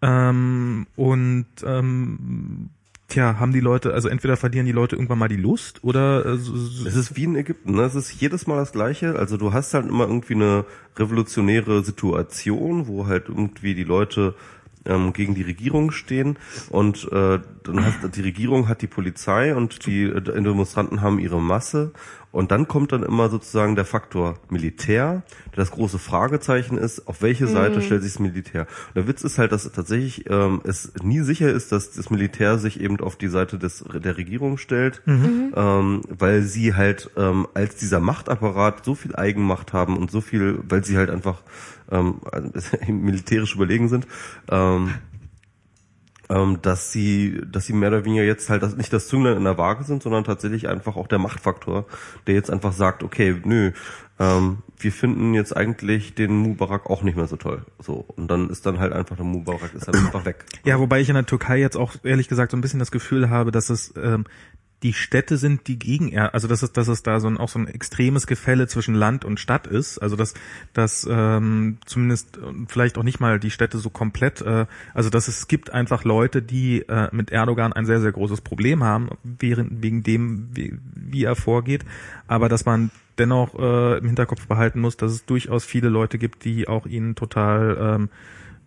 Ähm, 0.02 0.88
und 0.96 1.46
ähm, 1.66 2.70
tja, 3.08 3.40
haben 3.40 3.54
die 3.54 3.60
Leute, 3.60 3.94
also 3.94 4.10
entweder 4.10 4.38
verlieren 4.38 4.66
die 4.66 4.72
Leute 4.72 4.96
irgendwann 4.96 5.20
mal 5.20 5.28
die 5.28 5.38
Lust 5.38 5.84
oder 5.84 6.26
äh, 6.26 6.34
Es 6.34 6.96
ist 6.96 7.16
wie 7.16 7.24
in 7.24 7.36
Ägypten, 7.36 7.76
ne? 7.76 7.84
Es 7.84 7.96
ist 7.96 8.20
jedes 8.20 8.48
Mal 8.48 8.58
das 8.58 8.72
Gleiche. 8.72 9.18
Also 9.18 9.38
du 9.38 9.54
hast 9.54 9.74
halt 9.74 9.88
immer 9.88 10.08
irgendwie 10.08 10.36
eine 10.36 10.66
revolutionäre 10.98 11.84
Situation, 11.84 12.88
wo 12.88 13.08
halt 13.08 13.30
irgendwie 13.30 13.76
die 13.76 13.84
Leute 13.84 14.36
ähm, 14.88 15.14
gegen 15.14 15.36
die 15.36 15.44
Regierung 15.44 15.92
stehen 15.92 16.38
und 16.70 17.08
äh, 17.12 17.40
dann 17.64 17.86
hast 17.86 18.16
die 18.16 18.22
Regierung 18.22 18.68
hat 18.68 18.82
die 18.82 18.88
Polizei 18.88 19.56
und 19.56 19.86
die 19.86 20.04
äh, 20.04 20.22
Demonstranten 20.22 21.02
haben 21.02 21.20
ihre 21.20 21.42
Masse 21.42 21.92
und 22.32 22.52
dann 22.52 22.68
kommt 22.68 22.92
dann 22.92 23.04
immer 23.04 23.30
sozusagen 23.30 23.76
der 23.76 23.86
Faktor 23.86 24.36
Militär. 24.50 25.24
Das 25.56 25.72
große 25.72 25.98
Fragezeichen 25.98 26.78
ist, 26.78 27.08
auf 27.08 27.22
welche 27.22 27.48
Seite 27.48 27.82
stellt 27.82 28.04
sich 28.04 28.14
das 28.14 28.20
Militär? 28.20 28.68
Und 28.90 28.96
der 28.96 29.08
Witz 29.08 29.24
ist 29.24 29.38
halt, 29.38 29.52
dass 29.52 29.72
tatsächlich 29.72 30.30
ähm, 30.30 30.62
es 30.64 30.92
nie 31.02 31.22
sicher 31.22 31.50
ist, 31.50 31.72
dass 31.72 31.94
das 31.94 32.10
Militär 32.10 32.60
sich 32.60 32.80
eben 32.80 33.00
auf 33.00 33.16
die 33.16 33.30
Seite 33.30 33.58
des 33.58 33.84
der 33.92 34.18
Regierung 34.18 34.58
stellt, 34.58 35.02
ähm, 35.08 36.02
weil 36.10 36.44
sie 36.44 36.76
halt 36.76 37.10
ähm, 37.18 37.48
als 37.54 37.76
dieser 37.78 38.02
Machtapparat 38.02 38.86
so 38.86 38.94
viel 38.94 39.16
Eigenmacht 39.16 39.74
haben 39.74 39.98
und 39.98 40.12
so 40.12 40.22
viel, 40.22 40.60
weil 40.68 40.84
sie 40.84 40.98
halt 40.98 41.10
einfach 41.10 41.42
ähm, 41.92 42.22
militärisch 42.88 43.56
überlegen 43.56 43.90
sind. 43.90 44.08
Ähm, 44.50 44.94
ähm, 46.30 46.60
dass 46.62 46.92
sie, 46.92 47.42
dass 47.50 47.66
sie 47.66 47.74
mehr 47.74 47.90
oder 47.90 48.06
weniger 48.06 48.24
jetzt 48.24 48.50
halt 48.50 48.62
das, 48.62 48.76
nicht 48.76 48.92
das 48.92 49.08
Zünglein 49.08 49.38
in 49.38 49.44
der 49.44 49.58
Waage 49.58 49.84
sind, 49.84 50.04
sondern 50.04 50.24
tatsächlich 50.24 50.68
einfach 50.68 50.98
auch 50.98 51.08
der 51.08 51.20
Machtfaktor, 51.20 51.86
der 52.28 52.36
jetzt 52.36 52.52
einfach 52.52 52.74
sagt, 52.74 53.04
okay, 53.04 53.40
nö, 53.46 53.72
ähm, 54.20 54.58
wir 54.78 54.92
finden 54.92 55.34
jetzt 55.34 55.56
eigentlich 55.56 56.16
den 56.16 56.36
Mubarak 56.36 56.90
auch 56.90 57.04
nicht 57.04 57.16
mehr 57.16 57.28
so 57.28 57.38
toll. 57.38 57.66
So 57.80 58.06
und 58.16 58.30
dann 58.30 58.50
ist 58.50 58.66
dann 58.66 58.80
halt 58.80 58.94
einfach 58.94 59.16
der 59.16 59.26
Mubarak 59.26 59.74
ist 59.74 59.88
halt 59.88 59.98
einfach 60.06 60.26
weg. 60.26 60.46
Ja, 60.66 60.80
wobei 60.80 61.00
ich 61.00 61.10
in 61.10 61.16
der 61.16 61.26
Türkei 61.26 61.60
jetzt 61.60 61.78
auch 61.78 61.96
ehrlich 62.04 62.28
gesagt 62.28 62.52
so 62.52 62.58
ein 62.58 62.62
bisschen 62.62 62.80
das 62.80 62.92
Gefühl 62.92 63.30
habe, 63.30 63.52
dass 63.52 63.70
es 63.70 63.94
ähm, 63.96 64.26
die 64.84 64.94
Städte 64.94 65.38
sind, 65.38 65.68
die 65.68 65.80
gegen 65.80 66.18
also 66.18 66.48
dass 66.48 66.62
es, 66.62 66.72
dass 66.72 66.88
es 66.88 67.02
da 67.02 67.20
so 67.20 67.28
ein, 67.28 67.38
auch 67.38 67.50
so 67.50 67.58
ein 67.58 67.68
extremes 67.68 68.28
Gefälle 68.28 68.68
zwischen 68.68 68.94
Land 68.94 69.26
und 69.26 69.40
Stadt 69.40 69.66
ist. 69.66 69.98
Also 69.98 70.16
dass, 70.16 70.36
dass 70.74 71.08
ähm, 71.10 71.80
zumindest 71.86 72.38
äh, 72.38 72.42
vielleicht 72.68 72.98
auch 72.98 73.04
nicht 73.04 73.20
mal 73.20 73.40
die 73.40 73.50
Städte 73.50 73.80
so 73.80 73.90
komplett, 73.90 74.42
äh, 74.42 74.68
also 74.94 75.10
dass 75.10 75.28
es 75.28 75.48
gibt 75.48 75.72
einfach 75.74 76.04
Leute, 76.04 76.44
die 76.44 76.82
äh, 76.88 77.10
mit 77.12 77.32
Erdogan 77.32 77.74
ein 77.74 77.86
sehr, 77.86 78.02
sehr 78.02 78.12
großes 78.12 78.42
Problem 78.42 78.84
haben, 78.84 79.10
während, 79.24 79.82
wegen 79.82 80.04
dem, 80.04 80.50
wie, 80.54 80.78
wie 80.94 81.24
er 81.24 81.36
vorgeht, 81.36 81.84
aber 82.28 82.48
dass 82.48 82.66
man 82.66 82.92
dennoch 83.18 83.58
äh, 83.58 83.98
im 83.98 84.06
Hinterkopf 84.06 84.46
behalten 84.46 84.80
muss, 84.80 84.96
dass 84.96 85.12
es 85.12 85.26
durchaus 85.26 85.66
viele 85.66 85.90
Leute 85.90 86.20
gibt, 86.20 86.46
die 86.46 86.68
auch 86.68 86.86
ihn 86.86 87.16
total 87.16 87.78
ähm, 87.80 88.10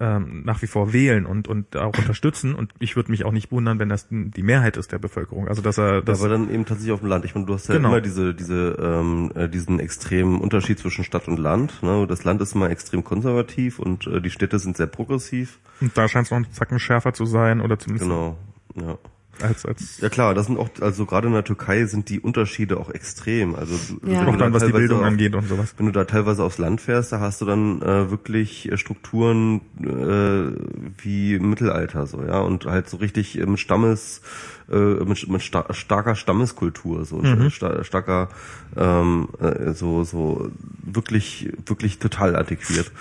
ähm, 0.01 0.43
nach 0.45 0.63
wie 0.63 0.67
vor 0.67 0.93
wählen 0.93 1.27
und 1.27 1.47
und 1.47 1.77
auch 1.77 1.97
unterstützen 1.99 2.55
und 2.55 2.73
ich 2.79 2.97
würde 2.97 3.11
mich 3.11 3.25
auch 3.25 3.33
nicht 3.33 3.53
wundern, 3.53 3.79
wenn 3.79 3.89
das 3.91 4.07
die 4.11 4.43
Mehrheit 4.43 4.77
ist 4.79 4.93
der 4.93 4.99
Bevölkerung. 4.99 5.47
Also 5.47 5.61
dass 5.63 5.79
er 5.79 6.01
das 6.03 6.21
aber 6.21 6.31
dann 6.31 6.51
eben 6.51 6.65
tatsächlich 6.65 6.93
auf 6.93 7.01
dem 7.01 7.09
Land. 7.11 7.25
Ich 7.27 7.35
meine, 7.35 7.47
du 7.47 7.55
hast 7.55 7.69
ja 7.69 7.75
Genau. 7.77 7.89
immer 7.91 8.01
diese, 8.01 8.35
diese, 8.35 8.77
ähm, 8.81 9.31
äh, 9.35 9.49
diesen 9.49 9.79
extremen 9.79 10.41
Unterschied 10.41 10.79
zwischen 10.79 11.05
Stadt 11.05 11.29
und 11.29 11.39
Land. 11.39 11.83
Ne? 11.83 12.07
Das 12.09 12.25
Land 12.25 12.41
ist 12.41 12.55
immer 12.55 12.71
extrem 12.71 13.05
konservativ 13.05 13.79
und 13.79 14.07
äh, 14.07 14.21
die 14.21 14.31
Städte 14.31 14.59
sind 14.59 14.77
sehr 14.77 14.87
progressiv. 14.87 15.59
und 15.81 15.97
da 15.97 16.09
scheint 16.09 16.25
es 16.27 16.31
noch 16.31 16.37
einen 16.37 16.51
Zacken 16.53 16.79
schärfer 16.79 17.13
zu 17.13 17.27
sein 17.27 17.61
oder 17.61 17.79
zumindest 17.79 18.09
Genau. 18.09 18.37
Ja. 18.77 18.99
Als 19.43 19.67
als 19.67 19.99
Ja 20.01 20.09
klar, 20.09 20.35
das 20.35 20.47
sind 20.47 20.59
auch, 20.59 20.69
also 20.81 21.07
gerade 21.07 21.29
in 21.29 21.33
der 21.33 21.45
Türkei 21.45 21.85
sind 21.87 22.09
die 22.09 22.21
Unterschiede 22.21 22.79
auch 22.79 22.91
extrem. 22.91 23.55
Also 23.55 23.75
Ja. 24.05 24.21
wenn 24.21 24.29
auch 24.29 24.33
du 24.33 24.39
da 24.39 24.45
dann 24.45 24.53
was 24.53 24.63
die 24.65 24.67
teilweise 24.67 24.79
Bildung 24.79 25.01
auf, 25.01 25.07
angeht 25.07 25.35
und 25.35 25.49
sowas. 25.49 25.75
Wenn 25.77 25.87
du 25.87 25.93
da 25.93 26.05
teilweise 26.05 26.43
aufs 26.45 26.59
Land 26.59 26.81
fährst, 26.81 27.13
da 27.13 27.21
hast 27.21 27.41
du 27.41 27.45
dann 27.47 27.83
äh, 27.83 28.11
wirklich 28.11 28.71
äh, 28.71 28.77
Strukturen 28.77 29.61
äh, 29.81 31.03
wie 31.03 31.35
im 31.35 31.51
Mittelalter 31.51 32.07
so, 32.07 32.23
ja, 32.23 32.39
und 32.41 32.67
halt 32.67 32.89
so 32.89 32.99
richtig 32.99 33.39
äh, 33.39 33.47
mit 33.47 33.59
Stammes, 33.61 34.23
äh, 34.71 34.77
mit, 34.77 35.29
mit 35.29 35.43
sta 35.43 35.73
starker 35.73 36.15
Stammeskultur, 36.15 37.05
so 37.05 37.23
sta 37.51 37.83
starker, 37.85 38.29
ähm, 38.77 39.29
äh, 39.41 39.73
so 39.73 40.05
so 40.05 40.51
wirklich 40.83 41.53
wirklich 41.67 41.99
total 41.99 42.37
antiquiert. 42.37 42.93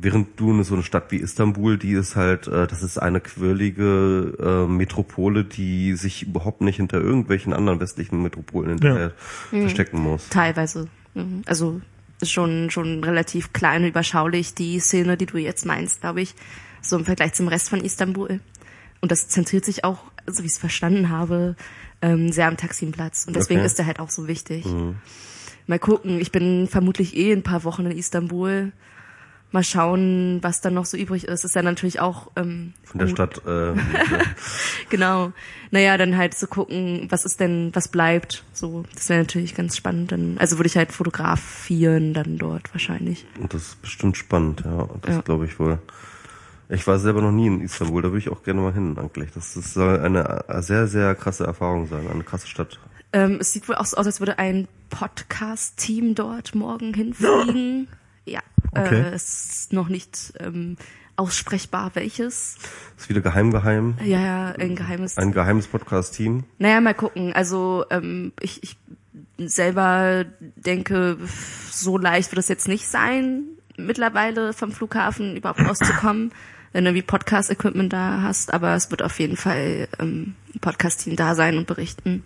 Während 0.00 0.38
du 0.38 0.50
in 0.52 0.62
so 0.64 0.74
eine 0.74 0.82
Stadt 0.82 1.10
wie 1.10 1.16
Istanbul, 1.16 1.76
die 1.78 1.92
ist 1.92 2.14
halt, 2.16 2.46
äh, 2.46 2.66
das 2.66 2.82
ist 2.82 2.98
eine 2.98 3.20
quirlige 3.20 4.34
äh, 4.38 4.70
Metropole, 4.70 5.44
die 5.44 5.94
sich 5.94 6.22
überhaupt 6.22 6.60
nicht 6.60 6.76
hinter 6.76 7.00
irgendwelchen 7.00 7.52
anderen 7.52 7.80
westlichen 7.80 8.22
Metropolen 8.22 8.70
hinterher 8.70 9.12
verstecken 9.50 9.98
muss. 10.00 10.28
Teilweise. 10.28 10.88
Mhm. 11.14 11.42
Also 11.46 11.80
ist 12.20 12.32
schon, 12.32 12.70
schon 12.70 13.02
relativ 13.04 13.52
klein 13.52 13.82
und 13.82 13.88
überschaulich, 13.88 14.54
die 14.54 14.80
Szene, 14.80 15.16
die 15.16 15.26
du 15.26 15.38
jetzt 15.38 15.66
meinst, 15.66 16.00
glaube 16.00 16.20
ich, 16.20 16.34
so 16.82 16.96
im 16.96 17.04
Vergleich 17.04 17.34
zum 17.34 17.48
Rest 17.48 17.68
von 17.70 17.80
Istanbul. 17.80 18.40
Und 19.00 19.12
das 19.12 19.28
zentriert 19.28 19.64
sich 19.64 19.84
auch, 19.84 20.02
so 20.26 20.42
wie 20.42 20.46
ich 20.46 20.52
es 20.52 20.58
verstanden 20.58 21.08
habe, 21.10 21.56
ähm, 22.02 22.32
sehr 22.32 22.48
am 22.48 22.56
Taksimplatz. 22.56 23.24
Und 23.26 23.36
deswegen 23.36 23.60
Okay. 23.60 23.66
ist 23.66 23.78
der 23.78 23.86
halt 23.86 24.00
auch 24.00 24.10
so 24.10 24.26
wichtig. 24.28 24.64
Mal 25.66 25.78
gucken, 25.78 26.20
ich 26.20 26.32
bin 26.32 26.66
vermutlich 26.66 27.16
eh 27.16 27.32
ein 27.32 27.42
paar 27.42 27.64
Wochen 27.64 27.86
in 27.86 27.96
Istanbul. 27.96 28.72
Mal 29.50 29.64
schauen, 29.64 30.38
was 30.42 30.60
dann 30.60 30.74
noch 30.74 30.84
so 30.84 30.96
übrig 30.98 31.24
ist. 31.24 31.42
Ist 31.44 31.54
ja 31.54 31.62
natürlich 31.62 32.00
auch 32.00 32.30
ähm, 32.36 32.74
Von 32.84 32.98
der 32.98 33.06
gut. 33.08 33.16
Stadt, 33.16 33.42
äh, 33.46 33.72
Genau. 34.90 35.32
Naja, 35.70 35.96
dann 35.96 36.16
halt 36.18 36.34
zu 36.34 36.46
gucken, 36.46 37.06
was 37.10 37.24
ist 37.24 37.40
denn, 37.40 37.70
was 37.74 37.88
bleibt. 37.88 38.44
So, 38.52 38.84
das 38.94 39.08
wäre 39.08 39.20
natürlich 39.20 39.54
ganz 39.54 39.76
spannend. 39.76 40.12
Dann, 40.12 40.36
also 40.38 40.58
würde 40.58 40.66
ich 40.66 40.76
halt 40.76 40.92
fotografieren 40.92 42.12
dann 42.14 42.36
dort 42.38 42.72
wahrscheinlich. 42.74 43.24
und 43.40 43.54
das 43.54 43.62
ist 43.68 43.82
bestimmt 43.82 44.16
spannend, 44.16 44.62
ja. 44.64 44.88
Das 45.02 45.14
Ja. 45.16 45.20
glaube 45.22 45.46
ich 45.46 45.58
wohl. 45.58 45.78
Ich 46.70 46.86
war 46.86 46.98
selber 46.98 47.22
noch 47.22 47.32
nie 47.32 47.46
in 47.46 47.62
Istanbul, 47.62 48.02
da 48.02 48.08
würde 48.08 48.18
ich 48.18 48.28
auch 48.28 48.42
gerne 48.42 48.60
mal 48.60 48.74
hin, 48.74 48.96
eigentlich. 48.98 49.30
Das, 49.32 49.54
das 49.54 49.72
soll 49.72 50.00
eine 50.00 50.44
äh, 50.48 50.60
sehr, 50.60 50.86
sehr 50.86 51.14
krasse 51.14 51.44
Erfahrung 51.44 51.86
sein, 51.88 52.06
eine 52.06 52.22
krasse 52.24 52.46
Stadt. 52.46 52.78
Ähm, 53.14 53.38
es 53.40 53.54
sieht 53.54 53.66
wohl 53.70 53.76
auch 53.76 53.86
so 53.86 53.96
aus, 53.96 54.04
als 54.04 54.20
würde 54.20 54.38
ein 54.38 54.68
Podcast-Team 54.90 56.14
dort 56.14 56.54
morgen 56.54 56.92
hinfliegen. 56.92 57.88
Ja, 57.88 57.92
Okay. 58.72 59.00
äh, 59.00 59.14
es 59.14 59.46
ist 59.46 59.72
noch 59.72 59.88
nicht 59.88 60.34
ähm, 60.40 60.76
aussprechbar, 61.16 61.90
welches. 61.94 62.56
Ist 62.96 63.08
wieder 63.08 63.20
geheim, 63.20 63.50
geheim. 63.50 63.96
Ja, 64.04 64.20
ja, 64.20 64.46
ein 64.52 64.76
geheimes. 64.76 65.18
Ein 65.18 65.32
geheimes 65.32 65.66
Podcast-Team. 65.66 66.44
Naja, 66.58 66.80
mal 66.80 66.94
gucken. 66.94 67.32
Also 67.32 67.84
ähm, 67.90 68.32
ich, 68.40 68.62
ich 68.62 68.76
selber 69.38 70.24
denke, 70.56 71.18
so 71.70 71.98
leicht 71.98 72.30
wird 72.30 72.38
es 72.38 72.48
jetzt 72.48 72.68
nicht 72.68 72.88
sein, 72.88 73.44
mittlerweile 73.76 74.52
vom 74.52 74.72
Flughafen 74.72 75.36
überhaupt 75.36 75.60
rauszukommen, 75.60 76.32
wenn 76.72 76.84
du 76.84 76.94
wie 76.94 77.02
Podcast-Equipment 77.02 77.92
da 77.92 78.22
hast. 78.22 78.54
Aber 78.54 78.74
es 78.74 78.90
wird 78.90 79.02
auf 79.02 79.18
jeden 79.18 79.36
Fall 79.36 79.88
ähm, 79.98 80.34
ein 80.54 80.60
Podcast-Team 80.60 81.16
da 81.16 81.34
sein 81.34 81.58
und 81.58 81.66
berichten. 81.66 82.22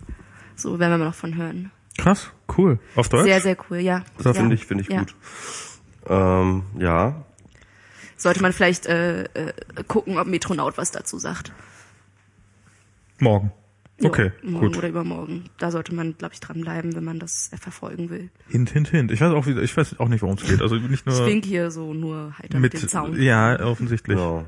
So 0.55 0.79
werden 0.79 0.91
wir 0.91 0.97
mal 0.99 1.05
noch 1.05 1.15
von 1.15 1.35
hören. 1.35 1.71
Krass, 1.97 2.31
cool. 2.57 2.79
Auf 2.95 3.09
Deutsch? 3.09 3.23
Sehr, 3.23 3.41
sehr 3.41 3.57
cool, 3.69 3.77
ja. 3.77 4.03
Das 4.17 4.25
ja. 4.25 4.33
finde 4.33 4.55
ich, 4.55 4.65
finde 4.65 4.83
ich 4.83 4.89
ja. 4.89 4.99
gut. 4.99 5.15
Ähm, 6.07 6.63
ja, 6.79 7.23
Sollte 8.17 8.41
man 8.41 8.53
vielleicht 8.53 8.85
äh, 8.85 9.23
äh, 9.23 9.53
gucken, 9.87 10.17
ob 10.17 10.27
Metronaut 10.27 10.77
was 10.77 10.91
dazu 10.91 11.17
sagt. 11.17 11.51
Morgen. 13.19 13.51
Ja, 13.99 14.09
Okay, 14.09 14.31
morgen 14.41 14.67
gut. 14.67 14.77
oder 14.77 14.87
übermorgen. 14.89 15.45
Da 15.57 15.71
sollte 15.71 15.93
man, 15.93 16.17
glaube 16.17 16.33
ich, 16.33 16.39
dranbleiben, 16.39 16.95
wenn 16.95 17.03
man 17.03 17.19
das 17.19 17.51
äh, 17.51 17.57
verfolgen 17.57 18.09
will. 18.09 18.29
Hint, 18.47 18.69
hint, 18.71 18.89
hint. 18.89 19.11
Ich 19.11 19.21
weiß 19.21 19.33
auch, 19.33 19.45
wie, 19.45 19.59
ich 19.59 19.75
weiß 19.75 19.99
auch 19.99 20.07
nicht, 20.07 20.21
worum 20.21 20.37
es 20.37 20.45
geht. 20.45 20.61
Also 20.61 20.75
nicht 20.75 21.05
Ich 21.05 21.05
nur 21.05 21.25
wink 21.25 21.45
hier 21.45 21.69
so 21.69 21.93
nur 21.93 22.33
heiter 22.37 22.59
mit, 22.59 22.73
mit, 22.73 22.83
dem 22.83 22.89
Zaun. 22.89 23.21
ja, 23.21 23.59
offensichtlich. 23.59 24.17
Genau. 24.17 24.45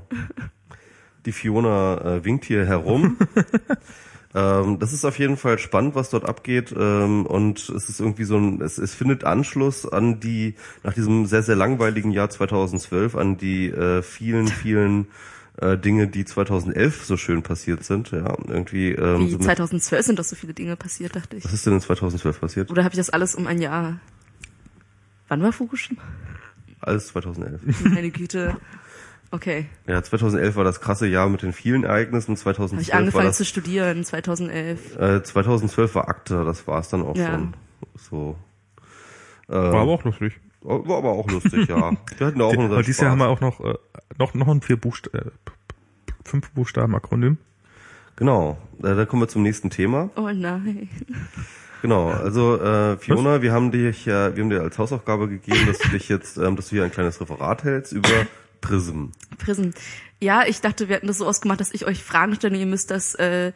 Die 1.25 1.31
Fiona 1.31 2.15
äh, 2.15 2.23
winkt 2.25 2.45
hier 2.45 2.65
herum. 2.65 3.17
ähm, 4.35 4.79
das 4.79 4.91
ist 4.91 5.05
auf 5.05 5.17
jeden 5.17 5.37
Fall 5.37 5.57
spannend, 5.57 5.95
was 5.95 6.09
dort 6.09 6.27
abgeht. 6.27 6.75
Ähm, 6.77 7.25
und 7.25 7.69
es 7.69 7.87
ist 7.87 8.01
irgendwie 8.01 8.25
so 8.25 8.35
ein, 8.35 8.61
es, 8.61 8.77
es 8.77 8.93
findet 8.93 9.23
Anschluss 9.23 9.87
an 9.87 10.19
die, 10.19 10.55
nach 10.83 10.93
diesem 10.93 11.25
sehr, 11.25 11.41
sehr 11.41 11.55
langweiligen 11.55 12.11
Jahr 12.11 12.29
2012, 12.29 13.15
an 13.15 13.37
die 13.37 13.69
äh, 13.69 14.01
vielen, 14.01 14.47
vielen 14.49 15.07
äh, 15.57 15.77
Dinge, 15.77 16.07
die 16.07 16.25
2011 16.25 17.05
so 17.05 17.15
schön 17.15 17.43
passiert 17.43 17.85
sind. 17.85 18.11
Ja, 18.11 18.35
irgendwie. 18.47 18.91
Ähm, 18.91 19.21
Wie 19.21 19.31
so 19.31 19.37
mit, 19.37 19.45
2012 19.45 20.05
sind 20.05 20.19
doch 20.19 20.25
so 20.25 20.35
viele 20.35 20.53
Dinge 20.53 20.75
passiert, 20.75 21.15
dachte 21.15 21.37
ich. 21.37 21.45
was 21.45 21.53
ist 21.53 21.65
denn 21.65 21.73
in 21.73 21.81
2012 21.81 22.41
passiert? 22.41 22.71
Oder 22.71 22.83
habe 22.83 22.91
ich 22.91 22.97
das 22.97 23.09
alles 23.09 23.35
um 23.35 23.47
ein 23.47 23.61
Jahr? 23.61 23.99
Wann 25.29 25.41
war 25.41 25.53
Fukushima? 25.53 26.01
Alles 26.81 27.07
2011. 27.07 27.61
Meine 27.85 28.11
Güte. 28.11 28.57
Okay. 29.35 29.65
Ja, 29.85 30.01
2011 30.01 30.55
war 30.55 30.63
das 30.63 30.79
krasse 30.79 31.07
Jahr 31.07 31.27
mit 31.27 31.41
den 31.41 31.51
vielen 31.51 31.83
Ereignissen. 31.83 32.31
Habe 32.31 32.39
2012 32.39 32.81
ich 32.87 32.93
war 32.93 32.99
angefangen 32.99 33.25
das 33.27 33.37
zu 33.37 33.43
studieren, 33.45 34.03
2011. 34.05 34.95
Äh, 34.97 35.23
2012 35.23 35.93
war 35.95 36.07
Akte, 36.07 36.45
das 36.45 36.65
war's 36.67 36.87
dann 36.89 37.01
auch 37.03 37.17
Ja. 37.17 37.31
schon. 37.31 37.53
So. 37.97 38.35
Äh, 39.49 39.53
War 39.53 39.81
aber 39.81 39.91
auch 39.91 40.03
lustig. 40.05 40.39
war 40.61 40.97
aber 40.97 41.11
auch 41.11 41.29
lustig, 41.29 41.67
ja. 41.67 41.91
Wir 42.17 42.27
hatten 42.27 42.39
da 42.39 42.45
auch 42.45 42.51
unseren 42.51 42.71
Aber 42.71 42.81
dieses 42.81 43.01
Jahr 43.01 43.11
haben 43.11 43.19
Spaß. 43.19 43.27
wir 43.27 43.31
auch 43.31 43.41
noch, 43.41 43.59
äh, 43.59 43.77
noch, 44.17 44.33
noch 44.33 44.47
ein 44.47 44.61
vier 44.61 44.77
Buchst 44.77 45.13
äh, 45.13 45.21
fünf 46.23 46.51
Buchstaben 46.51 46.95
Akronym. 46.95 47.37
Genau. 48.15 48.57
Äh, 48.79 48.95
da 48.95 49.05
kommen 49.05 49.21
wir 49.23 49.27
zum 49.27 49.43
nächsten 49.43 49.69
Thema. 49.69 50.09
Oh 50.15 50.29
nein. 50.33 50.89
Genau. 51.81 52.09
Also 52.09 52.59
äh, 52.59 52.97
Fiona, 52.97 53.41
wir 53.41 53.51
haben 53.51 53.71
dich 53.71 54.05
ja, 54.05 54.35
wir 54.35 54.43
haben 54.43 54.49
dir 54.49 54.61
als 54.61 54.79
Hausaufgabe 54.79 55.27
gegeben, 55.27 55.67
dass 55.67 55.77
du 55.79 55.89
dich 55.89 56.07
jetzt, 56.09 56.37
ähm, 56.37 56.55
dass 56.55 56.69
du 56.69 56.75
hier 56.75 56.83
ein 56.85 56.91
kleines 56.91 57.19
Referat 57.21 57.63
hältst 57.63 57.91
über 57.91 58.09
Prism. 58.67 59.05
Prism. 59.37 59.69
Ja, 60.19 60.45
ich 60.45 60.61
dachte, 60.61 60.87
wir 60.89 60.95
hätten 60.95 61.07
das 61.07 61.17
so 61.17 61.25
ausgemacht, 61.27 61.59
dass 61.59 61.73
ich 61.73 61.85
euch 61.85 62.03
Fragen 62.03 62.35
stelle. 62.35 62.57
Ihr 62.57 62.65
müsst 62.65 62.91
das, 62.91 63.15
äh, 63.15 63.51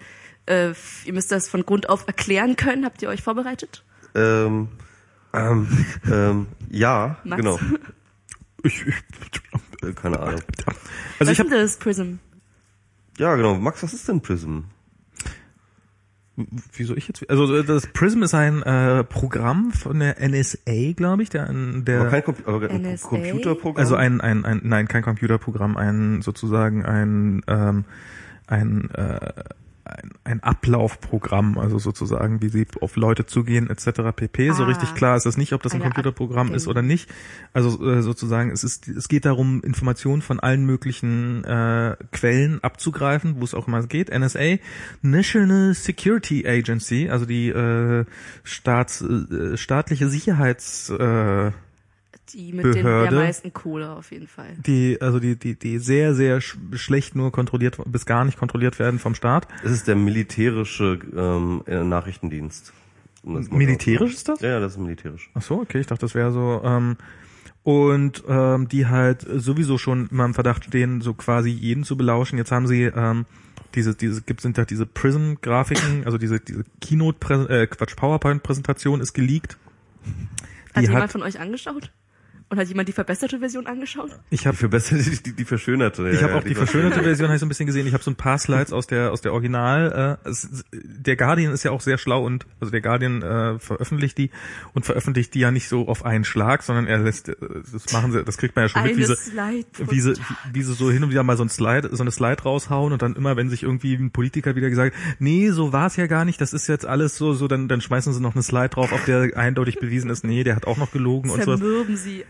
äh, 0.45 0.73
ihr 1.05 1.13
müsst 1.13 1.31
das 1.31 1.49
von 1.49 1.65
Grund 1.65 1.89
auf 1.89 2.05
erklären 2.07 2.55
können. 2.55 2.85
Habt 2.85 3.01
ihr 3.01 3.09
euch 3.09 3.21
vorbereitet? 3.23 3.83
Ähm, 4.15 4.69
ähm, 5.33 5.85
ähm, 6.11 6.47
ja, 6.69 7.17
Max? 7.23 7.41
genau. 7.41 7.59
Ich, 8.61 8.85
ich, 8.85 8.95
Äh, 9.81 9.93
keine 9.93 10.19
Ahnung. 10.19 10.41
also 10.41 10.79
Was 11.19 11.29
ich 11.29 11.39
ist 11.39 11.49
denn 11.49 11.61
das 11.61 11.77
Prism? 11.77 12.15
Ja, 13.17 13.35
genau. 13.35 13.55
Max, 13.55 13.83
was 13.83 13.93
ist 13.93 14.07
denn 14.09 14.21
Prism? 14.21 14.59
Wieso 16.73 16.95
ich 16.95 17.07
jetzt? 17.07 17.29
Also 17.29 17.61
das 17.63 17.87
Prism 17.87 18.23
ist 18.23 18.33
ein 18.33 18.63
äh, 18.63 19.03
Programm 19.03 19.71
von 19.71 19.99
der 19.99 20.17
NSA, 20.19 20.93
glaube 20.95 21.23
ich, 21.23 21.29
der, 21.29 21.51
der 21.51 22.01
Aber 22.01 22.09
kein 22.09 22.23
Com 22.23 22.35
aber 22.45 22.69
ein 22.69 22.81
NSA? 22.81 23.07
Computerprogramm. 23.07 23.79
also 23.79 23.95
ein, 23.95 24.21
ein, 24.21 24.45
ein 24.45 24.61
nein 24.63 24.87
kein 24.87 25.03
Computerprogramm, 25.03 25.77
ein 25.77 26.21
sozusagen 26.21 26.85
ein 26.85 27.41
ähm, 27.47 27.85
ein 28.47 28.89
äh, 28.91 29.33
ein, 29.89 30.11
ein 30.23 30.43
Ablaufprogramm, 30.43 31.57
also 31.57 31.79
sozusagen, 31.79 32.41
wie 32.41 32.49
sie 32.49 32.67
auf 32.81 32.95
Leute 32.95 33.25
zugehen 33.25 33.69
etc. 33.69 34.15
pp. 34.15 34.51
So 34.51 34.63
Ah. 34.63 34.67
richtig 34.67 34.93
klar 34.95 35.17
ist 35.17 35.25
das 35.25 35.37
nicht, 35.37 35.53
ob 35.53 35.63
das 35.63 35.73
ein 35.73 35.81
Computerprogramm 35.81 36.47
Art 36.47 36.55
ist 36.55 36.67
oder 36.67 36.81
nicht. 36.81 37.09
Also 37.53 37.83
äh, 37.85 38.01
sozusagen, 38.01 38.51
es 38.51 38.63
ist, 38.63 38.87
es 38.87 39.07
geht 39.07 39.25
darum, 39.25 39.61
Informationen 39.63 40.21
von 40.21 40.39
allen 40.39 40.65
möglichen 40.65 41.43
äh, 41.43 41.95
Quellen 42.11 42.63
abzugreifen, 42.63 43.35
wo 43.39 43.43
es 43.43 43.53
auch 43.53 43.67
immer 43.67 43.83
geht. 43.83 44.09
NSA, 44.09 44.57
National 45.01 45.73
Security 45.73 46.47
Agency, 46.47 47.09
also 47.09 47.25
die 47.25 47.49
äh, 47.49 48.05
Staats, 48.43 49.01
äh, 49.01 49.57
staatliche 49.57 50.09
Sicherheits 50.09 50.89
äh, 50.89 51.51
Die 52.33 52.53
mit 52.53 52.65
den 52.65 52.83
Behörde. 52.83 53.09
der 53.09 53.19
meisten 53.19 53.53
Kohle 53.53 53.91
auf 53.91 54.11
jeden 54.11 54.27
Fall. 54.27 54.49
die 54.65 55.01
also 55.01 55.19
die 55.19 55.35
die 55.35 55.55
die 55.55 55.79
sehr 55.79 56.13
sehr 56.13 56.41
sch 56.41 56.57
schlecht 56.73 57.15
nur 57.15 57.31
kontrolliert 57.31 57.77
bis 57.85 58.05
gar 58.05 58.25
nicht 58.25 58.37
kontrolliert 58.37 58.79
werden 58.79 58.99
vom 58.99 59.15
Staat. 59.15 59.47
Es 59.63 59.71
ist 59.71 59.87
der 59.87 59.95
militärische 59.95 60.99
ähm, 61.15 61.63
äh, 61.67 61.83
Nachrichtendienst. 61.83 62.73
Um 63.23 63.45
Militärisch 63.51 64.13
ist 64.13 64.29
das? 64.29 64.39
Ja, 64.41 64.49
ja, 64.49 64.59
das 64.59 64.73
ist 64.73 64.77
militärisch. 64.79 65.29
Ach 65.33 65.41
so, 65.41 65.59
okay, 65.59 65.79
ich 65.79 65.87
dachte, 65.87 66.01
das 66.01 66.15
wäre 66.15 66.31
so. 66.31 66.61
Ähm, 66.63 66.95
und 67.63 68.23
ähm, 68.27 68.67
die 68.69 68.87
halt 68.87 69.25
sowieso 69.29 69.77
schon 69.77 70.07
immer 70.07 70.25
im 70.25 70.33
Verdacht 70.33 70.63
stehen, 70.65 71.01
so 71.01 71.13
quasi 71.13 71.49
jeden 71.49 71.83
zu 71.83 71.97
belauschen. 71.97 72.37
Jetzt 72.37 72.51
haben 72.51 72.67
sie 72.67 72.83
ähm, 72.83 73.25
diese, 73.75 73.93
diese 73.95 74.21
gibt 74.21 74.41
sind 74.41 74.57
da 74.57 74.65
diese 74.65 74.85
Prism-Grafiken, 74.85 76.03
also 76.05 76.17
diese 76.17 76.39
diese 76.39 76.63
Keynote, 76.81 77.49
äh, 77.49 77.67
Quatsch, 77.67 77.95
PowerPoint-Präsentation 77.95 79.01
ist 79.01 79.13
geleakt. 79.13 79.57
Hat 80.73 80.83
Die 80.83 80.87
jemand 80.87 81.03
hat, 81.03 81.11
von 81.11 81.23
euch 81.23 81.39
angeschaut? 81.39 81.91
Und 82.49 82.57
hat 82.57 82.67
jemand 82.67 82.89
die 82.89 82.93
verbesserte 82.93 83.39
Version 83.39 83.67
angeschaut? 83.67 84.09
ich 84.31 84.47
habe 84.47 84.55
Die 84.55 84.59
verbesserte, 84.59 85.03
die, 85.03 85.23
die, 85.23 85.33
die 85.33 85.45
verschönerte. 85.45 86.09
Ich 86.09 86.15
ja, 86.15 86.23
habe 86.23 86.33
ja, 86.33 86.39
auch 86.39 86.43
die 86.43 86.55
verschönerte 86.55 87.03
Version 87.03 87.27
habe 87.27 87.35
ich 87.35 87.39
so 87.39 87.45
ein 87.45 87.49
bisschen 87.49 87.67
gesehen. 87.67 87.85
Ich 87.85 87.93
habe 87.93 88.03
so 88.03 88.09
ein 88.09 88.15
paar 88.15 88.39
Slides 88.39 88.73
aus 88.73 88.87
der 88.87 89.11
aus 89.11 89.21
der 89.21 89.33
Original. 89.33 90.17
Äh, 90.25 90.29
es, 90.29 90.65
der 90.73 91.15
Guardian 91.15 91.53
ist 91.53 91.63
ja 91.63 91.71
auch 91.71 91.81
sehr 91.81 91.99
schlau 91.99 92.25
und 92.25 92.47
also 92.59 92.71
der 92.71 92.81
Guardian 92.81 93.21
äh, 93.21 93.59
veröffentlicht 93.59 94.17
die 94.17 94.31
und 94.73 94.85
veröffentlicht 94.85 95.33
die 95.35 95.41
ja 95.41 95.51
nicht 95.51 95.67
so 95.67 95.87
auf 95.87 96.05
einen 96.05 96.23
Schlag, 96.23 96.63
sondern 96.63 96.87
er 96.87 96.97
lässt 96.97 97.29
äh, 97.29 97.35
das 97.71 97.93
machen 97.93 98.11
sie, 98.11 98.23
das 98.23 98.37
kriegt 98.37 98.55
man 98.55 98.65
ja 98.65 98.69
schon 98.69 98.83
mit, 98.83 98.97
wie 98.97 99.05
Eine 99.05 99.15
sie, 99.15 99.65
wie 99.77 100.01
sie, 100.01 100.13
wie 100.51 100.63
sie 100.63 100.73
so 100.73 100.91
hin 100.91 101.03
und 101.03 101.11
wieder 101.11 101.23
mal 101.23 101.37
so 101.37 101.43
ein 101.43 101.49
Slide, 101.49 101.89
so 101.91 102.01
eine 102.01 102.11
Slide 102.11 102.41
raushauen 102.41 102.93
und 102.93 103.01
dann 103.01 103.15
immer, 103.15 103.37
wenn 103.37 103.49
sich 103.49 103.63
irgendwie 103.63 103.93
ein 103.93 104.11
Politiker 104.11 104.55
wieder 104.55 104.69
gesagt, 104.69 104.95
nee, 105.19 105.51
so 105.51 105.71
war's 105.71 105.97
ja 105.97 106.07
gar 106.07 106.25
nicht, 106.25 106.41
das 106.41 106.53
ist 106.53 106.67
jetzt 106.67 106.85
alles 106.85 107.15
so, 107.15 107.33
so 107.33 107.47
dann 107.47 107.67
dann 107.67 107.81
schmeißen 107.81 108.11
sie 108.11 108.21
noch 108.21 108.33
eine 108.33 108.43
Slide 108.43 108.69
drauf, 108.69 108.91
auf 108.91 109.05
der 109.05 109.37
eindeutig 109.37 109.79
bewiesen 109.79 110.09
ist, 110.09 110.23
nee, 110.23 110.43
der 110.43 110.55
hat 110.55 110.65
auch 110.65 110.77
noch 110.77 110.91
gelogen 110.91 111.29
und 111.29 111.43
sowas. 111.43 111.61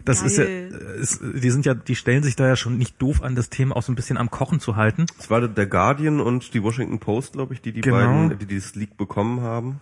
Das 0.09 0.23
ist 0.23 0.37
ja, 0.37 0.43
ist, 0.43 1.21
die 1.21 1.49
sind 1.51 1.65
ja, 1.67 1.75
die 1.75 1.95
stellen 1.95 2.23
sich 2.23 2.35
da 2.35 2.47
ja 2.47 2.55
schon 2.55 2.77
nicht 2.77 2.99
doof 2.99 3.21
an, 3.21 3.35
das 3.35 3.49
Thema 3.49 3.75
auch 3.75 3.83
so 3.83 3.91
ein 3.91 3.95
bisschen 3.95 4.17
am 4.17 4.31
Kochen 4.31 4.59
zu 4.59 4.75
halten. 4.75 5.05
Es 5.19 5.29
war 5.29 5.47
der 5.47 5.67
Guardian 5.67 6.19
und 6.19 6.53
die 6.55 6.63
Washington 6.63 6.97
Post, 6.99 7.33
glaube 7.33 7.53
ich, 7.53 7.61
die 7.61 7.71
die 7.71 7.81
Genau. 7.81 7.97
beiden, 7.97 8.39
die 8.39 8.45
dieses 8.47 8.73
Leak 8.75 8.97
bekommen 8.97 9.41
haben. 9.41 9.79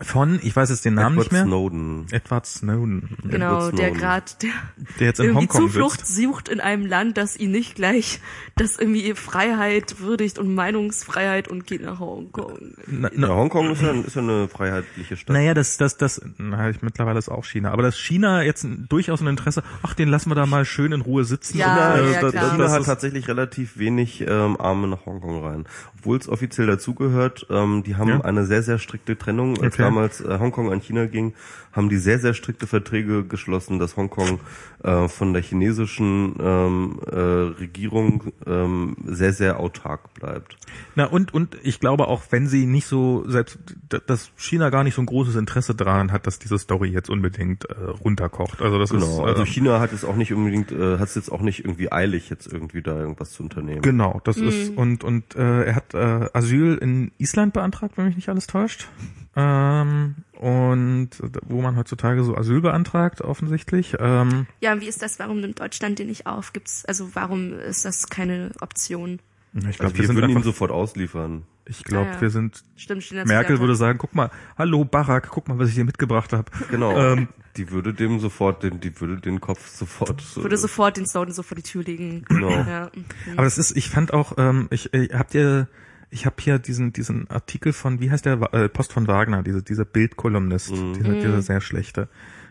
Von, 0.00 0.40
ich 0.42 0.54
weiß 0.56 0.70
jetzt 0.70 0.84
den 0.84 0.94
Namen 0.94 1.14
Edward 1.18 1.24
nicht 1.26 1.32
mehr. 1.32 1.44
Snowden. 1.44 2.06
Edward 2.10 2.46
Snowden, 2.46 3.16
Genau, 3.22 3.56
Edward 3.68 3.78
der 3.78 3.86
Snowden. 3.86 3.98
gerade 4.00 4.24
der 4.42 4.50
der 4.98 5.06
jetzt 5.06 5.20
in 5.20 5.24
irgendwie 5.26 5.40
Hongkong 5.42 5.60
Zuflucht 5.62 6.00
sitzt. 6.00 6.16
sucht 6.16 6.48
in 6.48 6.60
einem 6.60 6.84
Land, 6.86 7.16
das 7.16 7.36
ihn 7.36 7.52
nicht 7.52 7.76
gleich, 7.76 8.20
das 8.56 8.76
irgendwie 8.78 9.14
Freiheit 9.14 10.00
würdigt 10.00 10.38
und 10.38 10.52
Meinungsfreiheit 10.54 11.46
und 11.48 11.66
geht 11.66 11.82
nach 11.82 12.00
Hongkong. 12.00 12.58
Na, 12.88 13.08
Ja, 13.08 13.14
na, 13.16 13.28
Hongkong 13.28 13.70
ist 13.70 13.82
ja, 13.82 13.92
ist 13.92 14.16
ja 14.16 14.22
eine 14.22 14.48
freiheitliche 14.48 15.16
Stadt. 15.16 15.32
naja, 15.34 15.54
das, 15.54 15.76
das, 15.76 15.96
das, 15.96 16.20
na, 16.38 16.70
ich, 16.70 16.82
mittlerweile 16.82 17.18
ist 17.18 17.28
auch 17.28 17.44
China. 17.44 17.70
Aber 17.70 17.82
dass 17.82 17.96
China 17.96 18.42
jetzt 18.42 18.66
durchaus 18.88 19.20
ein 19.20 19.28
Interesse, 19.28 19.62
ach, 19.82 19.94
den 19.94 20.08
lassen 20.08 20.28
wir 20.30 20.34
da 20.34 20.46
mal 20.46 20.64
schön 20.64 20.90
in 20.92 21.02
Ruhe 21.02 21.24
sitzen. 21.24 21.56
Ja, 21.58 21.94
und, 21.94 22.12
ja, 22.12 22.20
da- 22.20 22.30
klar. 22.30 22.50
China 22.50 22.70
hat 22.70 22.84
tatsächlich 22.84 23.28
relativ 23.28 23.78
wenig 23.78 24.22
ähm, 24.26 24.56
Arme 24.60 24.88
nach 24.88 25.06
Hongkong 25.06 25.42
rein. 25.44 25.64
Obwohl 26.04 26.18
es 26.18 26.28
offiziell 26.28 26.66
dazugehört, 26.66 27.46
ähm, 27.48 27.82
die 27.82 27.96
haben 27.96 28.08
Ja. 28.10 28.20
eine 28.20 28.44
sehr, 28.44 28.62
sehr 28.62 28.76
strikte 28.78 29.16
Trennung. 29.16 29.52
Als 29.62 29.72
Okay. 29.76 29.84
damals 29.84 30.20
äh, 30.20 30.38
Hongkong 30.38 30.70
an 30.70 30.80
China 30.82 31.06
ging, 31.06 31.32
haben 31.74 31.88
die 31.88 31.96
sehr, 31.96 32.18
sehr 32.18 32.34
strikte 32.34 32.66
Verträge 32.66 33.24
geschlossen, 33.24 33.78
dass 33.78 33.96
Hongkong 33.96 34.40
äh, 34.82 35.08
von 35.08 35.32
der 35.32 35.42
chinesischen 35.42 36.36
ähm, 36.40 37.00
äh, 37.10 37.16
Regierung 37.18 38.32
ähm, 38.46 38.96
sehr, 39.04 39.32
sehr 39.32 39.60
autark 39.60 40.14
bleibt. 40.14 40.56
Na 40.94 41.06
und 41.06 41.34
und 41.34 41.56
ich 41.62 41.80
glaube 41.80 42.08
auch, 42.08 42.22
wenn 42.30 42.46
sie 42.46 42.66
nicht 42.66 42.86
so 42.86 43.24
selbst, 43.28 43.58
dass 44.06 44.30
China 44.36 44.70
gar 44.70 44.84
nicht 44.84 44.94
so 44.94 45.02
ein 45.02 45.06
großes 45.06 45.36
Interesse 45.36 45.74
daran 45.74 46.12
hat, 46.12 46.26
dass 46.26 46.38
diese 46.38 46.58
Story 46.58 46.88
jetzt 46.90 47.10
unbedingt 47.10 47.64
äh, 47.64 47.74
runterkocht. 48.04 48.62
Also 48.62 48.78
das 48.78 48.90
Genau. 48.90 49.04
ist 49.24 49.30
Also 49.30 49.42
äh, 49.42 49.46
China 49.46 49.80
hat 49.80 49.92
es 49.92 50.04
auch 50.04 50.16
nicht 50.16 50.32
unbedingt, 50.32 50.70
äh, 50.72 50.98
hat 50.98 51.08
es 51.08 51.14
jetzt 51.16 51.30
auch 51.32 51.40
nicht 51.40 51.60
irgendwie 51.64 51.90
eilig, 51.90 52.30
jetzt 52.30 52.52
irgendwie 52.52 52.82
da 52.82 52.98
irgendwas 52.98 53.32
zu 53.32 53.42
unternehmen. 53.42 53.82
Genau, 53.82 54.20
das 54.24 54.36
ist 54.36 54.76
und 54.76 55.04
und 55.04 55.34
äh, 55.36 55.64
er 55.64 55.74
hat 55.74 55.94
äh, 55.94 56.28
Asyl 56.32 56.76
in 56.76 57.10
Island 57.18 57.52
beantragt, 57.52 57.94
wenn 57.96 58.06
mich 58.06 58.16
nicht 58.16 58.28
alles 58.28 58.46
täuscht. 58.46 58.88
Ähm, 59.36 60.14
und 60.44 61.10
wo 61.46 61.62
man 61.62 61.76
heutzutage 61.76 62.22
so 62.22 62.36
Asyl 62.36 62.60
beantragt, 62.60 63.22
offensichtlich. 63.22 63.96
Ähm, 63.98 64.46
Ja, 64.60 64.72
und 64.72 64.80
wie 64.82 64.88
ist 64.88 65.00
das? 65.02 65.18
Warum 65.18 65.40
nimmt 65.40 65.60
Deutschland 65.60 65.98
den 65.98 66.08
nicht 66.08 66.26
auf? 66.26 66.52
Gibt's 66.52 66.84
also 66.84 67.10
warum 67.14 67.54
ist 67.58 67.84
das 67.84 68.08
keine 68.08 68.50
Option? 68.60 69.20
ich 69.54 69.60
glaube, 69.78 69.84
Also 69.84 69.94
wir 69.94 69.98
wir 70.00 70.06
sind 70.08 70.16
würden 70.16 70.30
ihn 70.30 70.36
einfach, 70.36 70.46
sofort 70.50 70.70
ausliefern. 70.70 71.44
ich 71.64 71.82
glaube, 71.84 72.10
Ah, 72.10 72.14
ja. 72.14 72.20
wir 72.20 72.30
sind 72.30 72.62
Stimmt, 72.76 73.10
da 73.12 73.24
Merkel 73.24 73.60
würde 73.60 73.74
sagen, 73.76 73.98
guck 73.98 74.14
mal, 74.14 74.30
hallo 74.58 74.84
Barack, 74.84 75.28
guck 75.30 75.48
mal, 75.48 75.58
was 75.58 75.68
ich 75.70 75.76
dir 75.76 75.84
mitgebracht 75.84 76.32
habe. 76.32 76.50
Genau. 76.70 76.96
Ähm, 76.98 77.28
die 77.56 77.70
würde 77.70 77.94
dem 77.94 78.18
sofort, 78.18 78.64
den, 78.64 78.80
die 78.80 79.00
würde 79.00 79.20
den 79.20 79.40
Kopf 79.40 79.68
sofort. 79.68 80.20
äh, 80.36 80.36
würde 80.42 80.56
sofort 80.58 80.96
den 80.96 81.06
Snowden 81.06 81.32
so 81.32 81.42
vor 81.42 81.56
die 81.56 81.62
Tür 81.62 81.84
legen. 81.84 82.24
Genau. 82.28 82.50
Ja. 82.50 82.90
Aber 83.36 83.44
das 83.44 83.56
ist, 83.58 83.76
ich 83.76 83.88
fand 83.88 84.12
auch, 84.12 84.34
ähm, 84.38 84.66
ich 84.70 84.92
äh, 84.92 85.08
habt 85.14 85.34
ihr, 85.34 85.68
ich 86.14 86.26
habe 86.26 86.36
hier 86.38 86.58
diesen 86.60 86.92
diesen 86.92 87.28
Artikel 87.28 87.72
von, 87.72 88.00
wie 88.00 88.10
heißt 88.10 88.24
der, 88.24 88.40
äh, 88.54 88.68
Post 88.68 88.92
von 88.92 89.08
Wagner, 89.08 89.42
diese 89.42 89.62
dieser 89.62 89.84
Bildkolumnist, 89.84 90.70
dieser, 90.70 91.14
dieser 91.14 91.42
sehr 91.42 91.60
schlechte. 91.60 92.08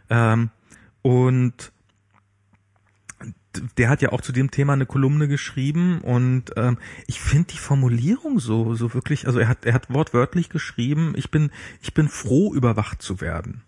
Ähm, 0.09 0.49
und 1.01 1.71
der 3.77 3.89
hat 3.89 4.01
ja 4.01 4.11
auch 4.11 4.21
zu 4.21 4.33
dem 4.33 4.51
Thema 4.51 4.73
eine 4.73 4.85
Kolumne 4.85 5.27
geschrieben 5.27 6.01
und 6.01 6.51
ähm, 6.57 6.77
ich 7.07 7.21
finde 7.21 7.53
die 7.53 7.57
Formulierung 7.57 8.39
so 8.39 8.75
so 8.75 8.93
wirklich, 8.93 9.27
also 9.27 9.39
er 9.39 9.47
hat 9.47 9.65
er 9.65 9.73
hat 9.73 9.93
wortwörtlich 9.93 10.49
geschrieben, 10.49 11.13
ich 11.15 11.31
bin 11.31 11.49
ich 11.81 11.93
bin 11.93 12.09
froh 12.09 12.53
überwacht 12.53 13.01
zu 13.01 13.21
werden. 13.21 13.63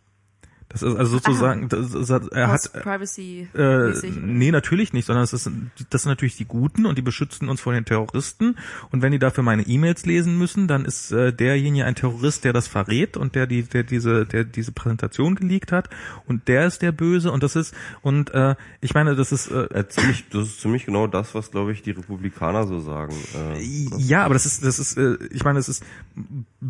Das 0.76 0.82
ist 0.82 0.98
also 0.98 1.14
sozusagen, 1.14 1.70
das, 1.70 1.92
das, 1.92 2.28
er 2.28 2.48
hat 2.50 2.74
Privacy 2.74 3.48
äh, 3.54 3.94
nee, 4.20 4.52
natürlich 4.52 4.92
nicht, 4.92 5.06
sondern 5.06 5.24
es 5.24 5.32
ist, 5.32 5.50
das 5.90 6.04
sind 6.04 6.10
natürlich 6.10 6.36
die 6.36 6.44
Guten 6.44 6.86
und 6.86 6.98
die 6.98 7.02
beschützen 7.02 7.48
uns 7.48 7.62
vor 7.62 7.72
den 7.72 7.86
Terroristen. 7.86 8.58
Und 8.92 9.02
wenn 9.02 9.14
die 9.14 9.20
dafür 9.20 9.42
meine 9.42 9.62
E-Mails 9.62 10.06
lesen 10.06 10.38
müssen, 10.38 10.68
dann 10.68 10.84
ist 10.84 11.14
äh, 11.14 11.32
derjenige 11.32 11.86
ein 11.86 11.96
Terrorist, 11.96 12.44
der 12.44 12.52
das 12.52 12.68
verrät 12.68 13.16
und 13.16 13.36
der 13.36 13.48
die, 13.48 13.64
der 13.64 13.84
diese, 13.84 14.26
der 14.26 14.44
diese 14.44 14.74
Präsentation 14.74 15.36
geleakt 15.36 15.72
hat. 15.72 15.90
Und 16.28 16.50
der 16.50 16.68
ist 16.68 16.82
der 16.82 16.92
Böse. 16.92 17.32
Und 17.32 17.42
das 17.42 17.56
ist 17.56 17.74
und 18.02 18.34
äh, 18.34 18.56
ich 18.82 18.94
meine, 18.94 19.16
das 19.16 19.32
ist 19.32 19.50
äh, 19.50 19.64
äh, 19.80 19.88
ziemlich, 19.88 20.28
das 20.28 20.50
ist 20.50 20.60
ziemlich 20.60 20.86
genau 20.86 21.08
das, 21.08 21.34
was 21.36 21.52
glaube 21.52 21.72
ich 21.72 21.84
die 21.84 21.92
Republikaner 21.92 22.68
so 22.68 22.82
sagen. 22.82 23.16
Äh, 23.34 23.62
ja, 23.98 24.26
aber 24.26 24.34
das 24.34 24.46
ist, 24.46 24.66
das 24.66 24.80
ist, 24.80 24.98
äh, 24.98 25.16
ich 25.32 25.46
meine, 25.46 25.60
es 25.60 25.70
ist 25.70 25.86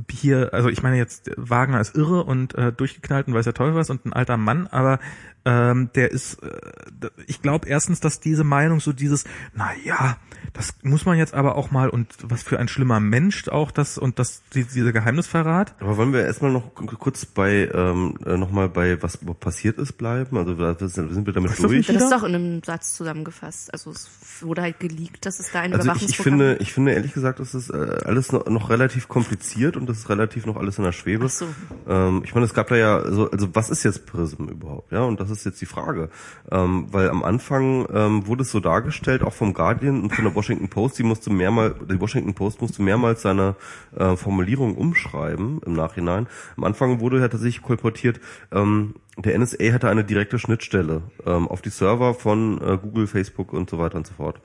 hier, 0.10 0.54
also 0.54 0.70
ich 0.70 0.84
meine 0.84 0.98
jetzt 0.98 1.32
Wagner 1.38 1.80
ist 1.80 1.96
irre 1.96 2.24
und 2.24 2.56
äh, 2.56 2.72
durchgeknallt 2.72 3.28
und 3.28 3.34
weiß 3.34 3.46
der 3.46 3.54
Teufel 3.54 3.76
was 3.76 3.90
und 3.90 4.06
ein 4.06 4.14
alter 4.14 4.38
Mann, 4.38 4.68
aber 4.68 5.00
ähm, 5.46 5.90
der 5.96 6.12
ist, 6.12 6.42
äh, 6.44 7.10
ich 7.28 7.42
glaube 7.42 7.68
erstens, 7.68 8.00
dass 8.00 8.20
diese 8.20 8.44
Meinung 8.44 8.80
so 8.80 8.94
dieses, 8.94 9.26
na 9.54 9.70
ja, 9.84 10.18
das 10.54 10.74
muss 10.84 11.06
man 11.06 11.18
jetzt 11.18 11.34
aber 11.34 11.56
auch 11.56 11.72
mal 11.72 11.90
und 11.90 12.08
was 12.24 12.42
für 12.44 12.60
ein 12.60 12.68
schlimmer 12.68 13.00
Mensch 13.00 13.48
auch 13.50 13.72
das 13.72 13.98
und 13.98 14.20
das 14.20 14.42
die, 14.54 14.64
dieser 14.64 14.92
Geheimnisverrat. 14.92 15.76
Aber 15.80 15.98
wollen 15.98 16.14
wir 16.14 16.26
erstmal 16.26 16.52
noch 16.52 16.74
kurz 16.74 17.26
bei 17.26 17.70
ähm, 17.74 18.18
äh, 18.26 18.38
nochmal 18.38 18.70
bei 18.70 19.02
was 19.04 19.20
passiert 19.40 19.78
ist 19.78 19.94
bleiben? 19.94 20.38
Also 20.38 20.56
sind 20.88 21.26
wir 21.26 21.34
damit 21.34 21.52
das 21.52 21.58
durch. 21.58 21.88
Das 21.88 21.96
ist 21.96 22.12
doch 22.12 22.24
in 22.24 22.36
einem 22.36 22.64
Satz 22.64 22.96
zusammengefasst. 22.96 23.74
Also 23.74 23.92
es 23.92 24.10
wurde 24.42 24.62
halt 24.62 24.80
geleakt, 24.80 25.26
dass 25.26 25.40
es 25.40 25.52
da 25.52 25.62
ein 25.62 25.74
also 25.74 25.92
ich, 25.94 26.10
ich 26.10 26.18
finde, 26.18 26.58
ich 26.60 26.74
finde 26.74 26.94
ehrlich 26.94 27.14
gesagt, 27.14 27.40
das 27.40 27.54
ist 27.54 27.70
äh, 27.70 28.00
alles 28.06 28.32
noch, 28.32 28.46
noch 28.48 28.70
relativ 28.70 29.08
kompliziert 29.08 29.78
und 29.78 29.88
das 29.88 30.00
ist 30.00 30.10
relativ 30.10 30.46
noch 30.46 30.56
alles 30.56 30.78
in 30.78 30.84
der 30.84 30.92
Schwebe. 30.92 31.26
Ach 31.26 31.30
so. 31.30 31.48
Ähm, 31.88 32.22
ich 32.24 32.34
meine, 32.34 32.46
es 32.46 32.54
gab 32.54 32.68
da 32.68 32.76
ja 32.76 33.12
so, 33.12 33.30
also 33.30 33.54
was 33.54 33.70
ist 33.70 33.84
jetzt 33.84 34.06
Prism 34.06 34.46
überhaupt? 34.46 34.92
Ja, 34.92 35.02
und 35.02 35.20
das 35.20 35.30
ist 35.30 35.35
jetzt 35.44 35.60
die 35.62 35.66
Frage, 35.66 36.10
ähm, 36.52 36.88
weil 36.92 37.10
am 37.10 37.24
Anfang 37.24 37.88
ähm, 37.94 38.28
wurde 38.28 38.44
es 38.44 38.52
so 38.52 38.60
dargestellt, 38.60 39.24
auch 39.24 39.34
vom 39.34 39.54
Guardian 39.54 40.04
und 40.04 40.14
von 40.14 40.24
der 40.24 40.36
Washington 40.36 40.70
Post, 40.70 41.00
die 41.00 41.04
musste 41.04 41.32
mehrmals, 41.32 41.76
die 41.90 42.00
Washington 42.00 42.34
Post 42.34 42.62
musste 42.62 42.82
mehrmals 42.82 43.22
seine 43.24 43.56
äh, 43.96 44.16
Formulierung 44.16 44.76
umschreiben 44.76 45.62
im 45.66 45.74
Nachhinein. 45.74 46.28
Am 46.56 46.64
Anfang 46.64 47.00
wurde 47.00 47.20
ja 47.20 47.28
tatsächlich 47.28 47.62
kolportiert, 47.62 48.20
ähm, 48.52 48.96
der 49.18 49.38
NSA 49.38 49.72
hatte 49.72 49.90
eine 49.90 50.04
direkte 50.04 50.40
Schnittstelle 50.40 51.02
ähm, 51.26 51.48
auf 51.48 51.62
die 51.62 51.70
Server 51.70 52.14
von 52.14 52.62
äh, 52.62 52.78
Google, 52.78 53.08
Facebook 53.08 53.54
und 53.54 53.70
so 53.70 53.80
weiter 53.80 53.98
und 53.98 54.08
so 54.08 54.14
fort. 54.14 54.42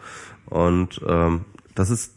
Und 0.46 1.00
ähm, 1.06 1.42
das 1.74 1.90
ist 1.90 2.14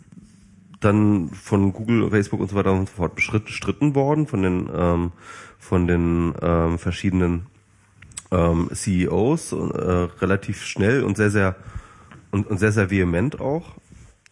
dann 0.80 1.30
von 1.30 1.74
Google, 1.74 2.10
Facebook 2.10 2.40
und 2.40 2.50
so 2.50 2.56
weiter 2.56 2.72
und 2.74 2.90
so 2.90 2.96
fort 2.96 3.16
bestritten 3.16 3.96
worden 3.96 4.28
von 4.28 4.42
den 4.42 4.70
ähm, 4.74 5.12
von 5.58 5.88
den 5.88 6.34
ähm, 6.42 6.78
verschiedenen 6.78 7.48
ähm, 8.34 8.70
CEOs 8.74 9.54
äh, 9.54 9.56
relativ 9.56 10.64
schnell 10.64 11.04
und 11.04 11.18
sehr 11.18 11.30
sehr 11.30 11.56
und, 12.32 12.48
und 12.48 12.58
sehr 12.58 12.72
sehr 12.72 12.90
vehement 12.90 13.40
auch 13.40 13.76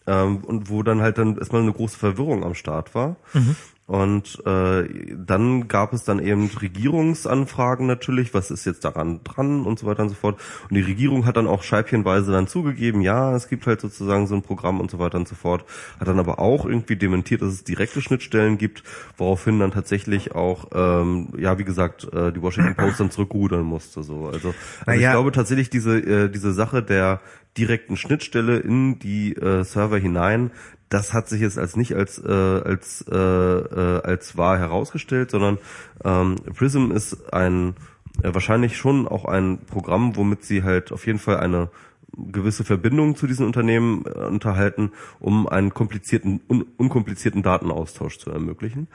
ähm, 0.06 0.38
und 0.38 0.68
wo 0.68 0.82
dann 0.82 1.00
halt 1.00 1.18
dann 1.18 1.38
erstmal 1.38 1.62
eine 1.62 1.72
große 1.72 1.98
Verwirrung 1.98 2.44
am 2.44 2.54
Start 2.54 2.94
war. 2.94 3.16
Mhm. 3.32 3.56
Und 3.86 4.40
äh, 4.46 4.84
dann 5.16 5.66
gab 5.66 5.92
es 5.92 6.04
dann 6.04 6.20
eben 6.20 6.48
Regierungsanfragen 6.48 7.86
natürlich, 7.86 8.32
was 8.32 8.50
ist 8.50 8.64
jetzt 8.64 8.84
daran 8.84 9.20
dran 9.24 9.64
und 9.66 9.78
so 9.78 9.86
weiter 9.86 10.04
und 10.04 10.08
so 10.08 10.14
fort. 10.14 10.40
Und 10.70 10.76
die 10.76 10.82
Regierung 10.82 11.26
hat 11.26 11.36
dann 11.36 11.48
auch 11.48 11.62
scheibchenweise 11.62 12.30
dann 12.30 12.46
zugegeben, 12.46 13.00
ja, 13.00 13.34
es 13.34 13.48
gibt 13.48 13.66
halt 13.66 13.80
sozusagen 13.80 14.28
so 14.28 14.36
ein 14.36 14.42
Programm 14.42 14.80
und 14.80 14.90
so 14.90 14.98
weiter 14.98 15.18
und 15.18 15.26
so 15.26 15.34
fort. 15.34 15.64
Hat 15.98 16.06
dann 16.06 16.20
aber 16.20 16.38
auch 16.38 16.64
irgendwie 16.64 16.96
dementiert, 16.96 17.42
dass 17.42 17.52
es 17.52 17.64
direkte 17.64 18.00
Schnittstellen 18.00 18.56
gibt, 18.56 18.84
woraufhin 19.16 19.58
dann 19.58 19.72
tatsächlich 19.72 20.34
auch, 20.34 20.68
ähm, 20.72 21.28
ja, 21.36 21.58
wie 21.58 21.64
gesagt, 21.64 22.10
äh, 22.12 22.32
die 22.32 22.40
Washington 22.40 22.76
Post 22.76 23.00
dann 23.00 23.10
zurückrudern 23.10 23.64
musste. 23.64 24.04
So, 24.04 24.26
also, 24.26 24.54
also 24.86 25.00
ich 25.00 25.10
glaube 25.10 25.32
tatsächlich 25.32 25.70
diese 25.70 25.98
äh, 25.98 26.28
diese 26.30 26.52
Sache 26.52 26.82
der 26.82 27.20
direkten 27.56 27.96
Schnittstelle 27.96 28.58
in 28.58 28.98
die 28.98 29.34
äh, 29.34 29.64
Server 29.64 29.98
hinein, 29.98 30.50
das 30.92 31.12
hat 31.14 31.28
sich 31.28 31.40
jetzt 31.40 31.58
als 31.58 31.76
nicht 31.76 31.94
als 31.94 32.18
äh, 32.18 32.30
als 32.30 33.04
äh, 33.10 33.16
äh, 33.16 34.02
als 34.02 34.36
wahr 34.36 34.58
herausgestellt, 34.58 35.30
sondern 35.30 35.58
ähm, 36.04 36.36
Prism 36.54 36.90
ist 36.90 37.32
ein 37.32 37.74
äh, 38.22 38.34
wahrscheinlich 38.34 38.76
schon 38.76 39.08
auch 39.08 39.24
ein 39.24 39.58
Programm, 39.66 40.16
womit 40.16 40.44
sie 40.44 40.62
halt 40.62 40.92
auf 40.92 41.06
jeden 41.06 41.18
Fall 41.18 41.38
eine 41.38 41.70
gewisse 42.14 42.64
Verbindung 42.64 43.16
zu 43.16 43.26
diesen 43.26 43.46
Unternehmen 43.46 44.04
äh, 44.04 44.26
unterhalten, 44.26 44.92
um 45.18 45.48
einen 45.48 45.72
komplizierten, 45.72 46.42
un 46.46 46.66
unkomplizierten 46.76 47.42
Datenaustausch 47.42 48.18
zu 48.18 48.30
ermöglichen. 48.30 48.88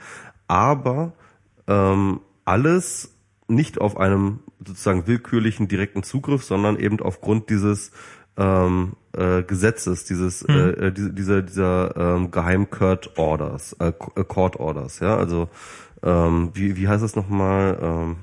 Aber 0.46 1.14
ähm, 1.66 2.20
alles 2.44 3.14
nicht 3.48 3.80
auf 3.80 3.96
einem 3.96 4.38
sozusagen 4.64 5.06
willkürlichen 5.08 5.66
direkten 5.66 6.04
Zugriff, 6.04 6.44
sondern 6.44 6.78
eben 6.78 7.00
aufgrund 7.00 7.50
dieses 7.50 7.90
ähm, 8.36 8.92
äh, 9.18 9.42
Gesetzes, 9.42 10.04
dieses 10.04 10.46
hm. 10.46 10.54
äh, 10.54 10.70
äh 10.86 10.92
diese, 10.92 11.12
dieser 11.12 11.42
dieser 11.42 11.96
ähm, 11.96 12.30
Geheim 12.30 12.70
Court 12.70 13.18
Orders, 13.18 13.74
äh, 13.80 13.88
äh, 13.88 14.24
Court 14.24 14.56
Orders, 14.56 15.00
ja, 15.00 15.16
also 15.16 15.48
ähm, 16.02 16.50
wie 16.54 16.76
wie 16.76 16.88
heißt 16.88 17.02
das 17.02 17.16
nochmal? 17.16 17.78
Ähm, 17.82 18.16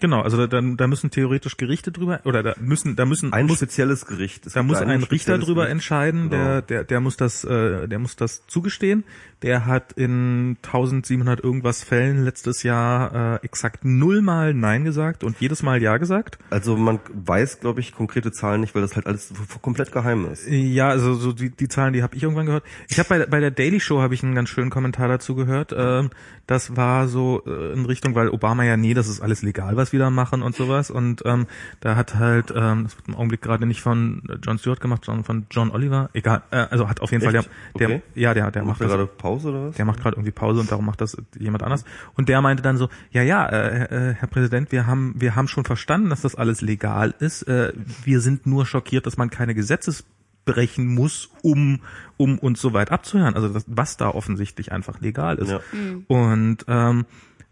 Genau, 0.00 0.22
also 0.22 0.46
da, 0.46 0.60
da, 0.60 0.86
müssen 0.86 1.10
theoretisch 1.10 1.56
Gerichte 1.56 1.92
drüber 1.92 2.20
oder 2.24 2.42
da 2.42 2.54
müssen 2.58 2.96
da 2.96 3.04
müssen 3.04 3.32
ein 3.32 3.46
muss, 3.46 3.58
spezielles 3.58 4.06
Gericht. 4.06 4.46
Es 4.46 4.54
da 4.54 4.62
muss 4.62 4.78
ein, 4.78 5.02
Richter 5.02 5.38
drüber 5.38 5.62
Gericht. 5.62 5.72
entscheiden, 5.72 6.30
genau. 6.30 6.42
der 6.42 6.62
der 6.62 6.84
der 6.84 7.00
muss 7.00 7.16
das 7.16 7.44
äh, 7.44 7.86
der 7.86 7.98
muss 7.98 8.16
das 8.16 8.46
zugestehen. 8.46 9.04
Der 9.42 9.66
hat 9.66 9.92
in 9.92 10.58
1700 10.62 11.42
irgendwas 11.42 11.82
Fällen 11.82 12.24
letztes 12.24 12.62
Jahr 12.62 13.38
äh, 13.42 13.44
exakt 13.44 13.84
nullmal 13.84 14.52
Nein 14.52 14.84
gesagt 14.84 15.24
und 15.24 15.40
jedes 15.40 15.62
Mal 15.62 15.82
Ja 15.82 15.96
gesagt. 15.96 16.38
Also 16.50 16.76
man 16.76 17.00
weiß, 17.12 17.60
glaube 17.60 17.80
ich, 17.80 17.94
konkrete 17.94 18.32
Zahlen 18.32 18.60
nicht, 18.60 18.74
weil 18.74 18.82
das 18.82 18.96
halt 18.96 19.06
alles 19.06 19.32
komplett 19.62 19.92
geheim 19.92 20.26
ist. 20.30 20.46
Ja, 20.46 20.88
also 20.88 21.14
so 21.14 21.32
die, 21.32 21.50
die 21.50 21.68
Zahlen, 21.68 21.92
die 21.94 22.02
habe 22.02 22.16
ich 22.16 22.22
irgendwann 22.22 22.46
gehört. 22.46 22.64
Ich 22.88 22.98
habe 22.98 23.08
bei, 23.08 23.26
bei 23.26 23.40
der 23.40 23.50
Daily 23.50 23.80
Show 23.80 24.00
habe 24.00 24.14
ich 24.14 24.22
einen 24.22 24.34
ganz 24.34 24.50
schönen 24.50 24.70
Kommentar 24.70 25.08
dazu 25.08 25.34
gehört. 25.34 25.72
Äh, 25.72 26.08
das 26.46 26.76
war 26.76 27.08
so 27.08 27.42
äh, 27.46 27.72
in 27.72 27.86
Richtung, 27.86 28.14
weil 28.14 28.28
Obama 28.28 28.64
ja 28.64 28.76
nee, 28.76 28.92
das 28.92 29.08
ist 29.08 29.20
alles 29.20 29.42
legal, 29.42 29.76
was 29.76 29.89
wir 29.92 30.00
da 30.00 30.10
machen 30.10 30.42
und 30.42 30.54
sowas. 30.54 30.90
Und 30.90 31.22
ähm, 31.24 31.46
da 31.80 31.96
hat 31.96 32.14
halt, 32.14 32.52
ähm, 32.54 32.84
das 32.84 32.96
wird 32.96 33.08
im 33.08 33.16
Augenblick 33.16 33.42
gerade 33.42 33.66
nicht 33.66 33.80
von 33.80 34.22
John 34.42 34.58
Stewart 34.58 34.80
gemacht, 34.80 35.04
sondern 35.04 35.24
von 35.24 35.46
John 35.50 35.70
Oliver. 35.70 36.10
Egal, 36.12 36.42
äh, 36.50 36.66
also 36.70 36.88
hat 36.88 37.00
auf 37.00 37.10
jeden 37.12 37.22
Echt? 37.24 37.32
Fall 37.32 37.44
der, 37.78 37.88
der 37.88 37.96
okay. 37.96 38.02
ja, 38.14 38.34
der, 38.34 38.50
der 38.50 38.64
macht, 38.64 38.80
macht 38.80 38.90
das. 38.90 39.08
Pause 39.18 39.48
oder 39.50 39.68
was? 39.68 39.76
Der 39.76 39.84
macht 39.84 40.00
gerade 40.00 40.16
irgendwie 40.16 40.32
Pause 40.32 40.60
und 40.60 40.70
darum 40.70 40.86
macht 40.86 41.00
das 41.00 41.16
jemand 41.38 41.62
anders. 41.62 41.84
Und 42.14 42.28
der 42.28 42.40
meinte 42.40 42.62
dann 42.62 42.76
so, 42.76 42.88
ja, 43.10 43.22
ja, 43.22 43.46
äh, 43.46 44.10
äh, 44.10 44.14
Herr 44.14 44.28
Präsident, 44.28 44.72
wir 44.72 44.86
haben, 44.86 45.14
wir 45.16 45.36
haben 45.36 45.48
schon 45.48 45.64
verstanden, 45.64 46.10
dass 46.10 46.22
das 46.22 46.34
alles 46.34 46.60
legal 46.60 47.14
ist. 47.18 47.42
Äh, 47.42 47.72
wir 48.04 48.20
sind 48.20 48.46
nur 48.46 48.66
schockiert, 48.66 49.06
dass 49.06 49.16
man 49.16 49.30
keine 49.30 49.54
Gesetzes 49.54 50.04
brechen 50.44 50.86
muss, 50.86 51.30
um 51.42 51.80
um 52.16 52.38
uns 52.38 52.60
so 52.60 52.72
weit 52.74 52.90
abzuhören. 52.90 53.34
Also 53.34 53.48
das, 53.48 53.64
was 53.66 53.96
da 53.96 54.10
offensichtlich 54.10 54.72
einfach 54.72 55.00
legal 55.00 55.38
ist. 55.38 55.50
Ja. 55.50 55.60
Mhm. 55.72 56.04
Und 56.06 56.58
ähm, 56.68 57.06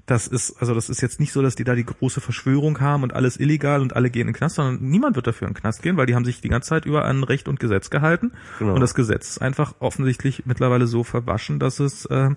das 0.08 0.26
ist, 0.26 0.56
also 0.58 0.74
das 0.74 0.88
ist 0.88 1.02
jetzt 1.02 1.20
nicht 1.20 1.32
so, 1.32 1.42
dass 1.42 1.54
die 1.54 1.64
da 1.64 1.74
die 1.74 1.84
große 1.84 2.22
Verschwörung 2.22 2.80
haben 2.80 3.02
und 3.02 3.12
alles 3.12 3.38
illegal 3.38 3.82
und 3.82 3.94
alle 3.94 4.08
gehen 4.08 4.22
in 4.22 4.28
den 4.28 4.34
Knast, 4.34 4.54
sondern 4.56 4.80
niemand 4.80 5.16
wird 5.16 5.26
dafür 5.26 5.46
in 5.46 5.52
den 5.52 5.60
Knast 5.60 5.82
gehen, 5.82 5.98
weil 5.98 6.06
die 6.06 6.14
haben 6.14 6.24
sich 6.24 6.40
die 6.40 6.48
ganze 6.48 6.70
Zeit 6.70 6.86
über 6.86 7.04
an 7.04 7.24
Recht 7.24 7.46
und 7.46 7.60
Gesetz 7.60 7.90
gehalten. 7.90 8.32
Genau. 8.58 8.74
Und 8.74 8.80
das 8.80 8.94
Gesetz 8.94 9.28
ist 9.28 9.42
einfach 9.42 9.74
offensichtlich 9.80 10.46
mittlerweile 10.46 10.86
so 10.86 11.04
verwaschen, 11.04 11.58
dass 11.58 11.78
es 11.78 12.06
äh, 12.06 12.30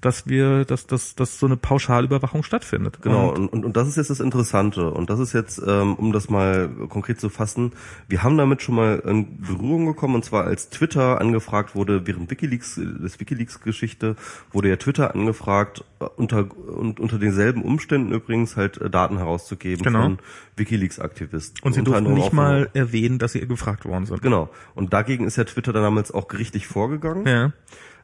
dass 0.00 0.28
wir, 0.28 0.64
dass, 0.64 0.86
dass, 0.86 1.16
dass 1.16 1.38
so 1.38 1.46
eine 1.46 1.56
Pauschalüberwachung 1.56 2.42
stattfindet. 2.42 3.00
Genau, 3.02 3.30
und, 3.30 3.48
und, 3.48 3.64
und 3.64 3.76
das 3.76 3.88
ist 3.88 3.96
jetzt 3.96 4.10
das 4.10 4.20
Interessante. 4.20 4.90
Und 4.90 5.10
das 5.10 5.18
ist 5.18 5.32
jetzt, 5.32 5.60
ähm, 5.66 5.94
um 5.94 6.12
das 6.12 6.30
mal 6.30 6.68
konkret 6.88 7.20
zu 7.20 7.28
fassen, 7.28 7.72
wir 8.08 8.22
haben 8.22 8.36
damit 8.36 8.62
schon 8.62 8.76
mal 8.76 9.00
in 9.00 9.40
Berührung 9.40 9.86
gekommen, 9.86 10.14
und 10.14 10.24
zwar 10.24 10.44
als 10.44 10.70
Twitter 10.70 11.20
angefragt 11.20 11.74
wurde, 11.74 12.06
während 12.06 12.30
Wikileaks, 12.30 12.76
des 12.76 13.18
Wikileaks-Geschichte, 13.18 14.14
wurde 14.52 14.68
ja 14.68 14.76
Twitter 14.76 15.14
angefragt, 15.14 15.84
äh, 16.00 16.04
unter, 16.04 16.46
und 16.56 17.00
unter 17.00 17.18
denselben 17.18 17.62
Umständen 17.62 18.12
übrigens 18.12 18.56
halt 18.56 18.80
äh, 18.80 18.90
Daten 18.90 19.18
herauszugeben 19.18 19.82
genau. 19.82 20.02
von 20.02 20.18
Wikileaks-Aktivisten. 20.56 21.60
Und 21.64 21.72
sie 21.72 21.82
durften 21.82 22.14
nicht 22.14 22.32
mal 22.32 22.70
erwähnen, 22.72 23.18
dass 23.18 23.32
sie 23.32 23.46
gefragt 23.46 23.84
worden 23.84 24.06
sind. 24.06 24.22
Genau. 24.22 24.48
Und 24.76 24.92
dagegen 24.92 25.26
ist 25.26 25.36
ja 25.36 25.44
Twitter 25.44 25.72
dann 25.72 25.82
damals 25.82 26.12
auch 26.12 26.28
gerichtlich 26.28 26.68
vorgegangen. 26.68 27.26
Ja 27.26 27.52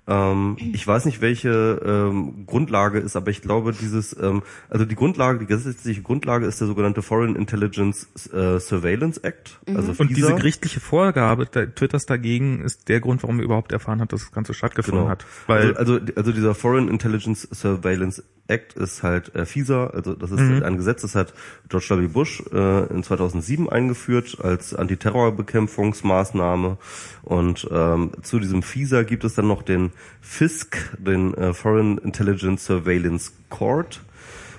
Ähm, 0.06 0.56
ich 0.59 0.86
weiß 0.86 1.06
nicht, 1.06 1.22
welche 1.22 1.81
ähm, 1.85 2.44
Grundlage 2.47 2.98
ist, 2.98 3.16
aber 3.16 3.31
ich 3.31 3.40
glaube, 3.40 3.72
dieses, 3.72 4.14
ähm, 4.20 4.43
also 4.68 4.85
die 4.85 4.97
Grundlage, 4.97 5.39
die 5.39 5.47
gesetzliche 5.47 6.02
Grundlage 6.02 6.44
ist 6.47 6.60
der 6.60 6.68
sogenannte 6.68 7.01
Foreign 7.01 7.36
Intelligence 7.36 8.06
äh, 8.32 8.60
Surveillance 8.60 9.22
Act. 9.24 9.60
Also 9.74 9.94
Und 9.97 10.10
diese 10.10 10.35
gerichtliche 10.35 10.81
Vorgabe 10.81 11.47
der 11.47 11.74
Twitters 11.74 12.05
dagegen 12.05 12.60
ist 12.60 12.89
der 12.89 13.01
Grund, 13.01 13.22
warum 13.22 13.39
wir 13.39 13.44
überhaupt 13.44 13.72
erfahren 13.72 14.01
hat, 14.01 14.12
dass 14.12 14.22
das 14.22 14.32
Ganze 14.32 14.52
stattgefunden 14.52 15.01
Genau. 15.01 15.10
hat. 15.10 15.24
Weil 15.47 15.74
also, 15.76 15.94
also, 15.94 16.06
also 16.16 16.32
dieser 16.32 16.55
Foreign 16.55 16.89
Intelligence 16.89 17.48
Surveillance 17.51 18.22
Act 18.47 18.74
ist 18.74 19.02
halt 19.02 19.35
äh, 19.35 19.47
FISA, 19.47 19.86
also 19.86 20.14
das 20.14 20.31
ist 20.31 20.40
Mhm. 20.40 20.62
ein 20.64 20.76
Gesetz, 20.76 21.01
das 21.01 21.14
hat 21.14 21.32
George 21.70 21.97
W. 21.98 22.09
Bush 22.09 22.43
äh, 22.52 22.93
in 22.93 23.02
2007 23.02 23.70
eingeführt 23.70 24.36
als 24.43 24.74
Antiterrorbekämpfungsmaßnahme 24.74 26.76
und 27.22 27.66
ähm, 27.70 28.10
zu 28.22 28.39
diesem 28.40 28.62
FISA 28.62 29.02
gibt 29.02 29.24
es 29.24 29.35
dann 29.35 29.48
noch 29.48 29.62
den 29.62 29.93
FISC, 30.21 30.77
den 30.99 31.35
äh, 31.35 31.55
Foreign 31.55 31.99
Intelligence 31.99 32.65
Surveillance 32.65 33.33
Court. 33.51 34.03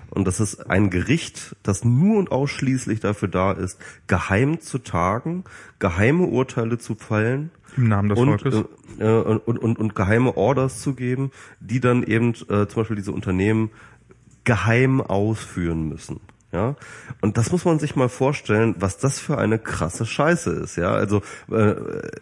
Und 0.10 0.26
das 0.26 0.40
ist 0.40 0.70
ein 0.70 0.90
Gericht, 0.90 1.56
das 1.64 1.84
nur 1.84 2.18
und 2.18 2.32
ausschließlich 2.32 3.00
dafür 3.02 3.28
da 3.28 3.52
ist, 3.52 3.80
geheim 4.08 4.62
zu 4.62 4.78
tagen, 4.80 5.44
geheime 5.80 6.26
Urteile 6.26 6.78
zu 6.78 6.96
fällen 6.96 7.52
im 7.76 7.90
Namen 7.90 8.10
des 8.10 8.20
und, 8.20 8.42
Volkes. 8.42 8.64
äh, 9.00 9.04
äh, 9.04 9.40
und, 9.46 9.60
und, 9.60 9.80
und 9.80 9.96
geheime 9.96 10.38
Orders 10.38 10.82
zu 10.82 10.94
geben, 10.94 11.32
die 11.60 11.80
dann 11.80 12.04
eben 12.04 12.30
äh, 12.30 12.68
zum 12.68 12.76
Beispiel 12.76 12.96
diese 12.96 13.12
Unternehmen 13.12 13.72
geheim 14.44 15.02
ausführen 15.02 15.90
müssen. 15.90 16.20
Ja, 16.52 16.76
und 17.22 17.38
das 17.38 17.52
muss 17.52 17.66
man 17.66 17.80
sich 17.80 17.98
mal 17.98 18.08
vorstellen, 18.08 18.76
was 18.80 18.98
das 18.98 19.20
für 19.20 19.38
eine 19.38 19.60
krasse 19.60 20.06
Scheiße 20.06 20.52
ist. 20.52 20.78
Ja, 20.78 20.92
also 20.92 21.22
äh, 21.52 21.76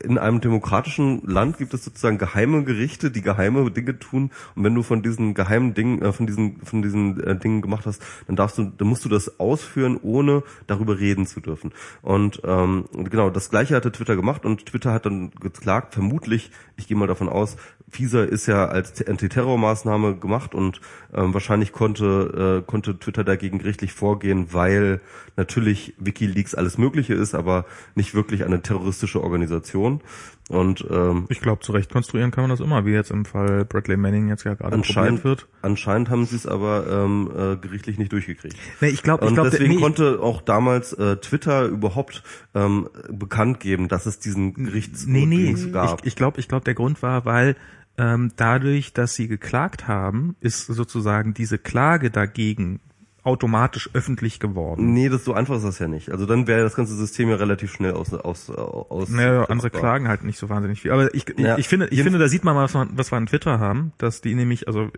in 0.04 0.18
einem 0.18 0.42
demokratischen 0.42 1.22
Land 1.28 1.60
gibt 1.60 1.74
es 1.74 1.84
sozusagen 1.84 2.18
geheime 2.18 2.64
Gerichte, 2.64 3.12
die 3.12 3.22
geheime 3.22 3.70
Dinge 3.70 4.00
tun. 4.00 4.32
Und 4.56 4.64
wenn 4.64 4.74
du 4.74 4.82
von 4.82 5.04
diesen 5.04 5.36
geheimen 5.36 5.76
Dingen, 5.76 6.02
äh, 6.02 6.12
von 6.14 6.26
diesen 6.26 6.62
von 6.62 6.82
diesen 6.82 7.22
äh, 7.22 7.38
Dingen 7.38 7.62
gemacht 7.62 7.86
hast, 7.86 8.02
dann 8.26 8.36
darfst 8.36 8.58
du, 8.58 8.64
dann 8.64 8.88
musst 8.88 9.06
du 9.06 9.10
das 9.10 9.40
ausführen, 9.40 10.00
ohne 10.02 10.42
darüber 10.66 10.98
reden 10.98 11.28
zu 11.28 11.40
dürfen. 11.40 11.72
Und 12.02 12.42
ähm, 12.44 12.86
genau 12.94 13.30
das 13.30 13.50
Gleiche 13.50 13.76
hatte 13.76 13.92
Twitter 13.92 14.16
gemacht 14.16 14.46
und 14.46 14.66
Twitter 14.66 14.94
hat 14.94 15.06
dann 15.06 15.32
geklagt, 15.32 15.94
vermutlich, 15.94 16.50
ich 16.78 16.88
gehe 16.88 16.98
mal 16.98 17.08
davon 17.08 17.30
aus, 17.30 17.58
FISA 17.94 18.24
ist 18.24 18.48
ja 18.48 18.66
als 18.66 19.06
Antiterrormaßnahme 19.06 20.16
gemacht 20.18 20.56
und 20.56 20.82
ähm, 21.14 21.34
wahrscheinlich 21.34 21.72
konnte 21.72 22.62
äh, 22.64 22.70
konnte 22.70 22.98
Twitter 22.98 23.24
dagegen 23.24 23.60
gerichtlich 23.60 23.94
vorgehen, 23.94 24.48
weil 24.52 25.00
natürlich 25.38 25.94
WikiLeaks 26.00 26.56
alles 26.56 26.78
Mögliche 26.78 27.14
ist, 27.14 27.36
aber 27.36 27.66
nicht 27.96 28.14
wirklich 28.16 28.44
eine 28.44 28.62
terroristische 28.62 29.22
Organisation. 29.24 30.02
Und 30.50 30.86
ähm, 30.92 31.26
Ich 31.30 31.40
glaube, 31.40 31.62
zurecht 31.62 31.92
konstruieren 31.92 32.32
kann 32.32 32.44
man 32.44 32.50
das 32.50 32.60
immer, 32.60 32.86
wie 32.86 32.92
jetzt 32.92 33.12
im 33.12 33.24
Fall 33.24 33.64
Bradley 33.64 33.96
Manning 33.96 34.28
jetzt 34.28 34.44
ja 34.44 34.56
gerade 34.56 34.74
anscheinend 34.76 35.24
wird. 35.24 35.48
anscheinend 35.62 36.10
haben 36.10 36.26
sie 36.26 36.36
es 36.36 36.46
aber 36.46 36.86
ähm, 36.90 37.32
äh, 37.34 37.56
gerichtlich 37.56 37.98
nicht 37.98 38.12
durchgekriegt. 38.12 38.56
Nee, 38.82 38.90
ich 38.90 39.04
glaube, 39.04 39.26
ich 39.26 39.34
glaube, 39.34 39.52
deswegen 39.52 39.76
nee, 39.76 39.82
konnte 39.82 40.20
auch 40.22 40.42
damals 40.42 40.92
äh, 40.94 41.16
Twitter 41.18 41.66
überhaupt 41.66 42.24
ähm, 42.56 42.90
bekannt 43.10 43.62
geben, 43.62 43.88
dass 43.88 44.06
es 44.06 44.20
diesen 44.20 44.54
Gerichts 44.54 45.06
Nee, 45.08 45.26
nee, 45.26 45.56
gab. 45.72 46.02
ich, 46.02 46.08
ich 46.08 46.16
glaube, 46.18 46.40
ich 46.42 46.50
glaube, 46.50 46.66
der 46.66 46.74
Grund 46.74 47.02
war, 47.02 47.24
weil 47.26 47.56
dadurch, 47.96 48.94
dass 48.94 49.16
sie 49.16 49.28
geklagt 49.28 49.88
haben, 49.88 50.36
ist 50.40 50.66
sozusagen 50.66 51.34
diese 51.34 51.58
Klage 51.58 52.10
dagegen 52.10 52.80
automatisch 53.24 53.90
öffentlich 53.94 54.40
geworden. 54.40 54.94
Nee, 54.94 55.08
das 55.08 55.24
so 55.24 55.34
einfach 55.34 55.56
ist 55.56 55.64
das 55.64 55.80
ja 55.80 55.88
nicht. 55.88 56.10
Also 56.12 56.26
dann 56.26 56.46
wäre 56.46 56.62
das 56.64 56.76
ganze 56.76 56.94
System 56.96 57.30
ja 57.30 57.36
relativ 57.36 57.72
schnell 57.72 57.94
aus 57.94 58.14
aus 58.14 58.50
aus. 58.50 59.10
Naja, 59.10 59.46
andere 59.46 59.70
klagen 59.70 60.10
halt 60.10 60.24
nicht 60.26 60.38
so 60.38 60.50
wahnsinnig 60.50 60.82
viel. 60.82 60.92
Aber 60.92 61.14
ich, 61.16 61.26
Ja. 61.38 61.54
ich, 61.54 61.62
ich 61.62 61.68
finde, 61.70 61.88
ich 61.90 62.02
finde, 62.04 62.20
da 62.20 62.28
sieht 62.28 62.44
man 62.44 62.54
mal, 62.54 62.64
was, 62.66 62.74
man, 62.74 62.90
was 62.98 63.12
wir 63.14 63.18
an 63.18 63.28
Twitter 63.28 63.60
haben, 63.60 63.94
dass 63.98 64.20
die 64.20 64.36
nämlich, 64.36 64.68
also 64.68 64.90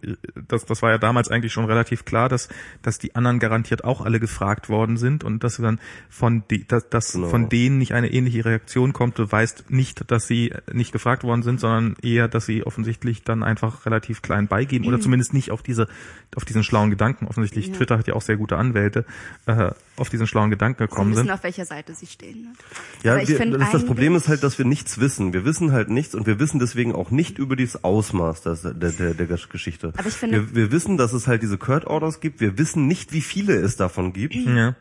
das, 0.48 0.66
das 0.66 0.82
war 0.82 0.90
ja 0.90 0.98
damals 0.98 1.30
eigentlich 1.30 1.54
schon 1.54 1.66
relativ 1.66 2.04
klar, 2.06 2.28
dass, 2.28 2.50
dass 2.82 2.98
die 2.98 3.14
anderen 3.16 3.38
garantiert 3.38 3.84
auch 3.84 4.02
alle 4.02 4.20
gefragt 4.20 4.70
worden 4.70 4.98
sind 4.98 5.24
und 5.24 5.44
dass 5.44 5.58
dann 5.58 5.80
von 6.10 6.44
die, 6.50 6.68
dass, 6.68 6.90
dass 6.90 7.14
Genau. 7.14 7.28
von 7.28 7.48
denen 7.50 7.78
nicht 7.78 7.94
eine 7.94 8.12
ähnliche 8.12 8.44
Reaktion 8.44 8.92
kommt, 8.92 9.20
du 9.20 9.32
weißt 9.32 9.70
nicht, 9.70 10.10
dass 10.12 10.26
sie 10.28 10.52
nicht 10.74 10.92
gefragt 10.92 11.24
worden 11.24 11.44
sind, 11.44 11.60
sondern 11.60 11.96
eher, 12.02 12.28
dass 12.28 12.48
sie 12.48 12.66
offensichtlich 12.66 13.24
dann 13.24 13.44
einfach 13.44 13.86
relativ 13.86 14.24
klein 14.24 14.48
beigeben 14.48 14.88
oder 14.88 15.00
zumindest 15.00 15.34
nicht 15.34 15.52
auf 15.52 15.62
diese, 15.62 15.88
auf 16.36 16.44
diesen 16.44 16.64
schlauen 16.64 16.90
Gedanken. 16.90 17.28
Offensichtlich 17.28 17.68
Ja. 17.68 17.74
Twitter 17.76 17.98
hat 18.00 18.08
ja 18.08 18.15
auch 18.16 18.22
sehr 18.22 18.38
gute 18.38 18.58
Anwälte, 18.58 19.06
äh, 19.46 19.72
auf 19.98 20.10
diesen 20.10 20.28
schlauen 20.28 20.50
Gedanken 20.50 20.84
Sie 20.84 20.88
gekommen 20.88 21.12
wissen, 21.12 21.24
sind. 21.26 21.32
auf 21.32 21.44
welcher 21.44 21.66
Seite 21.66 21.94
sie 21.94 22.08
stehen. 22.08 22.42
Ne? 22.44 22.54
Ja, 23.04 23.18
wir, 23.28 23.38
find 23.38 23.54
das, 23.62 23.72
das 23.72 23.86
Problem 23.86 24.16
ist 24.16 24.28
halt, 24.28 24.44
dass 24.44 24.58
wir 24.58 24.66
nichts 24.66 25.00
wissen. 25.00 25.34
Wir 25.34 25.46
wissen 25.46 25.72
halt 25.72 25.90
nichts 25.90 26.16
und 26.16 26.26
wir 26.28 26.40
wissen 26.40 26.60
deswegen 26.60 26.94
auch 26.96 27.12
nicht 27.12 27.38
über 27.38 27.56
dieses 27.56 27.84
Ausmaß 27.84 28.42
des, 28.42 28.62
der, 28.64 28.74
der, 28.74 29.14
der 29.14 29.28
Geschichte. 29.28 29.94
Aber 29.98 30.08
ich 30.08 30.14
finde- 30.16 30.48
wir, 30.50 30.56
wir 30.56 30.72
wissen, 30.72 30.98
dass 30.98 31.14
es 31.14 31.28
halt 31.28 31.44
diese 31.44 31.58
Curd 31.58 31.86
Orders 31.86 32.20
gibt. 32.20 32.40
Wir 32.42 32.58
wissen 32.58 32.88
nicht, 32.88 33.14
wie 33.14 33.22
viele 33.22 33.54
es 33.56 33.76
davon 33.78 34.12
gibt. 34.14 34.36
Ja. 34.36 34.76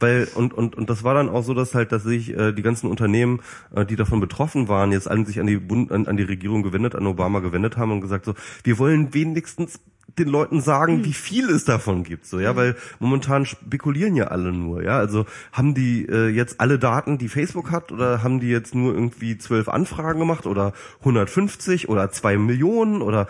Weil 0.00 0.28
und 0.34 0.54
und 0.54 0.76
und 0.76 0.90
das 0.90 1.04
war 1.04 1.14
dann 1.14 1.28
auch 1.28 1.42
so, 1.42 1.54
dass 1.54 1.74
halt, 1.74 1.92
dass 1.92 2.04
sich 2.04 2.36
äh, 2.36 2.52
die 2.52 2.62
ganzen 2.62 2.88
Unternehmen, 2.88 3.40
äh, 3.74 3.84
die 3.84 3.96
davon 3.96 4.20
betroffen 4.20 4.68
waren, 4.68 4.92
jetzt 4.92 5.10
an 5.10 5.26
sich 5.26 5.40
an 5.40 5.46
die 5.46 5.56
Bund, 5.56 5.90
an, 5.90 6.06
an 6.06 6.16
die 6.16 6.22
Regierung 6.22 6.62
gewendet, 6.62 6.94
an 6.94 7.06
Obama 7.06 7.40
gewendet 7.40 7.76
haben 7.76 7.92
und 7.92 8.00
gesagt 8.00 8.24
so, 8.24 8.34
wir 8.62 8.78
wollen 8.78 9.12
wenigstens 9.14 9.80
den 10.18 10.28
Leuten 10.28 10.60
sagen, 10.60 11.04
wie 11.04 11.12
viel 11.12 11.48
es 11.50 11.64
davon 11.64 12.02
gibt, 12.02 12.26
so 12.26 12.40
ja, 12.40 12.56
weil 12.56 12.76
momentan 12.98 13.46
spekulieren 13.46 14.16
ja 14.16 14.28
alle 14.28 14.52
nur, 14.52 14.82
ja, 14.82 14.98
also 14.98 15.26
haben 15.52 15.74
die 15.74 16.06
äh, 16.06 16.28
jetzt 16.28 16.60
alle 16.60 16.78
Daten, 16.78 17.18
die 17.18 17.28
Facebook 17.28 17.70
hat, 17.70 17.92
oder 17.92 18.22
haben 18.22 18.40
die 18.40 18.48
jetzt 18.48 18.74
nur 18.74 18.94
irgendwie 18.94 19.38
zwölf 19.38 19.68
Anfragen 19.68 20.18
gemacht 20.18 20.46
oder 20.46 20.72
150 21.00 21.88
oder 21.88 22.10
zwei 22.10 22.36
Millionen 22.36 23.02
oder 23.02 23.28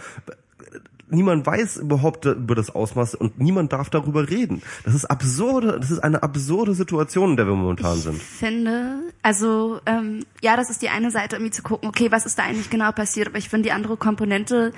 niemand 1.11 1.47
weiß 1.47 1.79
überhaupt 1.79 2.25
über 2.25 2.55
das 2.55 2.71
Ausmaß 2.71 3.15
und 3.15 3.39
niemand 3.39 3.73
darf 3.73 3.91
darüber 3.91 4.29
reden. 4.29 4.63
Das 4.85 4.95
ist 4.95 5.05
absurde, 5.05 5.79
das 5.81 5.91
ist 5.91 6.01
eine 6.01 6.23
absurde 6.23 6.75
Situation, 6.75 7.31
in 7.31 7.37
der 7.37 7.47
wir 7.47 7.55
momentan 7.55 7.97
sind. 7.99 8.17
Ich 8.17 8.23
finde, 8.23 9.01
also 9.23 9.81
ähm, 9.87 10.25
ja, 10.43 10.57
das 10.57 10.71
ist 10.71 10.83
die 10.83 10.89
eine 10.89 11.11
Seite, 11.11 11.37
irgendwie 11.37 11.53
zu 11.53 11.63
gucken, 11.63 11.89
okay, 11.89 12.11
was 12.11 12.27
ist 12.27 12.39
da 12.39 12.45
eigentlich 12.45 12.71
genau 12.71 12.93
passiert, 12.93 13.29
aber 13.29 13.39
ich 13.39 13.49
finde 13.49 13.69
die 13.69 13.73
andere 13.73 13.97
Komponente, 13.97 14.73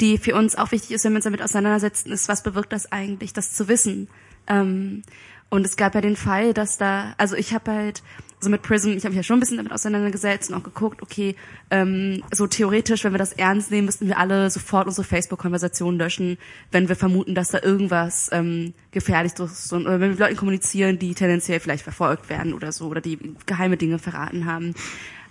die 0.00 0.18
für 0.18 0.34
uns 0.34 0.56
auch 0.56 0.72
wichtig 0.72 0.92
ist, 0.92 1.04
wenn 1.04 1.12
wir 1.12 1.16
uns 1.16 1.24
damit 1.24 1.42
auseinandersetzen, 1.42 2.10
ist, 2.12 2.28
was 2.28 2.42
bewirkt 2.42 2.72
das 2.72 2.90
eigentlich, 2.90 3.32
das 3.32 3.52
zu 3.52 3.68
wissen. 3.68 4.08
Ähm, 4.46 5.02
und 5.50 5.66
es 5.66 5.76
gab 5.76 5.94
ja 5.94 6.00
den 6.00 6.16
Fall, 6.16 6.54
dass 6.54 6.78
da, 6.78 7.14
also 7.18 7.36
ich 7.36 7.52
habe 7.52 7.72
halt, 7.72 8.02
so 8.40 8.48
mit 8.48 8.62
Prism, 8.62 8.90
ich 8.90 9.04
habe 9.04 9.10
mich 9.10 9.18
ja 9.18 9.22
schon 9.22 9.36
ein 9.36 9.40
bisschen 9.40 9.58
damit 9.58 9.72
auseinandergesetzt 9.72 10.50
und 10.50 10.56
auch 10.56 10.62
geguckt, 10.62 11.02
okay, 11.02 11.36
ähm, 11.70 12.22
so 12.32 12.46
theoretisch, 12.46 13.04
wenn 13.04 13.12
wir 13.12 13.18
das 13.18 13.34
ernst 13.34 13.70
nehmen, 13.70 13.84
müssten 13.84 14.06
wir 14.08 14.18
alle 14.18 14.48
sofort 14.50 14.86
unsere 14.86 15.06
Facebook-Konversation 15.06 15.98
löschen, 15.98 16.38
wenn 16.72 16.88
wir 16.88 16.96
vermuten, 16.96 17.34
dass 17.34 17.50
da 17.50 17.60
irgendwas 17.62 18.30
ähm, 18.32 18.72
gefährlich 18.92 19.32
ist 19.38 19.72
und, 19.72 19.82
oder 19.82 19.94
wenn 19.94 20.00
wir 20.00 20.08
mit 20.08 20.18
Leuten 20.18 20.36
kommunizieren, 20.36 20.98
die 20.98 21.14
tendenziell 21.14 21.60
vielleicht 21.60 21.82
verfolgt 21.82 22.30
werden 22.30 22.54
oder 22.54 22.72
so 22.72 22.86
oder 22.86 23.02
die 23.02 23.18
geheime 23.44 23.76
Dinge 23.76 23.98
verraten 23.98 24.46
haben. 24.46 24.74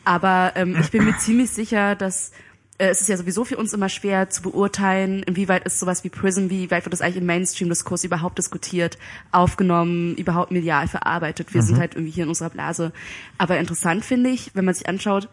Aber 0.06 0.53
ähm, 0.56 0.77
ich 0.80 0.91
bin 0.91 1.03
mir 1.03 1.18
ziemlich 1.18 1.49
sicher, 1.49 1.95
dass 1.95 2.31
es 2.80 3.02
ist 3.02 3.10
ja 3.10 3.18
sowieso 3.18 3.44
für 3.44 3.58
uns 3.58 3.74
immer 3.74 3.90
schwer 3.90 4.30
zu 4.30 4.42
beurteilen, 4.42 5.22
inwieweit 5.24 5.66
ist 5.66 5.80
sowas 5.80 6.04
wie 6.06 6.10
Prism, 6.10 6.50
wie 6.50 6.72
weit 6.72 6.86
wird 6.86 6.94
das 6.94 7.02
eigentlich 7.02 7.18
im 7.18 7.26
Mainstream-Diskurs 7.26 8.06
überhaupt 8.06 8.38
diskutiert, 8.38 8.98
aufgenommen, 9.32 10.16
überhaupt 10.16 10.52
medial 10.52 10.88
verarbeitet. 10.88 11.54
Wir 11.54 11.62
sind 11.62 11.78
halt 11.78 11.96
irgendwie 11.96 12.12
hier 12.12 12.24
in 12.24 12.30
unserer 12.30 12.50
Blase. 12.50 12.94
Aber 13.38 13.60
interessant 13.60 14.06
finde 14.06 14.30
ich, 14.30 14.52
wenn 14.54 14.64
man 14.64 14.74
sich 14.74 14.88
anschaut, 14.88 15.28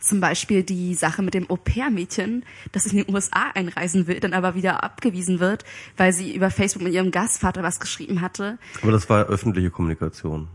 zum 0.00 0.20
Beispiel 0.20 0.62
die 0.62 0.94
Sache 0.94 1.22
mit 1.22 1.34
dem 1.34 1.50
Au-pair-Mädchen, 1.50 2.44
das 2.72 2.86
in 2.86 2.96
den 2.96 3.14
USA 3.14 3.50
einreisen 3.54 4.06
will, 4.06 4.20
dann 4.20 4.32
aber 4.32 4.54
wieder 4.54 4.82
abgewiesen 4.82 5.40
wird, 5.40 5.66
weil 5.98 6.14
sie 6.14 6.34
über 6.34 6.50
Facebook 6.50 6.82
mit 6.82 6.94
ihrem 6.94 7.10
Gastvater 7.10 7.62
was 7.62 7.80
geschrieben 7.80 8.22
hatte. 8.22 8.58
Aber 8.82 8.92
das 8.92 9.10
war 9.10 9.26
öffentliche 9.26 9.70
Kommunikation. 9.70 10.48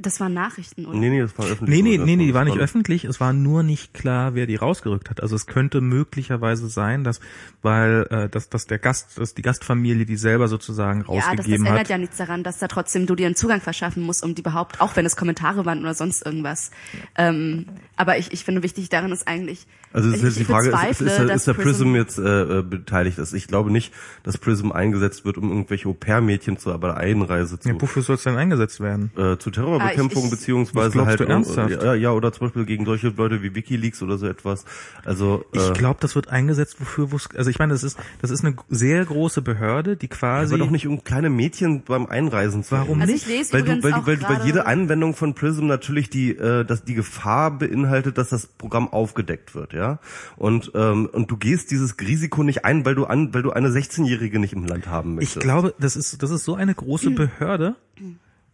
Das 0.00 0.18
waren 0.20 0.32
Nachrichten, 0.32 0.86
oder? 0.86 0.96
Nee, 0.98 1.10
nee, 1.10 1.20
das 1.20 1.36
war 1.36 1.46
öffentliche 1.46 1.82
Nee, 1.82 1.98
nee, 1.98 2.04
nee, 2.04 2.16
nee, 2.16 2.26
die 2.26 2.34
war 2.34 2.44
nicht 2.44 2.58
öffentlich. 2.58 3.04
Es 3.04 3.20
war 3.20 3.32
nur 3.32 3.62
nicht 3.62 3.92
klar, 3.92 4.34
wer 4.34 4.46
die 4.46 4.56
rausgerückt 4.56 5.10
hat. 5.10 5.22
Also 5.22 5.36
es 5.36 5.46
könnte 5.46 5.80
möglicherweise 5.80 6.68
sein, 6.68 7.04
dass, 7.04 7.20
weil, 7.62 8.06
äh, 8.10 8.28
dass, 8.28 8.48
dass 8.48 8.66
der 8.66 8.78
Gast, 8.78 9.18
dass 9.18 9.34
die 9.34 9.42
Gastfamilie 9.42 10.06
die 10.06 10.16
selber 10.16 10.48
sozusagen 10.48 11.00
Ja, 11.00 11.06
das, 11.06 11.16
das 11.16 11.26
rausgegeben 11.28 11.66
ändert 11.66 11.80
hat. 11.80 11.88
ja 11.90 11.98
nichts 11.98 12.16
daran, 12.16 12.42
dass 12.42 12.58
da 12.58 12.68
trotzdem 12.68 13.06
du 13.06 13.14
dir 13.14 13.26
einen 13.26 13.36
Zugang 13.36 13.60
verschaffen 13.60 14.02
musst, 14.02 14.24
um 14.24 14.34
die 14.34 14.40
überhaupt, 14.40 14.80
auch 14.80 14.96
wenn 14.96 15.04
es 15.04 15.16
Kommentare 15.16 15.66
waren 15.66 15.80
oder 15.80 15.94
sonst 15.94 16.24
irgendwas. 16.24 16.70
Ähm, 17.16 17.66
aber 18.00 18.18
ich, 18.18 18.32
ich 18.32 18.44
finde 18.44 18.62
wichtig 18.62 18.88
daran 18.88 19.12
ist 19.12 19.28
eigentlich, 19.28 19.66
Also 19.92 20.08
ich, 20.08 20.16
ist 20.16 20.22
jetzt 20.22 20.36
die 20.38 20.40
ich 20.42 20.46
Frage, 20.48 20.70
ist, 20.70 21.00
ist, 21.00 21.18
ist, 21.18 21.30
ist 21.30 21.46
der 21.46 21.52
Prism 21.54 21.94
jetzt 21.94 22.18
äh, 22.18 22.58
äh, 22.58 22.62
beteiligt 22.62 23.18
ist? 23.18 23.32
Ich 23.34 23.46
glaube 23.46 23.70
nicht, 23.70 23.92
dass 24.22 24.38
Prism 24.38 24.72
eingesetzt 24.72 25.24
wird, 25.24 25.36
um 25.36 25.50
irgendwelche 25.50 25.88
Au-pair-Mädchen 25.88 26.56
zu 26.58 26.72
aber 26.72 26.96
Einreise 26.96 27.58
zu, 27.60 27.68
Ja, 27.68 27.80
wofür 27.80 28.02
soll 28.02 28.16
es 28.16 28.22
denn 28.22 28.36
eingesetzt 28.36 28.80
werden? 28.80 29.10
äh, 29.16 29.36
zu 29.36 29.50
Ah, 29.50 29.90
ich 29.92 29.98
ich- 29.98 30.24
ich- 30.24 30.30
beziehungsweise 30.30 31.04
halt 31.06 31.20
du 31.20 31.24
ernsthaft? 31.24 31.82
ja, 31.82 31.94
ja 31.94 32.10
oder 32.12 32.32
zum 32.32 32.46
Beispiel 32.46 32.64
gegen 32.64 32.84
solche 32.86 33.08
Leute 33.08 33.42
wie 33.42 33.54
WikiLeaks 33.54 34.02
oder 34.02 34.16
so 34.16 34.26
etwas. 34.26 34.64
Also 35.04 35.44
Ich 35.52 35.68
äh, 35.70 35.72
glaube, 35.74 35.98
das 36.00 36.14
wird 36.14 36.28
eingesetzt, 36.28 36.76
wofür, 36.80 37.12
wo's- 37.12 37.28
also 37.36 37.50
ich 37.50 37.58
meine, 37.58 37.72
das 37.72 37.84
ist, 37.84 37.98
das 38.22 38.30
ist 38.30 38.44
eine 38.44 38.56
sehr 38.70 39.04
große 39.04 39.42
Behörde, 39.42 39.96
die 39.96 40.08
quasi, 40.08 40.54
aber 40.54 40.64
doch 40.64 40.70
nicht 40.70 40.86
um 40.86 41.04
kleine 41.04 41.28
Mädchen 41.30 41.82
beim 41.84 42.06
Einreisen 42.06 42.62
zu 42.64 42.70
Warum 42.72 43.00
Also 43.00 43.12
ich 43.12 43.26
lese 43.26 43.52
weil 43.52 43.62
du, 43.62 43.82
weil, 43.82 43.92
weil, 44.06 44.22
weil 44.22 44.46
jede 44.46 44.66
Anwendung 44.66 45.14
von 45.14 45.34
Prism 45.34 45.66
natürlich 45.66 46.08
die, 46.10 46.30
äh, 46.36 46.64
dass 46.64 46.84
die 46.84 46.94
Gefahr 46.94 47.50
beinhaltet, 47.58 47.89
dass 47.90 48.30
das 48.30 48.46
Programm 48.46 48.88
aufgedeckt 48.88 49.54
wird, 49.54 49.72
ja. 49.72 49.98
Und 50.36 50.72
ähm, 50.74 51.08
und 51.12 51.30
du 51.30 51.36
gehst 51.36 51.70
dieses 51.70 51.98
Risiko 52.00 52.42
nicht 52.42 52.64
ein, 52.64 52.84
weil 52.84 52.94
du 52.94 53.04
an, 53.04 53.34
weil 53.34 53.42
du 53.42 53.50
eine 53.50 53.68
16-Jährige 53.68 54.38
nicht 54.38 54.52
im 54.52 54.64
Land 54.64 54.86
haben 54.86 55.16
möchtest. 55.16 55.36
ich 55.36 55.42
glaube, 55.42 55.74
das 55.78 55.96
ist, 55.96 56.22
das 56.22 56.30
ist 56.30 56.44
so 56.44 56.54
eine 56.54 56.74
große 56.74 57.10
Behörde, 57.10 57.76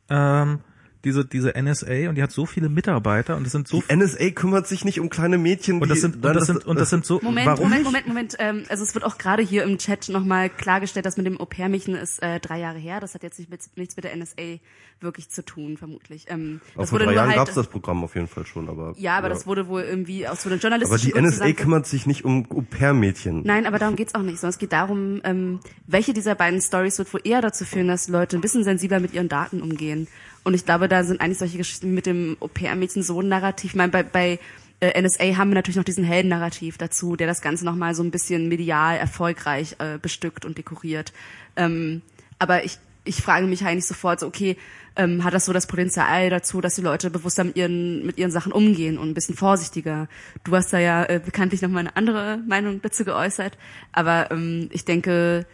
ähm, 0.09 0.61
diese, 1.07 1.25
diese 1.25 1.55
NSA, 1.57 2.09
und 2.09 2.17
die 2.17 2.23
hat 2.23 2.33
so 2.33 2.47
viele 2.47 2.69
Mitarbeiter, 2.69 3.37
und 3.37 3.47
es 3.47 3.53
sind 3.53 3.69
so 3.69 3.81
die 3.81 3.97
NSA 3.97 4.31
kümmert 4.31 4.67
sich 4.67 4.85
nicht 4.85 4.99
um 4.99 5.09
kleine 5.09 5.39
Mädchen. 5.39 5.81
und 5.81 5.89
das 5.89 5.97
die 5.97 6.01
sind, 6.03 6.17
und 6.17 6.23
dann 6.25 6.35
das 6.35 6.47
sind, 6.47 6.67
und 6.67 6.79
das 6.79 6.91
sind 6.91 7.07
so, 7.07 7.21
Moment, 7.23 7.47
warum 7.47 7.65
Moment? 7.65 7.85
Moment, 7.85 8.07
Moment. 8.09 8.37
Ähm, 8.41 8.65
also 8.69 8.83
es 8.83 8.95
wird 8.95 9.05
auch 9.05 9.17
gerade 9.17 9.43
hier 9.43 9.63
im 9.63 9.79
Chat 9.79 10.09
nochmal 10.09 10.51
klargestellt, 10.51 11.07
dass 11.07 11.17
mit 11.17 11.25
dem 11.25 11.41
Au-pair-Mädchen 11.41 11.95
ist 11.95 12.21
äh, 12.23 12.41
drei 12.41 12.59
Jahre 12.59 12.79
her. 12.79 12.99
Das 13.01 13.15
hat 13.15 13.23
jetzt 13.23 13.39
nicht 13.39 13.49
mit, 13.49 13.61
nichts 13.77 13.95
mit 13.97 14.05
der 14.05 14.17
NSA 14.17 14.59
wirklich 15.01 15.29
zu 15.29 15.45
tun, 15.45 15.77
vermutlich. 15.77 16.27
Ähm, 16.29 16.61
Aber 16.75 16.83
das 16.83 16.91
vor 16.91 16.99
wurde 16.99 17.07
drei 17.07 17.15
Jahren 17.15 17.29
halt, 17.29 17.37
gab 17.37 17.49
es 17.49 17.55
das 17.55 17.69
Programm 17.69 18.03
auf 18.03 18.15
jeden 18.15 18.29
Fall 18.29 18.47
schon, 18.47 18.69
aber 18.69 18.95
Ja, 18.97 19.17
aber 19.19 19.29
das 19.29 19.47
wurde 19.47 19.69
wohl 19.69 19.83
irgendwie 19.83 20.27
aus 20.27 20.43
so 20.43 20.49
einer 20.49 20.57
aber 20.57 20.63
journalistischen 20.63 21.07
die 21.07 21.13
Gründen 21.13 21.31
NSA 21.31 21.53
kümmert 21.53 21.87
sich 21.87 22.07
nicht 22.07 22.25
um 22.25 22.47
Au-pair-Mädchen. 22.51 23.43
Nein, 23.45 23.67
aber 23.67 23.79
darum 23.79 23.95
geht's 23.95 24.15
auch 24.15 24.23
nicht, 24.23 24.41
sondern 24.41 24.51
es 24.55 24.59
geht 24.59 24.73
darum, 24.73 25.21
ähm, 25.25 25.61
welche 25.87 26.15
dieser 26.15 26.35
beiden 26.35 26.61
Stories 26.61 26.99
wird 26.99 27.13
wohl 27.13 27.21
eher 27.23 27.43
dazu 27.43 27.65
führen, 27.65 27.89
dass 27.89 28.09
Leute 28.09 28.37
ein 28.37 28.41
bisschen 28.41 28.65
sensibler 28.65 28.99
mit 28.99 29.13
ihren 29.13 29.29
Daten 29.29 29.61
umgehen. 29.61 30.09
Und 30.47 30.55
ich 30.55 30.65
glaube, 30.65 30.87
da 30.87 31.03
sind 31.03 31.21
eigentlich 31.21 31.39
solche 31.39 31.59
Geschichten 31.59 31.93
mit 31.93 32.07
dem 32.07 32.37
Au-pair-Mädchen 32.39 33.03
so 33.03 33.21
ein 33.21 33.27
Narrativ. 33.27 33.73
Ich 33.73 33.77
meine, 33.77 33.91
bei, 33.91 34.05
bei 34.05 34.39
äh, 34.79 35.03
NSA 35.03 35.37
haben 35.37 35.51
wir 35.51 35.57
natürlich 35.57 35.77
noch 35.77 35.83
diesen 35.83 36.05
Heldennarrativ 36.05 36.79
dazu, 36.79 37.17
der 37.17 37.27
das 37.27 37.41
Ganze 37.41 37.65
nochmal 37.65 37.97
so 37.97 38.05
ein 38.05 38.13
bisschen 38.13 38.49
medial 38.49 38.97
erfolgreich 38.97 39.75
äh, 39.81 39.99
bestückt 39.99 40.45
und 40.45 40.57
dekoriert. 40.57 41.13
Ähm, 41.57 42.01
aber 42.39 42.63
ich, 42.63 42.79
ich 43.03 43.23
frage 43.23 43.49
mich 43.49 43.65
eigentlich 43.67 43.87
sofort 43.87 44.21
so, 44.21 44.29
okay, 44.29 44.57
ähm, 44.95 45.25
hat 45.25 45.35
das 45.35 45.47
so 45.47 45.53
das 45.53 45.67
Potenzial 45.67 46.31
dazu, 46.31 46.61
dass 46.61 46.77
die 46.77 46.81
Leute 46.81 47.11
bewusster 47.11 47.43
mit 47.43 47.57
ihren, 47.57 48.07
mit 48.07 48.17
ihren 48.17 48.31
Sachen 48.31 48.53
umgehen 48.53 48.99
und 48.99 49.09
ein 49.09 49.15
bisschen 49.15 49.35
vorsichtiger. 49.35 50.07
Du 50.45 50.55
hast 50.55 50.73
da 50.73 50.79
ja 50.79 51.05
äh, 51.07 51.21
bekanntlich 51.25 51.61
nochmal 51.61 51.81
eine 51.81 51.97
andere 51.97 52.39
Meinung 52.47 52.81
dazu 52.83 53.05
geäußert. 53.05 53.59
Aber 53.91 54.31
ähm, 54.31 54.69
ich 54.71 54.85
denke, 54.85 55.45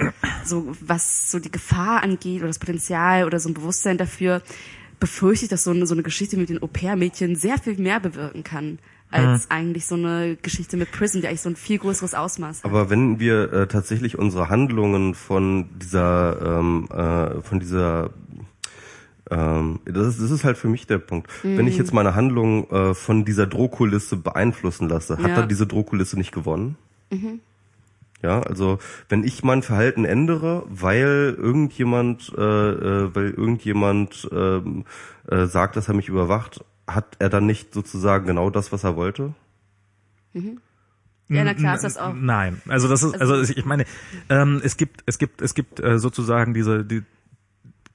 so 0.44 0.76
was 0.80 1.30
so 1.30 1.38
die 1.38 1.50
Gefahr 1.50 2.02
angeht 2.02 2.40
oder 2.40 2.48
das 2.48 2.58
Potenzial 2.58 3.24
oder 3.24 3.40
so 3.40 3.48
ein 3.48 3.54
Bewusstsein 3.54 3.96
dafür, 3.96 4.42
befürchte 5.02 5.46
ich, 5.46 5.50
dass 5.50 5.64
so 5.64 5.72
eine, 5.72 5.84
so 5.84 5.94
eine 5.96 6.04
Geschichte 6.04 6.36
mit 6.36 6.48
den 6.48 6.62
Au-pair-Mädchen 6.62 7.34
sehr 7.34 7.58
viel 7.58 7.76
mehr 7.76 7.98
bewirken 7.98 8.44
kann, 8.44 8.78
als 9.10 9.50
eigentlich 9.50 9.84
so 9.84 9.96
eine 9.96 10.36
Geschichte 10.40 10.76
mit 10.76 10.92
Prison, 10.92 11.20
die 11.20 11.26
eigentlich 11.26 11.40
so 11.40 11.50
ein 11.50 11.56
viel 11.56 11.78
größeres 11.78 12.14
Ausmaß 12.14 12.58
hat. 12.58 12.64
Aber 12.64 12.88
wenn 12.88 13.18
wir 13.18 13.52
äh, 13.52 13.66
tatsächlich 13.66 14.16
unsere 14.16 14.48
Handlungen 14.48 15.16
von 15.16 15.66
dieser, 15.80 16.60
ähm, 16.60 16.88
äh, 16.92 17.42
von 17.42 17.58
dieser, 17.58 18.10
ähm, 19.28 19.80
das, 19.86 20.06
ist, 20.06 20.22
das 20.22 20.30
ist 20.30 20.44
halt 20.44 20.56
für 20.56 20.68
mich 20.68 20.86
der 20.86 20.98
Punkt. 20.98 21.28
Wenn 21.42 21.66
ich 21.66 21.76
jetzt 21.76 21.92
meine 21.92 22.14
Handlung 22.14 22.70
äh, 22.70 22.94
von 22.94 23.24
dieser 23.24 23.48
Drohkulisse 23.48 24.16
beeinflussen 24.16 24.88
lasse, 24.88 25.18
hat 25.18 25.26
Ja. 25.30 25.34
dann 25.34 25.48
diese 25.48 25.66
Drohkulisse 25.66 26.16
nicht 26.16 26.30
gewonnen? 26.30 26.76
Ja, 28.22 28.40
also 28.40 28.78
wenn 29.08 29.24
ich 29.24 29.42
mein 29.42 29.62
Verhalten 29.62 30.04
ändere, 30.04 30.64
weil 30.68 31.34
irgendjemand, 31.36 32.32
äh, 32.38 32.40
äh, 32.40 33.14
weil 33.14 33.30
irgendjemand 33.30 34.28
ähm, 34.32 34.84
äh, 35.28 35.46
sagt, 35.46 35.74
dass 35.76 35.88
er 35.88 35.94
mich 35.94 36.08
überwacht, 36.08 36.64
hat 36.86 37.16
er 37.18 37.28
dann 37.28 37.46
nicht 37.46 37.74
sozusagen 37.74 38.26
genau 38.26 38.48
das, 38.50 38.70
was 38.70 38.84
er 38.84 38.94
wollte? 38.94 39.34
ja, 40.34 41.44
na 41.44 41.54
klar 41.54 41.74
ist 41.74 41.84
das 41.84 41.96
auch. 41.96 42.14
Nein, 42.14 42.62
also 42.68 42.88
das 42.88 43.02
ist, 43.02 43.20
also 43.20 43.40
ich 43.40 43.64
meine, 43.64 43.84
ähm, 44.28 44.60
es 44.62 44.76
gibt, 44.76 45.02
es 45.06 45.18
gibt, 45.18 45.42
es 45.42 45.54
gibt 45.54 45.80
äh, 45.80 45.98
sozusagen 45.98 46.54
diese, 46.54 46.84
die 46.84 47.02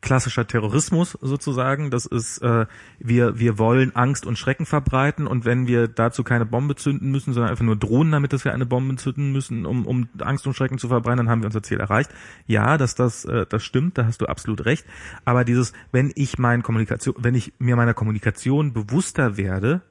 klassischer 0.02 0.48
Terrorismus 0.48 1.18
sozusagen. 1.22 1.90
Das 1.92 2.06
ist, 2.06 2.40
äh, 2.40 2.66
wir, 3.00 3.40
wir 3.40 3.58
wollen 3.58 3.96
Angst 3.96 4.26
und 4.26 4.38
Schrecken 4.38 4.66
verbreiten 4.66 5.28
und 5.28 5.46
wenn 5.46 5.68
wir 5.68 5.88
dazu 5.88 6.24
keine 6.24 6.46
Bombe 6.46 6.76
zünden 6.76 7.12
müssen, 7.12 7.34
sondern 7.34 7.52
einfach 7.52 7.66
nur 7.66 7.76
drohen 7.76 8.12
damit, 8.12 8.34
dass 8.34 8.46
wir 8.46 8.54
eine 8.54 8.66
Bombe 8.66 8.96
zünden 8.96 9.32
müssen, 9.32 9.66
um, 9.66 9.86
um 9.86 10.10
Angst 10.20 10.46
und 10.48 10.54
Schrecken 10.54 10.78
zu 10.78 10.88
verbreiten, 10.88 11.18
dann 11.18 11.30
haben 11.30 11.42
wir 11.42 11.48
unser 11.48 11.64
Ziel 11.64 11.80
erreicht. 11.80 12.12
Ja, 12.46 12.78
dass 12.78 12.96
das, 12.96 13.26
äh, 13.26 13.46
das 13.48 13.64
stimmt, 13.64 13.98
da 13.98 14.06
hast 14.06 14.22
du 14.22 14.26
absolut 14.26 14.66
recht. 14.66 14.86
Aber 15.26 15.44
dieses, 15.44 15.74
wenn 15.92 16.12
ich 16.16 16.38
mein 16.38 16.64
Kommunikation, 16.64 17.16
wenn 17.18 17.36
ich 17.36 17.54
mir 17.60 17.76
meiner 17.76 17.94
Kommunikation 17.94 18.74
bewusster 18.74 19.38
werde, 19.38 19.82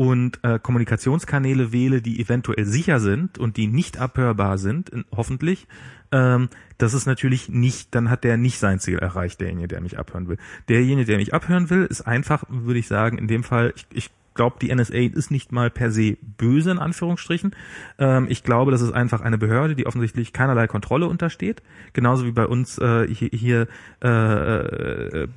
und 0.00 0.42
äh, 0.44 0.58
Kommunikationskanäle 0.58 1.72
wähle, 1.72 2.00
die 2.00 2.22
eventuell 2.22 2.64
sicher 2.64 3.00
sind 3.00 3.36
und 3.36 3.58
die 3.58 3.66
nicht 3.66 3.98
abhörbar 3.98 4.56
sind, 4.56 4.88
in, 4.88 5.04
hoffentlich, 5.14 5.66
ähm, 6.10 6.48
das 6.78 6.94
ist 6.94 7.04
natürlich 7.04 7.50
nicht, 7.50 7.94
dann 7.94 8.08
hat 8.08 8.24
der 8.24 8.38
nicht 8.38 8.58
sein 8.58 8.80
Ziel 8.80 8.96
erreicht, 8.96 9.42
derjenige, 9.42 9.68
der 9.68 9.82
mich 9.82 9.98
abhören 9.98 10.26
will. 10.26 10.38
Derjenige, 10.70 11.04
der 11.04 11.18
mich 11.18 11.34
abhören 11.34 11.68
will, 11.68 11.84
ist 11.84 12.00
einfach, 12.00 12.44
würde 12.48 12.80
ich 12.80 12.88
sagen, 12.88 13.18
in 13.18 13.28
dem 13.28 13.44
Fall, 13.44 13.74
ich, 13.76 13.86
ich 13.92 14.10
glaube, 14.32 14.56
die 14.62 14.74
NSA 14.74 14.94
ist 14.94 15.30
nicht 15.30 15.52
mal 15.52 15.68
per 15.68 15.90
se 15.90 16.16
böse 16.38 16.70
in 16.70 16.78
Anführungsstrichen. 16.78 17.54
Ähm, 17.98 18.26
ich 18.30 18.42
glaube, 18.42 18.70
das 18.70 18.80
ist 18.80 18.92
einfach 18.92 19.20
eine 19.20 19.36
Behörde, 19.36 19.74
die 19.74 19.84
offensichtlich 19.84 20.32
keinerlei 20.32 20.66
Kontrolle 20.66 21.08
untersteht, 21.08 21.62
genauso 21.92 22.24
wie 22.24 22.32
bei 22.32 22.46
uns 22.46 22.78
äh, 22.78 23.06
hier, 23.06 23.28
hier 23.34 23.68
äh, 24.02 24.08
äh, 24.08 25.28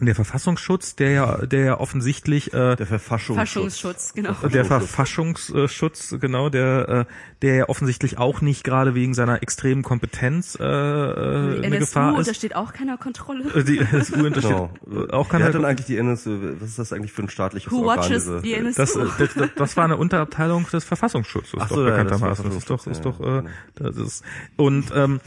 der 0.00 0.14
Verfassungsschutz, 0.14 0.96
der 0.96 1.10
ja, 1.10 1.46
der 1.46 1.64
ja 1.64 1.80
offensichtlich 1.80 2.52
äh, 2.54 2.74
Der 2.76 2.86
Verfassungsschutz. 2.86 4.14
Genau. 4.14 4.32
der 4.52 4.64
Verfassungsschutz, 4.64 6.14
genau, 6.20 6.48
der, 6.48 6.88
äh, 6.88 7.04
der 7.42 7.54
ja 7.54 7.68
offensichtlich 7.68 8.18
auch 8.18 8.40
nicht 8.40 8.64
gerade 8.64 8.94
wegen 8.94 9.14
seiner 9.14 9.42
extremen 9.42 9.82
Kompetenz 9.82 10.56
äh, 10.58 10.62
äh, 10.64 11.60
Die 11.60 11.66
eine 11.66 11.76
NSU 11.76 11.78
Gefahr 11.80 12.12
ist. 12.12 12.18
untersteht 12.18 12.56
auch 12.56 12.72
keiner 12.72 12.96
Kontrolle. 12.98 13.44
Äh, 13.54 13.64
Die 13.64 13.78
NSU 13.78 14.14
untersteht 14.26 14.42
Genau. 14.42 14.70
auch 15.10 15.32
Wer 15.32 15.44
hat 15.44 15.54
denn 15.54 15.64
eigentlich 15.64 15.86
die 15.86 15.96
NSU, 15.98 16.36
was 16.60 16.70
ist 16.70 16.78
das 16.78 16.92
eigentlich 16.92 17.12
für 17.12 17.22
ein 17.22 17.28
staatliches 17.28 17.70
Who 17.72 17.82
Organ? 17.86 17.98
watches 18.04 18.24
diese- 18.24 18.40
the 18.40 18.54
NSU? 18.54 18.76
Das, 18.82 18.92
das, 19.18 19.34
das, 19.34 19.48
das 19.56 19.76
war 19.76 19.84
eine 19.84 19.96
Unterabteilung 19.96 20.66
des 20.72 20.84
Verfassungsschutzes, 20.84 21.54
Ach 21.60 21.68
doch 21.68 21.76
so, 21.76 21.82
ja, 21.86 21.90
das 21.90 22.04
bekanntermaßen. 22.04 22.44
Das 22.46 22.56
ist 22.56 22.70
doch, 22.70 22.86
ist 22.86 23.04
doch, 23.04 23.20
ja, 23.20 23.38
äh, 23.38 23.42
genau. 23.42 23.90
das 23.90 23.96
ist, 23.96 24.24
und 24.56 24.86
ähm, 24.94 25.20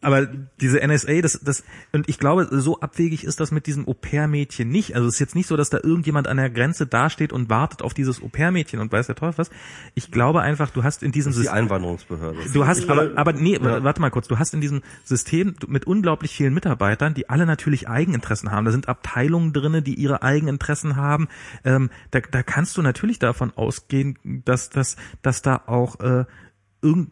aber 0.00 0.26
diese 0.60 0.86
NSA, 0.86 1.20
das, 1.20 1.40
das, 1.42 1.64
und 1.92 2.08
ich 2.08 2.18
glaube, 2.18 2.48
so 2.50 2.80
abwegig 2.80 3.24
ist 3.24 3.40
das 3.40 3.50
mit 3.50 3.66
diesem 3.66 3.88
Au-pair-Mädchen 3.88 4.68
nicht. 4.68 4.94
Also 4.94 5.08
es 5.08 5.14
ist 5.14 5.20
jetzt 5.20 5.34
nicht 5.34 5.46
so, 5.46 5.56
dass 5.56 5.70
da 5.70 5.78
irgendjemand 5.82 6.28
an 6.28 6.36
der 6.36 6.50
Grenze 6.50 6.86
dasteht 6.86 7.32
und 7.32 7.48
wartet 7.50 7.82
auf 7.82 7.94
dieses 7.94 8.22
Au-pair-Mädchen 8.22 8.80
und 8.80 8.92
weiß 8.92 9.06
der 9.06 9.16
Teufel 9.16 9.38
was. 9.38 9.50
Ich 9.94 10.10
glaube 10.10 10.40
einfach, 10.40 10.70
du 10.70 10.84
hast 10.84 11.02
in 11.02 11.12
diesem 11.12 11.30
ist 11.30 11.36
die 11.36 11.42
System, 11.44 11.64
Einwanderungsbehörde. 11.64 12.38
Du 12.52 12.66
hast 12.66 12.88
aber, 12.88 13.12
aber 13.16 13.32
nee, 13.32 13.58
warte 13.60 14.00
mal 14.00 14.10
kurz. 14.10 14.28
Du 14.28 14.38
hast 14.38 14.54
in 14.54 14.60
diesem 14.60 14.82
System 15.04 15.54
mit 15.66 15.86
unglaublich 15.86 16.32
vielen 16.32 16.54
Mitarbeitern, 16.54 17.14
die 17.14 17.30
alle 17.30 17.46
natürlich 17.46 17.88
Eigeninteressen 17.88 18.50
haben. 18.50 18.64
Da 18.64 18.70
sind 18.70 18.88
Abteilungen 18.88 19.52
drinne, 19.52 19.82
die 19.82 19.94
ihre 19.94 20.22
Eigeninteressen 20.22 20.96
haben. 20.96 21.28
Ähm, 21.64 21.90
da, 22.10 22.20
da 22.20 22.42
kannst 22.42 22.76
du 22.76 22.82
natürlich 22.82 23.18
davon 23.18 23.52
ausgehen, 23.56 24.18
dass, 24.44 24.70
dass, 24.70 24.96
dass 25.22 25.42
da 25.42 25.62
auch 25.66 26.00
äh, 26.00 26.24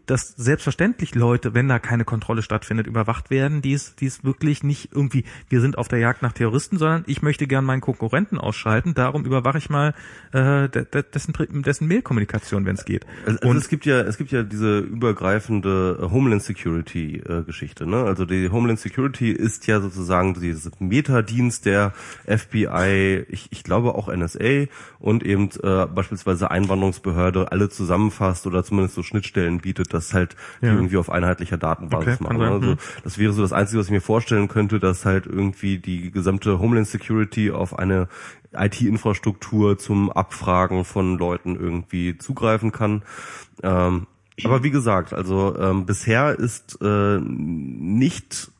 dass 0.07 0.35
selbstverständlich 0.37 1.15
Leute, 1.15 1.55
wenn 1.55 1.69
da 1.69 1.79
keine 1.79 2.05
Kontrolle 2.05 2.43
stattfindet, 2.43 2.89
überwacht 2.89 3.31
werden, 3.31 3.63
die 3.63 3.73
es, 3.73 3.95
die 3.95 4.07
es 4.07 4.25
wirklich 4.25 4.65
nicht 4.65 4.91
irgendwie, 4.93 5.25
wir 5.49 5.61
sind 5.61 5.79
auf 5.79 5.87
der 5.87 6.01
Jagd 6.01 6.23
nach 6.23 6.33
Terroristen, 6.33 6.77
sondern 6.77 7.05
ich 7.07 7.23
möchte 7.23 7.47
gern 7.47 7.65
meinen 7.65 7.81
Konkurrenten 7.81 8.37
ausschalten, 8.37 8.95
darum 8.95 9.25
überwache 9.25 9.59
ich 9.59 9.71
mal 9.71 9.95
äh, 10.33 10.69
de- 10.69 10.85
de- 10.87 11.05
dessen, 11.15 11.33
dessen 11.63 11.87
Mailkommunikation, 11.87 12.67
wenn 12.67 12.75
es 12.75 12.85
geht. 12.85 13.07
Also, 13.27 13.39
also 13.43 13.59
es 13.59 13.69
gibt 13.69 13.87
ja, 13.87 14.01
es 14.01 14.19
gibt 14.19 14.33
ja 14.33 14.43
diese 14.43 14.81
übergreifende 14.81 15.99
äh, 16.03 16.11
Homeland 16.11 16.43
Security 16.43 17.19
äh, 17.19 17.43
Geschichte. 17.45 17.87
Ne? 17.87 17.99
Also 18.03 18.25
die 18.25 18.49
Homeland 18.51 18.81
Security 18.81 19.31
ist 19.31 19.69
ja 19.69 19.81
sozusagen 19.81 20.35
dieses 20.35 20.69
Metadienst 20.81 21.67
der 21.67 21.93
FBI, 22.27 23.25
ich, 23.29 23.49
ich 23.51 23.63
glaube 23.63 23.95
auch 23.95 24.13
NSA 24.13 24.65
und 24.99 25.23
eben 25.25 25.49
äh, 25.63 25.87
beispielsweise 25.87 26.51
Einwanderungsbehörde 26.51 27.53
alle 27.53 27.69
zusammenfasst 27.69 28.47
oder 28.49 28.65
zumindest 28.65 28.97
so 28.97 29.03
Schnittstellen 29.05 29.60
bietet, 29.61 29.95
das 29.95 30.13
halt 30.15 30.37
die 30.61 30.67
Ja. 30.67 30.75
irgendwie 30.75 30.97
auf 30.97 31.11
einheitlicher 31.11 31.59
Datenbasis 31.59 32.15
Okay, 32.15 32.25
machen. 32.25 32.39
sein, 32.39 32.53
Also 32.53 32.71
hm. 32.73 32.79
das 33.05 33.19
wäre 33.19 33.33
so 33.33 33.43
das 33.43 33.53
Einzige, 33.53 33.79
was 33.81 33.87
ich 33.87 33.93
mir 33.93 34.01
vorstellen 34.01 34.49
könnte, 34.49 34.79
dass 34.81 35.05
halt 35.05 35.27
irgendwie 35.27 35.79
die 35.79 36.11
gesamte 36.11 36.59
Homeland 36.59 36.87
Security 36.87 37.51
auf 37.51 37.79
eine 37.79 38.09
IT-Infrastruktur 38.53 39.79
zum 39.79 40.11
Abfragen 40.11 40.85
von 40.85 41.19
Leuten 41.19 41.57
irgendwie 41.57 42.19
zugreifen 42.19 42.73
kann. 42.73 43.03
Ähm, 43.63 44.07
aber 44.45 44.63
wie 44.63 44.71
gesagt, 44.71 45.13
also 45.13 45.55
ähm, 45.59 45.87
bisher 45.87 46.39
ist 46.39 46.79
äh, 46.81 47.19
nicht 47.21 48.51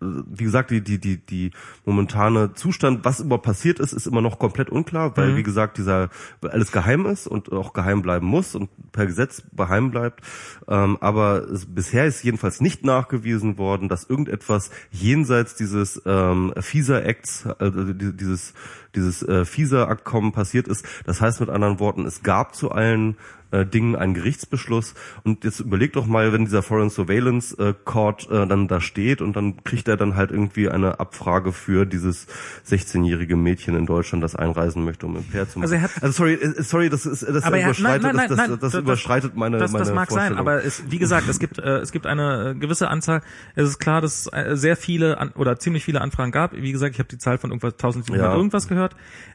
wie 0.00 0.44
gesagt, 0.44 0.70
die, 0.70 0.82
die, 0.82 0.98
die, 0.98 1.16
die 1.16 1.50
momentane 1.86 2.52
Zustand, 2.52 3.04
was 3.06 3.20
überhaupt 3.20 3.46
passiert 3.46 3.80
ist, 3.80 3.94
ist 3.94 4.06
immer 4.06 4.20
noch 4.20 4.38
komplett 4.38 4.68
unklar, 4.68 5.16
weil, 5.16 5.32
Mhm. 5.32 5.36
wie 5.36 5.42
gesagt, 5.42 5.78
dieser, 5.78 6.10
alles 6.42 6.70
geheim 6.70 7.06
ist 7.06 7.26
und 7.26 7.50
auch 7.50 7.72
geheim 7.72 8.02
bleiben 8.02 8.26
muss 8.26 8.54
und 8.54 8.68
per 8.92 9.06
Gesetz 9.06 9.42
geheim 9.56 9.90
bleibt. 9.90 10.20
Ähm, 10.68 10.98
aber 11.00 11.48
es, 11.50 11.64
bisher 11.64 12.04
ist 12.04 12.22
jedenfalls 12.24 12.60
nicht 12.60 12.84
nachgewiesen 12.84 13.56
worden, 13.56 13.88
dass 13.88 14.04
irgendetwas 14.04 14.70
jenseits 14.90 15.54
dieses 15.54 16.02
ähm, 16.04 16.52
FISA-Acts, 16.58 17.46
also 17.58 17.92
die- 17.94 18.14
dieses, 18.16 18.52
dieses 18.94 19.22
äh, 19.22 19.44
FISA-Abkommen 19.44 20.32
passiert 20.32 20.68
ist. 20.68 20.84
Das 21.04 21.20
heißt 21.20 21.40
mit 21.40 21.50
anderen 21.50 21.80
Worten, 21.80 22.06
es 22.06 22.22
gab 22.22 22.54
zu 22.54 22.70
allen 22.70 23.16
äh, 23.52 23.64
Dingen 23.64 23.94
einen 23.94 24.14
Gerichtsbeschluss. 24.14 24.94
Und 25.22 25.44
jetzt 25.44 25.60
überleg 25.60 25.92
doch 25.92 26.06
mal, 26.06 26.32
wenn 26.32 26.44
dieser 26.46 26.62
Foreign 26.64 26.90
Surveillance 26.90 27.56
äh, 27.58 27.74
Court 27.84 28.28
äh, 28.30 28.44
dann 28.46 28.66
da 28.66 28.80
steht 28.80 29.20
und 29.20 29.36
dann 29.36 29.62
kriegt 29.62 29.86
er 29.86 29.96
dann 29.96 30.16
halt 30.16 30.32
irgendwie 30.32 30.68
eine 30.68 30.98
Abfrage 30.98 31.52
für 31.52 31.86
dieses 31.86 32.26
16-jährige 32.68 33.36
Mädchen 33.36 33.76
in 33.76 33.86
Deutschland, 33.86 34.22
das 34.24 34.34
einreisen 34.34 34.84
möchte, 34.84 35.06
um 35.06 35.16
im 35.16 35.24
Pair 35.24 35.48
zu 35.48 35.58
machen. 35.60 35.64
Also 35.64 35.74
er 35.76 35.82
hat- 35.82 36.02
also 36.02 36.12
sorry, 36.12 36.34
äh, 36.34 36.62
sorry, 36.62 36.90
das 36.90 37.06
ist 37.06 37.22
das 37.22 37.44
aber 37.44 37.58
er, 37.58 37.66
überschreitet, 37.68 38.02
nein, 38.02 38.16
nein, 38.16 38.28
das, 38.28 38.36
nein, 38.36 38.50
das, 38.50 38.50
nein, 38.50 38.58
das, 38.60 38.74
überschreitet 38.74 39.36
meine 39.36 39.58
das, 39.58 39.72
meine 39.72 39.84
das 39.84 39.94
mag 39.94 40.10
sein, 40.10 40.36
aber 40.36 40.64
es, 40.64 40.82
wie 40.90 40.98
gesagt, 40.98 41.28
es 41.28 41.38
gibt 41.38 41.58
äh, 41.58 41.78
es 41.78 41.92
gibt 41.92 42.06
eine 42.06 42.56
gewisse 42.58 42.88
Anzahl. 42.88 43.22
Es 43.54 43.68
ist 43.68 43.78
klar, 43.78 44.00
dass 44.00 44.26
es 44.26 44.32
äh, 44.32 44.56
sehr 44.56 44.76
viele 44.76 45.18
an, 45.18 45.30
oder 45.36 45.58
ziemlich 45.58 45.84
viele 45.84 46.00
Anfragen 46.00 46.32
gab. 46.32 46.52
Wie 46.52 46.72
gesagt, 46.72 46.94
ich 46.94 46.98
habe 46.98 47.08
die 47.08 47.18
Zahl 47.18 47.38
von 47.38 47.50
irgendwas 47.50 47.74
1700 47.74 48.26
Ja. 48.30 48.34
irgendwas 48.36 48.68
gehört, 48.68 48.85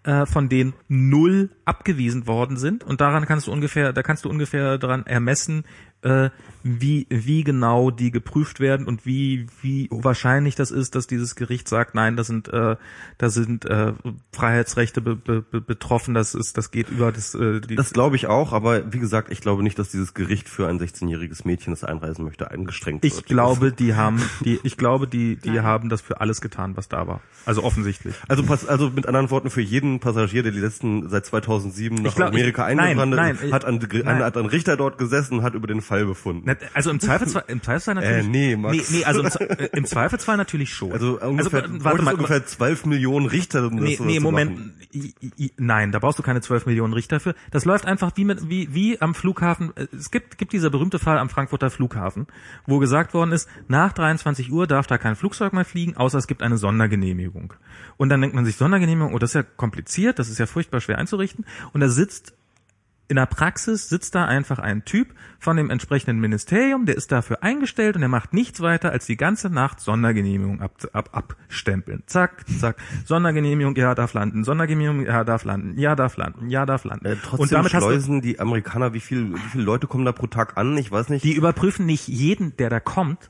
äh, 0.04 0.26
von 0.26 0.50
denen 0.50 0.74
null 0.88 1.50
abgewiesen 1.66 2.28
worden 2.28 2.58
sind. 2.58 2.84
Und 2.84 3.02
daran 3.02 3.26
kannst 3.26 3.48
du 3.48 3.52
ungefähr, 3.52 3.94
da 3.94 4.04
kannst 4.04 4.26
du 4.26 4.30
ungefähr 4.30 4.78
daran 4.78 5.06
ermessen, 5.06 5.64
äh, 6.04 6.30
wie 6.64 7.08
wie 7.10 7.44
genau 7.44 7.90
die 7.92 8.12
geprüft 8.12 8.60
werden 8.60 8.86
und 8.88 9.06
wie 9.06 9.48
wie 9.62 9.88
wahrscheinlich 9.92 10.56
das 10.56 10.72
ist, 10.72 10.96
dass 10.96 11.08
dieses 11.08 11.36
Gericht 11.36 11.68
sagt, 11.68 11.96
nein, 11.96 12.16
das 12.16 12.28
sind 12.28 12.48
äh, 12.50 12.76
da 13.18 13.30
sind 13.30 13.66
äh, 13.66 13.94
Freiheitsrechte 14.32 15.02
be, 15.02 15.16
be, 15.16 15.42
be, 15.42 15.62
betroffen. 15.62 16.14
Das 16.14 16.36
ist 16.36 16.58
das 16.58 16.72
geht 16.72 16.90
über 16.90 17.12
das 17.12 17.34
äh, 17.36 17.62
die, 17.62 17.76
das 17.76 17.94
glaube 17.94 18.16
ich 18.16 18.28
auch, 18.28 18.54
aber 18.54 18.94
wie 18.94 19.00
gesagt, 19.00 19.32
ich 19.32 19.42
glaube 19.42 19.64
nicht, 19.64 19.78
dass 19.80 19.90
dieses 19.90 20.14
Gericht 20.14 20.50
für 20.50 20.68
ein 20.68 20.80
16-jähriges 20.80 21.46
Mädchen, 21.46 21.74
das 21.74 21.84
einreisen 21.84 22.26
möchte, 22.26 22.52
eingestrengt 22.52 23.04
wird. 23.04 23.14
Ich 23.14 23.26
glaube, 23.26 23.72
die 23.72 23.96
haben, 23.96 24.22
die, 24.46 24.60
ich 24.64 24.78
glaube, 24.78 25.08
die, 25.08 25.36
die 25.36 25.62
haben 25.62 25.90
das 25.90 26.02
für 26.02 26.22
alles 26.22 26.42
getan, 26.42 26.78
was 26.78 26.90
da 26.90 27.08
war. 27.08 27.22
Also 27.46 27.64
offensichtlich. 27.64 28.16
Also, 28.28 28.44
also 28.68 28.90
mit 28.90 29.08
anderen 29.08 29.30
Worten, 29.32 29.50
für 29.50 29.62
jeden 29.62 30.00
Passagier, 30.00 30.44
der 30.44 30.52
die 30.52 30.60
letzten 30.60 31.10
seit 31.10 31.26
2007 31.26 31.96
nach 32.02 32.16
glaub, 32.16 32.30
Amerika 32.30 32.70
ich- 32.70 32.76
nein, 32.76 32.88
eingewandert 32.90 33.20
nein, 33.20 33.52
hat, 33.52 33.66
ein, 33.66 33.80
nein. 34.04 34.20
hat 34.24 34.38
ein 34.38 34.46
Richter 34.46 34.78
dort 34.78 34.98
gesessen 34.98 35.40
und 35.40 35.44
hat 35.44 35.54
über 35.56 35.68
den 35.68 35.82
Fall 35.92 36.06
befunden. 36.06 36.50
Also 36.74 36.90
im 36.90 37.02
Zweifelsfall, 37.02 37.44
im 37.48 37.62
Zweifelsfall 37.62 37.96
natürlich. 37.96 38.26
Äh, 38.26 38.30
nee, 38.30 38.56
Max. 38.56 38.90
Nee, 38.90 39.00
nee 39.00 39.04
also 39.04 39.20
im, 39.20 39.28
äh, 39.28 39.70
im 39.74 39.86
Zweifelsfall 39.86 40.38
natürlich 40.38 40.74
schon. 40.74 40.94
Also 40.94 41.20
ungefähr, 41.20 41.64
also, 41.64 41.84
warte 41.84 42.02
mal, 42.02 42.14
ungefähr 42.14 42.46
12 42.46 42.86
Millionen 42.86 43.26
Richter, 43.26 43.68
um 43.68 43.76
Nee, 43.76 43.98
das 43.98 44.06
nee, 44.06 44.16
zu 44.16 44.22
Moment. 44.24 44.52
machen. 44.54 44.74
I, 44.94 45.14
I, 45.22 45.32
I, 45.38 45.52
nein, 45.58 45.92
da 45.92 46.00
brauchst 46.00 46.18
du 46.18 46.24
keine 46.24 46.40
12 46.40 46.66
Millionen 46.66 46.94
Richter 46.94 47.20
für. 47.20 47.36
Das 47.52 47.66
läuft 47.66 47.86
einfach 47.86 48.14
wie 48.16 48.24
mit, 48.24 48.48
wie, 48.48 48.74
wie 48.74 49.02
am 49.02 49.14
Flughafen. 49.14 49.74
Es 49.92 50.12
gibt, 50.12 50.38
gibt 50.38 50.54
dieser 50.54 50.70
berühmte 50.70 50.98
Fall 50.98 51.18
am 51.18 51.30
Frankfurter 51.30 51.70
Flughafen, 51.70 52.28
wo 52.66 52.80
gesagt 52.80 53.14
worden 53.14 53.34
ist, 53.34 53.50
nach 53.68 53.92
23 53.92 54.50
Uhr 54.50 54.68
darf 54.68 54.88
da 54.88 54.98
kein 54.98 55.18
Flugzeug 55.18 55.52
mehr 55.52 55.66
fliegen, 55.66 55.98
außer 55.98 56.18
es 56.18 56.28
gibt 56.28 56.42
eine 56.42 56.58
Sondergenehmigung. 56.58 57.54
Und 57.98 58.08
dann 58.08 58.22
denkt 58.22 58.34
man 58.34 58.46
sich, 58.46 58.56
Sondergenehmigung, 58.56 59.14
oh, 59.14 59.20
das 59.20 59.32
ist 59.32 59.36
ja 59.36 59.44
kompliziert, 59.44 60.20
das 60.20 60.30
ist 60.30 60.38
ja 60.38 60.46
furchtbar 60.46 60.80
schwer 60.80 61.00
einzurichten. 61.00 61.46
Und 61.74 61.82
da 61.82 61.90
sitzt 61.90 62.34
in 63.12 63.18
der 63.18 63.26
Praxis 63.26 63.90
sitzt 63.90 64.16
da 64.16 64.24
einfach 64.24 64.58
ein 64.58 64.86
Typ 64.86 65.14
von 65.38 65.58
dem 65.58 65.70
entsprechenden 65.70 66.22
Ministerium, 66.22 66.86
der 66.86 66.96
ist 66.96 67.12
dafür 67.12 67.44
eingestellt 67.44 67.98
und 67.98 68.02
er 68.02 68.08
macht 68.08 68.34
nichts 68.34 68.62
weiter 68.62 68.92
als 68.92 69.06
die 69.06 69.18
ganze 69.18 69.50
Nacht 69.50 69.82
Sondergenehmigung 69.82 70.62
ab, 70.62 70.78
ab, 70.94 71.10
abstempeln. 71.12 72.04
Zack, 72.06 72.46
zack. 72.58 72.78
Sondergenehmigung, 73.04 73.76
ja, 73.76 73.96
darf 73.96 74.14
landen. 74.14 74.46
Sondergenehmigung, 74.46 75.06
ja, 75.06 75.26
darf 75.26 75.44
landen. 75.44 75.78
Ja, 75.78 75.98
darf 75.98 76.16
landen. 76.16 76.50
Ja, 76.50 76.66
darf 76.66 76.86
landen. 76.86 77.06
Äh, 77.06 77.18
trotzdem 77.22 77.40
und 77.42 77.52
damit 77.52 77.74
hast 77.74 77.84
du, 77.84 77.90
schleusen 77.90 78.22
die 78.22 78.40
Amerikaner, 78.40 78.94
wie 78.94 79.02
viel, 79.02 79.36
wie 79.36 79.50
viele 79.52 79.66
Leute 79.66 79.88
kommen 79.88 80.06
da 80.06 80.14
pro 80.14 80.28
Tag 80.28 80.58
an? 80.58 80.78
Ich 80.78 80.90
weiß 80.90 81.10
nicht. 81.10 81.26
die 81.26 81.34
überprüfen 81.34 81.86
nicht 81.86 82.08
jeden, 82.08 82.56
der 82.56 82.70
da 82.70 82.80
kommt. 82.80 83.30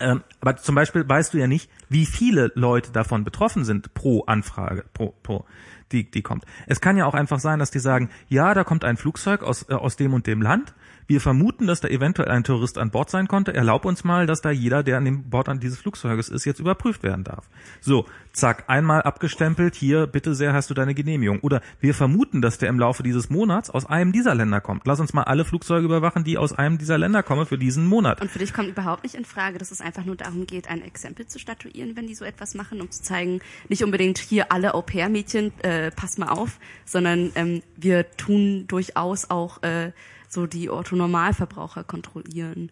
Ähm, 0.00 0.22
aber 0.40 0.56
zum 0.56 0.74
Beispiel 0.74 1.08
weißt 1.08 1.32
du 1.32 1.38
ja 1.38 1.46
nicht, 1.46 1.70
wie 1.88 2.04
viele 2.04 2.52
Leute 2.56 2.92
davon 2.92 3.24
betroffen 3.24 3.64
sind 3.64 3.94
pro 3.94 4.24
Anfrage, 4.26 4.84
pro, 4.92 5.14
pro 5.22 5.46
die, 5.92 6.10
die 6.10 6.22
kommt. 6.22 6.44
Es 6.66 6.80
kann 6.80 6.96
ja 6.96 7.06
auch 7.06 7.14
einfach 7.14 7.38
sein, 7.38 7.58
dass 7.58 7.70
die 7.70 7.78
sagen, 7.78 8.10
ja, 8.28 8.54
da 8.54 8.64
kommt 8.64 8.84
ein 8.84 8.96
Flugzeug 8.96 9.42
aus, 9.42 9.68
äh, 9.68 9.74
aus 9.74 9.96
dem 9.96 10.14
und 10.14 10.26
dem 10.26 10.42
Land. 10.42 10.74
Wir 11.06 11.20
vermuten, 11.20 11.66
dass 11.66 11.80
da 11.80 11.88
eventuell 11.88 12.30
ein 12.30 12.44
Tourist 12.44 12.78
an 12.78 12.90
Bord 12.90 13.10
sein 13.10 13.28
konnte. 13.28 13.54
Erlaub 13.54 13.84
uns 13.84 14.04
mal, 14.04 14.26
dass 14.26 14.40
da 14.40 14.50
jeder, 14.50 14.82
der 14.82 14.98
an 14.98 15.04
dem 15.04 15.30
Bord 15.30 15.48
an 15.48 15.60
dieses 15.60 15.78
Flugzeuges 15.78 16.28
ist, 16.28 16.44
jetzt 16.44 16.60
überprüft 16.60 17.02
werden 17.02 17.24
darf. 17.24 17.48
So, 17.80 18.06
zack, 18.32 18.64
einmal 18.68 19.02
abgestempelt, 19.02 19.74
hier, 19.74 20.06
bitte 20.06 20.34
sehr, 20.34 20.52
hast 20.52 20.70
du 20.70 20.74
deine 20.74 20.94
Genehmigung. 20.94 21.40
Oder 21.40 21.60
wir 21.80 21.94
vermuten, 21.94 22.42
dass 22.42 22.58
der 22.58 22.68
im 22.68 22.78
Laufe 22.78 23.02
dieses 23.02 23.30
Monats 23.30 23.70
aus 23.70 23.86
einem 23.86 24.12
dieser 24.12 24.34
Länder 24.34 24.60
kommt. 24.60 24.86
Lass 24.86 25.00
uns 25.00 25.12
mal 25.12 25.24
alle 25.24 25.44
Flugzeuge 25.44 25.84
überwachen, 25.84 26.24
die 26.24 26.38
aus 26.38 26.52
einem 26.52 26.78
dieser 26.78 26.98
Länder 26.98 27.22
kommen 27.22 27.46
für 27.46 27.58
diesen 27.58 27.86
Monat. 27.86 28.20
Und 28.20 28.30
für 28.30 28.38
dich 28.38 28.52
kommt 28.52 28.68
überhaupt 28.68 29.02
nicht 29.02 29.14
in 29.14 29.24
Frage, 29.24 29.58
dass 29.58 29.70
es 29.70 29.80
einfach 29.80 30.04
nur 30.04 30.16
darum 30.16 30.46
geht, 30.46 30.68
ein 30.68 30.82
Exempel 30.82 31.26
zu 31.26 31.38
statuieren, 31.38 31.96
wenn 31.96 32.06
die 32.06 32.14
so 32.14 32.24
etwas 32.24 32.54
machen, 32.54 32.80
um 32.80 32.90
zu 32.90 33.02
zeigen, 33.02 33.40
nicht 33.68 33.84
unbedingt 33.84 34.18
hier 34.18 34.52
alle 34.52 34.74
Au-pair-Mädchen, 34.74 35.52
äh, 35.62 35.90
passt 35.90 36.18
mal 36.18 36.28
auf, 36.28 36.58
sondern 36.84 37.32
ähm, 37.34 37.62
wir 37.76 38.10
tun 38.16 38.66
durchaus 38.68 39.30
auch 39.30 39.62
äh, 39.62 39.92
so 40.32 40.46
die 40.46 40.70
Orthonormalverbraucher 40.70 41.84
kontrollieren. 41.84 42.70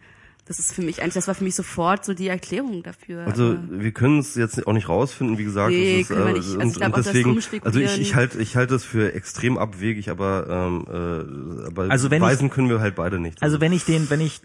Das 0.50 0.58
ist 0.58 0.72
für 0.74 0.82
mich 0.82 1.00
eigentlich, 1.00 1.14
das 1.14 1.28
war 1.28 1.36
für 1.36 1.44
mich 1.44 1.54
sofort 1.54 2.04
so 2.04 2.12
die 2.12 2.26
Erklärung 2.26 2.82
dafür. 2.82 3.24
Also 3.24 3.50
aber- 3.52 3.60
wir 3.84 3.92
können 3.92 4.18
es 4.18 4.34
jetzt 4.34 4.66
auch 4.66 4.72
nicht 4.72 4.88
rausfinden, 4.88 5.38
wie 5.38 5.44
gesagt. 5.44 5.70
Nee, 5.70 6.00
ist, 6.00 6.08
können 6.08 6.24
wir 6.24 6.30
äh, 6.30 6.32
nicht. 6.32 6.44
Also 6.48 6.58
und, 6.58 6.66
ich 6.70 6.74
glaub 6.74 6.86
und 6.88 6.96
das 6.96 7.06
deswegen, 7.06 7.38
also 7.62 7.78
ich, 7.78 8.00
ich 8.00 8.16
halte 8.16 8.38
ich 8.42 8.56
halte 8.56 8.74
es 8.74 8.82
für 8.84 9.14
extrem 9.14 9.58
abwegig, 9.58 10.10
aber 10.10 10.48
ähm, 10.50 10.86
äh, 10.88 11.66
aber 11.68 11.88
Also 11.92 12.10
wenn 12.10 12.16
ich- 12.20 12.28
weisen 12.28 12.50
können 12.50 12.68
wir 12.68 12.80
halt 12.80 12.96
beide 12.96 13.20
nicht. 13.20 13.40
Also 13.40 13.60
wenn 13.60 13.72
ich 13.72 13.84
den, 13.84 14.10
wenn 14.10 14.20
ich, 14.20 14.40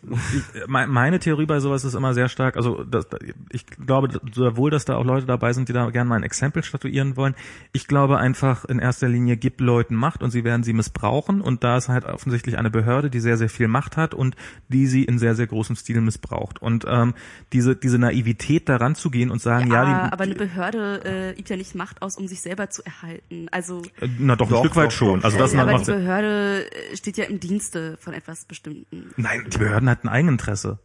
ich 0.53 0.67
me- 0.67 0.85
meine 0.85 1.17
Theorie 1.17 1.47
bei 1.47 1.59
sowas 1.59 1.83
ist 1.83 1.95
immer 1.95 2.13
sehr 2.13 2.29
stark, 2.29 2.55
also 2.55 2.83
das, 2.83 3.07
ich 3.51 3.65
glaube 3.65 4.09
sehr 4.31 4.57
wohl, 4.57 4.69
dass 4.69 4.85
da 4.85 4.97
auch 4.97 5.05
Leute 5.05 5.25
dabei 5.25 5.53
sind, 5.53 5.69
die 5.69 5.73
da 5.73 5.89
gerne 5.89 6.07
mal 6.07 6.17
ein 6.17 6.23
Exempel 6.23 6.63
statuieren 6.63 7.17
wollen. 7.17 7.33
Ich 7.73 7.87
glaube 7.87 8.19
einfach 8.19 8.63
in 8.65 8.77
erster 8.77 9.09
Linie 9.09 9.37
gibt 9.37 9.59
Leuten 9.59 9.95
Macht 9.95 10.21
und 10.21 10.29
sie 10.29 10.43
werden 10.43 10.61
sie 10.61 10.73
missbrauchen 10.73 11.41
und 11.41 11.63
da 11.63 11.77
ist 11.77 11.89
halt 11.89 12.05
offensichtlich 12.05 12.59
eine 12.59 12.69
Behörde, 12.69 13.09
die 13.09 13.19
sehr, 13.19 13.37
sehr 13.37 13.49
viel 13.49 13.67
Macht 13.67 13.97
hat 13.97 14.13
und 14.13 14.35
die 14.67 14.85
sie 14.85 15.03
in 15.03 15.17
sehr, 15.17 15.33
sehr 15.33 15.47
großem 15.47 15.75
Stil 15.75 15.94
missbraucht. 16.01 16.61
Und 16.61 16.85
ähm, 16.87 17.13
diese, 17.53 17.75
diese 17.75 17.97
Naivität 17.99 18.67
daran 18.69 18.95
zu 18.95 19.09
gehen 19.09 19.31
und 19.31 19.41
sagen, 19.41 19.69
ja, 19.71 19.83
ja, 19.83 20.05
die, 20.07 20.13
aber 20.13 20.23
eine 20.23 20.35
Behörde 20.35 21.01
äh, 21.05 21.39
übt 21.39 21.49
ja 21.49 21.57
nicht 21.57 21.75
Macht 21.75 22.01
aus, 22.01 22.17
um 22.17 22.27
sich 22.27 22.41
selber 22.41 22.69
zu 22.69 22.83
erhalten. 22.85 23.47
Also 23.51 23.81
äh, 24.01 24.07
na 24.19 24.35
doch, 24.35 24.47
ein 24.47 24.51
Doch, 24.51 24.59
Stück 24.59 24.75
weit 24.75 24.87
doch, 24.87 24.91
schon. 24.91 25.23
Also 25.23 25.37
das 25.37 25.53
ja, 25.53 25.61
aber 25.61 25.73
macht 25.73 25.87
die 25.87 25.91
Behörde 25.91 26.65
äh, 26.71 26.97
steht 26.97 27.17
ja 27.17 27.25
im 27.25 27.39
Dienste 27.39 27.97
von 27.99 28.13
etwas 28.13 28.45
Bestimmten. 28.45 29.11
Nein, 29.17 29.45
die 29.53 29.57
Behörden 29.57 29.89
hatten 29.89 30.07
Eigeninteresse. 30.07 30.79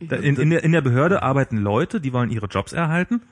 Da- 0.00 0.16
In, 0.16 0.36
in, 0.36 0.50
der, 0.50 0.64
in 0.64 0.72
der 0.72 0.80
Behörde 0.80 1.22
arbeiten 1.22 1.56
Leute, 1.58 2.00
die 2.00 2.12
wollen 2.12 2.30
ihre 2.30 2.46
Jobs 2.46 2.72
erhalten. 2.72 3.22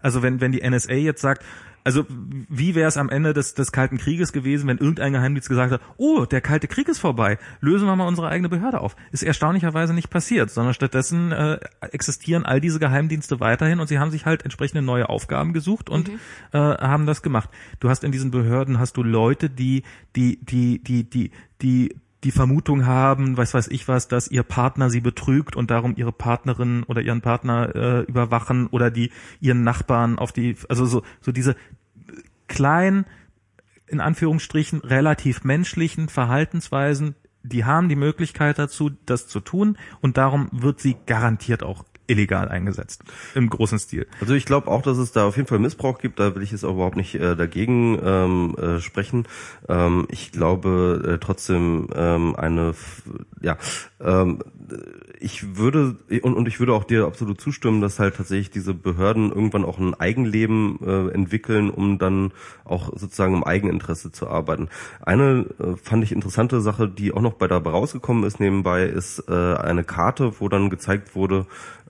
Also 0.00 0.22
wenn, 0.22 0.40
wenn 0.40 0.52
die 0.52 0.68
NSA 0.68 0.92
jetzt 0.94 1.20
sagt, 1.22 1.42
also 1.84 2.06
wie 2.08 2.74
wäre 2.74 2.88
es 2.88 2.96
am 2.96 3.10
Ende 3.10 3.34
des, 3.34 3.54
des 3.54 3.70
Kalten 3.70 3.98
Krieges 3.98 4.32
gewesen, 4.32 4.66
wenn 4.68 4.78
irgendein 4.78 5.12
Geheimdienst 5.12 5.48
gesagt 5.50 5.70
hat, 5.70 5.82
oh, 5.98 6.24
der 6.24 6.40
Kalte 6.40 6.66
Krieg 6.66 6.88
ist 6.88 6.98
vorbei, 6.98 7.38
lösen 7.60 7.86
wir 7.86 7.94
mal 7.94 8.08
unsere 8.08 8.28
eigene 8.28 8.48
Behörde 8.48 8.80
auf. 8.80 8.96
Ist 9.12 9.22
erstaunlicherweise 9.22 9.92
nicht 9.92 10.08
passiert, 10.08 10.50
sondern 10.50 10.72
stattdessen 10.72 11.30
äh, 11.32 11.58
existieren 11.92 12.46
all 12.46 12.60
diese 12.60 12.78
Geheimdienste 12.78 13.38
weiterhin 13.38 13.80
und 13.80 13.86
sie 13.88 13.98
haben 13.98 14.10
sich 14.10 14.24
halt 14.24 14.44
entsprechende 14.44 14.82
neue 14.82 15.10
Aufgaben 15.10 15.52
gesucht 15.52 15.90
und 15.90 16.08
äh, 16.08 16.58
haben 16.58 17.04
das 17.04 17.20
gemacht. 17.20 17.50
Du 17.80 17.90
hast 17.90 18.02
in 18.02 18.12
diesen 18.12 18.30
Behörden 18.30 18.78
hast 18.78 18.96
du 18.96 19.02
Leute, 19.02 19.50
die 19.50 19.82
die 20.16 20.42
die 20.42 20.82
die 20.82 21.04
die 21.08 21.30
die 21.60 21.94
die 22.24 22.30
Vermutung 22.30 22.86
haben, 22.86 23.36
weiß 23.36 23.54
weiß 23.54 23.68
ich 23.68 23.86
was, 23.86 24.08
dass 24.08 24.28
ihr 24.28 24.42
Partner 24.42 24.90
sie 24.90 25.00
betrügt 25.00 25.56
und 25.56 25.70
darum 25.70 25.94
ihre 25.96 26.12
Partnerin 26.12 26.82
oder 26.84 27.02
ihren 27.02 27.20
Partner 27.20 27.74
äh, 27.74 28.00
überwachen 28.02 28.66
oder 28.68 28.90
die 28.90 29.12
ihren 29.40 29.62
Nachbarn 29.62 30.18
auf 30.18 30.32
die, 30.32 30.56
also 30.68 30.86
so, 30.86 31.02
so 31.20 31.32
diese 31.32 31.54
kleinen, 32.48 33.04
in 33.86 34.00
Anführungsstrichen, 34.00 34.80
relativ 34.80 35.44
menschlichen 35.44 36.08
Verhaltensweisen, 36.08 37.14
die 37.42 37.66
haben 37.66 37.90
die 37.90 37.96
Möglichkeit 37.96 38.58
dazu, 38.58 38.90
das 39.04 39.28
zu 39.28 39.40
tun 39.40 39.76
und 40.00 40.16
darum 40.16 40.48
wird 40.50 40.80
sie 40.80 40.96
garantiert 41.06 41.62
auch 41.62 41.84
illegal 42.06 42.48
eingesetzt. 42.48 43.02
Im 43.34 43.48
großen 43.48 43.78
Stil. 43.78 44.06
Also 44.20 44.34
ich 44.34 44.44
glaube 44.44 44.68
auch, 44.68 44.82
dass 44.82 44.98
es 44.98 45.12
da 45.12 45.26
auf 45.26 45.36
jeden 45.36 45.48
Fall 45.48 45.58
Missbrauch 45.58 45.98
gibt. 45.98 46.20
Da 46.20 46.34
will 46.34 46.42
ich 46.42 46.52
jetzt 46.52 46.64
auch 46.64 46.74
überhaupt 46.74 46.96
nicht 46.96 47.14
äh, 47.14 47.36
dagegen 47.36 47.98
ähm, 48.02 48.56
äh, 48.56 48.80
sprechen. 48.80 49.26
Ähm, 49.68 50.06
ich 50.10 50.32
glaube 50.32 51.14
äh, 51.14 51.18
trotzdem 51.18 51.88
ähm, 51.94 52.36
eine, 52.36 52.74
ja, 53.40 53.56
ähm, 54.00 54.40
ich 55.20 55.56
würde 55.56 55.96
und, 56.22 56.34
und 56.34 56.48
ich 56.48 56.58
würde 56.58 56.74
auch 56.74 56.84
dir 56.84 57.06
absolut 57.06 57.40
zustimmen, 57.40 57.80
dass 57.80 57.98
halt 57.98 58.16
tatsächlich 58.16 58.50
diese 58.50 58.74
Behörden 58.74 59.30
irgendwann 59.30 59.64
auch 59.64 59.78
ein 59.78 59.94
Eigenleben 59.94 60.78
äh, 60.84 61.08
entwickeln, 61.14 61.70
um 61.70 61.98
dann 61.98 62.32
auch 62.64 62.90
sozusagen 62.94 63.34
im 63.34 63.44
Eigeninteresse 63.44 64.12
zu 64.12 64.28
arbeiten. 64.28 64.68
Eine 65.00 65.46
äh, 65.58 65.76
fand 65.82 66.04
ich 66.04 66.12
interessante 66.12 66.60
Sache, 66.60 66.88
die 66.88 67.12
auch 67.12 67.20
noch 67.20 67.34
bei 67.34 67.48
dabei 67.48 67.70
rausgekommen 67.70 68.24
ist 68.24 68.40
nebenbei, 68.40 68.84
ist 68.84 69.24
äh, 69.28 69.32
eine 69.32 69.84
Karte, 69.84 70.40
wo 70.40 70.48
dann 70.48 70.70
gezeigt 70.70 71.14
wurde, 71.14 71.46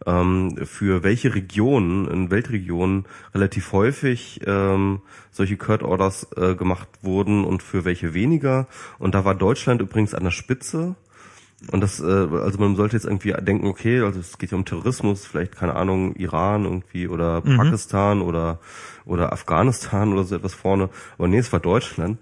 ähm, 0.06 0.56
für 0.64 1.02
welche 1.02 1.35
Regionen, 1.35 2.09
in 2.09 2.31
Weltregionen 2.31 3.05
relativ 3.35 3.72
häufig 3.72 4.40
ähm, 4.47 5.01
solche 5.31 5.56
Curt 5.56 5.82
Orders 5.82 6.28
äh, 6.36 6.55
gemacht 6.55 6.89
wurden 7.02 7.44
und 7.44 7.62
für 7.62 7.85
welche 7.85 8.14
weniger. 8.14 8.66
Und 8.98 9.14
da 9.14 9.24
war 9.24 9.35
Deutschland 9.35 9.81
übrigens 9.81 10.14
an 10.14 10.24
der 10.24 10.31
Spitze. 10.31 10.97
Und 11.70 11.81
das, 11.81 12.01
äh, 12.01 12.05
also 12.05 12.59
man 12.59 12.76
sollte 12.76 12.97
jetzt 12.97 13.06
irgendwie 13.06 13.32
denken, 13.32 13.66
okay, 13.66 14.01
also 14.01 14.20
es 14.20 14.39
geht 14.39 14.51
ja 14.51 14.56
um 14.59 14.64
Terrorismus, 14.64 15.26
vielleicht 15.26 15.56
keine 15.56 15.76
Ahnung, 15.76 16.14
Iran 16.16 16.64
irgendwie 16.64 17.09
oder 17.09 17.43
Mhm. 17.44 17.56
Pakistan 17.56 18.20
oder 18.20 18.59
oder 19.06 19.32
Afghanistan 19.32 20.12
oder 20.12 20.24
so 20.24 20.35
etwas 20.35 20.55
vorne. 20.55 20.89
Aber 21.18 21.28
nee, 21.28 21.39
es 21.39 21.52
war 21.52 21.60
Deutschland. 21.60 22.18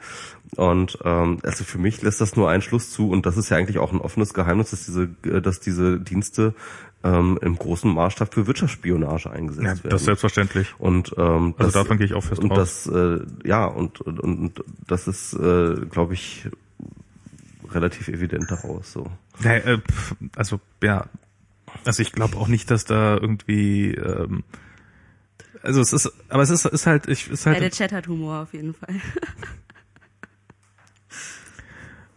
Und 0.56 0.98
ähm, 1.04 1.38
also 1.42 1.64
für 1.64 1.78
mich 1.78 2.02
lässt 2.02 2.20
das 2.20 2.36
nur 2.36 2.50
einen 2.50 2.62
Schluss 2.62 2.90
zu 2.90 3.10
und 3.10 3.24
das 3.24 3.36
ist 3.36 3.48
ja 3.48 3.56
eigentlich 3.56 3.78
auch 3.78 3.92
ein 3.92 4.00
offenes 4.00 4.34
Geheimnis, 4.34 4.70
dass 4.70 4.84
diese, 4.84 5.08
äh, 5.24 5.40
dass 5.40 5.60
diese 5.60 5.98
Dienste 5.98 6.54
ähm, 7.04 7.38
im 7.42 7.56
großen 7.56 7.92
Maßstab 7.92 8.32
für 8.34 8.46
Wirtschaftsspionage 8.46 9.30
eingesetzt 9.30 9.64
Ja, 9.64 9.70
werden. 9.76 9.90
das 9.90 10.02
ist 10.02 10.06
selbstverständlich. 10.06 10.68
Und 10.78 11.14
ähm, 11.16 11.54
Also 11.58 11.64
das, 11.64 11.72
davon 11.72 11.98
gehe 11.98 12.06
ich 12.06 12.14
auch 12.14 12.24
fest 12.24 12.40
und 12.42 12.50
aus. 12.52 12.84
das 12.84 12.94
äh, 12.94 13.20
ja 13.44 13.64
und, 13.66 14.00
und 14.00 14.20
und 14.20 14.64
das 14.86 15.08
ist 15.08 15.34
äh, 15.34 15.76
glaube 15.90 16.14
ich 16.14 16.48
relativ 17.70 18.08
evident 18.08 18.50
daraus 18.50 18.92
so. 18.92 19.10
Ja, 19.42 19.52
äh, 19.54 19.78
pf, 19.78 20.14
also 20.36 20.60
ja, 20.82 21.06
also 21.84 22.02
ich 22.02 22.12
glaube 22.12 22.36
auch 22.36 22.48
nicht, 22.48 22.70
dass 22.70 22.84
da 22.84 23.16
irgendwie 23.16 23.94
ähm, 23.94 24.44
also 25.62 25.80
es 25.80 25.92
ist, 25.92 26.12
aber 26.28 26.42
es 26.42 26.50
ist, 26.50 26.66
ist 26.66 26.86
halt, 26.86 27.08
ich 27.08 27.30
ist 27.30 27.44
Ja, 27.44 27.52
der 27.52 27.62
halt, 27.62 27.74
Chat 27.74 27.92
hat 27.92 28.08
Humor 28.08 28.42
auf 28.42 28.52
jeden 28.52 28.74
Fall. 28.74 28.96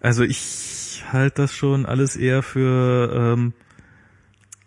also 0.02 0.24
ich 0.24 1.03
halte 1.12 1.44
das 1.44 1.53
schon 1.53 1.86
alles 1.86 2.16
eher 2.16 2.44
für 2.44 3.12
ähm, 3.14 3.53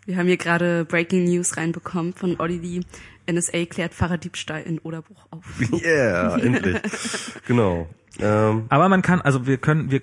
Wir 0.09 0.17
haben 0.17 0.25
hier 0.25 0.37
gerade 0.37 0.85
Breaking 0.85 1.25
News 1.25 1.55
reinbekommen 1.55 2.15
von 2.15 2.39
Olli, 2.39 2.57
die 2.57 2.81
NSA 3.31 3.65
klärt 3.65 3.93
Fahrraddiebstahl 3.93 4.63
in 4.63 4.79
Oderbruch 4.79 5.27
auf. 5.29 5.45
Yeah, 5.83 6.35
endlich. 6.35 6.81
Genau. 7.47 7.87
Ähm, 8.17 8.65
Aber 8.69 8.89
man 8.89 9.03
kann, 9.03 9.21
also 9.21 9.45
wir 9.45 9.57
können, 9.57 9.91
wir, 9.91 10.01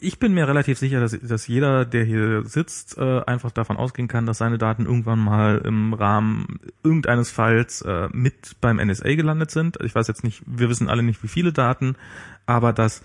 ich 0.00 0.18
bin 0.18 0.32
mir 0.32 0.48
relativ 0.48 0.78
sicher, 0.78 1.00
dass, 1.00 1.20
dass 1.20 1.48
jeder, 1.48 1.84
der 1.84 2.02
hier 2.02 2.46
sitzt, 2.46 2.96
äh, 2.96 3.20
einfach 3.26 3.50
davon 3.50 3.76
ausgehen 3.76 4.08
kann, 4.08 4.24
dass 4.24 4.38
seine 4.38 4.56
Daten 4.56 4.86
irgendwann 4.86 5.18
mal 5.18 5.60
im 5.66 5.92
Rahmen 5.92 6.58
irgendeines 6.82 7.30
Falls 7.30 7.82
äh, 7.82 8.08
mit 8.10 8.56
beim 8.62 8.78
NSA 8.78 9.16
gelandet 9.16 9.50
sind. 9.50 9.76
Ich 9.84 9.94
weiß 9.94 10.08
jetzt 10.08 10.24
nicht, 10.24 10.42
wir 10.46 10.70
wissen 10.70 10.88
alle 10.88 11.02
nicht, 11.02 11.22
wie 11.22 11.28
viele 11.28 11.52
Daten, 11.52 11.96
aber 12.46 12.72
dass 12.72 13.02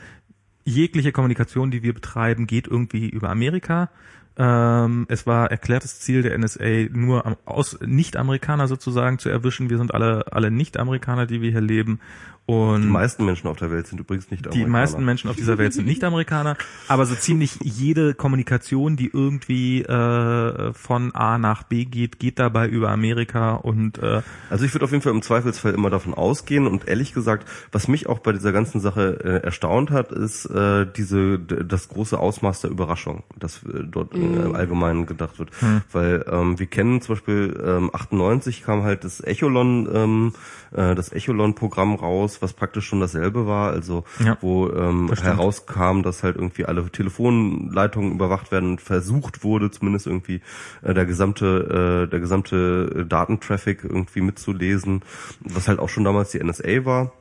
jegliche 0.64 1.12
Kommunikation, 1.12 1.72
die 1.72 1.84
wir 1.84 1.94
betreiben, 1.94 2.48
geht 2.48 2.68
irgendwie 2.68 3.10
über 3.10 3.30
Amerika. 3.30 3.90
Ähm, 4.38 5.06
es 5.10 5.26
war 5.26 5.50
erklärtes 5.50 6.00
Ziel 6.00 6.22
der 6.22 6.38
NSA, 6.38 6.90
nur 6.92 7.26
am, 7.26 7.36
aus 7.46 7.80
Nicht-Amerikaner 7.82 8.68
sozusagen 8.68 9.18
zu 9.18 9.30
erwischen. 9.30 9.70
Wir 9.70 9.78
sind 9.78 9.94
alle, 9.94 10.26
alle 10.32 10.52
Nicht-Amerikaner, 10.52 11.26
die 11.26 11.42
wir 11.42 11.52
hier 11.52 11.62
leben. 11.62 12.00
Und 12.48 12.82
die 12.84 12.88
meisten 12.88 13.26
Menschen 13.26 13.48
auf 13.48 13.58
der 13.58 13.72
Welt 13.72 13.88
sind 13.88 14.00
übrigens 14.00 14.32
nicht 14.32 14.46
die 14.46 14.50
Amerikaner. 14.50 14.72
meisten 14.72 15.04
Menschen 15.04 15.30
auf 15.30 15.36
dieser 15.36 15.58
Welt 15.58 15.74
sind 15.74 15.86
nicht 15.86 16.02
Amerikaner, 16.06 16.56
aber 16.88 17.06
so 17.06 17.14
ziemlich 17.14 17.60
jede 17.62 18.14
Kommunikation, 18.14 18.96
die 18.96 19.12
irgendwie 19.14 19.82
äh, 19.82 20.72
von 20.72 21.14
A 21.14 21.38
nach 21.38 21.64
B 21.64 21.84
geht, 21.84 22.20
geht 22.20 22.40
dabei 22.40 22.70
über 22.70 22.90
Amerika 22.90 23.56
und 23.56 23.98
äh, 23.98 24.22
Also 24.50 24.64
ich 24.64 24.74
würde 24.74 24.86
auf 24.86 24.92
jeden 24.92 25.04
Fall 25.04 25.12
im 25.12 25.22
Zweifelsfall 25.22 25.74
immer 25.74 25.90
davon 25.90 26.14
ausgehen 26.14 26.68
und 26.68 26.88
ehrlich 26.88 27.14
gesagt, 27.14 27.50
was 27.74 27.90
mich 27.90 28.08
auch 28.08 28.20
bei 28.20 28.32
dieser 28.32 28.54
ganzen 28.54 28.80
Sache 28.80 29.20
äh, 29.26 29.46
erstaunt 29.46 29.92
hat, 29.92 30.14
ist 30.14 30.46
äh, 30.46 30.86
diese 30.96 31.40
das 31.40 31.90
große 31.90 32.18
Ausmaß 32.18 32.62
der 32.62 32.72
Überraschung, 32.72 33.24
das 33.38 33.62
äh, 33.64 33.84
dort 33.84 34.16
äh, 34.16 34.20
im 34.36 34.56
Allgemeinen 34.56 35.06
gedacht 35.06 35.40
wird, 35.40 35.52
weil 35.92 36.26
ähm, 36.30 36.60
wir 36.60 36.66
kennen 36.66 37.02
zum 37.02 37.16
Beispiel 37.16 37.62
ähm, 37.66 37.90
98 37.94 38.64
kam 38.64 38.84
halt 38.84 39.04
das 39.04 39.22
Echolon 39.22 39.88
ähm, 39.94 40.34
äh, 40.74 40.96
das 40.96 41.12
Echolon-Programm 41.12 41.96
raus, 41.96 42.42
was 42.42 42.54
praktisch 42.54 42.86
schon 42.86 43.00
dasselbe 43.00 43.48
war, 43.48 43.72
also 43.72 44.04
Ja, 44.24 44.38
wo 44.42 44.70
ähm, 44.70 45.08
das 45.10 45.24
herauskam, 45.24 46.02
dass 46.02 46.24
halt 46.24 46.36
irgendwie 46.36 46.66
alle 46.66 46.90
Telefonleitungen 46.90 48.14
überwacht 48.14 48.52
werden 48.52 48.72
und 48.72 48.82
versucht 48.82 49.44
wurde, 49.44 49.72
zumindest 49.72 50.08
irgendwie 50.08 50.42
äh, 50.82 50.94
der 50.94 51.06
gesamte 51.06 52.06
äh, 52.06 52.10
der 52.10 52.20
gesamte 52.20 53.06
Datentraffic 53.08 53.84
irgendwie 53.84 54.22
mitzulesen, 54.22 55.02
was 55.40 55.68
halt 55.68 55.80
auch 55.80 55.90
schon 55.90 56.04
damals 56.04 56.32
die 56.32 56.44
NSA 56.44 56.86
war. 56.86 57.12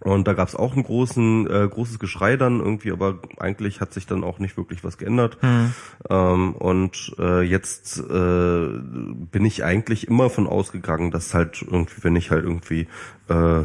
Und 0.00 0.28
da 0.28 0.32
gab 0.34 0.46
es 0.46 0.54
auch 0.54 0.76
ein 0.76 0.84
großen, 0.84 1.50
äh, 1.50 1.68
großes 1.68 1.98
Geschrei 1.98 2.36
dann 2.36 2.60
irgendwie, 2.60 2.92
aber 2.92 3.18
eigentlich 3.38 3.80
hat 3.80 3.92
sich 3.92 4.06
dann 4.06 4.22
auch 4.22 4.38
nicht 4.38 4.56
wirklich 4.56 4.84
was 4.84 4.96
geändert. 4.96 5.38
Ähm, 6.08 6.54
und 6.54 7.16
äh, 7.18 7.42
jetzt 7.42 7.98
äh, 7.98 8.68
bin 8.68 9.44
ich 9.44 9.64
eigentlich 9.64 10.06
immer 10.06 10.30
von 10.30 10.46
ausgegangen, 10.46 11.10
dass 11.10 11.34
halt 11.34 11.62
irgendwie, 11.62 12.04
wenn 12.04 12.14
ich 12.14 12.30
halt 12.30 12.44
irgendwie 12.44 12.86
äh, 13.28 13.60
äh, 13.60 13.64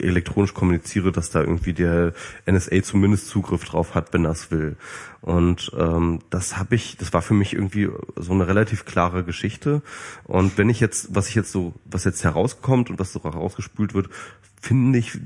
elektronisch 0.00 0.52
kommuniziere, 0.52 1.12
dass 1.12 1.30
da 1.30 1.40
irgendwie 1.40 1.72
der 1.72 2.12
NSA 2.46 2.82
zumindest 2.82 3.28
Zugriff 3.28 3.64
drauf 3.64 3.94
hat, 3.94 4.12
wenn 4.12 4.26
er 4.26 4.32
es 4.32 4.50
will. 4.50 4.76
Und 5.22 5.72
ähm, 5.78 6.20
das 6.28 6.58
habe 6.58 6.74
ich, 6.74 6.98
das 6.98 7.14
war 7.14 7.22
für 7.22 7.32
mich 7.32 7.54
irgendwie 7.54 7.88
so 8.16 8.32
eine 8.32 8.46
relativ 8.46 8.84
klare 8.84 9.24
Geschichte. 9.24 9.80
Und 10.24 10.58
wenn 10.58 10.68
ich 10.68 10.78
jetzt, 10.78 11.14
was 11.14 11.28
ich 11.28 11.34
jetzt 11.34 11.50
so, 11.50 11.72
was 11.86 12.04
jetzt 12.04 12.22
herauskommt 12.22 12.90
und 12.90 12.98
was 12.98 13.14
so 13.14 13.24
herausgespült 13.24 13.94
wird, 13.94 14.10
finde 14.60 14.98
ich 14.98 15.18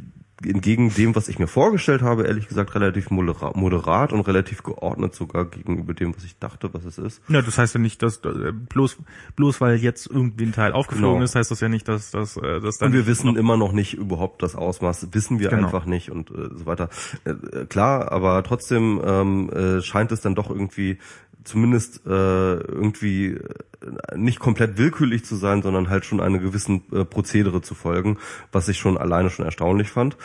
entgegen 0.44 0.94
dem, 0.94 1.16
was 1.16 1.28
ich 1.28 1.38
mir 1.38 1.48
vorgestellt 1.48 2.02
habe, 2.02 2.24
ehrlich 2.26 2.46
gesagt 2.48 2.74
relativ 2.74 3.10
modera- 3.10 3.56
moderat 3.56 4.12
und 4.12 4.20
relativ 4.20 4.62
geordnet 4.62 5.14
sogar 5.14 5.44
gegenüber 5.46 5.94
dem, 5.94 6.14
was 6.16 6.24
ich 6.24 6.38
dachte, 6.38 6.72
was 6.72 6.84
es 6.84 6.98
ist. 6.98 7.22
ja, 7.28 7.42
das 7.42 7.58
heißt 7.58 7.74
ja 7.74 7.80
nicht, 7.80 8.02
dass 8.02 8.18
äh, 8.24 8.52
bloß 8.52 8.98
bloß 9.36 9.60
weil 9.60 9.76
jetzt 9.76 10.06
irgendwie 10.06 10.44
ein 10.46 10.52
Teil 10.52 10.72
aufgeflogen 10.72 11.14
Genau. 11.16 11.24
ist, 11.24 11.34
heißt 11.34 11.50
das 11.50 11.60
ja 11.60 11.68
nicht, 11.68 11.88
dass 11.88 12.10
dass 12.12 12.36
äh, 12.36 12.60
das 12.60 12.78
dann 12.78 12.88
Und 12.88 12.92
wir 12.94 13.06
wissen 13.06 13.36
immer 13.36 13.56
noch 13.56 13.72
nicht 13.72 13.94
überhaupt 13.94 14.42
das 14.42 14.54
Ausmaß, 14.54 15.08
wissen 15.12 15.40
wir 15.40 15.48
Genau. 15.48 15.64
einfach 15.66 15.86
nicht 15.86 16.10
und 16.10 16.30
äh, 16.30 16.50
so 16.56 16.66
weiter. 16.66 16.88
Äh, 17.24 17.30
äh, 17.30 17.66
klar, 17.66 18.12
aber 18.12 18.42
trotzdem 18.44 19.00
ähm, 19.04 19.50
äh, 19.50 19.82
scheint 19.82 20.12
es 20.12 20.20
dann 20.20 20.34
doch 20.34 20.50
irgendwie 20.50 20.98
zumindest 21.44 22.06
äh, 22.06 22.10
irgendwie 22.10 23.34
äh, 23.34 24.16
nicht 24.16 24.38
komplett 24.38 24.78
willkürlich 24.78 25.24
zu 25.24 25.36
sein, 25.36 25.62
sondern 25.62 25.88
halt 25.88 26.04
schon 26.04 26.20
eine 26.20 26.40
gewissen 26.40 26.82
äh, 26.92 27.04
Prozedere 27.04 27.62
zu 27.62 27.74
folgen, 27.74 28.18
was 28.52 28.68
ich 28.68 28.78
schon 28.78 28.98
alleine 28.98 29.30
schon 29.30 29.44
erstaunlich 29.44 29.90
fand. 29.90 30.16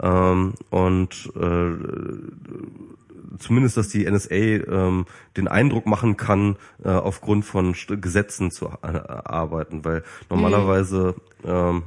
Ähm, 0.00 0.54
und 0.70 1.32
äh, 1.36 1.72
zumindest, 3.38 3.76
dass 3.76 3.88
die 3.88 4.08
NSA 4.10 4.34
ähm, 4.34 5.06
den 5.36 5.48
Eindruck 5.48 5.86
machen 5.86 6.16
kann, 6.16 6.56
äh, 6.84 6.88
aufgrund 6.90 7.44
von 7.44 7.74
St- 7.74 7.96
Gesetzen 8.00 8.50
zu 8.50 8.66
äh, 8.66 8.86
arbeiten, 8.86 9.84
weil 9.84 10.02
normalerweise 10.30 11.14
ähm, 11.44 11.82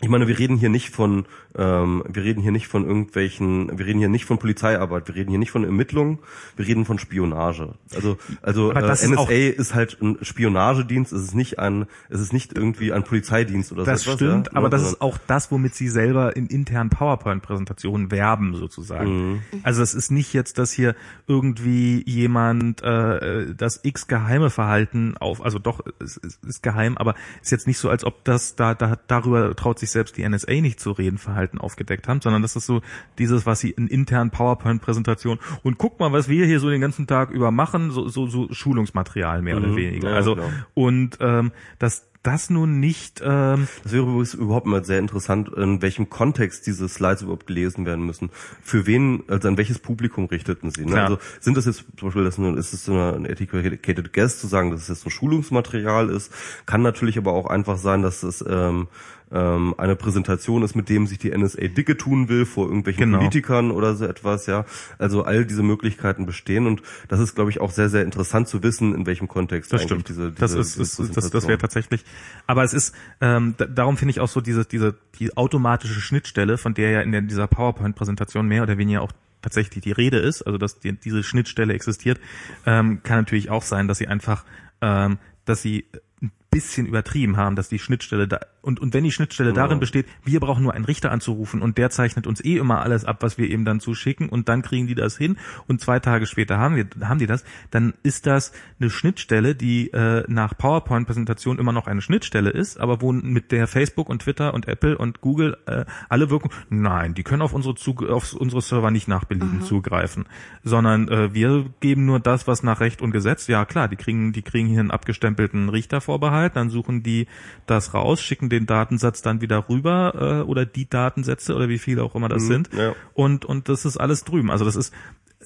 ich 0.00 0.08
meine, 0.08 0.28
wir 0.28 0.38
reden 0.38 0.56
hier 0.56 0.68
nicht 0.68 0.90
von, 0.90 1.26
ähm, 1.56 2.02
wir 2.08 2.22
reden 2.24 2.40
hier 2.42 2.52
nicht 2.52 2.68
von 2.68 2.84
irgendwelchen, 2.86 3.78
wir 3.78 3.86
reden 3.86 3.98
hier 3.98 4.08
nicht 4.08 4.24
von 4.26 4.38
Polizeiarbeit, 4.38 5.08
wir 5.08 5.14
reden 5.14 5.30
hier 5.30 5.38
nicht 5.38 5.50
von 5.50 5.64
Ermittlungen, 5.64 6.18
wir 6.56 6.66
reden 6.66 6.84
von 6.84 6.98
Spionage. 6.98 7.74
Also, 7.94 8.18
also 8.42 8.70
Aber 8.70 8.82
äh, 8.84 8.86
das 8.86 9.02
ist 9.02 9.10
NSA 9.10 9.20
auch- 9.20 9.30
ist 9.30 9.74
halt 9.74 9.98
ein 10.02 10.18
Spionagedienst, 10.22 11.12
es 11.12 11.22
ist 11.22 11.34
nicht 11.34 11.58
ein, 11.58 11.86
es 12.10 12.20
ist 12.20 12.32
nicht 12.32 12.52
irgendwie 12.56 12.92
ein 12.92 13.02
Polizeidienst 13.04 13.72
oder 13.72 13.84
das 13.84 14.02
so 14.02 14.10
etwas. 14.12 14.18
stimmt, 14.28 14.46
ja? 14.48 14.52
aber 14.56 14.66
Ne, 14.68 14.70
das 14.70 14.80
sondern- 14.82 14.94
ist 14.94 15.00
auch 15.00 15.18
das, 15.26 15.50
womit 15.50 15.74
sie 15.74 15.88
selber 15.88 16.36
in 16.36 16.46
internen 16.46 16.90
PowerPoint-Präsentationen 16.90 18.10
werben, 18.10 18.54
sozusagen. 18.54 19.30
Mhm. 19.32 19.42
Also 19.62 19.82
es 19.82 19.94
ist 19.94 20.10
nicht 20.10 20.32
jetzt, 20.34 20.58
dass 20.58 20.72
hier 20.72 20.94
irgendwie 21.26 22.02
jemand 22.06 22.82
äh, 22.82 23.54
das 23.54 23.80
X 23.82 24.06
geheime 24.06 24.50
Verhalten 24.50 25.16
auf, 25.18 25.42
also 25.42 25.58
doch, 25.58 25.80
es 25.98 26.16
ist, 26.18 26.44
ist 26.44 26.62
geheim, 26.62 26.96
aber 26.98 27.14
ist 27.42 27.50
jetzt 27.52 27.66
nicht 27.66 27.78
so, 27.78 27.88
als 27.90 28.04
ob 28.04 28.24
das 28.24 28.54
da, 28.56 28.74
da 28.74 28.98
darüber 29.06 29.54
traut 29.56 29.78
sich 29.78 29.90
selbst 29.90 30.16
die 30.16 30.28
NSA 30.28 30.52
nicht 30.60 30.80
zu 30.80 30.92
reden, 30.92 31.18
Verhalten 31.18 31.37
aufgedeckt 31.58 32.08
haben, 32.08 32.20
sondern 32.20 32.42
das 32.42 32.56
ist 32.56 32.66
so 32.66 32.80
dieses, 33.18 33.46
was 33.46 33.60
sie 33.60 33.70
in 33.70 33.86
internen 33.86 34.30
PowerPoint-Präsentationen 34.30 35.38
und 35.62 35.78
guck 35.78 36.00
mal, 36.00 36.12
was 36.12 36.28
wir 36.28 36.46
hier 36.46 36.60
so 36.60 36.68
den 36.70 36.80
ganzen 36.80 37.06
Tag 37.06 37.30
über 37.30 37.50
machen, 37.50 37.90
so, 37.90 38.08
so, 38.08 38.26
so 38.26 38.48
Schulungsmaterial 38.52 39.42
mehr 39.42 39.56
oder 39.56 39.68
Mhm. 39.68 39.76
weniger. 39.76 40.10
Ja, 40.10 40.16
also 40.16 40.34
klar. 40.34 40.50
und 40.74 41.18
ähm, 41.20 41.52
dass 41.78 42.06
das 42.24 42.50
nun 42.50 42.80
nicht 42.80 43.22
ähm, 43.24 43.68
Das 43.84 43.92
wäre 43.92 44.02
übrigens 44.02 44.34
überhaupt 44.34 44.66
mal 44.66 44.84
sehr 44.84 44.98
interessant, 44.98 45.48
in 45.56 45.80
welchem 45.82 46.10
Kontext 46.10 46.66
diese 46.66 46.88
Slides 46.88 47.22
überhaupt 47.22 47.46
gelesen 47.46 47.86
werden 47.86 48.04
müssen. 48.04 48.30
Für 48.60 48.86
wen, 48.86 49.22
also 49.28 49.48
an 49.48 49.56
welches 49.56 49.78
Publikum 49.78 50.26
richteten 50.26 50.70
sie? 50.70 50.84
Ne? 50.84 50.92
Klar. 50.92 51.04
Also 51.04 51.18
sind 51.40 51.56
das 51.56 51.64
jetzt 51.66 51.84
zum 51.96 52.08
Beispiel, 52.08 52.24
das 52.24 52.36
nur, 52.36 52.58
ist 52.58 52.72
es 52.74 52.88
ein 52.88 53.24
educated 53.24 54.12
guess 54.12 54.40
zu 54.40 54.48
sagen, 54.48 54.72
dass 54.72 54.82
es 54.82 54.88
jetzt 54.88 55.02
so 55.02 55.10
Schulungsmaterial 55.10 56.10
ist? 56.10 56.32
Kann 56.66 56.82
natürlich 56.82 57.18
aber 57.18 57.32
auch 57.32 57.46
einfach 57.46 57.78
sein, 57.78 58.02
dass 58.02 58.22
es 58.24 58.44
ähm, 58.46 58.88
ähm, 59.32 59.74
eine 59.78 59.96
Präsentation 59.96 60.62
ist, 60.62 60.74
mit 60.74 60.88
dem 60.88 61.06
sich 61.06 61.18
die 61.18 61.30
NSA 61.36 61.68
dicke 61.68 61.96
tun 61.96 62.28
will 62.28 62.46
vor 62.46 62.66
irgendwelchen 62.66 63.04
Genau. 63.04 63.18
Politikern 63.18 63.70
oder 63.70 63.94
so 63.94 64.04
etwas, 64.06 64.46
ja. 64.46 64.64
Also 64.98 65.24
all 65.24 65.44
diese 65.44 65.62
Möglichkeiten 65.62 66.26
bestehen 66.26 66.66
und 66.66 66.82
das 67.08 67.20
ist, 67.20 67.34
glaube 67.34 67.50
ich, 67.50 67.60
auch 67.60 67.70
sehr, 67.70 67.88
sehr 67.88 68.02
interessant 68.04 68.48
zu 68.48 68.62
wissen, 68.62 68.94
in 68.94 69.06
welchem 69.06 69.28
Kontext 69.28 69.72
Das 69.72 69.82
eigentlich 69.82 69.90
stimmt. 69.90 70.08
diese, 70.08 70.30
diese 70.30 70.40
das 70.40 70.52
ist, 70.54 70.98
diese 70.98 71.12
das, 71.12 71.30
das 71.30 71.48
wäre 71.48 71.58
tatsächlich. 71.58 72.04
Aber 72.46 72.64
es 72.64 72.72
ist, 72.72 72.94
ähm, 73.20 73.54
da, 73.56 73.66
darum 73.66 73.96
finde 73.96 74.10
ich 74.10 74.20
auch 74.20 74.28
so 74.28 74.40
diese, 74.40 74.64
diese, 74.64 74.94
die 75.18 75.36
automatische 75.36 76.00
Schnittstelle, 76.00 76.58
von 76.58 76.74
der 76.74 76.90
ja 76.90 77.00
in 77.02 77.12
der, 77.12 77.22
dieser 77.22 77.46
PowerPoint-Präsentation 77.46 78.46
mehr 78.46 78.62
oder 78.62 78.78
weniger 78.78 79.02
auch 79.02 79.12
tatsächlich 79.42 79.82
die 79.84 79.92
Rede 79.92 80.18
ist, 80.18 80.42
also 80.42 80.58
dass 80.58 80.80
die, 80.80 80.92
diese 80.92 81.22
Schnittstelle 81.22 81.72
existiert, 81.72 82.18
ähm, 82.66 83.02
kann 83.02 83.18
natürlich 83.18 83.50
auch 83.50 83.62
sein, 83.62 83.88
dass 83.88 83.98
sie 83.98 84.08
einfach 84.08 84.44
ähm, 84.80 85.18
dass 85.44 85.62
sie 85.62 85.86
ein 86.22 86.30
bisschen 86.50 86.86
übertrieben 86.86 87.36
haben, 87.36 87.56
dass 87.56 87.68
die 87.68 87.78
Schnittstelle 87.78 88.28
da 88.28 88.40
und 88.62 88.80
und 88.80 88.94
wenn 88.94 89.04
die 89.04 89.12
Schnittstelle 89.12 89.52
darin 89.52 89.80
besteht, 89.80 90.06
wir 90.24 90.40
brauchen 90.40 90.62
nur 90.62 90.74
einen 90.74 90.84
Richter 90.84 91.10
anzurufen 91.10 91.62
und 91.62 91.78
der 91.78 91.90
zeichnet 91.90 92.26
uns 92.26 92.44
eh 92.44 92.56
immer 92.56 92.82
alles 92.82 93.04
ab, 93.04 93.18
was 93.20 93.38
wir 93.38 93.48
eben 93.48 93.64
dann 93.64 93.80
zuschicken 93.80 94.28
und 94.28 94.48
dann 94.48 94.62
kriegen 94.62 94.86
die 94.86 94.94
das 94.94 95.16
hin 95.16 95.36
und 95.66 95.80
zwei 95.80 96.00
Tage 96.00 96.26
später 96.26 96.58
haben 96.58 96.76
wir 96.76 96.86
haben 97.06 97.18
die 97.18 97.26
das, 97.26 97.44
dann 97.70 97.94
ist 98.02 98.26
das 98.26 98.52
eine 98.80 98.90
Schnittstelle, 98.90 99.54
die 99.54 99.92
äh, 99.92 100.24
nach 100.28 100.56
PowerPoint 100.56 101.06
Präsentation 101.06 101.58
immer 101.58 101.72
noch 101.72 101.86
eine 101.86 102.00
Schnittstelle 102.00 102.50
ist, 102.50 102.78
aber 102.78 103.00
wo 103.00 103.12
mit 103.12 103.52
der 103.52 103.66
Facebook 103.66 104.08
und 104.08 104.22
Twitter 104.22 104.54
und 104.54 104.68
Apple 104.68 104.98
und 104.98 105.20
Google 105.20 105.56
äh, 105.66 105.84
alle 106.08 106.30
wirken, 106.30 106.50
nein, 106.68 107.14
die 107.14 107.22
können 107.22 107.42
auf 107.42 107.52
unsere 107.52 107.74
Zug 107.74 108.02
auf 108.02 108.32
unsere 108.32 108.62
Server 108.62 108.90
nicht 108.90 109.08
nach 109.08 109.24
Belieben 109.24 109.62
zugreifen, 109.62 110.26
sondern 110.62 111.08
äh, 111.08 111.32
wir 111.32 111.66
geben 111.80 112.04
nur 112.04 112.20
das, 112.20 112.46
was 112.46 112.62
nach 112.62 112.80
Recht 112.80 113.02
und 113.02 113.10
Gesetz, 113.10 113.46
ja 113.46 113.64
klar, 113.64 113.88
die 113.88 113.96
kriegen 113.96 114.32
die 114.32 114.42
kriegen 114.42 114.68
hier 114.68 114.80
einen 114.80 114.90
abgestempelten 114.90 115.68
Richtervorbehalt, 115.68 116.56
dann 116.56 116.70
suchen 116.70 117.02
die 117.02 117.26
das 117.66 117.94
raus, 117.94 118.20
schicken 118.20 118.47
den 118.48 118.66
Datensatz 118.66 119.22
dann 119.22 119.40
wieder 119.40 119.68
rüber 119.68 120.42
äh, 120.44 120.48
oder 120.48 120.66
die 120.66 120.88
Datensätze 120.88 121.54
oder 121.54 121.68
wie 121.68 121.78
viele 121.78 122.02
auch 122.02 122.14
immer 122.14 122.28
das 122.28 122.46
sind 122.46 122.70
ja. 122.72 122.94
und 123.14 123.44
und 123.44 123.68
das 123.68 123.84
ist 123.84 123.96
alles 123.96 124.24
drüben. 124.24 124.50
Also 124.50 124.64
das 124.64 124.76
ist 124.76 124.92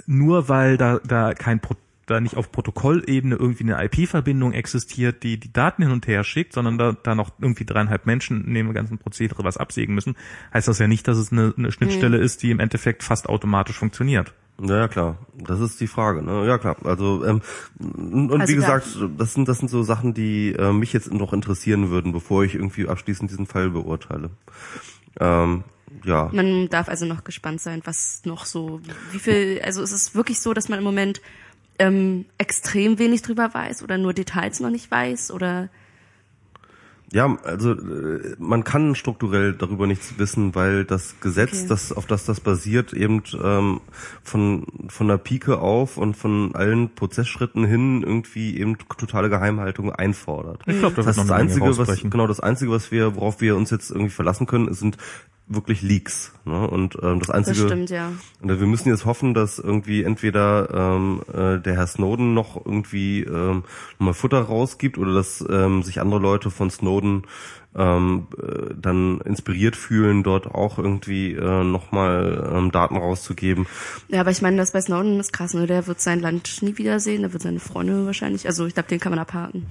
nur 0.07 0.49
weil 0.49 0.77
da 0.77 1.01
da 1.05 1.35
kein 1.35 1.61
Pro 1.61 1.75
da 2.07 2.21
nicht 2.21 2.37
auf 2.37 2.53
Protokollebene 2.53 3.37
irgendwie 3.37 3.65
eine 3.65 3.83
IP-Verbindung 3.85 4.53
existiert, 4.53 5.23
die 5.23 5.39
die 5.39 5.53
Daten 5.53 5.83
hin 5.83 5.93
und 5.93 6.07
her 6.07 6.25
schickt, 6.25 6.53
sondern 6.53 6.79
da, 6.79 6.93
da 6.93 7.15
noch 7.15 7.31
irgendwie 7.41 7.65
dreieinhalb 7.65 8.07
Menschen 8.07 8.45
neben 8.47 8.69
dem 8.69 8.75
ganzen 8.75 8.99
Prozedere 8.99 9.45
was 9.45 9.57
absägen 9.57 9.95
müssen, 9.95 10.17
heißt 10.53 10.69
das 10.69 10.79
ja 10.79 10.89
nicht, 10.89 11.07
dass 11.09 11.17
es 11.17 11.33
eine, 11.33 11.55
eine 11.57 11.73
Schnittstelle 11.73 12.19
ist, 12.19 12.43
die 12.43 12.51
im 12.51 12.61
Endeffekt 12.61 13.03
fast 13.03 13.29
automatisch 13.29 13.79
funktioniert. 13.79 14.35
Ja, 14.61 14.77
ja, 14.77 14.89
klar. 14.89 15.19
Das 15.37 15.61
ist 15.61 15.81
die 15.81 15.87
Frage. 15.87 16.23
Ne? 16.23 16.47
Ja, 16.47 16.59
klar. 16.59 16.77
Also 16.85 17.25
ähm, 17.25 17.41
und 17.81 18.41
Also 18.41 18.53
wie 18.53 18.57
gesagt, 18.57 18.87
das 19.19 19.35
sind 19.35 19.49
das 19.49 19.59
sind 19.59 19.69
so 19.69 19.83
Sachen, 19.83 20.15
die 20.15 20.53
äh, 20.53 20.73
mich 20.73 20.93
jetzt 20.93 21.13
noch 21.13 21.33
interessieren 21.33 21.91
würden, 21.91 22.13
bevor 22.13 22.45
ich 22.45 22.55
irgendwie 22.55 22.87
abschließend 22.87 23.31
diesen 23.31 23.47
Fall 23.47 23.71
beurteile. 23.71 24.31
Ähm, 25.19 25.65
ja. 26.05 26.31
Man 26.33 26.69
darf 26.69 26.89
also 26.89 27.07
noch 27.07 27.25
gespannt 27.25 27.61
sein, 27.61 27.83
was 27.85 28.23
noch 28.25 28.45
so, 28.45 28.81
wie 29.11 29.19
viel, 29.19 29.61
also 29.65 29.83
ist 29.83 29.93
es 29.93 30.15
wirklich 30.15 30.41
so, 30.41 30.55
dass 30.55 30.69
man 30.69 30.79
im 30.79 30.85
Moment 30.85 31.21
ähm, 31.79 32.27
extrem 32.39 32.99
wenig 32.99 33.23
drüber 33.23 33.53
weiß 33.53 33.83
oder 33.83 33.99
nur 33.99 34.13
Details 34.13 34.61
noch 34.61 34.71
nicht 34.71 34.91
weiß 34.91 35.31
oder 35.33 35.69
Ja, 37.13 37.37
also 37.45 37.73
äh, 37.73 38.37
man 38.39 38.65
kann 38.65 38.95
strukturell 38.95 39.53
darüber 39.53 39.87
nichts 39.87 40.15
wissen, 40.19 40.55
weil 40.55 40.85
das 40.85 41.21
Gesetz, 41.21 41.61
Okay. 41.61 41.69
das 41.69 41.93
auf 41.93 42.07
das 42.07 42.25
das 42.25 42.41
basiert, 42.41 42.95
eben 42.95 43.23
ähm, 43.43 43.81
von 44.23 44.67
von 44.89 45.09
der 45.09 45.19
Pike 45.19 45.59
auf 45.59 45.99
und 45.99 46.17
von 46.17 46.55
allen 46.55 46.95
Prozessschritten 46.95 47.67
hin 47.67 48.03
irgendwie 48.03 48.59
eben 48.59 48.79
totale 48.79 49.29
Geheimhaltung 49.29 49.93
einfordert. 49.93 50.63
Ich 50.67 50.79
glaube, 50.79 50.97
da 50.97 51.03
das 51.03 51.17
das 51.17 51.27
Menge 51.27 51.39
einzige, 51.39 51.77
was 51.77 52.01
genau 52.03 52.27
das 52.27 52.41
einzige, 52.41 52.71
was 52.71 52.91
wir, 52.91 53.15
worauf 53.15 53.43
wir 53.43 53.57
uns 53.57 53.71
jetzt 53.71 53.91
irgendwie 53.91 54.11
verlassen 54.11 54.47
können, 54.47 54.73
sind 54.73 54.97
wirklich 55.47 55.83
Leaks. 55.83 56.33
Ne? 56.45 56.69
Und 56.69 56.97
ähm, 57.03 57.19
das 57.19 57.29
das 57.29 57.31
einzige, 57.31 57.67
stimmt 57.67 57.91
ja. 57.91 58.13
und 58.41 58.61
wir 58.61 58.67
müssen 58.67 58.89
jetzt 58.89 59.05
hoffen, 59.05 59.35
dass 59.35 59.59
irgendwie 59.59 60.03
entweder 60.03 60.69
ähm, 60.73 61.23
äh, 61.33 61.59
der 61.59 61.77
Herr 61.77 61.87
Snowden 61.87 62.35
noch 62.35 62.57
irgendwie 62.65 63.23
ähm, 63.23 63.65
nochmal 63.99 64.15
Futter 64.15 64.41
rausgibt 64.41 64.99
oder 64.99 65.15
dass 65.15 65.45
ähm, 65.49 65.83
sich 65.83 66.01
andere 66.01 66.21
Leute 66.21 66.51
von 66.51 66.71
Snowden 66.71 67.25
ähm, 67.75 68.27
äh, 68.41 68.75
dann 68.77 69.21
inspiriert 69.23 69.77
fühlen, 69.77 70.23
dort 70.23 70.47
auch 70.47 70.79
irgendwie 70.79 71.33
äh, 71.33 71.65
nochmal 71.65 72.51
ähm, 72.53 72.71
Daten 72.71 72.97
rauszugeben. 72.97 73.67
Ja, 74.09 74.21
aber 74.21 74.31
ich 74.31 74.43
meine, 74.43 74.59
das 74.59 74.73
bei 74.73 74.81
Snowden 74.81 75.19
ist 75.21 75.33
krass, 75.33 75.55
ne? 75.55 75.67
Der 75.67 75.87
wird 75.87 76.01
sein 76.01 76.21
Land 76.21 76.63
nie 76.63 76.77
wiedersehen, 76.77 77.23
der 77.23 77.33
wird 77.33 77.43
seine 77.43 77.61
Freunde 77.61 78.05
wahrscheinlich, 78.07 78.47
also 78.47 78.67
ich 78.67 78.75
glaube, 78.75 78.89
den 78.89 79.01
kann 79.01 79.11
man 79.11 79.19
abhaken. 79.19 79.67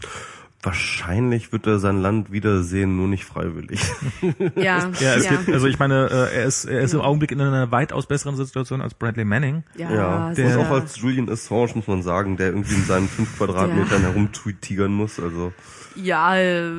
Wahrscheinlich 0.64 1.52
wird 1.52 1.66
er 1.66 1.80
sein 1.80 2.02
Land 2.02 2.32
wiedersehen, 2.32 2.96
nur 2.96 3.08
nicht 3.08 3.26
freiwillig. 3.26 3.82
Ja, 4.56 4.90
Ja, 5.00 5.16
es 5.16 5.26
ja. 5.26 5.32
Gibt, 5.32 5.50
also 5.50 5.66
ich 5.68 5.80
meine, 5.80 6.08
äh, 6.10 6.36
er 6.38 6.46
ist, 6.46 6.66
er 6.66 6.82
ist 6.82 6.94
im 6.94 7.02
Augenblick 7.02 7.32
in 7.32 7.42
einer 7.42 7.72
weitaus 7.72 8.06
besseren 8.06 8.36
Situation 8.36 8.82
als 8.82 8.94
Bradley 8.94 9.26
Manning. 9.26 9.64
ja, 9.76 9.94
Ja, 9.94 10.28
und 10.28 10.36
sicher. 10.36 10.60
auch 10.60 10.70
als 10.70 10.98
Julian 10.98 11.30
Assange 11.30 11.72
muss 11.76 11.88
man 11.88 12.04
sagen, 12.04 12.38
der 12.38 12.48
irgendwie 12.48 12.76
in 12.76 12.86
seinen 12.86 13.08
fünf 13.08 13.36
Quadratmetern 13.38 14.02
herumtigern 14.02 14.94
muss. 14.94 15.20
Also 15.20 15.52
ja, 15.96 16.38
äh, 16.38 16.70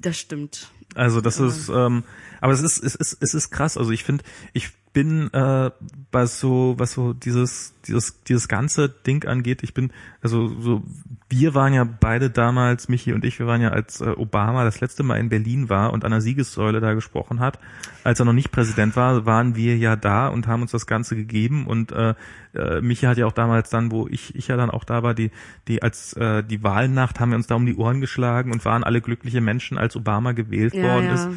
das 0.00 0.18
stimmt. 0.18 0.68
Also 0.94 1.20
das 1.20 1.38
ist, 1.40 1.68
ähm, 1.68 2.02
aber 2.40 2.52
es 2.52 2.60
ist, 2.60 2.82
es 2.82 2.94
ist, 2.94 3.16
es 3.20 3.32
ist 3.34 3.50
krass. 3.50 3.78
Also 3.78 3.92
ich 3.92 4.04
finde, 4.04 4.24
ich 4.52 4.70
bin 4.92 5.32
äh, 5.32 5.70
was 6.10 6.38
so, 6.38 6.74
was 6.76 6.92
so 6.92 7.14
dieses, 7.14 7.74
dieses, 7.86 8.22
dieses 8.24 8.46
ganze 8.46 8.88
Ding 8.88 9.26
angeht. 9.26 9.62
Ich 9.62 9.72
bin, 9.72 9.90
also 10.20 10.48
so, 10.60 10.82
wir 11.30 11.54
waren 11.54 11.72
ja 11.72 11.84
beide 11.84 12.28
damals, 12.28 12.88
Michi 12.88 13.14
und 13.14 13.24
ich, 13.24 13.38
wir 13.38 13.46
waren 13.46 13.62
ja 13.62 13.70
als 13.70 14.02
äh, 14.02 14.10
Obama 14.10 14.64
das 14.64 14.80
letzte 14.80 15.02
Mal 15.02 15.16
in 15.18 15.30
Berlin 15.30 15.70
war 15.70 15.92
und 15.94 16.04
an 16.04 16.10
der 16.10 16.20
Siegessäule 16.20 16.80
da 16.80 16.92
gesprochen 16.92 17.40
hat, 17.40 17.58
als 18.04 18.20
er 18.20 18.26
noch 18.26 18.34
nicht 18.34 18.52
Präsident 18.52 18.94
war, 18.94 19.24
waren 19.24 19.56
wir 19.56 19.78
ja 19.78 19.96
da 19.96 20.28
und 20.28 20.46
haben 20.46 20.60
uns 20.62 20.72
das 20.72 20.86
Ganze 20.86 21.16
gegeben 21.16 21.66
und 21.66 21.92
äh, 21.92 22.14
äh, 22.54 22.82
Michi 22.82 23.06
hat 23.06 23.16
ja 23.16 23.26
auch 23.26 23.32
damals 23.32 23.70
dann, 23.70 23.90
wo 23.90 24.06
ich 24.08 24.34
ich 24.34 24.48
ja 24.48 24.56
dann 24.56 24.70
auch 24.70 24.84
da 24.84 25.02
war, 25.02 25.14
die 25.14 25.30
die 25.68 25.82
als 25.82 26.12
äh, 26.14 26.44
die 26.44 26.62
Wahlnacht 26.62 27.18
haben 27.18 27.30
wir 27.30 27.36
uns 27.36 27.46
da 27.46 27.54
um 27.54 27.64
die 27.64 27.76
Ohren 27.76 28.02
geschlagen 28.02 28.52
und 28.52 28.64
waren 28.66 28.84
alle 28.84 29.00
glückliche 29.00 29.40
Menschen, 29.40 29.78
als 29.78 29.96
Obama 29.96 30.32
gewählt 30.32 30.74
Ja, 30.74 30.82
worden 30.82 31.06
ja. 31.06 31.14
ist. 31.14 31.28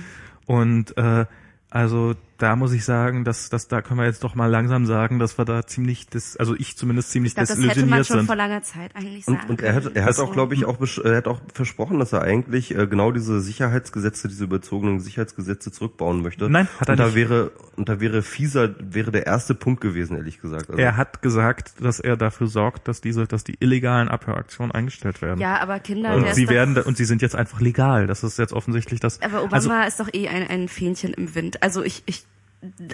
Und 0.46 0.98
äh, 0.98 1.26
also 1.70 2.16
da 2.38 2.56
muss 2.56 2.74
ich 2.74 2.84
sagen, 2.84 3.24
dass, 3.24 3.50
dass 3.50 3.68
da 3.68 3.82
können 3.82 4.00
wir 4.00 4.06
jetzt 4.06 4.24
doch 4.24 4.36
mal 4.36 4.48
langsam 4.48 4.86
sagen, 4.86 5.20
dass 5.20 5.38
wir 5.38 5.46
da 5.46 5.66
ziemlich, 5.66 6.08
das, 6.08 6.36
also 6.36 6.54
ich 6.56 6.76
zumindest 6.76 7.12
ziemlich 7.12 7.32
Ich 7.32 7.36
glaube, 7.36 7.48
das 7.48 7.58
hätte 7.58 7.66
man 7.66 7.70
desillusioniert 7.70 8.08
schon 8.08 8.18
sind. 8.18 8.26
vor 8.26 8.36
langer 8.36 8.62
Zeit 8.62 8.96
eigentlich 8.96 9.26
sagen 9.26 9.40
Und, 9.44 9.50
und 9.50 9.62
er 9.62 9.76
hat, 9.76 9.96
er 9.96 10.06
hat 10.06 10.20
auch, 10.20 10.34
glaube 10.34 10.54
ich, 10.54 10.66
auch, 10.66 10.78
er 11.04 11.18
hat 11.18 11.28
auch 11.28 11.40
versprochen, 11.54 11.98
dass 11.98 12.12
er 12.12 12.24
eigentlich 12.24 12.76
äh, 12.76 12.88
genau 12.88 13.12
diese 13.12 13.40
Sicherheitsgesetze, 13.40 14.28
diese 14.28 14.44
überzogenen 14.44 15.00
Sicherheitsgesetze 15.00 15.72
zurückbauen 15.72 16.22
möchte. 16.22 16.50
Nein, 16.50 16.68
hat 16.80 16.90
er 16.90 16.94
und 16.94 17.00
da 17.00 17.06
nicht. 17.06 17.16
wäre, 17.16 17.52
und 17.78 17.88
da 17.88 18.02
wäre 18.02 18.22
fieser, 18.22 18.76
wäre 18.80 19.12
der 19.12 19.26
erste 19.26 19.56
Punkt 19.56 19.80
gewesen, 19.80 20.18
ehrlich 20.18 20.42
gesagt. 20.42 20.70
Also, 20.70 20.82
Er 20.82 20.98
hat 20.98 21.22
gesagt, 21.22 21.82
dass 21.82 22.02
er 22.02 22.18
dafür 22.18 22.48
sorgt, 22.48 22.90
dass 22.90 23.00
diese, 23.00 23.28
dass 23.28 23.46
die 23.46 23.56
illegalen 23.62 24.10
Abhöraktionen 24.10 24.74
eingestellt 24.74 25.22
werden. 25.22 25.40
Ja, 25.40 25.62
aber 25.62 25.80
Kinder, 25.80 26.10
der 26.10 26.18
und 26.18 26.36
sie 26.36 26.50
werden, 26.50 26.78
und 26.78 26.98
sie 26.98 27.06
sind 27.06 27.22
jetzt 27.22 27.36
einfach 27.36 27.62
legal. 27.62 28.08
Das 28.08 28.24
ist 28.26 28.38
jetzt 28.38 28.52
offensichtlich 28.52 29.00
das. 29.00 29.22
aber 29.22 29.44
Obama 29.44 29.82
also, 29.82 29.88
ist 29.88 30.00
doch 30.02 30.14
eh 30.14 30.28
ein, 30.28 30.48
ein 30.48 30.68
Fähnchen 30.68 31.14
im 31.14 31.34
Wind. 31.34 31.64
Also 31.64 31.82
ich, 31.82 32.04
ich, 32.06 32.26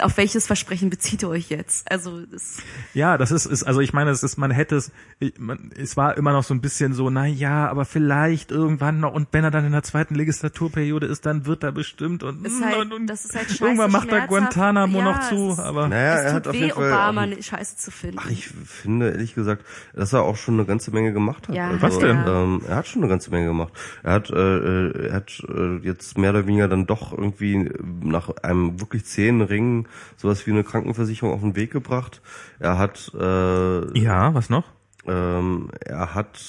auf 0.02 0.18
welches 0.18 0.48
Versprechen 0.48 0.90
bezieht 0.90 1.22
ihr 1.24 1.30
euch 1.30 1.50
jetzt? 1.50 1.90
Also 1.90 2.26
das, 2.26 2.58
Ja, 2.94 3.18
das 3.18 3.32
ist, 3.32 3.46
ist 3.46 3.64
also 3.64 3.80
ich 3.80 3.94
meine, 3.94 4.10
es 4.12 4.22
ist, 4.22 4.38
man 4.38 4.52
hätte 4.52 4.76
es, 4.76 4.92
ich- 5.20 5.40
man, 5.40 5.72
es 5.78 5.96
war 5.96 6.18
immer 6.18 6.34
noch 6.34 6.44
so 6.44 6.54
ein 6.54 6.60
bisschen 6.60 6.94
so, 6.94 7.10
na 7.10 7.26
ja, 7.26 7.70
aber 7.70 7.86
vielleicht 7.86 8.52
irgendwann 8.52 9.00
noch 9.00 9.14
und 9.14 9.30
wenn 9.32 9.44
er 9.46 9.52
dann 9.52 9.64
in 9.66 9.72
der 9.72 9.84
zweiten 9.84 10.16
Legislaturperiode 10.16 11.06
ist, 11.06 11.26
dann 11.26 11.46
wird 11.46 11.64
er 11.64 11.72
bestimmt 11.72 12.24
und, 12.24 12.46
ist 12.46 12.62
halt, 12.64 12.78
und, 12.78 12.94
und 12.94 13.08
das 13.08 13.24
ist 13.26 13.36
halt 13.36 13.48
scheiße 13.50 13.64
irgendwann 13.64 13.92
macht 13.92 14.12
er. 14.12 14.28
Guantanamo 14.28 14.98
ja, 15.00 15.04
noch 15.06 15.30
zu, 15.30 15.48
es 15.48 15.54
ist, 15.54 15.60
aber 15.60 15.88
naja, 15.88 16.16
es 16.16 16.22
er 16.22 16.28
tut 16.28 16.36
hat 16.36 16.48
auf 16.50 16.54
weh, 16.54 16.60
jeden 16.60 16.72
Fall. 16.74 16.92
Obama 16.92 17.22
eine 17.22 17.42
Scheiße 17.44 17.78
zu 17.78 17.92
finden. 17.92 18.18
Ach, 18.20 18.30
ich 18.30 18.48
finde, 18.48 19.12
ehrlich 19.12 19.36
gesagt, 19.36 19.64
dass 19.94 20.12
er 20.12 20.24
auch 20.24 20.36
schon 20.36 20.56
eine 20.56 20.66
ganze 20.66 20.92
Menge 20.92 21.14
gemacht 21.14 21.48
hat. 21.48 21.56
Ja, 21.56 21.70
also, 21.70 21.82
Was 21.82 22.00
denn? 22.00 22.24
Ähm, 22.28 22.62
er 22.68 22.76
hat 22.76 22.88
schon 22.88 23.02
eine 23.02 23.10
ganze 23.10 23.32
Menge 23.32 23.48
gemacht. 23.48 23.72
Er 24.04 24.14
hat, 24.14 24.30
äh, 24.32 24.36
äh, 24.36 25.08
er 25.08 25.14
hat 25.14 25.42
äh, 25.48 25.78
jetzt 25.78 26.18
mehr 26.18 26.32
oder 26.32 26.46
weniger 26.46 26.68
dann 26.68 26.88
doch 26.88 27.14
irgendwie 27.14 27.70
nach 28.04 28.30
einem 28.44 28.80
wirklich 28.82 29.06
zähen 29.06 29.42
Ringen 29.62 29.88
sowas 30.18 30.46
wie 30.48 30.52
eine 30.52 30.64
Krankenversicherung 30.64 31.34
auf 31.34 31.42
den 31.42 31.56
Weg 31.56 31.72
gebracht. 31.72 32.22
Er 32.60 32.78
hat 32.78 33.12
äh, 33.14 34.00
ja, 34.00 34.34
was 34.34 34.50
noch? 34.50 34.66
ähm, 35.08 35.70
er 35.80 36.14
hat 36.14 36.40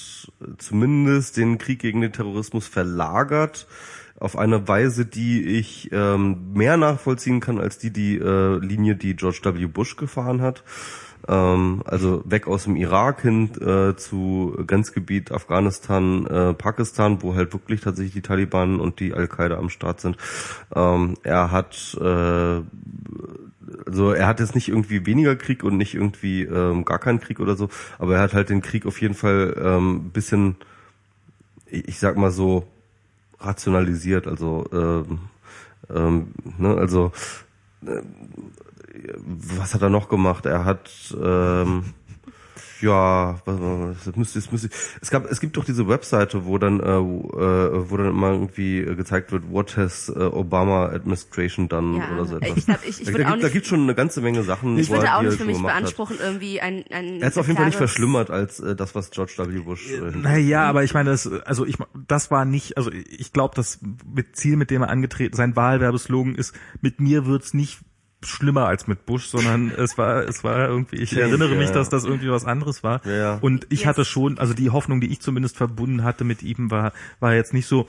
zumindest 0.57 1.37
den 1.37 1.57
Krieg 1.57 1.79
gegen 1.79 2.01
den 2.01 2.13
Terrorismus 2.13 2.67
verlagert 2.67 3.67
auf 4.19 4.37
eine 4.37 4.67
Weise, 4.67 5.05
die 5.05 5.43
ich 5.43 5.89
ähm, 5.91 6.53
mehr 6.53 6.77
nachvollziehen 6.77 7.39
kann 7.39 7.59
als 7.59 7.77
die 7.77 7.91
die 7.91 8.17
äh, 8.17 8.57
Linie, 8.59 8.95
die 8.95 9.15
George 9.15 9.39
W. 9.43 9.65
Bush 9.65 9.95
gefahren 9.95 10.41
hat. 10.41 10.63
Ähm, 11.27 11.81
also 11.85 12.21
weg 12.25 12.47
aus 12.47 12.65
dem 12.65 12.75
Irak 12.75 13.21
hin 13.21 13.49
äh, 13.61 13.95
zu 13.95 14.57
Grenzgebiet 14.67 15.31
Afghanistan, 15.31 16.25
äh, 16.27 16.53
Pakistan, 16.53 17.21
wo 17.21 17.35
halt 17.35 17.53
wirklich 17.53 17.81
tatsächlich 17.81 18.13
die 18.13 18.21
Taliban 18.21 18.79
und 18.79 18.99
die 18.99 19.13
Al-Qaida 19.13 19.57
am 19.57 19.69
Start 19.69 20.01
sind. 20.01 20.17
Ähm, 20.75 21.15
er 21.23 21.51
hat 21.51 21.97
äh, 21.99 22.61
also 23.85 24.11
er 24.11 24.27
hat 24.27 24.39
jetzt 24.39 24.55
nicht 24.55 24.69
irgendwie 24.69 25.05
weniger 25.05 25.35
Krieg 25.35 25.63
und 25.63 25.77
nicht 25.77 25.95
irgendwie 25.95 26.43
ähm, 26.43 26.85
gar 26.85 26.99
keinen 26.99 27.19
Krieg 27.19 27.39
oder 27.39 27.55
so, 27.55 27.69
aber 27.99 28.15
er 28.15 28.21
hat 28.21 28.33
halt 28.33 28.49
den 28.49 28.61
Krieg 28.61 28.85
auf 28.85 29.01
jeden 29.01 29.13
Fall 29.13 29.55
ähm, 29.57 30.11
bisschen, 30.11 30.55
ich, 31.65 31.99
sag 31.99 32.17
mal 32.17 32.31
so, 32.31 32.67
rationalisiert. 33.39 34.27
Also, 34.27 34.65
ähm, 34.71 35.19
ähm, 35.93 36.27
ne, 36.57 36.75
also 36.75 37.11
äh, 37.85 38.01
was 39.57 39.73
hat 39.73 39.81
er 39.81 39.89
noch 39.89 40.09
gemacht? 40.09 40.45
Er 40.45 40.65
hat 40.65 40.89
ähm, 41.21 41.83
Ja, 42.81 43.39
das 43.45 44.15
müsste, 44.17 44.39
das 44.39 44.51
müsste, 44.51 44.69
es 45.01 45.09
gab, 45.09 45.25
es 45.31 45.39
gibt 45.39 45.55
doch 45.55 45.63
diese 45.63 45.87
Webseite, 45.87 46.45
wo 46.45 46.57
dann, 46.57 46.81
äh, 46.81 46.83
äh, 46.83 47.89
wo 47.89 47.95
dann 47.95 48.07
immer 48.09 48.31
irgendwie 48.33 48.83
gezeigt 48.83 49.31
wird, 49.31 49.49
what 49.49 49.77
has 49.77 50.09
äh, 50.09 50.19
Obama 50.19 50.87
Administration 50.87 51.69
done 51.69 51.97
Ja, 51.99 52.13
oder 52.13 52.25
so 52.25 52.35
etwas. 52.37 52.57
ich 52.57 52.65
glaub, 52.65 52.79
ich- 52.85 52.99
ich 52.99 53.05
da, 53.07 53.13
würde 53.13 53.23
da, 53.23 53.29
gibt, 53.31 53.43
da 53.43 53.49
gibt 53.49 53.65
schon 53.67 53.81
eine 53.83 53.95
ganze 53.95 54.19
Menge 54.19 54.43
Sachen. 54.43 54.77
Ich 54.77 54.89
würde 54.89 55.15
auch 55.15 55.21
nicht 55.21 55.37
für 55.37 55.45
mich 55.45 55.55
gemacht 55.55 55.73
hat. 55.73 55.79
beanspruchen, 55.81 56.17
irgendwie 56.21 56.59
ein, 56.59 56.83
ein 56.91 57.19
Er 57.21 57.27
hat 57.27 57.31
es 57.31 57.37
auf 57.37 57.47
jeden 57.47 57.55
Fall 57.57 57.67
nicht 57.67 57.77
verschlimmert 57.77 58.29
als 58.29 58.59
äh, 58.59 58.75
das, 58.75 58.93
was 58.95 59.11
George 59.11 59.33
W. 59.37 59.59
Bush. 59.59 59.89
Äh, 59.89 60.11
Naja, 60.17 60.63
aber 60.65 60.83
ich 60.83 60.93
meine, 60.93 61.09
das, 61.11 61.25
also 61.45 61.65
ich, 61.65 61.77
das 62.07 62.31
war 62.31 62.43
nicht, 62.43 62.75
also 62.77 62.91
ich 62.91 63.31
glaube, 63.31 63.55
das 63.55 63.79
mit 64.13 64.35
Ziel, 64.35 64.57
mit 64.57 64.69
dem 64.71 64.81
er 64.81 64.89
angetreten, 64.89 65.35
sein 65.37 65.55
Wahlwerbeslogan 65.55 66.35
ist, 66.35 66.53
mit 66.81 66.99
mir 66.99 67.25
wird's 67.25 67.53
nicht 67.53 67.79
schlimmer 68.23 68.65
als 68.67 68.87
mit 68.87 69.05
Bush, 69.05 69.27
sondern 69.27 69.71
es 69.77 69.97
war, 69.97 70.23
es 70.27 70.43
war 70.43 70.67
irgendwie, 70.67 70.97
ich 70.97 71.11
Ja, 71.11 71.21
erinnere 71.21 71.51
ja, 71.53 71.57
mich, 71.57 71.71
dass 71.71 71.89
das 71.89 72.03
irgendwie 72.05 72.29
was 72.29 72.45
anderes 72.45 72.83
war. 72.83 73.05
Ja, 73.05 73.11
ja. 73.13 73.37
Und 73.41 73.67
ich 73.69 73.81
Yes. 73.81 73.87
hatte 73.87 74.05
schon, 74.05 74.37
also 74.39 74.53
die 74.53 74.69
Hoffnung, 74.69 75.01
die 75.01 75.11
ich 75.11 75.19
zumindest 75.21 75.57
verbunden 75.57 76.03
hatte 76.03 76.23
mit 76.23 76.43
ihm, 76.43 76.71
war, 76.71 76.93
war 77.19 77.33
jetzt 77.33 77.53
nicht 77.53 77.67
so, 77.67 77.87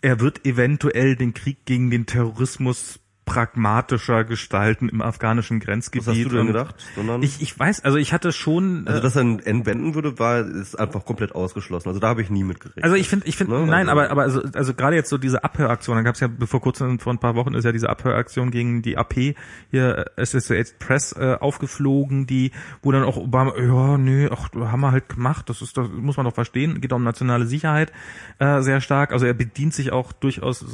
er 0.00 0.20
wird 0.20 0.46
eventuell 0.46 1.16
den 1.16 1.34
Krieg 1.34 1.58
gegen 1.64 1.90
den 1.90 2.06
Terrorismus 2.06 3.00
pragmatischer 3.28 4.24
gestalten 4.24 4.88
im 4.88 5.02
afghanischen 5.02 5.60
Grenzgebiet. 5.60 6.06
Was 6.06 6.16
hast 6.16 6.24
du 6.24 6.28
denn 6.30 6.46
gedacht? 6.46 6.74
Sondern, 6.96 7.22
Ich, 7.22 7.40
ich 7.42 7.58
weiß, 7.58 7.84
also 7.84 7.98
ich 7.98 8.12
hatte 8.12 8.32
schon, 8.32 8.84
also, 8.86 8.98
äh, 8.98 9.02
dass 9.02 9.16
er 9.16 9.22
ihn 9.22 9.38
entwenden 9.40 9.94
würde, 9.94 10.18
war, 10.18 10.40
ist 10.40 10.78
einfach 10.78 11.04
komplett 11.04 11.34
ausgeschlossen. 11.34 11.88
Also 11.88 12.00
da 12.00 12.08
habe 12.08 12.22
ich 12.22 12.30
nie 12.30 12.44
mit 12.44 12.60
gerechnet. 12.60 12.84
Also 12.84 12.96
ich 12.96 13.08
finde, 13.08 13.26
ich 13.26 13.36
finde, 13.36 13.52
Ne? 13.60 13.66
nein, 13.66 13.88
Also- 13.88 13.92
aber 13.92 14.10
aber 14.10 14.22
also, 14.22 14.42
also 14.54 14.74
gerade 14.74 14.96
jetzt 14.96 15.10
so 15.10 15.18
diese 15.18 15.44
Abhöraktion, 15.44 15.96
dann 15.96 16.04
gab 16.04 16.14
es 16.14 16.20
ja 16.20 16.28
vor 16.46 16.60
kurzem 16.60 16.98
vor 16.98 17.12
ein 17.12 17.18
paar 17.18 17.34
Wochen 17.34 17.54
ist 17.54 17.64
ja 17.64 17.72
diese 17.72 17.88
Abhöraktion 17.90 18.50
gegen 18.50 18.82
die 18.82 18.96
AP 18.96 19.34
hier 19.70 20.06
äh, 20.16 20.20
Associated 20.22 20.78
Press 20.78 21.12
äh, 21.12 21.36
aufgeflogen, 21.38 22.26
die 22.26 22.52
wo 22.82 22.92
dann 22.92 23.02
auch 23.04 23.16
Obama, 23.16 23.52
ja 23.58 23.98
nee, 23.98 24.28
ach 24.30 24.48
haben 24.54 24.80
wir 24.80 24.92
halt 24.92 25.08
gemacht, 25.08 25.48
das 25.48 25.62
ist 25.62 25.76
das 25.76 25.88
muss 25.90 26.16
man 26.16 26.24
doch 26.24 26.34
verstehen, 26.34 26.80
geht 26.80 26.92
um 26.92 27.02
nationale 27.04 27.46
Sicherheit 27.46 27.92
äh, 28.38 28.60
sehr 28.62 28.80
stark. 28.80 29.12
Also 29.12 29.26
er 29.26 29.34
bedient 29.34 29.74
sich 29.74 29.92
auch 29.92 30.12
durchaus 30.12 30.64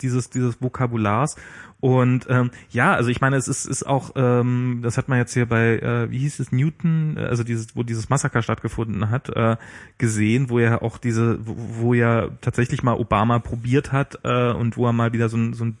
dieses 0.00 0.30
dieses 0.30 0.60
Vokabulars 0.62 1.36
und 1.80 2.26
ähm, 2.28 2.50
ja, 2.70 2.94
also 2.94 3.08
ich 3.08 3.22
meine, 3.22 3.36
es 3.36 3.48
ist, 3.48 3.64
ist 3.64 3.86
auch, 3.86 4.12
ähm, 4.14 4.80
das 4.82 4.98
hat 4.98 5.08
man 5.08 5.18
jetzt 5.18 5.32
hier 5.32 5.46
bei, 5.46 5.78
äh, 5.78 6.10
wie 6.10 6.18
hieß 6.18 6.38
es, 6.40 6.52
Newton, 6.52 7.16
äh, 7.16 7.22
also 7.22 7.42
dieses, 7.42 7.74
wo 7.74 7.82
dieses 7.82 8.10
Massaker 8.10 8.42
stattgefunden 8.42 9.10
hat, 9.10 9.30
äh, 9.30 9.56
gesehen, 9.96 10.50
wo 10.50 10.58
er 10.58 10.82
auch 10.82 10.98
diese, 10.98 11.38
wo, 11.46 11.56
wo 11.56 11.94
er 11.94 12.32
tatsächlich 12.42 12.82
mal 12.82 12.92
Obama 12.92 13.38
probiert 13.38 13.92
hat 13.92 14.18
äh, 14.24 14.52
und 14.52 14.76
wo 14.76 14.86
er 14.86 14.92
mal 14.92 15.14
wieder 15.14 15.30
so 15.30 15.38
ein, 15.38 15.54
so 15.54 15.64
ein 15.64 15.78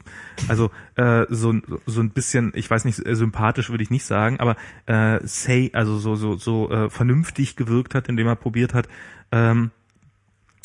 also 0.48 0.70
äh, 0.96 1.26
so, 1.28 1.54
so 1.84 2.00
ein 2.00 2.10
bisschen, 2.10 2.52
ich 2.54 2.70
weiß 2.70 2.86
nicht, 2.86 3.06
äh, 3.06 3.14
sympathisch 3.14 3.68
würde 3.68 3.84
ich 3.84 3.90
nicht 3.90 4.04
sagen, 4.04 4.40
aber 4.40 4.56
äh, 4.86 5.20
say, 5.24 5.70
also 5.74 5.98
so 5.98 6.16
so 6.16 6.36
so 6.36 6.70
äh, 6.70 6.88
vernünftig 6.88 7.56
gewirkt 7.56 7.94
hat, 7.94 8.08
indem 8.08 8.26
er 8.26 8.36
probiert 8.36 8.72
hat, 8.72 8.88
ähm, 9.32 9.70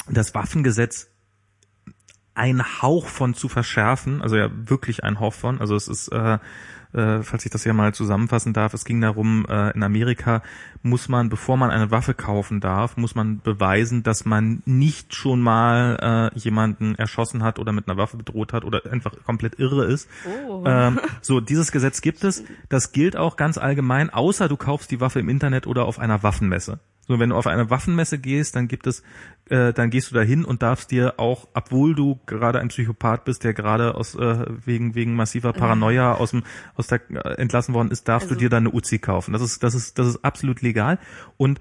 das 0.10 0.34
Waffengesetz 0.34 1.10
ein 2.36 2.82
Hauch 2.82 3.08
von 3.08 3.34
zu 3.34 3.48
verschärfen, 3.48 4.22
also 4.22 4.36
ja 4.36 4.50
wirklich 4.52 5.04
ein 5.04 5.20
Hauch 5.20 5.34
von, 5.34 5.60
also 5.60 5.76
es 5.76 5.88
ist, 5.88 6.10
äh, 6.10 6.38
äh, 6.96 7.24
falls 7.24 7.46
ich 7.46 7.52
das 7.52 7.64
hier 7.64 7.74
mal 7.74 7.94
zusammenfassen 7.94 8.54
darf, 8.54 8.74
es 8.74 8.86
ging 8.86 9.02
darum, 9.02 9.46
äh, 9.50 9.72
in 9.72 9.84
Amerika 9.84 10.42
muss 10.82 11.10
man, 11.10 11.30
bevor 11.30 11.58
man 11.58 11.72
eine 11.72 11.92
Waffe 11.92 12.14
kaufen 12.14 12.62
darf, 12.62 12.98
muss 12.98 13.16
man 13.16 13.42
beweisen, 13.42 14.04
dass 14.04 14.26
man 14.26 14.62
nicht 14.66 15.14
schon 15.16 15.42
mal 15.42 16.32
äh, 16.34 16.40
jemanden 16.40 16.96
erschossen 16.96 17.44
hat 17.44 17.60
oder 17.60 17.72
mit 17.72 17.88
einer 17.88 17.98
Waffe 17.98 18.18
bedroht 18.18 18.54
hat 18.54 18.64
oder 18.64 18.82
einfach 18.92 19.14
komplett 19.26 19.60
irre 19.60 19.86
ist. 19.86 20.10
Oh. 20.48 20.64
Ähm, 20.66 21.00
so, 21.22 21.40
dieses 21.40 21.72
Gesetz 21.72 22.02
gibt 22.02 22.24
es. 22.24 22.44
Das 22.70 22.92
gilt 22.92 23.18
auch 23.18 23.36
ganz 23.36 23.58
allgemein, 23.58 24.10
außer 24.10 24.48
du 24.48 24.58
kaufst 24.58 24.92
die 24.92 25.02
Waffe 25.02 25.20
im 25.20 25.30
Internet 25.30 25.68
oder 25.68 25.86
auf 25.86 26.00
einer 26.00 26.24
Waffenmesse. 26.24 26.80
So, 27.08 27.20
wenn 27.20 27.30
du 27.30 27.36
auf 27.36 27.48
eine 27.48 27.70
Waffenmesse 27.70 28.18
gehst, 28.18 28.56
dann 28.56 28.68
gibt 28.68 28.88
es, 28.88 29.04
äh, 29.50 29.74
dann 29.74 29.90
gehst 29.92 30.10
du 30.10 30.16
dahin 30.16 30.44
und 30.44 30.64
darfst 30.64 30.90
dir 30.92 31.16
auch, 31.18 31.48
obwohl 31.54 31.94
du 31.94 32.20
gerade 32.26 32.60
ein 32.60 32.70
Psychopath 32.70 33.26
bist, 33.26 33.44
der 33.44 33.54
gerade 33.54 33.96
aus 33.96 34.16
äh, 34.16 34.46
wegen 34.66 34.96
wegen 34.96 35.16
massiver 35.16 35.54
Paranoia 35.54 36.14
aus 36.14 36.32
dem 36.32 36.44
aus 36.76 36.88
der 36.88 37.02
äh, 37.12 37.36
entlassen 37.42 37.74
worden 37.76 37.92
ist, 37.92 38.08
darfst 38.08 38.30
du 38.30 38.34
Also- 38.34 38.40
dir 38.40 38.50
dann 38.50 38.66
eine 38.68 38.76
Uzi 38.76 38.98
kaufen. 39.00 39.34
Das 39.34 39.42
ist 39.42 39.62
das 39.62 39.76
ist 39.76 40.00
das 40.00 40.08
ist 40.08 40.26
absolut 40.26 40.62
legal 40.62 40.98
und 41.38 41.60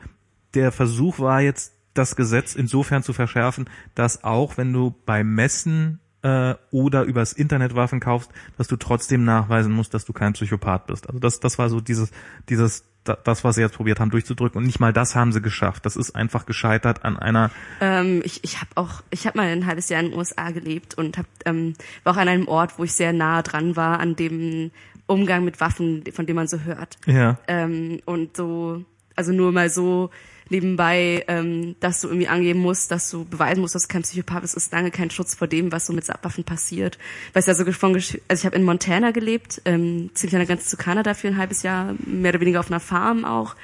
der 0.55 0.73
Versuch 0.73 1.19
war 1.19 1.41
jetzt 1.41 1.73
das 1.95 2.16
Gesetz 2.16 2.55
insofern 2.55 3.03
zu 3.03 3.12
verschärfen, 3.12 3.69
dass 3.95 4.25
auch 4.25 4.57
wenn 4.57 4.73
du 4.73 4.95
bei 5.05 5.23
Messen 5.25 6.01
äh, 6.23 6.55
oder 6.71 7.03
übers 7.05 7.33
Internet 7.35 7.75
Waffen 7.75 8.01
kaufst, 8.01 8.31
dass 8.57 8.66
du 8.66 8.77
trotzdem 8.77 9.25
nachweisen 9.25 9.73
musst, 9.73 9.95
dass 9.95 10.05
du 10.05 10.12
kein 10.12 10.33
Psychopath 10.33 10.87
bist. 10.87 11.07
Also 11.07 11.19
das, 11.21 11.39
das 11.41 11.59
war 11.59 11.69
so 11.69 11.81
dieses, 11.81 12.11
dieses, 12.49 12.85
das, 13.05 13.45
was 13.45 13.55
sie 13.57 13.61
jetzt 13.61 13.75
probiert 13.77 14.01
haben 14.01 14.11
durchzudrücken. 14.11 14.59
Und 14.59 14.67
nicht 14.67 14.81
mal 14.81 14.93
das 14.93 15.15
haben 15.15 15.33
sie 15.33 15.43
geschafft. 15.43 15.85
Das 15.87 15.97
ist 15.97 16.15
einfach 16.17 16.47
gescheitert 16.47 17.05
an 17.05 17.19
einer, 17.19 17.51
Ähm, 17.81 18.23
ich 18.25 18.43
ich 18.43 18.61
habe 18.61 18.71
auch, 18.75 19.03
ich 19.11 19.27
habe 19.27 19.39
mal 19.39 19.47
ein 19.47 19.67
halbes 19.67 19.89
Jahr 19.89 20.01
in 20.01 20.11
den 20.11 20.19
USA 20.19 20.51
gelebt 20.51 20.95
und 20.95 21.19
hab, 21.19 21.27
ähm, 21.45 21.75
war 22.03 22.15
auch 22.15 22.19
an 22.19 22.29
einem 22.29 22.49
Ort, 22.49 22.79
wo 22.79 22.85
ich 22.85 22.93
sehr 22.93 23.13
nah 23.13 23.43
dran 23.43 23.77
war, 23.77 24.01
an 24.01 24.17
dem 24.17 24.71
Umgang 25.07 25.45
mit 25.45 25.61
Waffen, 25.61 26.03
von 26.13 26.27
dem 26.27 26.37
man 26.37 26.49
so 26.49 26.61
hört. 26.61 26.97
ja, 27.07 27.39
Ähm, 27.47 28.01
und 28.07 28.37
so, 28.37 28.85
also 29.17 29.33
nur 29.33 29.53
mal 29.53 29.69
so 29.69 30.11
nebenbei, 30.51 31.25
ähm, 31.29 31.77
dass 31.81 32.01
du 32.01 32.09
irgendwie 32.09 32.29
angeben 32.29 32.61
musst, 32.61 32.91
dass 32.91 33.11
du 33.11 33.25
beweisen 33.25 33.61
musst, 33.61 33.75
dass 33.75 33.87
du 33.87 33.93
kein 33.93 34.03
Psychopath 34.03 34.43
bist, 34.43 34.57
ist 34.57 34.73
lange 34.73 34.91
kein 34.91 35.11
Schutz 35.11 35.35
vor 35.35 35.49
dem, 35.49 35.73
was 35.73 35.87
so 35.87 35.93
mit 35.93 36.07
Waffen 36.23 36.45
passiert. 36.45 36.99
Weil 37.33 37.43
ja 37.45 37.55
so 37.55 37.65
von, 37.73 37.95
also 37.95 38.19
ich 38.31 38.47
habe 38.47 38.57
in 38.57 38.62
Montana 38.62 39.11
gelebt, 39.11 39.62
ähm, 39.65 40.11
ziemlich 40.15 40.35
an 40.35 40.41
der 40.41 40.47
Grenze 40.47 40.69
zu 40.69 40.77
Kanada 40.77 41.15
für 41.15 41.29
ein 41.29 41.37
halbes 41.37 41.62
Jahr, 41.62 41.95
mehr 42.05 42.31
oder 42.31 42.41
weniger 42.41 42.61
auf 42.61 42.71
einer 42.71 42.81
Farm 42.81 43.25
auch, 43.25 43.57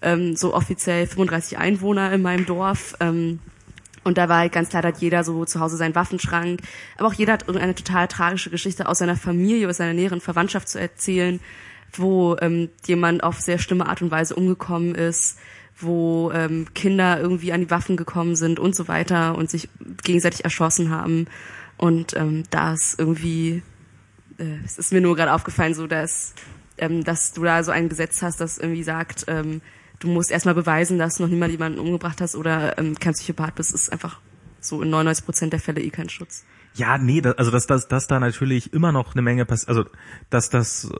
ähm, 0.00 0.36
so 0.36 0.54
offiziell 0.54 1.06
35 1.06 1.58
Einwohner 1.58 2.12
in 2.12 2.22
meinem 2.22 2.46
Dorf. 2.46 2.94
Ähm, 3.00 3.40
und 4.04 4.18
da 4.18 4.28
war 4.28 4.38
halt 4.38 4.52
ganz 4.52 4.70
klar, 4.70 4.82
da 4.82 4.88
hat 4.88 4.98
jeder 4.98 5.22
so 5.22 5.44
zu 5.44 5.60
Hause 5.60 5.76
seinen 5.76 5.94
Waffenschrank. 5.94 6.60
Aber 6.98 7.08
auch 7.08 7.14
jeder 7.14 7.34
hat 7.34 7.42
irgendeine 7.42 7.74
total 7.74 8.08
tragische 8.08 8.50
Geschichte 8.50 8.88
aus 8.88 8.98
seiner 8.98 9.16
Familie, 9.16 9.68
aus 9.68 9.76
seiner 9.76 9.94
näheren 9.94 10.20
Verwandtschaft 10.20 10.68
zu 10.68 10.80
erzählen, 10.80 11.40
wo 11.92 12.36
ähm, 12.40 12.70
jemand 12.86 13.22
auf 13.22 13.40
sehr 13.40 13.58
schlimme 13.58 13.86
Art 13.86 14.02
und 14.02 14.10
Weise 14.10 14.34
umgekommen 14.34 14.94
ist, 14.94 15.38
wo 15.78 16.30
ähm, 16.32 16.66
Kinder 16.74 17.20
irgendwie 17.20 17.52
an 17.52 17.60
die 17.60 17.70
Waffen 17.70 17.96
gekommen 17.96 18.36
sind 18.36 18.58
und 18.60 18.74
so 18.74 18.88
weiter 18.88 19.36
und 19.36 19.50
sich 19.50 19.68
gegenseitig 20.02 20.44
erschossen 20.44 20.90
haben. 20.90 21.26
Und 21.76 22.14
ähm, 22.16 22.44
da 22.50 22.74
ist 22.74 22.98
irgendwie, 22.98 23.62
äh, 24.38 24.58
es 24.64 24.78
ist 24.78 24.92
mir 24.92 25.00
nur 25.00 25.16
gerade 25.16 25.32
aufgefallen, 25.32 25.74
so 25.74 25.86
dass, 25.86 26.34
ähm, 26.78 27.04
dass 27.04 27.32
du 27.32 27.42
da 27.42 27.64
so 27.64 27.72
ein 27.72 27.88
Gesetz 27.88 28.22
hast, 28.22 28.40
das 28.40 28.58
irgendwie 28.58 28.84
sagt, 28.84 29.24
ähm, 29.28 29.60
du 29.98 30.08
musst 30.08 30.30
erstmal 30.30 30.54
beweisen, 30.54 30.98
dass 30.98 31.16
du 31.16 31.24
noch 31.24 31.30
niemand 31.30 31.52
jemanden 31.52 31.78
umgebracht 31.78 32.20
hast 32.20 32.36
oder 32.36 32.78
ähm, 32.78 32.98
kein 32.98 33.14
Psychopath 33.14 33.54
bist, 33.54 33.74
ist 33.74 33.90
einfach 33.90 34.20
so 34.60 34.82
in 34.82 34.90
99 34.90 35.24
Prozent 35.24 35.52
der 35.52 35.60
Fälle 35.60 35.80
eh 35.80 35.90
kein 35.90 36.08
Schutz. 36.08 36.44
ja, 36.74 36.98
nee, 36.98 37.20
das, 37.20 37.36
also 37.36 37.50
dass, 37.50 37.66
dass, 37.66 37.88
dass 37.88 38.06
da 38.06 38.20
natürlich 38.20 38.72
immer 38.72 38.92
noch 38.92 39.14
eine 39.14 39.22
Menge 39.22 39.44
passiert, 39.44 39.68
also 39.68 39.84
dass 40.30 40.50
das, 40.50 40.90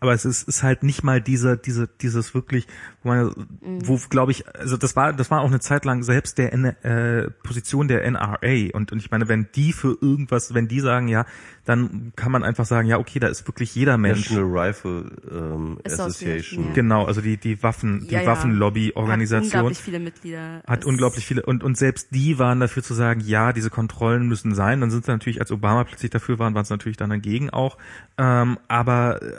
aber 0.00 0.12
es 0.12 0.24
ist, 0.24 0.48
ist 0.48 0.62
halt 0.62 0.82
nicht 0.82 1.02
mal 1.02 1.20
diese, 1.20 1.56
diese, 1.56 1.88
dieses 2.00 2.34
wirklich, 2.34 2.66
wo 3.02 3.08
man, 3.08 3.32
wo 3.60 3.98
glaube 4.10 4.32
ich, 4.32 4.46
also 4.56 4.76
das 4.76 4.94
war, 4.96 5.12
das 5.12 5.30
war 5.30 5.40
auch 5.40 5.46
eine 5.48 5.60
Zeit 5.60 5.84
lang 5.84 6.02
selbst 6.02 6.38
der 6.38 6.52
N, 6.52 6.64
äh, 6.64 7.30
Position 7.42 7.88
der 7.88 8.04
NRA 8.10 8.70
und, 8.74 8.92
und 8.92 8.98
ich 8.98 9.10
meine, 9.10 9.28
wenn 9.28 9.48
die 9.54 9.72
für 9.72 9.96
irgendwas, 10.00 10.54
wenn 10.54 10.68
die 10.68 10.80
sagen, 10.80 11.08
ja, 11.08 11.26
dann 11.64 12.12
kann 12.16 12.32
man 12.32 12.44
einfach 12.44 12.64
sagen, 12.64 12.88
ja, 12.88 12.98
okay, 12.98 13.18
da 13.18 13.28
ist 13.28 13.46
wirklich 13.46 13.74
jeder 13.74 13.98
Mensch. 13.98 14.30
National 14.30 14.68
Rifle 14.68 15.10
ähm, 15.30 15.78
Association, 15.84 16.68
ja. 16.68 16.72
Genau, 16.74 17.04
also 17.04 17.20
die, 17.20 17.36
die 17.36 17.62
Waffen, 17.62 18.06
die 18.08 18.14
Ja, 18.14 18.20
ja. 18.22 18.26
Waffenlobby-Organisation. 18.26 19.42
Hat 19.42 19.54
unglaublich 19.54 19.78
viele 19.78 19.98
Mitglieder. 20.00 20.62
Hat 20.66 20.80
Es- 20.80 20.86
unglaublich 20.86 21.26
viele 21.26 21.42
und 21.44 21.62
und 21.64 21.76
selbst 21.76 22.08
die 22.14 22.38
waren 22.38 22.60
dafür 22.60 22.82
zu 22.82 22.94
sagen, 22.94 23.20
ja, 23.20 23.52
diese 23.52 23.70
Kontrollen 23.70 24.28
müssen 24.28 24.54
sein. 24.54 24.80
Dann 24.80 24.90
sind 24.90 25.04
sie 25.04 25.10
natürlich, 25.10 25.40
als 25.40 25.50
Obama 25.52 25.84
plötzlich 25.84 26.10
dafür 26.10 26.38
waren, 26.38 26.54
waren 26.54 26.64
sie 26.64 26.72
natürlich 26.72 26.96
dann 26.96 27.10
dagegen 27.10 27.50
auch. 27.50 27.76
Ähm, 28.16 28.58
aber 28.68 29.20
äh, 29.22 29.32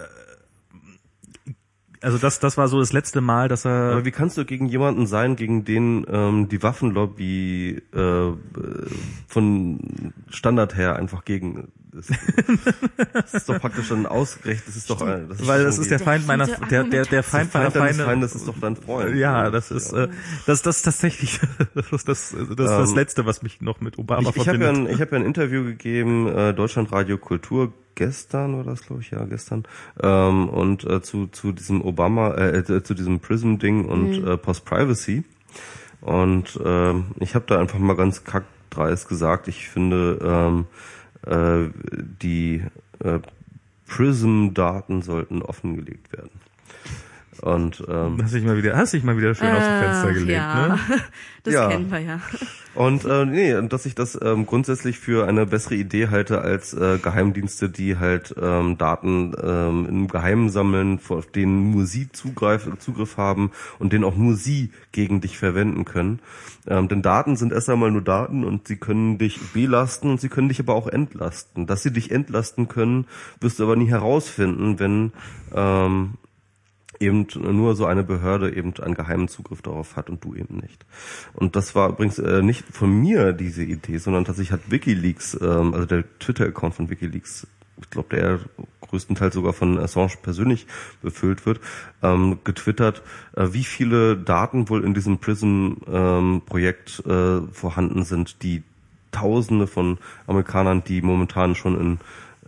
also 2.02 2.18
das 2.18 2.40
das 2.40 2.58
war 2.58 2.68
so 2.68 2.80
das 2.80 2.94
letzte 2.94 3.22
Mal, 3.22 3.48
dass 3.48 3.66
er 3.66 3.92
Aber 3.92 4.06
wie 4.06 4.12
kannst 4.12 4.38
du 4.38 4.46
gegen 4.46 4.68
jemanden 4.68 5.08
sein, 5.08 5.36
gegen 5.36 5.66
den 5.66 6.06
ähm, 6.10 6.50
die 6.50 6.62
Waffenlobby 6.64 7.82
äh, 7.94 8.00
äh, 8.00 8.36
von 9.28 10.14
Standard 10.30 10.76
her 10.76 10.96
einfach 10.96 11.26
gegen 11.26 11.70
Das 11.92 13.34
ist 13.34 13.50
doch 13.50 13.60
praktisch 13.60 13.88
schon 13.88 14.06
ausgerecht. 14.06 14.64
Das 14.68 14.76
ist 14.76 14.90
doch 14.90 15.02
ein, 15.02 15.28
das 15.28 15.40
ist 15.40 15.48
weil 15.48 15.64
das 15.64 15.78
ist 15.80 15.90
der 15.90 16.00
Feind 16.00 16.28
meiner 16.28 16.46
der 16.46 16.84
der 16.84 17.06
der 17.06 17.24
Feind 17.24 17.54
meiner 17.54 17.72
Feind 17.72 17.96
Feinde. 17.96 18.04
Feindes 18.06 18.36
ist 18.36 18.48
doch 18.48 18.60
dein 18.60 18.76
Freund. 18.76 19.16
Ja, 19.16 19.50
das 19.50 19.72
ist 19.72 19.92
äh, 19.94 20.08
das 20.46 20.62
das 20.62 20.78
ist 20.78 20.84
tatsächlich 20.84 21.40
das 21.74 21.90
das 21.90 22.04
das, 22.04 22.34
ist 22.34 22.58
das 22.58 22.90
Ähm, 22.90 22.96
letzte, 22.96 23.26
was 23.26 23.42
mich 23.42 23.62
noch 23.62 23.82
mit 23.82 23.98
Obama 23.98 24.30
Ich, 24.30 24.36
ich 24.36 24.48
habe 24.48 24.58
ja, 24.60 24.66
verbindet. 24.66 24.92
ein, 24.92 24.96
ich 24.96 25.02
hab 25.02 25.12
ja 25.12 25.18
ein 25.18 25.26
Interview 25.26 25.64
gegeben, 25.64 26.28
äh, 26.28 26.54
Deutschlandradio 26.54 27.18
Kultur 27.18 27.74
gestern 27.96 28.56
war 28.56 28.64
das, 28.64 28.82
glaube 28.84 29.02
ich, 29.02 29.12
ja 29.12 29.26
gestern, 29.26 29.64
ähm, 30.02 30.48
und 30.48 30.86
äh, 30.86 31.02
zu 31.02 31.28
zu 31.28 31.52
diesem 31.52 31.82
Obama, 31.82 32.36
äh, 32.36 32.60
äh, 32.60 32.84
zu 32.84 32.94
diesem 32.94 33.20
Prism-Ding 33.20 33.86
und 33.86 34.26
äh, 34.26 34.38
Post-Privacy. 34.38 35.24
Und 36.02 36.60
ähm, 36.64 37.08
ich 37.20 37.36
habe 37.36 37.46
da 37.48 37.60
einfach 37.60 37.80
mal 37.80 37.96
ganz 37.96 38.24
kackdreist 38.24 39.10
gesagt, 39.10 39.48
ich 39.50 39.68
finde 39.68 40.20
ähm, 40.24 40.60
äh, 40.62 40.99
die 42.22 42.64
äh, 43.00 43.20
Prism-Daten 43.88 45.02
sollten 45.02 45.42
offengelegt 45.42 46.14
werden. 46.14 46.32
Und 47.42 47.84
ähm, 47.88 48.18
Hast 48.22 48.34
dich 48.34 48.44
mal 48.44 48.58
wieder, 48.58 48.76
hast 48.76 48.94
dich 48.94 49.04
mal 49.04 49.18
wieder 49.18 49.34
schön 49.34 49.48
aus 49.50 49.64
dem 49.64 49.80
Fenster 49.80 50.14
gelegt, 50.14 50.32
ja. 50.32 50.68
ne? 50.68 50.80
Das 51.44 51.54
Ja. 51.54 51.70
kennen 51.70 51.90
wir 51.90 52.00
ja. 52.00 52.20
Und 52.76 53.06
äh, 53.06 53.26
nee, 53.26 53.56
und 53.56 53.72
dass 53.72 53.86
ich 53.86 53.96
das 53.96 54.20
ähm, 54.22 54.46
grundsätzlich 54.46 55.00
für 55.00 55.26
eine 55.26 55.46
bessere 55.46 55.76
Idee 55.76 56.10
halte 56.10 56.42
als 56.42 56.74
äh, 56.74 56.98
Geheimdienste, 57.02 57.70
die 57.70 57.98
halt 57.98 58.36
ähm, 58.42 58.78
Daten 58.78 59.34
ähm, 59.42 59.86
im 59.88 60.08
Geheimen 60.10 60.50
sammeln, 60.50 61.00
auf 61.08 61.28
denen 61.32 61.72
nur 61.72 61.86
sie 61.86 62.12
Zugreif, 62.12 62.68
Zugriff 62.80 63.16
haben 63.16 63.52
und 63.80 63.94
den 63.94 64.04
auch 64.04 64.16
nur 64.18 64.36
sie 64.36 64.72
gegen 64.92 65.22
dich 65.22 65.38
verwenden 65.38 65.86
können. 65.86 66.20
Ähm, 66.68 66.90
denn 66.90 67.02
Daten 67.02 67.38
sind 67.38 67.54
erst 67.54 67.70
einmal 67.70 67.90
nur 67.90 68.02
Daten 68.04 68.44
und 68.44 68.68
sie 68.68 68.76
können 68.78 69.18
dich 69.18 69.40
belasten 69.54 70.10
und 70.12 70.20
sie 70.22 70.30
können 70.30 70.50
dich 70.50 70.60
aber 70.60 70.74
auch 70.76 70.88
entlasten. 70.88 71.68
Dass 71.68 71.84
sie 71.84 71.92
dich 71.94 72.12
entlasten 72.12 72.68
können, 72.68 73.08
wirst 73.40 73.60
du 73.60 73.64
aber 73.64 73.78
nie 73.78 73.88
herausfinden, 73.90 74.78
wenn 74.80 75.14
ähm, 75.56 76.16
eben 77.00 77.28
nur 77.40 77.76
so 77.76 77.86
eine 77.86 78.04
Behörde 78.04 78.54
eben 78.56 78.74
einen 78.80 78.96
geheimen 78.96 79.28
Zugriff 79.28 79.62
darauf 79.62 79.96
hat 79.96 80.10
und 80.10 80.24
du 80.24 80.36
eben 80.36 80.58
nicht. 80.58 80.86
Und 81.34 81.56
das 81.56 81.76
war 81.76 81.90
übrigens 81.90 82.20
äh, 82.20 82.42
nicht 82.42 82.66
von 82.72 82.92
mir 82.92 83.34
diese 83.34 83.64
Idee, 83.64 83.98
sondern 83.98 84.26
tatsächlich 84.26 84.52
hat 84.52 84.72
WikiLeaks, 84.72 85.40
ähm, 85.42 85.74
also 85.74 85.86
der 85.86 86.04
Twitter-Account 86.20 86.76
von 86.76 86.90
WikiLeaks, 86.90 87.48
ich 87.82 87.90
glaube, 87.90 88.16
der 88.16 88.40
größtenteils 88.90 89.36
sogar 89.36 89.54
von 89.54 89.78
Assange 89.80 90.14
persönlich 90.22 90.68
befüllt 91.02 91.46
wird, 91.46 91.60
ähm, 92.02 92.40
getwittert, 92.44 93.02
äh, 93.36 93.48
wie 93.52 93.64
viele 93.64 94.18
Daten 94.18 94.70
wohl 94.70 94.84
in 94.84 94.94
diesem 94.94 95.20
PRISM-Projekt 95.20 97.04
äh, 97.06 97.42
vorhanden 97.52 98.04
sind, 98.04 98.44
die 98.44 98.64
Tausende 99.12 99.66
von 99.66 99.98
Amerikanern, 100.28 100.84
die 100.84 101.02
momentan 101.02 101.56
schon 101.56 101.80
in 101.80 102.00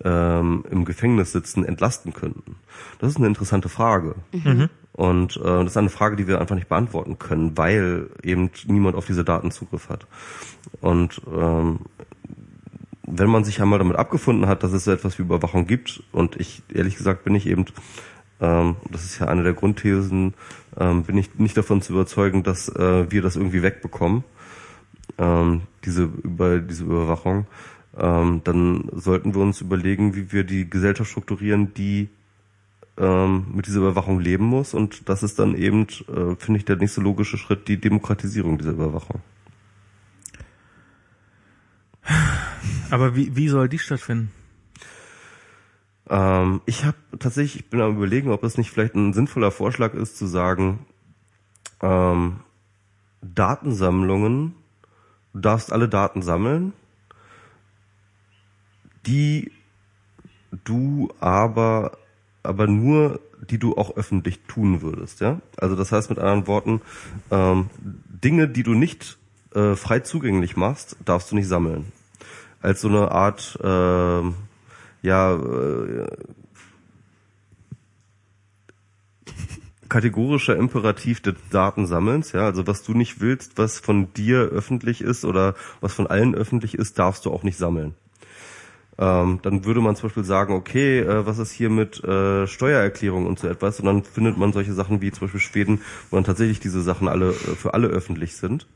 ähm, 0.03 0.63
im 0.69 0.85
Gefängnis 0.85 1.31
sitzen, 1.31 1.65
entlasten 1.65 2.13
könnten? 2.13 2.55
Das 2.99 3.11
ist 3.11 3.17
eine 3.17 3.27
interessante 3.27 3.69
Frage. 3.69 4.15
Und 4.93 5.37
äh, 5.37 5.43
das 5.43 5.67
ist 5.67 5.77
eine 5.77 5.89
Frage, 5.89 6.15
die 6.15 6.27
wir 6.27 6.41
einfach 6.41 6.55
nicht 6.55 6.69
beantworten 6.69 7.17
können, 7.17 7.57
weil 7.57 8.09
eben 8.23 8.51
niemand 8.67 8.95
auf 8.95 9.05
diese 9.05 9.23
Daten 9.23 9.51
Zugriff 9.51 9.89
hat. 9.89 10.05
Und 10.81 11.21
ähm, 11.33 11.79
wenn 13.07 13.29
man 13.29 13.43
sich 13.43 13.61
einmal 13.61 13.79
damit 13.79 13.97
abgefunden 13.97 14.47
hat, 14.47 14.63
dass 14.63 14.73
es 14.73 14.85
so 14.85 14.91
etwas 14.91 15.17
wie 15.17 15.23
Überwachung 15.23 15.67
gibt, 15.67 16.03
und 16.11 16.35
ich 16.39 16.63
ehrlich 16.73 16.97
gesagt 16.97 17.23
bin 17.23 17.35
ich 17.35 17.47
eben, 17.47 17.65
ähm, 18.39 18.77
das 18.89 19.03
ist 19.03 19.19
ja 19.19 19.27
eine 19.27 19.43
der 19.43 19.53
Grundthesen, 19.53 20.33
ähm, 20.77 21.03
bin 21.03 21.17
ich 21.17 21.35
nicht 21.35 21.57
davon 21.57 21.81
zu 21.81 21.93
überzeugen, 21.93 22.43
dass 22.43 22.69
äh, 22.69 23.11
wir 23.11 23.21
das 23.21 23.35
irgendwie 23.35 23.63
wegbekommen, 23.63 24.23
ähm, 25.17 25.63
diese 25.85 26.03
über 26.03 26.59
diese 26.59 26.83
Überwachung, 26.83 27.47
ähm, 27.97 28.41
dann 28.43 28.89
sollten 28.93 29.35
wir 29.35 29.41
uns 29.41 29.61
überlegen, 29.61 30.15
wie 30.15 30.31
wir 30.31 30.43
die 30.43 30.69
Gesellschaft 30.69 31.11
strukturieren, 31.11 31.73
die 31.73 32.09
ähm, 32.97 33.45
mit 33.53 33.67
dieser 33.67 33.79
Überwachung 33.79 34.19
leben 34.19 34.45
muss. 34.45 34.73
Und 34.73 35.09
das 35.09 35.23
ist 35.23 35.39
dann 35.39 35.55
eben, 35.55 35.87
äh, 36.07 36.35
finde 36.37 36.57
ich, 36.57 36.65
der 36.65 36.77
nächste 36.77 37.01
logische 37.01 37.37
Schritt, 37.37 37.67
die 37.67 37.79
Demokratisierung 37.79 38.57
dieser 38.57 38.71
Überwachung. 38.71 39.21
Aber 42.89 43.15
wie, 43.15 43.35
wie 43.35 43.47
soll 43.47 43.69
die 43.69 43.79
stattfinden? 43.79 44.31
Ähm, 46.09 46.61
ich 46.65 46.83
habe 46.85 46.97
tatsächlich, 47.19 47.63
ich 47.63 47.69
bin 47.69 47.81
am 47.81 47.95
überlegen, 47.95 48.31
ob 48.31 48.43
es 48.43 48.57
nicht 48.57 48.71
vielleicht 48.71 48.95
ein 48.95 49.13
sinnvoller 49.13 49.51
Vorschlag 49.51 49.93
ist, 49.93 50.17
zu 50.17 50.27
sagen, 50.27 50.85
ähm, 51.81 52.41
Datensammlungen, 53.21 54.55
du 55.33 55.39
darfst 55.39 55.71
alle 55.71 55.87
Daten 55.87 56.21
sammeln, 56.21 56.73
die 59.05 59.51
du 60.63 61.09
aber 61.19 61.97
aber 62.43 62.67
nur 62.67 63.19
die 63.49 63.57
du 63.57 63.75
auch 63.75 63.95
öffentlich 63.95 64.39
tun 64.47 64.81
würdest, 64.81 65.19
ja. 65.21 65.41
Also 65.57 65.75
das 65.75 65.91
heißt 65.91 66.09
mit 66.09 66.19
anderen 66.19 66.47
Worten, 66.47 66.81
ähm, 67.31 67.69
Dinge, 68.23 68.47
die 68.47 68.63
du 68.63 68.73
nicht 68.73 69.17
äh, 69.53 69.75
frei 69.75 69.99
zugänglich 69.99 70.55
machst, 70.55 70.95
darfst 71.05 71.31
du 71.31 71.35
nicht 71.35 71.47
sammeln. 71.47 71.91
Als 72.61 72.81
so 72.81 72.87
eine 72.87 73.11
Art, 73.11 73.57
ähm, 73.63 74.35
ja, 75.01 75.33
äh, 75.35 76.07
kategorischer 79.89 80.55
Imperativ 80.55 81.21
des 81.21 81.35
Datensammelns, 81.49 82.31
ja, 82.31 82.45
also 82.45 82.65
was 82.65 82.83
du 82.83 82.93
nicht 82.93 83.19
willst, 83.19 83.57
was 83.57 83.79
von 83.79 84.13
dir 84.13 84.39
öffentlich 84.43 85.01
ist 85.01 85.25
oder 85.25 85.55
was 85.81 85.93
von 85.93 86.07
allen 86.07 86.33
öffentlich 86.33 86.75
ist, 86.75 86.97
darfst 86.97 87.25
du 87.25 87.31
auch 87.31 87.43
nicht 87.43 87.57
sammeln. 87.57 87.95
Ähm, 89.01 89.39
dann 89.41 89.65
würde 89.65 89.81
man 89.81 89.95
zum 89.95 90.09
Beispiel 90.09 90.23
sagen, 90.23 90.53
okay, 90.53 90.99
äh, 90.99 91.25
was 91.25 91.39
ist 91.39 91.51
hier 91.51 91.71
mit 91.71 92.03
äh, 92.03 92.45
Steuererklärung 92.45 93.25
und 93.25 93.39
so 93.39 93.47
etwas? 93.47 93.79
Und 93.79 93.87
dann 93.87 94.03
findet 94.03 94.37
man 94.37 94.53
solche 94.53 94.73
Sachen 94.73 95.01
wie 95.01 95.11
zum 95.11 95.21
Beispiel 95.21 95.39
Schweden, 95.39 95.81
wo 96.11 96.17
dann 96.17 96.23
tatsächlich 96.23 96.59
diese 96.59 96.83
Sachen 96.83 97.07
alle 97.07 97.29
äh, 97.29 97.33
für 97.33 97.73
alle 97.73 97.87
öffentlich 97.87 98.35
sind. 98.37 98.67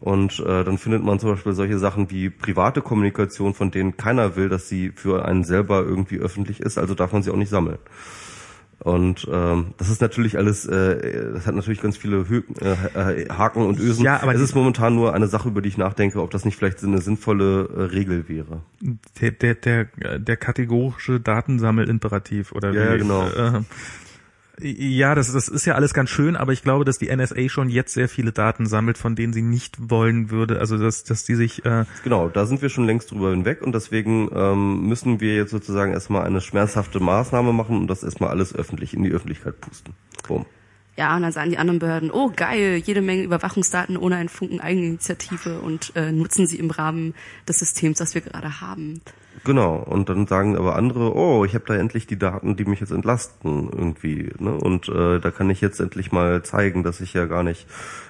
Und 0.00 0.40
äh, 0.40 0.64
dann 0.64 0.78
findet 0.78 1.04
man 1.04 1.20
zum 1.20 1.30
Beispiel 1.30 1.52
solche 1.52 1.78
Sachen 1.78 2.10
wie 2.10 2.28
private 2.28 2.82
Kommunikation, 2.82 3.54
von 3.54 3.70
denen 3.70 3.96
keiner 3.96 4.34
will, 4.34 4.48
dass 4.48 4.68
sie 4.68 4.90
für 4.90 5.24
einen 5.26 5.44
selber 5.44 5.82
irgendwie 5.82 6.18
öffentlich 6.18 6.58
ist, 6.58 6.76
also 6.76 6.94
darf 6.94 7.12
man 7.12 7.22
sie 7.22 7.30
auch 7.30 7.36
nicht 7.36 7.50
sammeln. 7.50 7.78
Und 8.82 9.28
ähm, 9.30 9.74
das 9.78 9.88
ist 9.88 10.00
natürlich 10.00 10.36
alles, 10.38 10.66
äh, 10.66 11.32
das 11.34 11.46
hat 11.46 11.54
natürlich 11.54 11.80
ganz 11.80 11.96
viele 11.96 12.28
Hö 12.28 12.42
äh, 12.60 13.22
äh, 13.22 13.28
Haken 13.28 13.64
und 13.64 13.78
Ösen. 13.78 14.04
Ja, 14.04 14.20
aber 14.20 14.34
es 14.34 14.40
ist 14.40 14.56
momentan 14.56 14.96
nur 14.96 15.14
eine 15.14 15.28
Sache, 15.28 15.48
über 15.48 15.62
die 15.62 15.68
ich 15.68 15.78
nachdenke, 15.78 16.20
ob 16.20 16.32
das 16.32 16.44
nicht 16.44 16.56
vielleicht 16.56 16.82
eine 16.82 17.00
sinnvolle 17.00 17.68
äh, 17.68 17.82
Regel 17.82 18.28
wäre. 18.28 18.62
Der, 19.20 19.30
der, 19.30 19.54
der, 19.54 19.84
der 20.18 20.36
kategorische 20.36 21.20
Datensammelimperativ 21.20 22.50
oder 22.50 22.72
wie? 22.72 22.78
Ja, 22.78 22.84
ja, 22.86 22.96
genau. 22.96 23.28
Äh, 23.28 23.60
ja, 24.62 25.14
das, 25.14 25.32
das 25.32 25.48
ist 25.48 25.66
ja 25.66 25.74
alles 25.74 25.92
ganz 25.92 26.10
schön, 26.10 26.36
aber 26.36 26.52
ich 26.52 26.62
glaube, 26.62 26.84
dass 26.84 26.98
die 26.98 27.14
NSA 27.14 27.48
schon 27.48 27.68
jetzt 27.68 27.92
sehr 27.92 28.08
viele 28.08 28.32
Daten 28.32 28.66
sammelt, 28.66 28.96
von 28.96 29.16
denen 29.16 29.32
sie 29.32 29.42
nicht 29.42 29.90
wollen 29.90 30.30
würde. 30.30 30.60
Also 30.60 30.78
dass, 30.78 31.04
dass 31.04 31.24
die 31.24 31.34
sich 31.34 31.64
äh, 31.64 31.84
Genau, 32.04 32.28
da 32.28 32.46
sind 32.46 32.62
wir 32.62 32.68
schon 32.68 32.84
längst 32.84 33.10
drüber 33.10 33.30
hinweg 33.30 33.62
und 33.62 33.74
deswegen 33.74 34.30
ähm, 34.34 34.86
müssen 34.86 35.20
wir 35.20 35.34
jetzt 35.34 35.50
sozusagen 35.50 35.92
erstmal 35.92 36.24
eine 36.24 36.40
schmerzhafte 36.40 37.00
Maßnahme 37.00 37.52
machen 37.52 37.78
und 37.78 37.88
das 37.88 38.02
erstmal 38.02 38.30
alles 38.30 38.54
öffentlich 38.54 38.94
in 38.94 39.02
die 39.02 39.10
Öffentlichkeit 39.10 39.60
pusten. 39.60 39.94
Boom. 40.26 40.46
Ja, 40.96 41.16
und 41.16 41.22
dann 41.22 41.32
sagen 41.32 41.50
die 41.50 41.58
anderen 41.58 41.78
Behörden, 41.78 42.10
oh 42.10 42.30
geil, 42.34 42.76
jede 42.84 43.00
Menge 43.00 43.22
Überwachungsdaten 43.22 43.96
ohne 43.96 44.16
einen 44.16 44.28
Funken 44.28 44.60
Eigeninitiative 44.60 45.60
und 45.60 45.92
äh, 45.96 46.12
nutzen 46.12 46.46
sie 46.46 46.58
im 46.58 46.70
Rahmen 46.70 47.14
des 47.48 47.60
Systems, 47.60 47.98
das 47.98 48.14
wir 48.14 48.20
gerade 48.20 48.60
haben. 48.60 49.00
Genau, 49.44 49.76
und 49.76 50.08
dann 50.08 50.26
sagen 50.26 50.56
aber 50.56 50.76
andere, 50.76 51.16
oh, 51.16 51.44
ich 51.44 51.54
habe 51.54 51.64
da 51.66 51.74
endlich 51.74 52.06
die 52.06 52.18
Daten, 52.18 52.54
die 52.54 52.64
mich 52.64 52.80
jetzt 52.80 52.92
entlasten 52.92 53.68
irgendwie. 53.70 54.30
Ne? 54.38 54.52
Und 54.52 54.88
äh, 54.88 55.18
da 55.18 55.30
kann 55.32 55.50
ich 55.50 55.60
jetzt 55.60 55.80
endlich 55.80 56.12
mal 56.12 56.42
zeigen, 56.42 56.84
dass 56.84 57.00
ich 57.00 57.12
ja 57.12 57.26
gar 57.26 57.42
nicht 57.42 57.66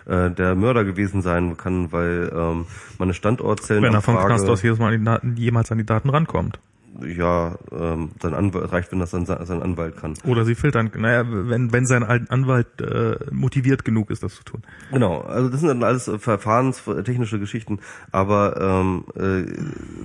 äh, 0.07 0.31
der 0.31 0.55
Mörder 0.55 0.85
gewesen 0.85 1.23
sein 1.23 1.57
kann, 1.57 1.91
weil 1.91 2.31
ähm, 2.35 2.67
meine 2.99 3.15
Standortzellen 3.15 3.83
wenn 3.83 3.95
er 3.95 4.03
vom 4.03 4.17
Knast 4.17 4.49
aus 4.49 4.63
jedes 4.63 4.79
Mal 4.79 4.93
an 4.93 4.99
die 4.99 5.05
Daten, 5.05 5.37
jemals 5.37 5.73
an 5.73 5.79
die 5.79 5.87
Daten 5.87 6.11
rankommt. 6.11 6.59
Ja, 7.01 7.59
ähm, 7.73 8.11
sein 8.21 8.35
Anwalt 8.35 8.73
reicht, 8.73 8.93
wenn 8.93 8.99
das 8.99 9.11
sein, 9.13 9.27
sein 9.27 9.63
Anwalt 9.63 9.97
kann. 9.97 10.15
Oder 10.25 10.45
sie 10.45 10.55
filtern, 10.55 10.91
naja, 10.97 11.25
wenn, 11.27 11.73
wenn 11.73 11.87
sein 11.87 12.03
Al- 12.03 12.27
Anwalt 12.29 12.81
äh, 12.81 13.17
motiviert 13.31 13.85
genug 13.85 14.11
ist, 14.11 14.23
das 14.23 14.35
zu 14.35 14.45
tun. 14.45 14.63
Genau, 14.91 15.21
also 15.21 15.49
das 15.49 15.61
sind 15.61 15.69
dann 15.69 15.83
alles 15.83 16.09
äh, 16.09 16.19
verfahrenstechnische 16.19 17.39
Geschichten, 17.39 17.81
aber 18.11 18.61
ähm, 18.61 19.05
äh, 19.17 19.51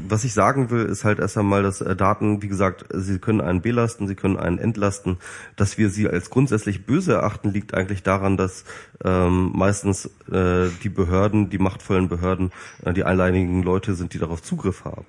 was 0.08 0.24
ich 0.24 0.34
sagen 0.34 0.70
will, 0.70 0.86
ist 0.86 1.04
halt 1.04 1.20
erst 1.20 1.38
einmal, 1.38 1.64
dass 1.64 1.82
äh, 1.82 1.96
Daten, 1.96 2.42
wie 2.42 2.48
gesagt, 2.48 2.86
sie 2.94 3.20
können 3.20 3.42
einen 3.42 3.62
belasten, 3.62 4.08
sie 4.08 4.16
können 4.16 4.38
einen 4.38 4.58
entlasten. 4.58 5.18
Dass 5.56 5.78
wir 5.78 5.90
sie 5.90 6.08
als 6.08 6.30
grundsätzlich 6.30 6.86
böse 6.86 7.14
erachten, 7.14 7.52
liegt 7.52 7.74
eigentlich 7.74 8.04
daran, 8.04 8.38
dass 8.38 8.64
ähm, 9.04 9.52
meistens 9.54 10.06
äh, 10.32 10.70
die 10.84 10.90
Behörden, 10.90 11.50
die 11.50 11.58
machtvollen 11.58 12.08
Behörden, 12.08 12.52
äh, 12.84 12.94
die 12.94 13.04
alleinigen 13.04 13.64
Leute 13.64 13.96
sind, 13.96 14.14
die 14.14 14.20
darauf 14.20 14.42
Zugriff 14.42 14.86
haben. 14.86 15.06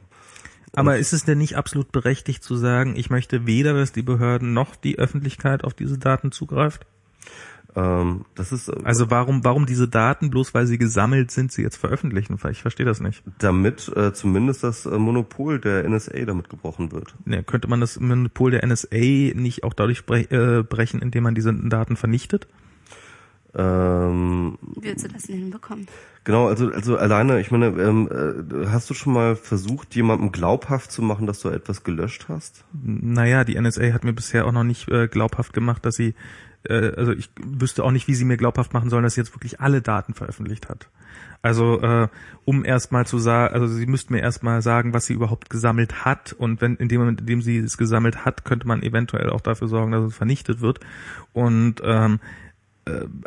Aber 0.75 0.99
ist 0.99 1.13
es 1.13 1.25
denn 1.25 1.39
nicht 1.39 1.57
absolut 1.57 1.93
berechtigt 1.93 2.43
zu 2.43 2.57
sagen, 2.57 2.95
ich 2.97 3.11
möchte 3.11 3.47
weder, 3.47 3.75
dass 3.75 3.93
die 3.93 4.03
Behörden 4.03 4.53
noch 4.53 4.77
die 4.77 4.99
Öffentlichkeit 4.99 5.65
auf 5.65 5.75
diese 5.75 5.99
Daten 5.99 6.33
zugreift? 6.33 6.87
Ähm, 7.77 8.25
das 8.35 8.53
ist 8.53 8.69
äh, 8.69 8.77
Also 8.85 9.11
warum, 9.11 9.45
warum 9.45 9.67
diese 9.67 9.89
Daten, 9.89 10.31
bloß 10.31 10.55
weil 10.55 10.67
sie 10.67 10.79
gesammelt 10.79 11.31
sind, 11.31 11.53
sie 11.53 11.63
jetzt 11.63 11.77
veröffentlichen? 11.77 12.39
Ich 12.51 12.63
verstehe 12.63 12.87
das 12.87 13.01
nicht. 13.01 13.23
damit 13.39 13.93
äh, 13.95 14.13
zumindest 14.13 14.65
das 14.65 14.87
äh, 14.87 14.99
Monopol 14.99 15.59
der 15.61 15.89
NSA 15.89 16.25
damit 16.25 16.49
gebrochen 16.49 16.93
wird. 16.93 17.15
Ne, 17.25 17.43
könnte 17.43 17.69
man 17.69 17.81
das 17.81 18.01
Monopol 18.01 18.51
der 18.51 18.67
NSA 18.67 18.97
nicht 19.35 19.65
auch 19.65 19.75
dadurch 19.75 20.07
bre 20.07 20.21
äh, 20.31 20.63
brechen, 20.63 21.03
indem 21.03 21.25
man 21.25 21.35
diese 21.35 21.53
Daten 21.53 21.97
vernichtet? 21.97 22.49
Ähm, 23.59 24.57
Wie 24.77 24.85
willst 24.85 25.05
du 25.05 25.09
das 25.09 25.25
denn 25.25 25.37
hinbekommen? 25.37 25.89
Genau, 26.23 26.47
also 26.47 26.70
also 26.70 26.97
alleine, 26.97 27.41
ich 27.41 27.51
meine, 27.51 27.67
ähm, 27.67 28.09
äh, 28.09 28.67
hast 28.69 28.89
du 28.89 28.95
schon 28.95 29.12
mal 29.12 29.35
versucht, 29.35 29.97
jemandem 29.97 30.31
glaubhaft 30.31 30.93
zu 30.93 31.03
machen, 31.03 31.27
dass 31.27 31.41
du 31.41 31.49
etwas 31.49 31.83
gelöscht 31.83 32.27
hast? 32.28 32.65
Naja, 32.73 33.43
die 33.43 33.61
NSA 33.61 33.93
hat 33.93 34.05
mir 34.05 34.12
bisher 34.12 34.47
auch 34.47 34.53
noch 34.53 34.62
nicht 34.62 34.89
äh, 34.89 35.09
glaubhaft 35.09 35.53
gemacht, 35.53 35.85
dass 35.85 35.97
sie 35.97 36.15
äh, 36.69 36.93
also 36.97 37.12
ich 37.12 37.31
wüsste 37.43 37.83
auch 37.83 37.91
nicht, 37.91 38.07
wie 38.07 38.15
sie 38.15 38.25
mir 38.25 38.37
glaubhaft 38.37 38.73
machen 38.75 38.91
sollen, 38.91 39.03
dass 39.03 39.15
sie 39.15 39.20
jetzt 39.20 39.35
wirklich 39.35 39.61
alle 39.61 39.83
Daten 39.83 40.15
veröffentlicht 40.15 40.69
hat. 40.69 40.89
Also 41.43 41.81
äh, 41.81 42.09
um 42.45 42.65
erstmal 42.65 43.07
zu 43.07 43.19
sagen, 43.19 43.55
also 43.55 43.67
sie 43.67 43.87
müssten 43.87 44.12
mir 44.12 44.20
erstmal 44.20 44.61
sagen, 44.61 44.93
was 44.93 45.07
sie 45.07 45.15
überhaupt 45.15 45.51
gesammelt 45.51 46.05
hat 46.05 46.33
und 46.33 46.61
wenn 46.61 46.77
in 46.77 46.89
dem 46.89 47.01
Moment, 47.01 47.20
in 47.20 47.27
dem 47.27 47.43
sie 47.43 47.59
es 47.59 47.77
gesammelt 47.78 48.25
hat, 48.25 48.45
könnte 48.45 48.67
man 48.67 48.83
eventuell 48.83 49.31
auch 49.31 49.41
dafür 49.41 49.69
sorgen, 49.69 49.93
dass 49.93 50.05
es 50.05 50.17
vernichtet 50.17 50.61
wird. 50.61 50.81
Und 51.33 51.77
ähm, 51.85 52.15
äh, 52.15 52.48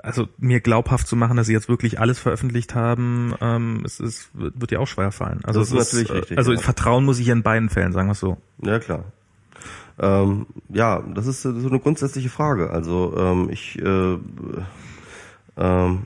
also 0.03 0.27
mir 0.37 0.59
glaubhaft 0.59 1.07
zu 1.07 1.15
machen, 1.15 1.37
dass 1.37 1.47
sie 1.47 1.53
jetzt 1.53 1.69
wirklich 1.69 1.99
alles 1.99 2.19
veröffentlicht 2.19 2.75
haben, 2.75 3.33
ähm, 3.41 3.81
es, 3.85 3.99
es 3.99 4.29
wird 4.33 4.71
ja 4.71 4.79
auch 4.79 4.87
schwer 4.87 5.11
fallen. 5.11 5.41
Also 5.43 5.59
Das 5.59 5.71
es 5.71 5.73
ist 5.73 5.93
natürlich 5.93 6.09
äh, 6.09 6.13
richtig, 6.19 6.37
Also 6.37 6.53
ja. 6.53 6.59
Vertrauen 6.59 7.05
muss 7.05 7.19
ich 7.19 7.27
in 7.27 7.43
beiden 7.43 7.69
Fällen, 7.69 7.93
sagen 7.93 8.07
wir 8.07 8.13
es 8.13 8.19
so. 8.19 8.37
Ja, 8.63 8.79
klar. 8.79 9.05
Ähm, 9.99 10.47
ja, 10.69 11.01
das 11.13 11.27
ist 11.27 11.45
äh, 11.45 11.53
so 11.59 11.67
eine 11.69 11.79
grundsätzliche 11.79 12.29
Frage. 12.29 12.71
Also 12.71 13.13
ähm, 13.17 13.49
ich 13.51 13.77
äh, 13.79 14.17
ähm, 15.57 16.05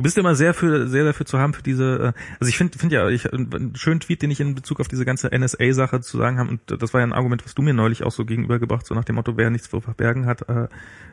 Du 0.00 0.02
bist 0.02 0.16
immer 0.16 0.34
sehr 0.34 0.54
für 0.54 0.88
sehr 0.88 1.04
dafür 1.04 1.26
zu 1.26 1.38
haben 1.38 1.52
für 1.52 1.62
diese. 1.62 2.14
äh, 2.16 2.22
Also 2.40 2.48
ich 2.48 2.56
finde 2.56 2.78
finde 2.78 2.94
ja 2.94 3.06
ich 3.10 3.30
einen 3.30 3.76
schönen 3.76 4.00
Tweet, 4.00 4.22
den 4.22 4.30
ich 4.30 4.40
in 4.40 4.54
Bezug 4.54 4.80
auf 4.80 4.88
diese 4.88 5.04
ganze 5.04 5.28
NSA-Sache 5.28 6.00
zu 6.00 6.16
sagen 6.16 6.38
habe 6.38 6.48
und 6.48 6.60
das 6.66 6.94
war 6.94 7.02
ja 7.02 7.06
ein 7.06 7.12
Argument, 7.12 7.44
was 7.44 7.54
du 7.54 7.60
mir 7.60 7.74
neulich 7.74 8.02
auch 8.02 8.10
so 8.10 8.24
gegenübergebracht, 8.24 8.86
so 8.86 8.94
nach 8.94 9.04
dem 9.04 9.16
Motto, 9.16 9.36
wer 9.36 9.50
nichts 9.50 9.68
zu 9.68 9.78
verbergen 9.82 10.24
hat, 10.24 10.48
äh, 10.48 10.68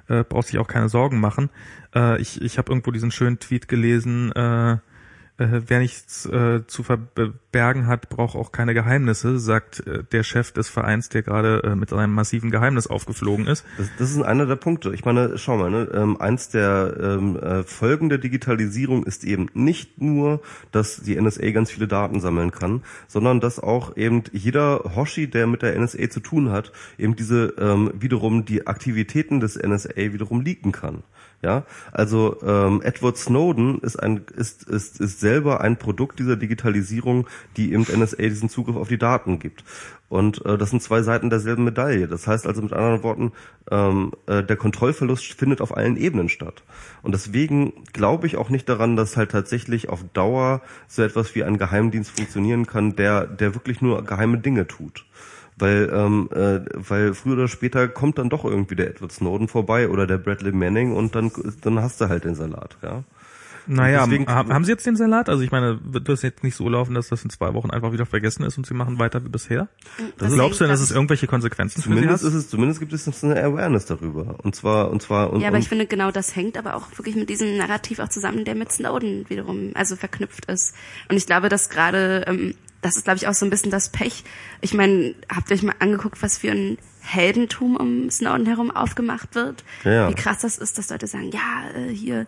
äh, 0.08 0.24
braucht 0.24 0.48
sich 0.48 0.58
auch 0.58 0.70
keine 0.70 0.88
Sorgen 0.88 1.20
machen. 1.20 1.50
Äh, 1.94 2.22
ich 2.22 2.42
ich 2.42 2.58
habe 2.58 2.72
irgendwo 2.72 2.92
diesen 2.92 3.12
schönen 3.12 3.40
Tweet 3.40 3.68
gelesen. 3.68 4.32
Äh, 4.32 4.78
äh, 5.38 5.62
wer 5.68 5.80
nichts 5.80 6.26
äh, 6.26 6.66
zu 6.66 6.84
verbergen 6.84 7.88
hat, 7.88 8.10
braucht 8.10 8.36
auch 8.36 8.52
keine 8.52 8.74
Geheimnisse, 8.74 9.40
sagt 9.40 9.86
äh, 9.86 10.04
der 10.04 10.24
Chef 10.24 10.52
des 10.52 10.68
Vereins, 10.68 11.10
der 11.10 11.22
gerade 11.22 11.64
äh, 11.64 11.76
mit 11.76 11.90
seinem 11.90 12.14
massiven 12.14 12.50
Geheimnis 12.52 12.88
aufgeflogen 12.88 13.46
ist. 13.46 13.64
Das, 13.78 13.90
das 14.00 14.12
ist 14.12 14.22
einer 14.22 14.46
der 14.46 14.56
Punkte. 14.56 14.94
Ich 14.94 15.06
meine, 15.06 15.38
schau 15.38 15.58
mal, 15.58 15.70
ne, 15.70 15.90
ähm, 15.94 16.20
eins 16.20 16.50
der 16.50 16.98
ähm, 17.00 17.38
äh, 17.38 17.64
Folgen 17.64 18.10
der 18.10 18.18
Digitalisierung 18.18 19.04
ist 19.04 19.24
eben 19.24 19.48
nicht 19.54 20.02
nur, 20.02 20.42
dass 20.72 20.98
die 20.98 21.20
NSA 21.20 21.52
ganz 21.52 21.72
viele 21.72 21.88
Daten 21.88 22.20
sammeln 22.20 22.52
kann, 22.52 22.84
sondern 23.08 23.40
dass 23.40 23.60
auch 23.60 23.96
eben 23.96 24.24
jeder 24.32 24.96
Hoshi, 24.96 25.30
der 25.30 25.48
mit 25.48 25.62
der 25.62 25.80
NSA 25.80 26.10
zu 26.10 26.20
tun 26.20 26.52
hat, 26.52 26.72
eben 26.98 27.16
diese 27.16 27.54
ähm, 27.60 27.92
wiederum 27.94 28.46
die 28.46 28.66
Aktivitäten 28.66 29.40
des 29.40 29.56
NSA 29.56 29.96
wiederum 29.96 30.42
leaken 30.42 30.72
kann. 30.72 31.04
Ja, 31.44 31.66
also 31.92 32.42
ähm, 32.42 32.82
Edward 32.84 33.16
Snowden 33.16 33.78
ist 33.82 33.96
ein 33.96 34.26
ist 34.36 34.64
ist 34.64 35.00
ist 35.00 35.20
selber 35.20 35.62
ein 35.62 35.78
Produkt 35.78 36.18
dieser 36.18 36.36
Digitalisierung, 36.36 37.28
die 37.58 37.74
eben 37.74 37.84
NSA 37.84 38.24
diesen 38.24 38.50
Zugriff 38.50 38.76
auf 38.76 38.88
die 38.88 38.98
Daten 38.98 39.38
gibt. 39.38 39.64
Und 40.10 40.44
äh, 40.48 40.58
das 40.58 40.72
sind 40.72 40.82
zwei 40.82 41.04
Seiten 41.04 41.30
derselben 41.30 41.64
Medaille. 41.64 42.08
Das 42.08 42.26
heißt 42.26 42.48
also 42.48 42.64
mit 42.64 42.74
anderen 42.74 43.04
Worten, 43.04 43.34
ähm, 43.70 44.14
äh, 44.26 44.42
der 44.42 44.56
Kontrollverlust 44.56 45.34
findet 45.34 45.62
auf 45.62 45.78
allen 45.78 45.96
Ebenen 45.96 46.30
statt. 46.30 46.64
Und 47.04 47.12
deswegen 47.12 47.84
glaube 47.94 48.26
ich 48.26 48.38
auch 48.38 48.50
nicht 48.50 48.68
daran, 48.68 48.96
dass 48.96 49.16
halt 49.16 49.30
tatsächlich 49.30 49.90
auf 49.90 50.04
Dauer 50.14 50.64
so 50.88 51.04
etwas 51.04 51.36
wie 51.36 51.44
ein 51.44 51.60
Geheimdienst 51.60 52.18
funktionieren 52.18 52.66
kann, 52.66 52.96
der 52.96 53.28
der 53.28 53.54
wirklich 53.54 53.80
nur 53.82 54.04
geheime 54.04 54.40
Dinge 54.40 54.66
tut 54.66 55.06
weil 55.58 55.90
ähm, 55.94 56.30
äh, 56.34 56.60
weil 56.76 57.14
früher 57.14 57.34
oder 57.34 57.48
später 57.48 57.88
kommt 57.88 58.18
dann 58.18 58.30
doch 58.30 58.46
irgendwie 58.46 58.76
der 58.76 58.90
Edward 58.90 59.12
Snowden 59.12 59.48
vorbei 59.48 59.90
oder 59.90 60.08
der 60.08 60.18
Bradley 60.18 60.52
Manning 60.52 60.94
und 60.94 61.16
dann 61.16 61.32
dann 61.62 61.80
hast 61.82 62.00
du 62.02 62.10
halt 62.10 62.26
den 62.26 62.36
Salat, 62.36 62.78
ja. 62.82 63.04
Naja, 63.70 64.06
deswegen- 64.06 64.28
haben, 64.30 64.64
Sie 64.64 64.72
jetzt 64.72 64.86
den 64.86 64.96
Salat? 64.96 65.28
Also 65.28 65.44
ich 65.44 65.52
meine, 65.52 65.78
wird 65.84 66.08
das 66.08 66.22
jetzt 66.22 66.42
nicht 66.42 66.56
so 66.56 66.70
laufen, 66.70 66.94
dass 66.94 67.10
das 67.10 67.22
in 67.26 67.30
zwei 67.30 67.54
Wochen 67.54 67.70
einfach 67.70 67.92
wieder 67.92 68.06
vergessen 68.06 68.44
ist 68.44 68.58
und 68.58 68.66
Sie 68.66 68.74
machen 68.74 68.98
weiter 68.98 69.26
wie 69.26 69.30
bisher? 69.30 69.68
Das 70.18 70.34
Glaubst 70.34 70.62
du 70.62 70.64
denn, 70.64 70.72
dass 70.72 70.80
es 70.80 70.90
irgendwelche 70.92 71.28
Konsequenzen 71.28 71.82
für 71.82 71.90
Sie 71.90 71.96
Zumindest 71.96 72.24
hat? 72.24 72.30
ist 72.30 72.36
es 72.36 72.50
zumindest 72.50 72.80
gibt 72.80 72.94
es 72.94 73.06
jetzt 73.06 73.26
eine 73.26 73.44
Awareness 73.44 73.86
darüber 73.86 74.38
und 74.42 74.56
zwar 74.56 74.90
und 74.90 75.02
zwar 75.02 75.34
und, 75.34 75.42
Ja, 75.42 75.50
aber 75.50 75.58
und 75.58 75.64
ich 75.64 75.68
finde 75.68 75.86
genau 75.86 76.12
das 76.12 76.34
hängt 76.34 76.58
aber 76.58 76.76
auch 76.76 76.86
wirklich 76.98 77.18
mit 77.18 77.30
diesem 77.30 77.58
Narrativ 77.58 78.00
auch 78.00 78.08
zusammen, 78.08 78.46
der 78.46 78.56
mit 78.56 78.72
Snowden 78.72 79.30
wiederum 79.30 79.72
also 79.74 79.98
verknüpft 79.98 80.46
ist. 80.46 80.74
Und 81.10 81.18
ich 81.18 81.26
glaube, 81.26 81.50
dass 81.50 81.70
gerade 81.70 82.24
ähm, 82.26 82.56
das 82.82 82.98
ist 82.98 83.04
glaube 83.06 83.18
ich 83.18 83.28
auch 83.28 83.34
so 83.34 83.46
ein 83.46 83.50
bisschen 83.50 83.72
das 83.72 83.90
Pech. 83.90 84.24
Ich 84.62 84.74
meine, 84.74 85.16
habt 85.34 85.50
ihr 85.50 85.56
euch 85.56 85.64
mal 85.64 85.76
angeguckt, 85.80 86.22
was 86.22 86.38
für 86.38 86.52
ein 86.52 86.78
Heldentum 87.02 87.78
um 87.78 88.10
Snowden 88.10 88.46
herum 88.46 88.72
aufgemacht 88.72 89.36
wird? 89.36 89.64
Ja. 89.84 90.10
Wie 90.10 90.16
krass 90.16 90.40
das 90.42 90.58
ist, 90.58 90.78
dass 90.78 90.90
Leute 90.90 91.08
sagen, 91.08 91.32
ja, 91.32 91.70
äh, 91.76 91.94
hier 91.94 92.28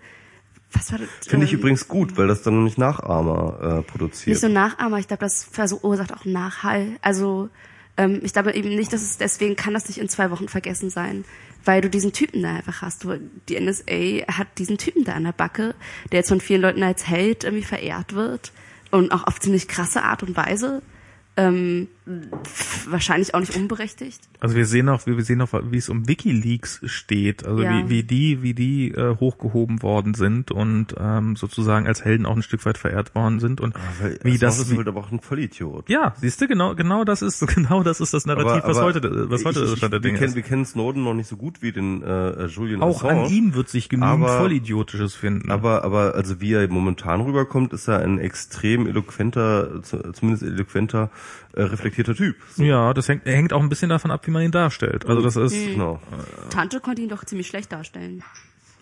was 0.72 0.92
war 0.92 1.00
das? 1.00 1.10
finde 1.28 1.46
ich 1.46 1.54
ähm, 1.54 1.60
übrigens 1.60 1.88
gut, 1.88 2.16
weil 2.18 2.28
das 2.28 2.44
dann 2.44 2.56
nämlich 2.56 2.78
Nachahmer 2.78 3.80
äh, 3.80 3.92
produziert. 3.92 4.28
nicht 4.28 4.40
so 4.40 4.48
Nachahmer, 4.48 5.00
ich 5.00 5.08
glaube, 5.08 5.22
das 5.22 5.44
verursacht 5.44 6.14
auch 6.14 6.26
Nachhall. 6.26 6.98
Also 7.02 7.50
ähm, 7.98 8.20
ich 8.24 8.34
glaube 8.34 8.54
eben 8.54 8.70
nicht, 8.70 8.94
dass 8.94 9.02
es 9.02 9.18
deswegen 9.18 9.56
kann 9.56 9.74
das 9.74 9.88
nicht 9.88 9.98
in 9.98 10.10
zwei 10.10 10.30
Wochen 10.30 10.48
vergessen 10.48 10.90
sein, 10.90 11.26
weil 11.66 11.82
du 11.82 11.90
diesen 11.90 12.14
Typen 12.14 12.44
da 12.44 12.56
einfach 12.56 12.84
hast. 12.84 13.04
Du, 13.04 13.20
die 13.48 13.60
NSA 13.60 14.28
hat 14.32 14.48
diesen 14.58 14.78
Typen 14.78 15.04
da 15.06 15.14
an 15.14 15.24
der 15.24 15.32
Backe, 15.32 15.74
der 16.12 16.20
jetzt 16.20 16.30
von 16.30 16.40
vielen 16.40 16.62
Leuten 16.62 16.84
als 16.84 17.08
Held 17.08 17.44
irgendwie 17.44 17.66
verehrt 17.66 18.14
wird 18.14 18.52
und 18.92 19.12
auch 19.12 19.26
auf 19.26 19.40
ziemlich 19.40 19.68
krasse 19.68 20.04
Art 20.04 20.24
und 20.24 20.36
Weise. 20.36 20.82
Ähm, 21.38 21.88
wahrscheinlich 22.90 23.34
auch 23.34 23.40
nicht 23.40 23.56
unberechtigt. 23.56 24.20
Also 24.40 24.56
wir 24.56 24.66
sehen 24.66 24.90
auch, 24.90 25.06
wir 25.06 25.22
sehen 25.24 25.42
auch, 25.42 25.50
wie 25.72 25.78
es 25.78 25.90
um 25.90 26.08
WikiLeaks 26.08 26.82
steht, 26.86 27.46
also 27.46 27.62
Ja. 27.64 27.84
wie, 27.86 27.90
wie 27.90 28.04
die, 28.04 28.42
wie 28.42 28.54
die 28.54 28.92
äh, 28.92 29.16
hochgehoben 29.18 29.82
worden 29.82 30.14
sind 30.14 30.52
und 30.52 30.96
ähm, 31.00 31.36
sozusagen 31.36 31.88
als 31.88 32.04
Helden 32.04 32.26
auch 32.26 32.36
ein 32.36 32.44
Stück 32.44 32.66
weit 32.66 32.78
verehrt 32.78 33.16
worden 33.16 33.40
sind 33.40 33.62
und 33.62 33.76
Weil 34.02 34.20
wie 34.24 34.38
das 34.38 34.60
ist 34.60 34.72
wie, 34.72 34.78
halt 34.78 34.88
aber 34.88 35.00
auch 35.02 35.12
ein 35.12 35.20
Vollidiot. 35.20 35.90
ja, 35.90 36.14
siehst 36.20 36.42
du, 36.42 36.48
genau, 36.48 36.76
genau 36.76 37.04
das 37.04 37.22
ist, 37.22 37.46
genau 37.56 37.84
das 37.84 38.00
ist 38.00 38.14
das 38.14 38.26
Narrativ, 38.26 38.64
was 38.66 38.80
heute, 38.82 39.30
was 39.30 39.46
heute 39.46 39.64
ich, 39.64 39.72
ich, 39.74 39.78
Stand 39.78 39.94
der 39.94 40.00
wir, 40.04 40.08
Dinge 40.10 40.18
kennen, 40.20 40.30
ist. 40.30 40.36
wir 40.36 40.44
kennen 40.44 40.66
Snowden 40.66 41.04
noch 41.04 41.14
nicht 41.14 41.28
so 41.28 41.38
gut 41.38 41.62
wie 41.62 41.72
den 41.72 42.02
äh, 42.04 42.46
Julian 42.46 42.82
Auch 42.82 43.04
Assange. 43.04 43.26
an 43.26 43.32
ihm 43.32 43.54
wird 43.56 43.70
sich 43.70 43.90
genügend 43.90 44.24
Aber- 44.26 44.38
Vollidiotisches 44.40 45.14
finden. 45.16 45.52
Aber, 45.52 45.84
aber 45.84 46.16
also 46.16 46.42
wie 46.42 46.54
er 46.54 46.68
momentan 46.70 47.22
rüberkommt, 47.22 47.74
ist 47.74 47.88
er 47.88 48.00
ein 48.00 48.20
extrem 48.20 48.88
eloquenter, 48.88 49.82
zu- 49.84 50.12
zumindest 50.14 50.44
eloquenter, 50.44 51.10
äh, 51.54 51.64
reflektierter 51.64 52.16
Typ. 52.16 52.36
So, 52.56 52.64
ja, 52.64 52.94
das 52.94 53.08
hängt, 53.08 53.26
hängt 53.26 53.54
auch 53.54 53.62
ein 53.62 53.70
bisschen 53.70 53.90
davon 53.90 54.12
ab, 54.12 54.26
wie 54.28 54.32
man 54.32 54.44
ihn 54.44 54.52
darstellt. 54.52 55.06
Also 55.06 55.22
das 55.22 55.36
ist, 55.36 55.54
Genau. 55.54 56.00
Tante 56.50 56.80
konnte 56.80 57.02
ihn 57.02 57.10
doch 57.10 57.26
ziemlich 57.26 57.48
schlecht 57.48 57.72
darstellen. 57.72 58.24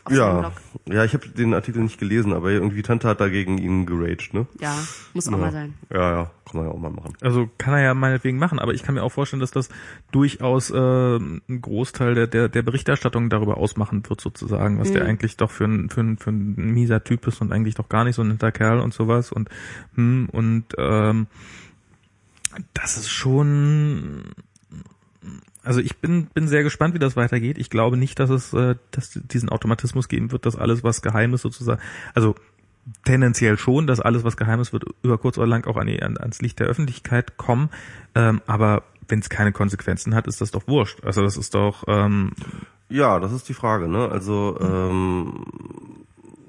Ja, 0.10 0.52
ja, 0.86 1.04
ich 1.04 1.14
habe 1.14 1.28
den 1.28 1.54
Artikel 1.54 1.82
nicht 1.82 2.00
gelesen, 2.00 2.34
aber 2.34 2.52
irgendwie 2.52 2.82
Tante 2.82 3.08
hat 3.08 3.20
dagegen 3.20 3.58
ihn 3.58 3.86
geraged, 3.86 4.34
ne? 4.34 4.48
Ja, 4.60 4.78
muss 5.14 5.28
auch 5.28 5.34
ja. 5.34 5.38
mal 5.38 5.52
sein. 5.52 5.74
Ja, 5.92 6.12
ja, 6.12 6.32
kann 6.46 6.62
man 6.62 6.66
ja 6.66 6.72
auch 6.72 6.80
mal 6.80 6.92
machen. 6.92 7.14
Also 7.22 7.50
kann 7.58 7.74
er 7.74 7.82
ja 7.82 7.94
meinetwegen 7.94 8.38
machen, 8.38 8.60
aber 8.60 8.74
ich 8.74 8.84
kann 8.84 8.96
mir 8.96 9.04
auch 9.04 9.12
vorstellen, 9.12 9.42
dass 9.42 9.52
das 9.52 9.70
durchaus 10.12 10.70
äh, 10.70 11.18
ein 11.18 11.62
Großteil 11.62 12.16
der, 12.16 12.28
der, 12.28 12.50
der 12.50 12.62
Berichterstattung 12.62 13.30
darüber 13.30 13.58
ausmachen 13.58 14.04
wird, 14.08 14.22
sozusagen, 14.22 14.80
was 14.80 14.92
der 14.92 15.06
eigentlich 15.06 15.38
doch 15.38 15.52
für 15.52 15.66
ein, 15.66 15.90
für, 15.90 16.02
ein, 16.02 16.18
für 16.18 16.30
ein 16.32 16.56
mieser 16.56 17.04
Typ 17.04 17.28
ist 17.28 17.42
und 17.42 17.52
eigentlich 17.52 17.76
doch 17.76 17.90
gar 17.90 18.04
nicht 18.04 18.16
so 18.16 18.22
ein 18.22 18.30
netter 18.30 18.52
Kerl 18.52 18.80
und 18.80 18.94
sowas. 18.94 19.32
Und 19.32 19.50
hm, 19.96 20.30
und 20.32 20.66
ähm, 20.78 21.28
das 22.74 22.98
ist 22.98 23.10
schon 23.10 24.24
also 25.64 25.82
ich 25.82 25.98
bin, 25.98 26.28
bin 26.28 26.48
sehr 26.48 26.64
gespannt, 26.64 26.94
wie 26.94 27.00
das 27.00 27.18
weitergeht. 27.18 27.58
Ich 27.58 27.70
glaube 27.70 27.98
nicht, 27.98 28.20
dass 28.20 28.30
es 28.30 28.54
äh, 28.54 28.76
dass 28.92 29.12
diesen 29.12 29.50
Automatismus 29.50 30.08
geben 30.08 30.32
wird, 30.32 30.46
dass 30.46 30.56
alles, 30.56 30.82
was 30.84 31.02
geheim 31.02 31.34
ist, 31.34 31.42
sozusagen, 31.42 31.82
also 32.14 32.36
tendenziell 33.04 33.58
schon, 33.58 33.86
dass 33.86 34.00
alles, 34.00 34.24
was 34.24 34.38
geheim 34.38 34.62
ist, 34.62 34.72
wird 34.72 34.86
über 35.04 35.18
kurz 35.18 35.38
oder 35.38 35.48
lang 35.48 35.68
auch 35.68 35.76
an 35.76 35.88
die, 35.88 36.02
an, 36.02 36.18
ans 36.18 36.42
Licht 36.42 36.60
der 36.60 36.68
Öffentlichkeit 36.68 37.36
kommen. 37.36 37.70
Ähm, 38.16 38.42
aber 38.48 38.84
wenn 39.10 39.20
es 39.20 39.30
keine 39.30 39.52
Konsequenzen 39.52 40.16
hat, 40.16 40.26
ist 40.28 40.40
das 40.40 40.52
doch 40.52 40.68
wurscht. 40.70 41.04
Also 41.04 41.22
das 41.22 41.36
ist 41.36 41.54
doch 41.54 41.84
ähm, 41.88 42.32
Ja, 42.88 43.20
das 43.20 43.34
ist 43.34 43.50
die 43.50 43.54
Frage, 43.54 43.90
ne? 43.90 44.08
Also 44.10 44.58
ähm, 44.62 45.46
da- 45.46 45.97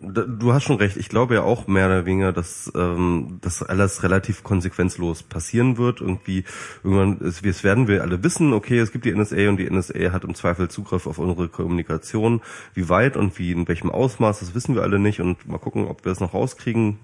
du 0.01 0.53
hast 0.53 0.65
schon 0.65 0.77
recht. 0.77 0.97
Ich 0.97 1.09
glaube 1.09 1.35
ja 1.35 1.43
auch 1.43 1.67
mehr 1.67 1.87
oder 1.87 2.07
weniger, 2.07 2.33
dass 2.33 2.71
ähm, 2.75 3.39
das 3.41 3.63
alles 3.63 4.03
relativ 4.03 4.45
konsequenzlos 4.45 5.23
passieren 5.23 5.77
wird. 5.77 6.01
Irgendwie 6.01 6.45
irgendwann, 6.85 7.19
es, 7.27 7.43
es 7.43 7.65
werden 7.65 7.89
wir 7.89 8.03
alle 8.03 8.23
wissen. 8.23 8.53
Okay, 8.53 8.79
es 8.79 8.93
gibt 8.93 9.05
die 9.05 9.13
NSA 9.13 9.49
und 9.49 9.57
die 9.57 9.69
NSA 9.71 10.13
hat 10.13 10.25
im 10.25 10.35
Zweifel 10.35 10.69
Zugriff 10.69 11.07
auf 11.07 11.19
unsere 11.19 11.49
Kommunikation. 11.49 12.41
Wie 12.75 12.89
weit 12.89 13.17
und 13.17 13.39
wie 13.39 13.53
in 13.53 13.67
welchem 13.67 13.91
Ausmaß, 13.91 14.41
das 14.41 14.55
wissen 14.55 14.75
wir 14.75 14.83
alle 14.83 14.99
nicht. 14.99 15.21
Und 15.21 15.47
mal 15.49 15.59
gucken, 15.59 15.87
ob 15.87 16.05
wir 16.05 16.13
es 16.13 16.21
noch 16.21 16.35
rauskriegen. 16.35 16.99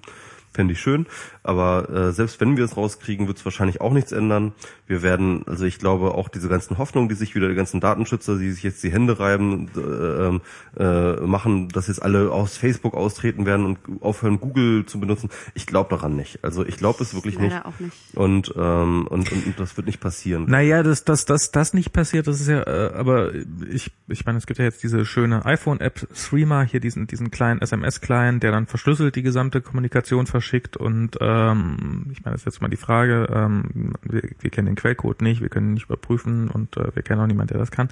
Fände 0.55 0.73
ich 0.73 0.81
schön. 0.81 1.07
Aber 1.43 1.91
äh, 1.91 2.13
selbst 2.13 2.41
wenn 2.41 2.57
wir 2.57 2.65
es 2.65 2.77
rauskriegen, 2.77 3.27
wird 3.27 3.39
es 3.39 3.45
wahrscheinlich 3.45 3.81
auch 3.81 3.93
nichts 3.93 4.13
ändern. 4.13 4.53
Wir 4.87 5.03
werden, 5.03 5.43
also 5.47 5.65
ich 5.65 5.81
glaube 5.81 6.15
auch 6.15 6.29
diese 6.29 6.49
ganzen 6.49 6.79
Hoffnungen, 6.79 7.09
die 7.09 7.17
sich 7.17 7.35
wieder, 7.35 7.49
die 7.49 7.57
ganzen 7.57 7.81
Datenschützer, 7.81 8.39
die 8.39 8.53
sich 8.53 8.63
jetzt 8.63 8.83
die 8.85 8.93
Hände 8.93 9.19
reiben, 9.19 9.69
äh, 9.77 10.81
äh, 10.81 11.21
machen, 11.27 11.69
dass 11.71 11.89
jetzt 11.89 12.01
alle 12.01 12.31
aus 12.31 12.57
Facebook 12.57 12.95
austreten 12.95 13.47
werden 13.47 13.67
und 13.67 13.79
aufhören, 14.01 14.39
Google 14.39 14.87
zu 14.87 15.01
benutzen. 15.01 15.29
Ich 15.55 15.67
glaube 15.67 15.91
daran 15.91 16.15
nicht. 16.15 16.45
Also 16.45 16.65
ich 16.65 16.77
glaube 16.77 17.03
es 17.03 17.15
wirklich 17.15 17.37
nicht. 17.37 17.53
Leider 17.53 17.67
auch 17.67 17.81
nicht. 17.81 17.97
Und, 18.15 18.55
ähm, 18.57 19.09
und, 19.09 19.33
und, 19.33 19.47
und 19.47 19.59
das 19.59 19.77
wird 19.77 19.89
nicht 19.89 20.01
passieren. 20.01 20.45
Naja, 20.49 20.85
dass 20.85 21.05
das, 21.05 21.25
das, 21.25 21.51
das 21.51 21.75
nicht 21.75 21.93
passiert, 21.93 22.29
das 22.29 22.41
ist 22.41 22.47
ja, 22.49 22.63
äh, 22.63 22.95
aber 22.95 23.35
ich, 23.69 23.91
ich 24.07 24.25
meine, 24.25 24.39
es 24.39 24.47
gibt 24.47 24.61
ja 24.61 24.67
jetzt 24.67 24.85
diese 24.85 25.05
schöne 25.05 25.45
iPhone-App 25.45 26.07
Threema, 26.15 26.63
hier 26.63 26.79
diesen, 26.79 27.09
diesen 27.09 27.33
kleinen 27.33 27.61
SMS-Client, 27.61 28.45
der 28.45 28.53
dann 28.53 28.67
verschlüsselt 28.67 29.17
die 29.17 29.23
gesamte 29.23 29.61
Kommunikation 29.61 30.27
verschlüsselt 30.27 30.44
verschickt 30.45 30.77
und 30.77 31.17
ähm, 31.21 32.07
ich 32.13 32.23
meine, 32.23 32.35
das 32.35 32.43
ist 32.43 32.45
jetzt 32.45 32.61
mal 32.61 32.69
die 32.69 32.77
Frage, 32.77 33.27
ähm, 33.33 33.95
wir, 34.03 34.23
wir 34.39 34.51
kennen 34.51 34.67
den 34.67 34.77
Quellcode 34.77 35.23
nicht, 35.23 35.41
wir 35.41 35.49
können 35.49 35.69
ihn 35.71 35.75
nicht 35.75 35.87
überprüfen 35.87 36.49
und 36.49 36.77
äh, 36.77 36.95
wir 36.95 37.03
kennen 37.03 37.21
auch 37.21 37.27
niemanden, 37.27 37.55
der 37.55 37.59
das 37.59 37.71
kann. 37.71 37.89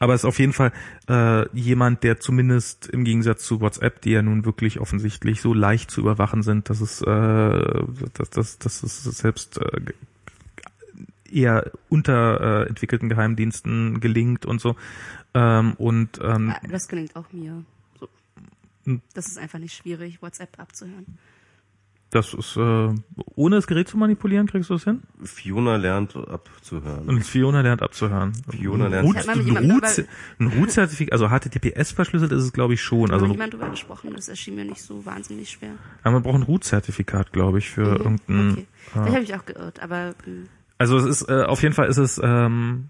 Aber 0.00 0.14
es 0.14 0.22
ist 0.22 0.24
auf 0.24 0.40
jeden 0.40 0.52
Fall 0.52 0.72
äh, 1.08 1.48
jemand, 1.56 2.02
der 2.02 2.18
zumindest 2.18 2.88
im 2.88 3.04
Gegensatz 3.04 3.44
zu 3.44 3.60
WhatsApp, 3.60 4.00
die 4.02 4.10
ja 4.10 4.22
nun 4.22 4.44
wirklich 4.44 4.80
offensichtlich 4.80 5.40
so 5.40 5.54
leicht 5.54 5.92
zu 5.92 6.00
überwachen 6.00 6.42
sind, 6.42 6.68
dass 6.70 6.80
es, 6.80 7.02
äh, 7.02 7.06
dass, 8.14 8.30
dass, 8.30 8.58
dass 8.58 8.82
es 8.82 9.04
selbst 9.04 9.58
äh, 9.58 9.80
eher 11.30 11.70
unterentwickelten 11.88 13.08
Geheimdiensten 13.08 14.00
gelingt 14.00 14.44
und 14.44 14.60
so. 14.60 14.74
Ähm, 15.34 15.74
und 15.74 16.18
ähm, 16.20 16.52
Das 16.68 16.88
gelingt 16.88 17.14
auch 17.14 17.32
mir. 17.32 17.64
So. 18.00 18.08
Hm. 18.86 19.00
Das 19.14 19.28
ist 19.28 19.38
einfach 19.38 19.60
nicht 19.60 19.76
schwierig, 19.76 20.20
WhatsApp 20.20 20.58
abzuhören. 20.58 21.06
Das 22.12 22.32
ist, 22.34 22.56
äh, 22.56 22.88
ohne 23.34 23.56
das 23.56 23.66
Gerät 23.66 23.88
zu 23.88 23.96
manipulieren, 23.96 24.46
kriegst 24.46 24.70
du 24.70 24.74
es 24.74 24.84
hin? 24.84 25.02
Fiona 25.24 25.76
lernt 25.76 26.14
abzuhören. 26.14 27.08
Und 27.08 27.24
Fiona 27.24 27.62
lernt 27.62 27.82
abzuhören. 27.82 28.32
Fiona 28.50 28.86
lernt- 28.88 29.08
Root, 29.08 29.16
ein 29.28 29.70
Root- 29.70 30.06
ein 30.38 30.46
Root-Zertifikat, 30.46 31.12
also 31.12 31.28
HTTPS 31.30 31.92
verschlüsselt 31.92 32.30
ist 32.32 32.44
es, 32.44 32.52
glaube 32.52 32.74
ich, 32.74 32.82
schon. 32.82 33.10
Also 33.10 33.24
Also 33.24 33.26
niemand 33.26 33.54
drüber 33.54 33.70
gesprochen, 33.70 34.12
das 34.14 34.28
erschien 34.28 34.54
mir 34.54 34.64
nicht 34.64 34.82
so 34.82 35.04
wahnsinnig 35.04 35.50
schwer. 35.50 35.70
aber 36.02 36.12
man 36.12 36.22
braucht 36.22 36.36
ein 36.36 36.42
Root-Zertifikat, 36.42 37.32
glaube 37.32 37.58
ich, 37.58 37.70
für 37.70 37.82
Mhm, 37.86 37.96
irgendein. 38.28 38.50
okay. 38.52 38.66
Vielleicht 38.92 39.14
habe 39.14 39.24
ich 39.24 39.34
auch 39.34 39.44
geirrt, 39.46 39.82
aber 39.82 40.14
ähm, 40.26 40.48
Also 40.78 40.98
es 40.98 41.04
ist 41.06 41.28
äh, 41.28 41.42
auf 41.44 41.62
jeden 41.62 41.74
Fall 41.74 41.88
ist 41.88 41.96
es 41.98 42.20
ähm, 42.22 42.88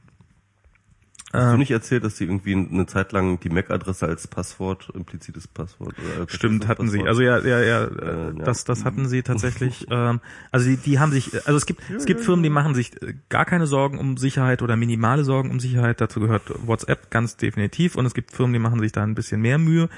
Hast 1.32 1.54
du 1.54 1.56
nicht 1.58 1.70
erzählt, 1.70 2.04
dass 2.04 2.16
die 2.16 2.24
irgendwie 2.24 2.54
eine 2.54 2.86
Zeit 2.86 3.12
lang 3.12 3.40
die 3.40 3.48
MAC-Adresse 3.48 4.06
als 4.06 4.26
Passwort, 4.28 4.90
implizites 4.94 5.48
Passwort 5.48 5.94
oder 5.98 6.20
als 6.22 6.32
Stimmt, 6.34 6.68
hatten 6.68 6.88
sie. 6.88 6.98
Passwort- 6.98 7.08
Also 7.08 7.22
ja, 7.22 7.38
ja, 7.38 7.60
ja, 7.60 7.84
äh, 7.84 7.86
Äh, 7.86 8.38
ja. 8.38 8.44
das, 8.44 8.64
das 8.64 8.84
hatten 8.84 9.08
sie 9.08 9.22
tatsächlich. 9.22 9.86
ähm, 9.90 10.20
also 10.50 10.68
die, 10.68 10.76
die 10.76 10.98
haben 10.98 11.10
sich, 11.12 11.32
also 11.46 11.56
es 11.56 11.64
gibt, 11.66 11.80
es 11.96 12.04
gibt 12.04 12.20
Firmen, 12.20 12.42
die 12.42 12.50
machen 12.50 12.74
sich 12.74 13.00
äh, 13.02 13.14
gar 13.30 13.44
keine 13.46 13.66
Sorgen 13.66 13.98
um 13.98 14.16
Sicherheit 14.18 14.60
oder 14.62 14.76
minimale 14.76 15.24
Sorgen 15.24 15.50
um 15.50 15.58
Sicherheit. 15.60 16.00
Dazu 16.00 16.20
gehört 16.20 16.42
WhatsApp 16.66 17.10
ganz 17.10 17.36
definitiv. 17.36 17.96
Und 17.96 18.04
es 18.04 18.12
gibt 18.14 18.32
Firmen, 18.32 18.52
die 18.52 18.58
machen 18.58 18.80
sich 18.80 18.92
da 18.92 19.02
ein 19.02 19.14
bisschen 19.14 19.40
mehr 19.40 19.58
Mühe. 19.58 19.88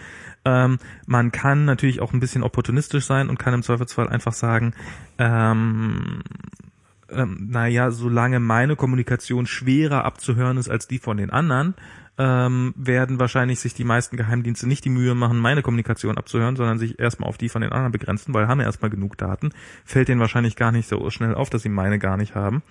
Ähm, 0.44 0.78
man 1.06 1.32
kann 1.32 1.64
natürlich 1.64 2.00
auch 2.00 2.12
ein 2.12 2.20
bisschen 2.20 2.42
opportunistisch 2.42 3.06
sein 3.06 3.28
und 3.28 3.38
kann 3.38 3.54
im 3.54 3.62
Zweifelsfall 3.62 4.08
einfach 4.08 4.34
sagen, 4.34 4.74
ähm, 5.18 6.22
ähm, 7.14 7.48
naja, 7.50 7.90
solange 7.90 8.40
meine 8.40 8.76
Kommunikation 8.76 9.46
schwerer 9.46 10.04
abzuhören 10.04 10.56
ist 10.56 10.68
als 10.68 10.88
die 10.88 10.98
von 10.98 11.16
den 11.16 11.30
anderen, 11.30 11.74
ähm, 12.16 12.74
werden 12.76 13.18
wahrscheinlich 13.18 13.60
sich 13.60 13.74
die 13.74 13.84
meisten 13.84 14.16
Geheimdienste 14.16 14.68
nicht 14.68 14.84
die 14.84 14.90
Mühe 14.90 15.14
machen, 15.14 15.38
meine 15.38 15.62
Kommunikation 15.62 16.16
abzuhören, 16.16 16.56
sondern 16.56 16.78
sich 16.78 16.98
erstmal 16.98 17.28
auf 17.28 17.38
die 17.38 17.48
von 17.48 17.62
den 17.62 17.72
anderen 17.72 17.92
begrenzen, 17.92 18.34
weil 18.34 18.46
haben 18.46 18.60
ja 18.60 18.66
erstmal 18.66 18.90
genug 18.90 19.18
Daten. 19.18 19.50
Fällt 19.84 20.08
denen 20.08 20.20
wahrscheinlich 20.20 20.56
gar 20.56 20.70
nicht 20.70 20.88
so 20.88 21.10
schnell 21.10 21.34
auf, 21.34 21.50
dass 21.50 21.62
sie 21.62 21.68
meine 21.68 21.98
gar 21.98 22.16
nicht 22.16 22.34
haben. 22.34 22.62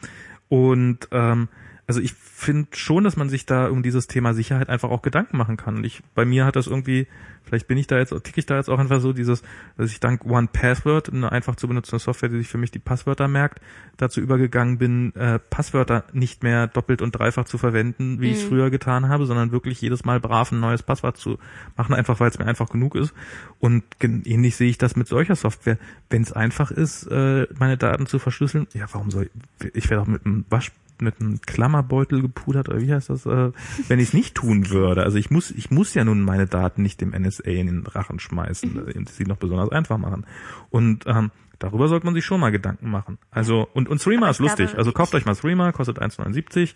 Und 0.48 1.10
ähm, 1.12 1.50
also 1.86 2.00
ich 2.00 2.14
finde 2.14 2.70
schon, 2.74 3.04
dass 3.04 3.18
man 3.18 3.28
sich 3.28 3.46
da 3.46 3.68
um 3.68 3.84
dieses 3.84 4.08
Thema 4.08 4.34
Sicherheit 4.34 4.70
einfach 4.70 4.90
auch 4.90 5.02
Gedanken 5.02 5.38
machen 5.38 5.58
kann. 5.58 5.78
Und 5.78 5.86
ich, 5.86 6.02
bei 6.16 6.24
mir 6.24 6.46
hat 6.46 6.56
das 6.56 6.68
irgendwie, 6.68 7.08
vielleicht 7.44 7.68
bin 7.68 7.78
ich 7.78 7.88
da 7.88 7.98
jetzt, 7.98 8.12
ticke 8.24 8.40
ich 8.40 8.46
da 8.46 8.56
jetzt 8.56 8.70
auch 8.70 8.80
einfach 8.80 9.02
so, 9.02 9.12
dieses, 9.12 9.44
dass 9.78 9.92
ich 9.92 10.00
dank 10.00 10.26
One 10.26 10.48
Password, 10.52 11.12
eine 11.12 11.32
einfach 11.32 11.58
zu 11.58 11.68
benutzende 11.68 12.02
Software, 12.02 12.30
die 12.30 12.38
sich 12.38 12.48
für 12.48 12.58
mich 12.58 12.72
die 12.72 12.80
Passwörter 12.80 13.28
merkt, 13.28 13.60
dazu 13.98 14.22
übergegangen 14.22 14.78
bin, 14.78 15.14
äh, 15.16 15.40
Passwörter 15.40 16.06
nicht 16.14 16.42
mehr 16.42 16.68
doppelt 16.68 17.02
und 17.02 17.12
dreifach 17.12 17.46
zu 17.46 17.58
verwenden, 17.58 18.22
wie 18.22 18.32
ich 18.32 18.38
es 18.38 18.44
früher 18.44 18.70
getan 18.70 19.10
habe, 19.10 19.26
sondern 19.26 19.52
wirklich 19.52 19.82
jedes 19.82 20.06
Mal 20.06 20.22
brav 20.22 20.54
ein 20.54 20.62
neues 20.62 20.84
Passwort 20.84 21.18
zu 21.18 21.38
machen, 21.76 21.94
einfach 21.94 22.22
weil 22.22 22.30
es 22.30 22.40
mir 22.40 22.46
einfach 22.46 22.70
genug 22.70 22.96
ist. 22.96 23.14
Und 23.60 23.84
ähnlich 24.02 24.56
sehe 24.56 24.70
ich 24.70 24.78
das 24.78 24.96
mit 24.96 25.08
solcher 25.08 25.36
Software. 25.36 25.78
Wenn 26.10 26.22
es 26.22 26.32
einfach 26.32 26.72
ist, 26.72 27.08
äh, 27.08 27.46
meine 27.60 27.78
Daten 27.78 28.06
zu 28.06 28.20
verschlüsseln, 28.20 28.68
ja, 28.74 28.86
warum 28.94 29.12
soll 29.12 29.30
ich, 29.60 29.76
ich 29.76 29.90
werde 29.90 30.04
auch 30.04 30.08
mit 30.08 30.26
einem 30.26 30.46
Wasch 30.50 30.72
mit 31.04 31.20
einem 31.20 31.42
Klammerbeutel 31.42 32.22
gepudert 32.22 32.70
oder 32.70 32.82
wie 32.82 32.94
heißt 32.94 33.10
das, 33.10 33.26
äh, 33.26 33.52
wenn 33.88 34.00
ich 34.00 34.10
es 34.10 34.14
nicht 34.14 34.36
tun 34.36 34.70
würde. 34.70 35.04
Also 35.04 35.18
ich 35.18 35.30
muss, 35.30 35.52
ich 35.52 35.72
muss 35.72 35.94
ja 35.94 36.04
nun 36.04 36.22
meine 36.22 36.48
Daten 36.48 36.82
nicht 36.82 37.02
dem 37.02 37.12
NSA 37.12 37.44
in 37.44 37.68
den 37.68 37.86
Rachen 37.86 38.20
schmeißen, 38.20 38.74
mhm. 38.74 39.06
sie 39.06 39.26
noch 39.26 39.38
besonders 39.38 39.72
einfach 39.72 39.98
machen. 39.98 40.26
Und 40.70 41.06
ähm, 41.08 41.32
darüber 41.60 41.88
sollte 41.88 42.06
man 42.06 42.16
sich 42.16 42.26
schon 42.26 42.40
mal 42.40 42.52
Gedanken 42.52 42.90
machen. 42.90 43.18
Also 43.32 43.68
und 43.74 43.90
und 43.90 44.02
Threema 44.02 44.30
ist 44.30 44.40
lustig. 44.40 44.68
glaube, 44.68 44.80
also 44.80 44.92
kauft 44.92 45.14
euch 45.16 45.26
mal 45.26 45.36
Threema, 45.36 45.72
kostet 45.72 46.02
1,79. 46.02 46.74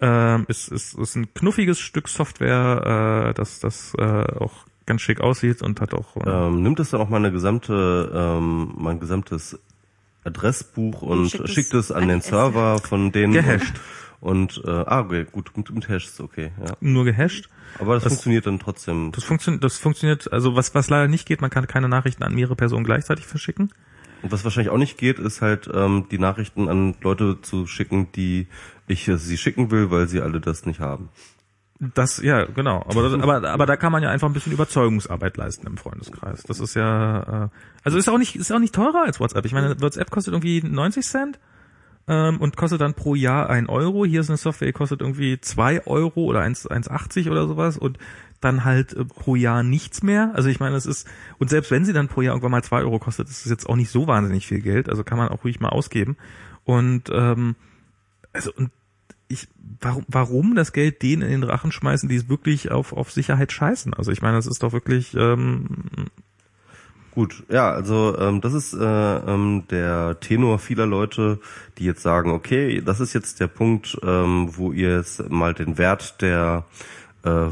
Ähm, 0.00 0.44
ist, 0.48 0.68
ist 0.68 0.94
ist 0.94 1.16
ein 1.16 1.32
knuffiges 1.34 1.78
Stück 1.78 2.08
Software, 2.08 3.28
äh, 3.30 3.34
das 3.34 3.60
das 3.60 3.94
äh, 3.98 4.02
auch 4.02 4.66
ganz 4.86 5.02
schick 5.02 5.20
aussieht 5.20 5.62
und 5.62 5.80
hat 5.80 5.94
auch 5.94 6.16
äh, 6.16 6.30
Ähm, 6.30 6.62
nimmt 6.62 6.80
es 6.80 6.90
dann 6.90 7.00
auch 7.00 7.08
mal 7.08 7.18
eine 7.18 7.32
gesamte, 7.32 8.10
ähm, 8.14 8.72
mal 8.76 8.90
ein 8.90 9.00
gesamtes 9.00 9.60
Adressbuch 10.26 11.02
und 11.02 11.30
schickt 11.30 11.44
es 11.44 11.50
schickt 11.52 11.74
es 11.74 11.90
an 11.92 12.02
an 12.04 12.08
den 12.08 12.20
Server 12.20 12.78
von 12.78 13.12
denen. 13.12 13.32
Gehasht. 13.32 13.74
Und, 14.20 14.58
und 14.58 14.64
äh, 14.66 14.70
ah, 14.70 15.00
okay, 15.00 15.26
gut, 15.30 15.56
mit, 15.56 15.70
mit 15.70 15.88
Hash 15.88 16.06
ist 16.06 16.20
okay, 16.20 16.50
ja. 16.64 16.76
nur 16.80 17.04
gehasht. 17.04 17.48
Aber 17.78 17.94
das, 17.94 18.04
Das- 18.04 18.12
funktioniert 18.14 18.46
dann 18.46 18.58
trotzdem. 18.58 19.12
Das 19.12 19.24
funktioniert, 19.24 19.62
das 19.62 19.78
funktioniert, 19.78 20.32
also 20.32 20.56
was, 20.56 20.74
was 20.74 20.88
leider 20.88 21.08
nicht 21.08 21.26
geht, 21.26 21.40
man 21.40 21.50
kann 21.50 21.66
keine 21.66 21.88
Nachrichten 21.88 22.22
an 22.22 22.34
mehrere 22.34 22.56
Personen 22.56 22.84
gleichzeitig 22.84 23.26
verschicken. 23.26 23.72
Und 24.22 24.32
was 24.32 24.42
wahrscheinlich 24.44 24.70
auch 24.72 24.78
nicht 24.78 24.96
geht, 24.98 25.18
ist 25.18 25.42
halt 25.42 25.68
ähm, 25.72 26.06
die 26.10 26.18
Nachrichten 26.18 26.68
an 26.68 26.96
Leute 27.02 27.40
zu 27.42 27.66
schicken, 27.66 28.10
die 28.12 28.46
ich 28.88 29.06
äh, 29.06 29.18
sie 29.18 29.36
schicken 29.36 29.70
will, 29.70 29.90
weil 29.90 30.08
sie 30.08 30.20
alle 30.22 30.40
das 30.40 30.64
nicht 30.64 30.80
haben. 30.80 31.10
Das, 31.78 32.22
ja, 32.22 32.44
genau. 32.46 32.84
Aber, 32.88 33.12
aber, 33.22 33.48
aber 33.48 33.66
da 33.66 33.76
kann 33.76 33.92
man 33.92 34.02
ja 34.02 34.10
einfach 34.10 34.28
ein 34.28 34.32
bisschen 34.32 34.52
Überzeugungsarbeit 34.52 35.36
leisten 35.36 35.66
im 35.66 35.76
Freundeskreis. 35.76 36.42
Das 36.44 36.58
ist 36.58 36.74
ja, 36.74 37.44
äh, 37.44 37.48
also 37.84 37.98
ist 37.98 38.08
auch 38.08 38.18
nicht, 38.18 38.36
ist 38.36 38.50
auch 38.50 38.58
nicht 38.58 38.74
teurer 38.74 39.02
als 39.04 39.20
WhatsApp. 39.20 39.44
Ich 39.44 39.52
meine, 39.52 39.80
WhatsApp 39.80 40.10
kostet 40.10 40.32
irgendwie 40.32 40.62
90 40.62 41.04
Cent 41.04 41.38
ähm, 42.08 42.40
und 42.40 42.56
kostet 42.56 42.80
dann 42.80 42.94
pro 42.94 43.14
Jahr 43.14 43.50
ein 43.50 43.68
Euro. 43.68 44.06
Hier 44.06 44.20
ist 44.20 44.30
eine 44.30 44.38
Software, 44.38 44.68
die 44.68 44.72
kostet 44.72 45.02
irgendwie 45.02 45.38
zwei 45.40 45.86
Euro 45.86 46.24
oder 46.24 46.40
1 46.40 46.70
1,80 46.70 47.30
oder 47.30 47.46
sowas 47.46 47.76
und 47.76 47.98
dann 48.40 48.64
halt 48.64 48.94
äh, 48.94 49.04
pro 49.04 49.36
Jahr 49.36 49.62
nichts 49.62 50.02
mehr. 50.02 50.30
Also 50.34 50.48
ich 50.48 50.60
meine, 50.60 50.76
es 50.76 50.86
ist, 50.86 51.06
und 51.38 51.50
selbst 51.50 51.70
wenn 51.70 51.84
sie 51.84 51.92
dann 51.92 52.08
pro 52.08 52.22
Jahr 52.22 52.32
irgendwann 52.32 52.52
mal 52.52 52.64
zwei 52.64 52.80
Euro 52.80 52.98
kostet, 52.98 53.28
ist 53.28 53.44
es 53.44 53.50
jetzt 53.50 53.68
auch 53.68 53.76
nicht 53.76 53.90
so 53.90 54.06
wahnsinnig 54.06 54.46
viel 54.46 54.62
Geld. 54.62 54.88
Also 54.88 55.04
kann 55.04 55.18
man 55.18 55.28
auch 55.28 55.44
ruhig 55.44 55.60
mal 55.60 55.68
ausgeben. 55.68 56.16
Und 56.64 57.10
ähm, 57.12 57.54
also 58.32 58.50
und 58.56 58.70
ich, 59.28 59.48
warum, 59.80 60.04
warum 60.08 60.54
das 60.54 60.72
Geld 60.72 61.02
denen 61.02 61.22
in 61.22 61.40
den 61.40 61.44
Rachen 61.44 61.72
schmeißen, 61.72 62.08
die 62.08 62.16
es 62.16 62.28
wirklich 62.28 62.70
auf, 62.70 62.92
auf 62.92 63.10
Sicherheit 63.10 63.52
scheißen? 63.52 63.94
Also 63.94 64.12
ich 64.12 64.22
meine, 64.22 64.36
das 64.36 64.46
ist 64.46 64.62
doch 64.62 64.72
wirklich, 64.72 65.14
ähm, 65.14 65.66
Gut, 67.16 67.44
ja, 67.48 67.70
also 67.70 68.14
ähm, 68.18 68.42
das 68.42 68.52
ist 68.52 68.74
äh, 68.74 68.84
ähm, 68.84 69.64
der 69.70 70.20
Tenor 70.20 70.58
vieler 70.58 70.84
Leute, 70.84 71.40
die 71.78 71.84
jetzt 71.84 72.02
sagen, 72.02 72.30
okay, 72.30 72.82
das 72.84 73.00
ist 73.00 73.14
jetzt 73.14 73.40
der 73.40 73.46
Punkt, 73.46 73.98
ähm, 74.02 74.50
wo 74.54 74.70
ihr 74.70 74.98
jetzt 74.98 75.30
mal 75.30 75.54
den 75.54 75.78
Wert 75.78 76.20
der 76.20 76.66
äh, 77.24 77.48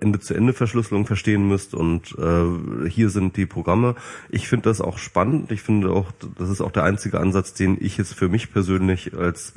Ende-zu-Ende-Verschlüsselung 0.00 1.06
verstehen 1.06 1.46
müsst 1.46 1.74
und 1.74 2.16
äh, 2.18 2.88
hier 2.88 3.08
sind 3.08 3.36
die 3.36 3.46
Programme. 3.46 3.94
Ich 4.30 4.48
finde 4.48 4.68
das 4.68 4.80
auch 4.80 4.98
spannend. 4.98 5.52
Ich 5.52 5.62
finde 5.62 5.90
auch, 5.90 6.10
das 6.36 6.50
ist 6.50 6.60
auch 6.60 6.72
der 6.72 6.82
einzige 6.82 7.20
Ansatz, 7.20 7.54
den 7.54 7.78
ich 7.80 7.96
jetzt 7.96 8.14
für 8.14 8.28
mich 8.28 8.52
persönlich 8.52 9.16
als 9.16 9.54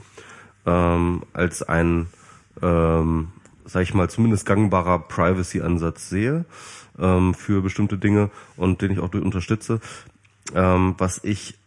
ähm, 0.68 1.24
als 1.34 1.64
ein, 1.64 2.08
ähm, 2.62 3.30
sag 3.66 3.82
ich 3.82 3.94
mal, 3.94 4.10
zumindest 4.10 4.46
gangbarer 4.46 5.00
Privacy-Ansatz 5.00 6.10
sehe 6.10 6.46
ähm, 7.00 7.34
für 7.34 7.62
bestimmte 7.62 7.98
Dinge 7.98 8.30
und 8.58 8.82
den 8.82 8.92
ich 8.92 9.00
auch 9.00 9.10
durch 9.10 9.24
unterstütze. 9.24 9.80
Ähm, 10.54 10.96
was 10.98 11.24
ich 11.24 11.58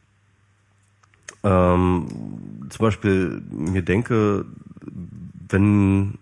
ähm, 1.42 2.06
zum 2.68 2.84
Beispiel 2.84 3.42
mir 3.50 3.82
denke, 3.82 4.44
wenn 5.48 6.18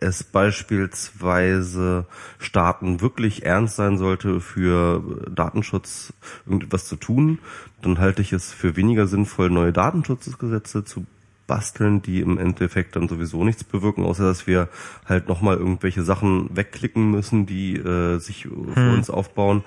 es 0.00 0.24
beispielsweise 0.24 2.06
Staaten 2.38 3.00
wirklich 3.00 3.44
ernst 3.44 3.76
sein 3.76 3.98
sollte, 3.98 4.40
für 4.40 5.02
Datenschutz 5.30 6.12
irgendwas 6.44 6.86
zu 6.86 6.96
tun, 6.96 7.38
dann 7.82 7.98
halte 7.98 8.22
ich 8.22 8.32
es 8.32 8.52
für 8.52 8.76
weniger 8.76 9.06
sinnvoll, 9.06 9.50
neue 9.50 9.72
Datenschutzgesetze 9.72 10.84
zu 10.84 11.06
basteln, 11.46 12.02
die 12.02 12.20
im 12.20 12.38
Endeffekt 12.38 12.96
dann 12.96 13.08
sowieso 13.08 13.44
nichts 13.44 13.64
bewirken, 13.64 14.04
außer 14.04 14.24
dass 14.24 14.46
wir 14.46 14.68
halt 15.06 15.28
nochmal 15.28 15.56
irgendwelche 15.56 16.02
Sachen 16.02 16.56
wegklicken 16.56 17.10
müssen, 17.10 17.46
die 17.46 17.76
äh, 17.76 18.18
sich 18.18 18.44
für 18.44 18.92
uns 18.92 19.10
aufbauen, 19.10 19.64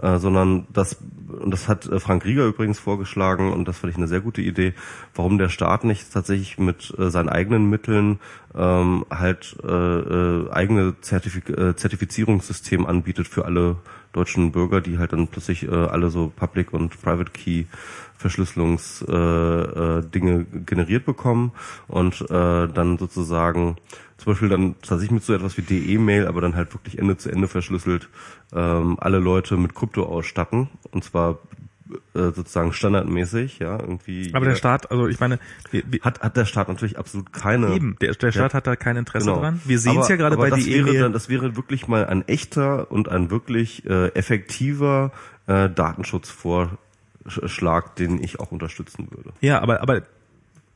äh, 0.00 0.18
sondern 0.18 0.66
das, 0.72 0.98
und 1.28 1.50
das 1.50 1.68
hat 1.68 1.86
äh, 1.86 1.98
Frank 2.00 2.24
Rieger 2.24 2.46
übrigens 2.46 2.78
vorgeschlagen 2.78 3.52
und 3.52 3.66
das 3.66 3.78
fand 3.78 3.92
ich 3.92 3.96
eine 3.96 4.08
sehr 4.08 4.20
gute 4.20 4.42
Idee, 4.42 4.74
warum 5.14 5.38
der 5.38 5.48
Staat 5.48 5.84
nicht 5.84 6.12
tatsächlich 6.12 6.58
mit 6.58 6.94
äh, 6.98 7.10
seinen 7.10 7.28
eigenen 7.28 7.68
Mitteln 7.68 8.20
ähm, 8.54 9.04
halt 9.10 9.56
äh, 9.62 9.68
äh, 9.68 10.50
eigene 10.50 11.00
Zertifik 11.00 11.50
äh, 11.50 11.76
Zertifizierungssystem 11.76 12.86
anbietet 12.86 13.28
für 13.28 13.44
alle 13.44 13.76
deutschen 14.12 14.52
Bürger, 14.52 14.80
die 14.80 14.98
halt 14.98 15.12
dann 15.12 15.28
plötzlich 15.28 15.64
äh, 15.64 15.70
alle 15.70 16.10
so 16.10 16.32
Public 16.34 16.72
und 16.72 17.00
Private 17.02 17.32
Key 17.32 17.64
Verschlüsselungsdinge 18.18 19.10
äh, 19.12 19.98
äh, 19.98 20.02
Dinge 20.10 20.44
generiert 20.66 21.04
bekommen 21.04 21.52
und 21.88 22.20
äh, 22.22 22.68
dann 22.68 22.98
sozusagen 22.98 23.76
zum 24.16 24.32
Beispiel 24.32 24.48
dann 24.48 24.74
tatsächlich 24.80 25.10
mit 25.10 25.24
so 25.24 25.34
etwas 25.34 25.56
wie 25.58 25.62
DE-Mail, 25.62 26.26
aber 26.26 26.40
dann 26.40 26.54
halt 26.56 26.72
wirklich 26.74 26.98
Ende 26.98 27.16
zu 27.16 27.30
Ende 27.30 27.48
verschlüsselt 27.48 28.08
ähm, 28.54 28.96
alle 29.00 29.18
Leute 29.18 29.56
mit 29.56 29.74
Krypto 29.74 30.04
ausstatten 30.04 30.68
und 30.90 31.04
zwar 31.04 31.38
äh, 32.14 32.32
sozusagen 32.32 32.72
standardmäßig, 32.72 33.60
ja, 33.60 33.78
irgendwie. 33.78 34.32
Aber 34.34 34.44
der 34.46 34.56
Staat, 34.56 34.90
also 34.90 35.06
ich 35.06 35.20
meine, 35.20 35.38
wir, 35.70 35.84
wir, 35.86 36.00
hat, 36.00 36.20
hat 36.20 36.36
der 36.36 36.44
Staat 36.44 36.68
natürlich 36.68 36.98
absolut 36.98 37.32
keine. 37.32 37.72
eben, 37.74 37.96
der, 38.00 38.14
der 38.14 38.32
Staat 38.32 38.54
hat 38.54 38.66
da 38.66 38.74
kein 38.74 38.96
Interesse 38.96 39.26
Genau. 39.26 39.38
dran. 39.40 39.60
Wir 39.64 39.78
sehen 39.78 39.98
es 40.00 40.08
ja 40.08 40.16
gerade 40.16 40.36
bei 40.36 40.50
das 40.50 40.64
die 40.64 40.72
wäre 40.74 40.88
E-Mail. 40.88 41.02
dann, 41.02 41.12
Das 41.12 41.28
wäre 41.28 41.54
wirklich 41.54 41.86
mal 41.86 42.06
ein 42.06 42.26
echter 42.26 42.90
und 42.90 43.08
ein 43.08 43.30
wirklich 43.30 43.84
äh, 43.88 44.08
effektiver 44.14 45.12
äh, 45.46 45.68
Datenschutzvorschlag, 47.26 47.96
den 47.96 48.22
ich 48.22 48.40
auch 48.40 48.52
unterstützen 48.52 49.08
würde. 49.10 49.32
Ja, 49.40 49.60
aber, 49.60 49.82
aber 49.82 50.02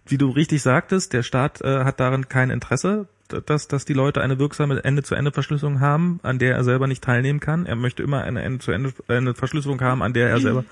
wie 0.06 0.18
du 0.18 0.30
richtig 0.30 0.62
sagtest, 0.62 1.12
der 1.12 1.22
Staat 1.22 1.60
äh, 1.60 1.84
hat 1.84 2.00
daran 2.00 2.28
kein 2.28 2.50
Interesse, 2.50 3.06
dass, 3.46 3.68
dass 3.68 3.84
die 3.84 3.92
Leute 3.92 4.20
eine 4.20 4.38
wirksame 4.38 4.82
Ende-zu-Ende-Verschlüsselung 4.82 5.80
haben, 5.80 6.18
an 6.22 6.38
der 6.38 6.56
er 6.56 6.64
selber 6.64 6.88
nicht 6.88 7.04
teilnehmen 7.04 7.38
kann. 7.38 7.64
Er 7.64 7.76
möchte 7.76 8.02
immer 8.02 8.22
eine 8.22 8.42
Ende-zu-Ende 8.42 8.92
eine 9.06 9.34
Verschlüsselung 9.34 9.80
haben, 9.80 10.02
an 10.02 10.12
der 10.12 10.30
er 10.30 10.40
selber, 10.40 10.64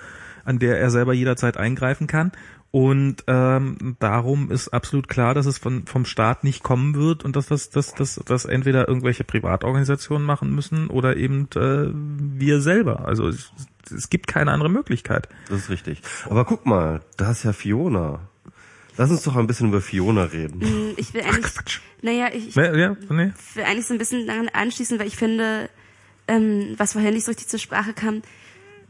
an 0.45 0.59
der 0.59 0.81
er 0.81 0.91
selber 0.91 1.13
jederzeit 1.13 1.57
eingreifen 1.57 2.09
kann. 2.09 2.33
Und 2.71 3.25
ähm, 3.29 3.97
darum 3.99 4.51
ist 4.51 4.69
absolut 4.69 5.09
klar, 5.09 5.33
dass 5.33 5.47
es 5.47 5.57
von, 5.57 5.87
vom 5.87 6.05
Staat 6.05 6.45
nicht 6.45 6.63
kommen 6.63 6.97
wird 6.97 7.25
und 7.25 7.35
dass 7.35 7.47
das, 7.47 7.71
dass, 7.71 7.95
dass, 7.95 8.17
dass 8.17 8.45
entweder 8.45 8.89
irgendwelche 8.89 9.25
Privatorganisationen 9.25 10.27
machen 10.27 10.55
müssen 10.55 10.89
oder 10.89 11.17
eben 11.17 11.49
äh, 11.55 11.89
wir 11.95 12.61
selber. 12.61 13.07
Also 13.07 13.29
es, 13.29 13.53
es 13.91 14.11
gibt 14.11 14.27
keine 14.27 14.53
andere 14.53 14.69
Möglichkeit. 14.71 15.29
Das 15.49 15.59
ist 15.61 15.71
richtig. 15.71 16.01
Aber 16.27 16.45
guck 16.45 16.67
mal, 16.67 17.01
da 17.17 17.31
ist 17.31 17.45
ja 17.45 17.53
Fiona. 17.53 18.21
Lass 18.97 19.11
uns 19.11 19.23
doch 19.23 19.37
ein 19.37 19.47
bisschen 19.47 19.69
über 19.69 19.81
Fiona 19.81 20.25
reden. 20.25 20.59
Mm, 20.59 20.95
Ich 20.97 21.15
will 21.15 21.23
eigentlich, 21.23 21.55
Quatsch. 21.55 21.81
naja, 22.03 22.29
ich, 22.33 22.49
ich 22.49 22.55
Ja, 22.57 22.75
ja, 22.77 22.97
nee. 23.11 23.33
will 23.55 23.65
eigentlich 23.65 23.87
so 23.87 23.95
ein 23.95 23.99
bisschen 23.99 24.27
daran 24.27 24.49
anschließen, 24.49 24.99
weil 24.99 25.07
ich 25.07 25.17
finde, 25.17 25.71
ähm, 26.27 26.75
was 26.77 26.93
vorher 26.95 27.13
nicht 27.13 27.25
so 27.25 27.31
richtig 27.31 27.47
zur 27.49 27.61
Sprache 27.61 27.93
kam, 27.93 28.23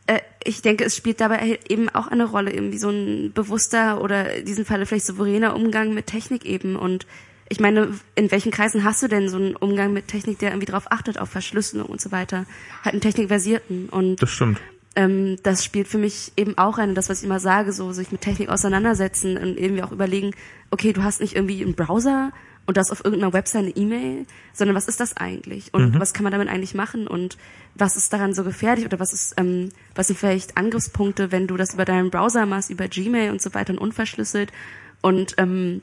äh, 0.06 0.20
ich 0.44 0.62
denke, 0.62 0.84
es 0.84 0.96
spielt 0.96 1.20
dabei 1.20 1.38
halt 1.38 1.70
eben 1.70 1.90
auch 1.90 2.08
eine 2.08 2.24
Rolle, 2.24 2.52
irgendwie 2.52 2.78
so 2.78 2.88
ein 2.88 3.32
bewusster 3.34 4.00
oder 4.00 4.32
in 4.34 4.46
diesem 4.46 4.64
Falle 4.64 4.86
vielleicht 4.86 5.04
souveräner 5.04 5.54
Umgang 5.54 5.92
mit 5.92 6.06
Technik 6.06 6.46
eben. 6.46 6.74
Und 6.76 7.06
ich 7.50 7.60
meine, 7.60 7.92
in 8.14 8.30
welchen 8.30 8.50
Kreisen 8.50 8.84
hast 8.84 9.02
du 9.02 9.08
denn 9.08 9.28
so 9.28 9.36
einen 9.36 9.56
Umgang 9.56 9.92
mit 9.92 10.08
Technik, 10.08 10.38
der 10.38 10.50
irgendwie 10.52 10.66
darauf 10.66 10.90
achtet, 10.90 11.18
auf 11.18 11.28
Verschlüsselung 11.28 11.86
und 11.86 12.00
so 12.00 12.10
weiter? 12.12 12.46
Halt 12.82 12.94
einen 12.94 13.02
technikversierten. 13.02 13.90
Und 13.90 14.22
Das 14.22 14.30
stimmt. 14.30 14.58
Ähm, 14.96 15.36
das 15.42 15.64
spielt 15.64 15.88
für 15.88 15.98
mich 15.98 16.32
eben 16.36 16.56
auch 16.58 16.78
eine, 16.78 16.94
das, 16.94 17.08
was 17.08 17.20
ich 17.20 17.24
immer 17.24 17.40
sage, 17.40 17.72
so 17.72 17.92
sich 17.92 18.10
mit 18.10 18.20
Technik 18.20 18.48
auseinandersetzen 18.48 19.36
und 19.36 19.58
irgendwie 19.58 19.82
auch 19.82 19.92
überlegen, 19.92 20.32
okay, 20.70 20.92
du 20.92 21.02
hast 21.02 21.20
nicht 21.20 21.36
irgendwie 21.36 21.62
einen 21.62 21.74
Browser 21.74 22.32
und 22.66 22.76
das 22.76 22.90
auf 22.90 23.02
irgendeiner 23.02 23.32
Website 23.32 23.62
eine 23.62 23.76
E-Mail, 23.76 24.26
sondern 24.52 24.76
was 24.76 24.88
ist 24.88 25.00
das 25.00 25.16
eigentlich? 25.16 25.72
Und 25.72 25.98
was 25.98 26.12
kann 26.12 26.24
man 26.24 26.32
damit 26.32 26.48
eigentlich 26.48 26.74
machen? 26.74 27.06
Und 27.06 27.38
was 27.74 27.96
ist 27.96 28.12
daran 28.12 28.34
so 28.34 28.44
gefährlich? 28.44 28.84
Oder 28.84 29.00
was 29.00 29.14
ist, 29.14 29.34
ähm, 29.38 29.70
was 29.94 30.08
sind 30.08 30.18
vielleicht 30.18 30.58
Angriffspunkte, 30.58 31.32
wenn 31.32 31.46
du 31.46 31.56
das 31.56 31.72
über 31.72 31.86
deinen 31.86 32.10
Browser 32.10 32.44
machst, 32.44 32.68
über 32.68 32.86
Gmail 32.86 33.30
und 33.30 33.40
so 33.40 33.54
weiter 33.54 33.72
und 33.72 33.78
unverschlüsselt? 33.78 34.52
Und 35.00 35.34
ähm, 35.38 35.80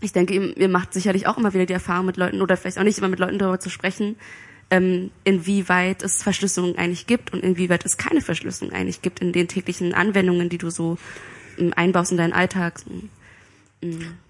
ich 0.00 0.12
denke, 0.12 0.34
ihr 0.34 0.68
macht 0.68 0.94
sicherlich 0.94 1.26
auch 1.26 1.36
immer 1.36 1.52
wieder 1.52 1.66
die 1.66 1.74
Erfahrung 1.74 2.06
mit 2.06 2.16
Leuten 2.16 2.40
oder 2.40 2.56
vielleicht 2.56 2.78
auch 2.78 2.84
nicht 2.84 2.96
immer 2.96 3.08
mit 3.08 3.18
Leuten 3.18 3.38
darüber 3.38 3.60
zu 3.60 3.68
sprechen, 3.68 4.16
ähm, 4.74 5.10
inwieweit 5.24 6.02
es 6.02 6.22
Verschlüsselung 6.22 6.76
eigentlich 6.76 7.06
gibt 7.06 7.32
und 7.32 7.40
inwieweit 7.42 7.84
es 7.86 7.96
keine 7.96 8.20
Verschlüsselung 8.20 8.72
eigentlich 8.74 9.02
gibt 9.02 9.20
in 9.20 9.32
den 9.32 9.46
täglichen 9.48 9.94
Anwendungen, 9.94 10.48
die 10.48 10.58
du 10.58 10.70
so 10.70 10.98
ähm, 11.58 11.72
einbaust 11.76 12.12
in 12.12 12.18
deinen 12.18 12.32
Alltag. 12.32 12.80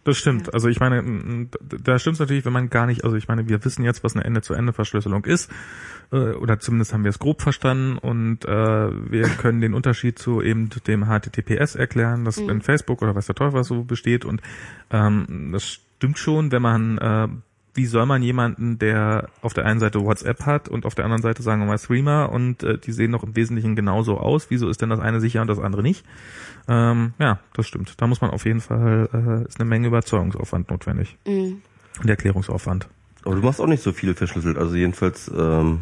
Das 0.03 0.19
stimmt. 0.19 0.53
Also 0.53 0.69
ich 0.69 0.81
meine, 0.81 0.99
m, 0.99 1.49
d- 1.61 1.77
da 1.83 1.97
stimmt 2.01 2.15
es 2.15 2.21
natürlich, 2.21 2.45
wenn 2.45 2.53
man 2.53 2.71
gar 2.71 2.87
nicht, 2.87 3.05
also 3.05 3.15
ich 3.17 3.29
meine, 3.29 3.49
wir 3.49 3.65
wissen 3.65 3.85
jetzt, 3.85 4.03
was 4.03 4.17
eine 4.17 4.25
Ende-zu-Ende-Verschlüsselung 4.25 5.25
ist, 5.27 5.49
äh, 6.11 6.33
oder 6.33 6.59
zumindest 6.59 6.93
haben 6.93 7.05
wir 7.05 7.11
es 7.11 7.21
grob 7.21 7.41
verstanden 7.41 7.97
und 7.99 8.45
äh, 8.45 8.49
wir 8.49 9.29
können 9.41 9.61
den 9.61 9.73
Unterschied 9.75 10.19
zu 10.19 10.43
eben 10.43 10.71
dem 10.89 11.05
HTTPS 11.07 11.77
erklären, 11.77 12.25
das 12.25 12.39
in 12.39 12.63
Facebook 12.63 13.01
oder 13.01 13.15
was 13.15 13.27
der 13.27 13.37
Teufel 13.37 13.61
was 13.61 13.69
so 13.69 13.85
besteht 13.85 14.25
und 14.25 14.43
ähm, 14.91 15.51
das 15.53 15.65
stimmt 15.97 16.19
schon, 16.19 16.51
wenn 16.51 16.63
man 16.63 16.99
äh, 16.99 17.29
wie 17.75 17.87
soll 17.87 18.07
man 18.07 18.23
jemanden, 18.23 18.79
der 18.79 19.29
auf 19.43 19.53
der 19.53 19.67
einen 19.67 19.81
Seite 19.81 20.01
WhatsApp 20.01 20.47
hat 20.47 20.69
und 20.69 20.87
auf 20.87 20.95
der 20.95 21.05
anderen 21.05 21.23
Seite 21.23 21.43
sagen 21.43 21.61
wir 21.61 21.67
mal 21.67 21.79
Streamer 21.79 22.31
und 22.31 22.63
äh, 22.63 22.79
die 22.79 22.93
sehen 22.93 23.13
doch 23.13 23.25
im 23.25 23.35
Wesentlichen 23.37 23.75
genauso 23.77 24.19
aus, 24.19 24.47
wieso 24.49 24.69
ist 24.69 24.81
denn 24.81 24.91
das 24.91 25.01
eine 25.01 25.21
sicher 25.21 25.41
und 25.43 25.49
das 25.49 25.59
andere 25.59 25.83
nicht? 25.83 26.05
Ähm, 26.69 27.15
ja, 27.19 27.41
das 27.53 27.67
stimmt. 27.67 28.01
Da 28.01 28.07
muss 28.07 28.21
man 28.21 28.31
auf 28.31 28.47
jeden 28.47 28.61
Fall, 28.61 29.09
äh, 29.13 29.49
ist 29.49 29.61
eine 29.61 29.69
Menge 29.69 29.89
Überzeugungsaufwand 29.89 30.71
notwendig. 30.71 31.17
Und 32.01 32.09
Erklärungsaufwand. 32.09 32.89
Aber 33.25 33.35
du 33.35 33.43
machst 33.43 33.61
auch 33.61 33.67
nicht 33.67 33.83
so 33.83 33.93
viel 33.93 34.15
verschlüsselt. 34.15 34.59
Also 34.59 34.75
jedenfalls 34.77 35.31
ähm, 35.37 35.81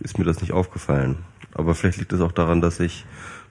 ist 0.00 0.18
mir 0.18 0.24
das 0.24 0.40
nicht 0.40 0.52
aufgefallen. 0.52 1.16
Aber 1.54 1.74
vielleicht 1.74 1.98
liegt 1.98 2.12
es 2.12 2.20
auch 2.20 2.32
daran, 2.32 2.60
dass 2.60 2.80
ich 2.80 3.04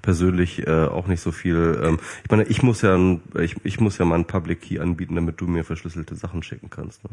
persönlich 0.08 0.66
äh, 0.66 0.86
auch 0.86 1.08
nicht 1.08 1.20
so 1.20 1.34
viel. 1.34 1.82
Ähm, 1.84 2.00
ich 2.24 2.32
meine, 2.32 2.44
ich 2.46 2.64
muss 2.64 2.82
ja 2.82 2.96
ein, 2.96 3.20
ich, 3.38 3.58
ich 3.66 3.82
muss 3.82 3.98
ja 3.98 4.06
mal 4.06 4.16
einen 4.16 4.24
Public 4.24 4.62
Key 4.62 4.80
anbieten, 4.80 5.16
damit 5.16 5.42
du 5.42 5.48
mir 5.48 5.66
verschlüsselte 5.66 6.16
Sachen 6.16 6.44
schicken 6.44 6.70
kannst. 6.70 7.04
Ne? 7.04 7.10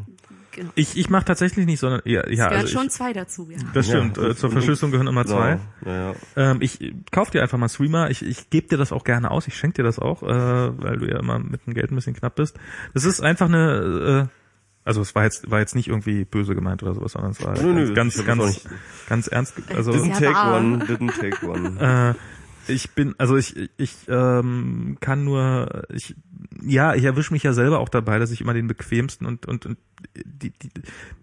Genau. 0.53 0.69
Ich, 0.75 0.97
ich 0.97 1.09
mache 1.09 1.25
tatsächlich 1.25 1.65
nicht, 1.65 1.81
sondern 1.81 1.99
ja, 2.05 2.21
Es 2.21 2.37
ja 2.37 2.45
gehören 2.47 2.61
also 2.61 2.73
schon 2.73 2.85
ich, 2.85 2.91
zwei 2.93 3.11
dazu, 3.11 3.49
ja. 3.51 3.57
das 3.73 3.89
Ja, 3.89 3.97
stimmt. 3.97 4.15
das 4.15 4.23
äh, 4.23 4.35
zur 4.37 4.49
Verschlüsselung 4.49 4.91
gehören 4.91 5.07
immer 5.07 5.25
zwei. 5.25 5.59
Ja, 5.85 5.91
ja. 6.11 6.15
Ähm, 6.37 6.59
ich 6.61 6.93
kauf 7.11 7.31
dir 7.31 7.41
einfach 7.41 7.57
mal 7.57 7.67
Streamer. 7.67 8.09
Ich, 8.11 8.25
ich 8.25 8.49
gebe 8.49 8.69
dir 8.69 8.77
das 8.77 8.93
auch 8.93 9.03
gerne 9.03 9.29
aus. 9.29 9.45
Ich 9.49 9.57
schenke 9.57 9.81
dir 9.81 9.83
das 9.83 9.99
auch, 9.99 10.23
äh, 10.23 10.27
weil 10.29 10.95
du 10.97 11.05
ja 11.05 11.19
immer 11.19 11.37
mit 11.37 11.67
dem 11.67 11.73
Geld 11.73 11.91
ein 11.91 11.95
bisschen 11.95 12.15
knapp 12.15 12.35
bist. 12.35 12.57
Das 12.93 13.03
ist 13.03 13.19
einfach 13.19 13.47
eine. 13.49 14.29
Äh, 14.31 14.35
also 14.87 15.01
es 15.01 15.15
war 15.15 15.23
jetzt 15.23 15.51
war 15.51 15.59
jetzt 15.59 15.75
nicht 15.75 15.87
irgendwie 15.89 16.23
böse 16.23 16.55
gemeint 16.55 16.81
oder 16.83 16.93
sowas, 16.93 17.11
sondern 17.13 17.31
es 17.31 17.43
war 17.43 17.59
Nö, 17.61 17.73
nö, 17.73 17.93
ganz 17.93 18.17
hab 18.19 18.25
ganz 18.27 18.39
ganz, 18.39 18.69
ganz 19.09 19.27
ernst. 19.27 19.55
Also 19.75 19.91
Didn't 19.91 20.21
Ja, 20.21 20.31
take 20.31 20.57
one, 20.57 20.77
didn't 20.85 21.19
take 21.19 21.45
one. 21.45 22.13
äh, 22.13 22.13
ich 22.67 22.91
bin, 22.91 23.15
also 23.17 23.37
ich, 23.37 23.55
ich 23.77 23.95
ähm, 24.07 24.97
kann 24.99 25.23
nur, 25.23 25.83
ich, 25.93 26.15
ja, 26.63 26.93
ich 26.95 27.03
erwische 27.03 27.33
mich 27.33 27.43
ja 27.43 27.53
selber 27.53 27.79
auch 27.79 27.89
dabei, 27.89 28.19
dass 28.19 28.31
ich 28.31 28.41
immer 28.41 28.53
den 28.53 28.67
bequemsten 28.67 29.25
und 29.25 29.45
und, 29.45 29.65
und 29.65 29.77
die, 30.25 30.51
die, 30.51 30.69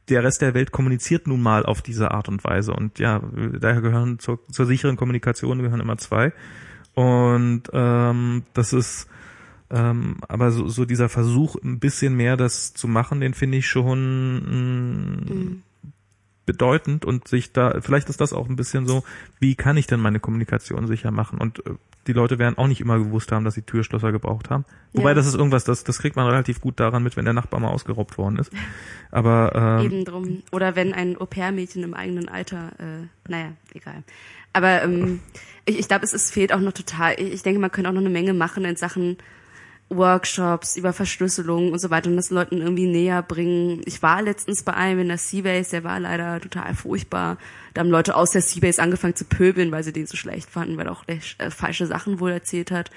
der 0.09 0.25
Rest 0.25 0.43
der 0.43 0.55
Welt 0.55 0.73
kommuniziert 0.73 1.27
nun 1.27 1.43
mal 1.43 1.65
auf 1.65 1.83
diese 1.83 2.11
Art 2.11 2.29
und 2.29 2.45
Weise. 2.45 2.73
Und 2.73 2.99
ja, 2.99 3.23
daher 3.61 3.81
gehören 3.81 4.19
zur, 4.19 4.41
zur 4.51 4.67
sicheren 4.67 4.97
Kommunikation 4.97 5.63
gehören 5.63 5.81
immer 5.81 5.99
zwei. 5.99 6.33
Und 6.95 7.63
ähm, 7.73 8.43
das 8.53 8.73
ist 8.73 9.09
ähm, 9.71 10.19
aber 10.29 10.51
so, 10.51 10.69
so 10.69 10.85
dieser 10.85 11.09
Versuch, 11.09 11.57
ein 11.63 11.79
bisschen 11.79 12.15
mehr 12.15 12.37
das 12.37 12.75
zu 12.75 12.89
machen, 12.89 13.21
den 13.21 13.33
finde 13.33 13.59
ich 13.59 13.67
schon 13.67 14.35
mh, 15.25 15.57
bedeutend 16.47 17.05
und 17.05 17.29
sich 17.29 17.53
da, 17.53 17.81
vielleicht 17.81 18.09
ist 18.09 18.21
das 18.21 18.33
auch 18.33 18.49
ein 18.49 18.57
bisschen 18.57 18.87
so, 18.87 19.05
wie 19.39 19.55
kann 19.55 19.77
ich 19.77 19.87
denn 19.87 20.01
meine 20.01 20.21
Kommunikation 20.21 20.87
sicher 20.87 21.11
machen? 21.11 21.39
Und 21.39 21.65
äh, 21.67 21.75
die 22.09 22.13
Leute 22.13 22.39
werden 22.41 22.59
auch 22.59 22.67
nicht 22.67 22.81
immer 22.81 22.99
gewusst 22.99 23.31
haben, 23.31 23.45
dass 23.45 23.55
sie 23.55 23.63
Türschlösser 23.63 24.11
gebraucht 24.11 24.51
haben. 24.51 24.65
Wobei 24.93 25.11
Ja. 25.11 25.15
das 25.15 25.27
ist 25.27 25.35
irgendwas, 25.35 25.63
das, 25.65 25.85
das 25.85 25.99
kriegt 25.99 26.17
man 26.17 26.27
relativ 26.27 26.61
gut 26.61 26.81
daran 26.81 27.03
mit, 27.05 27.17
wenn 27.17 27.25
der 27.25 27.35
Nachbar 27.35 27.61
mal 27.61 27.69
ausgeraubt 27.69 28.19
worden 28.19 28.39
ist. 28.39 28.53
Aber 29.13 29.79
ähm, 29.81 29.87
Eben 29.87 30.05
drum. 30.05 30.43
Oder 30.51 30.75
wenn 30.75 30.93
ein 30.95 31.17
Au-pair-Mädchen 31.17 31.85
im 31.85 31.95
eigenen 31.95 32.29
Alter, 32.29 32.73
äh, 32.79 33.07
naja, 33.31 33.53
egal. 33.73 34.03
Aber 34.53 34.83
ähm, 34.83 35.21
ich, 35.65 35.79
ich 35.79 35.89
glaube, 35.89 36.05
es, 36.05 36.13
es 36.13 36.31
fehlt 36.33 36.53
auch 36.53 36.61
noch 36.61 36.73
total. 36.73 37.15
Ich, 37.19 37.33
ich 37.35 37.43
denke, 37.43 37.61
man 37.61 37.71
könnte 37.71 37.89
auch 37.89 37.95
noch 37.95 38.01
eine 38.01 38.11
Menge 38.11 38.35
machen 38.35 38.65
in 38.65 38.75
Sachen 38.77 39.17
Workshops 39.97 40.77
über 40.77 40.93
Verschlüsselung 40.93 41.73
und 41.73 41.79
so 41.79 41.91
weiter 41.91 42.11
und 42.11 42.17
das 42.17 42.31
Leuten 42.31 42.59
irgendwie 42.59 42.87
näher 42.87 43.23
bringen. 43.23 43.83
Ich 43.85 44.03
war 44.03 44.23
letztens 44.23 44.63
bei 44.63 44.75
einem 44.75 45.01
in 45.01 45.09
der 45.09 45.19
Seabase, 45.19 45.71
der 45.71 45.85
war 45.85 46.01
leider 46.01 46.41
total 46.41 46.75
furchtbar. 46.75 47.39
Da 47.75 47.81
haben 47.81 47.91
Leute 47.91 48.15
aus 48.17 48.31
der 48.31 48.43
Seabase 48.43 48.83
angefangen 48.83 49.17
zu 49.17 49.25
pöbeln, 49.25 49.71
weil 49.73 49.85
sie 49.85 49.93
den 49.93 50.07
so 50.07 50.17
schlecht 50.17 50.51
fanden, 50.51 50.77
weil 50.77 50.87
er 50.87 50.93
auch 50.93 51.05
äh, 51.07 51.51
falsche 51.51 51.87
Sachen 51.87 52.21
wohl 52.21 52.31
erzählt 52.31 52.71
hat. 52.71 52.91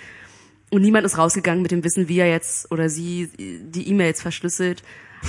Und 0.72 0.82
niemand 0.82 1.06
ist 1.06 1.18
rausgegangen 1.18 1.62
mit 1.62 1.72
dem 1.72 1.84
Wissen, 1.84 2.08
wie 2.10 2.20
er 2.20 2.30
jetzt 2.30 2.72
oder 2.72 2.90
sie 2.90 3.30
die 3.38 3.88
E-Mails 3.88 4.22
verschlüsselt. 4.22 4.84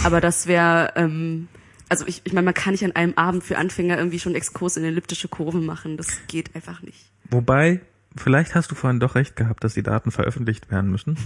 Aber 0.05 0.21
das 0.21 0.47
wäre, 0.47 0.93
ähm, 0.97 1.49
also 1.89 2.07
ich, 2.07 2.23
ich 2.25 2.33
meine, 2.33 2.47
man 2.47 2.55
kann 2.55 2.73
nicht 2.73 2.85
an 2.85 2.93
einem 2.93 3.15
Abend 3.15 3.45
für 3.45 3.59
Anfänger 3.59 3.99
irgendwie 3.99 4.19
schon 4.19 4.35
Exkurs 4.35 4.77
in 4.77 4.85
elliptische 4.85 5.29
Kurven 5.29 5.65
machen. 5.65 5.97
Das 5.97 6.09
geht 6.27 6.55
einfach 6.55 6.83
nicht. 6.83 7.11
wobei, 7.31 7.81
vielleicht 8.17 8.55
hast 8.55 8.71
du 8.71 8.75
vorhin 8.75 9.01
doch 9.01 9.15
recht 9.15 9.37
gehabt, 9.37 9.63
dass 9.63 9.75
die 9.75 9.83
Daten 9.83 10.11
veröffentlicht 10.11 10.71
werden 10.71 10.91
müssen. 10.91 11.17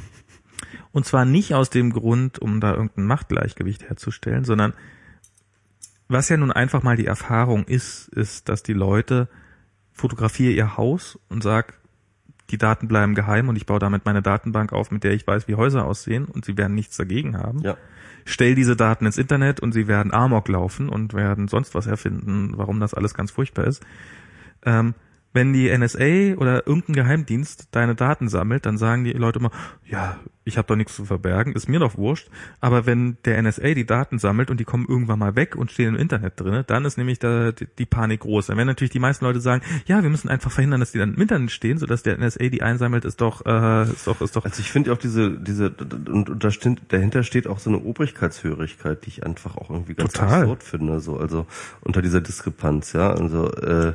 Und 0.92 1.06
zwar 1.06 1.24
nicht 1.24 1.54
aus 1.54 1.70
dem 1.70 1.92
Grund, 1.92 2.38
um 2.38 2.60
da 2.60 2.72
irgendein 2.72 3.06
Machtgleichgewicht 3.06 3.88
herzustellen, 3.88 4.44
sondern 4.44 4.74
was 6.08 6.28
ja 6.28 6.36
nun 6.36 6.50
einfach 6.50 6.82
mal 6.82 6.96
die 6.96 7.06
Erfahrung 7.06 7.64
ist, 7.64 8.08
ist, 8.08 8.48
dass 8.48 8.62
die 8.62 8.72
Leute 8.72 9.28
fotografiere 9.92 10.52
ihr 10.52 10.76
Haus 10.76 11.18
und 11.28 11.42
sag, 11.42 11.74
die 12.50 12.58
Daten 12.58 12.88
bleiben 12.88 13.14
geheim 13.14 13.48
und 13.48 13.56
ich 13.56 13.66
baue 13.66 13.78
damit 13.78 14.04
meine 14.04 14.22
Datenbank 14.22 14.72
auf, 14.72 14.90
mit 14.90 15.04
der 15.04 15.12
ich 15.12 15.26
weiß, 15.26 15.46
wie 15.46 15.54
Häuser 15.54 15.84
aussehen 15.84 16.24
und 16.24 16.44
sie 16.44 16.56
werden 16.56 16.74
nichts 16.74 16.96
dagegen 16.96 17.36
haben. 17.38 17.60
Ja. 17.60 17.76
Stell 18.24 18.54
diese 18.54 18.76
Daten 18.76 19.06
ins 19.06 19.18
Internet 19.18 19.60
und 19.60 19.72
sie 19.72 19.86
werden 19.86 20.12
Amok 20.12 20.48
laufen 20.48 20.88
und 20.88 21.14
werden 21.14 21.48
sonst 21.48 21.74
was 21.74 21.86
erfinden, 21.86 22.52
warum 22.56 22.80
das 22.80 22.92
alles 22.92 23.14
ganz 23.14 23.30
furchtbar 23.30 23.66
ist. 23.66 23.84
Ähm, 24.64 24.94
Wenn 25.32 25.52
die 25.52 25.70
NSA 25.76 26.36
oder 26.38 26.66
irgendein 26.66 26.94
Geheimdienst 26.94 27.68
deine 27.70 27.94
Daten 27.94 28.28
sammelt, 28.28 28.66
dann 28.66 28.78
sagen 28.78 29.04
die 29.04 29.12
Leute 29.12 29.38
immer, 29.38 29.52
ja, 29.86 30.18
ich 30.44 30.58
habe 30.58 30.66
doch 30.66 30.76
nichts 30.76 30.96
zu 30.96 31.04
verbergen, 31.04 31.52
ist 31.54 31.68
mir 31.68 31.78
doch 31.78 31.96
wurscht. 31.96 32.28
Aber 32.60 32.86
wenn 32.86 33.18
der 33.24 33.40
NSA 33.40 33.74
die 33.74 33.86
Daten 33.86 34.18
sammelt 34.18 34.50
und 34.50 34.58
die 34.58 34.64
kommen 34.64 34.86
irgendwann 34.88 35.18
mal 35.18 35.36
weg 35.36 35.54
und 35.54 35.70
stehen 35.70 35.94
im 35.94 36.00
Internet 36.00 36.40
drin, 36.40 36.64
dann 36.66 36.84
ist 36.84 36.98
nämlich 36.98 37.18
da 37.18 37.52
die, 37.52 37.86
Panik 37.86 38.20
groß. 38.20 38.46
Dann 38.46 38.56
werden 38.56 38.66
natürlich 38.66 38.90
die 38.90 38.98
meisten 38.98 39.24
Leute 39.24 39.40
sagen, 39.40 39.62
ja, 39.86 40.02
wir 40.02 40.10
müssen 40.10 40.28
einfach 40.28 40.50
verhindern, 40.50 40.80
dass 40.80 40.92
die 40.92 40.98
dann 40.98 41.14
im 41.14 41.20
Internet 41.20 41.50
stehen, 41.50 41.78
sodass 41.78 42.02
der 42.02 42.18
NSA 42.18 42.48
die 42.48 42.62
einsammelt, 42.62 43.04
ist 43.04 43.20
doch, 43.20 43.46
äh, 43.46 43.82
ist 43.84 44.06
doch, 44.06 44.20
ist 44.20 44.34
doch. 44.34 44.44
Also 44.44 44.60
ich 44.60 44.70
finde 44.70 44.92
auch 44.92 44.98
diese, 44.98 45.30
diese, 45.30 45.70
und, 45.70 46.30
und 46.30 46.44
da 46.44 46.50
steht, 46.50 46.80
dahinter 46.88 47.22
steht 47.22 47.46
auch 47.46 47.58
so 47.58 47.70
eine 47.70 47.78
Obrigkeitshörigkeit, 47.78 49.04
die 49.04 49.10
ich 49.10 49.26
einfach 49.26 49.56
auch 49.56 49.70
irgendwie 49.70 49.94
ganz 49.94 50.14
Total. 50.14 50.42
absurd 50.42 50.62
finde, 50.62 51.00
so, 51.00 51.18
also 51.18 51.46
unter 51.82 52.02
dieser 52.02 52.20
Diskrepanz, 52.20 52.92
ja, 52.92 53.12
also, 53.12 53.52
äh, 53.52 53.92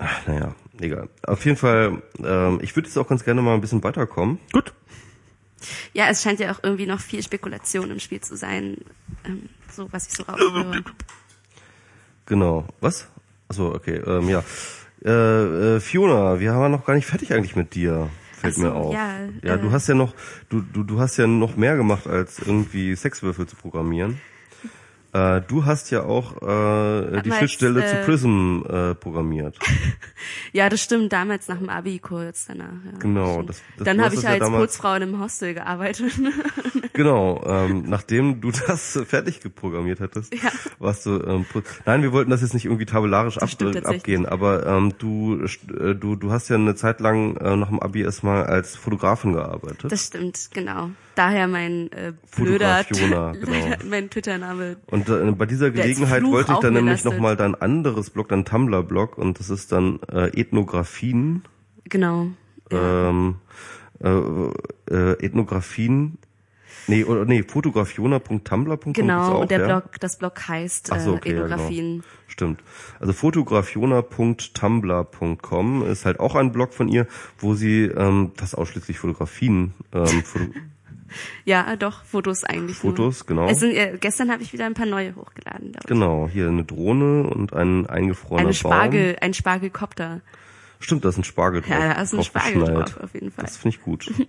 ach, 0.00 0.26
naja, 0.26 0.54
egal. 0.80 1.08
Auf 1.22 1.44
jeden 1.44 1.56
Fall, 1.56 2.02
ähm, 2.22 2.58
ich 2.62 2.74
würde 2.74 2.88
jetzt 2.88 2.96
auch 2.96 3.08
ganz 3.08 3.24
gerne 3.24 3.42
mal 3.42 3.54
ein 3.54 3.60
bisschen 3.60 3.82
weiterkommen. 3.82 4.38
Gut. 4.52 4.72
Ja, 5.92 6.08
es 6.08 6.22
scheint 6.22 6.40
ja 6.40 6.52
auch 6.52 6.60
irgendwie 6.62 6.86
noch 6.86 7.00
viel 7.00 7.22
Spekulation 7.22 7.90
im 7.90 8.00
Spiel 8.00 8.20
zu 8.20 8.36
sein, 8.36 8.78
ähm, 9.24 9.48
so 9.70 9.92
was 9.92 10.08
ich 10.08 10.14
so 10.14 10.22
raushöre. 10.22 10.82
Genau. 12.26 12.66
Was? 12.80 13.08
Achso, 13.48 13.74
okay, 13.74 13.96
ähm, 14.06 14.28
ja. 14.28 14.44
Äh, 15.04 15.76
äh, 15.76 15.80
Fiona, 15.80 16.40
wir 16.40 16.52
haben 16.52 16.70
noch 16.70 16.84
gar 16.84 16.94
nicht 16.94 17.06
fertig 17.06 17.32
eigentlich 17.32 17.56
mit 17.56 17.74
dir. 17.74 18.08
Fällt 18.40 18.54
so, 18.54 18.62
mir 18.62 18.72
auf. 18.72 18.94
ja, 18.94 19.16
ja, 19.42 19.56
du 19.56 19.68
äh. 19.68 19.70
hast 19.70 19.88
ja 19.88 19.94
noch, 19.94 20.14
du, 20.48 20.60
du, 20.60 20.82
du 20.82 21.00
hast 21.00 21.16
ja 21.16 21.26
noch 21.26 21.56
mehr 21.56 21.76
gemacht, 21.76 22.06
als 22.06 22.38
irgendwie 22.38 22.94
Sexwürfel 22.94 23.46
zu 23.46 23.56
programmieren. 23.56 24.20
Äh, 25.12 25.40
du 25.48 25.64
hast 25.64 25.90
ja 25.90 26.04
auch 26.04 26.40
äh, 26.40 27.22
die 27.22 27.32
Schnittstelle 27.32 27.84
zu 27.84 27.96
äh, 27.96 28.04
Prism 28.04 28.62
äh, 28.68 28.94
programmiert. 28.94 29.58
Ja, 30.52 30.68
das 30.68 30.82
stimmt, 30.82 31.12
damals 31.12 31.48
nach 31.48 31.58
dem 31.58 31.68
Abi 31.70 31.98
kurz 31.98 32.46
danach. 32.46 32.66
Ja, 32.84 32.98
Genau, 32.98 33.42
das- 33.42 33.62
das- 33.78 33.84
Dann 33.86 34.02
habe 34.02 34.14
ich 34.14 34.22
ja 34.22 34.30
als 34.30 34.40
damals- 34.40 34.72
Putzfrau 34.72 34.94
in 34.96 35.02
einem 35.02 35.20
Hostel 35.20 35.54
gearbeitet. 35.54 36.12
Genau, 37.00 37.42
ähm, 37.46 37.84
nachdem 37.86 38.42
du 38.42 38.50
das 38.66 39.00
fertig 39.06 39.40
geprogrammiert 39.40 40.00
hattest, 40.00 40.34
Ja. 40.34 40.50
warst 40.78 41.06
du 41.06 41.18
ähm, 41.22 41.46
Nein, 41.86 42.02
wir 42.02 42.12
wollten 42.12 42.30
das 42.30 42.42
jetzt 42.42 42.52
nicht 42.52 42.66
irgendwie 42.66 42.84
tabellarisch 42.84 43.38
ab, 43.38 43.48
abgehen, 43.84 44.26
aber 44.26 44.66
ähm, 44.66 44.92
du 44.98 45.42
äh, 45.42 45.94
du 45.94 46.14
du 46.16 46.30
hast 46.30 46.50
ja 46.50 46.56
eine 46.56 46.74
Zeit 46.74 47.00
lang 47.00 47.36
äh, 47.38 47.56
nach 47.56 47.68
dem 47.68 47.80
Abi 47.80 48.02
erstmal 48.02 48.44
als 48.44 48.76
Fotografin 48.76 49.32
gearbeitet. 49.32 49.90
Das 49.90 50.08
stimmt, 50.08 50.50
genau. 50.52 50.90
Daher 51.14 51.48
mein 51.48 51.90
äh, 51.92 52.12
blöder, 52.36 52.84
Fotografiona, 52.84 53.32
genau. 53.40 53.76
mein 53.88 54.10
Twitter-Name. 54.10 54.76
Und 54.86 55.08
äh, 55.08 55.30
bei 55.32 55.46
dieser 55.46 55.70
Gelegenheit 55.70 56.22
wollte 56.24 56.52
ich 56.52 56.58
dann 56.58 56.74
nämlich 56.74 57.04
nochmal 57.04 57.34
dein 57.34 57.54
anderes 57.54 58.10
Blog, 58.10 58.28
dein 58.28 58.44
Tumblr-Blog, 58.44 59.16
und 59.16 59.38
das 59.40 59.48
ist 59.48 59.72
dann 59.72 60.00
äh, 60.12 60.26
Ethnografien, 60.38 61.44
Genau. 61.88 62.28
Ähm, 62.70 63.36
äh, 64.02 64.08
äh, 64.90 65.24
Ethnografien, 65.24 66.18
nee, 66.90 67.04
oder 67.04 67.24
nee, 67.24 67.42
fotografiona.tumblr.com 67.42 68.92
Genau, 68.92 69.36
auch, 69.36 69.40
und 69.40 69.50
der 69.50 69.60
ja? 69.60 69.66
Blog, 69.66 69.98
das 70.00 70.18
Blog 70.18 70.48
heißt 70.48 70.92
Ach 70.92 71.00
so, 71.00 71.12
äh, 71.12 71.16
okay, 71.16 71.32
ja, 71.34 71.44
Ethnografien. 71.44 71.90
genau. 71.92 72.04
Stimmt. 72.26 72.60
Also 73.00 73.12
fotografiona.tumblr.com 73.12 75.82
ist 75.86 76.04
halt 76.06 76.20
auch 76.20 76.34
ein 76.34 76.52
Blog 76.52 76.72
von 76.74 76.88
ihr, 76.88 77.06
wo 77.38 77.54
sie 77.54 77.84
ähm, 77.84 78.32
fast 78.36 78.56
ausschließlich 78.58 78.98
Fotografien, 78.98 79.74
ähm, 79.92 80.06
Foto 80.24 80.44
Ja, 81.44 81.74
doch, 81.76 82.04
Fotos 82.04 82.44
eigentlich. 82.44 82.76
Fotos, 82.76 83.20
nur. 83.20 83.26
genau. 83.26 83.52
Sind, 83.52 83.74
äh, 83.74 83.96
gestern 84.00 84.30
habe 84.30 84.42
ich 84.42 84.52
wieder 84.52 84.66
ein 84.66 84.74
paar 84.74 84.86
neue 84.86 85.14
hochgeladen. 85.16 85.72
genau, 85.86 86.28
hier 86.32 86.46
eine 86.48 86.64
Drohne 86.64 87.24
und 87.24 87.52
ein 87.52 87.86
eingefrorener 87.86 88.42
Eine 88.44 88.54
Spargel, 88.54 89.12
Baum. 89.14 89.22
ein 89.22 89.34
Spargelkopter. 89.34 90.20
Stimmt, 90.78 91.04
da 91.04 91.08
ist 91.10 91.18
ein 91.18 91.24
Spargel 91.24 91.60
drauf. 91.62 91.70
Ja, 91.70 91.94
da 91.94 92.00
ist 92.00 92.14
ein 92.14 92.22
Spargel 92.22 92.64
drauf, 92.64 92.96
auf 93.02 93.12
jeden 93.12 93.32
Fall. 93.32 93.44
Das 93.44 93.56
finde 93.56 93.76
ich 93.76 93.82
gut. 93.82 94.10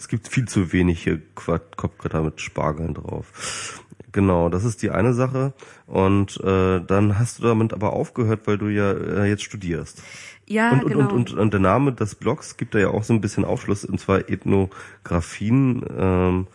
es 0.00 0.08
gibt 0.08 0.28
viel 0.28 0.48
zu 0.48 0.72
wenige 0.72 1.20
Kopfbretter 1.34 2.22
mit 2.22 2.40
Spargeln 2.40 2.94
drauf. 2.94 3.84
Genau, 4.12 4.48
das 4.48 4.64
ist 4.64 4.80
die 4.80 4.90
eine 4.90 5.12
Sache. 5.12 5.52
Und 5.86 6.40
äh, 6.40 6.80
dann 6.80 7.18
hast 7.18 7.38
du 7.38 7.42
damit 7.42 7.74
aber 7.74 7.92
aufgehört, 7.92 8.46
weil 8.46 8.56
du 8.56 8.68
ja 8.68 8.92
äh, 8.92 9.28
jetzt 9.28 9.42
studierst. 9.42 10.02
Ja, 10.46 10.72
und, 10.72 10.84
und, 10.84 10.92
genau. 10.92 11.00
und, 11.10 11.32
und, 11.32 11.38
und 11.38 11.52
der 11.52 11.60
Name 11.60 11.92
des 11.92 12.14
Blogs 12.14 12.56
gibt 12.56 12.74
da 12.74 12.78
ja 12.78 12.88
auch 12.88 13.04
so 13.04 13.12
ein 13.12 13.20
bisschen 13.20 13.44
Aufschluss, 13.44 13.84
und 13.84 14.00
zwar 14.00 14.30
Ethnografien. 14.30 15.84
Ähm, 15.94 16.46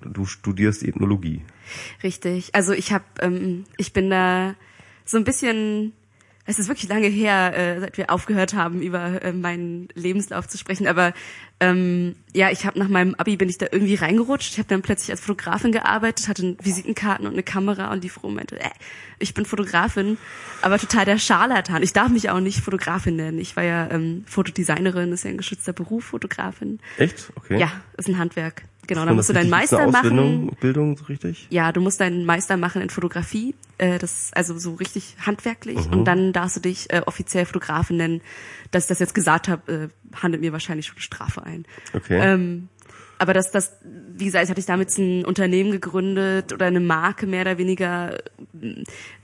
du 0.00 0.24
studierst 0.24 0.84
Ethnologie. 0.84 1.42
Richtig. 2.04 2.54
Also 2.54 2.72
ich 2.72 2.92
habe, 2.92 3.04
ähm, 3.18 3.64
ich 3.78 3.92
bin 3.92 4.10
da 4.10 4.54
so 5.04 5.16
ein 5.16 5.24
bisschen. 5.24 5.92
Es 6.46 6.58
ist 6.58 6.68
wirklich 6.68 6.88
lange 6.88 7.08
her, 7.08 7.52
äh, 7.56 7.80
seit 7.80 7.98
wir 7.98 8.10
aufgehört 8.10 8.54
haben, 8.54 8.80
über 8.80 9.22
äh, 9.22 9.32
meinen 9.32 9.88
Lebenslauf 9.94 10.46
zu 10.46 10.58
sprechen. 10.58 10.86
Aber 10.86 11.12
ähm, 11.58 12.16
ja, 12.34 12.50
ich 12.50 12.66
habe 12.66 12.78
nach 12.78 12.88
meinem 12.88 13.14
Abi 13.14 13.36
bin 13.36 13.48
ich 13.48 13.58
da 13.58 13.66
irgendwie 13.70 13.94
reingerutscht. 13.94 14.52
Ich 14.52 14.58
habe 14.58 14.68
dann 14.68 14.82
plötzlich 14.82 15.10
als 15.10 15.20
Fotografin 15.20 15.72
gearbeitet, 15.72 16.28
hatte 16.28 16.56
Visitenkarten 16.62 17.26
und 17.26 17.32
eine 17.32 17.42
Kamera 17.42 17.92
und 17.92 18.04
die 18.04 18.08
Frau 18.08 18.28
meinte, 18.28 18.60
äh, 18.60 18.70
ich 19.18 19.34
bin 19.34 19.44
Fotografin, 19.44 20.18
aber 20.62 20.78
total 20.78 21.04
der 21.04 21.18
Scharlatan. 21.18 21.82
Ich 21.82 21.92
darf 21.92 22.10
mich 22.10 22.30
auch 22.30 22.40
nicht 22.40 22.60
Fotografin 22.60 23.16
nennen. 23.16 23.38
Ich 23.38 23.56
war 23.56 23.64
ja 23.64 23.90
ähm, 23.90 24.24
Fotodesignerin, 24.26 25.12
ist 25.12 25.24
ja 25.24 25.30
ein 25.30 25.38
geschützter 25.38 25.72
Beruf, 25.72 26.04
Fotografin. 26.04 26.78
Echt? 26.98 27.32
Okay. 27.36 27.58
Ja, 27.58 27.72
ist 27.96 28.08
ein 28.08 28.18
Handwerk. 28.18 28.62
Genau, 28.86 29.04
dann 29.04 29.16
musst 29.16 29.28
du 29.28 29.32
deinen 29.32 29.50
Meister 29.50 29.90
machen. 29.90 30.50
Bildung, 30.60 30.96
so 30.96 31.04
richtig? 31.04 31.46
Ja, 31.50 31.72
du 31.72 31.80
musst 31.80 32.00
deinen 32.00 32.24
Meister 32.24 32.56
machen 32.56 32.82
in 32.82 32.90
Fotografie, 32.90 33.54
äh, 33.78 33.98
das 33.98 34.30
also 34.34 34.58
so 34.58 34.74
richtig 34.74 35.16
handwerklich 35.24 35.86
Mhm. 35.86 35.92
und 35.92 36.04
dann 36.04 36.32
darfst 36.32 36.56
du 36.56 36.60
dich 36.60 36.90
äh, 36.92 37.02
offiziell 37.06 37.46
Fotografin 37.46 37.96
nennen. 37.96 38.20
Dass 38.70 38.84
ich 38.84 38.88
das 38.88 38.98
jetzt 38.98 39.14
gesagt 39.14 39.48
habe, 39.48 39.90
äh, 40.14 40.16
handelt 40.22 40.42
mir 40.42 40.52
wahrscheinlich 40.52 40.86
schon 40.86 40.96
eine 40.96 41.02
Strafe 41.02 41.42
ein. 41.44 41.66
Okay. 41.94 42.18
Ähm, 42.20 42.68
aber 43.18 43.32
das, 43.32 43.50
das, 43.50 43.72
wie 44.14 44.26
gesagt, 44.26 44.50
hatte 44.50 44.60
ich 44.60 44.66
damit 44.66 44.96
ein 44.98 45.24
Unternehmen 45.24 45.70
gegründet 45.72 46.52
oder 46.52 46.66
eine 46.66 46.80
Marke 46.80 47.26
mehr 47.26 47.42
oder 47.42 47.56
weniger 47.56 48.18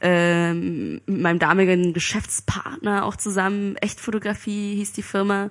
ähm, 0.00 1.00
mit 1.06 1.20
meinem 1.20 1.38
damaligen 1.38 1.92
Geschäftspartner 1.92 3.04
auch 3.04 3.16
zusammen. 3.16 3.76
Echtfotografie 3.76 4.76
hieß 4.76 4.92
die 4.92 5.02
Firma. 5.02 5.50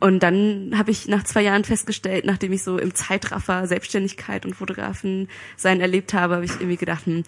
Und 0.00 0.22
dann 0.22 0.72
habe 0.76 0.90
ich 0.90 1.08
nach 1.08 1.24
zwei 1.24 1.42
Jahren 1.42 1.64
festgestellt, 1.64 2.24
nachdem 2.24 2.52
ich 2.52 2.62
so 2.62 2.78
im 2.78 2.94
Zeitraffer 2.94 3.66
Selbstständigkeit 3.66 4.46
und 4.46 4.54
Fotografen 4.54 5.28
sein 5.56 5.80
erlebt 5.80 6.14
habe, 6.14 6.36
habe 6.36 6.44
ich 6.46 6.52
irgendwie 6.52 6.78
gedacht, 6.78 7.04
hm, 7.04 7.22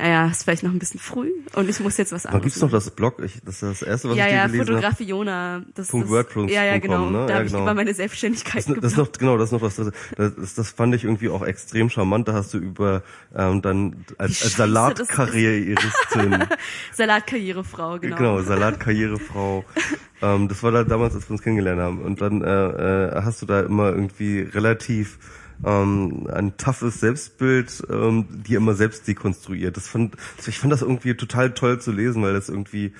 naja, 0.00 0.28
ist 0.28 0.44
vielleicht 0.44 0.62
noch 0.62 0.70
ein 0.70 0.78
bisschen 0.78 0.98
früh 0.98 1.30
und 1.54 1.68
ich 1.68 1.78
muss 1.80 1.98
jetzt 1.98 2.12
was 2.12 2.24
anderes 2.24 2.44
gibt's 2.44 2.60
noch 2.62 2.70
das 2.70 2.90
Blog? 2.90 3.20
Ich, 3.22 3.42
das 3.44 3.56
ist 3.56 3.62
das 3.62 3.82
erste, 3.82 4.08
was 4.08 4.16
ja, 4.16 4.24
ich 4.24 4.30
dir 4.30 4.36
ja, 4.36 4.46
gelesen 4.46 4.60
habe. 4.60 4.72
Fotografiona. 4.72 5.62
Das, 5.74 5.88
Punkt 5.88 6.06
das, 6.06 6.12
WordPress 6.12 6.50
ja, 6.50 6.64
ja, 6.64 6.78
genau. 6.78 7.10
ne? 7.10 7.26
Da 7.26 7.28
Ja, 7.28 7.34
habe 7.34 7.44
ich 7.44 7.52
genau. 7.52 7.64
über 7.64 7.74
meine 7.74 7.92
Selbstständigkeit 7.92 8.66
Das, 8.66 8.80
das 8.80 8.92
ist 8.92 8.98
noch 8.98 9.12
genau, 9.12 9.36
das 9.36 9.48
ist 9.48 9.52
noch 9.52 9.60
was. 9.60 9.76
Das, 9.76 9.92
das, 10.16 10.54
das 10.54 10.70
fand 10.70 10.94
ich 10.94 11.04
irgendwie 11.04 11.28
auch 11.28 11.44
extrem 11.44 11.90
charmant. 11.90 12.28
Da 12.28 12.32
hast 12.32 12.54
du 12.54 12.58
über 12.58 13.02
ähm, 13.36 13.60
dann 13.60 14.04
als, 14.16 14.30
als 14.30 14.40
das 14.40 14.52
Salatkarrieristin, 14.54 16.44
Salatkarrierefrau, 16.92 17.98
genau. 17.98 18.16
genau, 18.16 18.42
Salatkarrierefrau. 18.42 19.64
ähm, 20.22 20.48
das 20.48 20.62
war 20.62 20.72
da 20.72 20.84
damals, 20.84 21.14
als 21.14 21.28
wir 21.28 21.32
uns 21.32 21.42
kennengelernt 21.42 21.80
haben. 21.80 22.00
Und 22.00 22.22
dann 22.22 22.42
äh, 22.42 22.46
äh, 22.46 23.22
hast 23.22 23.42
du 23.42 23.46
da 23.46 23.60
immer 23.60 23.90
irgendwie 23.90 24.40
relativ 24.40 25.18
ähm, 25.64 26.26
ein 26.32 26.56
toughes 26.56 27.00
Selbstbild, 27.00 27.84
ähm, 27.90 28.26
die 28.46 28.54
immer 28.54 28.74
selbst 28.74 29.06
dekonstruiert. 29.06 29.76
Das 29.76 29.88
fand, 29.88 30.16
ich 30.46 30.58
fand 30.58 30.72
das 30.72 30.82
irgendwie 30.82 31.14
total 31.14 31.52
toll 31.52 31.80
zu 31.80 31.92
lesen, 31.92 32.22
weil 32.22 32.32
das 32.32 32.48
irgendwie 32.48 32.92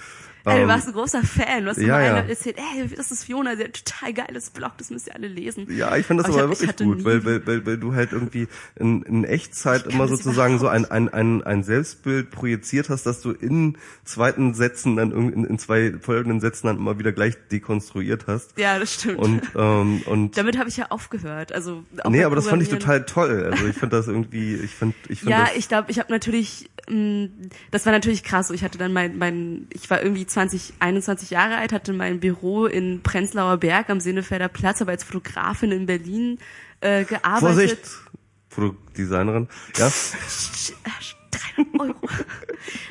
Ey, 0.44 0.56
du 0.56 0.62
ähm, 0.62 0.68
warst 0.68 0.86
ein 0.88 0.92
großer 0.94 1.22
Fan. 1.22 1.64
Du 1.64 1.70
hast 1.70 1.76
ja, 1.78 1.98
immer 2.00 2.06
ja. 2.06 2.16
erzählt, 2.28 2.56
ey, 2.58 2.88
das 2.88 3.10
ist 3.10 3.24
Fiona, 3.24 3.54
der 3.56 3.72
total 3.72 4.12
geiles 4.14 4.50
Blog, 4.50 4.72
das 4.78 4.90
müsst 4.90 5.06
ihr 5.08 5.14
alle 5.14 5.28
lesen. 5.28 5.66
Ja, 5.70 5.96
ich 5.96 6.06
finde 6.06 6.22
das 6.22 6.32
Aber 6.32 6.42
aber, 6.44 6.52
hab- 6.54 6.60
ich 6.62 6.66
wirklich 6.68 6.86
gut, 6.88 7.04
weil, 7.04 7.24
weil, 7.24 7.46
weil, 7.46 7.66
weil 7.66 7.78
du 7.78 7.94
halt 7.94 8.12
irgendwie 8.12 8.48
in, 8.76 9.02
in 9.02 9.24
Echtzeit 9.24 9.86
immer 9.86 10.08
sozusagen 10.08 10.58
so 10.58 10.68
ein, 10.68 10.84
ein, 10.90 11.08
ein, 11.08 11.42
ein 11.42 11.62
Selbstbild 11.62 12.30
projiziert 12.30 12.88
hast, 12.88 13.04
dass 13.04 13.20
du 13.20 13.32
in 13.32 13.76
zweiten 14.04 14.54
Sätzen 14.54 14.96
dann 14.96 15.10
irgendwie 15.10 15.34
in, 15.34 15.44
in 15.44 15.58
zwei 15.58 15.94
folgenden 16.00 16.40
Sätzen 16.40 16.66
dann 16.68 16.76
immer 16.78 16.98
wieder 16.98 17.12
gleich 17.12 17.34
dekonstruiert 17.50 18.26
hast. 18.26 18.58
Ja, 18.58 18.78
das 18.78 18.94
stimmt. 18.94 19.18
Und, 19.18 19.42
ähm, 19.56 20.02
und 20.06 20.36
Damit 20.36 20.58
habe 20.58 20.68
ich 20.68 20.76
ja 20.76 20.86
aufgehört. 20.90 21.52
Also 21.52 21.84
auch 22.02 22.10
nee, 22.10 22.24
aber 22.24 22.36
das 22.36 22.48
fand 22.48 22.62
ich 22.62 22.68
total 22.68 23.04
toll. 23.04 23.48
Also 23.50 23.66
ich 23.66 23.76
fand 23.76 23.92
das 23.92 24.08
irgendwie, 24.08 24.54
ich 24.54 24.74
fand, 24.74 24.94
ich 25.08 25.20
fand 25.20 25.30
Ja, 25.30 25.48
ich 25.56 25.68
glaube, 25.68 25.90
ich 25.90 25.98
habe 25.98 26.10
natürlich, 26.12 26.70
mh, 26.88 27.28
das 27.70 27.84
war 27.86 27.92
natürlich 27.92 28.24
krass. 28.24 28.48
So, 28.48 28.54
ich 28.54 28.64
hatte 28.64 28.78
dann 28.78 28.92
mein, 28.92 29.18
mein, 29.18 29.66
ich 29.72 29.88
war 29.90 30.02
irgendwie 30.02 30.26
20, 30.30 30.74
21 30.78 31.30
Jahre 31.30 31.56
alt, 31.56 31.72
hatte 31.72 31.92
mein 31.92 32.20
Büro 32.20 32.66
in 32.66 33.02
Prenzlauer 33.02 33.58
Berg 33.58 33.90
am 33.90 34.00
Sennefelder 34.00 34.48
Platz, 34.48 34.80
aber 34.80 34.92
als 34.92 35.04
Fotografin 35.04 35.72
in 35.72 35.86
Berlin 35.86 36.38
äh, 36.80 37.04
gearbeitet. 37.04 37.40
Vorsicht, 37.40 37.90
Produktdesignerin, 38.50 39.48
ja, 39.76 39.90
300 41.56 41.80
Euro. 41.80 42.08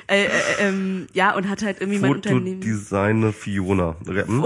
äh, 0.07 0.25
äh, 0.25 0.29
ähm, 0.59 1.07
ja, 1.13 1.35
und 1.35 1.49
hatte 1.49 1.65
halt 1.65 1.81
irgendwie 1.81 1.99
mein 1.99 2.11
Unternehmen. 2.11 2.61
Fotodesigner 2.61 3.33
Fiona. 3.33 3.95
Hm? 4.05 4.45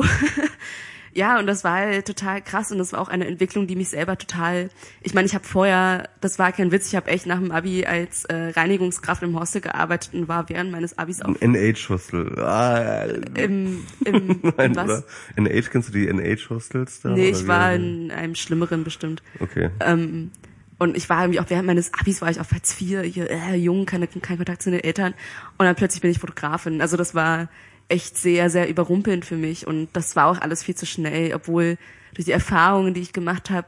Ja, 1.16 1.40
und 1.40 1.46
das 1.48 1.64
war 1.64 1.76
halt 1.76 2.08
total 2.08 2.42
krass 2.42 2.72
und 2.72 2.80
das 2.80 2.94
war 2.94 3.02
auch 3.02 3.10
eine 3.10 3.28
Entwicklung, 3.28 3.68
die 3.68 3.76
mich 3.76 3.90
selber 3.90 4.18
total. 4.18 4.70
Ich 5.02 5.14
meine, 5.14 5.28
ich 5.28 5.36
habe 5.36 5.46
vorher, 5.46 6.10
das 6.22 6.40
war 6.40 6.52
kein 6.52 6.72
Witz, 6.72 6.88
ich 6.88 6.96
habe 6.96 7.10
echt 7.10 7.26
nach 7.28 7.40
dem 7.40 7.52
Abi 7.52 7.86
als 7.86 8.26
äh, 8.26 8.52
Reinigungskraft 8.56 9.22
im 9.22 9.40
Hostel 9.40 9.62
gearbeitet 9.62 10.14
und 10.14 10.28
war 10.28 10.50
während 10.50 10.72
meines 10.72 10.98
Abis 10.98 11.22
auch 11.22 11.36
NH-Hostel. 11.40 12.40
Ah, 12.40 13.06
im, 13.36 13.86
im, 14.06 14.40
Nein, 14.58 14.72
im 14.72 14.76
was? 14.76 14.86
oder? 14.86 15.04
NH, 15.36 15.70
kennst 15.72 15.90
du 15.90 15.94
die 15.94 16.08
NH-Hostels 16.08 17.02
da? 17.02 17.10
Nee, 17.10 17.30
ich 17.30 17.48
war 17.48 17.74
in 17.74 18.10
einem 18.12 18.34
schlimmeren 18.36 18.84
bestimmt. 18.84 19.22
Okay. 19.40 19.70
Ähm, 19.82 20.32
und 20.80 20.98
ich 20.98 21.10
war 21.10 21.22
irgendwie 21.22 21.40
auch 21.40 21.50
während 21.50 21.68
meines 21.68 21.94
Abis 21.94 22.22
war 22.22 22.32
ich 22.32 22.40
auf 22.40 22.52
Hartz 22.52 22.80
IV, 22.82 23.04
hier, 23.04 23.30
äh, 23.30 23.56
jung, 23.56 23.86
keine, 23.86 24.08
kein 24.08 24.38
Kontakt 24.38 24.64
zu 24.64 24.72
den 24.72 24.80
Eltern. 24.80 25.14
Und 25.58 25.66
dann 25.66 25.76
plötzlich 25.76 26.02
bin 26.02 26.12
ich 26.12 26.20
Fotografin. 26.20 26.82
Also 26.82 26.98
das 26.98 27.14
war 27.14 27.48
echt 27.90 28.18
sehr, 28.18 28.50
sehr 28.50 28.70
überrumpelnd 28.70 29.26
für 29.26 29.38
mich. 29.38 29.68
Und 29.68 29.90
das 29.94 30.16
war 30.16 30.28
auch 30.28 30.40
alles 30.40 30.64
viel 30.64 30.76
zu 30.76 30.86
schnell, 30.86 31.34
obwohl 31.34 31.78
durch 32.14 32.26
die 32.26 32.32
Erfahrungen, 32.32 32.94
die 32.94 33.02
ich 33.02 33.14
gemacht 33.14 33.50
habe, 33.50 33.68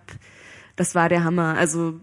das 0.76 0.96
war 0.96 1.10
der 1.10 1.24
Hammer. 1.24 1.56
Also 1.58 2.00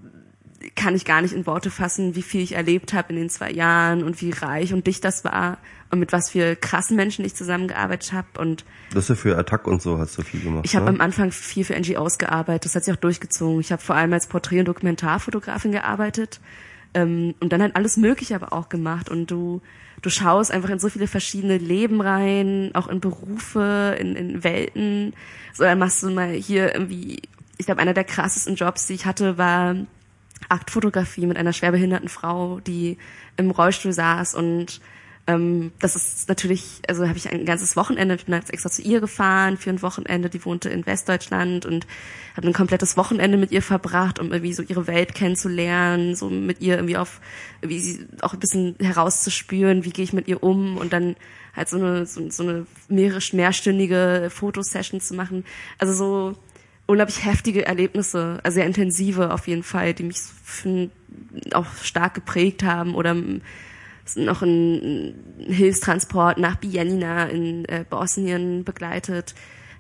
kann 0.74 0.94
ich 0.94 1.04
gar 1.04 1.22
nicht 1.22 1.34
in 1.34 1.46
Worte 1.46 1.70
fassen, 1.70 2.14
wie 2.14 2.22
viel 2.22 2.40
ich 2.40 2.52
erlebt 2.52 2.92
habe 2.92 3.10
in 3.10 3.16
den 3.16 3.30
zwei 3.30 3.50
Jahren 3.50 4.04
und 4.04 4.20
wie 4.20 4.30
reich 4.30 4.72
und 4.72 4.86
dicht 4.86 5.04
das 5.04 5.24
war 5.24 5.58
und 5.90 5.98
mit 5.98 6.12
was 6.12 6.30
für 6.30 6.56
krassen 6.56 6.96
Menschen 6.96 7.24
ich 7.24 7.34
zusammengearbeitet 7.34 8.12
habe. 8.12 8.28
Und 8.38 8.64
Das 8.94 9.10
ist 9.10 9.20
für 9.20 9.36
Attack 9.36 9.66
und 9.66 9.82
so 9.82 9.98
hast 9.98 10.16
du 10.16 10.22
viel 10.22 10.40
gemacht. 10.40 10.64
ich 10.64 10.76
habe 10.76 10.86
ne? 10.86 10.90
am 10.92 11.00
Anfang 11.00 11.32
viel 11.32 11.64
für 11.64 11.78
NGOs 11.78 12.18
gearbeitet, 12.18 12.66
das 12.66 12.74
hat 12.74 12.84
sich 12.84 12.94
auch 12.94 13.00
durchgezogen. 13.00 13.60
Ich 13.60 13.72
habe 13.72 13.82
vor 13.82 13.96
allem 13.96 14.12
als 14.12 14.26
Porträt- 14.26 14.60
und 14.60 14.68
Dokumentarfotografin 14.68 15.72
gearbeitet 15.72 16.40
ähm, 16.94 17.34
und 17.40 17.52
dann 17.52 17.60
halt 17.60 17.76
alles 17.76 17.96
Mögliche 17.96 18.34
aber 18.34 18.52
auch 18.52 18.68
gemacht. 18.68 19.08
Und 19.08 19.30
du, 19.30 19.60
du 20.02 20.10
schaust 20.10 20.50
einfach 20.50 20.68
in 20.68 20.78
so 20.78 20.88
viele 20.88 21.06
verschiedene 21.06 21.58
Leben 21.58 22.00
rein, 22.00 22.70
auch 22.74 22.88
in 22.88 23.00
Berufe, 23.00 23.96
in, 23.98 24.16
in 24.16 24.44
Welten. 24.44 25.14
So, 25.54 25.64
dann 25.64 25.78
machst 25.78 26.02
du 26.02 26.10
mal 26.10 26.30
hier 26.30 26.74
irgendwie, 26.74 27.22
ich 27.56 27.66
glaube, 27.66 27.80
einer 27.80 27.94
der 27.94 28.04
krassesten 28.04 28.56
Jobs, 28.56 28.86
die 28.86 28.94
ich 28.94 29.06
hatte, 29.06 29.38
war 29.38 29.76
Aktfotografie 30.48 31.26
mit 31.26 31.36
einer 31.36 31.52
schwerbehinderten 31.52 32.08
Frau, 32.08 32.60
die 32.60 32.98
im 33.36 33.50
Rollstuhl 33.50 33.92
saß 33.92 34.34
und 34.34 34.80
ähm, 35.34 35.72
das 35.80 35.96
ist 35.96 36.28
natürlich, 36.28 36.80
also 36.88 37.06
habe 37.06 37.18
ich 37.18 37.30
ein 37.30 37.44
ganzes 37.44 37.76
Wochenende, 37.76 38.14
ich 38.14 38.26
bin 38.26 38.34
jetzt 38.34 38.52
extra 38.52 38.70
zu 38.70 38.82
ihr 38.82 39.00
gefahren 39.00 39.56
für 39.56 39.70
ein 39.70 39.82
Wochenende, 39.82 40.28
die 40.28 40.44
wohnte 40.44 40.68
in 40.68 40.86
Westdeutschland 40.86 41.66
und 41.66 41.86
habe 42.36 42.48
ein 42.48 42.52
komplettes 42.52 42.96
Wochenende 42.96 43.36
mit 43.38 43.50
ihr 43.50 43.62
verbracht, 43.62 44.18
um 44.18 44.32
irgendwie 44.32 44.52
so 44.52 44.62
ihre 44.62 44.86
Welt 44.86 45.14
kennenzulernen, 45.14 46.14
so 46.14 46.30
mit 46.30 46.60
ihr 46.60 46.76
irgendwie 46.76 46.96
auf, 46.96 47.20
wie 47.60 47.78
sie 47.78 48.06
auch 48.22 48.32
ein 48.32 48.40
bisschen 48.40 48.76
herauszuspüren, 48.80 49.84
wie 49.84 49.90
gehe 49.90 50.04
ich 50.04 50.12
mit 50.12 50.28
ihr 50.28 50.42
um 50.42 50.76
und 50.76 50.92
dann 50.92 51.16
halt 51.54 51.68
so 51.68 51.76
eine, 51.76 52.06
so, 52.06 52.30
so 52.30 52.42
eine 52.42 52.66
mehrere, 52.88 53.20
mehrstündige 53.32 54.28
Fotosession 54.30 55.00
zu 55.00 55.14
machen. 55.14 55.44
Also 55.78 55.92
so 55.92 56.36
unglaublich 56.86 57.24
heftige 57.24 57.66
Erlebnisse, 57.66 58.40
also 58.42 58.56
sehr 58.56 58.66
intensive 58.66 59.32
auf 59.32 59.46
jeden 59.46 59.62
Fall, 59.62 59.94
die 59.94 60.04
mich 60.04 60.18
auch 61.52 61.66
stark 61.82 62.14
geprägt 62.14 62.62
haben 62.62 62.94
oder 62.94 63.14
noch 64.16 64.42
ein 64.42 65.14
Hilfstransport 65.38 66.38
nach 66.38 66.56
Bijenina 66.56 67.24
in 67.26 67.64
äh, 67.66 67.84
Bosnien 67.88 68.64
begleitet. 68.64 69.34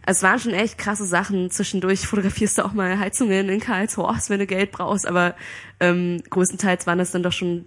Es 0.04 0.22
waren 0.22 0.38
schon 0.38 0.52
echt 0.52 0.78
krasse 0.78 1.06
Sachen. 1.06 1.50
Zwischendurch 1.50 2.06
fotografierst 2.06 2.58
du 2.58 2.64
auch 2.64 2.72
mal 2.72 2.98
Heizungen 2.98 3.48
in 3.48 3.60
Karlshorst, 3.60 4.30
wenn 4.30 4.40
du 4.40 4.46
Geld 4.46 4.72
brauchst, 4.72 5.06
aber 5.06 5.34
ähm, 5.80 6.22
größtenteils 6.28 6.86
waren 6.86 6.98
das 6.98 7.12
dann 7.12 7.22
doch 7.22 7.32
schon 7.32 7.66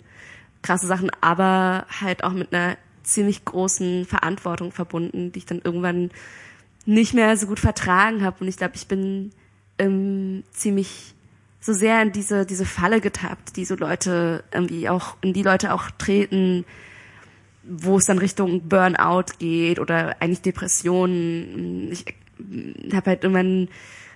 krasse 0.62 0.88
Sachen, 0.88 1.12
aber 1.22 1.86
halt 2.02 2.24
auch 2.24 2.34
mit 2.34 2.54
einer 2.54 2.78
ziemlich 3.04 3.46
großen 3.46 4.06
Verantwortung 4.06 4.72
verbunden, 4.72 5.32
die 5.32 5.40
ich 5.40 5.46
dann 5.46 5.62
irgendwann 5.64 6.12
nicht 6.86 7.14
mehr 7.14 7.38
so 7.38 7.48
gut 7.48 7.60
vertragen 7.60 8.24
habe. 8.24 8.38
Und 8.42 8.48
ich 8.48 8.58
glaube, 8.58 8.76
ich 8.76 8.88
bin 8.88 9.32
ähm, 9.78 10.44
ziemlich 10.52 11.15
so 11.66 11.74
sehr 11.74 12.00
in 12.04 12.12
diese, 12.12 12.46
diese 12.46 12.64
Falle 12.64 13.02
getappt, 13.02 13.56
die 13.56 13.66
so 13.66 13.74
Leute 13.74 14.44
irgendwie 14.52 14.88
auch, 14.88 15.18
in 15.22 15.34
die 15.34 15.42
Leute 15.42 15.74
auch 15.74 15.90
treten, 15.98 16.64
wo 17.64 17.98
es 17.98 18.06
dann 18.06 18.20
Richtung 18.20 18.70
Burnout 18.70 19.40
geht 19.40 19.80
oder 19.80 20.18
eigentlich 20.20 20.44
Depressionen. 20.44 21.92
Ich 21.92 22.06
habe 22.94 23.10
halt 23.10 23.24
irgendwann 23.24 23.70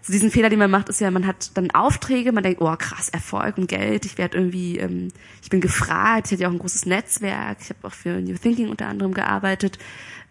so 0.03 0.13
diesen 0.13 0.29
Fehler, 0.29 0.49
den 0.49 0.59
man 0.59 0.69
macht, 0.69 0.89
ist 0.89 1.01
ja, 1.01 1.09
man 1.09 1.25
hat 1.25 1.57
dann 1.57 1.71
Aufträge, 1.71 2.31
man 2.31 2.43
denkt, 2.43 2.61
oh 2.61 2.75
krass, 2.77 3.09
Erfolg 3.09 3.57
und 3.57 3.67
Geld, 3.67 4.05
ich 4.05 4.19
werde 4.19 4.37
irgendwie, 4.37 4.77
ähm, 4.77 5.07
ich 5.41 5.49
bin 5.49 5.59
gefragt, 5.59 6.27
ich 6.27 6.33
hatte 6.33 6.43
ja 6.43 6.49
auch 6.49 6.53
ein 6.53 6.59
großes 6.59 6.85
Netzwerk, 6.85 7.57
ich 7.61 7.69
habe 7.71 7.79
auch 7.87 7.93
für 7.93 8.21
New 8.21 8.35
Thinking 8.35 8.69
unter 8.69 8.85
anderem 8.85 9.15
gearbeitet, 9.15 9.79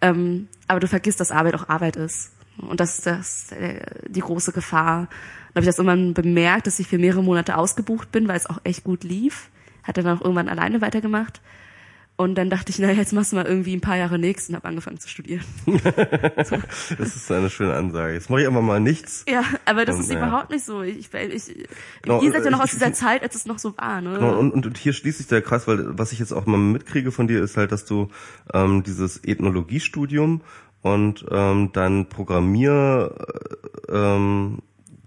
ähm, 0.02 0.46
aber 0.68 0.78
du 0.78 0.86
vergisst, 0.86 1.18
dass 1.18 1.32
Arbeit 1.32 1.56
auch 1.56 1.68
Arbeit 1.68 1.96
ist. 1.96 2.30
Und 2.58 2.78
das 2.78 2.98
ist 2.98 3.06
das, 3.06 3.52
äh, 3.52 3.80
die 4.08 4.20
große 4.20 4.52
Gefahr. 4.52 5.08
Dann 5.58 5.64
habe 5.64 5.70
ich 5.70 5.76
das 5.76 5.78
irgendwann 5.78 6.14
bemerkt, 6.14 6.66
dass 6.66 6.78
ich 6.78 6.86
für 6.86 6.98
mehrere 6.98 7.22
Monate 7.22 7.56
ausgebucht 7.56 8.12
bin, 8.12 8.28
weil 8.28 8.36
es 8.36 8.46
auch 8.48 8.60
echt 8.64 8.84
gut 8.84 9.02
lief. 9.04 9.48
Hat 9.82 9.96
dann 9.96 10.06
auch 10.06 10.20
irgendwann 10.20 10.48
alleine 10.48 10.80
weitergemacht. 10.80 11.40
Und 12.16 12.34
dann 12.36 12.50
dachte 12.50 12.70
ich, 12.70 12.80
naja, 12.80 12.94
jetzt 12.94 13.12
machst 13.12 13.30
du 13.30 13.36
mal 13.36 13.46
irgendwie 13.46 13.74
ein 13.76 13.80
paar 13.80 13.96
Jahre 13.96 14.18
nichts 14.18 14.48
und 14.48 14.56
habe 14.56 14.66
angefangen 14.66 14.98
zu 14.98 15.08
studieren. 15.08 15.42
Das 16.98 17.16
ist 17.16 17.30
eine 17.30 17.48
schöne 17.50 17.74
Ansage. 17.74 18.14
Jetzt 18.14 18.28
mache 18.30 18.40
ich 18.42 18.48
einfach 18.48 18.60
mal 18.62 18.80
nichts. 18.80 19.24
Ja, 19.28 19.42
aber 19.64 19.84
das 19.84 19.96
Und, 19.96 20.02
ist 20.02 20.10
ja. 20.10 20.18
überhaupt 20.18 20.50
nicht 20.50 20.64
so. 20.64 20.82
Ich, 20.82 21.12
ich, 21.14 21.48
ich, 21.48 21.68
Genau, 22.02 22.20
ihr 22.22 22.32
seid 22.32 22.44
ja 22.44 22.50
noch 22.50 22.58
ich- 22.58 22.64
aus 22.64 22.70
dieser 22.72 22.92
Zeit, 22.92 23.22
als 23.22 23.34
es 23.36 23.46
noch 23.46 23.58
so 23.58 23.76
war, 23.78 24.00
ne? 24.00 24.14
Genau, 24.14 24.38
und, 24.38 24.50
und, 24.52 24.66
und 24.66 24.76
hier 24.78 24.92
schließt 24.92 25.18
sich 25.18 25.26
der 25.28 25.42
Kreis, 25.42 25.66
weil 25.68 25.96
was 25.98 26.12
ich 26.12 26.18
jetzt 26.18 26.32
auch 26.32 26.46
mal 26.46 26.56
mitkriege 26.58 27.12
von 27.12 27.28
dir, 27.28 27.42
ist 27.42 27.56
halt, 27.56 27.72
dass 27.72 27.84
du 27.84 28.08
ähm, 28.52 28.82
dieses 28.82 29.22
Ethnologiestudium 29.24 30.40
und 30.82 31.24
ähm, 31.30 31.70
dein 31.72 32.08
Programmier 32.08 33.14
äh, 33.88 33.92
ähm, 33.96 34.58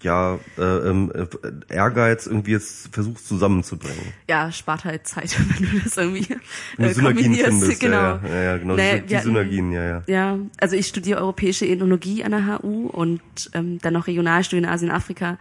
ja 0.04 0.40
äh, 0.58 0.62
ähm, 0.62 1.12
äh, 1.14 1.74
Ehrgeiz 1.74 2.26
irgendwie 2.28 2.52
jetzt 2.52 2.90
versuchst 2.94 3.28
zusammenzubringen. 3.28 4.14
ja, 4.28 4.52
spart 4.52 4.86
halt 4.86 5.08
Zeit, 5.08 5.36
wenn 5.60 5.70
du 5.70 5.80
das 5.80 5.98
irgendwie 5.98 6.34
äh, 6.78 6.94
Synergien 6.94 7.04
kombinierst. 7.04 7.46
findest. 7.46 7.80
Genau. 7.80 7.98
Ja, 7.98 8.22
ja, 8.28 8.42
ja, 8.42 8.58
genau. 8.58 8.76
Naja, 8.76 8.98
die, 8.98 9.08
die 9.08 9.20
Synergien, 9.20 9.72
ja, 9.72 9.84
ja. 9.84 10.04
Ja, 10.08 10.40
also 10.58 10.76
ich 10.76 10.88
studiere 10.88 11.20
europäische 11.20 11.66
Ethnologie 11.66 12.24
an 12.24 12.32
der 12.32 12.60
HU 12.60 12.88
und 12.88 13.22
ähm, 13.54 13.80
dann 13.80 13.94
noch 13.94 14.08
Regionalstudien 14.08 14.66
in 14.66 14.70
Asien, 14.70 14.92
Afrika. 14.92 15.38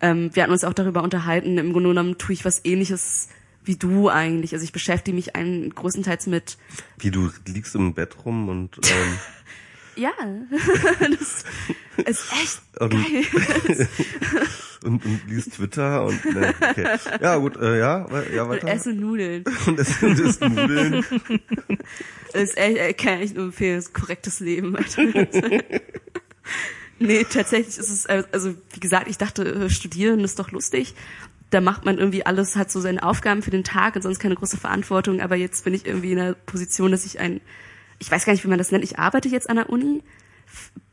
Ähm, 0.00 0.30
wir 0.34 0.42
hatten 0.42 0.52
uns 0.52 0.64
auch 0.64 0.74
darüber 0.74 1.02
unterhalten. 1.02 1.58
Im 1.58 1.72
Grunde 1.72 1.90
genommen 1.90 2.18
tue 2.18 2.34
ich 2.34 2.44
was 2.44 2.64
Ähnliches 2.64 3.28
wie 3.64 3.76
du 3.76 4.08
eigentlich. 4.08 4.52
Also 4.52 4.64
ich 4.64 4.72
beschäftige 4.72 5.14
mich 5.14 5.36
ein, 5.36 5.70
größtenteils 5.70 6.26
mit 6.26 6.58
Wie 6.98 7.10
du 7.10 7.30
liegst 7.46 7.74
im 7.74 7.94
Bett 7.94 8.16
rum 8.24 8.48
und 8.48 8.76
ähm, 8.78 9.18
ja, 9.96 10.12
das 11.00 11.44
ist 12.08 12.32
echt 12.32 12.62
Ähm, 12.80 12.88
geil. 12.90 13.88
und, 14.84 15.04
und 15.04 15.20
liest 15.28 15.54
Twitter 15.54 16.04
und 16.04 16.24
ne, 16.24 16.54
okay. 16.60 16.98
ja 17.20 17.36
gut, 17.36 17.56
äh, 17.56 17.78
ja, 17.78 18.06
ja 18.34 18.42
Und 18.44 18.48
weiter. 18.50 18.68
esse 18.68 18.92
Nudeln. 18.92 19.44
Und 19.66 19.78
es 19.78 20.00
sind 20.00 20.18
es 20.18 20.40
Nudeln. 20.40 21.04
Das 22.32 22.42
ist 22.42 22.56
echt, 22.56 22.78
äh, 22.78 22.92
kann 22.94 23.20
ich 23.20 23.34
nur 23.34 23.44
empfehlen, 23.44 23.76
das 23.76 23.86
ist 23.86 23.94
korrektes 23.94 24.40
Leben. 24.40 24.76
nee, 26.98 27.24
tatsächlich 27.24 27.78
ist 27.78 27.90
es, 27.90 28.06
äh, 28.06 28.24
also 28.32 28.54
wie 28.72 28.80
gesagt, 28.80 29.08
ich 29.08 29.18
dachte, 29.18 29.44
äh, 29.44 29.70
studieren 29.70 30.20
ist 30.20 30.38
doch 30.38 30.50
lustig. 30.50 30.94
Da 31.50 31.60
macht 31.60 31.84
man 31.84 31.98
irgendwie 31.98 32.24
alles, 32.24 32.56
hat 32.56 32.70
so 32.70 32.80
seine 32.80 33.02
Aufgaben 33.02 33.42
für 33.42 33.50
den 33.50 33.64
Tag 33.64 33.94
und 33.96 34.02
sonst 34.02 34.18
keine 34.18 34.34
große 34.36 34.56
Verantwortung. 34.56 35.20
Aber 35.20 35.36
jetzt 35.36 35.64
bin 35.64 35.74
ich 35.74 35.86
irgendwie 35.86 36.12
in 36.12 36.18
einer 36.18 36.32
Position, 36.32 36.90
dass 36.90 37.04
ich 37.04 37.20
ein, 37.20 37.42
ich 38.02 38.10
weiß 38.10 38.24
gar 38.24 38.32
nicht, 38.32 38.42
wie 38.42 38.48
man 38.48 38.58
das 38.58 38.72
nennt. 38.72 38.82
Ich 38.82 38.98
arbeite 38.98 39.28
jetzt 39.28 39.48
an 39.48 39.56
der 39.56 39.70
Uni. 39.70 40.02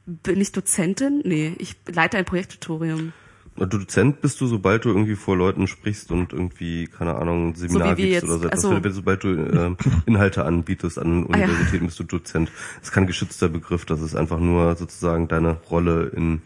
Bin 0.06 0.40
ich 0.40 0.52
Dozentin? 0.52 1.22
Nee, 1.26 1.56
ich 1.58 1.76
leite 1.92 2.18
ein 2.18 2.26
Projekttutorium. 2.26 3.14
Du 3.56 3.66
Dozent 3.66 4.22
bist 4.22 4.40
du, 4.40 4.46
sobald 4.46 4.86
du 4.86 4.90
irgendwie 4.90 5.16
vor 5.16 5.36
Leuten 5.36 5.66
sprichst 5.66 6.12
und 6.12 6.34
irgendwie, 6.34 6.86
keine 6.86 7.16
Ahnung, 7.16 7.50
ein 7.50 7.56
Seminar 7.56 7.98
wir 7.98 8.06
gibst 8.06 8.12
jetzt. 8.14 8.24
oder 8.26 8.38
so 8.38 8.46
etwas. 8.46 8.62
So. 8.62 8.92
Sobald 8.92 9.24
du 9.24 9.30
ähm, 9.30 9.78
Inhalte 10.06 10.46
anbietest 10.46 11.00
an 11.00 11.26
Ah, 11.32 11.38
ja. 11.38 11.46
Universitäten, 11.46 11.88
bist 11.88 12.00
du 12.00 12.04
Dozent. 12.04 12.52
Das 12.78 12.90
ist 12.90 12.92
kein 12.92 13.08
geschützter 13.08 13.50
Begriff, 13.50 13.86
das 13.86 14.02
ist 14.02 14.16
einfach 14.16 14.40
nur 14.40 14.76
sozusagen 14.76 15.28
deine 15.28 15.54
Rolle 15.72 16.12
in, 16.16 16.42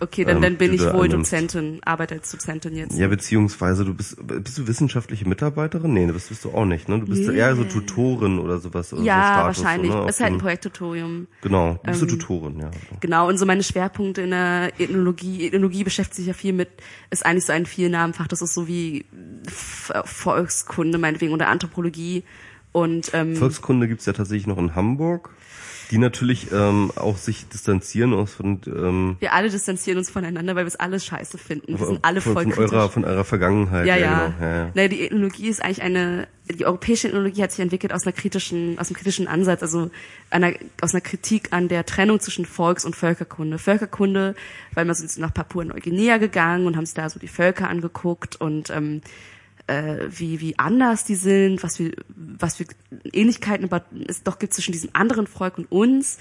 Okay, 0.00 0.24
dann, 0.24 0.36
Ähm, 0.36 0.42
dann 0.42 0.56
bin 0.56 0.74
ich 0.74 0.80
du 0.82 0.92
wohl 0.92 1.06
annimmst. 1.06 1.32
Dozentin, 1.32 1.80
arbeite 1.84 2.14
als 2.16 2.30
Dozentin 2.30 2.74
jetzt. 2.76 2.98
ja, 2.98 3.08
beziehungsweise 3.08 3.84
du 3.84 3.94
bist, 3.94 4.16
bist 4.26 4.58
du 4.58 4.66
wissenschaftliche 4.66 5.26
Mitarbeiterin? 5.28 5.92
Nee, 5.94 6.06
das 6.06 6.28
bist 6.28 6.44
du 6.44 6.50
auch 6.50 6.64
nicht, 6.66 6.88
ne? 6.88 7.00
Du 7.00 7.06
bist 7.06 7.26
Nee. 7.28 7.36
eher 7.36 7.56
so 7.56 7.64
Tutorin 7.64 8.38
oder 8.38 8.58
sowas. 8.58 8.92
Oder 8.92 9.00
so 9.02 9.06
ja, 9.06 9.22
Status, 9.32 9.62
wahrscheinlich. 9.64 9.92
So, 9.92 10.02
ne? 10.02 10.08
ist 10.08 10.20
halt 10.20 10.32
ein 10.34 10.38
Projekttutorium. 10.38 11.26
Genau, 11.42 11.78
bist 11.84 12.02
du 12.02 12.06
Ähm, 12.06 12.10
Tutorin, 12.18 12.58
ja. 12.60 12.70
Genau, 13.00 13.28
und 13.28 13.38
so 13.38 13.46
meine 13.46 13.62
Schwerpunkte 13.62 14.22
in 14.22 14.30
der 14.30 14.72
Ethnologie, 14.78 15.46
Ethnologie 15.46 15.84
beschäftigt 15.84 16.16
sich 16.16 16.26
ja 16.26 16.32
viel 16.34 16.52
mit, 16.52 16.68
ist 17.10 17.24
eigentlich 17.24 17.46
so 17.46 17.52
ein 17.52 17.64
Vielnamenfach, 17.66 18.26
das 18.28 18.42
ist 18.42 18.52
so 18.54 18.68
wie 18.68 19.04
Volkskunde 20.04 20.98
meinetwegen 20.98 21.32
oder 21.32 21.48
Anthropologie 21.48 22.24
und 22.72 23.10
ähm, 23.14 23.36
Volkskunde 23.36 23.88
gibt's 23.88 24.04
ja 24.06 24.12
tatsächlich 24.12 24.46
noch 24.46 24.58
in 24.58 24.74
Hamburg. 24.74 25.30
Die 25.90 25.98
natürlich 25.98 26.50
ähm, 26.52 26.90
auch 26.96 27.16
sich 27.16 27.48
distanzieren 27.48 28.12
aus 28.12 28.34
von 28.34 28.60
ähm, 28.66 29.16
Wir 29.20 29.32
alle 29.32 29.48
distanzieren 29.48 29.98
uns 29.98 30.10
voneinander, 30.10 30.56
weil 30.56 30.64
wir 30.64 30.68
es 30.68 30.76
alles 30.76 31.04
scheiße 31.04 31.38
finden. 31.38 31.78
Wir 31.78 31.86
sind 31.86 32.04
alle 32.04 32.20
von, 32.20 32.32
voll 32.32 32.42
von 32.44 32.52
kritisch. 32.52 32.72
eurer 32.72 32.88
von 32.88 33.04
eurer 33.04 33.24
Vergangenheit. 33.24 33.86
ja, 33.86 33.96
ja. 33.96 34.26
Genau. 34.26 34.40
ja, 34.40 34.56
ja. 34.56 34.70
Naja, 34.74 34.88
die 34.88 35.02
Ethnologie 35.02 35.48
ist 35.48 35.62
eigentlich 35.62 35.82
eine, 35.82 36.26
die 36.48 36.66
europäische 36.66 37.08
Ethnologie 37.08 37.42
hat 37.42 37.52
sich 37.52 37.60
entwickelt 37.60 37.92
aus 37.92 38.04
einer 38.04 38.12
kritischen, 38.12 38.78
aus 38.78 38.88
einem 38.88 38.96
kritischen 38.96 39.28
Ansatz, 39.28 39.62
also 39.62 39.90
einer, 40.30 40.52
aus 40.80 40.92
einer 40.92 41.00
Kritik 41.02 41.52
an 41.52 41.68
der 41.68 41.86
Trennung 41.86 42.18
zwischen 42.20 42.44
Volks- 42.46 42.84
und 42.84 42.96
Völkerkunde. 42.96 43.58
Völkerkunde, 43.58 44.34
weil 44.74 44.86
wir 44.86 44.94
sind 44.94 45.16
nach 45.18 45.32
Papua-Neuguinea 45.32 46.18
gegangen 46.18 46.66
und 46.66 46.76
haben 46.76 46.86
sich 46.86 46.94
da 46.94 47.08
so 47.08 47.20
die 47.20 47.28
Völker 47.28 47.68
angeguckt 47.68 48.36
und 48.36 48.70
ähm, 48.70 49.02
äh, 49.66 50.06
wie, 50.08 50.40
wie 50.40 50.58
anders 50.58 51.04
die 51.04 51.14
sind, 51.14 51.62
was 51.62 51.78
wir, 51.78 51.92
was 52.14 52.56
für 52.56 52.66
Ähnlichkeiten 53.12 53.64
aber 53.64 53.84
es 54.06 54.22
doch 54.22 54.38
gibt 54.38 54.54
zwischen 54.54 54.72
diesem 54.72 54.90
anderen 54.92 55.26
Volk 55.26 55.58
und 55.58 55.70
uns. 55.70 56.18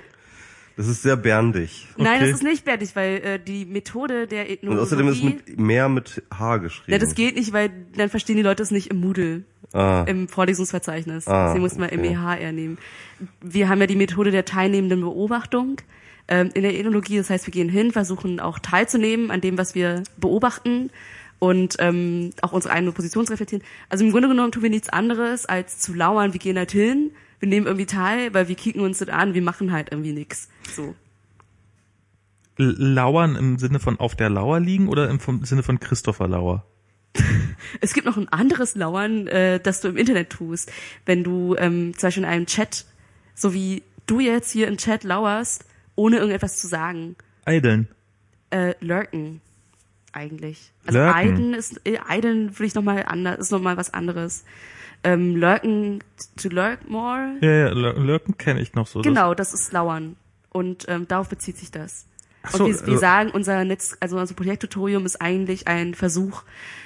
Das 0.77 0.87
ist 0.87 1.03
sehr 1.03 1.17
berndig. 1.17 1.89
Nein, 1.97 2.21
Okay. 2.21 2.31
das 2.31 2.39
ist 2.39 2.45
nicht 2.45 2.65
fertig, 2.65 2.95
weil 2.95 3.17
äh, 3.17 3.39
die 3.41 3.65
Methode 3.65 4.29
der 4.29 4.45
Und 4.45 4.51
Ethnologie... 4.51 4.81
außerdem 4.83 5.09
ist 5.09 5.17
es 5.19 5.23
mit 5.25 5.59
mehr 5.59 5.89
mit 5.89 6.23
H 6.33 6.59
geschrieben. 6.59 6.93
ja, 6.93 6.99
das 6.99 7.15
geht 7.17 7.35
nicht, 7.35 7.53
weil 7.53 7.71
dann 7.97 8.09
verstehen 8.11 8.37
die 8.37 8.43
Leute 8.43 8.63
es 8.63 8.71
nicht 8.71 8.91
im 8.91 9.01
Moodle, 9.01 9.43
Ah, 9.75 10.05
im 10.09 10.29
Vorlesungsverzeichnis. 10.29 11.27
Ah, 11.29 11.53
Sie 11.53 11.59
mussten 11.61 11.81
mal 11.81 11.89
okay. 11.93 11.99
MEHR 11.99 12.53
nehmen. 12.53 12.79
Wir 13.43 13.69
haben 13.69 13.81
ja 13.81 13.87
die 13.87 13.97
Methode 13.97 14.31
der 14.31 14.47
teilnehmenden 14.47 15.01
Beobachtung 15.03 15.77
ähm, 16.29 16.51
in 16.55 16.63
der 16.63 16.79
Ethnologie. 16.79 17.17
Das 17.17 17.31
heißt, 17.31 17.47
wir 17.47 17.53
gehen 17.53 17.69
hin, 17.69 17.93
versuchen 17.93 18.41
auch 18.41 18.59
teilzunehmen 18.59 19.31
an 19.31 19.41
dem, 19.41 19.59
was 19.59 19.75
wir 19.75 20.03
beobachten 20.17 20.91
und 21.39 21.77
ähm, 21.79 22.31
auch 22.43 22.53
unsere 22.53 22.75
eigene 22.75 22.93
Position 22.93 23.27
zu 23.27 23.33
reflektieren. 23.33 23.65
Also 23.89 24.05
im 24.05 24.11
Grunde 24.11 24.29
genommen 24.29 24.53
tun 24.53 24.63
wir 24.63 24.71
nichts 24.71 24.89
anderes, 24.89 25.47
als 25.47 25.79
zu 25.79 25.95
lauern. 25.95 26.33
Wir 26.33 26.41
gehen 26.41 26.57
halt 26.57 26.73
hin, 26.73 27.13
wir 27.41 27.49
nehmen 27.49 27.67
irgendwie 27.67 27.87
teil, 27.87 28.35
weil 28.35 28.49
wir 28.49 28.55
kicken 28.55 28.81
uns 28.81 28.99
das 28.99 29.09
an, 29.09 29.35
wir 29.35 29.43
machen 29.43 29.73
halt 29.73 29.89
irgendwie 29.91 30.13
nichts. 30.13 30.49
So. 30.75 30.95
Lauern 32.57 33.37
im 33.37 33.59
Sinne 33.59 33.79
von 33.79 34.01
auf 34.01 34.17
der 34.17 34.31
Lauer 34.31 34.59
liegen 34.59 34.89
oder 34.89 35.09
im 35.09 35.21
Sinne 35.45 35.63
von 35.63 35.79
Christopher 35.79 36.29
Lauer? 36.29 36.65
Es 37.81 37.93
gibt 37.93 38.07
noch 38.07 38.17
ein 38.17 38.29
anderes 38.29 38.75
Lauern, 38.75 39.27
äh, 39.27 39.61
das 39.61 39.81
du 39.81 39.89
im 39.89 39.97
Internet 39.97 40.31
tust. 40.31 40.73
Wenn 41.05 41.25
du 41.25 41.55
ähm, 41.57 41.93
zum 41.97 42.07
Beispiel 42.07 42.23
in 42.23 42.29
einem 42.29 42.47
Chat, 42.47 42.87
so 43.35 43.53
wie 43.53 43.83
du 44.07 44.21
jetzt 44.21 44.53
hier 44.53 44.69
im 44.69 44.77
Chat 44.77 45.05
lauerst, 45.05 45.65
ohne 45.99 46.17
irgendetwas 46.19 46.57
zu 46.59 46.69
sagen, 46.69 47.17
Eideln. 47.45 47.89
äh, 48.51 48.75
lurken 48.81 49.41
eigentlich. 50.13 50.73
Also 50.87 50.99
Lurken. 50.99 51.15
Eiden 51.15 51.55
ist, 51.55 51.81
äh, 51.85 51.99
Eiden 52.09 52.51
würde 52.59 52.65
ich 52.67 52.75
noch 52.75 52.83
mal 52.83 53.05
anders, 53.07 53.39
ist 53.39 53.51
noch 53.53 53.61
mal 53.61 53.77
was 53.77 53.93
anderes. 53.93 54.45
Ähm, 55.05 55.37
lurken, 55.37 56.03
to 56.41 56.49
lurk 56.49 56.89
more, 56.89 57.37
Ja, 57.41 57.51
ja, 57.51 57.69
Lur- 57.71 57.95
Lurken 57.99 58.37
kenne 58.39 58.61
ich 58.61 58.75
noch 58.75 58.87
so. 58.87 59.01
Das- 59.01 59.07
genau, 59.09 59.35
das 59.35 59.55
ist 59.55 59.73
Lauern. 59.73 60.17
Und 60.51 60.87
ähm, 60.89 61.07
darauf 61.09 61.29
bezieht 61.29 61.57
sich 61.59 61.71
das. 61.71 62.07
So, 62.51 62.65
und 62.65 62.71
wir, 62.73 62.81
wir 62.81 62.89
also- 62.95 63.01
sagen, 63.01 63.31
unser 63.31 63.65
Netz, 63.65 63.97
also 64.01 64.19
unser 64.19 64.35
Projekttutorium 64.35 65.05
ist 65.05 65.21
eigentlich 65.21 65.69
ein 65.69 65.95
Versuch. 65.95 66.43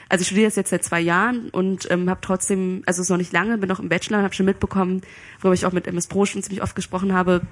Also 0.09 0.23
ich 0.23 0.27
studiere 0.29 0.47
das 0.49 0.57
jetzt 0.57 0.71
seit 0.71 0.85
zwei 0.85 1.01
Jahren 1.01 1.49
und 1.51 1.91
ähm, 1.91 2.11
habe 2.11 2.21
trotzdem, 2.23 2.83
also 2.87 3.01
es 3.01 3.07
ist 3.07 3.11
noch 3.11 3.17
nicht 3.19 3.33
lange, 3.33 3.57
bin 3.59 3.69
noch 3.69 3.81
im 3.81 3.89
Bachelor 3.89 4.19
und 4.19 4.25
habe 4.25 4.35
schon 4.35 4.47
mitbekommen, 4.47 5.03
worüber 5.41 5.55
ich 5.55 5.65
auch 5.65 5.73
mit 5.73 5.87
MS 5.87 6.07
Pro 6.09 6.27
schon 6.27 6.43
ziemlich 6.43 6.63
oft 6.63 6.75
gesprochen 6.75 7.13
habe, 7.15 7.43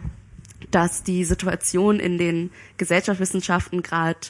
dass 0.71 1.03
die 1.03 1.25
Situation 1.25 2.01
in 2.01 2.19
den 2.19 2.51
Gesellschaftswissenschaften 2.77 3.83
gerade 3.83 4.21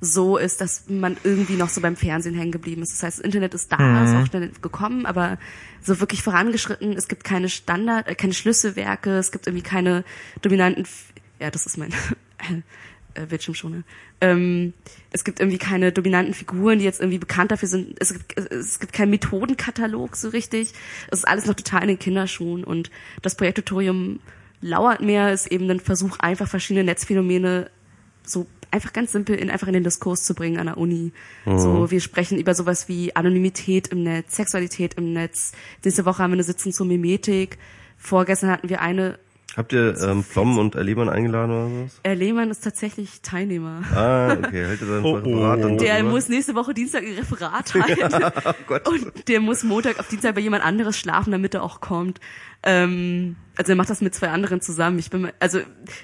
so 0.00 0.36
ist, 0.36 0.60
dass 0.60 0.88
man 0.88 1.16
irgendwie 1.24 1.54
noch 1.54 1.68
so 1.68 1.80
beim 1.80 1.96
Fernsehen 1.96 2.34
hängen 2.34 2.52
geblieben 2.52 2.82
ist. 2.82 2.92
Das 2.92 3.02
heißt, 3.02 3.18
das 3.18 3.24
Internet 3.24 3.54
ist 3.54 3.72
da, 3.72 4.04
ist 4.04 4.14
auch 4.14 4.26
schnell 4.26 4.50
gekommen, 4.60 5.06
aber 5.06 5.38
so 5.82 6.00
wirklich 6.00 6.22
vorangeschritten. 6.22 6.92
Es 6.92 7.08
gibt 7.08 7.24
keine 7.24 7.48
Standard, 7.48 8.08
äh, 8.08 8.14
keine 8.14 8.34
Schlüsselwerke, 8.34 9.16
es 9.16 9.32
gibt 9.32 9.46
irgendwie 9.46 9.62
keine 9.62 10.04
dominanten, 10.42 10.84
F 10.84 11.12
ja, 11.38 11.50
das 11.50 11.66
ist 11.66 11.76
mein 11.78 11.92
äh, 13.14 13.26
Bildschirmschoner. 13.26 13.82
Ähm, 14.20 14.74
es 15.12 15.24
gibt 15.24 15.40
irgendwie 15.40 15.58
keine 15.58 15.92
dominanten 15.92 16.34
Figuren, 16.34 16.78
die 16.78 16.84
jetzt 16.84 17.00
irgendwie 17.00 17.18
bekannt 17.18 17.50
dafür 17.50 17.68
sind. 17.68 17.96
Es 17.98 18.12
gibt, 18.12 18.38
es 18.38 18.80
gibt 18.80 18.92
keinen 18.92 19.10
Methodenkatalog 19.10 20.16
so 20.16 20.28
richtig. 20.28 20.72
Es 21.10 21.20
ist 21.20 21.28
alles 21.28 21.46
noch 21.46 21.54
total 21.54 21.82
in 21.82 21.88
den 21.88 21.98
Kinderschuhen 21.98 22.64
und 22.64 22.90
das 23.22 23.36
Projekttutorium 23.36 24.20
lauert 24.60 25.00
mehr, 25.00 25.32
ist 25.32 25.46
eben 25.46 25.70
ein 25.70 25.80
Versuch, 25.80 26.18
einfach 26.18 26.48
verschiedene 26.48 26.84
Netzphänomene 26.84 27.70
so 28.22 28.46
einfach 28.70 28.92
ganz 28.92 29.12
simpel 29.12 29.36
in 29.36 29.50
einfach 29.50 29.68
in 29.68 29.74
den 29.74 29.84
Diskurs 29.84 30.24
zu 30.24 30.34
bringen 30.34 30.58
an 30.58 30.66
der 30.66 30.76
Uni. 30.76 31.12
So, 31.44 31.90
wir 31.90 32.00
sprechen 32.00 32.38
über 32.38 32.54
sowas 32.54 32.88
wie 32.88 33.14
Anonymität 33.14 33.88
im 33.88 34.02
Netz, 34.02 34.36
Sexualität 34.36 34.94
im 34.94 35.12
Netz. 35.12 35.52
Nächste 35.84 36.04
Woche 36.04 36.22
haben 36.22 36.32
wir 36.32 36.36
eine 36.36 36.42
Sitzung 36.42 36.72
zur 36.72 36.86
Mimetik. 36.86 37.58
Vorgestern 37.96 38.50
hatten 38.50 38.68
wir 38.68 38.80
eine. 38.80 39.18
Habt 39.56 39.72
ihr 39.72 39.96
ähm, 40.02 40.22
Flom 40.22 40.58
und 40.58 40.74
Erlebern 40.74 41.08
eingeladen 41.08 41.50
oder 41.50 41.68
sowas? 41.68 42.00
Herr 42.04 42.14
Lehmann 42.14 42.50
ist 42.50 42.62
tatsächlich 42.62 43.22
Teilnehmer. 43.22 43.82
Ah, 43.94 44.32
okay. 44.34 44.66
Hält 44.66 44.82
ihr 44.82 44.86
dann 44.86 45.04
Oh, 45.04 45.16
ein 45.16 45.24
Referat 45.24 45.64
dann 45.64 45.78
Der 45.78 45.94
darüber? 45.94 46.10
muss 46.10 46.28
nächste 46.28 46.54
Woche 46.54 46.74
Dienstag 46.74 47.02
ein 47.04 47.14
Referat 47.14 47.72
halten. 47.74 48.54
Gott. 48.66 48.86
Und 48.86 49.28
der 49.28 49.40
muss 49.40 49.64
Montag 49.64 49.98
auf 49.98 50.08
Dienstag 50.08 50.34
bei 50.34 50.42
jemand 50.42 50.62
anderes 50.62 50.98
schlafen, 50.98 51.30
damit 51.30 51.54
er 51.54 51.62
auch 51.62 51.80
kommt. 51.80 52.20
Ähm, 52.64 53.36
also 53.56 53.72
er 53.72 53.76
macht 53.76 53.88
das 53.88 54.02
mit 54.02 54.14
zwei 54.14 54.28
anderen 54.28 54.60
zusammen. 54.60 54.98
Ich 54.98 55.08
bin, 55.08 55.30
also 55.40 55.60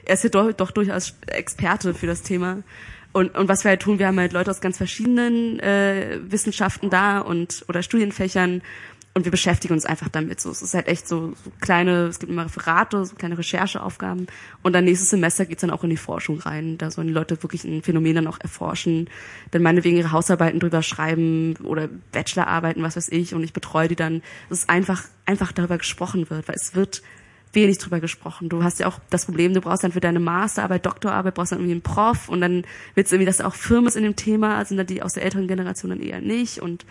er 0.06 0.14
ist 0.14 0.24
ja 0.24 0.30
doch, 0.30 0.50
doch 0.54 0.70
durchaus 0.70 1.14
Experte 1.26 1.92
für 1.92 2.06
das 2.06 2.22
Thema. 2.22 2.62
Und, 3.12 3.36
und 3.36 3.46
was 3.48 3.64
wir 3.64 3.68
halt 3.68 3.82
tun, 3.82 3.98
wir 3.98 4.06
haben 4.06 4.18
halt 4.18 4.32
Leute 4.32 4.50
aus 4.50 4.62
ganz 4.62 4.78
verschiedenen 4.78 5.60
äh, 5.60 6.18
Wissenschaften 6.22 6.88
da 6.88 7.18
und 7.18 7.66
oder 7.68 7.82
Studienfächern 7.82 8.62
und 9.14 9.24
wir 9.24 9.30
beschäftigen 9.30 9.74
uns 9.74 9.84
einfach 9.84 10.08
damit. 10.08 10.40
So, 10.40 10.50
es 10.50 10.62
ist 10.62 10.74
halt 10.74 10.88
echt 10.88 11.06
so, 11.06 11.32
so 11.44 11.52
kleine, 11.60 12.06
es 12.06 12.18
gibt 12.18 12.32
immer 12.32 12.46
Referate, 12.46 13.04
so 13.04 13.14
kleine 13.14 13.36
Rechercheaufgaben 13.36 14.26
und 14.62 14.72
dann 14.72 14.84
nächstes 14.84 15.10
Semester 15.10 15.44
geht's 15.44 15.60
dann 15.60 15.70
auch 15.70 15.84
in 15.84 15.90
die 15.90 15.96
Forschung 15.96 16.40
rein. 16.40 16.78
Da 16.78 16.90
sollen 16.90 17.08
die 17.08 17.12
Leute 17.12 17.42
wirklich 17.42 17.64
ein 17.64 17.82
Phänomen 17.82 18.14
dann 18.14 18.26
auch 18.26 18.40
erforschen, 18.40 19.10
dann 19.50 19.62
meinetwegen 19.62 19.96
ihre 19.96 20.12
Hausarbeiten 20.12 20.60
drüber 20.60 20.82
schreiben 20.82 21.56
oder 21.62 21.88
Bachelorarbeiten, 22.12 22.82
was 22.82 22.96
weiß 22.96 23.10
ich, 23.10 23.34
und 23.34 23.44
ich 23.44 23.52
betreue 23.52 23.88
die 23.88 23.96
dann. 23.96 24.22
Es 24.48 24.60
ist 24.60 24.70
einfach, 24.70 25.04
einfach 25.26 25.52
darüber 25.52 25.78
gesprochen 25.78 26.30
wird, 26.30 26.48
weil 26.48 26.56
es 26.56 26.74
wird 26.74 27.02
wenig 27.52 27.76
drüber 27.76 28.00
gesprochen. 28.00 28.48
Du 28.48 28.64
hast 28.64 28.80
ja 28.80 28.86
auch 28.86 28.98
das 29.10 29.26
Problem, 29.26 29.52
du 29.52 29.60
brauchst 29.60 29.84
dann 29.84 29.92
für 29.92 30.00
deine 30.00 30.20
Masterarbeit, 30.20 30.86
Doktorarbeit, 30.86 31.34
brauchst 31.34 31.52
dann 31.52 31.58
irgendwie 31.58 31.72
einen 31.72 31.82
Prof 31.82 32.30
und 32.30 32.40
dann 32.40 32.64
willst 32.94 33.12
du 33.12 33.16
irgendwie, 33.16 33.26
dass 33.26 33.42
auch 33.42 33.54
Firmen 33.54 33.92
in 33.92 34.04
dem 34.04 34.16
Thema, 34.16 34.64
sind 34.64 34.78
dann 34.78 34.86
die 34.86 35.02
aus 35.02 35.12
der 35.12 35.24
älteren 35.24 35.48
Generation 35.48 35.90
dann 35.90 36.00
eher 36.00 36.22
nicht 36.22 36.60
und 36.60 36.86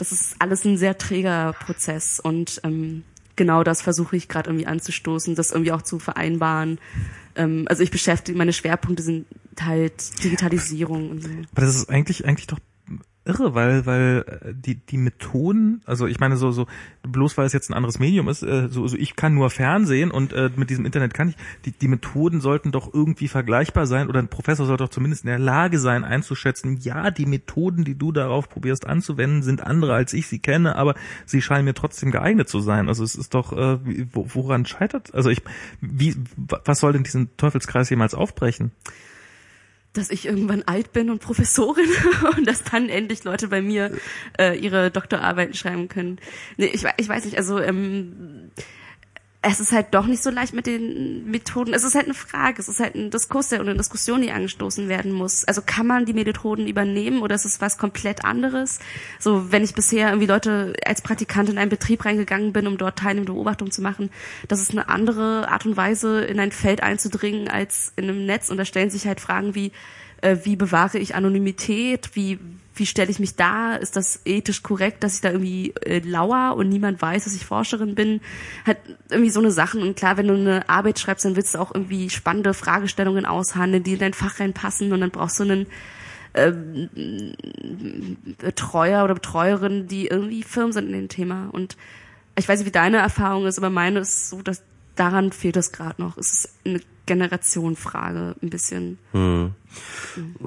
das 0.00 0.12
ist 0.12 0.36
alles 0.38 0.64
ein 0.64 0.78
sehr 0.78 0.96
träger 0.96 1.52
Prozess 1.52 2.20
und 2.20 2.60
ähm, 2.64 3.04
genau 3.36 3.62
das 3.62 3.82
versuche 3.82 4.16
ich 4.16 4.28
gerade 4.28 4.48
irgendwie 4.48 4.66
anzustoßen, 4.66 5.34
das 5.34 5.50
irgendwie 5.50 5.72
auch 5.72 5.82
zu 5.82 5.98
vereinbaren. 5.98 6.78
Ähm, 7.36 7.66
also 7.68 7.82
ich 7.82 7.90
beschäftige, 7.90 8.36
meine 8.36 8.54
Schwerpunkte 8.54 9.02
sind 9.02 9.26
halt 9.60 10.24
Digitalisierung 10.24 11.10
und 11.10 11.22
so. 11.22 11.28
Aber 11.52 11.60
das 11.60 11.76
ist 11.76 11.90
eigentlich, 11.90 12.24
eigentlich 12.24 12.46
doch 12.46 12.58
irre, 13.30 13.54
weil 13.54 13.86
weil 13.86 14.24
äh, 14.26 14.52
die 14.54 14.74
die 14.74 14.98
Methoden, 14.98 15.82
also 15.86 16.06
ich 16.06 16.20
meine 16.20 16.36
so 16.36 16.50
so 16.50 16.66
bloß 17.02 17.38
weil 17.38 17.46
es 17.46 17.52
jetzt 17.52 17.70
ein 17.70 17.74
anderes 17.74 17.98
Medium 17.98 18.28
ist, 18.28 18.42
äh, 18.42 18.68
so, 18.68 18.86
so 18.86 18.96
ich 18.96 19.16
kann 19.16 19.34
nur 19.34 19.50
Fernsehen 19.50 20.10
und 20.10 20.32
äh, 20.32 20.50
mit 20.56 20.70
diesem 20.70 20.84
Internet 20.84 21.14
kann 21.14 21.28
ich 21.28 21.36
die 21.64 21.72
die 21.72 21.88
Methoden 21.88 22.40
sollten 22.40 22.72
doch 22.72 22.92
irgendwie 22.92 23.28
vergleichbar 23.28 23.86
sein 23.86 24.08
oder 24.08 24.18
ein 24.18 24.28
Professor 24.28 24.66
sollte 24.66 24.84
doch 24.84 24.90
zumindest 24.90 25.24
in 25.24 25.28
der 25.28 25.38
Lage 25.38 25.78
sein 25.78 26.04
einzuschätzen, 26.04 26.78
ja, 26.82 27.10
die 27.10 27.26
Methoden, 27.26 27.84
die 27.84 27.96
du 27.96 28.12
darauf 28.12 28.48
probierst 28.48 28.86
anzuwenden, 28.86 29.42
sind 29.42 29.62
andere 29.62 29.94
als 29.94 30.12
ich 30.12 30.26
sie 30.26 30.38
kenne, 30.38 30.76
aber 30.76 30.94
sie 31.26 31.42
scheinen 31.42 31.64
mir 31.64 31.74
trotzdem 31.74 32.10
geeignet 32.10 32.48
zu 32.48 32.60
sein. 32.60 32.88
Also 32.88 33.04
es 33.04 33.14
ist 33.14 33.34
doch 33.34 33.52
äh, 33.52 33.78
woran 34.12 34.66
scheitert? 34.66 35.14
Also 35.14 35.30
ich 35.30 35.42
wie 35.80 36.16
was 36.36 36.80
soll 36.80 36.92
denn 36.92 37.04
diesen 37.04 37.36
Teufelskreis 37.36 37.90
jemals 37.90 38.14
aufbrechen? 38.14 38.72
Dass 39.92 40.10
ich 40.10 40.26
irgendwann 40.26 40.62
alt 40.62 40.92
bin 40.92 41.10
und 41.10 41.20
Professorin 41.20 41.88
und 42.36 42.46
dass 42.46 42.62
dann 42.62 42.88
endlich 42.88 43.24
Leute 43.24 43.48
bei 43.48 43.60
mir 43.60 43.92
äh, 44.38 44.56
ihre 44.58 44.90
Doktorarbeiten 44.90 45.54
schreiben 45.54 45.88
können. 45.88 46.18
Nee, 46.56 46.70
ich, 46.72 46.84
ich 46.96 47.08
weiß 47.08 47.24
nicht, 47.24 47.36
also 47.36 47.58
ähm, 47.58 48.50
es 49.42 49.58
ist 49.58 49.72
halt 49.72 49.86
doch 49.92 50.06
nicht 50.06 50.22
so 50.22 50.28
leicht 50.28 50.52
mit 50.52 50.66
den 50.66 51.30
Methoden. 51.30 51.72
Es 51.72 51.82
ist 51.82 51.94
halt 51.94 52.04
eine 52.04 52.14
Frage, 52.14 52.60
es 52.60 52.68
ist 52.68 52.78
halt 52.78 52.94
ein 52.94 53.10
Diskurs 53.10 53.48
der, 53.48 53.60
und 53.60 53.68
eine 53.68 53.78
Diskussion, 53.78 54.20
die 54.20 54.32
angestoßen 54.32 54.88
werden 54.88 55.12
muss. 55.12 55.44
Also 55.46 55.62
kann 55.64 55.86
man 55.86 56.04
die 56.04 56.12
Methoden 56.12 56.66
übernehmen 56.66 57.22
oder 57.22 57.36
ist 57.36 57.46
es 57.46 57.58
was 57.58 57.78
komplett 57.78 58.22
anderes? 58.24 58.80
So, 59.18 59.50
wenn 59.50 59.64
ich 59.64 59.74
bisher 59.74 60.08
irgendwie 60.08 60.26
Leute 60.26 60.74
als 60.84 61.00
Praktikant 61.00 61.48
in 61.48 61.56
einen 61.56 61.70
Betrieb 61.70 62.04
reingegangen 62.04 62.52
bin, 62.52 62.66
um 62.66 62.76
dort 62.76 62.98
teilnehmende 62.98 63.32
Beobachtung 63.32 63.70
zu 63.70 63.80
machen, 63.80 64.10
das 64.48 64.60
ist 64.60 64.72
eine 64.72 64.90
andere 64.90 65.48
Art 65.48 65.64
und 65.64 65.76
Weise, 65.76 66.20
in 66.20 66.38
ein 66.38 66.52
Feld 66.52 66.82
einzudringen 66.82 67.48
als 67.48 67.94
in 67.96 68.04
einem 68.04 68.26
Netz. 68.26 68.50
Und 68.50 68.58
da 68.58 68.66
stellen 68.66 68.90
sich 68.90 69.06
halt 69.06 69.20
Fragen 69.20 69.54
wie, 69.54 69.72
äh, 70.20 70.36
wie 70.42 70.56
bewahre 70.56 70.98
ich 70.98 71.14
Anonymität, 71.14 72.10
wie, 72.12 72.38
wie 72.80 72.86
stelle 72.86 73.10
ich 73.10 73.20
mich 73.20 73.36
da? 73.36 73.76
Ist 73.76 73.94
das 73.94 74.22
ethisch 74.24 74.62
korrekt, 74.62 75.04
dass 75.04 75.16
ich 75.16 75.20
da 75.20 75.30
irgendwie 75.30 75.74
äh, 75.84 76.00
lauer 76.00 76.56
und 76.56 76.68
niemand 76.68 77.00
weiß, 77.00 77.24
dass 77.24 77.34
ich 77.34 77.44
Forscherin 77.44 77.94
bin? 77.94 78.20
Hat 78.64 78.78
irgendwie 79.10 79.30
so 79.30 79.38
eine 79.38 79.50
Sachen. 79.50 79.82
Und 79.82 79.96
klar, 79.96 80.16
wenn 80.16 80.26
du 80.26 80.34
eine 80.34 80.68
Arbeit 80.68 80.98
schreibst, 80.98 81.24
dann 81.24 81.36
willst 81.36 81.54
du 81.54 81.58
auch 81.58 81.74
irgendwie 81.74 82.10
spannende 82.10 82.54
Fragestellungen 82.54 83.26
aushandeln, 83.26 83.84
die 83.84 83.92
in 83.92 83.98
dein 83.98 84.14
Fach 84.14 84.40
reinpassen 84.40 84.92
und 84.92 85.00
dann 85.00 85.10
brauchst 85.10 85.38
du 85.38 85.44
einen 85.44 85.66
äh, 86.32 86.52
Betreuer 88.38 89.04
oder 89.04 89.14
Betreuerin, 89.14 89.86
die 89.86 90.06
irgendwie 90.06 90.42
firm 90.42 90.72
sind 90.72 90.86
in 90.86 90.92
dem 90.92 91.08
Thema. 91.08 91.50
Und 91.52 91.76
ich 92.36 92.48
weiß 92.48 92.58
nicht, 92.58 92.66
wie 92.66 92.72
deine 92.72 92.96
Erfahrung 92.96 93.46
ist, 93.46 93.58
aber 93.58 93.70
meine 93.70 94.00
ist 94.00 94.30
so, 94.30 94.40
dass 94.42 94.62
daran 94.96 95.32
fehlt 95.32 95.56
es 95.56 95.70
gerade 95.72 96.00
noch. 96.00 96.16
Es 96.16 96.32
ist 96.32 96.54
eine 96.64 96.80
Generationenfrage 97.10 98.36
ein 98.40 98.50
bisschen. 98.50 98.98
Hm. 99.10 99.50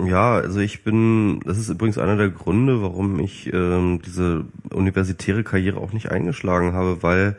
Ja, 0.05 0.35
also 0.35 0.61
ich 0.61 0.85
bin, 0.85 1.41
das 1.41 1.57
ist 1.57 1.67
übrigens 1.67 1.97
einer 1.97 2.15
der 2.15 2.29
Gründe, 2.29 2.81
warum 2.81 3.19
ich 3.19 3.51
ähm, 3.51 4.01
diese 4.01 4.45
universitäre 4.69 5.43
Karriere 5.43 5.81
auch 5.81 5.91
nicht 5.91 6.09
eingeschlagen 6.09 6.71
habe, 6.71 7.03
weil 7.03 7.35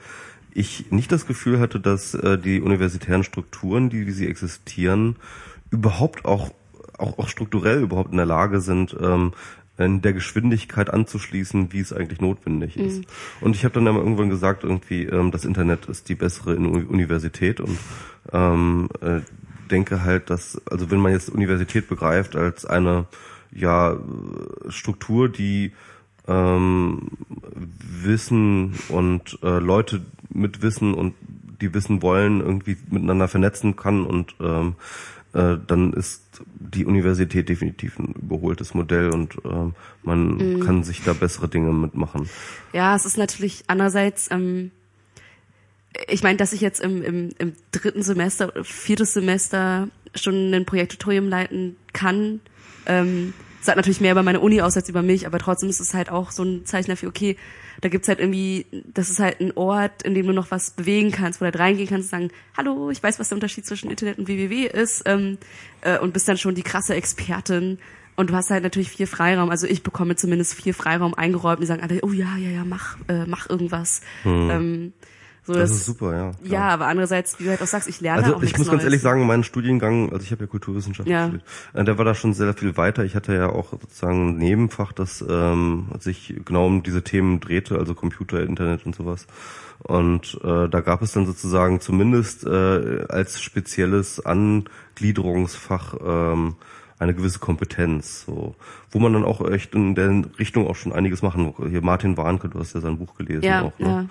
ich 0.53 0.91
nicht 0.91 1.11
das 1.11 1.27
Gefühl 1.27 1.59
hatte, 1.59 1.81
dass 1.81 2.13
äh, 2.13 2.37
die 2.37 2.61
universitären 2.61 3.25
Strukturen, 3.25 3.89
die 3.89 4.07
wie 4.07 4.13
sie 4.13 4.29
existieren, 4.29 5.17
überhaupt 5.71 6.27
auch 6.27 6.51
auch, 6.99 7.19
auch 7.19 7.29
strukturell 7.29 7.81
überhaupt 7.83 8.13
in 8.13 8.19
der 8.19 8.27
Lage 8.27 8.61
sind, 8.61 8.95
ähm, 9.01 9.33
in 9.77 10.03
der 10.03 10.13
Geschwindigkeit 10.13 10.93
anzuschließen, 10.93 11.73
wie 11.73 11.81
es 11.81 11.93
eigentlich 11.93 12.21
notwendig 12.21 12.77
ist. 12.77 12.99
Mhm. 13.01 13.05
Und 13.41 13.57
ich 13.57 13.65
habe 13.65 13.75
dann 13.75 13.87
immer 13.87 13.99
irgendwann 13.99 14.31
gesagt, 14.31 14.63
irgendwie, 14.63 15.05
ähm, 15.05 15.31
das 15.31 15.45
Internet 15.45 15.87
ist 15.87 16.09
die 16.09 16.15
bessere 16.15 16.57
Universität 16.57 17.61
und 17.61 17.79
ähm, 18.33 18.89
äh, 19.01 19.21
denke 19.71 20.05
halt, 20.05 20.31
dass, 20.31 20.61
also 20.67 20.91
wenn 20.91 21.01
man 21.01 21.13
jetzt 21.13 21.29
Universität 21.29 21.89
begreift 21.89 22.37
als 22.37 22.65
eine 22.65 23.07
ja 23.53 23.97
Struktur, 24.69 25.29
die 25.29 25.73
ähm, 26.27 27.11
Wissen 28.03 28.75
und 28.89 29.39
äh, 29.43 29.59
Leute 29.59 30.03
mit 30.31 30.63
Wissen 30.63 30.95
und 30.95 31.15
die 31.61 31.73
Wissen 31.75 32.03
wollen 32.03 32.41
irgendwie 32.41 32.77
miteinander 32.91 33.29
vernetzen 33.29 33.77
kann 33.77 34.05
und 34.05 34.35
ähm, 34.41 34.75
äh, 35.35 35.57
dann 35.67 35.93
ist 35.93 36.23
die 36.59 36.85
Universität 36.85 37.49
definitiv 37.49 37.99
ein 37.99 38.15
überholtes 38.15 38.73
Modell 38.75 39.11
und 39.11 39.35
äh, 39.45 39.73
man 40.03 40.37
mhm. 40.37 40.61
kann 40.61 40.85
sich 40.85 41.03
da 41.03 41.13
bessere 41.13 41.49
Dinge 41.49 41.73
mitmachen. 41.73 42.29
Ja, 42.73 42.95
es 42.95 43.05
ist 43.05 43.19
natürlich 43.19 43.65
andererseits, 43.67 44.31
ähm, 44.31 44.71
ich 46.09 46.23
meine, 46.23 46.39
dass 46.39 46.53
ich 46.53 46.61
jetzt 46.61 46.81
im, 46.81 47.03
im, 47.03 47.31
im 47.39 47.53
dritten 47.73 48.03
Semester, 48.03 48.53
viertes 48.63 49.15
Semester 49.15 49.89
schon 50.15 50.55
ein 50.55 50.65
Projekttutorium 50.65 51.29
leiten 51.29 51.77
kann, 51.93 52.41
ähm, 52.87 53.35
sagt 53.61 53.77
natürlich 53.77 54.01
mehr 54.01 54.13
über 54.13 54.23
meine 54.23 54.41
Uni 54.41 54.61
aus 54.61 54.77
als 54.77 54.89
über 54.89 55.03
mich, 55.03 55.27
aber 55.27 55.39
trotzdem 55.39 55.69
ist 55.69 55.81
es 55.81 55.95
halt 55.95 56.11
auch 56.11 56.31
so 56.31 56.45
ein 56.45 56.65
Zeichen 56.65 56.91
dafür, 56.91 57.09
okay, 57.09 57.37
da 57.85 57.91
gibt's 57.91 58.09
halt 58.09 58.19
irgendwie, 58.19 58.65
das 58.95 59.11
ist 59.11 59.19
halt 59.19 59.43
ein 59.43 59.53
Ort, 59.59 60.05
in 60.05 60.15
dem 60.15 60.27
du 60.27 60.33
noch 60.33 60.51
was 60.51 60.71
bewegen 60.71 61.11
kannst, 61.11 61.39
wo 61.39 61.45
du 61.45 61.51
halt 61.51 61.59
reingehen 61.59 61.87
kannst 61.87 62.11
und 62.15 62.19
sagen, 62.19 62.31
hallo, 62.57 62.89
ich 62.89 63.03
weiß, 63.03 63.21
was 63.21 63.29
der 63.29 63.37
Unterschied 63.37 63.67
zwischen 63.67 63.91
Internet 63.91 64.19
und 64.19 64.27
WWW 64.27 64.65
ist 64.65 65.03
ähm, 65.05 65.37
äh, 65.83 65.99
und 65.99 66.15
bist 66.15 66.27
dann 66.27 66.39
schon 66.39 66.55
die 66.55 66.63
krasse 66.63 66.95
Expertin 66.95 67.79
und 68.17 68.31
du 68.31 68.35
hast 68.35 68.49
halt 68.49 68.63
natürlich 68.63 68.89
viel 68.89 69.07
Freiraum. 69.07 69.51
Also 69.51 69.67
ich 69.67 69.83
bekomme 69.83 70.17
zumindest 70.17 70.55
viel 70.55 70.73
Freiraum 70.73 71.13
eingeräumt. 71.13 71.61
Die 71.61 71.67
sagen 71.67 71.83
alle, 71.83 72.01
oh 72.03 72.13
ja, 72.13 72.39
ja, 72.39 72.49
ja, 72.49 72.65
mach, 72.65 72.97
äh, 73.09 73.27
mach 73.27 73.51
irgendwas. 73.51 74.01
Hm. 74.23 74.51
Ähm, 74.51 74.93
so, 75.47 75.53
das, 75.53 75.71
das 75.71 75.79
ist 75.79 75.87
super, 75.87 76.17
ja. 76.17 76.31
Klar. 76.33 76.35
Ja, 76.43 76.69
aber 76.69 76.87
andererseits, 76.87 77.39
wie 77.39 77.45
du 77.45 77.51
halt 77.51 77.61
auch 77.61 77.67
sagst, 77.67 77.87
ich 77.87 78.01
lerne 78.01 78.23
also 78.23 78.37
auch 78.37 78.43
ich 78.43 78.57
muss 78.57 78.71
ganz 78.71 78.83
ehrlich 78.83 79.03
sagen, 79.03 79.27
mein 79.27 79.45
Studiengang, 79.45 80.11
also 80.11 80.25
ich 80.25 80.33
habe 80.33 80.45
ja 80.45 80.47
Kulturwissenschaft 80.47 81.07
ja. 81.09 81.25
studiert, 81.25 81.45
äh, 81.75 81.85
der 81.85 81.99
war 81.99 82.07
da 82.07 82.15
schon 82.15 82.33
sehr 82.33 82.55
viel 82.55 82.79
weiter. 82.79 83.05
Ich 83.05 83.15
hatte 83.15 83.35
ja 83.35 83.51
auch 83.51 83.73
sozusagen 83.73 84.31
ein 84.31 84.39
Nebenfach, 84.39 84.93
das 84.93 85.23
ähm, 85.29 85.89
sich 86.01 86.35
genau 86.47 86.67
um 86.67 86.83
diese 86.83 87.03
Themen 87.03 87.41
drehte, 87.41 87.79
also 87.79 87.95
Computer, 87.95 88.43
Internet 88.43 88.87
und 88.87 88.95
sowas. 88.95 89.27
Und 89.81 90.41
äh, 90.43 90.69
da 90.69 90.81
gab 90.81 91.03
es 91.03 91.13
dann 91.13 91.27
sozusagen 91.27 91.81
zumindest 91.81 92.47
äh, 92.47 93.05
als 93.09 93.43
spezielles 93.43 94.25
Angliederungsfach 94.25 95.97
ähm, 96.03 96.55
eine 96.99 97.15
gewisse 97.15 97.39
Kompetenz, 97.39 98.25
so, 98.25 98.55
wo 98.91 98.99
man 98.99 99.13
dann 99.13 99.25
auch 99.25 99.47
echt 99.51 99.75
in 99.75 99.95
der 99.95 100.25
Richtung 100.39 100.67
auch 100.69 100.77
schon 100.77 100.93
einiges 100.93 101.23
machen. 101.23 101.53
Hier 101.69 101.83
Martin 101.83 102.17
Warnke, 102.17 102.49
du 102.49 102.61
hast 102.61 102.75
ja 102.75 102.81
sein 102.81 102.99
Buch 102.99 103.17
gelesen 103.17 103.45
ja, 103.45 103.63
auch, 103.63 103.79
ne? 103.79 104.09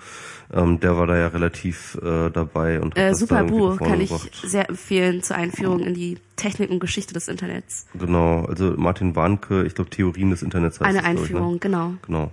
Ja. 0.52 0.62
Ähm, 0.62 0.80
der 0.80 0.96
war 0.96 1.06
da 1.06 1.16
ja 1.16 1.28
relativ 1.28 1.98
äh, 2.02 2.30
dabei 2.30 2.80
und 2.80 2.94
hat 2.94 2.98
äh, 2.98 3.10
das 3.10 3.18
super 3.18 3.44
Buch, 3.44 3.78
kann 3.78 4.00
ich 4.00 4.12
sehr 4.44 4.68
empfehlen 4.68 5.22
zur 5.22 5.36
Einführung 5.36 5.80
in 5.80 5.94
die 5.94 6.18
Technik 6.36 6.70
und 6.70 6.80
Geschichte 6.80 7.14
des 7.14 7.28
Internets. 7.28 7.86
Genau, 7.94 8.44
also 8.44 8.74
Martin 8.76 9.16
Warnke, 9.16 9.64
ich 9.64 9.74
glaube 9.74 9.90
Theorien 9.90 10.30
des 10.30 10.42
Internets 10.42 10.80
heißt 10.80 10.88
Eine 10.88 10.98
das, 10.98 11.06
Einführung, 11.06 11.56
ich, 11.56 11.64
ne? 11.64 11.70
genau. 11.70 11.94
Genau 12.06 12.32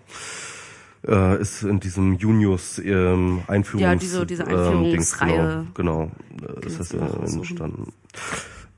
äh, 1.08 1.42
ist 1.42 1.64
in 1.64 1.80
diesem 1.80 2.18
Junius 2.18 2.78
ähm, 2.78 3.42
Einführungs 3.48 3.82
ja 3.82 3.96
diese 3.96 4.24
diese 4.24 4.46
Einführungsreihe 4.46 5.62
ähm, 5.62 5.68
genau 5.74 6.12
genau 6.38 6.60
das 6.62 6.80
ist 6.80 6.94
äh, 6.94 6.98
entstanden 7.00 7.92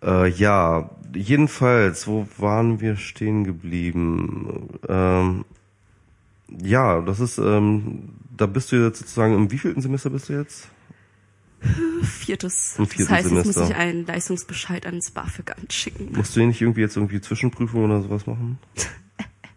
äh, 0.03 0.29
ja, 0.29 0.89
jedenfalls, 1.15 2.07
wo 2.07 2.27
waren 2.37 2.81
wir 2.81 2.95
stehen 2.95 3.43
geblieben? 3.43 4.69
Ähm, 4.87 5.45
ja, 6.61 7.01
das 7.01 7.19
ist, 7.19 7.37
ähm, 7.37 8.09
da 8.35 8.45
bist 8.45 8.71
du 8.71 8.75
jetzt 8.77 8.99
sozusagen, 8.99 9.33
im 9.33 9.51
wievielten 9.51 9.81
Semester 9.81 10.09
bist 10.09 10.29
du 10.29 10.33
jetzt? 10.33 10.69
Viertes. 12.03 12.75
Im 12.77 12.87
vierten 12.87 13.09
das 13.09 13.11
heißt, 13.11 13.29
Semester. 13.29 13.47
jetzt 13.47 13.57
muss 13.57 13.69
ich 13.69 13.75
einen 13.75 14.05
Leistungsbescheid 14.05 14.85
ans 14.85 15.11
BAföG 15.11 15.55
anschicken. 15.57 16.11
Musst 16.11 16.35
du 16.35 16.45
nicht 16.45 16.61
irgendwie 16.61 16.81
jetzt 16.81 16.97
irgendwie 16.97 17.21
Zwischenprüfungen 17.21 17.89
oder 17.89 18.01
sowas 18.01 18.27
machen? 18.27 18.57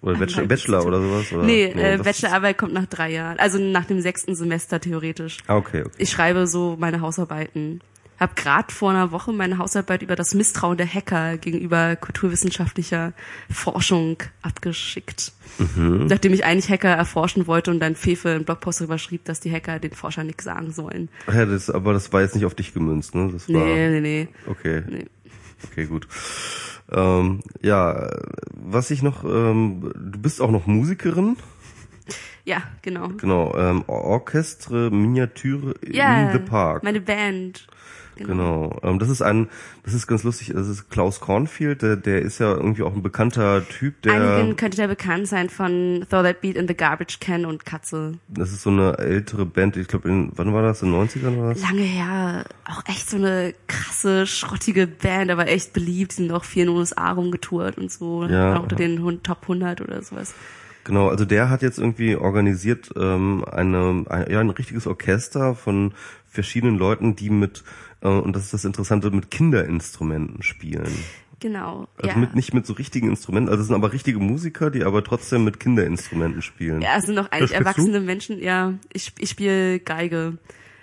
Oder 0.02 0.18
Bachelor, 0.18 0.46
Bachelor 0.46 0.86
oder 0.86 1.00
sowas? 1.00 1.32
Oder? 1.32 1.42
Nee, 1.42 1.72
nee 1.74 1.94
äh, 1.94 1.98
Bachelorarbeit 1.98 2.58
kommt 2.58 2.72
nach 2.72 2.86
drei 2.86 3.10
Jahren. 3.10 3.40
Also 3.40 3.58
nach 3.58 3.86
dem 3.86 4.00
sechsten 4.00 4.36
Semester 4.36 4.78
theoretisch. 4.78 5.38
Ah, 5.48 5.56
okay, 5.56 5.80
okay. 5.80 5.96
Ich 5.98 6.10
schreibe 6.10 6.46
so 6.46 6.76
meine 6.78 7.00
Hausarbeiten 7.00 7.80
habe 8.18 8.34
gerade 8.34 8.72
vor 8.72 8.90
einer 8.90 9.12
Woche 9.12 9.32
meine 9.32 9.58
Hausarbeit 9.58 10.02
über 10.02 10.16
das 10.16 10.34
Misstrauen 10.34 10.76
der 10.76 10.86
Hacker 10.86 11.36
gegenüber 11.36 11.96
kulturwissenschaftlicher 11.96 13.12
Forschung 13.50 14.18
abgeschickt. 14.42 15.32
Mhm. 15.58 16.06
Nachdem 16.06 16.32
ich 16.32 16.44
eigentlich 16.44 16.70
Hacker 16.70 16.90
erforschen 16.90 17.46
wollte 17.46 17.70
und 17.70 17.80
dann 17.80 17.94
Fefe 17.94 18.30
einen 18.30 18.44
Blogpost 18.44 18.80
darüber 18.80 18.98
schrieb, 18.98 19.24
dass 19.24 19.40
die 19.40 19.52
Hacker 19.52 19.78
den 19.78 19.92
Forscher 19.92 20.24
nichts 20.24 20.44
sagen 20.44 20.72
sollen. 20.72 21.08
Ach 21.26 21.34
ja, 21.34 21.46
das, 21.46 21.70
aber 21.70 21.92
das 21.92 22.12
war 22.12 22.22
jetzt 22.22 22.34
nicht 22.34 22.44
auf 22.44 22.54
dich 22.54 22.74
gemünzt, 22.74 23.14
ne? 23.14 23.30
Das 23.32 23.48
war, 23.48 23.64
nee, 23.64 23.88
nee, 23.88 24.00
nee. 24.00 24.28
Okay. 24.46 24.82
Nee. 24.88 25.06
Okay, 25.70 25.86
gut. 25.86 26.06
Ähm, 26.92 27.40
ja, 27.62 28.10
was 28.52 28.90
ich 28.90 29.02
noch, 29.02 29.24
ähm, 29.24 29.92
du 29.94 30.18
bist 30.18 30.40
auch 30.40 30.50
noch 30.50 30.66
Musikerin. 30.66 31.36
Ja, 32.44 32.62
genau. 32.82 33.08
Genau, 33.16 33.56
ähm, 33.56 33.82
Orchestre 33.88 34.90
Miniature 34.90 35.74
ja, 35.84 36.30
in 36.30 36.32
the 36.32 36.38
Park. 36.38 36.84
meine 36.84 37.00
Band. 37.00 37.66
Genau. 38.24 38.78
Ähm, 38.82 38.98
das 38.98 39.08
ist 39.08 39.22
ein, 39.22 39.48
das 39.84 39.94
ist 39.94 40.06
ganz 40.06 40.22
lustig. 40.22 40.52
Das 40.54 40.68
ist 40.68 40.90
Klaus 40.90 41.20
Cornfield. 41.20 41.82
Der, 41.82 41.96
der 41.96 42.22
ist 42.22 42.38
ja 42.38 42.54
irgendwie 42.54 42.82
auch 42.82 42.94
ein 42.94 43.02
bekannter 43.02 43.66
Typ. 43.68 44.00
Der 44.02 44.14
Einigen 44.14 44.56
könnte 44.56 44.76
der 44.76 44.88
bekannt 44.88 45.28
sein 45.28 45.50
von 45.50 46.04
Throw 46.08 46.22
That 46.22 46.40
Beat 46.40 46.56
in 46.56 46.66
the 46.66 46.74
Garbage 46.74 47.20
Can 47.20 47.44
und 47.44 47.64
Katze. 47.64 48.14
Das 48.28 48.52
ist 48.52 48.62
so 48.62 48.70
eine 48.70 48.98
ältere 48.98 49.44
Band. 49.44 49.76
Ich 49.76 49.88
glaube, 49.88 50.08
in 50.08 50.32
wann 50.34 50.52
war 50.54 50.62
das? 50.62 50.82
In 50.82 50.92
den 50.92 51.08
90ern 51.08 51.38
war 51.38 51.52
das? 51.52 51.62
Lange 51.62 51.82
her. 51.82 52.44
Auch 52.64 52.82
echt 52.86 53.10
so 53.10 53.16
eine 53.16 53.54
krasse, 53.66 54.26
schrottige 54.26 54.86
Band, 54.86 55.30
aber 55.30 55.48
echt 55.48 55.72
beliebt. 55.72 56.12
Sind 56.12 56.32
auch 56.32 56.44
viel 56.44 56.62
in 56.62 56.68
den 56.70 56.78
USA 56.78 57.10
rumgetourt 57.10 57.78
und 57.78 57.92
so. 57.92 58.24
Ja. 58.24 58.56
Auch 58.56 58.62
unter 58.62 58.76
den 58.76 59.22
Top 59.22 59.42
100 59.42 59.80
oder 59.80 60.02
sowas. 60.02 60.34
Genau, 60.86 61.08
also 61.08 61.24
der 61.24 61.50
hat 61.50 61.62
jetzt 61.62 61.80
irgendwie 61.80 62.14
organisiert 62.14 62.92
ähm, 62.96 63.44
eine, 63.44 64.04
ein, 64.08 64.30
ja, 64.30 64.38
ein 64.38 64.50
richtiges 64.50 64.86
Orchester 64.86 65.56
von 65.56 65.92
verschiedenen 66.28 66.78
Leuten, 66.78 67.16
die 67.16 67.28
mit, 67.28 67.64
und 68.00 68.34
das 68.34 68.44
ist 68.44 68.54
das 68.54 68.64
Interessante, 68.64 69.10
mit 69.10 69.30
Kinderinstrumenten 69.30 70.42
spielen. 70.42 70.92
Genau. 71.40 71.86
Also 71.98 72.08
ja. 72.08 72.16
mit 72.16 72.34
nicht 72.34 72.54
mit 72.54 72.66
so 72.66 72.72
richtigen 72.72 73.08
Instrumenten, 73.08 73.50
also 73.50 73.60
es 73.60 73.66
sind 73.66 73.76
aber 73.76 73.92
richtige 73.92 74.18
Musiker, 74.18 74.70
die 74.70 74.84
aber 74.84 75.04
trotzdem 75.04 75.44
mit 75.44 75.60
Kinderinstrumenten 75.60 76.40
spielen. 76.42 76.80
Ja, 76.80 76.96
es 76.96 77.06
sind 77.06 77.14
noch 77.14 77.30
eigentlich 77.30 77.50
spielst 77.50 77.52
du? 77.52 77.56
erwachsene 77.56 78.00
Menschen. 78.00 78.42
Ja, 78.42 78.74
ich, 78.92 79.12
ich 79.18 79.30
spiele 79.30 79.80
Geige. 79.80 80.38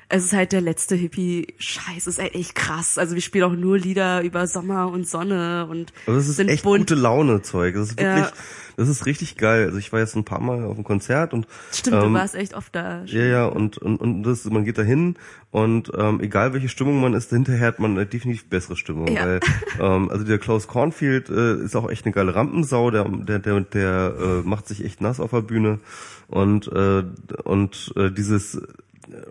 Es 0.10 0.26
ist 0.26 0.34
halt 0.34 0.52
der 0.52 0.62
letzte 0.62 0.96
Hippie-Scheiß. 0.96 1.98
Es 1.98 2.08
ist 2.08 2.20
halt 2.22 2.36
echt 2.36 2.56
krass. 2.56 2.98
Also 2.98 3.16
wir 3.16 3.22
spielen 3.22 3.46
auch 3.46 3.56
nur 3.56 3.78
Lieder 3.78 4.22
über 4.22 4.46
Sommer 4.48 4.92
und 4.92 5.08
Sonne 5.08 5.68
und 5.70 5.92
Also 6.06 6.20
das 6.20 6.28
ist 6.30 6.36
sind 6.36 6.50
echt 6.50 6.64
bunt. 6.64 6.82
gute 6.90 6.96
Laune 6.96 7.42
Zeug. 7.42 7.74
Das 7.76 7.90
ist 7.90 8.00
Ja. 8.00 8.16
wirklich, 8.18 8.34
das 8.78 8.90
ist 8.90 9.06
richtig 9.06 9.38
geil. 9.38 9.66
Also 9.66 9.78
ich 9.78 9.92
war 9.94 10.00
jetzt 10.02 10.16
ein 10.16 10.24
paar 10.26 10.42
Mal 10.42 10.66
auf 10.66 10.76
dem 10.76 10.84
Konzert 10.84 11.34
und 11.34 11.48
Stimmt, 11.72 11.96
ähm, 11.96 12.02
du 12.02 12.14
warst 12.14 12.36
echt 12.36 12.54
oft 12.54 12.76
da. 12.76 13.04
Ja, 13.06 13.24
ja, 13.24 13.46
und, 13.46 13.78
und, 13.78 13.98
und 13.98 14.24
das, 14.24 14.46
man 14.46 14.66
geht 14.66 14.78
da 14.78 14.82
hin 14.84 15.16
und 15.52 15.92
ähm, 15.98 16.20
egal 16.22 16.54
welche 16.54 16.70
Stimmung 16.70 17.00
man 17.02 17.14
ist, 17.14 17.30
hinterher 17.30 17.68
hat 17.68 17.80
man 17.80 17.92
eine 17.92 18.06
definitiv 18.06 18.46
bessere 18.50 18.76
Stimmung. 18.76 19.08
Ja. 19.08 19.26
Weil, 19.26 19.40
ähm, 19.80 20.10
also 20.12 20.24
der 20.26 20.38
Klaus 20.38 20.68
Cornfield 20.68 21.30
äh, 21.30 21.56
ist 21.64 21.76
auch 21.76 21.90
echt 21.90 22.06
eine 22.06 22.14
geile 22.14 22.36
Rampensau, 22.36 22.92
der, 22.92 23.06
der, 23.06 23.40
der, 23.40 23.62
der 23.62 24.14
äh, 24.20 24.48
macht 24.48 24.68
sich 24.68 24.84
echt 24.86 25.02
nass 25.02 25.20
auf 25.20 25.32
der 25.32 25.42
Bühne. 25.42 25.80
Und, 26.28 26.68
äh, 26.72 27.04
und 27.44 27.94
äh, 27.96 28.10
dieses 28.12 28.62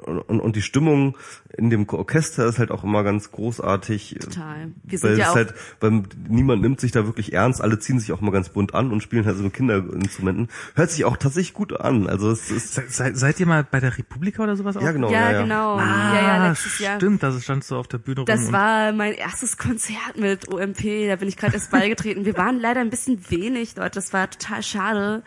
und, 0.06 0.18
und, 0.18 0.40
und 0.40 0.56
die 0.56 0.62
Stimmung 0.62 1.16
in 1.56 1.70
dem 1.70 1.88
Orchester 1.88 2.46
ist 2.46 2.58
halt 2.58 2.70
auch 2.70 2.84
immer 2.84 3.02
ganz 3.02 3.30
großartig. 3.30 4.16
Total. 4.20 4.72
Wir 4.84 5.02
weil 5.02 5.10
sind 5.10 5.18
ja 5.18 5.24
es 5.24 5.30
auch 5.30 5.36
halt, 5.36 5.54
weil 5.80 6.02
niemand 6.28 6.62
nimmt 6.62 6.80
sich 6.80 6.92
da 6.92 7.06
wirklich 7.06 7.32
ernst, 7.32 7.60
alle 7.60 7.78
ziehen 7.78 7.98
sich 7.98 8.12
auch 8.12 8.20
mal 8.20 8.30
ganz 8.30 8.48
bunt 8.48 8.74
an 8.74 8.92
und 8.92 9.02
spielen 9.02 9.26
halt 9.26 9.36
so 9.36 9.42
mit 9.42 9.54
Kinderinstrumenten. 9.54 10.48
Hört 10.74 10.90
sich 10.90 11.04
auch 11.04 11.16
tatsächlich 11.16 11.54
gut 11.54 11.78
an. 11.78 12.06
Also 12.06 12.30
es 12.30 12.50
ist 12.50 12.74
Se, 12.74 12.84
se, 12.88 13.14
seid 13.14 13.40
ihr 13.40 13.46
mal 13.46 13.64
bei 13.64 13.80
der 13.80 13.96
Republika 13.98 14.42
oder 14.42 14.56
sowas? 14.56 14.76
ja 14.76 14.88
auch? 14.88 14.92
genau. 14.92 15.10
ja, 15.10 15.20
ja, 15.20 15.32
ja. 15.32 15.42
genau. 15.42 15.76
Ah, 15.76 16.14
ja, 16.14 16.22
ja, 16.22 16.48
letztes 16.48 16.78
Jahr. 16.78 16.96
stimmt, 16.96 17.22
da 17.22 17.38
standst 17.38 17.70
du 17.70 17.76
auf 17.76 17.88
der 17.88 17.98
Bühne 17.98 18.20
rum. 18.20 18.26
Das 18.26 18.52
war 18.52 18.92
mein 18.92 19.12
erstes 19.12 19.58
Konzert 19.58 20.16
mit 20.16 20.48
OMP. 20.48 21.08
Da 21.08 21.16
bin 21.16 21.28
ich 21.28 21.36
gerade 21.36 21.54
erst 21.54 21.70
beigetreten. 21.70 22.24
Wir 22.24 22.36
waren 22.36 22.60
leider 22.60 22.80
ein 22.80 22.90
bisschen 22.90 23.30
wenig 23.30 23.74
dort. 23.74 23.96
Das 23.96 24.12
war 24.12 24.30
total 24.30 24.62
schade. 24.62 25.22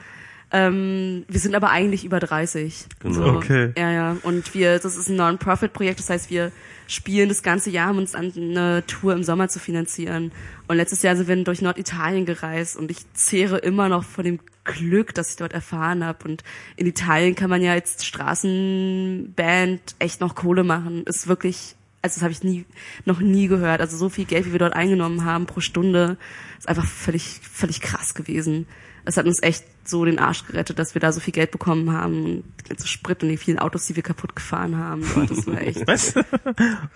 Ähm, 0.51 1.25
wir 1.27 1.39
sind 1.39 1.55
aber 1.55 1.69
eigentlich 1.69 2.05
über 2.05 2.19
30. 2.19 2.85
Genau. 2.99 3.35
Okay. 3.37 3.73
Ja, 3.77 3.91
ja. 3.91 4.17
Und 4.23 4.53
wir, 4.53 4.79
das 4.79 4.95
ist 4.95 5.09
ein 5.09 5.15
Non-Profit-Projekt. 5.15 5.99
Das 5.99 6.09
heißt, 6.09 6.29
wir 6.29 6.51
spielen 6.87 7.29
das 7.29 7.43
ganze 7.43 7.69
Jahr, 7.69 7.91
um 7.91 7.97
uns 7.97 8.15
an 8.15 8.31
eine 8.35 8.85
Tour 8.85 9.13
im 9.13 9.23
Sommer 9.23 9.47
zu 9.49 9.59
finanzieren. 9.59 10.31
Und 10.67 10.77
letztes 10.77 11.01
Jahr 11.01 11.15
sind 11.15 11.27
wir 11.27 11.43
durch 11.43 11.61
Norditalien 11.61 12.25
gereist 12.25 12.77
und 12.77 12.91
ich 12.91 13.11
zehre 13.13 13.57
immer 13.57 13.89
noch 13.89 14.03
von 14.03 14.23
dem 14.23 14.39
Glück, 14.63 15.13
das 15.13 15.31
ich 15.31 15.35
dort 15.37 15.53
erfahren 15.53 16.03
habe. 16.03 16.27
Und 16.27 16.43
in 16.75 16.87
Italien 16.87 17.35
kann 17.35 17.49
man 17.49 17.61
ja 17.61 17.73
als 17.73 18.03
Straßenband 18.05 19.95
echt 19.99 20.21
noch 20.21 20.35
Kohle 20.35 20.63
machen. 20.63 21.03
Ist 21.05 21.27
wirklich, 21.27 21.75
also 22.01 22.15
das 22.15 22.21
habe 22.21 22.31
ich 22.31 22.43
nie, 22.43 22.65
noch 23.05 23.19
nie 23.19 23.47
gehört. 23.47 23.81
Also 23.81 23.97
so 23.97 24.09
viel 24.09 24.25
Geld, 24.25 24.45
wie 24.45 24.51
wir 24.51 24.59
dort 24.59 24.73
eingenommen 24.73 25.25
haben 25.25 25.45
pro 25.45 25.59
Stunde, 25.59 26.17
ist 26.57 26.67
einfach 26.67 26.85
völlig, 26.85 27.39
völlig 27.41 27.81
krass 27.81 28.13
gewesen. 28.13 28.67
Das 29.05 29.17
hat 29.17 29.25
uns 29.27 29.41
echt 29.43 29.63
so 29.83 30.03
den 30.03 30.17
Arsch 30.17 30.45
gerettet, 30.47 30.79
dass 30.79 30.95
wir 30.95 30.99
da 30.99 31.11
so 31.11 31.19
viel 31.19 31.31
Geld 31.31 31.51
bekommen 31.51 31.91
haben. 31.91 32.25
Und 32.25 32.43
die 32.63 32.69
ganze 32.69 32.87
Sprit 32.87 33.21
und 33.21 33.29
die 33.29 33.37
vielen 33.37 33.59
Autos, 33.59 33.85
die 33.85 33.95
wir 33.95 34.01
kaputt 34.03 34.35
gefahren 34.35 34.77
haben. 34.77 35.03
Dort, 35.13 35.29
das 35.29 35.45
war 35.45 35.61
echt. 35.61 35.85
Was? 35.87 36.15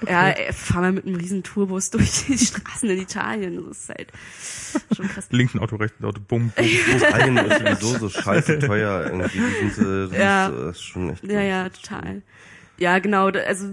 Ja, 0.07 0.29
ey, 0.29 0.51
fahren 0.51 0.83
wir 0.83 0.91
mit 0.93 1.05
einem 1.05 1.15
riesen 1.15 1.43
Tourbus 1.43 1.89
durch 1.91 2.25
die 2.25 2.37
Straßen 2.37 2.89
in 2.89 2.99
Italien. 3.01 3.63
Das 3.67 3.77
ist 3.81 3.89
halt 3.89 4.07
schon 4.95 5.07
krass. 5.07 5.27
Links 5.29 5.53
ein 5.53 5.59
Auto, 5.59 5.75
rechts 5.75 5.99
ein 5.99 6.05
Auto, 6.05 6.19
bumm, 6.27 6.51
bumm. 6.55 6.65
Italien 6.65 7.37
ist 7.37 7.59
sowieso 7.81 7.97
so 7.99 8.09
scheiße 8.09 8.59
teuer 8.59 9.05
irgendwie. 9.05 9.69
Sind, 9.75 9.85
äh, 9.85 10.07
das 10.09 10.17
Ja. 10.17 10.47
ist, 10.47 10.53
äh, 10.55 10.69
ist 10.71 10.83
schon 10.83 11.09
echt. 11.11 11.23
Ja, 11.25 11.41
ja, 11.41 11.69
total. 11.69 12.21
Ja, 12.79 12.99
genau. 12.99 13.27
Also 13.27 13.67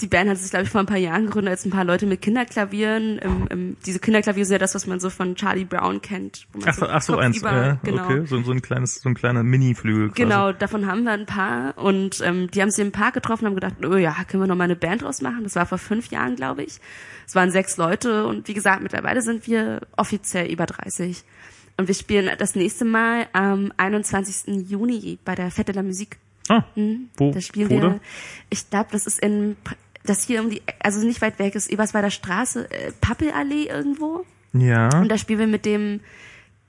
die 0.00 0.06
Band 0.06 0.30
hat 0.30 0.36
sich, 0.38 0.50
glaube 0.50 0.64
ich, 0.64 0.70
vor 0.70 0.80
ein 0.80 0.86
paar 0.86 0.96
Jahren 0.96 1.24
gegründet, 1.26 1.50
als 1.50 1.64
ein 1.64 1.70
paar 1.70 1.84
Leute 1.84 2.06
mit 2.06 2.22
Kinderklavieren. 2.22 3.18
Im, 3.18 3.46
im, 3.48 3.76
diese 3.84 3.98
Kinderklavier 3.98 4.42
ist 4.44 4.50
ja 4.50 4.58
das, 4.58 4.74
was 4.76 4.86
man 4.86 5.00
so 5.00 5.10
von 5.10 5.34
Charlie 5.34 5.64
Brown 5.64 6.00
kennt. 6.00 6.46
Wo 6.52 6.60
man 6.60 6.68
Ach, 6.68 6.74
so- 6.74 6.86
ach 6.88 7.02
so, 7.02 7.12
Kopf 7.14 7.22
eins, 7.24 7.38
über- 7.38 7.52
ja, 7.52 7.80
genau. 7.82 8.04
okay, 8.04 8.24
so, 8.26 8.40
so 8.42 8.52
ein 8.52 8.62
kleines, 8.62 9.00
so 9.00 9.08
ein 9.08 9.16
kleiner 9.16 9.42
Mini-Flügel. 9.42 10.12
Genau, 10.14 10.52
davon 10.52 10.86
haben 10.86 11.02
wir 11.02 11.12
ein 11.12 11.26
paar 11.26 11.76
und 11.78 12.20
ähm, 12.24 12.48
die 12.50 12.62
haben 12.62 12.70
sich 12.70 12.84
im 12.84 12.92
Park 12.92 13.14
getroffen 13.14 13.46
und 13.46 13.50
haben 13.50 13.54
gedacht, 13.56 13.74
oh 13.84 13.96
ja, 13.96 14.14
können 14.28 14.42
wir 14.42 14.46
noch 14.46 14.54
mal 14.56 14.64
eine 14.64 14.76
Band 14.76 15.02
draus 15.02 15.20
machen? 15.20 15.42
Das 15.42 15.56
war 15.56 15.66
vor 15.66 15.78
fünf 15.78 16.10
Jahren, 16.12 16.36
glaube 16.36 16.62
ich. 16.62 16.78
Es 17.26 17.34
waren 17.34 17.50
sechs 17.50 17.76
Leute 17.76 18.26
und 18.26 18.46
wie 18.46 18.54
gesagt, 18.54 18.82
mittlerweile 18.82 19.20
sind 19.20 19.48
wir 19.48 19.80
offiziell 19.96 20.46
über 20.50 20.66
30. 20.66 21.24
Und 21.76 21.88
wir 21.88 21.94
spielen 21.94 22.30
das 22.38 22.54
nächste 22.54 22.84
Mal 22.84 23.26
am 23.32 23.72
21. 23.76 24.68
Juni 24.70 25.18
bei 25.24 25.34
der 25.34 25.50
Fête 25.50 25.64
de 25.72 25.74
la 25.74 25.82
Ah, 26.48 26.64
wo, 27.16 27.30
Da 27.32 27.40
spielen 27.40 27.70
wo 27.70 27.74
wir, 27.74 28.00
ich 28.50 28.68
glaube, 28.70 28.88
das 28.92 29.06
ist 29.06 29.20
in, 29.20 29.56
das 30.04 30.24
hier 30.24 30.42
um 30.42 30.50
die, 30.50 30.62
also 30.80 31.04
nicht 31.06 31.20
weit 31.20 31.38
weg 31.38 31.54
ist, 31.54 31.70
Ebersweider 31.70 32.10
Straße, 32.10 32.70
äh, 32.70 32.92
Pappelallee 33.00 33.66
irgendwo. 33.66 34.24
Ja. 34.52 34.88
Und 35.00 35.10
da 35.10 35.18
spielen 35.18 35.40
wir 35.40 35.46
mit 35.46 35.64
dem 35.64 36.00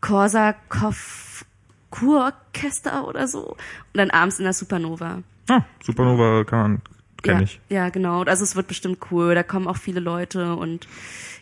Korsakov 0.02 1.46
Kurorchester 1.90 3.08
oder 3.08 3.28
so. 3.28 3.48
Und 3.48 3.58
dann 3.94 4.12
abends 4.12 4.38
in 4.40 4.44
der 4.44 4.54
Supernova. 4.54 5.24
Ah, 5.50 5.62
Supernova 5.82 6.44
kann 6.44 6.60
man, 6.60 6.82
kenn 7.24 7.38
ja, 7.38 7.42
ich. 7.42 7.60
Ja, 7.70 7.90
genau. 7.90 8.24
Also 8.24 8.44
es 8.44 8.56
wird 8.56 8.68
bestimmt 8.68 9.00
cool. 9.12 9.34
Da 9.34 9.44
kommen 9.44 9.68
auch 9.68 9.78
viele 9.78 10.00
Leute 10.00 10.56
und 10.56 10.88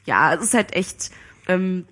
ja, 0.05 0.33
es 0.33 0.41
ist 0.41 0.53
halt 0.53 0.73
echt. 0.73 1.11
Ähm, 1.47 1.85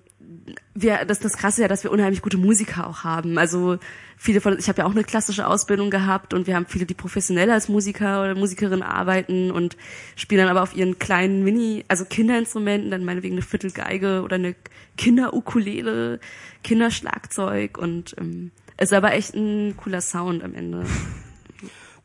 wir, 0.74 1.04
das, 1.04 1.20
das 1.20 1.36
Krasse 1.36 1.60
ist 1.60 1.62
ja, 1.62 1.68
dass 1.68 1.84
wir 1.84 1.90
unheimlich 1.90 2.22
gute 2.22 2.36
Musiker 2.36 2.86
auch 2.86 3.04
haben. 3.04 3.38
Also 3.38 3.78
viele 4.16 4.40
von, 4.40 4.58
ich 4.58 4.68
habe 4.68 4.80
ja 4.80 4.86
auch 4.86 4.92
eine 4.92 5.04
klassische 5.04 5.46
Ausbildung 5.46 5.90
gehabt 5.90 6.34
und 6.34 6.46
wir 6.46 6.54
haben 6.54 6.66
viele, 6.66 6.86
die 6.86 6.94
professionell 6.94 7.50
als 7.50 7.68
Musiker 7.68 8.22
oder 8.22 8.34
Musikerin 8.34 8.82
arbeiten 8.82 9.50
und 9.50 9.76
spielen 10.16 10.42
dann 10.42 10.50
aber 10.50 10.62
auf 10.62 10.76
ihren 10.76 10.98
kleinen 10.98 11.44
Mini, 11.44 11.84
also 11.88 12.04
Kinderinstrumenten, 12.04 12.90
dann 12.90 13.04
meinetwegen 13.04 13.34
eine 13.34 13.42
Viertelgeige 13.42 14.22
oder 14.22 14.36
eine 14.36 14.54
Kinderukulele, 14.96 16.20
Kinderschlagzeug 16.62 17.78
und 17.78 18.14
ähm, 18.18 18.50
ist 18.78 18.92
aber 18.92 19.12
echt 19.12 19.34
ein 19.34 19.76
cooler 19.76 20.00
Sound 20.00 20.44
am 20.44 20.54
Ende. 20.54 20.84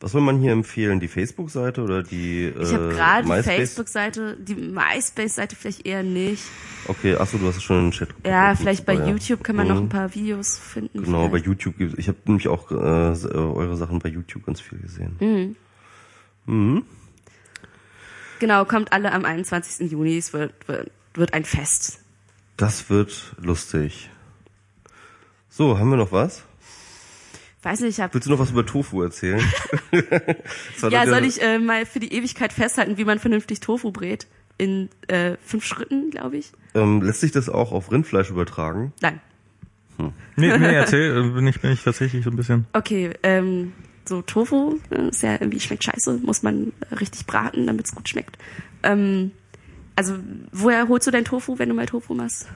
Was 0.02 0.14
will 0.14 0.20
man 0.20 0.40
hier 0.40 0.50
empfehlen? 0.52 0.98
Die 0.98 1.06
Facebook-Seite 1.08 1.80
oder 1.82 2.02
die 2.02 2.46
äh, 2.46 2.60
Ich 2.62 2.72
habe 2.74 2.88
gerade 2.88 3.24
die? 3.36 3.42
Facebook-Seite, 3.42 4.36
die 4.36 4.56
MySpace-Seite 4.56 5.54
vielleicht 5.54 5.86
eher 5.86 6.02
nicht. 6.02 6.42
Okay, 6.88 7.14
achso, 7.14 7.38
du 7.38 7.46
hast 7.46 7.56
es 7.58 7.62
schon 7.62 7.78
in 7.78 7.84
den 7.86 7.92
Chat. 7.92 8.08
Ja, 8.26 8.50
gepostet. 8.50 8.58
vielleicht 8.62 8.86
bei 8.86 8.94
Ja. 8.94 9.06
YouTube 9.06 9.44
kann 9.44 9.54
man 9.56 9.68
noch 9.68 9.76
Mhm. 9.76 9.82
ein 9.84 9.88
paar 9.88 10.12
Videos 10.14 10.58
finden. 10.58 11.04
Genau, 11.04 11.22
bei 11.28 11.38
vielleicht. 11.38 11.46
YouTube 11.46 11.78
gibt 11.78 11.98
Ich 11.98 12.08
habe 12.08 12.18
nämlich 12.24 12.48
auch 12.48 12.70
äh, 12.72 12.74
eure 12.74 13.76
Sachen 13.76 14.00
bei 14.00 14.08
YouTube 14.08 14.44
ganz 14.44 14.60
viel 14.60 14.78
gesehen. 14.80 15.56
Mhm. 16.46 16.82
Genau, 18.40 18.64
kommt 18.64 18.92
alle 18.92 19.12
am 19.12 19.24
21. 19.24 19.90
Juni. 19.92 20.16
Es 20.18 20.32
wird, 20.32 20.52
wird, 20.66 20.90
wird 21.14 21.32
ein 21.32 21.44
Fest. 21.44 22.00
Das 22.56 22.90
wird 22.90 23.36
lustig. 23.40 24.10
So, 25.48 25.78
haben 25.78 25.90
wir 25.90 25.96
noch 25.96 26.10
was? 26.12 26.42
Weiß 27.62 27.80
nicht, 27.80 27.90
ich 27.90 28.00
habe 28.00 28.12
Willst 28.14 28.26
du 28.26 28.32
noch 28.32 28.40
was 28.40 28.50
über 28.50 28.66
Tofu 28.66 29.02
erzählen? 29.02 29.40
Ja, 30.90 31.06
soll 31.06 31.24
ich 31.24 31.40
äh, 31.40 31.58
mal 31.58 31.86
für 31.86 32.00
die 32.00 32.12
Ewigkeit 32.12 32.52
festhalten, 32.52 32.96
wie 32.98 33.04
man 33.04 33.18
vernünftig 33.18 33.60
Tofu 33.60 33.92
brät? 33.92 34.26
In 34.58 34.88
äh, 35.06 35.36
fünf 35.44 35.64
Schritten, 35.64 36.10
glaube 36.10 36.38
ich. 36.38 36.52
Ähm, 36.74 37.02
lässt 37.02 37.20
sich 37.20 37.30
das 37.30 37.48
auch 37.48 37.72
auf 37.72 37.92
Rindfleisch 37.92 38.30
übertragen? 38.30 38.92
Nein. 39.00 39.20
Nee, 40.36 40.58
nee, 40.58 40.74
erzähl, 40.74 41.16
äh, 41.16 41.30
bin 41.30 41.46
ich, 41.46 41.60
bin 41.60 41.72
ich 41.72 41.82
tatsächlich 41.82 42.24
so 42.24 42.30
ein 42.30 42.36
bisschen. 42.36 42.66
Okay, 42.72 43.12
ähm, 43.22 43.72
so 44.04 44.22
Tofu, 44.22 44.78
äh, 44.90 45.08
ist 45.08 45.22
ja 45.22 45.32
irgendwie 45.32 45.60
schmeckt 45.60 45.84
scheiße, 45.84 46.20
muss 46.24 46.42
man 46.42 46.72
richtig 46.98 47.26
braten, 47.26 47.66
damit 47.66 47.86
es 47.86 47.94
gut 47.94 48.08
schmeckt. 48.08 48.38
Ähm, 48.82 49.30
also, 49.94 50.16
woher 50.50 50.88
holst 50.88 51.06
du 51.06 51.10
dein 51.10 51.24
Tofu, 51.24 51.58
wenn 51.58 51.68
du 51.68 51.74
mal 51.74 51.86
Tofu 51.86 52.14
machst? 52.14 52.48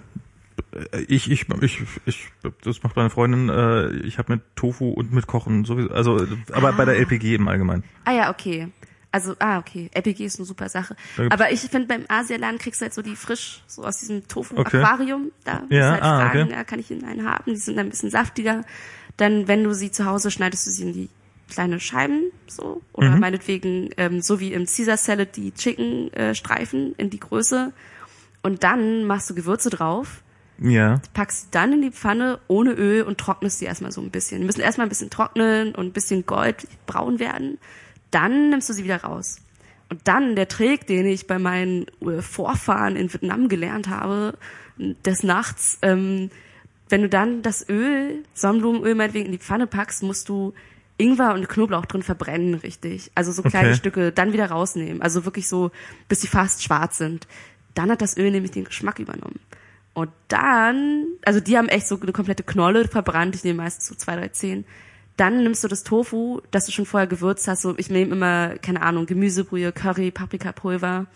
Äh, 0.93 1.01
Ich, 1.09 1.31
ich, 1.31 1.47
ich, 1.63 1.81
ich, 2.07 2.29
das 2.63 2.83
macht 2.83 2.97
meine 2.97 3.11
Freundin, 3.11 3.49
äh, 3.49 3.91
ich 4.07 4.19
habe 4.19 4.33
mit 4.35 4.43
Tofu 4.57 4.91
und 4.91 5.13
mit 5.13 5.27
Kochen 5.27 5.65
sowieso, 5.65 5.91
also, 5.91 6.27
aber 6.53 6.73
bei 6.73 6.85
der 6.85 6.97
LPG 6.99 7.35
im 7.35 7.49
Allgemeinen. 7.49 7.85
Ah 8.05 8.13
ja, 8.13 8.31
okay. 8.31 8.69
Also, 9.13 9.35
ah, 9.39 9.59
okay. 9.59 9.89
LPG 9.95 10.27
ist 10.27 10.39
eine 10.39 10.45
super 10.45 10.69
Sache. 10.69 10.95
Da 11.17 11.29
Aber 11.31 11.51
ich 11.51 11.61
finde, 11.61 11.87
beim 11.89 12.05
Asialaden 12.09 12.59
kriegst 12.59 12.81
du 12.81 12.85
halt 12.85 12.93
so 12.93 13.01
die 13.01 13.17
frisch, 13.17 13.63
so 13.67 13.83
aus 13.85 13.99
diesem 14.01 14.19
Okay. 14.19 14.27
Tofu-Aquarium. 14.29 15.31
Da 15.45 15.61
musst 15.61 15.73
Ja, 15.73 15.91
halt 15.93 16.03
ah, 16.03 16.21
fragen, 16.21 16.43
okay. 16.43 16.53
ja, 16.53 16.65
kann 16.65 16.81
ich 16.81 16.91
in 16.91 17.03
einen 17.05 17.27
haben? 17.27 17.45
Die 17.47 17.57
sind 17.57 17.77
dann 17.77 17.87
ein 17.87 17.91
bisschen 17.91 18.11
saftiger. 18.11 18.63
Dann, 19.17 19.49
wenn 19.49 19.65
du 19.65 19.73
sie 19.75 19.91
zu 19.91 20.05
Hause 20.05 20.31
schneidest 20.31 20.67
du 20.67 20.71
sie 20.71 20.83
in 20.83 20.93
die 20.93 21.09
kleine 21.49 21.81
Scheiben 21.81 22.25
so 22.47 22.83
oder 22.93 23.11
Mhm. 23.11 23.21
meinetwegen 23.21 23.89
ähm, 23.97 24.21
so 24.21 24.39
wie 24.41 24.53
im 24.53 24.67
Caesar 24.67 24.97
Salad 24.99 25.37
die 25.37 25.53
Chicken 25.53 26.13
äh, 26.13 26.35
Streifen 26.35 26.93
in 26.99 27.09
die 27.09 27.21
Größe 27.21 27.73
und 28.43 28.65
dann 28.65 29.05
machst 29.05 29.31
du 29.31 29.35
Gewürze 29.35 29.71
drauf, 29.71 30.23
Ja. 30.59 31.01
packst 31.15 31.43
sie 31.43 31.49
dann 31.51 31.73
in 31.75 31.83
die 31.83 31.91
Pfanne 31.91 32.39
ohne 32.49 32.73
Öl 32.73 33.03
und 33.03 33.19
trocknest 33.19 33.59
sie 33.59 33.67
erstmal 33.67 33.93
so 33.93 34.01
ein 34.01 34.11
bisschen. 34.11 34.41
Die 34.41 34.47
müssen 34.47 34.61
erstmal 34.61 34.87
ein 34.87 34.91
bisschen 34.91 35.11
trocknen 35.11 35.75
und 35.75 35.87
ein 35.87 35.93
bisschen 35.93 36.25
goldbraun 36.27 37.19
werden. 37.19 37.59
Dann 38.11 38.51
nimmst 38.51 38.69
du 38.69 38.73
sie 38.73 38.85
wieder 38.85 39.03
raus. 39.03 39.37
Und 39.89 40.01
dann 40.05 40.35
der 40.35 40.49
Trick, 40.49 40.87
den 40.87 41.07
ich 41.07 41.27
bei 41.27 41.39
meinen 41.39 41.87
äh, 42.01 42.23
Vorfahren 42.23 42.97
in 42.97 43.13
Vietnam 43.13 43.49
gelernt 43.49 43.89
habe, 43.89 44.35
des 44.79 45.23
Nachts, 45.23 45.79
ähm, 45.83 46.31
wenn 46.89 47.03
du 47.03 47.09
dann 47.09 47.43
das 47.43 47.69
Öl, 47.69 48.25
Sonnenblumenöl 48.35 48.95
meinetwegen 48.95 49.27
in 49.27 49.33
die 49.33 49.39
Pfanne 49.39 49.67
packst, 49.67 50.03
musst 50.03 50.29
du 50.29 50.55
Ingwer 50.99 51.35
und 51.35 51.49
Knoblauch 51.49 51.85
drin 51.87 52.03
verbrennen, 52.03 52.55
richtig. 52.55 53.11
Also 53.15 53.33
so 53.33 53.43
kleine 53.43 53.69
Okay. 53.69 53.77
Stücke, 53.77 54.13
dann 54.13 54.33
wieder 54.33 54.51
rausnehmen. 54.51 55.03
Also 55.03 55.25
wirklich 55.25 55.49
so, 55.49 55.71
bis 56.09 56.21
sie 56.23 56.27
fast 56.29 56.63
schwarz 56.63 56.99
sind. 56.99 57.27
Dann 57.75 57.91
hat 57.91 58.01
das 58.01 58.17
Öl 58.17 58.31
nämlich 58.31 58.53
den 58.53 58.65
Geschmack 58.65 58.99
übernommen. 58.99 59.39
Und 59.97 60.11
dann, 60.29 61.07
also 61.25 61.41
die 61.41 61.57
haben 61.57 61.69
echt 61.71 61.89
so 61.89 61.99
eine 61.99 62.13
komplette 62.13 62.43
Knolle 62.43 62.87
verbrannt. 62.87 63.35
Ich 63.35 63.45
nehme 63.45 63.63
meistens 63.63 63.87
so 63.87 63.95
zwei, 63.95 64.15
drei, 64.15 64.29
zehn. 64.29 64.67
Dann 65.17 65.43
nimmst 65.43 65.65
du 65.65 65.69
das 65.69 65.85
Tofu, 65.85 66.43
das 66.51 66.67
du 66.67 66.73
schon 66.73 66.85
vorher 66.85 67.07
gewürzt 67.07 67.49
hast. 67.49 67.63
So, 67.63 67.79
ich 67.79 67.89
nehme 67.89 68.13
immer, 68.13 68.59
keine 68.59 68.83
Ahnung, 68.83 69.07
Gemüsebrühe, 69.07 69.73
Curry, 69.73 70.11
Paprikapulver. 70.11 71.07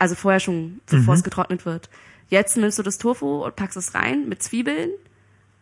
Also 0.00 0.16
vorher 0.16 0.40
schon, 0.40 0.80
bevor 0.90 1.14
es 1.14 1.22
getrocknet 1.22 1.66
wird. 1.66 1.88
Jetzt 2.30 2.56
nimmst 2.56 2.80
du 2.80 2.82
das 2.82 2.98
Tofu 2.98 3.44
und 3.44 3.54
packst 3.54 3.76
es 3.76 3.94
rein 3.94 4.28
mit 4.28 4.42
Zwiebeln 4.42 4.90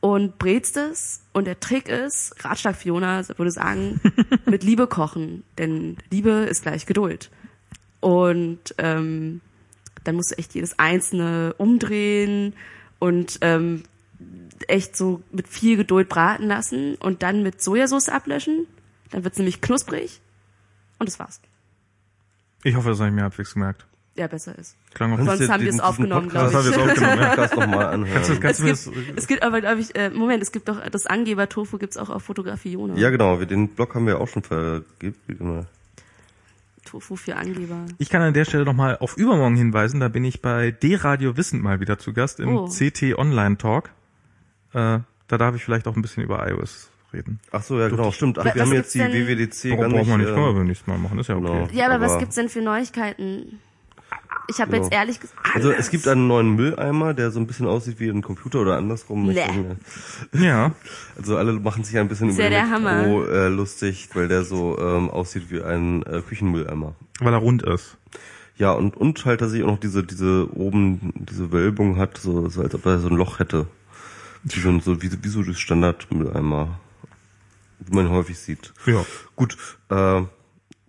und 0.00 0.38
brätst 0.38 0.78
es. 0.78 1.20
Und 1.34 1.46
der 1.46 1.60
Trick 1.60 1.90
ist, 1.90 2.34
Ratschlag 2.42 2.76
Fiona 2.76 3.28
würde 3.28 3.50
sagen, 3.50 4.00
mit 4.46 4.64
Liebe 4.64 4.86
kochen. 4.86 5.44
Denn 5.58 5.98
Liebe 6.10 6.30
ist 6.30 6.62
gleich 6.62 6.86
Geduld. 6.86 7.30
Und 8.00 8.74
ähm, 8.78 9.42
dann 10.04 10.16
musst 10.16 10.32
du 10.32 10.38
echt 10.38 10.54
jedes 10.54 10.78
einzelne 10.78 11.54
umdrehen 11.58 12.54
und 12.98 13.38
ähm, 13.40 13.82
echt 14.68 14.96
so 14.96 15.22
mit 15.32 15.48
viel 15.48 15.76
Geduld 15.76 16.08
braten 16.08 16.46
lassen 16.46 16.94
und 16.96 17.22
dann 17.22 17.42
mit 17.42 17.62
Sojasauce 17.62 18.08
ablöschen. 18.08 18.66
Dann 19.10 19.24
wird's 19.24 19.38
nämlich 19.38 19.60
knusprig 19.60 20.20
und 20.98 21.08
das 21.08 21.18
war's. 21.18 21.40
Ich 22.64 22.76
hoffe, 22.76 22.90
das 22.90 22.98
habe 23.00 23.08
ich 23.08 23.14
mir 23.14 23.22
halbwegs 23.22 23.54
gemerkt. 23.54 23.86
Ja, 24.14 24.26
besser 24.26 24.56
ist. 24.58 24.76
Klang 24.92 25.14
auch 25.14 25.16
Sonst 25.16 25.28
Kannst 25.38 25.48
haben 25.50 25.62
wir 25.62 25.70
es 25.70 25.80
aufgenommen, 25.80 26.28
Podcast- 26.28 26.50
glaub 26.50 26.64
Das 26.64 26.76
haben 26.76 26.86
wir 26.86 26.92
es 26.92 26.92
aufgenommen, 26.92 27.20
ja. 27.22 27.28
Podcast 27.30 27.56
nochmal 27.56 27.86
anhören. 27.94 28.14
Kannst 28.14 28.30
du, 28.30 28.40
kannst 28.40 28.60
du 28.60 28.64
mir 28.64 28.70
das, 28.70 28.86
Es 28.86 28.92
gibt, 28.92 29.18
es 29.18 29.26
gibt 29.26 29.42
aber, 29.42 29.60
glaube 29.62 29.80
ich, 29.80 29.96
äh, 29.96 30.10
Moment, 30.10 30.42
es 30.42 30.52
gibt 30.52 30.68
doch 30.68 30.80
das 30.86 31.06
Angeber-Tofu 31.06 31.78
gibt's 31.78 31.96
auch 31.96 32.10
auf 32.10 32.22
Fotografie 32.22 32.72
Jona. 32.72 32.94
Ja, 32.96 33.08
genau. 33.10 33.36
Den 33.42 33.68
Blog 33.68 33.94
haben 33.94 34.06
wir 34.06 34.20
auch 34.20 34.28
schon 34.28 34.42
vergeben. 34.42 35.66
Tofu 36.92 37.16
für 37.16 37.36
Angeber. 37.36 37.86
ich 37.98 38.10
kann 38.10 38.20
an 38.22 38.34
der 38.34 38.44
Stelle 38.44 38.64
nochmal 38.66 38.98
auf 38.98 39.16
übermorgen 39.16 39.56
hinweisen, 39.56 39.98
da 39.98 40.08
bin 40.08 40.24
ich 40.24 40.42
bei 40.42 40.70
D-Radio 40.70 41.36
Wissend 41.38 41.62
mal 41.62 41.80
wieder 41.80 41.98
zu 41.98 42.12
Gast 42.12 42.38
im 42.38 42.54
Oh. 42.56 42.68
CT 42.68 43.14
Online 43.16 43.56
Talk. 43.56 43.88
Äh, 44.74 44.98
da 45.28 45.38
darf 45.38 45.54
ich 45.56 45.64
vielleicht 45.64 45.88
auch 45.88 45.96
ein 45.96 46.02
bisschen 46.02 46.22
über 46.22 46.46
iOS 46.48 46.90
reden. 47.14 47.40
Ach 47.50 47.62
so, 47.62 47.80
ja, 47.80 47.88
genau, 47.88 48.10
stimmt. 48.12 48.38
Ach, 48.38 48.44
Was 48.44 48.54
wir 48.54 48.62
haben 48.62 48.72
jetzt 48.74 48.94
die 48.94 49.00
WWDC 49.00 49.76
gar 49.78 49.88
nicht. 49.88 50.06
man 50.06 50.20
nicht 50.20 50.28
können 50.28 50.44
wir 50.46 50.52
beim 50.52 50.66
nächsten 50.66 50.90
Mal 50.90 50.98
machen, 50.98 51.18
ist 51.18 51.28
ja 51.28 51.36
okay. 51.36 51.46
genau. 51.46 51.68
Ja, 51.72 51.86
aber, 51.90 52.00
was 52.02 52.10
Aber- 52.12 52.20
gibt's 52.20 52.34
denn 52.34 52.48
für 52.50 52.60
Neuigkeiten? 52.60 53.58
Ich 54.48 54.60
habe 54.60 54.72
Genau. 54.72 54.82
jetzt 54.84 54.92
ehrlich 54.92 55.20
gesagt. 55.20 55.38
Also 55.54 55.70
es 55.70 55.88
gibt 55.90 56.06
einen 56.08 56.26
neuen 56.26 56.56
Mülleimer, 56.56 57.14
der 57.14 57.30
so 57.30 57.38
ein 57.40 57.46
bisschen 57.46 57.66
aussieht 57.66 58.00
wie 58.00 58.08
ein 58.08 58.22
Computer 58.22 58.60
oder 58.60 58.76
andersrum. 58.76 59.26
Nee. 59.26 59.34
denke, 59.34 59.76
Ja, 60.32 60.72
Also 61.16 61.36
alle 61.36 61.52
machen 61.52 61.84
sich 61.84 61.96
ein 61.98 62.08
bisschen 62.08 62.28
Ist 62.30 62.34
über 62.34 62.44
ja 62.44 62.50
den 62.50 62.58
der 62.58 62.70
Hammer. 62.70 62.92
Elektro 63.04 63.24
äh, 63.26 63.48
lustig, 63.48 64.08
weil 64.14 64.28
der 64.28 64.44
so 64.44 64.78
ähm, 64.78 65.10
aussieht 65.10 65.50
wie 65.50 65.62
ein 65.62 66.02
äh, 66.04 66.20
Küchenmülleimer. 66.28 66.94
weil 67.20 67.32
er 67.32 67.38
rund 67.38 67.62
ist. 67.62 67.96
Ja, 68.56 68.72
und, 68.72 68.96
und 68.96 69.24
halt, 69.24 69.40
dass 69.40 69.52
ich 69.54 69.62
auch 69.62 69.68
noch 69.68 69.80
diese, 69.80 70.02
diese 70.04 70.48
oben, 70.54 71.12
diese 71.16 71.50
Wölbung 71.52 71.96
hat, 71.96 72.18
so, 72.18 72.48
so 72.48 72.62
als 72.62 72.74
ob 72.74 72.84
er 72.86 72.98
so 72.98 73.08
ein 73.08 73.16
Loch 73.16 73.38
hätte. 73.38 73.66
Wie 74.44 74.60
so, 74.60 74.68
ein- 74.68 74.80
so, 74.80 75.00
wie, 75.02 75.10
wie 75.22 75.28
so 75.28 75.42
das 75.42 75.58
Standardmülleimer, 75.58 76.78
wie 77.80 77.94
man 77.94 78.10
häufig 78.10 78.38
sieht. 78.38 78.72
Ja. 78.86 79.04
Gut, 79.36 79.56
äh, 79.88 80.22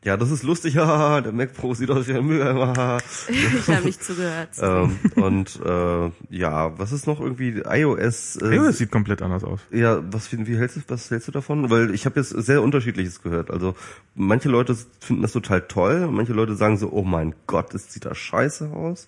ja, 0.04 0.18
das 0.18 0.32
ist 0.32 0.44
lustig, 0.44 0.78
haha, 0.78 1.22
der 1.22 1.32
Mac 1.32 1.54
Pro 1.54 1.74
sieht 1.74 1.90
aus 1.90 2.08
wie 2.08 2.14
ein 2.14 2.26
Mülleimer, 2.26 2.74
haha. 2.78 2.98
ich 3.30 3.68
habe 3.68 3.86
nicht 3.86 4.04
zugehört. 4.04 4.50
ähm, 4.62 5.00
und 5.16 5.60
äh, 5.66 6.12
ja, 6.30 6.78
was 6.78 6.92
ist 6.92 7.08
noch 7.08 7.20
irgendwie 7.20 7.62
iOS? 7.66 8.38
Äh, 8.38 8.56
iOS 8.56 8.78
sieht 8.78 8.92
komplett 8.92 9.22
anders 9.22 9.44
aus. 9.44 9.60
ja, 9.72 10.02
was, 10.12 10.32
wie, 10.32 10.46
wie 10.48 10.58
hältst 10.58 10.78
du, 10.78 10.82
was 10.88 11.10
hältst 11.10 11.28
du 11.28 11.32
davon? 11.32 11.70
Weil 11.70 11.94
ich 11.94 12.06
habe 12.06 12.20
jetzt 12.20 12.30
sehr 12.30 12.62
unterschiedliches 12.62 13.22
gehört. 13.22 13.52
Also 13.52 13.76
manche 14.16 14.50
Leute 14.50 14.76
finden 15.00 15.22
das 15.22 15.32
total 15.32 15.62
toll, 15.62 16.08
manche 16.08 16.34
Leute 16.34 16.56
sagen 16.56 16.78
so, 16.78 16.92
oh 16.92 17.04
mein 17.04 17.34
Gott, 17.48 17.74
das 17.74 17.92
sieht 17.92 18.06
da 18.06 18.14
scheiße 18.14 18.72
aus. 18.72 19.08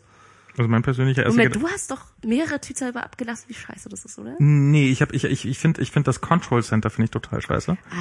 Also 0.58 0.70
mein 0.70 0.84
persönlicher 0.84 1.24
erster 1.24 1.38
Moment, 1.38 1.56
du 1.56 1.68
hast 1.68 1.92
doch 1.92 2.02
mehrere 2.26 2.62
Tweets 2.62 2.80
darüber 2.80 3.04
abgelassen, 3.04 3.46
wie 3.50 3.54
scheiße 3.54 3.90
das 3.90 4.06
ist, 4.06 4.18
oder? 4.18 4.36
Nee, 4.40 4.90
ich 4.90 5.02
habe 5.02 5.14
ich 5.16 5.26
ich 5.26 5.46
ich 5.46 5.60
finde 5.60 5.82
ich 5.82 5.92
finde 5.92 6.06
das 6.06 6.22
Control 6.22 6.64
Center 6.64 6.90
finde 6.90 7.06
ich 7.06 7.12
total 7.12 7.42
scheiße. 7.42 7.74
Ah. 7.92 7.96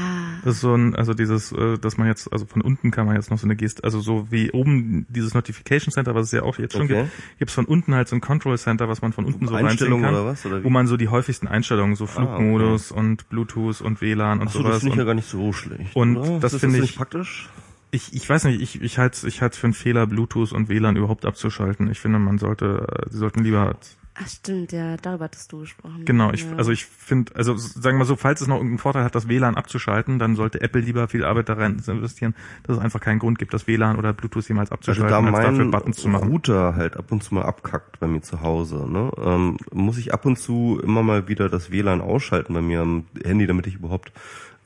Das 0.45 0.55
ist 0.57 0.61
so 0.61 0.75
ein 0.75 0.95
also 0.95 1.15
dieses 1.15 1.51
äh, 1.53 1.79
dass 1.79 1.97
man 1.97 2.07
jetzt 2.07 2.33
also 2.33 2.47
von 2.47 2.63
unten 2.63 2.91
kann 2.93 3.07
man 3.07 3.17
jetzt 3.17 3.31
noch 3.31 3.39
so 3.39 3.47
eine 3.47 3.57
Geste 3.57 3.83
also 3.83 4.01
so 4.01 4.29
wie 4.31 4.53
oben 4.53 5.07
dieses 5.09 5.35
Notification 5.35 5.93
Center 5.93 6.15
was 6.15 6.27
es 6.27 6.33
ja 6.33 6.43
auch 6.43 6.59
jetzt 6.59 6.73
schon 6.75 6.83
Okay. 6.83 7.03
gibt, 7.05 7.39
gibt's 7.41 7.55
von 7.55 7.65
unten 7.65 7.95
halt 7.95 8.09
so 8.09 8.15
ein 8.17 8.21
Control 8.21 8.57
Center, 8.59 8.89
was 8.89 9.03
man 9.03 9.13
von 9.13 9.25
unten 9.25 9.49
so 9.49 9.55
Einstellungen 9.55 10.05
kann, 10.05 10.15
oder 10.15 10.27
was, 10.27 10.47
oder 10.47 10.61
wie? 10.61 10.65
wo 10.65 10.71
man 10.71 10.87
so 10.87 10.97
die 10.97 11.09
häufigsten 11.09 11.49
Einstellungen 11.49 11.97
so 11.97 12.07
Flugmodus 12.07 12.93
und 12.93 13.29
Bluetooth 13.31 13.81
und 13.81 14.01
WLAN 14.01 14.41
und 14.41 14.47
Achso, 14.49 14.59
das 14.63 14.67
sowas 14.67 14.81
finde 14.81 14.93
ich 14.95 14.99
ja 14.99 15.05
gar 15.05 15.15
nicht 15.15 15.29
so 15.29 15.53
schlecht. 15.53 15.97
und 15.97 16.17
oder? 16.17 16.39
das 16.41 16.53
ist 16.55 16.61
finde 16.61 16.79
ich- 16.79 16.95
praktisch. 16.97 17.49
Ich, 17.95 18.13
ich 18.13 18.29
weiß 18.29 18.45
nicht, 18.45 18.61
ich, 18.61 18.83
ich 18.83 18.99
halte 18.99 19.17
es 19.17 19.25
ich 19.25 19.41
halt's 19.41 19.57
für 19.57 19.69
einen 19.69 19.75
Fehler, 19.75 20.07
Bluetooth 20.07 20.53
und 20.53 20.69
WLAN 20.69 20.97
überhaupt 20.97 21.25
abzuschalten. 21.25 21.91
Ich 21.91 22.01
finde, 22.01 22.19
man 22.19 22.39
sollte, 22.39 22.87
äh, 22.89 23.11
sie 23.11 23.19
sollten 23.19 23.45
lieber 23.45 23.77
Ach 24.17 24.29
stimmt, 24.29 24.71
ja, 24.71 24.97
darüber 24.97 25.25
hattest 25.25 25.51
du 25.51 25.61
gesprochen. 25.61 26.05
Genau, 26.05 26.31
ich, 26.33 26.45
ja. 26.45 26.55
also 26.57 26.71
ich 26.71 26.85
finde, 26.85 27.35
also 27.35 27.57
sagen 27.57 27.97
wir 27.97 28.01
mal 28.01 28.05
so, 28.05 28.15
falls 28.15 28.41
es 28.41 28.47
noch 28.47 28.57
irgendeinen 28.57 28.79
Vorteil 28.79 29.03
hat, 29.03 29.17
das 29.17 29.27
WLAN 29.27 29.57
abzuschalten, 29.57 30.21
dann 30.21 30.37
sollte 30.37 30.61
Apple 30.61 30.83
lieber 30.83 31.09
viel 31.09 31.25
Arbeit 31.25 31.49
darin 31.49 31.83
investieren, 31.85 32.37
dass 32.63 32.77
es 32.77 32.83
einfach 32.83 33.01
keinen 33.01 33.19
Grund 33.19 33.41
gibt, 33.41 33.53
das 33.53 33.67
WLAN 33.67 33.97
oder 33.97 34.13
Bluetooth 34.13 34.47
jemals 34.47 34.71
Also 34.71 34.77
abzuschalten, 34.77 35.11
da 35.11 35.17
als 35.17 35.47
dafür 35.47 35.65
mein 35.65 35.71
Buttons 35.73 35.97
zu 35.97 36.09
machen. 36.09 36.29
Router 36.29 36.77
halt 36.77 36.97
ab 36.97 37.11
und 37.11 37.25
zu 37.25 37.35
mal 37.35 37.43
abkackt 37.43 37.99
bei 37.99 38.07
mir 38.07 38.23
zu 38.23 38.41
Hause, 38.41 38.89
ne, 38.89 39.11
ähm, 39.19 39.57
muss 39.73 39.99
ich 39.99 40.15
ab 40.15 40.25
und 40.27 40.39
zu 40.39 40.81
immer 40.81 41.03
mal 41.03 41.27
wieder 41.27 41.49
das 41.49 41.73
WLAN 41.73 42.01
ausschalten 42.01 42.55
bei 42.55 42.63
mir 42.63 42.83
am 42.83 43.07
Handy, 43.25 43.49
damit 43.49 43.67
ich 43.67 43.75
überhaupt 43.75 44.13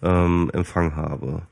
ähm, 0.02 0.50
Empfang 0.52 0.94
habe. 0.94 1.42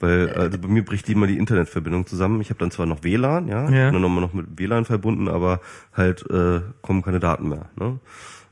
Weil 0.00 0.30
also 0.30 0.58
bei 0.58 0.66
mir 0.68 0.82
bricht 0.84 1.08
immer 1.10 1.26
die 1.26 1.36
Internetverbindung 1.36 2.06
zusammen. 2.06 2.40
Ich 2.40 2.48
habe 2.48 2.58
dann 2.58 2.70
zwar 2.70 2.86
noch 2.86 3.04
WLAN, 3.04 3.48
ja, 3.48 3.68
ich 3.68 3.74
Ja. 3.74 3.84
bin 3.84 3.92
dann 3.94 4.02
nochmal 4.02 4.22
noch 4.22 4.32
mit 4.32 4.46
WLAN 4.58 4.86
verbunden, 4.86 5.28
aber 5.28 5.60
halt 5.94 6.28
äh, 6.30 6.62
kommen 6.80 7.02
keine 7.02 7.20
Daten 7.20 7.48
mehr. 7.50 7.66
Ne? 7.76 7.98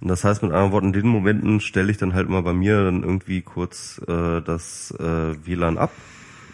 Und 0.01 0.09
das 0.09 0.23
heißt 0.25 0.43
mit 0.43 0.53
anderen 0.53 0.73
Worten, 0.73 0.87
in 0.89 0.93
den 0.93 1.09
Momenten 1.09 1.61
stelle 1.61 1.91
ich 1.91 1.97
dann 1.97 2.13
halt 2.15 2.29
immer 2.29 2.43
bei 2.43 2.53
mir 2.53 2.85
dann 2.85 3.03
irgendwie 3.03 3.41
kurz 3.41 4.01
äh, 4.07 4.41
das 4.43 4.93
äh, 5.01 5.35
WLAN 5.47 5.79
ab, 5.79 5.91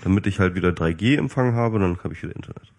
damit 0.04 0.26
ich 0.28 0.38
halt 0.38 0.54
wieder 0.54 0.70
3G-Empfang 0.70 1.54
habe, 1.54 1.78
dann 1.80 1.98
habe 2.04 2.14
ich 2.14 2.22
wieder 2.22 2.34
Internet. 2.36 2.72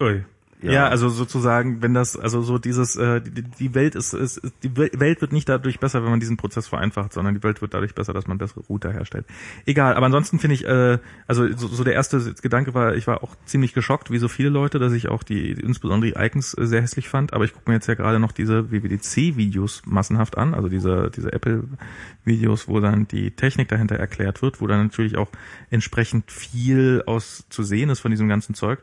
Ui. 0.00 0.24
Ja. 0.62 0.72
Ja. 0.72 0.88
also 0.88 1.08
sozusagen, 1.08 1.80
wenn 1.82 1.94
das, 1.94 2.16
also 2.18 2.42
so 2.42 2.58
dieses, 2.58 2.96
äh, 2.96 3.20
die, 3.20 3.42
die 3.42 3.74
Welt 3.74 3.94
ist, 3.94 4.12
ist, 4.12 4.40
die 4.62 4.70
Wel- 4.70 4.98
Welt 5.00 5.20
wird 5.20 5.32
nicht 5.32 5.48
dadurch 5.48 5.80
besser, 5.80 6.02
wenn 6.02 6.10
man 6.10 6.20
diesen 6.20 6.36
Prozess 6.36 6.68
vereinfacht, 6.68 7.12
sondern 7.12 7.34
die 7.34 7.42
Welt 7.42 7.62
wird 7.62 7.72
dadurch 7.72 7.94
besser, 7.94 8.12
dass 8.12 8.26
man 8.26 8.38
bessere 8.38 8.60
Router 8.68 8.92
herstellt. 8.92 9.24
Egal, 9.64 9.94
aber 9.94 10.06
ansonsten 10.06 10.38
finde 10.38 10.54
ich, 10.54 10.66
äh, 10.66 10.98
also 11.26 11.46
so, 11.56 11.68
so 11.68 11.82
der 11.84 11.94
erste 11.94 12.34
Gedanke 12.42 12.74
war, 12.74 12.94
ich 12.94 13.06
war 13.06 13.22
auch 13.22 13.36
ziemlich 13.46 13.72
geschockt, 13.72 14.10
wie 14.10 14.18
so 14.18 14.28
viele 14.28 14.50
Leute, 14.50 14.78
dass 14.78 14.92
ich 14.92 15.08
auch 15.08 15.22
die, 15.22 15.52
insbesondere 15.52 16.12
die 16.12 16.18
Icons 16.18 16.54
äh, 16.54 16.66
sehr 16.66 16.82
hässlich 16.82 17.08
fand, 17.08 17.32
aber 17.32 17.44
ich 17.44 17.54
gucke 17.54 17.70
mir 17.70 17.74
jetzt 17.76 17.86
ja 17.86 17.94
gerade 17.94 18.18
noch 18.18 18.32
diese 18.32 18.70
WWDC-Videos 18.70 19.82
massenhaft 19.86 20.36
an, 20.36 20.54
also 20.54 20.68
diese, 20.68 21.10
diese 21.14 21.32
Apple-Videos, 21.32 22.68
wo 22.68 22.80
dann 22.80 23.08
die 23.08 23.30
Technik 23.30 23.68
dahinter 23.68 23.96
erklärt 23.96 24.42
wird, 24.42 24.60
wo 24.60 24.66
dann 24.66 24.82
natürlich 24.84 25.16
auch 25.16 25.28
entsprechend 25.70 26.30
viel 26.30 27.02
aus 27.06 27.44
zu 27.48 27.62
sehen 27.62 27.90
ist 27.90 28.00
von 28.00 28.10
diesem 28.10 28.28
ganzen 28.28 28.54
Zeug. 28.54 28.80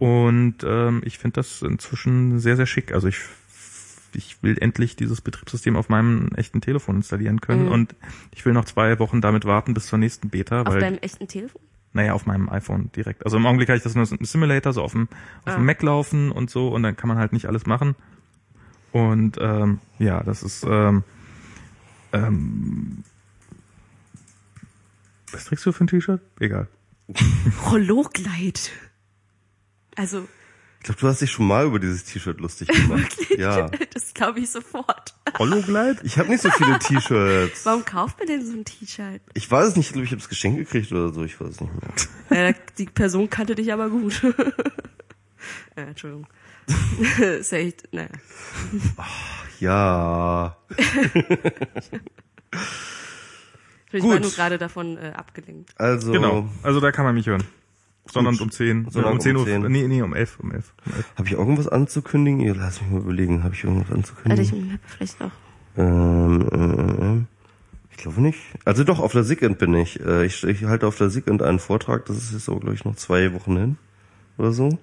Und 0.00 0.64
ähm, 0.64 1.02
ich 1.04 1.18
finde 1.18 1.34
das 1.34 1.62
inzwischen 1.62 2.40
sehr, 2.40 2.56
sehr 2.56 2.66
schick. 2.66 2.92
Also 2.92 3.06
ich, 3.06 3.20
ich 4.14 4.42
will 4.42 4.56
endlich 4.58 4.96
dieses 4.96 5.20
Betriebssystem 5.20 5.76
auf 5.76 5.88
meinem 5.90 6.30
echten 6.34 6.60
Telefon 6.62 6.96
installieren 6.96 7.40
können. 7.42 7.66
Mhm. 7.66 7.72
Und 7.72 7.94
ich 8.34 8.44
will 8.46 8.54
noch 8.54 8.64
zwei 8.64 8.98
Wochen 8.98 9.20
damit 9.20 9.44
warten 9.44 9.74
bis 9.74 9.86
zur 9.86 9.98
nächsten 9.98 10.30
Beta, 10.30 10.62
Auf 10.62 10.68
weil, 10.72 10.80
deinem 10.80 10.98
echten 10.98 11.28
Telefon? 11.28 11.60
naja, 11.92 12.14
auf 12.14 12.24
meinem 12.24 12.48
iPhone 12.48 12.90
direkt. 12.96 13.24
Also 13.26 13.36
im 13.36 13.44
Augenblick 13.46 13.68
habe 13.68 13.76
ich 13.76 13.82
das 13.82 13.94
nur 13.94 14.10
im 14.10 14.24
Simulator 14.24 14.72
so 14.72 14.82
auf 14.82 14.92
dem, 14.92 15.08
auf 15.44 15.52
Ah. 15.52 15.56
dem 15.56 15.66
Mac 15.66 15.82
laufen 15.82 16.32
und 16.32 16.48
so 16.48 16.68
und 16.68 16.82
dann 16.82 16.96
kann 16.96 17.08
man 17.08 17.18
halt 17.18 17.32
nicht 17.34 17.44
alles 17.46 17.66
machen. 17.66 17.94
Und 18.92 19.36
ähm, 19.40 19.80
ja, 19.98 20.22
das 20.22 20.42
ist 20.42 20.64
ähm, 20.66 21.04
ähm, 22.12 23.04
was 25.30 25.44
trägst 25.44 25.66
du 25.66 25.72
für 25.72 25.84
ein 25.84 25.88
T-Shirt? 25.88 26.20
Egal. 26.40 26.68
Prologleit. 27.62 28.70
Also, 30.00 30.26
Ich 30.78 30.84
glaube, 30.84 30.98
du 30.98 31.08
hast 31.08 31.20
dich 31.20 31.30
schon 31.30 31.46
mal 31.46 31.66
über 31.66 31.78
dieses 31.78 32.04
T-Shirt 32.04 32.40
lustig 32.40 32.68
gemacht. 32.72 33.14
ja. 33.36 33.68
das 33.92 34.14
glaube 34.14 34.40
ich 34.40 34.48
sofort. 34.50 35.14
Hologlide? 35.38 35.98
Ich 36.04 36.16
habe 36.16 36.30
nicht 36.30 36.40
so 36.40 36.50
viele 36.50 36.78
T-Shirts. 36.78 37.66
Warum 37.66 37.84
kauft 37.84 38.18
man 38.18 38.26
denn 38.28 38.46
so 38.46 38.54
ein 38.54 38.64
T-Shirt? 38.64 39.20
Ich 39.34 39.50
weiß 39.50 39.68
es 39.68 39.76
nicht, 39.76 39.88
ich 39.88 39.92
glaube, 39.92 40.06
ich 40.06 40.10
habe 40.12 40.22
es 40.22 40.28
geschenkt 40.30 40.58
gekriegt 40.58 40.90
oder 40.90 41.12
so, 41.12 41.22
ich 41.22 41.38
weiß 41.38 41.48
es 41.50 41.60
nicht 41.60 41.72
mehr. 42.30 42.48
Äh, 42.48 42.54
die 42.78 42.86
Person 42.86 43.28
kannte 43.28 43.54
dich 43.54 43.70
aber 43.74 43.90
gut. 43.90 44.22
äh, 45.76 45.82
Entschuldigung. 45.82 46.26
ist 47.18 47.52
ja 47.52 47.58
echt, 47.58 47.92
naja. 47.92 48.08
Ja. 49.58 50.56
Ich 53.92 54.00
Gut. 54.02 54.12
war 54.12 54.20
nur 54.20 54.30
gerade 54.30 54.56
davon 54.56 54.96
äh, 54.96 55.12
abgelenkt. 55.14 55.78
Also, 55.78 56.12
Genau. 56.12 56.48
Also 56.62 56.80
da 56.80 56.90
kann 56.92 57.04
man 57.04 57.14
mich 57.14 57.26
hören. 57.26 57.42
Sondern 58.06 58.34
Gut. 58.34 58.42
um 58.42 58.50
10. 58.50 58.90
Sondern 58.90 59.12
um 59.12 59.18
um 59.18 59.20
10 59.20 59.36
Uhr. 59.36 59.44
10. 59.44 59.62
Nee, 59.62 59.86
nee, 59.86 60.02
um 60.02 60.14
11. 60.14 60.40
Um 60.40 60.52
11. 60.52 60.74
Um 60.86 60.92
11. 60.92 61.04
habe 61.16 61.28
ich 61.28 61.34
irgendwas 61.34 61.68
anzukündigen? 61.68 62.40
Ja, 62.40 62.54
Lass 62.56 62.80
mich 62.80 62.90
mal 62.90 63.00
überlegen, 63.00 63.44
habe 63.44 63.54
ich 63.54 63.64
irgendwas 63.64 63.90
anzukündigen? 63.92 64.44
ich 64.44 64.72
hab 64.72 64.90
vielleicht 64.90 65.22
auch. 65.22 65.30
Ähm, 65.76 66.48
äh, 66.52 67.18
äh, 67.18 67.22
ich 67.90 67.96
glaube 67.98 68.20
nicht. 68.20 68.38
Also 68.64 68.82
doch, 68.84 68.98
auf 68.98 69.12
der 69.12 69.24
SIGINT 69.24 69.58
bin 69.58 69.74
ich. 69.74 70.00
Äh, 70.00 70.24
ich. 70.26 70.42
Ich 70.44 70.64
halte 70.64 70.86
auf 70.86 70.96
der 70.96 71.10
SIGINT 71.10 71.42
einen 71.42 71.58
Vortrag, 71.58 72.06
das 72.06 72.16
ist 72.16 72.32
jetzt 72.32 72.46
so, 72.46 72.56
glaube 72.56 72.74
ich, 72.74 72.84
noch 72.84 72.96
zwei 72.96 73.32
Wochen 73.34 73.56
hin. 73.56 73.76
Oder 74.38 74.52
so. 74.52 74.78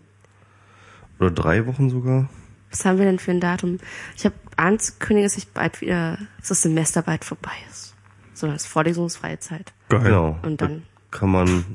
Oder 1.19 1.31
drei 1.31 1.65
Wochen 1.65 1.89
sogar. 1.89 2.29
Was 2.69 2.85
haben 2.85 2.97
wir 2.99 3.05
denn 3.05 3.19
für 3.19 3.31
ein 3.31 3.39
Datum? 3.39 3.79
Ich 4.15 4.25
habe 4.25 4.35
anzukündigen, 4.55 5.23
dass 5.23 5.37
ich 5.37 5.47
bald 5.49 5.81
wieder, 5.81 6.17
dass 6.39 6.49
das 6.49 6.61
Semester 6.61 7.01
bald 7.01 7.25
vorbei 7.25 7.51
ist. 7.69 7.95
So, 8.33 8.45
das 8.47 8.63
ist 8.63 8.67
vorlesungsfreie 8.67 9.39
Zeit. 9.39 9.73
Geil. 9.89 10.01
Genau. 10.03 10.37
Und 10.43 10.61
dann, 10.61 10.83
Kann 11.09 11.31
man 11.31 11.65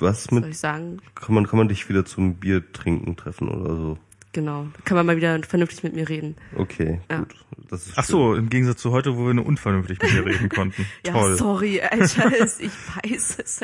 was 0.00 0.24
soll 0.24 0.40
mit 0.40 0.50
ich 0.50 0.58
sagen, 0.58 0.98
kann 1.14 1.34
man 1.34 1.46
kann 1.46 1.58
man 1.58 1.68
dich 1.68 1.88
wieder 1.88 2.04
zum 2.04 2.34
Bier 2.34 2.72
trinken 2.72 3.16
treffen 3.16 3.48
oder 3.48 3.74
so. 3.76 3.98
genau, 4.32 4.66
da 4.74 4.80
kann 4.84 4.96
man 4.96 5.06
mal 5.06 5.16
wieder 5.16 5.40
vernünftig 5.42 5.82
mit 5.82 5.94
mir 5.94 6.08
reden. 6.08 6.36
Okay, 6.56 7.00
Ja. 7.10 7.18
gut. 7.20 7.34
Das 7.68 7.86
ist 7.86 7.92
Ach 7.96 8.04
so, 8.04 8.34
im 8.34 8.48
Gegensatz 8.50 8.80
zu 8.80 8.90
heute, 8.90 9.16
wo 9.16 9.26
wir 9.26 9.34
nur 9.34 9.46
unvernünftig 9.46 10.02
mit 10.02 10.10
dir 10.12 10.26
reden 10.26 10.48
konnten. 10.48 10.86
Ja, 11.06 11.12
Toll. 11.12 11.36
sorry, 11.36 11.80
Alter, 11.80 12.32
ich 12.58 12.70
weiß 13.04 13.36
es. 13.44 13.60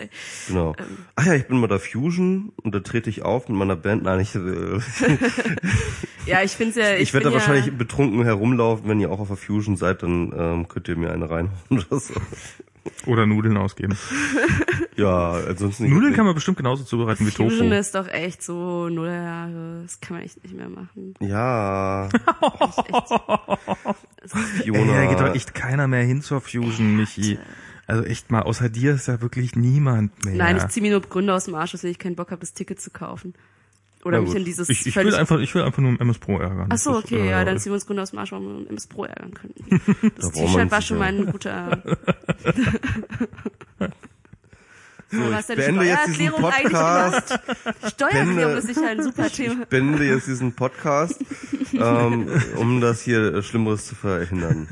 Genau. 0.47 0.75
Ähm. 0.79 0.85
Ach 1.17 1.27
ja, 1.27 1.35
ich 1.35 1.47
bin 1.49 1.61
bei 1.61 1.67
der 1.67 1.81
Fusion 1.81 2.53
und 2.63 2.73
da 2.75 2.81
trete 2.81 3.11
ich 3.11 3.23
auf 3.23 3.49
mit 3.49 3.59
meiner 3.59 3.75
Band. 3.75 4.05
Nein, 4.05 4.21
ich 4.21 4.35
äh, 4.37 4.39
Ja, 6.27 6.43
ich 6.43 6.53
finde 6.53 6.81
ja, 6.81 6.95
ich, 6.95 7.03
ich 7.03 7.15
werde 7.15 7.25
da 7.25 7.31
bin 7.31 7.39
wahrscheinlich 7.41 7.67
ja, 7.67 7.73
betrunken 7.73 8.23
herumlaufen, 8.23 8.89
wenn 8.89 9.01
ihr 9.01 9.11
auch 9.11 9.19
auf 9.21 9.29
der 9.29 9.37
Fusion 9.37 9.77
seid, 9.77 10.03
dann 10.03 10.33
ähm, 10.37 10.69
könnt 10.69 10.89
ihr 10.89 10.97
mir 10.97 11.13
eine 11.13 11.29
reinhauen 11.31 11.51
oder 11.71 11.99
so. 12.01 12.15
Oder 13.07 13.27
Nudeln 13.27 13.57
ausgeben. 13.57 13.97
Ja, 14.97 15.33
ansonsten 15.33 15.85
nicht. 15.85 15.93
Nudeln 15.93 16.15
kann 16.15 16.25
man 16.25 16.35
bestimmt 16.35 16.57
genauso 16.57 16.83
zubereiten 16.83 17.27
wie 17.27 17.31
Tofu. 17.31 17.51
Fusion 17.51 17.71
ist 17.73 17.95
doch 17.95 18.09
echt 18.09 18.43
so 18.43 18.89
null 18.89 19.09
Jahre, 19.09 19.83
das 19.83 20.01
kann 20.01 20.17
man 20.17 20.25
echt 20.25 20.43
nicht 20.43 20.57
mehr 20.57 20.71
machen. 20.71 21.13
Ja, 21.21 22.09
Das 24.23 24.33
ist 24.33 24.35
echt, 24.35 24.65
Fiona. 24.65 24.93
Ey, 24.93 25.05
da 25.05 25.11
geht 25.11 25.21
doch 25.21 25.35
echt 25.35 25.55
keiner 25.55 25.87
mehr 25.87 26.03
hin 26.03 26.23
zur 26.23 26.41
Fusion, 26.41 26.97
Michi. 26.97 27.39
Also 27.87 28.05
echt 28.05 28.31
mal, 28.31 28.43
außer 28.43 28.69
dir 28.71 28.95
ist 28.95 29.07
ja 29.07 29.21
wirklich 29.21 29.55
niemand 29.55 30.25
mehr. 30.25 30.35
Nein, 30.35 30.57
ich 30.57 30.67
ziehe 30.69 30.83
mir 30.83 30.93
nur 30.93 31.03
Gründe 31.03 31.35
aus 31.35 31.45
dem 31.45 31.55
Arsch, 31.55 31.73
dass 31.73 31.85
ich 31.85 31.99
keinen 31.99 32.17
Bock 32.17 32.31
habe, 32.31 32.41
das 32.41 32.55
Ticket 32.55 32.81
zu 32.81 32.91
kaufen. 32.91 33.35
Oder 34.05 34.19
Na 34.21 34.25
mich 34.27 34.35
in 34.37 34.45
dieses 34.45 34.69
ich, 34.69 34.87
ich 34.87 34.95
will 34.97 35.15
einfach, 35.15 35.41
ich 35.41 35.53
will 35.55 35.63
einfach 35.63 35.83
nur 35.83 35.91
im 35.91 35.99
MS 36.01 36.19
Pro 36.19 36.39
ärgern. 36.39 36.69
Ach 36.71 36.79
so, 36.79 36.97
okay, 36.97 37.19
äh, 37.21 37.31
ja, 37.31 37.45
dann 37.45 37.59
ziehen 37.59 37.71
wir 37.73 37.75
uns 37.75 37.87
Gründe 37.87 38.03
aus 38.03 38.11
dem 38.11 38.19
Arsch, 38.21 38.31
warum 38.33 38.63
wir 38.65 38.71
uns 38.71 38.87
Pro 38.87 39.05
ärgern 39.05 39.35
könnten. 39.35 39.65
Das 40.17 40.31
Da 40.33 40.41
T-Shirt 40.41 40.71
war 40.71 40.83
schon 40.83 40.99
ja- 40.99 41.03
mal 41.03 41.09
ein 41.21 41.27
guter. 41.27 41.83
So, 45.09 45.19
Du 45.19 45.39
ich 45.39 45.47
beende 45.47 45.85
jetzt 45.85 46.09
diesen 46.19 46.33
Podcast. 46.33 47.39
Steuererklärung 47.95 48.57
ist 48.57 48.67
sicher 48.67 48.89
ein 48.89 49.03
super 49.05 49.31
Thema. 49.33 49.63
Ich 49.63 49.69
beende 49.69 50.05
jetzt 50.05 50.27
diesen 50.27 50.53
Podcast, 50.53 51.21
ähm, 51.75 52.29
um 52.57 52.81
das 52.81 53.03
hier 53.03 53.41
Schlimmeres 53.43 53.87
zu 53.87 53.95
verhindern. 53.95 54.69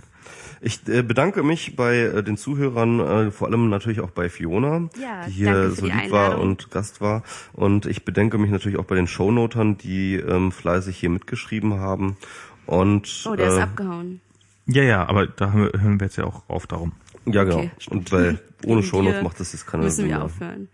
Ich 0.65 0.89
äh, 0.89 1.02
bedanke 1.02 1.43
mich 1.43 1.76
bei 1.76 1.99
äh, 1.99 2.23
den 2.23 2.39
Zuhörern, 2.39 2.99
äh, 2.99 3.31
vor 3.31 3.49
allem 3.49 3.68
natürlich 3.68 4.01
auch 4.01 4.10
bei 4.10 4.31
Fiona, 4.31 4.89
Ja, 4.99 5.26
die 5.26 5.33
hier 5.33 5.70
so 5.70 5.84
lieb 5.84 6.10
war 6.10 6.39
und 6.39 6.70
Gast 6.70 7.02
war. 7.02 7.23
Und 7.52 7.84
ich 7.84 8.07
bedanke 8.07 8.39
mich 8.39 8.51
natürlich 8.51 8.78
auch 8.78 8.86
bei 8.86 8.94
den 8.94 9.07
Shownotern, 9.07 9.76
die 9.76 10.15
ähm, 10.15 10.52
fleißig 10.52 10.97
hier 10.97 11.10
mitgeschrieben 11.10 11.75
haben. 11.75 12.17
Und 12.65 13.26
Oh, 13.26 13.36
der 13.36 13.49
ist 13.49 13.59
abgehauen. 13.59 14.23
Ja, 14.65 14.83
ja, 14.83 15.07
aber 15.07 15.26
da 15.26 15.52
hören 15.52 15.70
wir, 15.70 15.83
hören 15.83 16.01
wir 16.01 16.07
jetzt 16.07 16.17
ja 16.17 16.25
auch 16.25 16.49
auf 16.49 16.67
darum. 16.67 16.93
ja 17.26 17.44
genau. 17.44 17.59
Okay, 17.59 17.70
und 17.91 18.10
weil 18.10 18.39
ohne 18.65 18.81
dir 18.81 19.23
macht 19.23 19.41
das 19.41 19.52
jetzt 19.52 19.67
keine 19.67 19.83
Müssen 19.84 19.97
Sinn 19.97 20.09
wir 20.09 20.25
aufhören. 20.25 20.68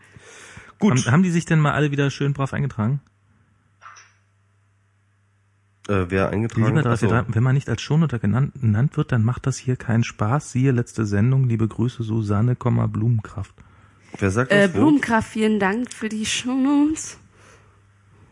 Gut, 0.79 1.05
Haben, 1.05 1.13
haben 1.13 1.23
die 1.25 1.31
sich 1.31 1.47
denn 1.47 1.59
mal 1.59 1.73
alle 1.73 1.91
wieder 1.91 2.11
schön 2.11 2.33
brav 2.33 2.55
eingetragen? 2.55 3.01
Äh, 5.91 6.11
wer 6.11 6.31
eingetragen? 6.31 6.67
Lieber 6.77 6.79
Ach 6.91 6.97
so. 6.97 7.07
343, 7.09 7.35
wenn 7.35 7.43
man 7.43 7.55
nicht 7.55 7.69
als 7.69 7.83
Shownoter 7.83 8.19
genannt, 8.19 8.53
genannt 8.61 8.97
wird, 8.97 9.13
dann 9.13 9.25
macht 9.25 9.47
das 9.47 9.57
hier 9.59 9.77
keinen 9.77 10.05
Spaß. 10.05 10.53
Siehe 10.53 10.73
letzte 10.73 11.05
Sendung, 11.07 11.49
liebe 11.49 11.67
Grüße, 11.69 12.03
Susanne, 12.03 12.57
Komma, 12.57 12.87
Blumenkraft. 12.87 13.55
Wer 14.19 14.31
sagt 14.31 14.51
Äh, 14.53 14.67
das? 14.69 14.75
Wo? 14.75 14.79
Blumenkraft, 14.81 15.29
vielen 15.29 15.61
Dank 15.61 15.93
für 15.93 16.09
die 16.09 16.25
Shownotes. 16.27 17.19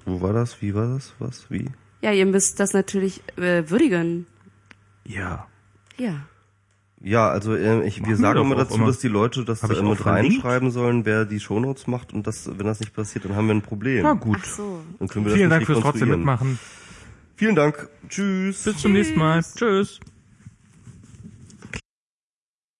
Wo 0.06 0.20
war 0.20 0.32
das? 0.32 0.62
Wie 0.62 0.74
war 0.74 0.86
das? 0.88 1.14
Was? 1.18 1.50
Wie? 1.50 1.66
Ja, 2.00 2.12
ihr 2.12 2.26
müsst 2.26 2.60
das 2.60 2.72
natürlich 2.72 3.22
äh, 3.36 3.68
würdigen. 3.68 4.26
Ja. 5.04 5.46
Ja. 5.98 6.14
Ja, 7.00 7.28
also 7.28 7.54
äh, 7.54 7.86
ich, 7.86 7.96
wir 7.98 8.02
Machen 8.02 8.10
wir 8.10 8.16
sagen 8.16 8.36
doch 8.38 8.44
immer 8.44 8.56
dazu, 8.56 8.74
immer. 8.74 8.86
dass 8.86 8.98
die 8.98 9.08
Leute 9.08 9.44
das 9.44 9.62
äh, 9.62 9.82
mit 9.82 10.04
reinschreiben 10.04 10.70
sollen, 10.72 11.04
wer 11.04 11.24
die 11.24 11.38
Shownotes 11.38 11.86
macht 11.86 12.12
und 12.12 12.26
das, 12.26 12.50
wenn 12.58 12.66
das 12.66 12.80
nicht 12.80 12.92
passiert, 12.92 13.24
dann 13.24 13.36
haben 13.36 13.46
wir 13.46 13.54
ein 13.54 13.62
Problem. 13.62 14.02
Na 14.02 14.14
gut. 14.14 14.38
Ach 14.40 14.44
so. 14.44 14.80
Dann 14.98 15.08
können 15.08 15.24
wir 15.24 15.30
das 15.30 15.38
Vielen 15.38 15.50
Dank 15.50 15.66
fürs 15.66 15.80
trotzdem 15.80 16.08
mitmachen. 16.08 16.58
Vielen 17.38 17.54
Dank. 17.54 17.88
Tschüss. 18.08 18.64
Bis 18.64 18.78
zum 18.78 18.92
nächsten 18.92 19.16
Mal. 19.16 19.40
Tschüss. 19.42 20.00